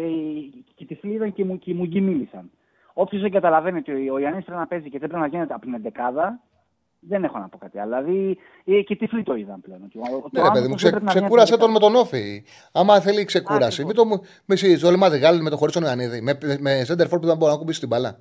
και 0.74 0.84
τη 0.84 0.94
Φλίδα 0.94 1.28
και, 1.28 1.44
μου, 1.44 1.58
και 1.58 1.70
οι 1.70 1.74
Μουγκοί 1.74 2.00
μίλησαν. 2.00 2.50
Όποιος 2.92 3.22
δεν 3.22 3.30
καταλαβαίνει 3.30 3.78
ότι 3.78 3.92
ο 3.92 4.18
Ιωάννη 4.18 4.42
πρέπει 4.42 4.58
να 4.60 4.66
παίζει 4.66 4.90
και 4.90 4.98
δεν 4.98 5.08
πρέπει 5.08 5.22
να 5.22 5.28
γίνεται 5.28 5.54
από 5.54 5.62
την 5.64 5.74
εντεκάδα, 5.74 6.40
δεν 7.00 7.24
έχω 7.24 7.38
να 7.38 7.48
πω 7.48 7.58
κάτι 7.58 7.78
άλλο. 7.78 7.96
Δηλαδή 7.96 8.38
ε, 8.64 8.82
και 8.82 8.96
τυφλοί 8.96 9.22
το 9.22 9.34
είδαν 9.34 9.60
πλέον. 9.60 9.82
Ότι 9.84 9.98
ο- 9.98 10.02
ο- 10.02 10.28
Ναι, 10.32 10.40
ο 10.40 10.44
ρε 10.44 10.50
παιδί 10.50 10.64
άνθρωπος 10.64 10.68
μου, 10.68 10.68
δεν 10.68 10.76
ξε, 10.76 10.88
πρέπει 10.90 11.04
να 11.04 11.10
βγαίνει 11.10 11.24
ξεκούρασε 11.26 11.54
από 11.54 11.64
την 11.64 11.72
τον 11.74 11.82
με 11.82 11.92
τον 11.92 12.00
Όφη. 12.02 12.44
Άμα 12.72 13.00
θέλει 13.00 13.24
ξεκούραση, 13.24 13.84
μην 13.84 13.94
το 13.94 14.04
μου 14.04 14.20
με 14.44 14.56
συζητώ. 14.56 14.86
Όλοι 14.88 14.96
Μαδεγάλη 14.96 15.42
με 15.42 15.50
το 15.50 15.56
χωρίς 15.56 15.74
τον 15.74 15.82
Ιωαννίδη. 15.82 16.20
Με, 16.20 16.38
με 16.60 16.84
Σέντερφορ 16.84 17.18
που 17.18 17.26
δεν 17.26 17.36
μπορεί 17.36 17.52
να 17.52 17.58
κουμπίσει 17.58 17.78
την 17.80 17.88
μπαλά. 17.88 18.18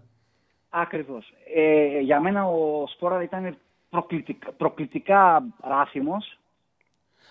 Ακριβώς. 0.70 1.34
Ε, 1.56 2.00
για 2.00 2.20
μένα 2.22 2.48
ο 2.48 2.88
Σπόρα 2.88 3.24
ήταν 3.24 3.58
προκλητικά, 3.90 4.52
προκλητικά 4.52 5.44
ράθιμος. 5.62 6.40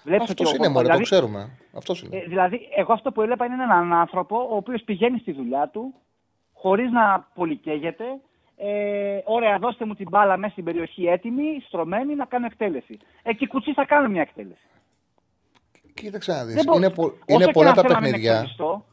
Βλέπεις 0.07 0.31
Αυτός 0.31 0.47
ότι 0.47 0.57
ο- 0.57 0.59
είναι 0.59 0.69
μόνο, 0.73 0.81
δηλαδή- 0.87 1.03
το 1.03 1.11
ξέρουμε. 1.11 1.51
Αυτός 1.77 2.03
είναι. 2.03 2.17
Ε, 2.17 2.25
δηλαδή, 2.27 2.61
εγώ 2.77 2.93
αυτό 2.93 3.13
που 3.13 3.21
έβλεπα 3.23 3.45
είναι 3.45 3.63
έναν 3.63 3.93
άνθρωπο 3.93 4.37
ο 4.51 4.57
οποίος 4.57 4.83
πηγαίνει 4.83 5.19
στη 5.19 5.33
δουλειά 5.33 5.69
του 5.73 5.95
χωρίς 6.53 6.91
να 6.91 7.29
πολυκαίγεται. 7.35 8.05
Ε, 8.57 9.19
ωραία, 9.25 9.59
δώστε 9.59 9.85
μου 9.85 9.95
την 9.95 10.07
μπάλα 10.11 10.37
μέσα 10.37 10.53
στην 10.53 10.65
περιοχή 10.65 11.05
έτοιμη, 11.07 11.63
στρωμένη, 11.67 12.15
να 12.15 12.25
κάνω 12.25 12.47
εκτέλεση. 12.47 12.99
Εκεί 13.23 13.47
κουτσί 13.47 13.73
θα 13.73 13.85
κάνω 13.85 14.09
μια 14.09 14.21
εκτέλεση. 14.21 14.67
Κοίταξε 15.95 16.33
να 16.33 16.45
δεις. 16.45 16.55
Δεν 16.55 16.65
μπο- 16.67 16.77
Είναι, 16.77 16.91
πο- 16.91 17.03
όσο 17.05 17.15
είναι 17.27 17.45
και 17.45 17.51
πολλά 17.53 17.69
να 17.69 17.75
τα 17.75 17.81
θέλω 17.83 17.95
να 17.95 18.01
μην 18.01 18.11
παιχνίδια. 18.11 18.33
εκφοβιστώ, 18.33 18.85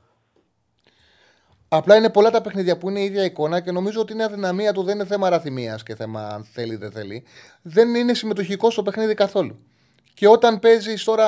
Απλά 1.67 1.95
είναι 1.95 2.09
πολλά 2.09 2.29
τα 2.31 2.41
παιχνίδια 2.41 2.77
που 2.77 2.89
είναι 2.89 2.99
η 2.99 3.03
ίδια 3.03 3.23
εικόνα 3.23 3.59
και 3.61 3.71
νομίζω 3.71 4.01
ότι 4.01 4.13
είναι 4.13 4.23
αδυναμία 4.23 4.73
του. 4.73 4.83
Δεν 4.83 4.95
είναι 4.95 5.05
θέμα 5.05 5.27
αραθυμία 5.27 5.79
και 5.85 5.95
θέμα 5.95 6.27
αν 6.27 6.43
θέλει 6.43 6.75
δεν 6.75 6.91
θέλει. 6.91 7.23
Δεν 7.61 7.95
είναι 7.95 8.13
συμμετοχικό 8.13 8.69
στο 8.69 8.83
παιχνίδι 8.83 9.13
καθόλου. 9.13 9.59
Και 10.13 10.27
όταν 10.27 10.59
παίζεις 10.59 11.03
τώρα 11.03 11.27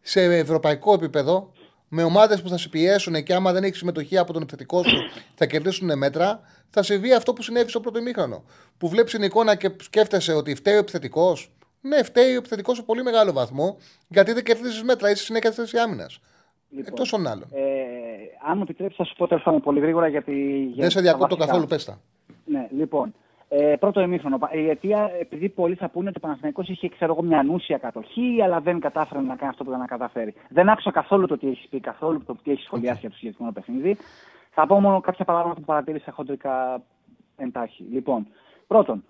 σε 0.00 0.22
ευρωπαϊκό 0.22 0.92
επίπεδο, 0.92 1.52
με 1.88 2.02
ομάδες 2.02 2.42
που 2.42 2.48
θα 2.48 2.56
σε 2.58 2.68
πιέσουν 2.68 3.22
και 3.22 3.34
άμα 3.34 3.52
δεν 3.52 3.62
έχεις 3.64 3.78
συμμετοχή 3.78 4.18
από 4.18 4.32
τον 4.32 4.42
επιθετικό 4.42 4.82
σου 4.82 4.96
θα 5.34 5.46
κερδίσουν 5.46 5.98
μέτρα, 5.98 6.40
θα 6.70 6.82
συμβεί 6.82 7.12
αυτό 7.12 7.32
που 7.32 7.42
συνέβη 7.42 7.68
στο 7.70 7.80
πρώτο 7.80 7.98
ημίχρονο. 7.98 8.44
Που 8.78 8.88
βλέπεις 8.88 9.12
την 9.12 9.22
εικόνα 9.22 9.54
και 9.54 9.70
σκέφτεσαι 9.80 10.32
ότι 10.32 10.54
φταίει 10.54 10.74
ο 10.74 10.78
επιθετικός. 10.78 11.52
Ναι, 11.80 12.02
φταίει 12.02 12.34
ο 12.34 12.36
επιθετικός 12.36 12.76
σε 12.76 12.82
πολύ 12.82 13.02
μεγάλο 13.02 13.32
βαθμό, 13.32 13.76
γιατί 14.08 14.32
δεν 14.32 14.44
κερδίζεις 14.44 14.82
μέτρα, 14.82 15.10
είσαι 15.10 15.24
συνέχεια 15.24 15.52
στη 15.52 15.60
θέση 15.60 15.78
άμυνας. 15.78 16.20
Λοιπόν, 16.70 16.86
Εκτός 16.88 17.10
των 17.10 17.26
άλλων. 17.26 17.48
ε, 17.52 17.60
αν 18.50 18.56
μου 18.56 18.62
επιτρέψεις, 18.62 18.96
θα 18.96 19.04
σου 19.04 19.14
πω 19.16 19.26
τέλος 19.26 19.42
πάντων 19.42 19.60
πολύ 19.60 19.80
γρήγορα 19.80 20.08
γιατί. 20.08 20.32
Δεν 20.32 20.70
για 20.74 20.90
σε 20.90 20.96
τα 20.96 21.02
διακόπτω 21.02 21.26
βασικά. 21.28 21.46
καθόλου, 21.46 21.66
πέστα. 21.66 22.00
Ναι, 22.44 22.68
λοιπόν. 22.76 23.14
Ε, 23.48 23.76
πρώτο 23.80 24.00
ημίχρονο. 24.00 24.38
Η 24.52 24.68
αιτία, 24.68 25.10
επειδή 25.20 25.48
πολλοί 25.48 25.74
θα 25.74 25.88
πούνε 25.88 26.08
ότι 26.08 26.18
ο 26.18 26.20
Παναθηναϊκός 26.20 26.68
είχε 26.68 26.88
ξέρω 26.88 27.12
εγώ, 27.12 27.22
μια 27.22 27.38
ανούσια 27.38 27.78
κατοχή, 27.78 28.42
αλλά 28.42 28.60
δεν 28.60 28.80
κατάφερε 28.80 29.20
να 29.20 29.36
κάνει 29.36 29.50
αυτό 29.50 29.64
που 29.64 29.68
ήταν 29.68 29.80
να 29.80 29.86
καταφέρει. 29.86 30.34
Δεν 30.48 30.68
άκουσα 30.68 30.90
καθόλου 30.90 31.26
το 31.26 31.38
τι 31.38 31.48
έχεις 31.48 31.68
πει, 31.68 31.80
καθόλου 31.80 32.24
το 32.24 32.36
τι 32.42 32.50
έχεις 32.50 32.64
σχολιάσει 32.64 33.00
για 33.00 33.10
το 33.10 33.16
συγκεκριμένο 33.16 33.54
παιχνίδι. 33.54 33.96
Θα 34.50 34.66
πω 34.66 34.80
μόνο 34.80 35.00
κάποια 35.00 35.24
παράδειγμα 35.24 35.54
που 35.54 35.60
παρατήρησα 35.60 36.12
χοντρικά 36.12 36.82
εντάχει. 37.36 37.82
Λοιπόν, 37.82 38.26
πρώτον, 38.66 39.04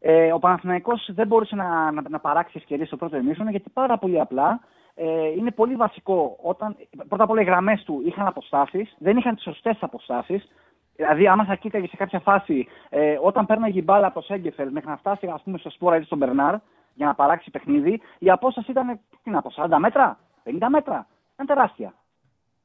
ε, 0.00 0.32
ο 0.32 0.38
Παναθηναϊκός 0.38 1.10
δεν 1.12 1.26
μπορούσε 1.26 1.54
να, 1.54 1.90
να, 1.90 2.02
να 2.08 2.18
παράξει 2.18 2.52
ευκαιρίες 2.56 2.86
στο 2.86 2.96
πρώτο 2.96 3.16
ημίχρονο 3.16 3.50
γιατί 3.50 3.70
πάρα 3.70 3.98
πολύ 3.98 4.20
απλά 4.20 4.60
ε, 4.94 5.28
είναι 5.28 5.50
πολύ 5.50 5.74
βασικό. 5.74 6.36
Όταν, 6.42 6.76
πρώτα 7.08 7.24
απ' 7.24 7.30
όλα 7.30 7.40
οι 7.40 7.44
γραμμές 7.44 7.82
του 7.82 8.02
είχαν 8.06 8.26
αποστάσεις, 8.26 8.96
δεν 8.98 9.16
είχαν 9.16 9.34
τις 9.34 9.44
σωστές 9.44 9.76
αποστάσεις. 9.80 10.48
Δηλαδή, 10.96 11.28
άμα 11.28 11.44
θα 11.44 11.54
κοίταγε 11.54 11.86
σε 11.86 11.96
κάποια 11.96 12.20
φάση, 12.20 12.66
ε, 12.88 13.18
όταν 13.22 13.46
πέρναγε 13.46 13.78
η 13.78 13.82
μπάλα 13.84 14.06
από 14.06 14.20
το 14.20 14.26
Σέγκεφελ 14.26 14.72
μέχρι 14.72 14.88
να 14.88 14.96
φτάσει 14.96 15.26
ας 15.26 15.42
πούμε, 15.42 15.58
στο 15.58 15.70
Σπόρα 15.70 15.96
ή 15.96 16.02
στον 16.02 16.18
Μπερνάρ 16.18 16.54
για 16.94 17.06
να 17.06 17.14
παράξει 17.14 17.50
παιχνίδι, 17.50 18.00
η 18.18 18.30
απόσταση 18.30 18.70
ήταν 18.70 19.00
τι 19.22 19.30
να 19.30 19.42
πω, 19.42 19.50
40 19.50 19.78
μέτρα, 19.78 20.18
50 20.44 20.68
μέτρα. 20.68 21.06
Ήταν 21.34 21.46
τεράστια. 21.46 21.94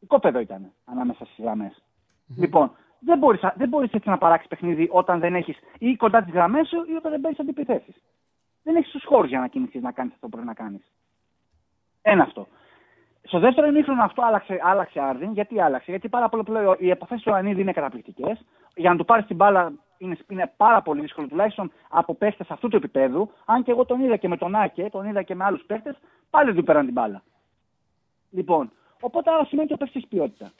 Κόπεδο 0.07 0.39
ήταν 0.39 0.71
ανάμεσα 0.85 1.25
στις 1.25 1.43
γραμμές. 1.43 1.83
Λοιπόν, 2.37 2.71
δεν 2.99 3.17
μπορείς 3.17 3.41
δεν 3.55 3.69
μπορείς 3.69 3.91
έτσι 3.91 4.09
να 4.09 4.17
παράξεις 4.17 4.47
παιχνίδι 4.47 4.87
όταν 4.91 5.19
δεν 5.19 5.35
έχεις 5.35 5.57
ή 5.77 5.95
κοντά 5.95 6.23
τις 6.23 6.33
γραμμές 6.33 6.67
σου 6.67 6.85
ή 6.91 6.95
όταν 6.95 7.11
δεν 7.11 7.21
παίρνεις 7.21 7.39
αντιπιθέσεις. 7.39 7.95
Δεν 8.63 8.75
έχεις 8.75 8.91
τους 8.91 9.05
χώρους 9.05 9.29
για 9.29 9.39
να 9.39 9.47
κινηθείς 9.47 9.81
να 9.81 9.91
κάνεις 9.91 10.13
αυτό 10.13 10.25
που 10.25 10.31
πρέπει 10.31 10.47
να 10.47 10.53
κάνεις. 10.53 10.81
Ένα 12.01 12.23
αυτό. 12.23 12.47
Στο 13.23 13.39
δεύτερο 13.39 13.67
ημίχρονο 13.67 14.03
αυτό 14.03 14.21
άλλαξε, 14.21 14.59
άλλαξε 14.63 14.99
Άρδιν. 14.99 15.31
Γιατί 15.31 15.61
άλλαξε, 15.61 15.91
Γιατί 15.91 16.09
πάρα 16.09 16.29
πολύ 16.29 16.43
πλέον 16.43 16.75
οι 16.79 16.89
επαφές 16.89 17.21
του 17.21 17.33
Ανίδη 17.33 17.61
είναι 17.61 17.71
καταπληκτικές. 17.71 18.45
Για 18.75 18.89
να 18.89 18.97
του 18.97 19.05
πάρεις 19.05 19.25
την 19.25 19.35
μπάλα 19.35 19.73
είναι, 19.97 20.17
είναι 20.27 20.51
πάρα 20.57 20.81
πολύ 20.81 21.01
δύσκολο 21.01 21.27
τουλάχιστον 21.27 21.71
από 21.89 22.15
παίχτες 22.15 22.51
αυτού 22.51 22.67
του 22.67 22.75
επίπεδου. 22.75 23.31
Αν 23.45 23.63
και 23.63 23.71
εγώ 23.71 23.85
τον 23.85 24.01
είδα 24.01 24.15
και 24.15 24.27
με 24.27 24.37
τον 24.37 24.55
Άκε, 24.55 24.89
τον 24.91 25.05
είδα 25.05 25.21
και 25.21 25.35
με 25.35 25.43
άλλους 25.43 25.63
παίχτες, 25.67 25.95
πάλι 26.29 26.45
δεν 26.45 26.55
του 26.55 26.63
πέραν 26.63 26.85
την 26.85 26.93
μπάλα. 26.93 27.21
Λοιπόν, 28.31 28.71
οπότε 29.01 29.31
άρα 29.31 29.45
σημαίνει 29.45 29.67
ότι 29.71 29.73
ο 29.73 29.77
παίχτης 29.77 29.95
έχει 29.95 30.07
ποιότητα. 30.07 30.51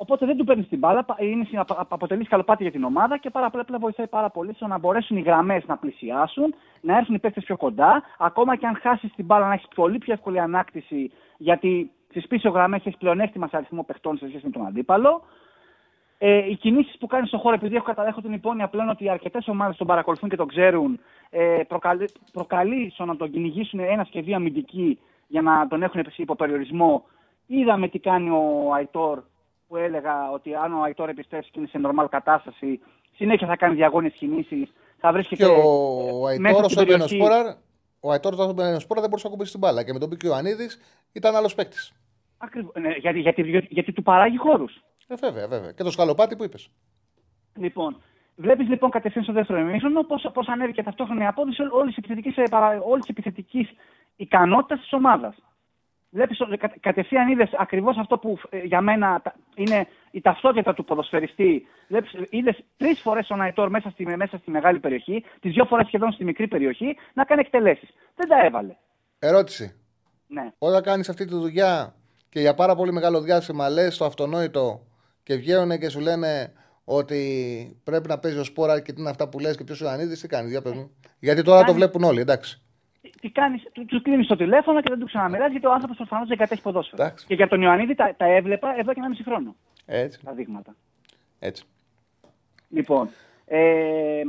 Οπότε 0.00 0.26
δεν 0.26 0.36
του 0.36 0.44
παίρνεις 0.44 0.68
την 0.68 0.78
μπάλα, 0.78 1.04
είναι, 1.18 1.46
αποτελείς 1.66 2.26
σκαλοπάτι 2.26 2.62
για 2.62 2.72
την 2.72 2.84
ομάδα 2.84 3.18
και 3.18 3.30
πάρα 3.30 3.46
απλά 3.46 3.78
βοηθάει 3.78 4.06
πάρα 4.06 4.30
πολύ 4.30 4.54
στο 4.54 4.66
να 4.66 4.78
μπορέσουν 4.78 5.16
οι 5.16 5.20
γραμμές 5.20 5.64
να 5.66 5.76
πλησιάσουν, 5.76 6.54
να 6.80 6.96
έρθουν 6.96 7.14
οι 7.14 7.18
παίκτε 7.18 7.40
πιο 7.40 7.56
κοντά. 7.56 8.02
Ακόμα 8.18 8.56
και 8.56 8.66
αν 8.66 8.76
χάσεις 8.76 9.12
την 9.14 9.24
μπάλα, 9.24 9.46
να 9.46 9.52
έχεις 9.52 9.68
πολύ 9.74 9.98
πιο 9.98 10.12
εύκολη 10.12 10.40
ανάκτηση, 10.40 11.10
γιατί 11.36 11.90
στι 12.08 12.22
πίσω 12.28 12.48
γραμμές 12.48 12.80
έχεις 12.84 12.98
πλεονέκτημα 12.98 13.48
σε 13.48 13.56
αριθμό 13.56 13.82
παιχτών 13.82 14.18
σε 14.18 14.28
σχέση 14.28 14.44
με 14.44 14.50
τον 14.50 14.66
αντίπαλο. 14.66 15.22
Ε, 16.18 16.50
οι 16.50 16.56
κινήσεις 16.56 16.98
που 16.98 17.06
κάνεις 17.06 17.28
στον 17.28 17.40
χώρο, 17.40 17.54
επειδή 17.54 17.76
έχω, 17.76 17.84
καταλέχω 17.84 18.20
την 18.20 18.32
υπόνοια 18.32 18.68
πλέον 18.68 18.88
ότι 18.88 19.08
αρκετές 19.08 19.48
ομάδες 19.48 19.76
τον 19.76 19.86
παρακολουθούν 19.86 20.28
και 20.28 20.36
τον 20.36 20.48
ξέρουν, 20.48 21.00
ε, 21.30 21.60
προκαλεί, 21.68 22.10
προκαλεί 22.32 22.90
στο 22.94 23.04
να 23.04 23.16
τον 23.16 23.30
κυνηγήσουν 23.30 23.80
ένα 23.80 24.04
και 24.10 24.20
δύο 24.20 24.36
αμυντικοί 24.36 24.98
για 25.26 25.42
να 25.42 25.68
τον 25.68 25.82
έχουν 25.82 26.06
υπό 26.16 26.34
περιορισμό. 26.34 27.04
Είδαμε 27.46 27.88
τι 27.88 27.98
κάνει 27.98 28.30
ο 28.30 28.72
Αϊτόρ 28.74 29.22
που 29.68 29.76
έλεγα 29.76 30.30
ότι 30.30 30.54
αν 30.54 30.72
ο 30.72 30.82
Αϊτόρ 30.82 31.08
επιστρέψει 31.08 31.50
και 31.50 31.58
είναι 31.58 31.68
σε 31.68 31.78
νορμάλ 31.78 32.08
κατάσταση, 32.08 32.80
συνέχεια 33.16 33.46
θα 33.46 33.56
κάνει 33.56 33.74
διαγώνιες 33.74 34.12
κινήσεις. 34.12 34.72
Θα 34.98 35.12
βρίσκεται 35.12 35.44
και 35.44 35.50
ο 35.50 36.26
Αϊτόρ 36.26 36.64
ως 36.64 36.84
Μπενοσπόρα, 36.84 37.56
ο 38.00 38.10
Αϊτόρ 38.10 38.40
ω 38.40 38.52
Μπενοσπόρα 38.52 39.00
δεν 39.00 39.10
μπορούσε 39.10 39.26
να 39.26 39.32
κουμπίσει 39.32 39.50
την 39.50 39.60
μπάλα. 39.60 39.84
Και 39.84 39.92
με 39.92 39.98
τον 39.98 40.08
Πίκιο 40.08 40.32
Ανίδη 40.32 40.68
ήταν 41.12 41.36
άλλος 41.36 41.54
παίκτης. 41.54 41.92
Ακριβώς. 42.38 42.72
Ναι, 42.80 42.90
γιατί, 42.90 43.20
γιατί, 43.20 43.42
γιατί, 43.42 43.68
γιατί, 43.70 43.92
του 43.92 44.02
παράγει 44.02 44.36
χώρους. 44.36 44.82
Ε, 45.06 45.14
βέβαια, 45.14 45.48
βέβαια. 45.48 45.72
Και 45.72 45.82
το 45.82 45.90
σκαλοπάτι 45.90 46.36
που 46.36 46.44
είπες. 46.44 46.70
Λοιπόν, 47.54 48.02
βλέπεις 48.36 48.68
λοιπόν 48.68 48.90
κατευθείαν 48.90 49.24
στο 49.24 49.32
δεύτερο 49.32 49.58
ημίχρονο 49.58 50.04
πώς 50.32 50.48
ανέβηκε 50.48 50.82
ταυτόχρονα 50.82 51.22
η 51.22 51.26
απόδοση 51.26 51.62
όλη 52.82 53.00
τη 53.00 53.06
επιθετική 53.08 53.68
ικανότητα 54.16 54.78
της 54.78 54.92
ομάδας. 54.92 55.34
Βλέπεις 56.10 56.38
κατευθείαν 56.80 57.28
είδες 57.28 57.50
ακριβώς 57.58 57.96
αυτό 57.96 58.18
που 58.18 58.38
ε, 58.50 58.58
για 58.58 58.80
μένα 58.80 59.22
είναι 59.54 59.86
η 60.10 60.20
ταυτότητα 60.20 60.74
του 60.74 60.84
ποδοσφαιριστή. 60.84 61.66
Είδες 62.30 62.64
τρεις 62.76 63.00
φορές 63.00 63.26
τον 63.26 63.40
Αϊτόρ 63.40 63.70
μέσα 63.70 63.90
στη, 63.90 64.06
μέσα 64.16 64.38
στη 64.38 64.50
μεγάλη 64.50 64.78
περιοχή, 64.78 65.24
τις 65.40 65.52
δύο 65.52 65.64
φορές 65.64 65.86
σχεδόν 65.86 66.12
στη 66.12 66.24
μικρή 66.24 66.48
περιοχή, 66.48 66.96
να 67.14 67.24
κάνει 67.24 67.40
εκτελέσεις. 67.40 67.88
Δεν 68.14 68.28
τα 68.28 68.44
έβαλε. 68.44 68.76
Ερώτηση. 69.18 69.80
Ναι. 70.26 70.52
Όταν 70.58 70.82
κάνεις 70.82 71.08
αυτή 71.08 71.24
τη 71.24 71.34
δουλειά 71.34 71.94
και 72.28 72.40
για 72.40 72.54
πάρα 72.54 72.74
πολύ 72.74 72.92
μεγάλο 72.92 73.20
διάστημα 73.20 73.68
λες 73.68 73.96
το 73.96 74.04
αυτονόητο 74.04 74.86
και 75.22 75.34
βγαίνουν 75.34 75.78
και 75.78 75.88
σου 75.88 76.00
λένε 76.00 76.52
ότι 76.84 77.80
πρέπει 77.84 78.08
να 78.08 78.18
παίζει 78.18 78.38
ο 78.38 78.44
σπόρα 78.44 78.80
και 78.80 78.92
τι 78.92 79.00
είναι 79.00 79.10
αυτά 79.10 79.28
που 79.28 79.38
λες 79.38 79.56
και 79.56 79.64
ποιος 79.64 79.80
ο 79.80 79.88
Ανίδη, 79.88 80.18
τι 80.18 80.28
κάνει, 80.28 80.50
για 80.50 80.62
μου. 80.64 80.90
Γιατί 81.18 81.42
τώρα 81.42 81.64
το 81.64 81.74
βλέπουν 81.74 82.02
όλοι, 82.02 82.20
εντάξει 82.20 82.62
τι 83.20 83.30
κάνεις, 83.30 83.62
του 83.86 84.02
κλείνεις 84.02 84.26
το 84.26 84.36
τηλέφωνο 84.36 84.80
και 84.80 84.88
δεν 84.90 84.98
του 84.98 85.06
ξαναμιλάς 85.06 85.50
γιατί 85.50 85.66
ο 85.66 85.72
άνθρωπος 85.72 85.96
προφανώς 85.96 86.28
δεν 86.28 86.36
κατέχει 86.36 86.62
ποδόσφαιρο. 86.62 87.14
Και 87.26 87.34
για 87.34 87.48
τον 87.48 87.62
Ιωαννίδη 87.62 87.94
τα, 87.94 88.14
τα 88.16 88.24
έβλεπα 88.24 88.78
εδώ 88.78 88.92
και 88.92 88.98
ένα 89.00 89.08
μισή 89.08 89.22
χρόνο. 89.22 89.54
Έτσι. 89.86 90.20
Τα 90.24 90.32
δείγματα. 90.32 90.74
Έτσι. 91.38 91.64
Λοιπόν, 92.68 93.08
ε, 93.46 94.22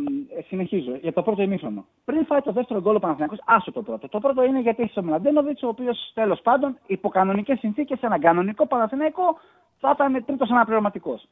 συνεχίζω 0.48 0.96
για 0.96 1.14
το 1.14 1.24
πρώτο 1.24 1.41
ημίχρονο. 1.41 1.86
Πριν 2.06 2.26
φάει 2.26 2.41
το 2.41 2.52
δεύτερο 2.52 2.82
γκολ 2.82 2.96
ο 2.96 3.00
Παναθυνακό, 3.00 3.36
άσο 3.46 3.72
το 3.72 3.82
πρώτο. 3.82 4.10
Το 4.10 4.20
πρώτο 4.20 4.44
είναι 4.44 4.60
γιατί 4.60 4.84
έχει 4.84 5.00
ο 5.00 5.04
Μλαντένοβιτς, 5.04 5.64
ο 5.64 5.68
οποίος 5.68 6.12
τέλος 6.14 6.41
πάντων 6.41 6.78
υπό 6.88 7.10
κανονικές 7.10 7.60
συνθήκες 7.60 8.00
σε 8.00 8.06
έναν 8.06 8.20
κανονικό 8.20 8.68
Παναθυνακό 8.68 9.40
θα 9.80 9.91
ήταν 9.96 10.26
τρίτος 10.26 10.50
αναπληρωματικός. 10.50 11.28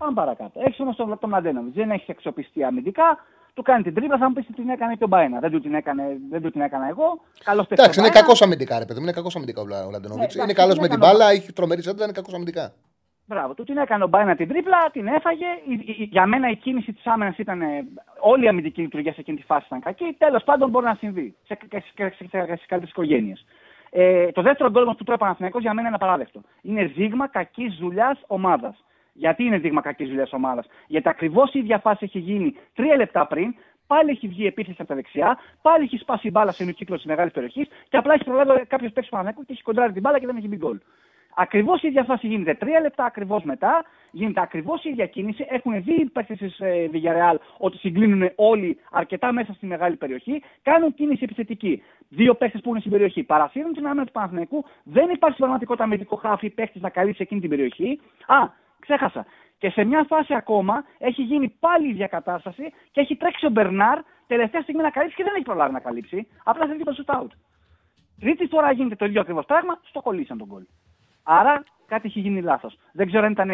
Πάμε 0.00 0.14
παρακάτω. 0.14 0.60
Έχεις 0.64 0.80
όμως 0.80 0.96
τον 0.96 1.18
το 1.18 1.26
Μλαντένοβιτ, 1.28 1.74
δεν 1.74 1.90
έχεις 1.90 2.08
αξιοπιστεί 2.08 2.64
αμυντικά, 2.64 3.18
του 3.54 3.62
κάνει 3.62 3.82
την 3.82 3.94
τρύπα, 3.94 4.18
θα 4.18 4.28
μου 4.28 4.34
πεις 4.34 4.46
τι 4.46 4.52
την 4.52 4.68
έκανε 4.68 4.94
και 4.94 5.04
ο 5.04 5.06
Μπάινα. 5.06 5.40
Δεν 5.40 5.50
του 5.50 5.60
την, 5.60 5.74
έκανε, 5.74 6.02
δεν 6.30 6.42
του 6.42 6.50
την 6.50 6.60
έκανα 6.60 6.88
εγώ. 6.88 7.20
Καλός 7.44 7.66
Εντάξει, 7.68 8.00
είναι 8.00 8.08
κακός 8.08 8.42
αμυντικά, 8.42 8.78
ρε 8.78 8.84
παιδί 8.84 8.98
μου. 8.98 9.04
Είναι 9.04 9.14
κακός 9.14 9.36
αμυντικά 9.36 9.60
ο 9.60 9.90
Λαντενόβιτς. 9.90 10.34
Ναι, 10.34 10.42
είναι 10.42 10.52
καλός 10.52 10.78
με 10.78 10.88
την 10.88 10.98
μπάλα, 10.98 11.30
έχει 11.30 11.52
τρομερή 11.52 11.82
σέντα, 11.82 12.04
είναι 12.04 12.12
κακός 12.12 12.34
αμυντικά. 12.34 12.72
Μπράβο, 13.26 13.54
του 13.54 13.64
την 13.64 13.76
έκανε 13.76 14.04
ο 14.04 14.06
Μπάινα 14.06 14.36
την 14.36 14.48
τρίπλα, 14.48 14.90
την 14.92 15.06
έφαγε. 15.06 15.46
Για 16.10 16.26
μένα 16.26 16.50
η 16.50 16.56
κίνηση 16.56 16.92
της 16.92 17.06
άμυνας 17.06 17.38
ήταν. 17.38 17.62
Όλη 18.20 18.44
η 18.44 18.48
αμυντική 18.48 18.80
λειτουργία 18.80 19.12
σε 19.12 19.20
εκείνη 19.20 19.36
τη 19.36 19.44
φάση 19.44 19.64
ήταν 19.66 19.80
κακή. 19.80 20.14
Τέλος 20.18 20.42
πάντων 20.44 20.70
μπορεί 20.70 20.84
να 20.84 20.94
συμβεί 20.94 21.34
σε, 21.46 21.58
σε, 21.70 21.82
σε, 21.96 22.24
σε, 22.28 22.56
σε 22.56 22.64
κάποιε 22.66 22.86
οικογένειες. 22.88 23.46
Ε, 23.90 24.30
το 24.30 24.42
δεύτερο 24.42 24.70
γκολ 24.70 24.94
του 24.96 25.04
τρόπου 25.04 25.58
για 25.58 25.74
μένα 25.74 25.86
είναι 25.86 25.96
απαράδεκτο. 25.96 26.40
Είναι 26.62 26.84
δείγμα 26.84 27.28
κακής 27.28 27.74
δουλειάς 27.74 28.18
ομάδας. 28.26 28.84
Γιατί 29.20 29.44
είναι 29.44 29.58
δείγμα 29.58 29.80
κακής 29.80 30.08
δουλειάς 30.08 30.32
ομάδας. 30.32 30.66
Γιατί 30.86 31.08
ακριβώς 31.08 31.54
η 31.54 31.58
ίδια 31.58 31.78
φάση 31.78 32.04
έχει 32.04 32.18
γίνει 32.18 32.56
τρία 32.74 32.96
λεπτά 32.96 33.26
πριν, 33.26 33.54
πάλι 33.86 34.10
έχει 34.10 34.28
βγει 34.28 34.46
επίθεση 34.46 34.76
από 34.78 34.88
τα 34.88 34.94
δεξιά, 34.94 35.38
πάλι 35.62 35.84
έχει 35.84 35.96
σπάσει 35.96 36.26
η 36.26 36.30
μπάλα 36.32 36.52
σε 36.52 36.62
ένα 36.62 36.72
κύκλο 36.72 36.96
της 36.96 37.04
μεγάλης 37.04 37.32
περιοχής 37.32 37.68
και 37.88 37.96
απλά 37.96 38.14
έχει 38.14 38.24
προλάβει 38.24 38.66
κάποιος 38.66 38.92
παίξι 38.92 39.10
Παναγιακού 39.10 39.44
και 39.44 39.52
έχει 39.52 39.62
κοντράρει 39.62 39.92
την 39.92 40.02
μπάλα 40.02 40.18
και 40.18 40.26
δεν 40.26 40.36
έχει 40.36 40.48
μπει 40.48 40.56
γκολ. 40.56 40.78
Ακριβώς 41.34 41.82
η 41.82 41.88
ίδια 41.88 42.04
φάση 42.04 42.26
γίνεται 42.26 42.54
τρία 42.54 42.80
λεπτά 42.80 43.04
ακριβώς 43.04 43.42
μετά, 43.42 43.84
γίνεται 44.10 44.40
ακριβώς 44.40 44.84
η 44.84 44.88
ίδια 44.88 45.06
κίνηση. 45.06 45.46
Έχουν 45.48 45.82
δει 45.82 45.92
οι 45.92 46.04
παίκτες 46.04 46.38
της 46.38 46.58
Villarreal 46.92 47.36
ότι 47.58 47.76
συγκλίνουν 47.76 48.30
όλοι 48.34 48.78
αρκετά 48.90 49.32
μέσα 49.32 49.52
στη 49.52 49.66
μεγάλη 49.66 49.96
περιοχή, 49.96 50.42
κάνουν 50.62 50.94
κίνηση 50.94 51.20
επιθετική. 51.24 51.82
Δύο 52.08 52.34
παίκτες 52.34 52.60
που 52.60 52.70
είναι 52.70 52.78
στην 52.78 52.90
περιοχή 52.92 53.22
παρασύρουν 53.22 53.72
την 53.72 53.86
άμυνα 53.86 54.04
του 54.04 54.12
Παναθηναϊκού, 54.12 54.64
δεν 54.82 55.08
υπάρχει 55.10 55.36
πραγματικότητα 55.36 55.84
αμυντικό 55.84 56.16
χάφι 56.16 56.50
παίκτης 56.50 56.82
να 56.82 56.88
καλύψει 56.88 57.22
εκείνη 57.22 57.40
την 57.40 57.50
περιοχή. 57.50 58.00
Α, 58.26 58.38
ξέχασα. 58.80 59.26
Και 59.58 59.70
σε 59.70 59.84
μια 59.84 60.04
φάση 60.08 60.34
ακόμα 60.34 60.84
έχει 60.98 61.22
γίνει 61.22 61.56
πάλι 61.60 61.88
η 61.88 61.92
διακατάσταση 61.92 62.72
και 62.90 63.00
έχει 63.00 63.16
τρέξει 63.16 63.46
ο 63.46 63.50
Μπερνάρ 63.50 63.98
τελευταία 64.26 64.62
στιγμή 64.62 64.82
να 64.82 64.90
καλύψει 64.90 65.16
και 65.16 65.24
δεν 65.24 65.34
έχει 65.34 65.44
προλάβει 65.44 65.72
να 65.72 65.80
καλύψει. 65.80 66.28
Απλά 66.44 66.66
θέλει 66.66 66.84
το 66.84 66.94
shoot 66.98 67.14
out. 67.14 67.30
Τρίτη 68.20 68.46
φορά 68.46 68.72
γίνεται 68.72 68.96
το 68.96 69.04
ίδιο 69.04 69.20
ακριβώς 69.20 69.44
πράγμα, 69.44 69.80
στο 69.82 70.00
κολλήσαν 70.00 70.38
τον 70.38 70.48
κόλ. 70.48 70.62
Άρα 71.22 71.64
κάτι 71.86 72.06
έχει 72.06 72.20
γίνει 72.20 72.42
λάθος. 72.42 72.78
Δεν 72.92 73.06
ξέρω 73.06 73.24
αν 73.24 73.32
ήταν 73.32 73.50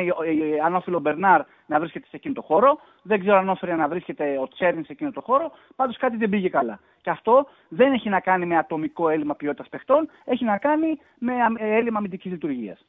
αν 0.65 0.75
όφιλε 0.75 0.97
ο 0.97 1.01
Μπερνάρ 1.01 1.43
να 1.67 1.79
βρίσκεται 1.79 2.07
σε 2.07 2.17
εκείνο 2.17 2.35
το 2.35 2.43
χώρο, 2.43 2.79
δεν 3.03 3.21
ξέρω 3.21 3.37
αν 3.37 3.49
όφιλε 3.49 3.75
να 3.75 3.89
βρίσκεται 3.89 4.39
ο 4.39 4.49
Τσέρνι 4.49 4.85
σε 4.85 4.93
εκείνο 4.93 5.11
το 5.11 5.21
χώρο. 5.21 5.53
Πάντως 5.77 5.97
κάτι 5.97 6.17
δεν 6.17 6.29
πήγε 6.29 6.49
καλά. 6.49 6.81
Και 7.01 7.11
αυτό 7.11 7.47
δεν 7.69 7.93
έχει 7.93 8.09
να 8.09 8.21
κάνει 8.21 8.47
με 8.47 8.57
ατομικό 8.57 9.09
έλλειμμα 9.09 9.35
ποιότητας 9.35 9.69
παιχτών, 9.69 10.09
έχει 10.25 10.45
να 10.45 10.59
κάνει 10.59 10.99
με 11.19 11.35
έλλειμμα 11.59 11.99
αμυντικής 11.99 12.33
λειτουργίας. 12.33 12.87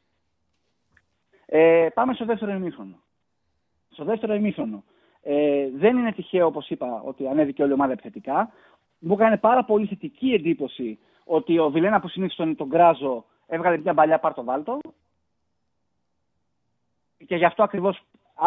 Ε, 1.50 1.88
πάμε 1.94 2.14
στο 2.14 2.24
δεύτερο 2.24 2.52
ημίχρονο. 2.52 3.02
Στο 3.88 4.04
δεύτερο 4.04 4.34
ημίχρονο. 4.34 4.84
Ε, 5.22 5.68
δεν 5.74 5.98
είναι 5.98 6.12
τυχαίο, 6.12 6.46
όπως 6.46 6.68
είπα, 6.68 7.02
ότι 7.04 7.28
ανέβηκε 7.28 7.62
όλη 7.62 7.70
η 7.70 7.74
ομάδα 7.74 7.92
επιθετικά. 7.92 8.52
Μου 8.98 9.12
έκανε 9.12 9.36
πάρα 9.36 9.64
πολύ 9.64 9.86
θετική 9.86 10.32
εντύπωση 10.32 10.98
ότι 11.24 11.58
ο 11.58 11.70
Βιλένα 11.70 12.00
που 12.00 12.08
συνήθω 12.08 12.34
τον, 12.36 12.56
τον 12.56 12.68
κράζω 12.68 13.24
έβγαλε 13.46 13.78
μια 13.78 13.94
παλιά 13.94 14.18
πάρτο 14.18 14.44
βάλτο. 14.44 14.78
Και 17.26 17.36
γι' 17.36 17.44
αυτό 17.44 17.62
ακριβώς 17.62 18.02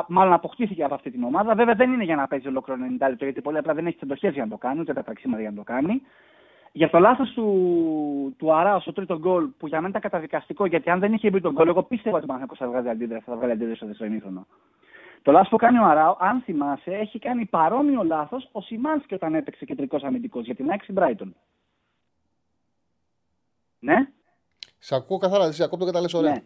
μάλλον 0.07 0.34
αποκτήθηκε 0.34 0.84
από 0.84 0.94
αυτή 0.94 1.11
την 1.11 1.23
ομάδα. 1.23 1.56
Βέβαια 1.56 1.76
δεν 1.76 1.91
είναι 1.91 2.03
για 2.03 2.15
να 2.15 2.28
παίζει 2.28 2.48
ολόκληρο 2.48 2.80
90 2.99 3.07
λεπτό, 3.10 3.23
γιατί 3.23 3.41
πολύ 3.41 3.57
απλά 3.57 3.73
δεν 3.73 3.86
έχει 3.86 3.95
τι 3.95 4.03
εντοχέ 4.03 4.30
για 4.30 4.44
να 4.44 4.49
το 4.49 4.57
κάνει, 4.57 4.80
ούτε 4.80 4.94
τα 4.94 5.03
πραξίματα 5.03 5.41
για 5.41 5.49
να 5.49 5.56
το 5.56 5.64
κάνει. 5.64 6.02
Για 6.72 6.89
το 6.89 6.99
λάθος 6.99 7.31
του, 7.31 8.35
του 8.38 8.53
Αρά 8.53 8.80
στο 8.80 8.93
τρίτο 8.93 9.18
γκολ, 9.18 9.45
που 9.57 9.68
για 9.68 9.77
μένα 9.77 9.89
ήταν 9.89 10.02
καταδικαστικό, 10.02 10.65
γιατί 10.65 10.89
αν 10.89 10.99
δεν 10.99 11.14
είχε 11.14 11.30
μπει 11.30 11.41
τον 11.41 11.53
γκολ, 11.53 11.68
εγώ 11.68 11.84
πίστευα 11.84 12.15
ότι 12.15 12.23
ο 12.23 12.27
Παναγιώτο 12.27 12.56
θα 12.56 12.68
βγάλει 12.68 12.89
αντίδραση, 12.89 13.23
θα 13.26 13.35
βγάλει 13.35 13.52
αντίδραση 13.52 13.77
στο 13.77 13.85
δεύτερο 13.85 14.10
ημίχρονο. 14.10 14.48
Το 15.22 15.31
λάθος 15.31 15.49
που 15.49 15.57
κάνει 15.57 15.77
ο 15.77 15.85
Αράο, 15.85 16.15
αν 16.19 16.41
θυμάσαι, 16.41 16.91
έχει 16.91 17.19
κάνει 17.19 17.45
παρόμοιο 17.45 18.03
λάθος 18.03 18.49
ο 18.52 18.61
Σιμάνσκι 18.61 19.14
όταν 19.14 19.35
έπαιξε 19.35 19.65
κεντρικός 19.65 20.03
αμυντικός 20.03 20.45
για 20.45 20.56
την 20.56 20.72
Άξι 20.72 20.91
Μπράιτον. 20.91 21.35
Ναι; 23.80 23.95
Σε 24.80 24.95
ακούω 24.95 25.18
καθαρά, 25.18 25.52
σε 25.52 25.64
ακούω 25.64 25.80
το 25.80 25.85
καταλέσω 25.85 26.18
ωραία. 26.18 26.31
Ναι. 26.31 26.41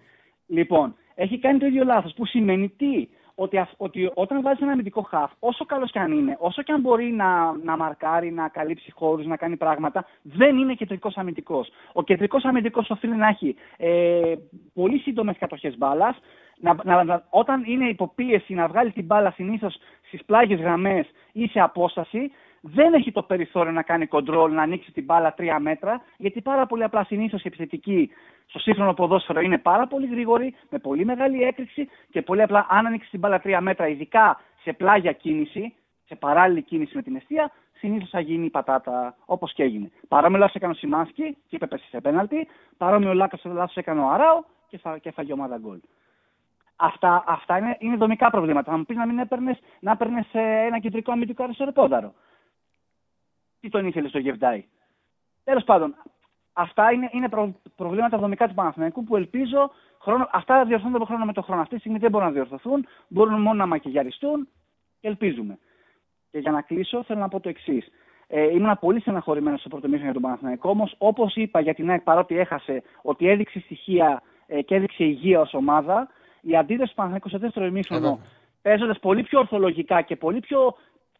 Λοιπόν, 0.48 0.96
έχει 1.16 1.40
κάνει 1.40 1.60
το 1.60 1.66
ίδιο 1.66 1.84
λάθος 1.84 2.14
που 2.14 2.26
σημαίνει 2.26 2.70
τι, 2.70 3.08
ότι, 3.36 3.68
ότι 3.78 4.12
όταν 4.14 4.42
βάζεις 4.42 4.62
ένα 4.62 4.72
αμυντικό 4.72 5.02
χαφ, 5.02 5.32
όσο 5.40 5.66
καλός 5.66 5.92
και 5.92 6.00
αν 6.00 6.12
είναι, 6.12 6.38
όσο 6.40 6.62
και 6.62 6.72
αν 6.72 6.82
μπορεί 6.82 7.06
να, 7.12 7.58
να 7.64 7.78
μαρκάρει, 7.78 8.32
να 8.32 8.48
καλύψει 8.48 8.92
χώρους, 8.92 9.26
να 9.26 9.38
κάνει 9.38 9.58
πράγματα, 9.58 10.06
δεν 10.22 10.58
είναι 10.58 10.74
κεντρικός 10.74 11.18
αμυντικός. 11.18 11.70
Ο 11.94 12.04
κεντρικός 12.04 12.44
αμυντικός 12.44 12.90
οφείλει 12.90 13.16
να 13.16 13.28
έχει 13.28 13.56
ε, 13.78 14.34
πολύ 14.74 14.98
σύντομες 14.98 15.38
κατοχές 15.38 15.78
μπάλας, 15.78 16.20
να, 16.58 17.04
να, 17.04 17.24
όταν 17.30 17.64
είναι 17.68 17.90
υποπίεση 17.90 18.54
να 18.54 18.68
βγάλει 18.68 18.92
την 18.92 19.06
μπάλα 19.06 19.32
συνήθως 19.32 19.78
στις 20.08 20.26
πλάγιες 20.26 20.60
γραμμές 20.60 21.08
ή 21.32 21.48
σε 21.48 21.60
απόσταση, 21.60 22.32
δεν 22.68 22.94
έχει 22.94 23.12
το 23.12 23.22
περιθώριο 23.22 23.72
να 23.72 23.82
κάνει 23.82 24.06
κοντρόλ, 24.06 24.54
να 24.54 24.62
ανοίξει 24.62 24.92
την 24.92 25.04
μπάλα 25.04 25.34
τρία 25.34 25.60
μέτρα, 25.60 26.02
γιατί 26.18 26.42
πάρα 26.42 26.66
πολύ 26.66 26.84
απλά 26.84 27.04
συνήθως 27.04 27.44
η 27.44 27.48
επιθετική 27.48 28.10
στο 28.46 28.60
σύγχρονο 28.60 28.94
ποδόσφαιρο 28.94 29.42
είναι 29.42 29.58
πάρα 29.58 29.88
πολύ 29.88 30.08
γρήγορη, 30.08 30.56
με 30.70 30.80
πολύ 30.80 31.06
μεγάλη 31.06 31.44
έκρηξη 31.44 31.90
και 32.10 32.22
πολύ 32.22 32.42
απλά 32.42 32.66
αν 32.70 32.86
ανοίξει 32.86 33.10
την 33.10 33.20
μπάλα 33.20 33.40
τρία 33.40 33.62
μέτρα, 33.62 33.88
ειδικά 33.88 34.42
σε 34.62 34.74
πλάγια 34.74 35.12
κίνηση, 35.12 35.74
σε 36.06 36.16
παράλληλη 36.16 36.62
κίνηση 36.62 36.96
με 36.96 37.02
την 37.02 37.16
αιστεία, 37.16 37.52
συνήθως 37.74 38.10
θα 38.10 38.20
γίνει 38.20 38.46
η 38.46 38.50
πατάτα 38.50 39.16
όπως 39.26 39.54
και 39.54 39.64
έγινε. 39.64 39.92
Παρόμοιο 40.08 40.38
λάθος 40.38 40.56
έκανε 40.56 40.72
ο 40.72 40.76
Σιμάνσκι 40.76 41.38
και 41.48 41.56
είπε 41.56 41.68
πέσει 41.68 41.88
σε 41.88 42.02
πέναλτι, 42.02 42.48
παρόμοιο 42.78 43.14
λάθος 43.14 43.76
έκανε 43.76 44.02
ο 44.02 44.10
Αράο 44.10 44.44
και, 44.68 44.78
θα, 44.78 44.98
και 44.98 45.34
ομάδα 45.34 45.58
γκολ. 45.58 45.80
Αυτά, 46.76 47.24
αυτά 47.28 47.58
είναι, 47.58 47.78
είναι 47.80 47.96
δομικά 47.96 48.30
προβλήματα. 48.30 48.72
Θα 48.72 48.78
μου 48.78 48.86
πεις 48.86 48.98
να 48.98 49.06
μην 49.06 49.20
έπαιρνε 49.20 49.58
να 49.80 49.92
έπαιρνες, 49.92 50.26
ε, 50.32 50.66
ένα 50.66 50.80
κεντρικό 50.80 51.12
αμυντικό 51.12 51.44
αριστεροπόδαρο. 51.44 52.14
Τι 53.66 53.72
τον 53.72 53.86
ήθελε 53.86 54.08
στο 54.08 54.20
Γεβδάι. 54.20 54.66
Τέλος 55.44 55.64
πάντων, 55.64 55.96
αυτά 56.54 56.92
είναι, 56.92 57.10
είναι 57.12 57.30
προ, 57.30 57.56
προβλήματα 57.76 58.18
δομικά 58.18 58.48
του 58.48 58.54
Παναθηναϊκού 58.54 59.04
που 59.04 59.16
ελπίζω 59.16 59.72
χρόνο, 60.00 60.30
αυτά 60.32 60.66
διορθώνονται 60.66 60.98
από 60.98 61.06
χρόνο 61.06 61.26
με 61.26 61.34
το 61.34 61.42
χρόνο. 61.42 61.62
Αυτή 61.62 61.74
τη 61.74 61.80
στιγμή 61.80 62.00
δεν 62.00 62.12
μπορούν 62.12 62.28
να 62.28 62.34
διορθωθούν, 62.34 62.88
μπορούν 63.08 63.42
μόνο 63.42 63.58
να 63.58 63.66
μακιγιαριστούν 63.66 64.48
και 65.00 65.08
ελπίζουμε. 65.08 65.58
Και 66.32 66.40
για 66.40 66.52
να 66.52 66.62
κλείσω, 66.62 67.04
θέλω 67.04 67.20
να 67.20 67.28
πω 67.28 67.40
το 67.40 67.50
εξής. 67.50 67.88
Ε, 68.28 68.44
ήμουν 68.44 68.78
πολύ 68.80 69.00
στεναχωρημένος 69.00 69.60
στο 69.60 69.70
πρώτο 69.70 69.88
μήνυμα 69.88 70.04
για 70.04 70.14
τον 70.14 70.22
Παναθηναϊκό. 70.22 70.70
Όμως, 70.70 70.96
όπως 70.98 71.36
είπα 71.36 71.60
για 71.60 71.74
την 71.74 71.90
ΑΕΚ, 71.90 72.02
παρότι 72.02 72.38
έχασε, 72.38 72.84
ότι 73.02 73.30
έδειξε 73.30 73.60
στοιχεία 73.60 74.22
ε, 74.48 74.62
και 74.62 74.76
έδειξε 74.76 75.04
υγεία 75.04 75.40
ως 75.40 75.54
ομάδα, 75.54 76.08
η 76.42 76.56
αντίδραση 76.56 76.90
του 76.90 76.96
Παναθηναϊκού 76.96 77.30
στο 77.30 77.38
δεύτερο 77.38 77.66
ημίχρονο, 77.66 78.20
παίζοντας 78.62 79.00
πολύ 79.00 79.24
πιο 79.24 79.40
ορθολογικά 79.40 80.02
και 80.02 80.16
πολύ 80.16 80.40
πιο 80.40 80.76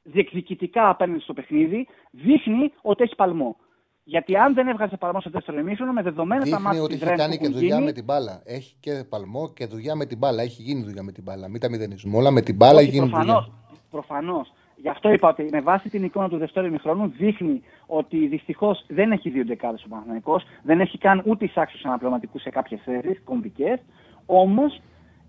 διεκδικητικά 0.06 0.90
απέναντι 0.90 1.20
στο 1.20 1.34
παιχνίδι, 1.34 1.88
δείχνει 2.12 2.72
ότι 2.82 3.04
έχει 3.04 3.16
παλμό. 3.16 3.56
Γιατί 4.04 4.38
αν 4.38 4.54
δεν 4.54 4.68
έβγαζε 4.68 4.98
παλμό 4.98 5.20
στο 5.20 5.30
δεύτερο 5.30 5.60
ημίχρονο, 5.60 5.92
με 5.92 6.02
δεδομένα 6.02 6.42
Δείχνει 6.42 6.58
τα 6.58 6.64
μάτια 6.64 6.82
ότι 6.82 6.94
έχει 6.94 7.16
κάνει 7.16 7.38
και 7.38 7.48
δουλειά 7.48 7.80
με 7.80 7.92
την 7.92 8.04
μπάλα. 8.04 8.42
Έχει 8.46 8.76
και 8.80 9.06
παλμό 9.10 9.54
και 9.54 9.66
δουλειά 9.66 9.96
με 9.96 10.06
την 10.06 10.18
μπάλα. 10.18 10.42
Έχει 10.42 10.62
γίνει 10.62 10.84
δουλειά 10.84 11.04
με 11.04 11.12
την 11.12 11.24
μπάλα. 11.24 11.48
Μην 11.48 11.60
τα 11.62 11.70
μηδενίζουμε. 11.70 12.18
Όλα 12.18 12.32
με 12.32 12.42
την 12.42 12.56
μπάλα 12.56 12.80
έχει 12.80 12.90
γίνει 12.90 13.10
δουλειά. 13.10 13.48
Προφανώς. 13.90 14.54
Γι' 14.76 14.90
αυτό 14.90 15.12
είπα 15.12 15.30
ότι 15.30 15.48
με 15.52 15.62
βάση 15.62 15.90
την 15.90 16.04
εικόνα 16.04 16.30
του 16.30 16.38
δεύτερου 16.38 16.66
ημιχρόνου 16.66 17.08
δείχνει 17.18 17.62
ότι 17.86 18.28
δυστυχώς 18.28 18.86
δεν 18.88 19.12
έχει 19.12 19.30
δύο 19.30 19.46
δεκάδε 19.46 19.78
ο 19.86 19.88
Παναθηναϊκός, 19.90 20.44
δεν 20.64 20.80
έχει 20.80 20.98
καν 20.98 21.22
ούτε 21.26 21.46
εισάξιου 21.46 21.80
αναπληρωματικούς 21.84 22.42
σε 22.42 22.50
κάποιες 22.50 22.82
θέσεις 22.84 23.22
κομβικές. 23.24 23.80
Όμως 24.26 24.82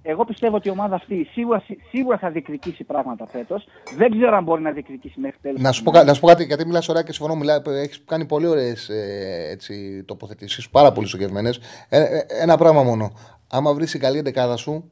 εγώ 0.06 0.24
πιστεύω 0.24 0.56
ότι 0.56 0.68
η 0.68 0.70
ομάδα 0.70 0.94
αυτή 0.94 1.28
σίγουρα, 1.32 1.62
σίγουρα 1.90 2.18
θα 2.18 2.30
διεκδικήσει 2.30 2.84
πράγματα 2.84 3.26
φέτος. 3.26 3.66
Δεν 3.96 4.10
ξέρω 4.10 4.36
αν 4.36 4.44
μπορεί 4.44 4.62
να 4.62 4.70
διεκδικήσει 4.70 5.20
μέχρι 5.20 5.38
τέλος. 5.42 5.60
Να, 5.60 5.72
σου 5.72 5.82
πω, 5.82 6.02
να 6.02 6.14
σου 6.14 6.20
πω 6.20 6.26
κάτι, 6.26 6.44
γιατί 6.44 6.66
μιλάς 6.66 6.88
ωραία 6.88 7.02
και 7.02 7.12
συμφωνώ. 7.12 7.44
Έχεις 7.66 8.02
κάνει 8.04 8.24
πολύ 8.24 8.46
ωραίες 8.46 8.88
ε, 8.88 9.56
τοποθετήσεις, 10.04 10.70
πάρα 10.70 10.92
πολύ 10.92 11.06
στοχευμένε. 11.06 11.50
Ε, 11.88 12.00
ε, 12.00 12.24
ένα 12.28 12.56
πράγμα 12.56 12.82
μόνο. 12.82 13.12
Άμα 13.50 13.74
βρεις 13.74 13.94
η 13.94 13.98
καλή 13.98 14.18
εντεκάδα 14.18 14.56
σου, 14.56 14.90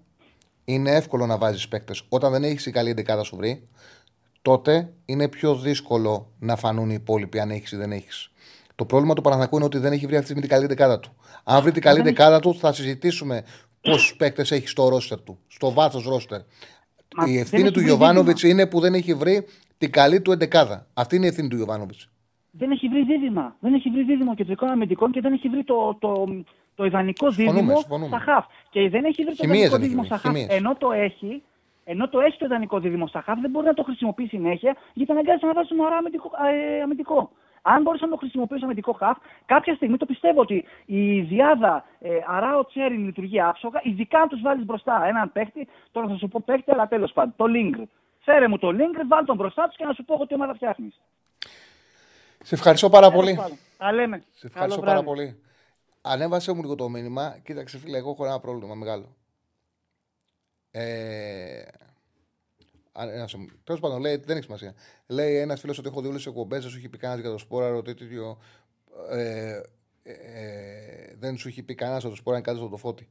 είναι 0.65 0.91
εύκολο 0.91 1.27
να 1.27 1.39
βάζεις 1.39 1.69
παίκτες. 1.69 2.03
Όταν 2.09 2.32
δεν 2.32 2.45
έχεις 2.45 2.66
η 2.66 2.70
καλή 2.70 2.91
εντεκάδα 2.91 3.23
σου 3.23 3.36
βρει, 3.36 3.69
τότε 4.43 4.93
είναι 5.05 5.28
πιο 5.28 5.55
δύσκολο 5.55 6.32
να 6.39 6.57
φανούν 6.57 6.91
οι 6.91 6.95
υπόλοιποι 6.99 7.41
αν 7.41 7.51
έχεις 7.51 7.73
ή 7.73 7.77
δεν 7.77 7.93
έχεις. 7.93 8.28
Το 8.74 8.85
πρόβλημα 8.85 9.15
του 9.15 9.23
Παναθηνακού 9.23 9.57
είναι 9.57 9.65
ότι 9.65 9.78
δεν 9.78 9.93
έχει 9.93 10.07
βρει 10.07 10.16
αυτή 10.16 10.20
τη 10.20 10.24
στιγμή 10.24 10.41
την 10.41 10.51
καλή 10.51 10.66
δεκάδα 10.66 11.01
του. 11.01 11.16
Αν 11.45 11.62
βρει 11.62 11.73
την 11.73 11.82
καλή 11.82 12.03
δεκάδα 12.03 12.41
του, 12.41 12.55
θα 12.55 12.73
συζητήσουμε 12.73 13.43
πόσους 13.90 14.16
παίκτες 14.16 14.51
έχει 14.51 14.69
στο 14.69 14.89
ρόστερ 14.89 15.20
του, 15.23 15.39
στο 15.47 15.73
βάθος 15.73 16.05
ρόστερ. 16.05 16.40
η 17.27 17.39
ευθύνη 17.39 17.70
του 17.70 17.81
Γιωβάνοβιτς 17.81 18.43
είναι 18.43 18.66
που 18.66 18.81
δεν 18.81 18.94
έχει 18.94 19.15
βρει 19.15 19.47
την 19.78 19.90
καλή 19.90 20.20
του 20.20 20.32
εντεκάδα. 20.32 20.86
Αυτή 20.94 21.16
είναι 21.16 21.24
η 21.24 21.28
ευθύνη 21.28 21.48
του 21.48 21.56
Γιωβάνοβιτς. 21.56 22.09
Δεν 22.51 22.70
έχει 22.70 22.89
βρει 22.89 23.05
δίδυμα. 23.05 23.56
Δεν 23.61 23.74
έχει 23.74 23.90
βρει 23.90 24.05
δίδυμο 24.05 24.35
κεντρικών 24.35 24.69
αμυντικών 24.69 25.11
και 25.11 25.20
δεν 25.20 25.32
έχει 25.32 25.48
βρει 25.48 25.65
το, 25.65 25.97
το, 26.01 26.24
το 26.74 26.85
ιδανικό 26.85 27.31
δίδυμο 27.31 27.81
στα 28.06 28.19
χαφ. 28.19 28.44
Και 28.70 28.89
δεν 28.89 29.05
έχει 29.05 29.24
βρει 29.24 29.35
το 29.36 29.44
ιδανικό 29.44 29.77
δίδυμο 29.77 30.05
στα 30.05 30.16
χαφ. 30.16 30.35
Ενώ 30.48 30.77
το 30.77 30.93
έχει, 30.93 31.43
ενώ 31.85 32.09
το 32.09 32.20
έχει 32.20 32.39
το 32.39 32.44
ιδανικό 32.44 32.81
δίδυμο 32.81 33.06
στα 33.06 33.20
χαφ, 33.20 33.40
δεν 33.40 33.51
μπορεί 33.51 33.66
να 33.66 33.74
το 33.74 33.82
χρησιμοποιήσει 33.82 34.28
συνέχεια 34.28 34.77
γιατί 34.94 35.12
αναγκάζεται 35.12 35.47
να 35.47 35.52
βάζεις 35.52 35.70
ένα 35.70 35.97
αμυντικό. 35.97 36.31
Ε, 36.78 36.82
αμυντικό. 36.82 37.31
Αν 37.66 37.82
μπορούσε 37.82 38.05
να 38.05 38.11
το 38.11 38.16
χρησιμοποιήσει 38.16 38.65
αμυντικό 38.65 38.93
χαφ, 38.93 39.19
κάποια 39.47 39.74
στιγμή 39.74 39.97
το 39.97 40.07
πιστεύω 40.07 40.41
ότι 40.41 40.65
η 40.86 41.20
διάδα 41.20 41.85
ε, 41.99 42.19
Αράο 42.27 42.66
Τσέρι 42.66 42.97
λειτουργεί 42.97 43.41
άψογα, 43.41 43.81
ειδικά 43.82 44.20
αν 44.20 44.28
τους 44.28 44.41
βάλεις 44.41 44.65
μπροστά 44.65 45.05
έναν 45.07 45.32
παίχτη, 45.32 45.69
τώρα 45.93 46.09
θα 46.09 46.16
σου 46.16 46.28
πω 46.28 46.43
παίχτη, 46.45 46.70
αλλά 46.70 46.89
τέλος 46.89 47.12
πάντων, 47.12 47.35
το 47.36 47.47
Λίγκρ. 47.47 47.81
Φέρε 48.20 48.49
μου 48.49 48.59
το 48.59 48.70
Λίγκρ, 48.70 49.07
βάλ 49.07 49.24
τον 49.24 49.36
μπροστά 49.36 49.66
τους 49.66 49.77
και 49.77 49.85
να 49.85 49.93
σου 49.93 50.05
πω 50.05 50.15
εγώ 50.15 50.27
τι 50.27 50.35
ομάδα 50.35 50.55
φτιάχνεις. 50.55 51.01
Σε 52.43 52.55
ευχαριστώ 52.55 52.91
πάρα 52.91 53.11
πολύ. 53.11 53.39
Τα 53.78 53.93
λέμε. 53.93 54.24
Σε 54.35 54.47
ευχαριστώ 54.47 54.81
πάρα 54.81 55.03
πολύ. 55.03 55.43
Ανέβασε 56.03 56.53
μου 56.53 56.61
λίγο 56.61 56.74
το 56.74 56.89
μήνυμα. 56.89 57.39
Κοίταξε, 57.45 57.78
φίλε, 57.78 57.97
εγώ 57.97 58.11
έχω 58.11 58.24
ένα 58.24 58.41
πρόβλημα 58.41 58.74
μεγάλο. 58.74 59.16
Ε, 60.70 61.62
Τέλος 63.64 63.80
πάντων, 63.80 64.00
λέει, 64.00 64.16
δεν 64.16 64.36
έχει 64.36 64.44
σημασία. 64.44 64.74
Λέει 65.06 65.36
ένας 65.36 65.60
φίλος 65.60 65.78
ότι 65.78 65.88
έχω 65.88 66.00
δει 66.00 66.06
όλες 66.06 66.22
τις 66.22 66.30
εκπομπές, 66.30 66.60
δεν 66.62 66.70
σου 66.70 66.76
έχει 66.76 66.88
πει 66.88 66.98
κανένας 66.98 67.22
για 67.22 67.32
το 67.32 67.38
σπόρα, 67.38 67.74
ότι 67.74 67.94
τέτοιο. 67.94 68.38
Ε, 69.10 69.60
ε, 70.02 71.14
δεν 71.18 71.36
σου 71.36 71.48
έχει 71.48 71.62
πει 71.62 71.74
κανένας 71.74 72.04
ότι 72.04 72.12
το 72.12 72.18
σπόρα 72.18 72.36
είναι 72.36 72.46
κάτι 72.46 72.58
στο 72.58 72.68
το 72.68 72.76
φώτι. 72.76 73.08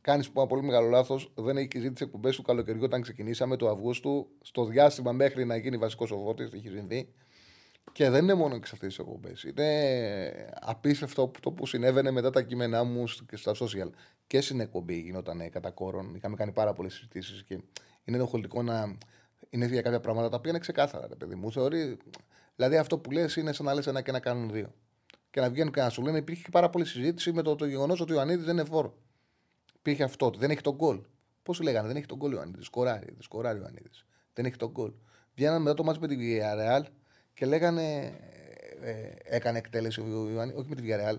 Κάνεις 0.00 0.30
ένα 0.36 0.46
πολύ 0.46 0.62
μεγάλο 0.62 0.88
λάθος. 0.88 1.32
Δεν 1.34 1.56
έχει 1.56 1.78
ζήσει 1.78 1.92
τις 1.92 2.00
εκπομπές 2.00 2.36
του 2.36 2.42
καλοκαιριού 2.42 2.82
όταν 2.84 3.02
ξεκινήσαμε 3.02 3.56
του 3.56 3.68
Αυγούστου, 3.68 4.28
στο 4.40 4.64
διάστημα 4.64 5.12
μέχρι 5.12 5.44
να 5.44 5.56
γίνει 5.56 5.76
βασικός 5.76 6.10
ο 6.10 6.16
φώτης, 6.16 6.52
έχει 6.52 6.68
συμβεί. 6.68 7.12
Και 7.92 8.10
δεν 8.10 8.22
είναι 8.22 8.34
μόνο 8.34 8.58
και 8.58 8.66
σε 8.66 8.72
αυτές 8.74 8.88
τις 8.88 8.98
εκπομπές. 8.98 9.42
Είναι 9.42 10.50
απίστευτο 10.60 11.30
το 11.40 11.52
που 11.52 11.66
συνέβαινε 11.66 12.10
μετά 12.10 12.30
τα 12.30 12.42
κείμενά 12.42 12.84
μου 12.84 13.04
και 13.28 13.36
στα 13.36 13.52
social. 13.54 13.90
Και 14.26 14.40
στην 14.40 14.60
εκπομπή 14.60 15.00
γινόταν 15.00 15.50
κατά 15.50 15.70
κόρον. 15.70 16.14
Είχαμε 16.14 16.36
κάνει 16.36 16.52
πάρα 16.52 16.72
πολλές 16.72 16.94
συζητήσεις 16.94 17.44
και 17.44 17.60
είναι 18.08 18.16
ενοχλητικό 18.16 18.62
να 18.62 18.96
είναι 19.50 19.66
για 19.66 19.82
κάποια 19.82 20.00
πράγματα 20.00 20.28
τα 20.28 20.36
οποία 20.36 20.50
είναι 20.50 20.58
ξεκάθαρα, 20.58 21.06
ρε 21.06 21.14
παιδί 21.14 21.34
μου. 21.34 21.52
Θεωρεί, 21.52 21.96
δηλαδή 22.56 22.76
αυτό 22.76 22.98
που 22.98 23.10
λες 23.10 23.36
είναι 23.36 23.52
σαν 23.52 23.66
να 23.66 23.74
λες 23.74 23.86
ένα 23.86 24.02
και 24.02 24.12
να 24.12 24.20
κάνουν 24.20 24.50
δύο. 24.50 24.74
Και 25.30 25.40
να 25.40 25.50
βγαίνουν 25.50 25.72
και 25.72 25.80
να 25.80 25.88
σου 25.88 26.02
λένε 26.02 26.18
υπήρχε 26.18 26.48
πάρα 26.50 26.70
πολλή 26.70 26.84
συζήτηση 26.84 27.32
με 27.32 27.42
το, 27.42 27.54
το 27.54 27.66
γεγονός 27.66 28.00
ότι 28.00 28.12
ο 28.12 28.14
Ιωαννίδης 28.14 28.44
δεν 28.44 28.56
είναι 28.56 28.64
φόρο. 28.64 28.96
Υπήρχε 29.78 30.02
αυτό, 30.02 30.26
ότι 30.26 30.38
δεν 30.38 30.50
έχει 30.50 30.60
τον 30.60 30.74
γκολ. 30.74 31.00
Πώς 31.42 31.60
λέγανε, 31.60 31.86
δεν 31.86 31.96
έχει 31.96 32.06
τον 32.06 32.18
γκολ 32.18 32.32
ο 32.32 32.34
Ιωαννίδης. 32.36 32.66
Σκοράρει, 32.66 33.04
δεν 33.06 33.22
σκοράρει 33.22 33.58
ο 33.58 33.60
Ιωαννίδης. 33.60 34.06
Δεν 34.32 34.44
έχει 34.44 34.56
τον 34.56 34.70
γκολ. 34.70 34.92
Βγαίνανε 35.34 35.58
μετά 35.58 35.74
το 35.74 35.84
μάτι 35.84 35.98
με 36.00 36.06
τη 36.06 36.16
Villarreal 36.18 36.82
και 37.34 37.46
λέγανε. 37.46 38.12
Ε, 38.80 38.90
ε, 38.90 39.14
έκανε 39.24 39.58
εκτέλεση 39.58 40.00
ο 40.00 40.04
Ιωαννίδη, 40.06 40.58
όχι 40.58 40.68
με 40.68 40.74
τη 40.74 40.82
Villarreal, 40.86 41.18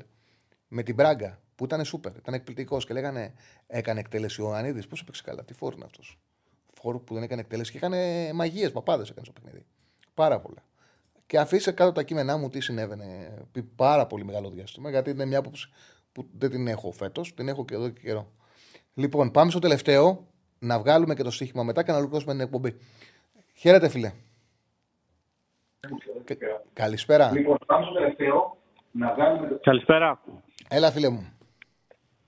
με 0.68 0.84
την 0.84 0.96
Μπράγκα 0.96 1.40
που 1.56 1.66
ήταν 1.66 1.86
σούπερ, 1.86 2.16
ήταν 2.16 2.34
εκπληκτικός 2.34 2.86
και 2.86 2.94
λέγανε 2.94 3.34
έκανε 3.68 4.00
εκτέλεση 4.00 4.42
ο 4.42 4.46
Ιωαννίδης. 4.46 4.88
Πώς 4.88 5.02
έπαιξε 5.02 5.22
καλά, 5.26 5.46
τι 5.46 5.54
φόρο 5.54 5.76
είναι 5.76 5.86
αυτός 5.86 6.20
φόρου 6.82 7.04
που 7.04 7.14
δεν 7.14 7.24
έκανε 7.24 7.42
εκτέλεση 7.42 7.72
και 7.72 7.78
έκανε 7.78 8.32
μαγείες, 8.34 8.72
παπάδες 8.72 9.10
έκανε 9.10 9.26
στο 9.26 9.34
παιχνίδι. 9.34 9.66
Πάρα 10.14 10.40
πολλά. 10.40 10.64
Και 11.26 11.38
αφήσε 11.38 11.72
κάτω 11.72 11.92
τα 11.92 12.04
κείμενά 12.04 12.38
μου 12.38 12.50
τι 12.50 12.62
συνέβαινε 12.62 13.38
επί 13.42 13.64
πάρα 13.64 14.08
πολύ 14.08 14.26
μεγάλο 14.26 14.50
διάστημα, 14.50 14.90
γιατί 14.90 15.10
είναι 15.10 15.26
μια 15.26 15.40
άποψη 15.40 15.70
που 16.12 16.30
δεν 16.38 16.50
την 16.50 16.68
έχω 16.68 16.92
φέτος, 16.92 17.34
την 17.34 17.48
έχω 17.48 17.66
και 17.66 17.74
εδώ 17.74 17.90
και 17.90 18.00
καιρό. 18.00 18.32
Λοιπόν, 18.94 19.32
πάμε 19.32 19.52
στο 19.52 19.60
τελευταίο, 19.60 20.28
να 20.60 20.80
βγάλουμε 20.80 21.14
και 21.14 21.24
το 21.24 21.32
στοίχημα 21.32 21.64
μετά 21.64 21.84
και 21.84 21.92
να 21.92 21.98
ολοκληρώσουμε 21.98 22.34
την 22.34 22.42
εκπομπή. 22.42 22.78
Χαίρετε, 23.54 23.90
φίλε. 23.90 24.12
Καλησπέρα. 26.74 27.32
Λοιπόν, 27.32 27.58
πάμε 27.66 27.86
στο 27.86 27.94
τελευταίο, 27.94 28.58
να 28.92 29.14
βγάλουμε 29.14 29.60
Καλησπέρα. 29.62 30.22
Έλα, 30.70 30.92
φίλε 30.92 31.10
μου. 31.10 31.34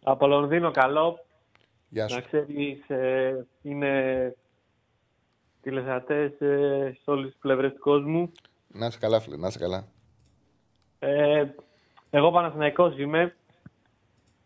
Από 0.03 0.27
Λονδίνο, 0.27 0.71
καλό. 0.71 1.25
Γεια 1.89 2.07
σου. 2.07 2.15
Να 2.15 2.21
ξέρεις, 2.21 2.89
ε, 2.89 3.45
είναι 3.61 4.35
τηλεθεατές 5.61 6.41
ε, 6.41 6.97
σε 7.03 7.11
όλες 7.11 7.29
τις 7.29 7.39
πλευρές 7.41 7.73
του 7.73 7.79
κόσμου. 7.79 8.31
Να 8.67 8.85
είσαι 8.85 8.97
καλά, 8.99 9.19
φίλε, 9.19 9.37
να 9.37 9.47
είσαι 9.47 9.59
καλά. 9.59 9.87
Ε, 10.99 11.45
εγώ 12.09 12.31
Παναθηναϊκός 12.31 12.97
είμαι. 12.97 13.35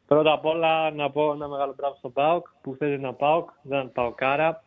Πρώτα 0.07 0.31
απ' 0.31 0.45
όλα 0.45 0.91
να 0.91 1.11
πω 1.11 1.31
ένα 1.31 1.47
μεγάλο 1.47 1.73
μπράβο 1.77 1.95
στον 1.95 2.13
ΠΑΟΚ 2.13 2.47
που 2.61 2.75
θέλει 2.75 2.99
να 2.99 3.13
ΠΑΟΚ, 3.13 3.49
δεν 3.61 3.91
πάω 3.91 4.11
κάρα. 4.11 4.63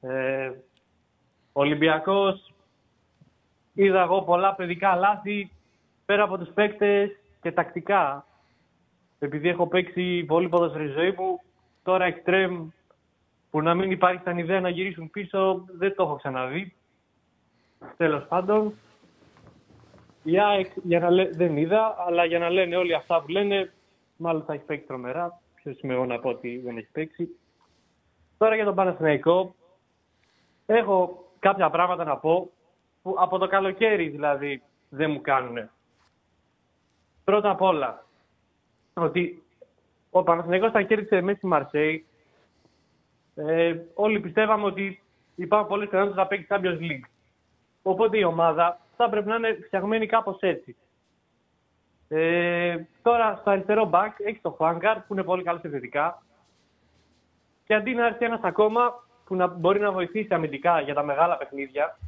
Ε, 0.00 0.52
Ολυμπιακός 1.52 2.52
είδα 3.72 4.02
εγώ 4.02 4.22
πολλά 4.22 4.54
παιδικά 4.54 4.94
λάθη 4.94 5.50
πέρα 6.04 6.22
από 6.22 6.38
τους 6.38 6.48
παίκτες 6.54 7.10
και 7.42 7.52
τακτικά. 7.52 8.26
Επειδή 9.18 9.48
έχω 9.48 9.66
παίξει 9.66 10.24
πολύ 10.24 10.48
ποδοσφαιρή 10.48 10.86
ζωή 10.86 11.10
μου, 11.10 11.40
τώρα 11.82 12.04
εξτρέμ 12.04 12.68
που 13.54 13.62
να 13.62 13.74
μην 13.74 13.90
υπάρχει 13.90 14.20
σαν 14.24 14.38
ιδέα 14.38 14.60
να 14.60 14.68
γυρίσουν 14.68 15.10
πίσω, 15.10 15.64
δεν 15.66 15.94
το 15.94 16.02
έχω 16.02 16.16
ξαναδεί. 16.16 16.74
Τέλος 17.96 18.26
πάντων, 18.26 18.74
η 20.22 20.40
ΑΕΚ 20.40 20.72
για 20.82 21.00
να 21.00 21.10
λέ... 21.10 21.28
δεν 21.28 21.56
είδα, 21.56 21.94
αλλά 22.06 22.24
για 22.24 22.38
να 22.38 22.50
λένε 22.50 22.76
όλοι 22.76 22.94
αυτά 22.94 23.20
που 23.20 23.28
λένε, 23.28 23.72
μάλλον 24.16 24.44
θα 24.44 24.52
έχει 24.52 24.64
παίξει 24.64 24.86
τρομερά. 24.86 25.40
Ποιος 25.54 25.80
είμαι 25.80 25.94
εγώ 25.94 26.06
να 26.06 26.18
πω 26.18 26.28
ότι 26.28 26.60
δεν 26.64 26.76
έχει 26.76 26.88
παίξει. 26.92 27.28
Τώρα 28.38 28.54
για 28.54 28.64
τον 28.64 28.74
Παναθηναϊκό, 28.74 29.54
έχω 30.66 31.28
κάποια 31.38 31.70
πράγματα 31.70 32.04
να 32.04 32.16
πω 32.16 32.50
που 33.02 33.14
από 33.18 33.38
το 33.38 33.46
καλοκαίρι 33.46 34.08
δηλαδή 34.08 34.62
δεν 34.88 35.10
μου 35.10 35.20
κάνουν. 35.20 35.70
Πρώτα 37.24 37.50
απ' 37.50 37.62
όλα, 37.62 38.06
ότι 38.94 39.42
ο 40.10 40.22
Παναθηναϊκός 40.22 40.70
θα 40.70 40.82
κέρδισε 40.82 41.20
μέσα 41.20 41.36
στη 41.36 41.46
Μαρσέη. 41.46 42.06
Ε, 43.34 43.76
όλοι 43.94 44.20
πιστεύαμε 44.20 44.64
ότι 44.64 45.02
υπάρχουν 45.34 45.68
πολλές 45.68 45.88
πιθανότητες 45.88 46.18
να 46.18 46.26
παίξει 46.26 46.46
Champions 46.50 46.80
League. 46.80 47.08
Οπότε 47.82 48.18
η 48.18 48.24
ομάδα 48.24 48.80
θα 48.96 49.08
πρέπει 49.08 49.28
να 49.28 49.34
είναι 49.34 49.58
φτιαγμένη 49.66 50.06
κάπως 50.06 50.38
έτσι. 50.40 50.76
Ε, 52.08 52.76
τώρα 53.02 53.36
στο 53.40 53.50
αριστερό 53.50 53.90
back 53.92 54.10
έχει 54.24 54.38
το 54.42 54.50
Χουάνκαρ 54.50 55.00
που 55.00 55.12
είναι 55.12 55.22
πολύ 55.22 55.42
καλό 55.42 55.58
επιθετικά. 55.58 56.22
και 57.64 57.74
αντί 57.74 57.94
να 57.94 58.06
έρθει 58.06 58.24
ένας 58.24 58.40
ακόμα 58.42 59.04
που 59.24 59.36
να 59.36 59.46
μπορεί 59.46 59.80
να 59.80 59.92
βοηθήσει 59.92 60.34
αμυντικά 60.34 60.80
για 60.80 60.94
τα 60.94 61.02
μεγάλα 61.02 61.36
παιχνίδια, 61.36 61.98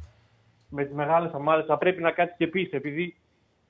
με 0.69 0.83
τις 0.83 0.93
μεγάλες 0.93 1.33
ομάδες 1.33 1.65
θα 1.65 1.77
πρέπει 1.77 2.01
να 2.01 2.11
κάτσεις 2.11 2.37
και 2.37 2.47
πίσω. 2.47 2.75
Επειδή 2.75 3.15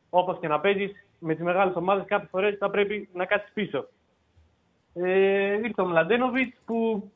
όπως 0.10 0.40
και 0.40 0.48
να 0.48 0.60
παίζεις, 0.60 0.92
με 1.20 1.34
τις 1.36 1.44
μεγάλες 1.44 1.76
ομάδες 1.76 2.06
κάποιες 2.08 2.30
φορές 2.30 2.58
θα 2.58 2.70
πρέπει 2.70 3.10
να 3.14 3.26
κάτσεις 3.26 3.54
πίσω. 3.54 3.88
Ε, 4.94 5.54
ήρθε 5.54 5.82
ο 5.82 5.86
Μλαντένοβιτς 5.86 6.58
που 6.66 7.12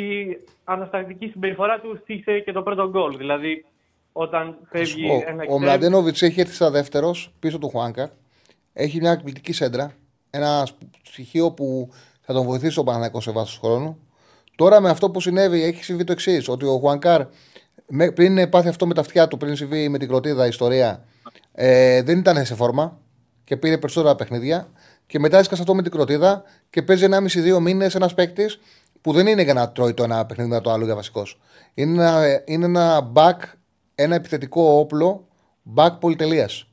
η 0.00 0.38
αναστατική 0.64 1.26
συμπεριφορά 1.26 1.80
του 1.80 1.98
στήσε 2.02 2.38
και 2.38 2.52
το 2.52 2.62
πρώτο 2.62 2.88
γκολ. 2.90 3.16
Δηλαδή, 3.16 3.64
όταν 4.12 4.56
φεύγει 4.70 5.10
Ο, 5.10 5.14
ένα 5.26 5.36
ο 5.36 5.42
εξτρέμ, 5.42 5.60
Μλαντένοβιτς 5.62 6.22
έχει 6.22 6.40
έρθει 6.40 6.54
στα 6.54 6.70
δεύτερος 6.70 7.32
πίσω 7.38 7.58
του 7.58 7.68
Χουάνκαρ. 7.68 8.08
Έχει 8.72 9.00
μια 9.00 9.10
εκπληκτική 9.12 9.52
σέντρα. 9.52 9.92
Ένα 10.30 10.66
στοιχείο 11.02 11.50
που 11.50 11.90
θα 12.20 12.32
τον 12.32 12.44
βοηθήσει 12.44 12.78
ο 12.78 12.84
Παναγιακό 12.84 13.20
σε 13.20 13.30
βάθος 13.32 13.58
χρόνου. 13.62 13.98
Τώρα 14.56 14.80
με 14.80 14.90
αυτό 14.90 15.10
που 15.10 15.20
συνέβη, 15.20 15.62
έχει 15.62 15.84
συμβεί 15.84 16.04
το 16.04 16.12
εξής: 16.12 16.48
Ότι 16.48 16.64
ο 16.64 16.78
Χουάνκαρ 16.78 17.22
με- 17.86 18.12
πριν 18.12 18.48
πάθει 18.48 18.68
αυτό 18.68 18.86
με 18.86 18.94
τα 18.94 19.00
αυτιά 19.00 19.28
του, 19.28 19.36
πριν 19.36 19.56
συμβεί 19.56 19.88
με 19.88 19.98
την 19.98 20.08
κροτίδα 20.08 20.44
η 20.44 20.48
ιστορία, 20.48 21.04
ε, 21.52 22.02
δεν 22.02 22.18
ήταν 22.18 22.44
σε 22.44 22.54
φόρμα 22.54 22.98
και 23.44 23.56
πήρε 23.56 23.78
περισσότερα 23.78 24.14
παιχνίδια. 24.16 24.68
Και 25.06 25.18
μετά 25.18 25.38
έσκασε 25.38 25.60
αυτό 25.62 25.74
με 25.74 25.82
την 25.82 25.90
κροτίδα 25.90 26.42
και 26.70 26.82
παίζει 26.82 27.04
1,5-2 27.04 27.60
μήνες 27.60 27.94
ένας 27.94 28.14
παίκτης 28.14 28.60
που 29.02 29.12
δεν 29.12 29.26
είναι 29.26 29.42
για 29.42 29.54
να 29.54 29.72
τρώει 29.72 29.94
το 29.94 30.02
ένα 30.02 30.26
παιχνίδι 30.26 30.50
μετά 30.50 30.60
το 30.60 30.70
άλλο 30.70 30.84
για 30.84 30.94
βασικός. 30.94 31.38
Είναι 31.74 32.02
ένα, 32.02 32.42
είναι 32.44 32.64
ένα 32.64 33.12
back, 33.14 33.36
ένα 33.94 34.14
επιθετικό 34.14 34.62
όπλο 34.62 35.26
back 35.76 35.90
πολυτελείας. 36.00 36.66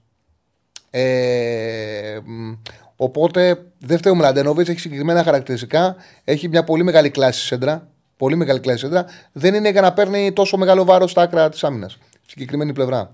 Ε, 0.91 2.19
μ, 2.25 2.53
οπότε 2.95 3.65
δεν 3.79 3.97
φταίει 3.97 4.13
ο 4.13 4.15
Μλαντένοβιτ, 4.15 4.69
έχει 4.69 4.79
συγκεκριμένα 4.79 5.23
χαρακτηριστικά. 5.23 5.95
Έχει 6.23 6.47
μια 6.47 6.63
πολύ 6.63 6.83
μεγάλη 6.83 7.09
κλάση 7.09 7.45
σέντρα. 7.45 7.87
Πολύ 8.17 8.35
μεγάλη 8.35 8.59
κλάση 8.59 8.77
σέντρα. 8.77 9.05
Δεν 9.31 9.53
είναι 9.53 9.69
για 9.69 9.81
να 9.81 9.93
παίρνει 9.93 10.33
τόσο 10.33 10.57
μεγάλο 10.57 10.85
βάρος 10.85 11.11
στα 11.11 11.21
άκρα 11.21 11.49
της 11.49 11.63
άμυνας. 11.63 11.97
Συγκεκριμένη 12.27 12.73
πλευρά. 12.73 13.11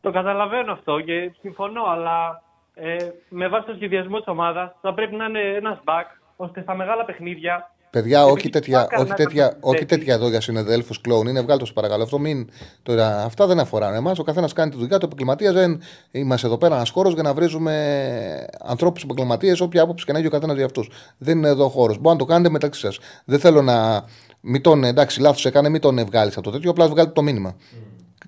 Το 0.00 0.10
καταλαβαίνω 0.10 0.72
αυτό 0.72 1.00
και 1.00 1.32
συμφωνώ, 1.40 1.82
αλλά 1.84 2.42
ε, 2.74 2.96
με 3.28 3.48
βάση 3.48 3.66
το 3.66 3.74
σχεδιασμό 3.74 4.16
της 4.16 4.26
ομάδας 4.26 4.72
θα 4.80 4.94
πρέπει 4.94 5.14
να 5.16 5.24
είναι 5.24 5.40
ένας 5.40 5.78
back 5.84 6.04
ώστε 6.36 6.62
στα 6.62 6.74
μεγάλα 6.74 7.04
παιχνίδια. 7.04 7.70
Παιδιά, 7.90 8.20
επειδή 8.20 8.32
όχι 8.32 8.48
τέτοια, 8.48 8.78
Χουάνκαρ 8.78 9.00
όχι, 9.00 9.08
να 9.08 9.14
τέτοια, 9.14 9.46
ήταν 9.46 9.58
όχι 9.60 9.78
τέτοιο. 9.78 9.96
τέτοια 9.96 10.14
εδώ 10.14 10.28
για 10.28 10.40
συνεδέλφου 10.40 10.94
κλόουν. 11.00 11.26
Είναι 11.26 11.40
βγάλει 11.40 11.58
το 11.58 11.66
σε 11.66 11.72
παρακαλώ. 11.72 12.02
Αυτό 12.02 12.18
μην, 12.18 12.48
τώρα, 12.82 13.22
αυτά 13.22 13.46
δεν 13.46 13.58
αφορά 13.58 13.94
εμάς. 13.94 14.18
Ο 14.18 14.22
καθένας 14.22 14.52
κάνει 14.52 14.70
τη 14.70 14.76
δουλειά 14.76 14.98
του 14.98 15.06
επαγγελματίας. 15.06 15.52
Δεν 15.52 15.80
είμαστε 16.10 16.46
εδώ 16.46 16.58
πέρα 16.58 16.74
ένας 16.74 16.90
χώρος 16.90 17.14
για 17.14 17.22
να 17.22 17.34
βρίζουμε 17.34 18.46
ανθρώπους 18.60 19.02
επαγγελματίες, 19.02 19.60
όποια 19.60 19.82
άποψη 19.82 20.04
και 20.04 20.12
να 20.12 20.18
έχει 20.18 20.26
ο 20.26 20.30
καθένας 20.30 20.56
για 20.56 20.64
αυτούς. 20.64 20.90
Δεν 21.18 21.38
είναι 21.38 21.48
εδώ 21.48 21.68
χώρος. 21.68 21.98
Μπορεί 21.98 22.14
να 22.14 22.20
το 22.20 22.24
κάνετε 22.24 22.50
μεταξύ 22.50 22.80
σας. 22.80 22.98
Δεν 23.24 23.38
θέλω 23.38 23.62
να. 23.62 24.04
Μην 24.40 24.62
τον, 24.62 24.84
εντάξει, 24.84 25.20
λάθος 25.20 25.44
έκανε, 25.44 25.68
μην 25.68 25.80
τον 25.80 26.04
βγάλεις 26.06 26.34
από 26.34 26.44
το 26.44 26.50
τέτοιο. 26.50 26.70
Απλά 26.70 26.88
βγάλει 26.88 27.10
το 27.10 27.22
μήνυμα. 27.22 27.56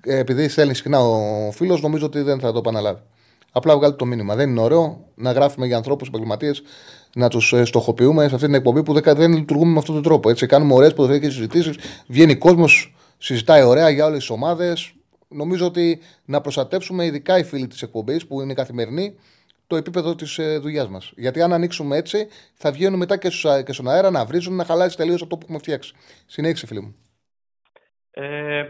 Ε, 0.05 0.17
επειδή 0.17 0.47
στέλνει 0.47 0.73
συχνά 0.73 0.99
ο 0.99 1.51
φίλος, 1.51 1.81
νομίζω 1.81 2.05
ότι 2.05 2.21
δεν 2.21 2.39
θα 2.39 2.51
το 2.51 2.57
επαναλάβει. 2.57 2.99
Απλά 3.51 3.75
βγάλει 3.75 3.95
το 3.95 4.05
μήνυμα. 4.05 4.35
Δεν 4.35 4.49
είναι 4.49 4.61
ωραίο 4.61 5.05
να 5.15 5.31
γράφουμε 5.31 5.65
για 5.65 5.77
ανθρώπους 5.77 6.07
επαγγελματίες, 6.07 6.61
να 7.15 7.29
τους 7.29 7.53
στοχοποιούμε 7.63 8.27
σε 8.27 8.35
αυτή 8.35 8.45
την 8.45 8.55
εκπομπή 8.55 8.83
που 8.83 8.93
δεν, 8.93 9.15
δεν 9.15 9.33
λειτουργούμε 9.33 9.71
με 9.71 9.77
αυτόν 9.77 9.93
τον 9.95 10.03
τρόπο. 10.03 10.29
Έτσι, 10.29 10.45
κάνουμε 10.45 10.73
ωραίες 10.73 10.93
ποδοσφαιρικέ 10.93 11.29
συζητήσεις. 11.29 12.03
Βγαίνει 12.07 12.35
κόσμος, 12.35 12.95
συζητάει 13.17 13.63
ωραία 13.63 13.89
για 13.89 14.05
όλες 14.05 14.17
τις 14.17 14.29
ομάδες. 14.29 14.93
Νομίζω 15.27 15.65
ότι 15.65 16.01
να 16.25 16.41
προστατεύσουμε 16.41 17.05
ειδικά 17.05 17.37
οι 17.37 17.43
φίλοι 17.43 17.67
της 17.67 17.81
εκπομπής 17.81 18.27
που 18.27 18.41
είναι 18.41 18.53
καθημερινοί 18.53 19.15
το 19.67 19.75
επίπεδο 19.75 20.15
της 20.15 20.37
ε, 20.37 20.57
δουλειάς 20.57 20.87
μας. 20.87 21.11
Γιατί 21.15 21.41
αν 21.41 21.53
ανοίξουμε 21.53 21.97
έτσι, 21.97 22.27
θα 22.53 22.71
βγαίνουν 22.71 22.99
μετά 22.99 23.17
και, 23.17 23.29
στους, 23.29 23.45
α- 23.45 23.61
και 23.63 23.73
στον 23.73 23.89
αέρα 23.89 24.11
να 24.11 24.25
βρίζουν, 24.25 24.55
να 24.55 24.65
χαλάσει 24.65 24.97
τελείως 24.97 25.21
αυτό 25.21 25.35
που 25.35 25.41
έχουμε 25.43 25.57
φτιάξει. 25.57 25.93
Συνέχισε, 26.25 26.67
φίλοι 26.67 26.81
μου. 26.81 26.95
Ε, 28.11 28.63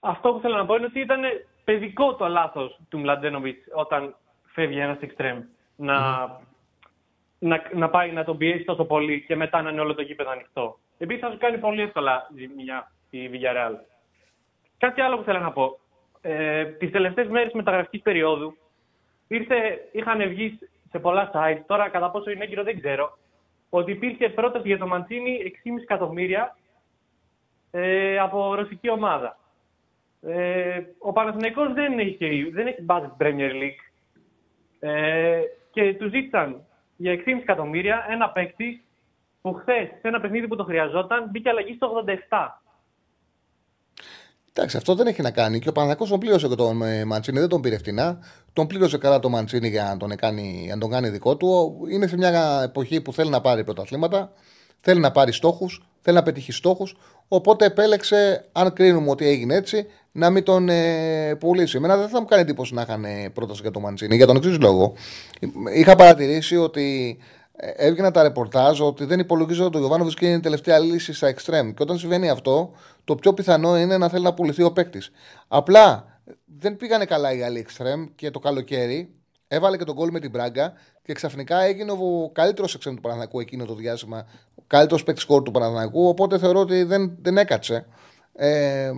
αυτό 0.00 0.32
που 0.32 0.40
θέλω 0.40 0.56
να 0.56 0.66
πω 0.66 0.74
είναι 0.74 0.84
ότι 0.84 1.00
ήταν 1.00 1.20
παιδικό 1.64 2.14
το 2.14 2.26
λάθος 2.26 2.80
του 2.88 2.98
Μλαντένοβιτ 2.98 3.58
όταν 3.74 4.16
φεύγει 4.44 4.78
ένας 4.78 4.98
εξτρέμ. 5.00 5.42
Να, 5.76 5.96
να, 7.40 7.62
να 7.74 7.90
πάει 7.90 8.12
να 8.12 8.24
τον 8.24 8.36
πιέσει 8.36 8.64
τόσο 8.64 8.84
πολύ 8.84 9.24
και 9.26 9.36
μετά 9.36 9.62
να 9.62 9.70
είναι 9.70 9.80
όλο 9.80 9.94
το 9.94 10.02
γήπεδο 10.02 10.30
ανοιχτό. 10.30 10.78
Επίσης 10.98 11.22
θα 11.22 11.30
σου 11.30 11.38
κάνει 11.38 11.58
πολύ 11.58 11.82
εύκολα 11.82 12.28
ζημιά 12.36 12.92
η 13.10 13.30
Villarreal. 13.32 13.74
Κάτι 14.78 15.00
άλλο 15.00 15.16
που 15.16 15.22
θέλω 15.22 15.38
να 15.38 15.52
πω. 15.52 15.78
Ε, 16.20 16.64
Τις 16.64 16.90
τελευταίες 16.90 17.28
μέρες 17.28 17.52
μεταγραφικής 17.52 18.02
περίοδου 18.02 18.56
ήρθε, 19.28 19.88
είχαν 19.92 20.28
βγει 20.28 20.58
σε 20.90 20.98
πολλά 20.98 21.30
site, 21.34 21.62
τώρα 21.66 21.88
κατά 21.88 22.10
πόσο 22.10 22.30
είναι 22.30 22.44
έγκυρο 22.44 22.62
δεν 22.62 22.80
ξέρω, 22.80 23.18
ότι 23.70 23.90
υπήρχε 23.90 24.28
πρόταση 24.28 24.66
για 24.66 24.78
το 24.78 24.86
Μαντσίνη 24.86 25.40
6,5 25.44 25.82
εκατομμύρια 25.82 26.56
ε, 27.70 28.18
από 28.18 28.54
ρωσική 28.54 28.90
ομάδα. 28.90 29.38
Ε, 30.22 30.80
ο 30.98 31.12
Παναθηναϊκός 31.12 31.72
δεν 31.72 31.98
έχει, 31.98 32.50
δεν 32.50 32.66
έχει 32.66 32.84
budget 32.86 33.24
Premier 33.24 33.52
League 33.52 33.82
ε, 34.80 35.40
και 35.70 35.94
του 35.94 36.08
ζήτησαν 36.08 36.64
για 37.00 37.14
6,5 37.14 37.22
εκατομμύρια 37.40 38.06
ένα 38.10 38.28
παίκτη 38.30 38.84
που 39.40 39.52
χθες 39.52 39.86
σε 39.86 40.08
ένα 40.08 40.20
παιχνίδι 40.20 40.48
που 40.48 40.56
το 40.56 40.64
χρειαζόταν 40.64 41.28
μπήκε 41.30 41.48
αλλαγή 41.48 41.74
στο 41.74 42.04
87. 42.28 42.48
Εντάξει, 44.52 44.76
αυτό 44.76 44.94
δεν 44.94 45.06
έχει 45.06 45.22
να 45.22 45.30
κάνει. 45.30 45.58
Και 45.58 45.68
ο 45.68 45.72
Παναγιώ 45.72 46.06
τον 46.06 46.18
πλήρωσε 46.18 46.48
και 46.48 46.54
τον 46.54 46.82
ε, 46.82 47.04
Μαντσίνη, 47.04 47.38
δεν 47.38 47.48
τον 47.48 47.60
πήρε 47.60 47.78
φτηνά. 47.78 48.18
Τον 48.52 48.66
πλήρωσε 48.66 48.98
καλά 48.98 49.18
τον 49.18 49.30
Μαντσίνη 49.30 49.68
για 49.68 49.84
να 49.84 49.96
τον, 49.96 50.16
κάνει, 50.16 50.66
να 50.70 50.78
τον 50.78 50.90
κάνει 50.90 51.08
δικό 51.08 51.36
του. 51.36 51.78
Είναι 51.90 52.06
σε 52.06 52.16
μια 52.16 52.60
εποχή 52.64 53.00
που 53.00 53.12
θέλει 53.12 53.30
να 53.30 53.40
πάρει 53.40 53.64
πρωταθλήματα, 53.64 54.32
θέλει 54.80 55.00
να 55.00 55.10
πάρει 55.10 55.32
στόχους, 55.32 55.82
θέλει 56.00 56.16
να 56.16 56.22
πετύχει 56.22 56.52
στόχους. 56.52 56.96
Οπότε 57.28 57.64
επέλεξε, 57.64 58.48
αν 58.52 58.72
κρίνουμε 58.72 59.10
ότι 59.10 59.26
έγινε 59.26 59.54
έτσι, 59.54 59.86
να 60.12 60.30
μην 60.30 60.42
τον 60.42 60.68
ε, 60.68 61.34
πουλήσει. 61.38 61.76
Εμένα 61.76 61.96
δεν 61.96 62.08
θα 62.08 62.20
μου 62.20 62.26
κάνει 62.26 62.42
εντύπωση 62.42 62.74
να 62.74 62.82
είχαν 62.82 63.04
ε, 63.04 63.30
πρόταση 63.34 63.60
για 63.62 63.70
τον 63.70 63.82
Μαντσίνη. 63.82 64.16
Για 64.16 64.26
τον 64.26 64.36
εξής 64.36 64.58
λόγο. 64.58 64.94
Είχα 65.74 65.96
παρατηρήσει 65.96 66.56
ότι 66.56 67.18
ε, 67.52 67.70
έβγαιναν 67.76 68.12
τα 68.12 68.22
ρεπορτάζ 68.22 68.80
ότι 68.80 69.04
δεν 69.04 69.18
υπολογίζεται 69.18 69.66
ότι 69.66 69.76
ο 69.76 69.80
Γιωβάνοβιτ 69.80 70.18
και 70.18 70.26
είναι 70.26 70.36
η 70.36 70.40
τελευταία 70.40 70.78
λύση 70.78 71.12
στα 71.12 71.26
εξτρέμ. 71.26 71.70
Και 71.70 71.82
όταν 71.82 71.98
συμβαίνει 71.98 72.30
αυτό, 72.30 72.72
το 73.04 73.14
πιο 73.14 73.34
πιθανό 73.34 73.78
είναι 73.78 73.98
να 73.98 74.08
θέλει 74.08 74.24
να 74.24 74.34
πουληθεί 74.34 74.62
ο 74.62 74.72
παίκτης. 74.72 75.10
Απλά 75.48 76.18
δεν 76.58 76.76
πήγανε 76.76 77.04
καλά 77.04 77.32
οι 77.32 77.42
άλλοι 77.42 77.58
εξτρέμ 77.58 78.06
και 78.14 78.30
το 78.30 78.38
καλοκαίρι 78.38 79.14
έβαλε 79.48 79.76
και 79.76 79.84
τον 79.84 79.94
γκολ 79.94 80.10
με 80.10 80.20
την 80.20 80.30
Μπράγκα 80.30 80.72
και 81.02 81.12
ξαφνικά 81.12 81.60
έγινε 81.60 81.92
ο 81.92 82.30
καλύτερος 82.32 82.74
εξτρέμ 82.74 82.94
του 82.94 83.00
Παναθηναϊκού 83.00 83.40
εκείνο 83.40 83.64
το 83.64 83.74
διάστημα. 83.74 84.26
Ο 84.54 84.62
καλύτερος 84.66 85.02
παίκτης 85.02 85.22
σκόρ 85.22 85.42
του 85.42 85.50
Παναθηναϊκού. 85.50 86.08
Οπότε 86.08 86.38
θεωρώ 86.38 86.60
ότι 86.60 86.82
δεν, 86.82 87.16
δεν 87.22 87.38
έκατσε. 87.38 87.86
Ε, 88.34 88.90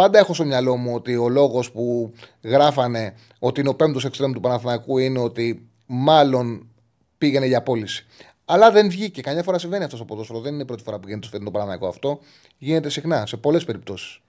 Πάντα 0.00 0.18
έχω 0.18 0.34
στο 0.34 0.44
μυαλό 0.44 0.76
μου 0.76 0.94
ότι 0.94 1.16
ο 1.16 1.28
λόγος 1.28 1.72
που 1.72 2.12
γράφανε 2.42 3.14
ότι 3.38 3.60
είναι 3.60 3.68
ο 3.68 3.74
πέμπτος 3.74 4.04
εξτρέμ 4.04 4.32
του 4.32 4.40
Παναθηναϊκού 4.40 4.98
είναι 4.98 5.18
ότι 5.18 5.70
μάλλον 5.86 6.68
πήγαινε 7.18 7.46
για 7.46 7.62
πώληση. 7.62 8.06
Αλλά 8.44 8.70
δεν 8.70 8.88
βγήκε. 8.88 9.20
Καμιά 9.20 9.42
φορά 9.42 9.58
συμβαίνει 9.58 9.84
αυτό 9.84 9.96
στο 9.96 10.04
ποδόσφαιρο. 10.04 10.40
Δεν 10.40 10.52
είναι 10.52 10.62
η 10.62 10.64
πρώτη 10.64 10.82
φορά 10.82 10.96
που 10.98 11.08
γίνεται 11.08 11.26
στο 11.26 11.32
φετινό 11.32 11.50
Παναθηναϊκό 11.50 11.86
αυτό. 11.86 12.18
Γίνεται 12.58 12.88
συχνά, 12.88 13.26
σε 13.26 13.36
πολλές 13.36 13.64
περιπτώσεις. 13.64 14.20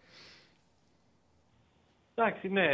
Εντάξει, 2.15 2.47
ναι, 2.47 2.67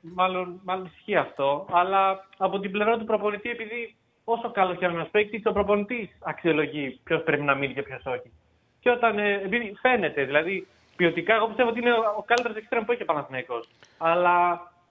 μάλλον, 0.00 0.60
μάλλον 0.64 0.90
ισχύει 0.96 1.16
αυτό. 1.16 1.66
Αλλά 1.70 2.28
από 2.36 2.60
την 2.60 2.70
πλευρά 2.70 2.98
του 2.98 3.04
προπονητή, 3.04 3.48
επειδή 3.48 3.96
όσο 4.24 4.50
καλός 4.50 4.78
και 4.78 4.84
αν 4.84 4.94
ένα 4.94 5.06
παίκτης, 5.10 5.42
ο 5.44 5.52
προπονητής 5.52 6.08
αξιολογεί 6.18 7.00
ποιος 7.04 7.22
πρέπει 7.22 7.42
να 7.42 7.54
μείνει 7.54 7.74
και 7.74 7.82
ποιος 7.82 8.02
όχι. 8.04 8.32
Και 8.80 8.90
όταν. 8.90 9.18
Ε, 9.18 9.40
επειδή 9.44 9.76
φαίνεται, 9.80 10.24
δηλαδή 10.24 10.66
ποιοτικά, 10.96 11.34
εγώ 11.34 11.46
πιστεύω 11.46 11.68
ότι 11.68 11.78
είναι 11.78 11.92
ο 12.18 12.22
καλύτερος 12.26 12.56
εξτρέμ 12.56 12.84
που 12.84 12.92
έχει 12.92 13.02
ο 13.02 13.04
Παναθηναϊκός. 13.04 13.68
Αλλά 13.98 14.36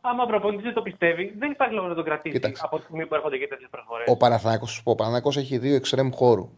άμα 0.01 0.23
ο 0.23 0.25
προπονητής 0.25 0.63
δεν 0.65 0.73
το 0.73 0.81
πιστεύει, 0.81 1.35
δεν 1.37 1.51
υπάρχει 1.51 1.73
λόγος 1.73 1.89
να 1.89 1.95
τον 1.95 2.03
κρατήσει 2.03 2.35
Κοίταξε. 2.35 2.61
από 2.65 2.77
τη 2.77 2.83
στιγμή 2.83 3.05
που 3.05 3.15
έρχονται 3.15 3.37
και 3.37 3.47
τέτοιες 3.47 3.69
προσφορές. 3.69 4.07
Ο 4.09 4.17
Παναθηναϊκός, 4.17 4.81
ο 4.83 4.95
Παναθηναϊκός 4.95 5.37
έχει 5.37 5.57
δύο 5.57 5.75
εξτρέμ 5.75 6.09
χώρου. 6.13 6.49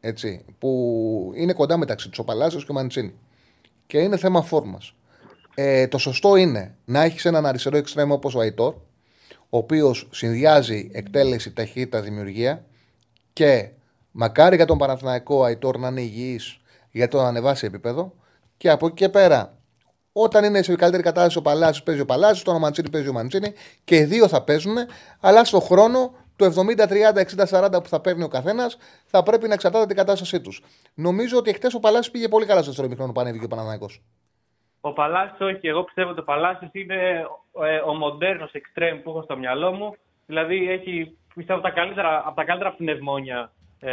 Έτσι, 0.00 0.44
που 0.58 1.32
είναι 1.34 1.52
κοντά 1.52 1.76
μεταξύ 1.76 2.08
τους 2.08 2.18
ο 2.18 2.24
Παλάσιος 2.24 2.64
και 2.64 2.70
ο 2.70 2.74
Μαντσίνη. 2.74 3.14
Και 3.86 3.98
είναι 3.98 4.16
θέμα 4.16 4.42
φόρμας. 4.42 4.94
Ε, 5.54 5.88
το 5.88 5.98
σωστό 5.98 6.36
είναι 6.36 6.76
να 6.84 7.02
έχεις 7.02 7.24
έναν 7.24 7.46
αριστερό 7.46 7.76
εξτρέμ 7.76 8.12
όπως 8.12 8.34
ο 8.34 8.40
Αϊτόρ, 8.40 8.74
ο 9.48 9.56
οποίος 9.56 10.08
συνδυάζει 10.10 10.90
εκτέλεση, 10.92 11.52
ταχύτητα, 11.52 12.00
δημιουργία 12.00 12.64
και 13.32 13.68
μακάρι 14.10 14.56
για 14.56 14.66
τον 14.66 14.78
Παναθηναϊκό 14.78 15.36
ο 15.36 15.44
Αϊτόρ 15.44 15.78
να 15.78 15.88
είναι 15.88 16.00
υγιής 16.00 16.60
γιατί 16.90 17.16
να 17.16 17.26
ανεβάσει 17.26 17.66
επίπεδο. 17.66 18.14
Και 18.62 18.70
από 18.70 18.86
εκεί 18.86 18.94
και 18.94 19.08
πέρα, 19.08 19.58
όταν 20.12 20.44
είναι 20.44 20.62
σε 20.62 20.76
καλύτερη 20.76 21.02
κατάσταση 21.02 21.38
ο 21.38 21.42
Παλάσιος 21.42 21.82
παίζει 21.82 22.00
ο 22.00 22.04
Παλάσιος, 22.04 22.42
τον 22.42 22.58
Μαντσίνη 22.58 22.90
παίζει 22.90 23.08
ο 23.08 23.12
Μαντσίνη 23.12 23.52
και 23.84 23.96
οι 23.96 24.04
δύο 24.04 24.28
θα 24.28 24.44
παίζουν, 24.44 24.76
αλλά 25.20 25.44
στο 25.44 25.60
χρόνο 25.60 26.14
το 26.36 26.44
70-30-60-40 27.50 27.82
που 27.82 27.88
θα 27.88 28.00
παίρνει 28.00 28.22
ο 28.22 28.28
καθένας 28.28 28.78
θα 29.06 29.22
πρέπει 29.22 29.48
να 29.48 29.54
εξαρτάται 29.54 29.86
την 29.86 29.96
κατάστασή 29.96 30.40
τους. 30.40 30.62
Νομίζω 30.94 31.38
ότι 31.38 31.52
χτες 31.52 31.74
ο 31.74 31.80
Παλάσιος 31.80 32.10
πήγε 32.10 32.28
πολύ 32.28 32.46
καλά 32.46 32.60
στο 32.60 32.70
δεύτερο 32.70 32.88
μηχρόνο 32.88 33.12
που 33.12 33.20
ανέβηκε 33.20 33.44
ο 33.44 33.48
Παναναναϊκός. 33.48 34.02
Ο 34.80 34.92
Παλάσιος, 34.92 35.40
όχι. 35.40 35.68
Εγώ 35.68 35.84
πιστεύω 35.84 36.10
ότι 36.10 36.20
ο 36.20 36.24
Παλάσιος 36.24 36.70
είναι 36.72 37.26
ε, 37.62 37.76
ο 37.76 37.94
μοντέρνος 37.94 38.52
εξτρέμ 38.52 39.02
που 39.02 39.10
έχω 39.10 39.22
στο 39.22 39.36
μυαλό 39.36 39.72
μου. 39.72 39.96
Δηλαδή 40.26 40.70
έχει 40.70 41.16
πιστεύω 41.34 41.60
τα 41.60 41.70
καλύτερα, 41.70 42.22
από 42.26 42.36
τα 42.36 42.44
καλύτερα 42.44 42.72
πνευμόνια 42.72 43.52
ε, 43.80 43.92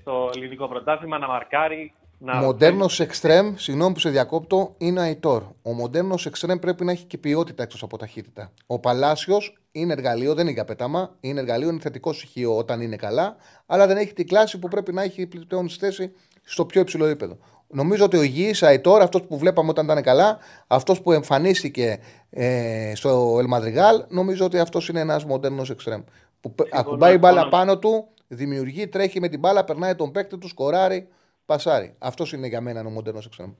στο 0.00 0.30
ελληνικό 0.36 0.68
πρωτάθλημα, 0.68 1.18
να 1.18 1.28
μαρκάρει. 1.28 1.92
Να... 2.18 2.34
Μοντέρνος 2.34 3.00
εξτρέμ, 3.00 3.54
συγγνώμη 3.56 3.92
που 3.92 4.00
σε 4.00 4.10
διακόπτω, 4.10 4.74
είναι 4.78 5.00
ο 5.00 5.02
Αϊτόρ. 5.02 5.42
Ο 5.62 5.72
μοντέρνος 5.72 6.26
εξτρέμ 6.26 6.58
πρέπει 6.58 6.84
να 6.84 6.92
έχει 6.92 7.04
και 7.04 7.18
ποιότητα 7.18 7.62
εκτός 7.62 7.82
από 7.82 7.96
ταχύτητα. 7.96 8.52
Ο 8.66 8.78
Παλάσιος 8.78 9.58
είναι 9.72 9.92
εργαλείο, 9.92 10.34
δεν 10.34 10.44
είναι 10.44 10.52
για 10.52 10.64
πέταμα. 10.64 11.16
Είναι 11.20 11.40
εργαλείο, 11.40 11.68
είναι 11.68 11.80
θετικό 11.80 12.12
στοιχείο 12.12 12.56
όταν 12.56 12.80
είναι 12.80 12.96
καλά, 12.96 13.36
αλλά 13.66 13.86
δεν 13.86 13.96
έχει 13.96 14.12
την 14.12 14.26
κλάση 14.26 14.58
που 14.58 14.68
πρέπει 14.68 14.92
να 14.92 15.02
έχει 15.02 15.26
πλέον 15.26 15.68
στη 15.68 15.84
θέση 15.84 16.12
στο 16.42 16.64
πιο 16.66 16.80
υψηλό 16.80 17.04
επίπεδο. 17.04 17.38
Νομίζω 17.68 18.04
ότι 18.04 18.16
ο 18.16 18.22
υγιής 18.22 18.62
Αϊτόρ, 18.62 19.02
αυτός 19.02 19.22
που 19.22 19.38
βλέπαμε 19.38 19.70
όταν 19.70 19.84
ήταν 19.84 20.02
καλά, 20.02 20.38
αυτός 20.66 21.00
που 21.02 21.12
εμφανίστηκε 21.12 21.98
ε, 22.30 22.92
στο 22.94 23.36
Ελμαδριγάλ, 23.38 24.04
νομίζω 24.08 24.44
ότι 24.44 24.58
αυτός 24.58 24.88
είναι 24.88 25.00
ένας 25.00 25.24
μοντέρνος 25.24 25.70
εξτρέμ. 25.70 26.02
Που 26.40 26.54
ακουμπάει 26.72 27.14
η 27.14 27.18
μπάλα 27.18 27.48
πάνω 27.48 27.78
του, 27.78 28.08
δημιουργεί, 28.28 28.88
τρέχει 28.88 29.20
με 29.20 29.28
την 29.28 29.38
μπάλα, 29.38 29.64
περνάει 29.64 29.94
τον 29.94 30.12
παίκτη 30.12 30.38
του, 30.38 30.48
σκοράρει, 30.48 31.08
πασάρει. 31.46 31.96
Αυτός 31.98 32.32
είναι 32.32 32.46
για 32.46 32.60
μένα 32.60 32.80
ο 32.80 32.90
μοντέρνος 32.90 33.26
εξτρέμ. 33.26 33.52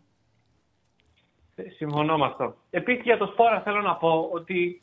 Συμφωνώ 1.77 2.19
με 2.19 2.25
αυτό. 2.25 2.55
Επίσης 2.71 3.03
για 3.03 3.17
το 3.17 3.27
Σπόρα 3.27 3.61
θέλω 3.61 3.81
να 3.81 3.95
πω 3.95 4.29
ότι 4.33 4.83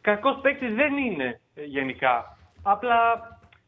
κακός 0.00 0.40
παίκτης 0.40 0.74
δεν 0.74 0.96
είναι 0.96 1.40
ε, 1.54 1.64
γενικά. 1.64 2.38
Απλά 2.62 2.96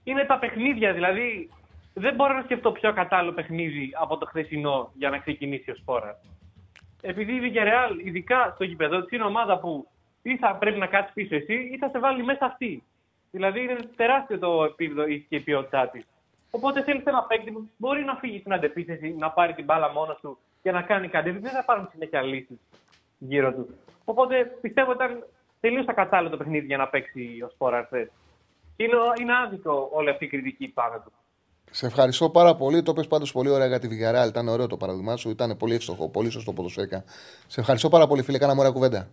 είναι 0.05 0.25
τα 0.25 0.39
παιχνίδια. 0.39 0.93
Δηλαδή 0.93 1.51
δεν 1.95 2.15
μπορώ 2.15 2.35
να 2.35 2.43
σκεφτώ 2.43 2.73
πιο 2.73 2.93
κατάλληλο 2.93 3.33
παιχνίδι 3.33 3.91
από 4.01 4.17
το 4.17 4.27
χθεσινό 4.27 4.91
για 4.95 5.11
να 5.11 5.19
ξεκινήσει 5.19 5.71
ο 5.71 5.75
Σπόρα. 5.75 6.21
Επειδή 7.01 7.33
η 7.33 7.41
Villarreal, 7.43 8.07
ειδικά 8.07 8.53
στο 8.55 8.65
γηπεδό 8.65 9.05
τη, 9.05 9.17
είναι 9.17 9.25
ομάδα 9.25 9.59
που 9.59 9.89
ή 10.23 10.37
θα 10.37 10.57
πρέπει 10.57 10.79
να 10.79 10.87
κάτσει 10.87 11.13
πίσω 11.13 11.35
εσύ 11.35 11.55
ή 11.55 11.79
θα 11.79 11.89
σε 11.89 11.99
βάλει 11.99 12.25
μέσα 12.25 12.45
αυτή. 12.45 12.83
Δηλαδή 13.31 13.61
είναι 13.61 13.77
τεράστιο 13.97 14.39
το 14.39 14.65
επίπεδο 14.65 15.09
και 15.09 15.37
η 15.37 15.41
ποιότητά 15.41 15.89
της. 15.89 16.07
Οπότε 16.57 16.83
θέλεις 16.83 17.05
ένα 17.05 17.23
παίκτη 17.23 17.51
που 17.51 17.69
μπορεί 17.77 18.05
να 18.05 18.15
φύγει 18.15 18.39
στην 18.39 18.53
αντεπίθεση, 18.53 19.15
να 19.19 19.31
πάρει 19.31 19.55
την 19.55 19.65
μπάλα 19.65 19.93
μόνος 19.93 20.19
του 20.21 20.39
και 20.63 20.71
να 20.71 20.83
κάνει 20.83 21.09
κάτι. 21.09 21.31
Δεν 21.31 21.51
θα 21.51 21.65
πάρουν 21.65 21.89
συνέχεια 21.93 22.23
λύσεις 22.23 22.57
γύρω 23.19 23.53
τους. 23.53 23.67
Οπότε 24.05 24.45
πιστεύω 24.61 24.91
ότι 24.91 25.05
ήταν 25.05 25.27
τελείως 25.61 25.87
ακατάλληλο 25.87 26.31
το 26.31 26.37
παιχνίδι 26.37 26.67
για 26.67 26.77
να 26.77 26.89
παίξει 26.89 27.43
ο 27.45 27.49
Σπόρα 27.49 27.85
χθες. 27.85 28.09
Είναι, 28.77 28.97
είναι 29.21 29.33
άδικο 29.45 29.89
όλη 29.93 30.11
αυτή 30.11 30.25
η 30.25 30.29
κριτική 30.29 30.69
πάνω 30.69 31.03
του. 31.05 31.13
Σε 31.71 31.87
ευχαριστώ 31.87 32.31
πάρα 32.31 32.55
πολύ. 32.55 32.83
Το 32.83 32.93
πες 32.93 33.07
πάντως 33.07 33.33
πολύ 33.33 33.49
ωραία 33.49 33.67
για 33.67 33.79
τη 33.79 33.89
Βιγαράλ. 33.89 34.29
Ήταν 34.29 34.49
ωραίο 34.49 34.67
το 34.67 34.77
παράδειγμα 34.77 35.17
σου. 35.17 35.31
Ήταν 35.31 35.57
πολύ 35.57 35.75
εύστοχο, 35.75 36.09
πολύ 36.09 36.31
σωστό 36.31 36.53
ποδοσφαίρικα. 36.53 37.05
Σε 37.47 37.61
ευχαριστώ 37.61 37.89
πάρα 37.89 38.07
πολύ, 38.07 38.23
φίλε. 38.23 38.39
Κάναμε 38.39 38.61
ωραία 38.61 38.73
κουβέντα. 38.73 39.09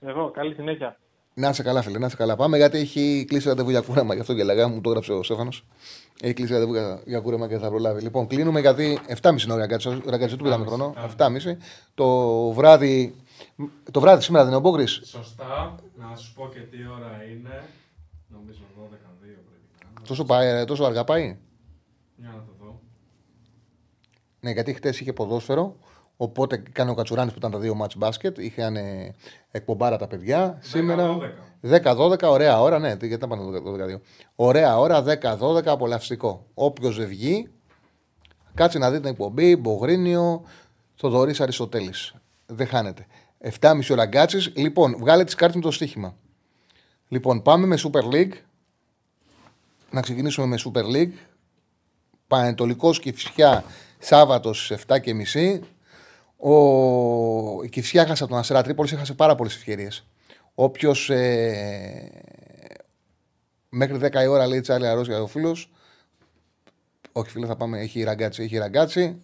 Εγώ, 0.00 0.30
καλή 0.30 0.54
συνέχεια. 0.54 0.96
Να 1.38 1.48
είσαι 1.48 1.62
καλά, 1.62 1.82
φίλε, 1.82 1.98
να 1.98 2.06
είσαι 2.06 2.16
καλά. 2.16 2.36
Πάμε 2.36 2.56
γιατί 2.56 2.78
έχει 2.78 3.24
κλείσει 3.28 3.48
ραντεβού 3.48 3.70
για 3.70 3.80
κούρεμα. 3.80 4.14
Γι' 4.14 4.20
αυτό 4.20 4.34
και 4.34 4.44
λέγα, 4.44 4.68
μου 4.68 4.80
το 4.80 4.88
έγραψε 4.88 5.12
ο 5.12 5.22
Στέφανος. 5.22 5.64
Έχει 6.20 6.32
κλείσει 6.32 6.52
ραντεβού 6.52 6.72
για, 6.72 7.00
για 7.04 7.20
κούρεμα 7.20 7.48
και 7.48 7.58
θα 7.58 7.68
προλάβει. 7.68 8.02
Λοιπόν, 8.02 8.26
κλείνουμε 8.26 8.60
γιατί 8.60 8.98
7.30 9.22 9.42
είναι 9.42 9.52
ο 9.52 9.56
ραγκατσί 9.56 10.36
του 10.36 10.42
πήραμε 10.42 10.66
χρόνο. 10.66 10.94
7.30. 11.16 11.28
Το 11.94 12.50
βράδυ, 12.52 13.14
το 13.90 14.00
βράδυ 14.00 14.22
σήμερα 14.22 14.44
δεν 14.44 14.52
είναι 14.52 14.66
ο 14.66 14.70
Μπόγκρι. 14.70 14.86
Σωστά. 14.86 15.74
Να 15.94 16.16
σου 16.16 16.34
πω 16.34 16.48
και 16.52 16.60
τι 16.60 16.76
ώρα 16.96 17.24
είναι. 17.30 17.64
Νομίζω 18.28 18.60
12-2 18.78 18.88
πρέπει 19.20 20.06
Τόσο, 20.06 20.24
πάει, 20.24 20.64
τόσο 20.64 20.84
αργά 20.84 21.04
πάει; 21.04 21.36
Για 22.16 22.28
να 22.28 22.42
το 22.42 22.52
δω. 22.60 22.80
Ναι, 24.40 24.50
γιατί 24.50 24.72
χτες 24.72 25.00
είχε 25.00 25.12
ποδόσφαιρο. 25.12 25.76
Οπότε 26.16 26.56
κάνει 26.72 26.90
ο 26.90 26.94
Κατσουράνης 26.94 27.32
που 27.32 27.38
ήταν 27.38 27.50
τα 27.50 27.58
δύο 27.58 27.74
μάτς 27.74 27.96
μπάσκετ. 27.96 28.38
Είχαν 28.38 28.76
ε, 28.76 29.14
εκπομπάρα 29.50 29.96
τα 29.96 30.06
παιδιά. 30.06 30.58
Σήμερα 30.60 31.16
10-12, 31.62 32.22
ωραία 32.22 32.60
ώρα. 32.60 32.78
Ναι, 32.78 32.88
γιατί 32.88 33.06
ήταν 33.06 33.28
πάνω 33.28 33.50
12 33.50 34.00
Ωραία 34.34 34.78
ώρα, 34.78 35.04
10-12, 35.20 35.66
απολαυστικό. 35.66 36.46
Όποιος 36.54 36.96
δεν 36.96 37.08
βγει, 37.08 37.48
κάτσε 38.54 38.78
να 38.78 38.90
δει 38.90 39.00
την 39.00 39.10
εκπομπή. 39.10 39.56
Μπογρίνιο, 39.56 40.44
Θοδωρής 40.94 41.40
Αριστοτέλης. 41.40 42.14
Δεν 42.46 42.66
χάνεται. 42.66 43.06
7,5 43.60 43.80
ώρα 43.90 44.04
γκάτσει. 44.04 44.52
Λοιπόν, 44.56 44.96
βγάλε 44.98 45.24
τις 45.24 45.34
κάρτες 45.34 45.56
με 45.56 45.62
το 45.62 45.70
στοίχημα. 45.70 46.16
Λοιπόν, 47.08 47.42
πάμε 47.42 47.66
με 47.66 47.78
Super 47.78 48.14
League. 48.14 48.32
Να 49.90 50.00
ξεκινήσουμε 50.00 50.46
με 50.46 50.58
Super 50.64 50.84
League. 50.94 51.12
Πανετολικός 52.26 53.00
και 53.00 53.12
φυσικά 53.12 53.64
Σάββατος 53.98 54.64
στι 54.64 54.76
7.30. 54.86 55.58
Ο... 56.36 57.62
Η 57.62 57.68
Κυφσιά 57.68 58.06
χάσε 58.06 58.22
από 58.22 58.32
τον 58.32 58.40
Αστέρα 58.40 58.62
Τρίπολης, 58.62 58.92
έχασε 58.92 59.14
πάρα 59.14 59.34
πολλές 59.34 59.54
ευκαιρίες. 59.54 60.06
Όποιος 60.54 61.10
ε... 61.10 62.10
μέχρι 63.68 63.98
10 64.02 64.22
η 64.22 64.26
ώρα 64.26 64.46
λέει 64.46 64.60
Τσάρλι 64.60 64.86
Αρό 64.86 65.00
για 65.00 65.22
ο 65.22 65.26
φίλος. 65.26 65.70
Όχι, 67.12 67.30
φίλε, 67.30 67.46
θα 67.46 67.56
πάμε. 67.56 67.80
Έχει 67.80 68.02
ραγκάτσι. 68.02 68.42
Έχει 68.42 68.56
ραγκάτσι. 68.58 69.22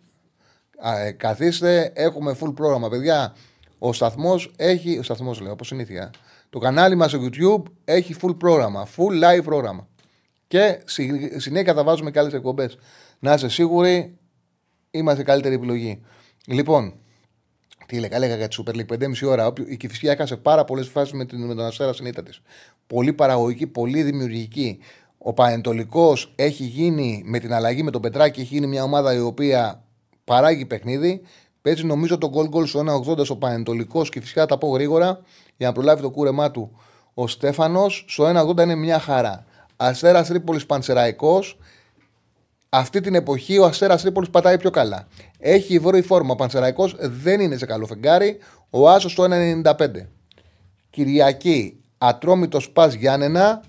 Ε, 1.05 1.11
καθίστε, 1.11 1.93
έχουμε 1.95 2.37
full 2.41 2.55
πρόγραμμα, 2.55 2.89
παιδιά. 2.89 3.35
Ο 3.79 3.93
σταθμός 3.93 4.53
έχει. 4.57 4.99
Ο 4.99 5.03
σταθμός 5.03 5.41
λέω, 5.41 5.53
όπως 5.53 5.67
συνήθεια. 5.67 6.11
Το 6.51 6.59
κανάλι 6.59 6.95
μας 6.95 7.11
στο 7.11 7.21
YouTube 7.23 7.63
έχει 7.85 8.15
full 8.23 8.37
πρόγραμμα. 8.39 8.89
Full 8.97 9.39
live 9.39 9.43
πρόγραμμα. 9.45 9.89
Και 10.47 10.79
συνέχεια 11.37 11.75
θα 11.75 11.85
βάζουμε 11.85 12.11
και 12.11 12.19
άλλες 12.19 12.33
εκπομπές. 12.33 12.79
Να 13.19 13.33
είστε 13.33 13.49
σίγουροι, 13.49 14.19
είμαστε 14.91 15.23
καλύτερη 15.23 15.55
επιλογή. 15.55 16.03
Λοιπόν, 16.47 16.95
τι 17.93 17.99
έλεγα, 17.99 18.17
έλεγα 18.17 18.37
για 18.37 18.49
τη 18.49 18.57
Super 18.59 18.75
League 18.75 19.03
5,5 19.03 19.29
ώρα. 19.29 19.53
Η 19.67 19.77
Κυφυσιά 19.77 20.13
έχασε 20.13 20.37
πάρα 20.37 20.65
πολλές 20.65 20.89
φάσεις 20.89 21.13
με, 21.13 21.27
με 21.31 21.55
τον 21.55 21.65
Αστέρα 21.65 21.93
στην 21.93 22.07
ήττα 22.07 22.23
της. 22.23 22.41
Πολύ 22.87 23.13
παραγωγική, 23.13 23.67
πολύ 23.67 24.03
δημιουργική. 24.03 24.79
Ο 25.19 25.33
Πανετολικός 25.33 26.33
έχει 26.37 26.65
γίνει 26.65 27.23
με 27.25 27.39
την 27.39 27.53
αλλαγή 27.53 27.83
με 27.83 27.91
τον 27.91 28.01
Πετράκη, 28.01 28.41
έχει 28.41 28.55
γίνει 28.55 28.67
μια 28.67 28.83
ομάδα 28.83 29.15
η 29.15 29.21
οποία 29.21 29.85
παράγει 30.25 30.67
παιχνίδι. 30.67 31.21
Παίζει 31.63 31.85
νομίζω 31.85 32.19
το 32.19 32.31
goal 32.35 32.57
goal 32.57 32.67
στο 32.67 33.05
1,80 33.07 33.29
ο 33.29 33.37
Πανετολικός 33.37 34.09
και 34.09 34.21
φυσικά 34.21 34.47
τα 34.47 34.59
πω 34.59 34.69
γρήγορα 34.69 35.21
για 35.57 35.67
να 35.67 35.73
προλάβει 35.73 36.03
το 36.03 36.11
κούρεμά 36.11 36.51
του. 36.51 36.81
Ο 37.15 37.27
Στέφανος 37.27 38.05
στο 38.09 38.25
1,80 38.25 38.63
είναι 38.63 38.75
μια 38.75 38.99
χαρά. 38.99 39.45
Αστέρας 39.77 40.29
Τρίπολης 40.29 40.67
Πανσεραϊκός. 40.67 41.59
Αυτή 42.69 43.01
την 43.01 43.15
εποχή 43.15 43.59
ο 43.59 43.65
Αστέρας 43.65 44.03
Τρίπολης 44.03 44.31
πατάει 44.31 44.59
πιο 44.59 44.71
καλά. 44.71 45.07
Έχει 45.45 45.79
βρει 45.79 46.03
φόρμα. 46.03 46.33
Ο 46.33 46.37
Πανσεραϊκός 46.37 46.97
δεν 46.99 47.41
είναι 47.41 47.57
σε 47.57 47.67
καλό 47.67 47.87
φεγγάρι. 47.87 48.39
Ο 48.71 48.89
Άσος 48.89 49.13
στο 49.13 49.27
1,95. 49.31 50.09
Κυριακή 50.91 51.81
Ατρόμητος 51.99 52.71
Πας 52.71 52.95
Γιάννενα. 52.95 53.63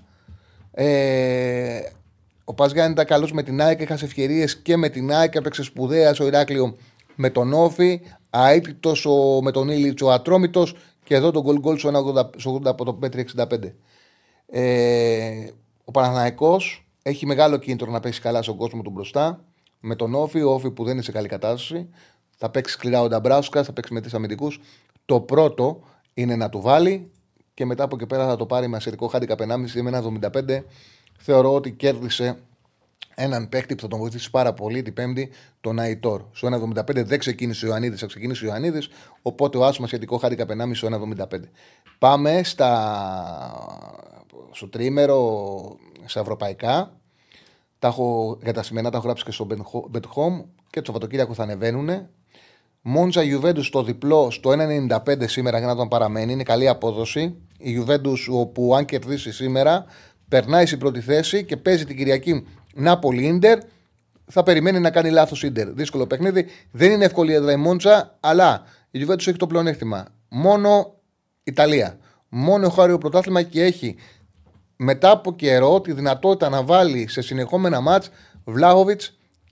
Ε, 0.70 1.80
ο 2.44 2.54
Πας 2.54 2.72
Γιάννενα 2.72 2.92
ήταν 2.92 3.06
καλός 3.06 3.32
με 3.32 3.42
την 3.42 3.60
ΑΕΚ. 3.60 3.80
Έχασε 3.80 4.04
ευκαιρίες 4.04 4.56
και 4.56 4.76
με 4.76 4.88
την 4.88 5.12
ΑΕΚ. 5.12 5.34
Έπαιξε 5.34 5.62
σπουδαία 5.62 6.14
στο 6.14 6.26
Ηράκλειο 6.26 6.76
με 7.14 7.30
τον 7.30 7.52
Όφη. 7.52 8.00
Αίτητος 8.30 9.06
με 9.42 9.50
τον 9.50 9.68
Ήλιτ 9.68 10.02
ο 10.02 10.12
Ατρόμητος. 10.12 10.76
Και 11.04 11.14
εδώ 11.14 11.30
τον 11.30 11.42
γκολ 11.42 11.58
γκολ 11.58 11.78
στο 11.78 11.90
1,80 12.44 12.60
από 12.64 12.84
το 12.84 12.92
Πέτρι 12.92 13.26
65. 13.36 13.74
Ε, 14.46 15.48
ο 15.84 15.90
Παναθηναϊκός 15.90 16.86
έχει 17.02 17.26
μεγάλο 17.26 17.56
κίνητρο 17.56 17.90
να 17.90 18.00
παίξει 18.00 18.20
καλά 18.20 18.42
στον 18.42 18.56
κόσμο 18.56 18.82
του 18.82 18.90
μπροστά. 18.90 19.44
Με 19.86 19.94
τον 19.96 20.14
Όφη, 20.14 20.42
ο 20.42 20.50
Όφη 20.50 20.70
που 20.70 20.84
δεν 20.84 20.92
είναι 20.92 21.02
σε 21.02 21.12
καλή 21.12 21.28
κατάσταση. 21.28 21.88
Θα 22.36 22.50
παίξει 22.50 22.72
σκληρά 22.72 23.02
ο 23.02 23.08
Νταμπράουσκα, 23.08 23.64
θα 23.64 23.72
παίξει 23.72 23.92
με 23.92 24.00
τρεις 24.00 24.14
αμυντικούς. 24.14 24.60
Το 25.04 25.20
πρώτο 25.20 25.80
είναι 26.14 26.36
να 26.36 26.48
του 26.48 26.60
βάλει 26.60 27.10
και 27.54 27.64
μετά 27.64 27.84
από 27.84 27.96
εκεί 27.96 28.06
πέρα 28.06 28.26
θα 28.26 28.36
το 28.36 28.46
πάρει 28.46 28.68
με 28.68 28.76
ασυρικό 28.76 29.06
χάντικα 29.06 29.34
1,5 29.38 29.82
με 29.82 29.88
ένα 29.88 30.02
75. 30.32 30.62
Θεωρώ 31.18 31.54
ότι 31.54 31.72
κέρδισε 31.72 32.38
έναν 33.14 33.48
παίκτη 33.48 33.74
που 33.74 33.80
θα 33.80 33.88
τον 33.88 33.98
βοηθήσει 33.98 34.30
πάρα 34.30 34.52
πολύ 34.52 34.82
την 34.82 34.94
Πέμπτη, 34.94 35.30
τον 35.60 35.78
Αϊτόρ. 35.78 36.22
Στο 36.32 36.48
1,75 36.76 37.04
δεν 37.04 37.18
ξεκίνησε 37.18 37.64
ο 37.64 37.68
Ιωαννίδης, 37.68 38.00
θα 38.00 38.06
ξεκινήσει 38.06 38.44
ο 38.44 38.48
Ιωαννίδης. 38.48 38.88
Οπότε 39.22 39.58
ο 39.58 39.64
άσμα 39.64 39.86
σχετικό 39.86 40.16
χάρη 40.16 40.36
1,5 40.38 40.70
στο 40.72 40.88
1,75. 41.30 41.40
Πάμε 41.98 42.40
στα... 42.44 42.70
στο 44.50 44.68
τρίμερο 44.68 45.78
σε 46.04 46.20
ευρωπαϊκά. 46.20 46.98
Τα 47.84 47.90
έχω, 47.90 48.38
για 48.42 48.52
τα 48.52 48.62
σημερινά 48.62 48.90
τα 48.90 48.96
έχω 48.96 49.06
γράψει 49.06 49.24
και 49.24 49.30
στο 49.30 49.46
Bet 49.92 50.00
Home 50.00 50.44
και 50.70 50.80
το 50.80 50.84
Σαββατοκύριακο 50.84 51.34
θα 51.34 51.42
ανεβαίνουν. 51.42 52.08
Μόντζα 52.82 53.22
Ιουβέντους 53.22 53.66
στο 53.66 53.82
διπλό 53.82 54.30
στο 54.30 54.50
1,95 54.50 55.28
σήμερα 55.28 55.58
για 55.58 55.66
να 55.66 55.76
τον 55.76 55.88
παραμένει. 55.88 56.32
Είναι 56.32 56.42
καλή 56.42 56.68
απόδοση. 56.68 57.20
Η 57.58 57.70
Ιουβέντους, 57.74 58.28
όπου 58.32 58.74
αν 58.74 58.84
κερδίσει 58.84 59.32
σήμερα, 59.32 59.84
περνάει 60.28 60.66
στην 60.66 60.78
πρώτη 60.78 61.00
θέση 61.00 61.44
και 61.44 61.56
παίζει 61.56 61.84
την 61.84 61.96
Κυριακή 61.96 62.46
Νάπολη 62.74 63.26
Ιντερ. 63.26 63.58
Θα 64.26 64.42
περιμένει 64.42 64.78
να 64.78 64.90
κάνει 64.90 65.10
λάθος 65.10 65.42
Ιντερ. 65.42 65.72
Δύσκολο 65.72 66.06
παιχνίδι. 66.06 66.46
Δεν 66.70 66.90
είναι 66.90 67.04
εύκολη 67.04 67.32
έδρα 67.32 67.52
η 67.52 67.56
Μόντζα, 67.56 68.16
αλλά 68.20 68.62
η 68.90 68.98
Ιουβέντους 69.00 69.26
έχει 69.26 69.36
το 69.36 69.46
πλεονέκτημα. 69.46 70.06
Μόνο 70.28 70.94
Ιταλία. 71.42 71.98
Μόνο 72.28 72.68
χάριο 72.68 72.98
πρωτάθλημα 72.98 73.42
και 73.42 73.62
έχει 73.62 73.96
μετά 74.84 75.10
από 75.10 75.34
καιρό 75.34 75.80
τη 75.80 75.92
δυνατότητα 75.92 76.48
να 76.48 76.62
βάλει 76.62 77.08
σε 77.08 77.20
συνεχόμενα 77.20 77.80
μάτς 77.80 78.10
Βλάχοβιτ 78.44 79.00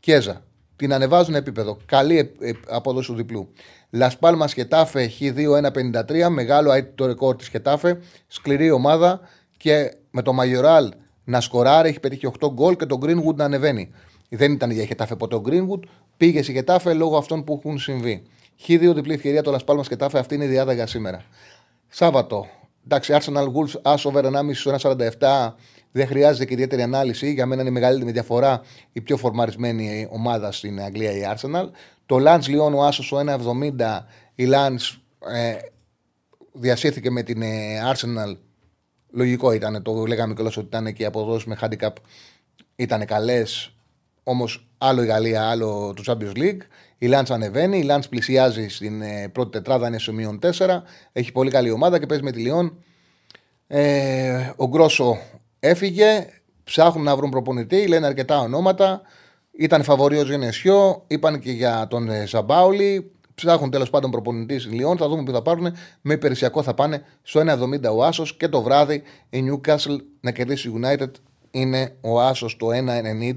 και 0.00 0.14
Έζα. 0.14 0.42
Την 0.76 0.92
ανεβάζουν 0.92 1.34
επίπεδο. 1.34 1.76
Καλή 1.86 2.18
ε, 2.18 2.48
ε, 2.48 2.52
απόδοση 2.68 3.10
του 3.10 3.14
διπλού. 3.14 3.48
Λασπάλμα 3.90 4.48
Χετάφε 4.48 5.10
Χ2-1-53. 5.20 6.28
Μεγάλο 6.28 6.84
το 6.94 7.06
ρεκόρ 7.06 7.36
της 7.36 7.48
Χετάφε. 7.48 7.98
Σκληρή 8.26 8.70
ομάδα 8.70 9.20
και 9.56 9.94
με 10.10 10.22
το 10.22 10.32
Μαγιοράλ 10.32 10.92
να 11.24 11.40
σκοράρει. 11.40 11.88
Έχει 11.88 12.00
πετύχει 12.00 12.30
8 12.40 12.48
γκολ 12.52 12.76
και 12.76 12.86
το 12.86 12.98
Greenwood 13.02 13.34
να 13.34 13.44
ανεβαίνει. 13.44 13.90
Δεν 14.28 14.52
ήταν 14.52 14.70
για 14.70 14.84
Χετάφε 14.84 15.16
ποτέ 15.16 15.34
ο 15.34 15.42
Greenwood. 15.46 15.80
Πήγε 16.16 16.42
στη 16.42 16.52
Χετάφε 16.52 16.92
λόγω 16.94 17.16
αυτών 17.16 17.44
που 17.44 17.60
έχουν 17.64 17.78
συμβεί. 17.78 18.22
Χ2 18.66 18.92
διπλή 18.94 19.12
ευκαιρία 19.12 19.42
το 19.42 19.50
Λασπάλμα 19.50 19.82
και 19.82 19.96
Τάφε. 19.96 20.18
Αυτή 20.18 20.34
είναι 20.34 20.44
η 20.44 20.48
διάταγα 20.48 20.86
σήμερα. 20.86 21.24
Σάββατο. 21.88 22.46
Εντάξει, 22.84 23.14
Arsenal 23.20 23.46
Wolves, 23.46 23.92
As 23.92 24.02
over 24.04 24.24
1,5 24.24 24.54
στο 24.54 24.96
1,47. 25.20 25.54
Δεν 25.92 26.06
χρειάζεται 26.06 26.44
και 26.44 26.52
ιδιαίτερη 26.52 26.82
ανάλυση. 26.82 27.32
Για 27.32 27.46
μένα 27.46 27.60
είναι 27.60 27.70
η 27.70 27.72
μεγαλύτερη 27.72 28.04
με 28.06 28.12
διαφορά 28.12 28.62
η 28.92 29.00
πιο 29.00 29.16
φορμαρισμένη 29.16 30.08
ομάδα 30.10 30.52
στην 30.52 30.82
Αγγλία 30.82 31.12
η 31.12 31.22
Arsenal. 31.34 31.68
Το 32.06 32.16
Lance 32.26 32.44
Lyon, 32.44 32.72
ο 32.74 32.84
Άσος, 32.84 33.12
ο 33.12 33.18
1,70. 33.18 34.04
Η 34.34 34.48
Lance 34.52 34.98
ε, 35.32 35.56
διασύρθηκε 36.52 37.10
με 37.10 37.22
την 37.22 37.42
ε, 37.42 37.80
Arsenal. 37.92 38.36
Λογικό 39.10 39.52
ήταν, 39.52 39.82
το 39.82 40.06
λέγαμε 40.06 40.34
κιόλας 40.34 40.56
ότι 40.56 40.66
ήταν 40.66 40.92
και 40.92 41.02
οι 41.02 41.06
αποδόσεις 41.06 41.44
με 41.44 41.56
handicap 41.60 41.92
ήταν 42.76 43.04
καλές. 43.04 43.74
Όμως 44.22 44.68
άλλο 44.78 45.02
η 45.02 45.06
Γαλλία, 45.06 45.48
άλλο 45.48 45.94
το 45.96 46.02
Champions 46.06 46.36
League. 46.36 46.60
Η 47.02 47.06
Λάντ 47.06 47.32
ανεβαίνει, 47.32 47.78
η 47.78 47.82
Λάντ 47.82 48.04
πλησιάζει 48.08 48.68
στην 48.68 49.02
ε, 49.02 49.28
πρώτη 49.28 49.50
τετράδα, 49.50 49.86
είναι 49.86 49.98
στο 49.98 50.12
μείον 50.12 50.38
4. 50.42 50.50
Έχει 51.12 51.32
πολύ 51.32 51.50
καλή 51.50 51.70
ομάδα 51.70 51.98
και 51.98 52.06
παίζει 52.06 52.22
με 52.22 52.30
τη 52.30 52.40
Λιόν. 52.40 52.78
Ε, 53.66 54.50
ο 54.56 54.68
Γκρόσο 54.68 55.18
έφυγε, 55.58 56.26
ψάχνουν 56.64 57.04
να 57.04 57.16
βρουν 57.16 57.30
προπονητή, 57.30 57.86
λένε 57.86 58.06
αρκετά 58.06 58.38
ονόματα. 58.38 59.02
Ήταν 59.50 59.82
φαβορείο 59.82 60.22
Γενεσιό, 60.22 61.04
είπαν 61.06 61.40
και 61.40 61.50
για 61.50 61.86
τον 61.90 62.10
ε, 62.10 62.26
Ζαμπάουλη. 62.26 63.12
Ψάχνουν 63.34 63.70
τέλος 63.70 63.90
πάντων 63.90 64.10
προπονητή 64.10 64.58
στη 64.58 64.74
Λιόν. 64.74 64.96
Θα 64.96 65.08
δούμε 65.08 65.22
που 65.22 65.32
θα 65.32 65.42
πάρουν. 65.42 65.74
Με 66.00 66.14
υπηρεσιακό 66.14 66.62
θα 66.62 66.74
πάνε 66.74 67.02
στο 67.22 67.40
1,70 67.40 67.96
ο 67.96 68.04
Άσος 68.04 68.36
και 68.36 68.48
το 68.48 68.62
βράδυ 68.62 69.02
η 69.30 69.44
Newcastle 69.50 69.96
να 70.20 70.30
κερδίσει 70.30 70.72
United. 70.82 71.10
Είναι 71.50 71.96
ο 72.00 72.20
Άσος 72.20 72.56
το 72.56 72.66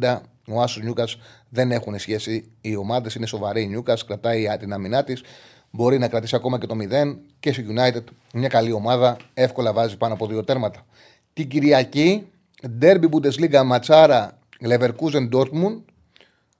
1,90 0.01 0.17
ο 0.47 0.61
Άσος 0.61 0.83
Νιούκας 0.83 1.17
δεν 1.49 1.71
έχουν 1.71 1.99
σχέση. 1.99 2.51
Οι 2.61 2.75
ομάδες 2.75 3.15
είναι 3.15 3.25
σοβαροί. 3.25 3.61
Η 3.61 3.67
Νιούκας 3.67 4.05
κρατάει 4.05 4.47
την 4.59 4.73
αμυνά 4.73 5.03
της. 5.03 5.23
Μπορεί 5.71 5.97
να 5.97 6.07
κρατήσει 6.07 6.35
ακόμα 6.35 6.59
και 6.59 6.65
το 6.65 6.75
0. 6.75 7.19
Και 7.39 7.53
στο 7.53 7.63
United 7.67 8.03
μια 8.33 8.47
καλή 8.47 8.71
ομάδα. 8.71 9.17
Εύκολα 9.33 9.73
βάζει 9.73 9.97
πάνω 9.97 10.13
από 10.13 10.27
δύο 10.27 10.43
τέρματα. 10.43 10.85
Την 11.33 11.47
Κυριακή, 11.47 12.27
Derby 12.81 13.09
Bundesliga 13.09 13.63
Ματσάρα 13.65 14.39
Leverkusen 14.63 15.29
Dortmund. 15.31 15.81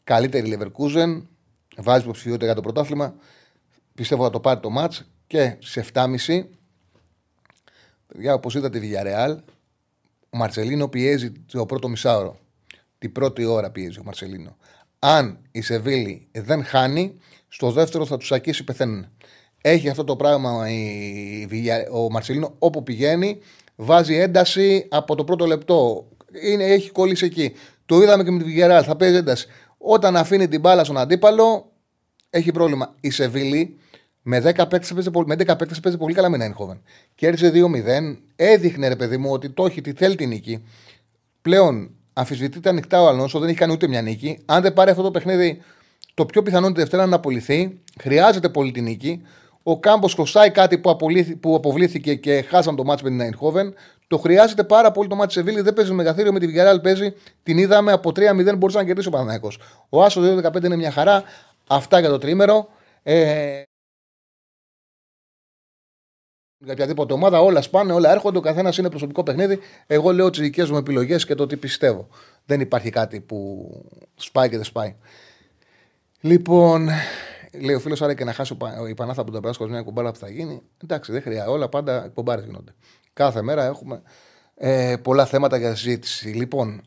Καλύτερη 0.03 0.57
Leverkusen. 0.57 1.22
Βάζει 1.78 2.03
υποψηφιότητα 2.03 2.45
για 2.45 2.56
το 2.56 2.62
πρωτάθλημα. 2.62 3.16
Πιστεύω 3.94 4.24
θα 4.24 4.30
το 4.30 4.40
πάρει 4.40 4.60
το 4.60 4.70
μάτ. 4.70 4.94
Και 5.28 5.56
σε 5.60 5.86
7.30 5.94 6.44
Παιδιά, 8.07 8.34
όπως 8.34 8.56
είδατε, 8.56 8.80
τη 8.80 8.90
Villarreal, 8.91 9.36
ο 10.30 10.38
Μαρσελίνο 10.38 10.88
πιέζει 10.88 11.32
το 11.32 11.66
πρώτο 11.66 11.88
μισάωρο 11.88 12.40
την 13.06 13.14
πρώτη 13.14 13.45
ώρα 13.45 13.72
πιέζει 13.72 13.99
ο 13.99 14.03
Μαρσελίνο. 14.06 14.57
Αν 14.99 15.40
η 15.52 15.61
Σεβίλη 15.61 16.27
δεν 16.32 16.64
χάνει, 16.64 17.18
στο 17.48 17.72
δεύτερο 17.72 18.06
θα 18.06 18.18
τους 18.18 18.32
ακίσει 18.32 18.64
πεθαίνουν. 18.64 19.07
Έχει 19.61 19.90
αυτό 19.90 20.03
το 20.03 20.15
πράγμα 20.15 20.69
η, 20.69 21.48
ο 21.91 22.11
Μαρσελίνο 22.11 22.56
όπου 22.60 22.84
πηγαίνει, 22.84 23.40
βάζει 23.76 24.15
ένταση 24.15 24.88
από 24.90 25.15
το 25.15 25.23
πρώτο 25.23 25.45
λεπτό. 25.45 26.07
Είναι, 26.44 26.64
έχει 26.64 26.91
κολλήσει 26.91 27.26
εκεί. 27.26 27.53
Το 27.86 28.02
είδαμε 28.02 28.23
και 28.23 28.32
με 28.32 28.38
τη 28.38 28.44
Βιγεράλ, 28.44 28.84
θα 28.88 28.95
παίζει 28.95 29.15
ένταση. 29.15 29.48
Όταν 29.77 30.18
αφήνει 30.18 30.48
την 30.48 30.60
μπάλα 30.60 30.84
στον 30.84 30.98
αντίπαλο, 30.98 31.72
έχει 32.30 32.52
πρόβλημα. 32.52 32.95
Η 32.99 33.10
Σεβίλη 33.10 33.77
με 34.22 34.38
10 34.38 34.44
παίκτες 34.44 34.94
παίζει, 34.94 35.10
με 35.26 35.36
10 35.36 35.45
παίκτες 35.57 35.80
παίζει 35.80 35.98
πολύ 35.98 36.14
καλά 36.14 36.30
με 36.30 36.38
Νάινχοβεν. 36.38 36.82
Κέρδισε 37.15 37.52
2-0. 37.53 38.18
Έδειχνε 38.36 38.88
ρε 38.88 38.95
παιδί 38.95 39.18
μου 39.18 39.32
ότι 39.32 39.49
το 39.49 39.65
έχει, 39.65 39.82
τη 39.82 39.94
θέλει 39.94 40.15
την 40.15 40.30
νίκη. 40.30 40.64
Πλέον 41.41 41.91
αμφισβητείται 42.17 42.69
ανοιχτά 42.69 43.01
ο 43.01 43.07
Αλόνσο, 43.07 43.39
δεν 43.39 43.49
έχει 43.49 43.57
κάνει 43.57 43.73
ούτε 43.73 43.87
μια 43.87 44.01
νίκη. 44.01 44.39
Αν 44.45 44.61
δεν 44.61 44.73
πάρει 44.73 44.89
αυτό 44.89 45.03
το 45.03 45.11
παιχνίδι, 45.11 45.61
το 46.13 46.25
πιο 46.25 46.43
πιθανό 46.43 46.65
είναι 46.65 46.75
τη 46.75 46.81
Δευτέρα 46.81 47.05
να 47.05 47.15
απολυθεί. 47.15 47.79
Χρειάζεται 47.99 48.49
πολύ 48.49 48.71
την 48.71 48.83
νίκη. 48.83 49.21
Ο 49.63 49.79
Κάμπος 49.79 50.13
χρωστάει 50.13 50.51
κάτι 50.51 50.77
που, 50.77 50.97
που 51.39 51.55
αποβλήθηκε 51.55 52.15
και 52.15 52.41
χάσαν 52.41 52.75
το 52.75 52.83
μάτσο 52.83 53.03
με 53.03 53.09
την 53.09 53.21
Αϊνχόβεν. 53.21 53.73
Το 54.07 54.17
χρειάζεται 54.17 54.63
πάρα 54.63 54.91
πολύ 54.91 55.09
το 55.09 55.15
μάτι 55.15 55.33
Σεβίλη. 55.33 55.61
Δεν 55.61 55.73
παίζει 55.73 55.93
μεγαθύριο 55.93 56.33
με 56.33 56.39
τη 56.39 56.45
Βιγεράλ. 56.45 56.79
Παίζει. 56.79 57.13
Την 57.43 57.57
είδαμε 57.57 57.91
από 57.91 58.09
3-0 58.09 58.57
μπορούσε 58.57 58.77
να 58.77 58.83
κερδίσει 58.83 59.07
ο 59.07 59.11
Παναναναϊκό. 59.11 59.51
Ο 59.89 60.03
Άσος 60.03 60.39
2-15 60.43 60.63
είναι 60.63 60.75
μια 60.75 60.91
χαρά. 60.91 61.23
Αυτά 61.67 61.99
για 61.99 62.09
το 62.09 62.17
τρίμερο. 62.17 62.67
Ε, 63.03 63.61
για 66.65 66.73
οποιαδήποτε 66.73 67.13
ομάδα, 67.13 67.41
όλα 67.41 67.61
σπάνε, 67.61 67.93
όλα 67.93 68.11
έρχονται. 68.11 68.37
Ο 68.37 68.41
καθένας 68.41 68.77
είναι 68.77 68.89
προσωπικό 68.89 69.23
παιχνίδι. 69.23 69.59
Εγώ 69.87 70.13
λέω 70.13 70.29
τις 70.29 70.39
δικές 70.39 70.69
μου 70.69 70.77
επιλογές 70.77 71.25
και 71.25 71.35
το 71.35 71.47
τι 71.47 71.57
πιστεύω. 71.57 72.07
Δεν 72.45 72.59
υπάρχει 72.61 72.89
κάτι 72.89 73.21
που 73.21 73.69
σπάει 74.15 74.49
και 74.49 74.55
δεν 74.55 74.65
σπάει. 74.65 74.95
Λοιπόν, 76.21 76.89
λέει 77.61 77.75
ο 77.75 77.79
φίλος, 77.79 78.01
άρα 78.01 78.13
και 78.13 78.23
να 78.23 78.33
χάσει 78.33 78.57
η 78.89 78.93
Πανάθα 78.93 79.21
από 79.21 79.31
τον 79.31 79.41
Πράσινο 79.41 79.69
μια 79.69 79.81
κουμπάρα 79.81 80.11
που 80.11 80.19
θα 80.19 80.29
γίνει. 80.29 80.61
Εντάξει, 80.83 81.11
δεν 81.11 81.21
χρειάζεται. 81.21 81.51
Όλα 81.51 81.69
πάντα 81.69 82.11
κουμπάρες 82.13 82.45
γίνονται. 82.45 82.75
Κάθε 83.13 83.41
μέρα 83.41 83.65
έχουμε 83.65 84.01
ε, 84.55 84.95
πολλά 85.01 85.25
θέματα 85.25 85.57
για 85.57 85.75
συζήτηση. 85.75 86.27
Λοιπόν, 86.27 86.81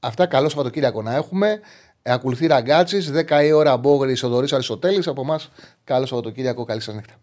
αυτά 0.00 0.26
καλό 0.26 0.48
Σαββατοκύριακο 0.48 1.02
να 1.02 1.14
έχουμε. 1.14 1.60
Ε, 2.02 2.12
ακολουθεί 2.12 2.46
ραγκάτσης, 2.46 3.10
10 3.28 3.44
η 3.44 3.52
ώρα 3.52 3.76
Μπόγρη, 3.76 4.14
Σοδωρή 4.14 4.48
Αριστοτέλης. 4.50 5.06
Από 5.06 5.20
εμάς, 5.20 5.50
καλό 5.84 6.06
Σαββατοκύριακο, 6.06 6.64
καλή 6.64 6.80
σας 6.80 6.94
νύχτα. 6.94 7.14